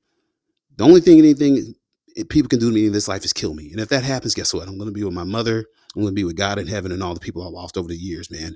The 0.77 0.85
only 0.85 1.01
thing 1.01 1.17
anything 1.17 1.75
eh, 2.15 2.23
people 2.29 2.47
can 2.47 2.59
do 2.59 2.69
to 2.69 2.75
me 2.75 2.87
in 2.87 2.93
this 2.93 3.07
life 3.07 3.25
is 3.25 3.33
kill 3.33 3.53
me. 3.53 3.71
And 3.71 3.79
if 3.79 3.89
that 3.89 4.03
happens, 4.03 4.33
guess 4.33 4.53
what? 4.53 4.67
I'm 4.67 4.77
going 4.77 4.89
to 4.89 4.93
be 4.93 5.03
with 5.03 5.13
my 5.13 5.23
mother. 5.23 5.65
I'm 5.95 6.01
going 6.01 6.13
to 6.13 6.19
be 6.19 6.23
with 6.23 6.37
God 6.37 6.59
in 6.59 6.67
heaven 6.67 6.91
and 6.91 7.03
all 7.03 7.13
the 7.13 7.19
people 7.19 7.43
I 7.43 7.47
lost 7.47 7.77
over 7.77 7.87
the 7.87 7.97
years, 7.97 8.31
man. 8.31 8.55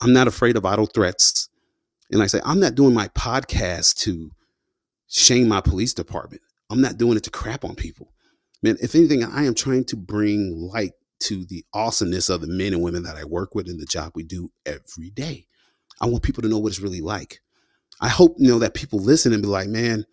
I'm 0.00 0.12
not 0.12 0.28
afraid 0.28 0.56
of 0.56 0.64
idle 0.64 0.86
threats. 0.86 1.48
And 2.10 2.20
like 2.20 2.26
I 2.26 2.28
say, 2.28 2.40
I'm 2.44 2.60
not 2.60 2.74
doing 2.74 2.94
my 2.94 3.08
podcast 3.08 3.96
to 4.00 4.30
shame 5.08 5.48
my 5.48 5.60
police 5.60 5.94
department. 5.94 6.42
I'm 6.70 6.80
not 6.80 6.98
doing 6.98 7.16
it 7.16 7.24
to 7.24 7.30
crap 7.30 7.64
on 7.64 7.74
people 7.74 8.12
man, 8.66 8.76
if 8.82 8.94
anything, 8.94 9.24
I 9.24 9.44
am 9.44 9.54
trying 9.54 9.84
to 9.86 9.96
bring 9.96 10.68
light 10.72 10.92
to 11.20 11.44
the 11.46 11.64
awesomeness 11.72 12.28
of 12.28 12.40
the 12.40 12.46
men 12.46 12.74
and 12.74 12.82
women 12.82 13.04
that 13.04 13.16
I 13.16 13.24
work 13.24 13.54
with 13.54 13.68
in 13.68 13.78
the 13.78 13.86
job 13.86 14.12
we 14.14 14.22
do 14.22 14.50
every 14.66 15.10
day. 15.10 15.46
I 16.00 16.06
want 16.06 16.22
people 16.22 16.42
to 16.42 16.48
know 16.48 16.58
what 16.58 16.68
it's 16.68 16.80
really 16.80 17.00
like. 17.00 17.40
I 18.00 18.08
hope 18.08 18.36
you 18.38 18.48
know 18.48 18.58
that 18.58 18.74
people 18.74 18.98
listen 18.98 19.32
and 19.32 19.42
be 19.42 19.48
like, 19.48 19.68
man, 19.68 20.04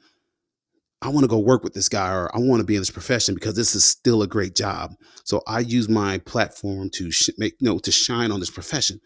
I 1.02 1.10
want 1.10 1.26
to 1.26 1.28
go 1.28 1.40
work 1.40 1.64
with 1.64 1.74
this 1.74 1.90
guy 1.90 2.14
or 2.14 2.34
I 2.34 2.40
want 2.40 2.62
to 2.62 2.66
be 2.66 2.76
in 2.76 2.82
this 2.82 2.90
profession 2.90 3.36
because 3.36 3.56
this 3.56 3.76
is 3.76 3.84
still 3.84 4.22
a 4.22 4.28
great 4.28 4.56
job. 4.56 4.94
So 5.26 5.42
I 5.46 5.60
use 5.60 5.90
my 5.90 6.20
platform 6.20 6.90
to 6.92 7.12
sh- 7.12 7.32
make 7.38 7.56
you 7.60 7.68
know 7.68 7.78
to 7.80 7.92
shine 7.92 8.32
on 8.32 8.40
this 8.40 8.50
profession. 8.50 9.02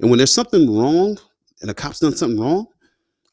And 0.00 0.08
when 0.08 0.16
there's 0.16 0.32
something 0.32 0.74
wrong 0.74 1.18
and 1.60 1.70
a 1.70 1.74
cop's 1.74 2.00
done 2.00 2.16
something 2.16 2.40
wrong, 2.40 2.68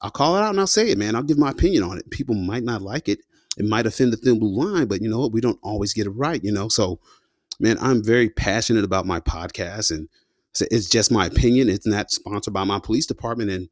I'll 0.01 0.11
call 0.11 0.35
it 0.35 0.41
out 0.41 0.49
and 0.49 0.59
I'll 0.59 0.67
say 0.67 0.89
it, 0.89 0.97
man. 0.97 1.15
I'll 1.15 1.23
give 1.23 1.37
my 1.37 1.51
opinion 1.51 1.83
on 1.83 1.97
it. 1.97 2.09
People 2.09 2.35
might 2.35 2.63
not 2.63 2.81
like 2.81 3.07
it 3.07 3.19
it 3.59 3.65
might 3.65 3.85
offend 3.85 4.13
the 4.13 4.17
thin 4.17 4.39
blue 4.39 4.55
line, 4.55 4.87
but 4.87 5.01
you 5.01 5.09
know 5.09 5.19
what? 5.19 5.33
We 5.33 5.41
don't 5.41 5.59
always 5.61 5.93
get 5.93 6.07
it 6.07 6.11
right, 6.11 6.43
you 6.43 6.51
know? 6.51 6.69
So, 6.69 6.99
man, 7.59 7.77
I'm 7.81 8.01
very 8.03 8.29
passionate 8.29 8.85
about 8.85 9.05
my 9.05 9.19
podcast 9.19 9.91
and 9.91 10.07
it's 10.71 10.89
just 10.89 11.11
my 11.11 11.25
opinion. 11.27 11.69
It's 11.69 11.85
not 11.85 12.09
sponsored 12.09 12.53
by 12.53 12.63
my 12.63 12.79
police 12.79 13.05
department. 13.05 13.51
And, 13.51 13.69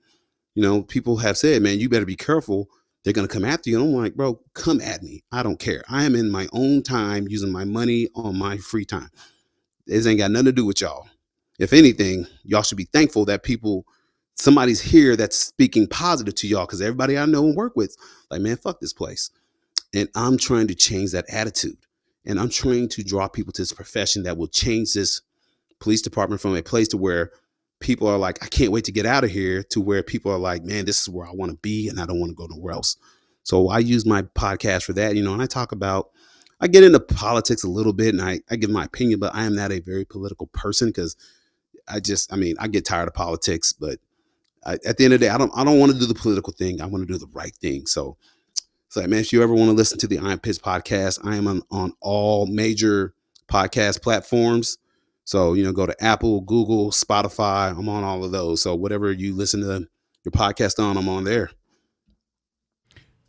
you 0.55 0.61
know, 0.61 0.84
people 0.84 1.18
have 1.18 1.38
said, 1.38 1.61
man, 1.61 1.80
you 1.80 1.89
better 1.89 2.05
be 2.05 2.15
careful. 2.15 2.69
They're 3.03 3.14
going 3.14 3.27
to 3.27 3.34
come 3.34 3.45
after 3.45 3.69
you. 3.69 3.80
And 3.80 3.88
I'm 3.88 4.01
like, 4.01 4.15
bro, 4.15 4.41
come 4.53 4.81
at 4.81 5.01
me. 5.01 5.23
I 5.31 5.41
don't 5.41 5.59
care. 5.59 5.84
I 5.89 6.03
am 6.03 6.15
in 6.15 6.30
my 6.30 6.47
own 6.51 6.84
time 6.84 7.27
using 7.30 7.51
my 7.51 7.64
money 7.64 8.09
on 8.14 8.38
my 8.38 8.57
free 8.57 8.85
time. 8.85 9.09
This 9.85 10.05
ain't 10.05 10.19
got 10.19 10.31
nothing 10.31 10.47
to 10.47 10.51
do 10.51 10.65
with 10.65 10.81
y'all. 10.81 11.07
If 11.59 11.72
anything, 11.72 12.27
y'all 12.43 12.61
should 12.61 12.77
be 12.77 12.89
thankful 12.91 13.23
that 13.26 13.43
people, 13.43 13.85
somebody's 14.35 14.81
here 14.81 15.15
that's 15.15 15.38
speaking 15.38 15.88
positive 15.88 16.35
to 16.35 16.47
y'all 16.47 16.65
because 16.65 16.81
everybody 16.81 17.18
I 17.18 17.26
know 17.26 17.45
and 17.45 17.55
work 17.55 17.76
with, 17.76 17.95
like, 18.30 18.41
man, 18.41 18.57
fuck 18.57 18.81
this 18.81 18.93
place. 18.93 19.31
And 19.93 20.09
I'm 20.15 20.38
trying 20.38 20.68
to 20.68 20.76
change 20.76 21.11
that 21.11 21.26
attitude. 21.30 21.77
And 22.26 22.39
I'm 22.39 22.49
trying 22.49 22.89
to 22.89 23.03
draw 23.03 23.27
people 23.27 23.53
to 23.53 23.61
this 23.61 23.72
profession 23.72 24.23
that 24.23 24.38
will 24.38 24.47
change 24.47 24.93
this 24.93 25.22
police 25.80 26.01
department 26.01 26.41
from 26.41 26.55
a 26.55 26.61
place 26.61 26.89
to 26.89 26.97
where 26.97 27.31
people 27.80 28.07
are 28.07 28.18
like, 28.18 28.43
I 28.43 28.47
can't 28.47 28.72
wait 28.72 28.85
to 28.85 28.91
get 28.91 29.05
out 29.05 29.23
of 29.23 29.30
here, 29.30 29.64
to 29.69 29.80
where 29.80 30.03
people 30.03 30.31
are 30.31 30.39
like, 30.39 30.64
man, 30.64 30.85
this 30.85 31.01
is 31.01 31.09
where 31.09 31.27
I 31.27 31.31
want 31.31 31.51
to 31.51 31.57
be 31.57 31.88
and 31.88 31.99
I 31.99 32.05
don't 32.05 32.19
want 32.19 32.31
to 32.31 32.35
go 32.35 32.47
nowhere 32.47 32.73
else. 32.73 32.97
So 33.43 33.69
I 33.69 33.80
use 33.80 34.05
my 34.05 34.23
podcast 34.23 34.84
for 34.84 34.93
that, 34.93 35.15
you 35.15 35.23
know, 35.23 35.34
and 35.34 35.41
I 35.41 35.45
talk 35.45 35.72
about, 35.72 36.09
I 36.59 36.68
get 36.68 36.84
into 36.84 36.99
politics 36.99 37.64
a 37.64 37.69
little 37.69 37.93
bit 37.93 38.14
and 38.14 38.22
I, 38.22 38.41
I 38.49 38.55
give 38.55 38.69
my 38.69 38.84
opinion, 38.84 39.19
but 39.19 39.34
I 39.34 39.45
am 39.45 39.55
not 39.55 39.72
a 39.72 39.80
very 39.80 40.03
political 40.03 40.47
person 40.47 40.89
because 40.89 41.15
I 41.88 41.99
just, 41.99 42.34
I 42.34 42.35
mean, 42.35 42.55
I 42.59 42.68
get 42.68 42.84
tired 42.84 43.07
of 43.07 43.14
politics, 43.14 43.72
but 43.72 43.99
I, 44.65 44.73
at 44.85 44.97
the 44.97 45.05
end 45.05 45.14
of 45.14 45.19
the 45.19 45.27
day, 45.27 45.30
I 45.30 45.38
don't, 45.38 45.51
I 45.55 45.64
don't 45.64 45.80
want 45.80 45.93
to 45.93 45.99
do 45.99 46.07
the 46.07 46.15
political 46.15 46.51
thing. 46.51 46.81
I 46.81 46.88
want 46.88 47.07
to 47.07 47.14
do 47.14 47.18
the 47.18 47.31
right 47.31 47.55
thing. 47.55 47.85
So 47.85 48.18
so, 48.89 49.05
man, 49.05 49.19
if 49.19 49.34
you 49.34 49.43
ever 49.43 49.53
want 49.53 49.69
to 49.69 49.76
listen 49.76 49.99
to 49.99 50.07
the 50.07 50.19
I 50.19 50.31
Am 50.31 50.39
Pitts 50.39 50.59
podcast, 50.59 51.19
I 51.26 51.35
am 51.35 51.47
on, 51.47 51.61
on 51.72 51.93
all 52.01 52.45
major 52.45 53.14
podcast 53.49 54.01
platforms. 54.01 54.77
So, 55.26 55.53
you 55.53 55.64
know, 55.64 55.73
go 55.73 55.85
to 55.85 56.03
Apple, 56.03 56.41
Google, 56.41 56.91
Spotify. 56.91 57.77
I'm 57.77 57.89
on 57.89 58.05
all 58.05 58.23
of 58.23 58.31
those. 58.31 58.61
So, 58.61 58.76
whatever 58.76 59.11
you 59.11 59.35
listen 59.35 59.61
to 59.61 59.88
your 60.23 60.31
podcast 60.31 60.81
on, 60.81 60.97
I'm 60.97 61.09
on 61.09 61.26
there. 61.26 61.51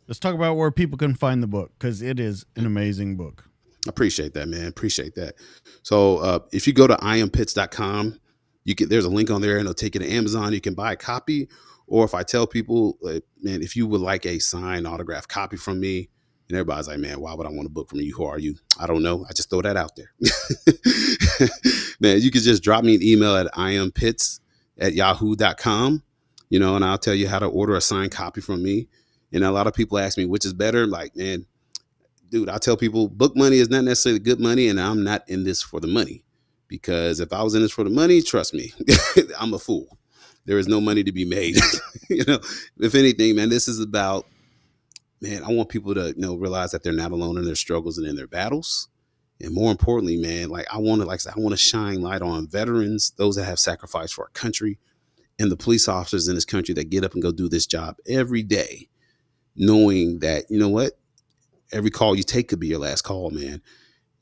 Let's 0.07 0.19
talk 0.19 0.33
about 0.33 0.55
where 0.55 0.71
people 0.71 0.97
can 0.97 1.13
find 1.13 1.43
the 1.43 1.47
book 1.47 1.73
because 1.77 2.01
it 2.01 2.19
is 2.19 2.45
an 2.55 2.65
amazing 2.65 3.17
book. 3.17 3.43
I 3.85 3.89
appreciate 3.89 4.33
that, 4.35 4.47
man. 4.47 4.67
Appreciate 4.67 5.15
that. 5.15 5.35
So, 5.83 6.19
uh, 6.19 6.39
if 6.53 6.67
you 6.67 6.73
go 6.73 6.87
to 6.87 6.95
iampitts.com, 6.95 8.17
you 8.63 8.75
can 8.75 8.87
there's 8.87 9.05
a 9.05 9.09
link 9.09 9.29
on 9.29 9.41
there 9.41 9.57
and 9.57 9.61
it'll 9.61 9.73
take 9.73 9.95
you 9.95 9.99
to 9.99 10.09
Amazon. 10.09 10.53
You 10.53 10.61
can 10.61 10.73
buy 10.73 10.93
a 10.93 10.95
copy 10.95 11.49
or 11.89 12.05
if 12.05 12.13
I 12.13 12.21
tell 12.21 12.45
people, 12.45 12.97
like, 13.01 13.23
man, 13.41 13.63
if 13.63 13.75
you 13.75 13.87
would 13.87 13.99
like 13.99 14.25
a 14.25 14.37
signed 14.37 14.85
autograph 14.85 15.27
copy 15.27 15.57
from 15.57 15.79
me, 15.79 16.09
and 16.47 16.55
everybody's 16.55 16.87
like, 16.87 16.99
man, 16.99 17.19
why 17.19 17.33
would 17.33 17.47
I 17.47 17.49
want 17.49 17.65
a 17.65 17.71
book 17.71 17.89
from 17.89 17.99
you? 17.99 18.13
Who 18.15 18.25
are 18.25 18.39
you? 18.39 18.55
I 18.79 18.87
don't 18.87 19.03
know. 19.03 19.25
I 19.27 19.33
just 19.33 19.49
throw 19.49 19.61
that 19.63 19.75
out 19.75 19.95
there. 19.95 20.11
man, 21.99 22.21
you 22.21 22.31
could 22.31 22.43
just 22.43 22.63
drop 22.63 22.83
me 22.83 22.95
an 22.95 23.03
email 23.03 23.35
at 23.35 23.51
iampitts 23.53 24.39
at 24.79 24.93
yahoo.com, 24.93 26.03
you 26.49 26.59
know, 26.59 26.75
and 26.75 26.85
I'll 26.85 26.97
tell 26.97 27.13
you 27.13 27.27
how 27.27 27.39
to 27.39 27.47
order 27.47 27.75
a 27.75 27.81
signed 27.81 28.11
copy 28.11 28.41
from 28.41 28.63
me. 28.63 28.87
And 29.31 29.43
a 29.43 29.51
lot 29.51 29.67
of 29.67 29.73
people 29.73 29.99
ask 29.99 30.17
me, 30.17 30.25
which 30.25 30.45
is 30.45 30.53
better? 30.53 30.87
Like, 30.87 31.15
man, 31.15 31.45
dude, 32.29 32.49
I 32.49 32.57
tell 32.57 32.77
people 32.77 33.07
book 33.09 33.35
money 33.35 33.57
is 33.57 33.69
not 33.69 33.83
necessarily 33.83 34.19
good 34.19 34.39
money, 34.39 34.67
and 34.69 34.79
I'm 34.79 35.03
not 35.03 35.27
in 35.27 35.43
this 35.43 35.61
for 35.61 35.79
the 35.79 35.87
money. 35.87 36.23
Because 36.67 37.19
if 37.19 37.33
I 37.33 37.41
was 37.41 37.55
in 37.55 37.63
this 37.63 37.71
for 37.71 37.83
the 37.83 37.89
money, 37.89 38.21
trust 38.21 38.53
me, 38.53 38.73
I'm 39.39 39.53
a 39.55 39.59
fool 39.59 39.98
there 40.49 40.57
is 40.57 40.67
no 40.67 40.81
money 40.81 41.03
to 41.03 41.11
be 41.11 41.25
made. 41.25 41.57
you 42.09 42.25
know, 42.25 42.39
if 42.79 42.95
anything, 42.95 43.35
man, 43.35 43.49
this 43.49 43.67
is 43.67 43.79
about 43.79 44.25
man. 45.21 45.43
I 45.43 45.49
want 45.49 45.69
people 45.69 45.93
to 45.93 46.07
you 46.07 46.15
know 46.17 46.35
realize 46.35 46.71
that 46.71 46.81
they're 46.81 46.91
not 46.91 47.11
alone 47.11 47.37
in 47.37 47.45
their 47.45 47.53
struggles 47.53 47.99
and 47.99 48.07
in 48.07 48.15
their 48.15 48.25
battles. 48.25 48.87
And 49.39 49.53
more 49.53 49.69
importantly, 49.69 50.17
man, 50.17 50.49
like 50.49 50.65
I 50.73 50.79
want 50.79 51.01
to, 51.01 51.07
like 51.07 51.21
I, 51.27 51.33
I 51.35 51.39
want 51.39 51.53
to 51.53 51.57
shine 51.57 52.01
light 52.01 52.23
on 52.23 52.47
veterans, 52.47 53.13
those 53.17 53.35
that 53.35 53.43
have 53.43 53.59
sacrificed 53.59 54.15
for 54.15 54.23
our 54.23 54.31
country, 54.31 54.79
and 55.37 55.51
the 55.51 55.55
police 55.55 55.87
officers 55.87 56.27
in 56.27 56.33
this 56.33 56.45
country 56.45 56.73
that 56.73 56.89
get 56.89 57.03
up 57.03 57.13
and 57.13 57.21
go 57.21 57.31
do 57.31 57.47
this 57.47 57.67
job 57.67 57.97
every 58.07 58.41
day, 58.41 58.89
knowing 59.55 60.17
that 60.21 60.45
you 60.49 60.57
know 60.57 60.69
what, 60.69 60.93
every 61.71 61.91
call 61.91 62.15
you 62.15 62.23
take 62.23 62.47
could 62.47 62.59
be 62.59 62.67
your 62.67 62.79
last 62.79 63.03
call, 63.03 63.29
man. 63.29 63.61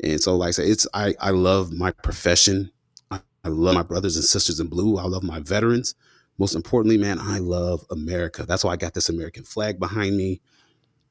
And 0.04 0.20
so, 0.20 0.36
like 0.36 0.50
I 0.50 0.52
said, 0.52 0.68
it's 0.68 0.86
I 0.94 1.16
I 1.22 1.30
love 1.30 1.72
my 1.72 1.92
profession. 1.92 2.70
I, 3.12 3.22
I 3.46 3.48
love 3.48 3.76
my 3.76 3.84
brothers 3.84 4.18
and 4.18 4.26
sisters 4.26 4.60
in 4.60 4.68
blue. 4.68 4.98
I 4.98 5.04
love 5.04 5.24
my 5.24 5.40
veterans. 5.40 5.96
Most 6.38 6.56
importantly, 6.56 6.98
man, 6.98 7.18
I 7.20 7.40
love 7.40 7.84
America. 7.90 8.46
That's 8.46 8.64
why 8.64 8.74
I 8.74 8.78
got 8.78 8.94
this 8.94 9.10
American 9.10 9.44
flag 9.44 9.80
behind 9.80 10.16
me. 10.16 10.42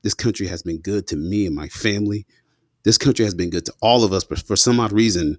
This 0.03 0.15
country 0.15 0.47
has 0.47 0.63
been 0.63 0.81
good 0.81 1.07
to 1.09 1.17
me 1.17 1.47
and 1.47 1.55
my 1.55 1.69
family. 1.69 2.27
This 2.85 2.99
country 2.99 3.25
has 3.25 3.35
been 3.35 3.51
good 3.51 3.67
to 3.67 3.75
all 3.83 4.05
of 4.05 4.13
us, 4.13 4.23
but 4.23 4.39
for 4.39 4.55
some 4.55 4.79
odd 4.79 4.93
reason, 4.93 5.39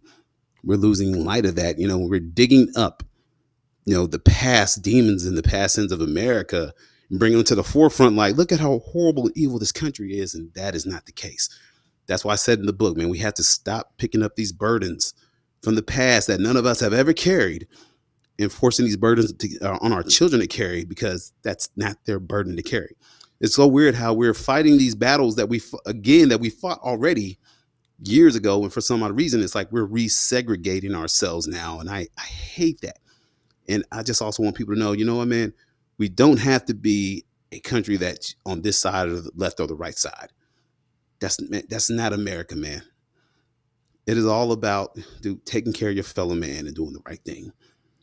we're 0.63 0.75
losing 0.75 1.23
light 1.23 1.45
of 1.45 1.55
that. 1.55 1.79
You 1.79 1.87
know, 1.87 1.97
we're 1.97 2.19
digging 2.19 2.67
up, 2.75 3.03
you 3.85 3.93
know, 3.93 4.05
the 4.07 4.19
past 4.19 4.81
demons 4.81 5.25
and 5.25 5.37
the 5.37 5.43
past 5.43 5.75
sins 5.75 5.93
of 5.93 6.01
America 6.01 6.73
and 7.09 7.19
bringing 7.19 7.37
them 7.37 7.45
to 7.45 7.55
the 7.55 7.63
forefront. 7.63 8.17
Like, 8.17 8.35
look 8.35 8.51
at 8.51 8.59
how 8.59 8.79
horrible 8.79 9.27
and 9.27 9.37
evil 9.37 9.59
this 9.59 9.71
country 9.71 10.19
is, 10.19 10.35
and 10.35 10.53
that 10.55 10.75
is 10.75 10.85
not 10.85 11.05
the 11.05 11.13
case. 11.13 11.47
That's 12.07 12.25
why 12.25 12.33
I 12.33 12.37
said 12.37 12.59
in 12.59 12.65
the 12.65 12.73
book, 12.73 12.97
man, 12.97 13.07
we 13.09 13.19
have 13.19 13.35
to 13.35 13.43
stop 13.43 13.93
picking 13.97 14.23
up 14.23 14.35
these 14.35 14.51
burdens 14.51 15.13
from 15.61 15.75
the 15.75 15.83
past 15.83 16.27
that 16.27 16.41
none 16.41 16.57
of 16.57 16.65
us 16.65 16.81
have 16.81 16.93
ever 16.93 17.13
carried 17.13 17.67
and 18.39 18.51
forcing 18.51 18.85
these 18.85 18.97
burdens 18.97 19.33
to, 19.33 19.59
uh, 19.59 19.77
on 19.81 19.91
our 19.91 20.03
children 20.03 20.41
to 20.41 20.47
carry 20.47 20.85
because 20.85 21.33
that's 21.43 21.69
not 21.75 21.97
their 22.05 22.19
burden 22.19 22.55
to 22.55 22.63
carry. 22.63 22.95
It's 23.39 23.55
so 23.55 23.67
weird 23.67 23.95
how 23.95 24.13
we're 24.13 24.33
fighting 24.33 24.77
these 24.77 24.95
battles 24.95 25.35
that 25.35 25.49
we 25.49 25.61
again 25.85 26.29
that 26.29 26.39
we 26.39 26.49
fought 26.49 26.79
already 26.79 27.37
years 28.03 28.35
ago, 28.35 28.63
and 28.63 28.71
for 28.71 28.81
some 28.81 29.03
odd 29.03 29.15
reason, 29.15 29.41
it's 29.41 29.55
like 29.55 29.71
we're 29.71 29.87
resegregating 29.87 30.95
ourselves 30.95 31.47
now, 31.47 31.79
and 31.79 31.89
I 31.89 32.07
I 32.17 32.23
hate 32.23 32.81
that. 32.81 32.99
And 33.69 33.83
I 33.91 34.01
just 34.01 34.21
also 34.21 34.43
want 34.43 34.55
people 34.55 34.73
to 34.73 34.79
know, 34.79 34.93
you 34.93 35.05
know 35.05 35.17
what, 35.17 35.27
man, 35.27 35.53
we 35.97 36.09
don't 36.09 36.39
have 36.39 36.65
to 36.65 36.73
be 36.73 37.25
a 37.51 37.59
country 37.59 37.97
that's 37.97 38.35
on 38.45 38.61
this 38.61 38.79
side 38.79 39.09
or 39.09 39.21
the 39.21 39.31
left 39.35 39.59
or 39.59 39.67
the 39.67 39.75
right 39.75 39.97
side. 39.97 40.31
That's 41.19 41.37
that's 41.69 41.89
not 41.89 42.13
America, 42.13 42.55
man. 42.55 42.81
It 44.05 44.17
is 44.17 44.25
all 44.25 44.51
about 44.51 44.97
dude, 45.21 45.45
taking 45.45 45.73
care 45.73 45.89
of 45.89 45.95
your 45.95 46.03
fellow 46.03 46.35
man 46.35 46.65
and 46.65 46.75
doing 46.75 46.93
the 46.93 47.01
right 47.05 47.23
thing. 47.23 47.51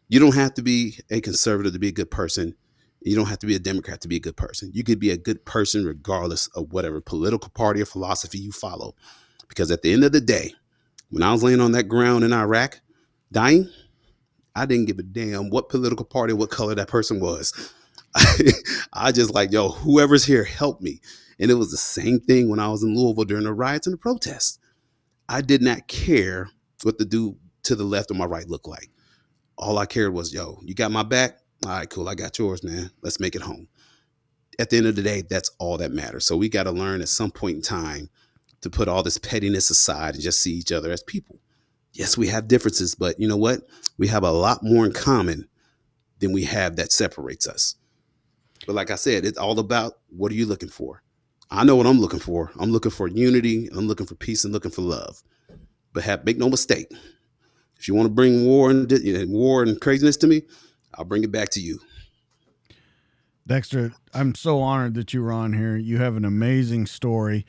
You 0.08 0.20
don't 0.20 0.34
have 0.34 0.54
to 0.54 0.62
be 0.62 0.98
a 1.10 1.20
conservative 1.20 1.72
to 1.72 1.78
be 1.78 1.88
a 1.88 1.92
good 1.92 2.10
person. 2.10 2.54
You 3.00 3.16
don't 3.16 3.28
have 3.28 3.38
to 3.40 3.46
be 3.46 3.54
a 3.54 3.58
Democrat 3.58 4.00
to 4.02 4.08
be 4.08 4.16
a 4.16 4.20
good 4.20 4.36
person. 4.36 4.70
You 4.72 4.84
could 4.84 4.98
be 4.98 5.10
a 5.10 5.16
good 5.16 5.44
person 5.44 5.84
regardless 5.84 6.46
of 6.48 6.72
whatever 6.72 7.00
political 7.00 7.50
party 7.50 7.82
or 7.82 7.86
philosophy 7.86 8.38
you 8.38 8.52
follow. 8.52 8.94
Because 9.48 9.70
at 9.70 9.82
the 9.82 9.92
end 9.92 10.04
of 10.04 10.12
the 10.12 10.20
day, 10.20 10.54
when 11.10 11.22
I 11.22 11.32
was 11.32 11.42
laying 11.42 11.60
on 11.60 11.72
that 11.72 11.88
ground 11.88 12.24
in 12.24 12.32
Iraq, 12.32 12.80
dying, 13.30 13.68
I 14.56 14.66
didn't 14.66 14.86
give 14.86 14.98
a 14.98 15.02
damn 15.02 15.50
what 15.50 15.68
political 15.68 16.06
party, 16.06 16.32
what 16.32 16.50
color 16.50 16.74
that 16.74 16.88
person 16.88 17.20
was. 17.20 17.52
I 18.92 19.12
just 19.12 19.34
like, 19.34 19.52
yo, 19.52 19.70
whoever's 19.70 20.24
here, 20.24 20.44
help 20.44 20.80
me. 20.80 21.00
And 21.38 21.50
it 21.50 21.54
was 21.54 21.70
the 21.70 21.76
same 21.76 22.20
thing 22.20 22.48
when 22.48 22.60
I 22.60 22.68
was 22.68 22.82
in 22.82 22.96
Louisville 22.96 23.24
during 23.24 23.44
the 23.44 23.52
riots 23.52 23.86
and 23.86 23.94
the 23.94 23.98
protests. 23.98 24.58
I 25.28 25.40
did 25.40 25.62
not 25.62 25.88
care 25.88 26.48
what 26.82 26.98
the 26.98 27.04
dude 27.04 27.36
to 27.64 27.74
the 27.74 27.84
left 27.84 28.10
or 28.10 28.14
my 28.14 28.24
right 28.24 28.48
looked 28.48 28.68
like. 28.68 28.90
All 29.56 29.78
I 29.78 29.86
cared 29.86 30.12
was, 30.12 30.32
yo, 30.32 30.58
you 30.62 30.74
got 30.74 30.90
my 30.90 31.02
back? 31.02 31.38
All 31.64 31.72
right, 31.72 31.88
cool. 31.88 32.08
I 32.08 32.14
got 32.14 32.38
yours, 32.38 32.62
man. 32.62 32.90
Let's 33.02 33.20
make 33.20 33.34
it 33.34 33.42
home. 33.42 33.68
At 34.58 34.70
the 34.70 34.76
end 34.76 34.86
of 34.86 34.96
the 34.96 35.02
day, 35.02 35.22
that's 35.22 35.50
all 35.58 35.78
that 35.78 35.92
matters. 35.92 36.26
So 36.26 36.36
we 36.36 36.48
got 36.48 36.64
to 36.64 36.70
learn 36.70 37.00
at 37.00 37.08
some 37.08 37.30
point 37.30 37.56
in 37.56 37.62
time 37.62 38.10
to 38.60 38.70
put 38.70 38.88
all 38.88 39.02
this 39.02 39.18
pettiness 39.18 39.70
aside 39.70 40.14
and 40.14 40.22
just 40.22 40.40
see 40.40 40.52
each 40.52 40.72
other 40.72 40.90
as 40.90 41.02
people. 41.02 41.40
Yes, 41.92 42.18
we 42.18 42.28
have 42.28 42.48
differences, 42.48 42.94
but 42.94 43.18
you 43.20 43.28
know 43.28 43.36
what? 43.36 43.60
We 43.98 44.08
have 44.08 44.24
a 44.24 44.30
lot 44.30 44.62
more 44.62 44.84
in 44.84 44.92
common 44.92 45.48
than 46.18 46.32
we 46.32 46.44
have 46.44 46.76
that 46.76 46.92
separates 46.92 47.46
us. 47.46 47.76
But 48.66 48.74
like 48.74 48.90
I 48.90 48.96
said, 48.96 49.24
it's 49.24 49.38
all 49.38 49.58
about 49.58 49.98
what 50.08 50.32
are 50.32 50.34
you 50.34 50.46
looking 50.46 50.68
for? 50.68 51.02
I 51.50 51.64
know 51.64 51.76
what 51.76 51.86
I'm 51.86 52.00
looking 52.00 52.20
for. 52.20 52.50
I'm 52.58 52.72
looking 52.72 52.90
for 52.90 53.06
unity, 53.06 53.68
I'm 53.72 53.86
looking 53.86 54.06
for 54.06 54.14
peace 54.14 54.44
and 54.44 54.52
looking 54.52 54.70
for 54.70 54.82
love. 54.82 55.22
But 55.92 56.04
have 56.04 56.24
make 56.24 56.38
no 56.38 56.48
mistake. 56.48 56.90
If 57.84 57.88
you 57.88 57.94
want 57.94 58.06
to 58.06 58.14
bring 58.14 58.46
war 58.46 58.70
and 58.70 58.90
war 59.30 59.62
and 59.62 59.78
craziness 59.78 60.16
to 60.16 60.26
me, 60.26 60.40
I'll 60.94 61.04
bring 61.04 61.22
it 61.22 61.30
back 61.30 61.50
to 61.50 61.60
you. 61.60 61.80
Dexter, 63.46 63.92
I'm 64.14 64.34
so 64.34 64.62
honored 64.62 64.94
that 64.94 65.12
you 65.12 65.22
were 65.22 65.32
on 65.32 65.52
here. 65.52 65.76
You 65.76 65.98
have 65.98 66.16
an 66.16 66.24
amazing 66.24 66.86
story. 66.86 67.44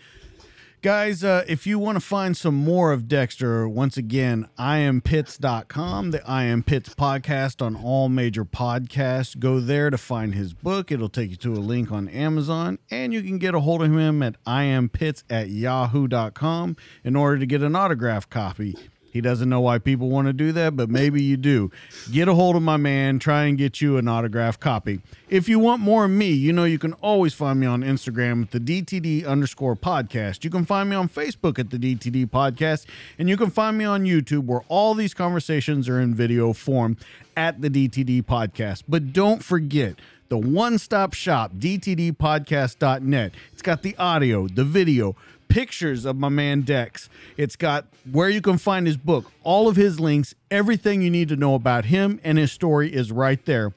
Guys, 0.81 1.23
uh, 1.23 1.45
if 1.47 1.65
you 1.65 1.79
want 1.79 1.95
to 1.95 2.01
find 2.01 2.35
some 2.35 2.53
more 2.53 2.91
of 2.91 3.07
Dexter, 3.07 3.65
once 3.65 3.95
again, 3.95 4.49
iampitts.com, 4.59 6.11
the 6.11 6.29
I 6.29 6.43
Am 6.43 6.63
Pitts 6.63 6.93
podcast 6.93 7.65
on 7.65 7.77
all 7.77 8.09
major 8.09 8.43
podcasts. 8.43 9.39
Go 9.39 9.61
there 9.61 9.89
to 9.89 9.97
find 9.97 10.35
his 10.35 10.53
book. 10.53 10.91
It'll 10.91 11.07
take 11.07 11.29
you 11.29 11.37
to 11.37 11.53
a 11.53 11.63
link 11.63 11.93
on 11.93 12.09
Amazon, 12.09 12.77
and 12.91 13.13
you 13.13 13.21
can 13.23 13.37
get 13.37 13.55
a 13.55 13.61
hold 13.61 13.81
of 13.81 13.93
him 13.93 14.21
at 14.21 14.35
iampitts 14.43 15.23
at 15.29 15.47
yahoo.com 15.47 16.75
in 17.05 17.15
order 17.15 17.39
to 17.39 17.45
get 17.45 17.63
an 17.63 17.77
autograph 17.77 18.29
copy. 18.29 18.75
He 19.15 19.21
doesn't 19.21 19.47
know 19.47 19.61
why 19.61 19.77
people 19.77 20.09
want 20.09 20.27
to 20.27 20.33
do 20.33 20.51
that, 20.51 20.75
but 20.75 20.89
maybe 20.89 21.23
you 21.23 21.37
do. 21.37 21.71
Get 22.11 22.27
a 22.27 22.33
hold 22.33 22.57
of 22.57 22.63
my 22.63 22.75
man. 22.75 23.17
Try 23.17 23.45
and 23.45 23.57
get 23.57 23.79
you 23.79 23.95
an 23.95 24.09
autograph 24.09 24.59
copy. 24.59 24.99
If 25.29 25.47
you 25.47 25.57
want 25.57 25.81
more 25.81 26.03
of 26.03 26.11
me, 26.11 26.31
you 26.31 26.51
know 26.51 26.65
you 26.65 26.77
can 26.77 26.91
always 26.95 27.33
find 27.33 27.57
me 27.57 27.65
on 27.65 27.81
Instagram 27.81 28.41
at 28.41 28.51
the 28.51 28.59
DTD 28.59 29.25
underscore 29.25 29.77
podcast. 29.77 30.43
You 30.43 30.49
can 30.49 30.65
find 30.65 30.89
me 30.89 30.97
on 30.97 31.07
Facebook 31.07 31.57
at 31.57 31.69
the 31.69 31.77
DTD 31.77 32.29
podcast, 32.29 32.87
and 33.17 33.29
you 33.29 33.37
can 33.37 33.49
find 33.49 33.77
me 33.77 33.85
on 33.85 34.03
YouTube 34.03 34.47
where 34.47 34.63
all 34.67 34.93
these 34.93 35.13
conversations 35.13 35.87
are 35.87 36.01
in 36.01 36.13
video 36.13 36.51
form 36.51 36.97
at 37.37 37.61
the 37.61 37.69
DTD 37.69 38.23
podcast. 38.23 38.83
But 38.85 39.13
don't 39.13 39.41
forget, 39.41 39.95
the 40.27 40.37
one 40.37 40.77
stop 40.77 41.13
shop, 41.13 41.53
dtdpodcast.net. 41.53 43.31
It's 43.53 43.61
got 43.61 43.81
the 43.81 43.95
audio, 43.97 44.47
the 44.47 44.63
video, 44.63 45.15
pictures 45.47 46.05
of 46.05 46.17
my 46.17 46.29
man 46.29 46.61
Dex. 46.61 47.09
It's 47.37 47.55
got 47.55 47.85
where 48.11 48.29
you 48.29 48.41
can 48.41 48.57
find 48.57 48.87
his 48.87 48.97
book, 48.97 49.31
all 49.43 49.67
of 49.67 49.75
his 49.75 49.99
links, 49.99 50.35
everything 50.51 51.01
you 51.01 51.09
need 51.09 51.29
to 51.29 51.35
know 51.35 51.55
about 51.55 51.85
him 51.85 52.19
and 52.23 52.37
his 52.37 52.51
story 52.51 52.93
is 52.93 53.11
right 53.11 53.43
there. 53.45 53.73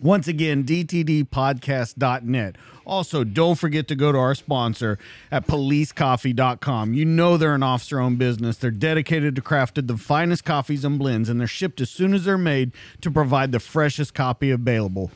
Once 0.00 0.28
again, 0.28 0.64
dtdpodcast.net. 0.64 2.56
Also, 2.84 3.24
don't 3.24 3.54
forget 3.58 3.88
to 3.88 3.94
go 3.94 4.12
to 4.12 4.18
our 4.18 4.34
sponsor 4.34 4.98
at 5.30 5.46
policecoffee.com. 5.46 6.92
You 6.92 7.04
know 7.04 7.36
they're 7.36 7.54
an 7.54 7.62
officer 7.62 8.00
owned 8.00 8.18
business. 8.18 8.58
They're 8.58 8.70
dedicated 8.70 9.34
to 9.36 9.42
crafting 9.42 9.86
the 9.86 9.96
finest 9.96 10.44
coffees 10.44 10.84
and 10.84 10.98
blends, 10.98 11.28
and 11.28 11.40
they're 11.40 11.46
shipped 11.46 11.80
as 11.80 11.90
soon 11.90 12.12
as 12.12 12.24
they're 12.24 12.36
made 12.36 12.72
to 13.00 13.10
provide 13.10 13.52
the 13.52 13.60
freshest 13.60 14.12
copy 14.12 14.50
available. 14.50 15.10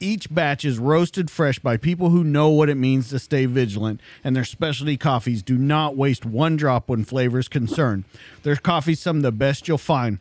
Each 0.00 0.32
batch 0.32 0.64
is 0.64 0.78
roasted 0.78 1.28
fresh 1.30 1.58
by 1.58 1.76
people 1.76 2.10
who 2.10 2.22
know 2.22 2.48
what 2.50 2.68
it 2.68 2.76
means 2.76 3.08
to 3.08 3.18
stay 3.18 3.46
vigilant, 3.46 4.00
and 4.22 4.36
their 4.36 4.44
specialty 4.44 4.96
coffees 4.96 5.42
do 5.42 5.58
not 5.58 5.96
waste 5.96 6.24
one 6.24 6.56
drop 6.56 6.88
when 6.88 7.04
flavor 7.04 7.38
is 7.40 7.48
concerned. 7.48 8.04
Their 8.44 8.54
coffee's 8.56 9.00
some 9.00 9.16
of 9.16 9.22
the 9.22 9.32
best 9.32 9.66
you'll 9.66 9.78
find. 9.78 10.20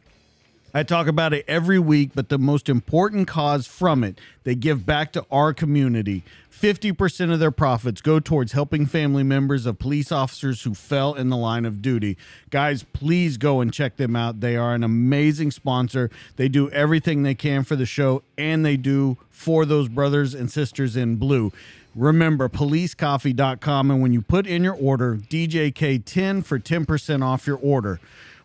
I 0.73 0.83
talk 0.83 1.07
about 1.07 1.33
it 1.33 1.45
every 1.47 1.79
week, 1.79 2.11
but 2.13 2.29
the 2.29 2.37
most 2.37 2.69
important 2.69 3.27
cause 3.27 3.67
from 3.67 4.03
it, 4.03 4.19
they 4.43 4.55
give 4.55 4.85
back 4.85 5.13
to 5.13 5.25
our 5.31 5.53
community. 5.53 6.23
50% 6.59 7.31
of 7.31 7.39
their 7.39 7.51
profits 7.51 8.01
go 8.01 8.19
towards 8.19 8.53
helping 8.53 8.87
family 8.87 9.21
members 9.21 9.67
of 9.67 9.77
police 9.77 10.11
officers 10.11 10.63
who 10.63 10.73
fell 10.73 11.13
in 11.13 11.29
the 11.29 11.37
line 11.37 11.65
of 11.65 11.83
duty. 11.83 12.17
Guys, 12.49 12.83
please 12.93 13.37
go 13.37 13.61
and 13.61 13.71
check 13.71 13.97
them 13.97 14.15
out. 14.15 14.39
They 14.39 14.55
are 14.55 14.73
an 14.73 14.83
amazing 14.83 15.51
sponsor. 15.51 16.09
They 16.35 16.47
do 16.47 16.69
everything 16.71 17.21
they 17.21 17.35
can 17.35 17.63
for 17.63 17.75
the 17.75 17.85
show, 17.85 18.23
and 18.39 18.65
they 18.65 18.75
do 18.75 19.17
for 19.29 19.65
those 19.65 19.87
brothers 19.87 20.33
and 20.33 20.51
sisters 20.51 20.97
in 20.97 21.17
blue. 21.17 21.51
Remember, 21.93 22.49
policecoffee.com, 22.49 23.91
and 23.91 24.01
when 24.01 24.13
you 24.13 24.21
put 24.21 24.47
in 24.47 24.63
your 24.63 24.75
order, 24.75 25.15
DJK10 25.15 26.43
for 26.43 26.59
10% 26.59 27.23
off 27.23 27.45
your 27.45 27.57
order. 27.57 27.99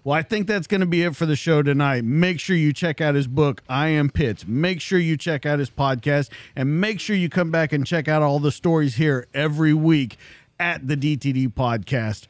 Well, 0.05 0.19
I 0.19 0.23
think 0.23 0.49
that's 0.49 0.67
going 0.67 0.81
to 0.81 0.87
be 0.87 1.03
it 1.05 1.15
for 1.15 1.27
the 1.27 1.37
show 1.37 1.63
tonight. 1.63 2.03
Make 2.03 2.41
sure 2.41 2.57
you 2.57 2.73
check 2.73 3.01
out 3.01 3.15
his 3.15 3.29
book, 3.29 3.63
I 3.69 3.89
Am 3.89 4.11
Pitts. 4.11 4.45
Make 4.45 4.81
sure 4.81 4.99
you 4.99 5.17
check 5.17 5.47
out 5.47 5.61
his 5.61 5.71
podcast 5.71 6.29
and 6.57 6.81
make 6.81 6.99
sure 6.99 7.15
you 7.15 7.29
come 7.29 7.53
back 7.53 7.73
and 7.73 7.87
check 7.87 8.09
out 8.09 8.21
all 8.21 8.41
the 8.41 8.51
stories 8.51 8.97
here 8.97 9.29
every 9.33 9.73
week 9.73 10.17
at 10.59 10.89
the 10.89 10.97
DTD 10.97 11.55
podcast. 11.55 12.27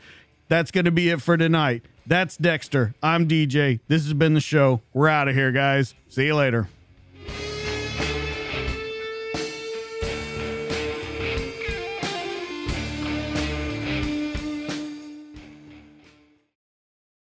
That's 0.48 0.70
going 0.70 0.84
to 0.84 0.90
be 0.90 1.08
it 1.08 1.22
for 1.22 1.38
tonight. 1.38 1.82
That's 2.06 2.36
Dexter. 2.36 2.94
I'm 3.02 3.26
DJ. 3.26 3.80
This 3.88 4.04
has 4.04 4.12
been 4.12 4.34
the 4.34 4.40
show. 4.40 4.82
We're 4.92 5.08
out 5.08 5.28
of 5.28 5.34
here, 5.34 5.50
guys. 5.50 5.94
See 6.08 6.26
you 6.26 6.34
later. 6.34 6.68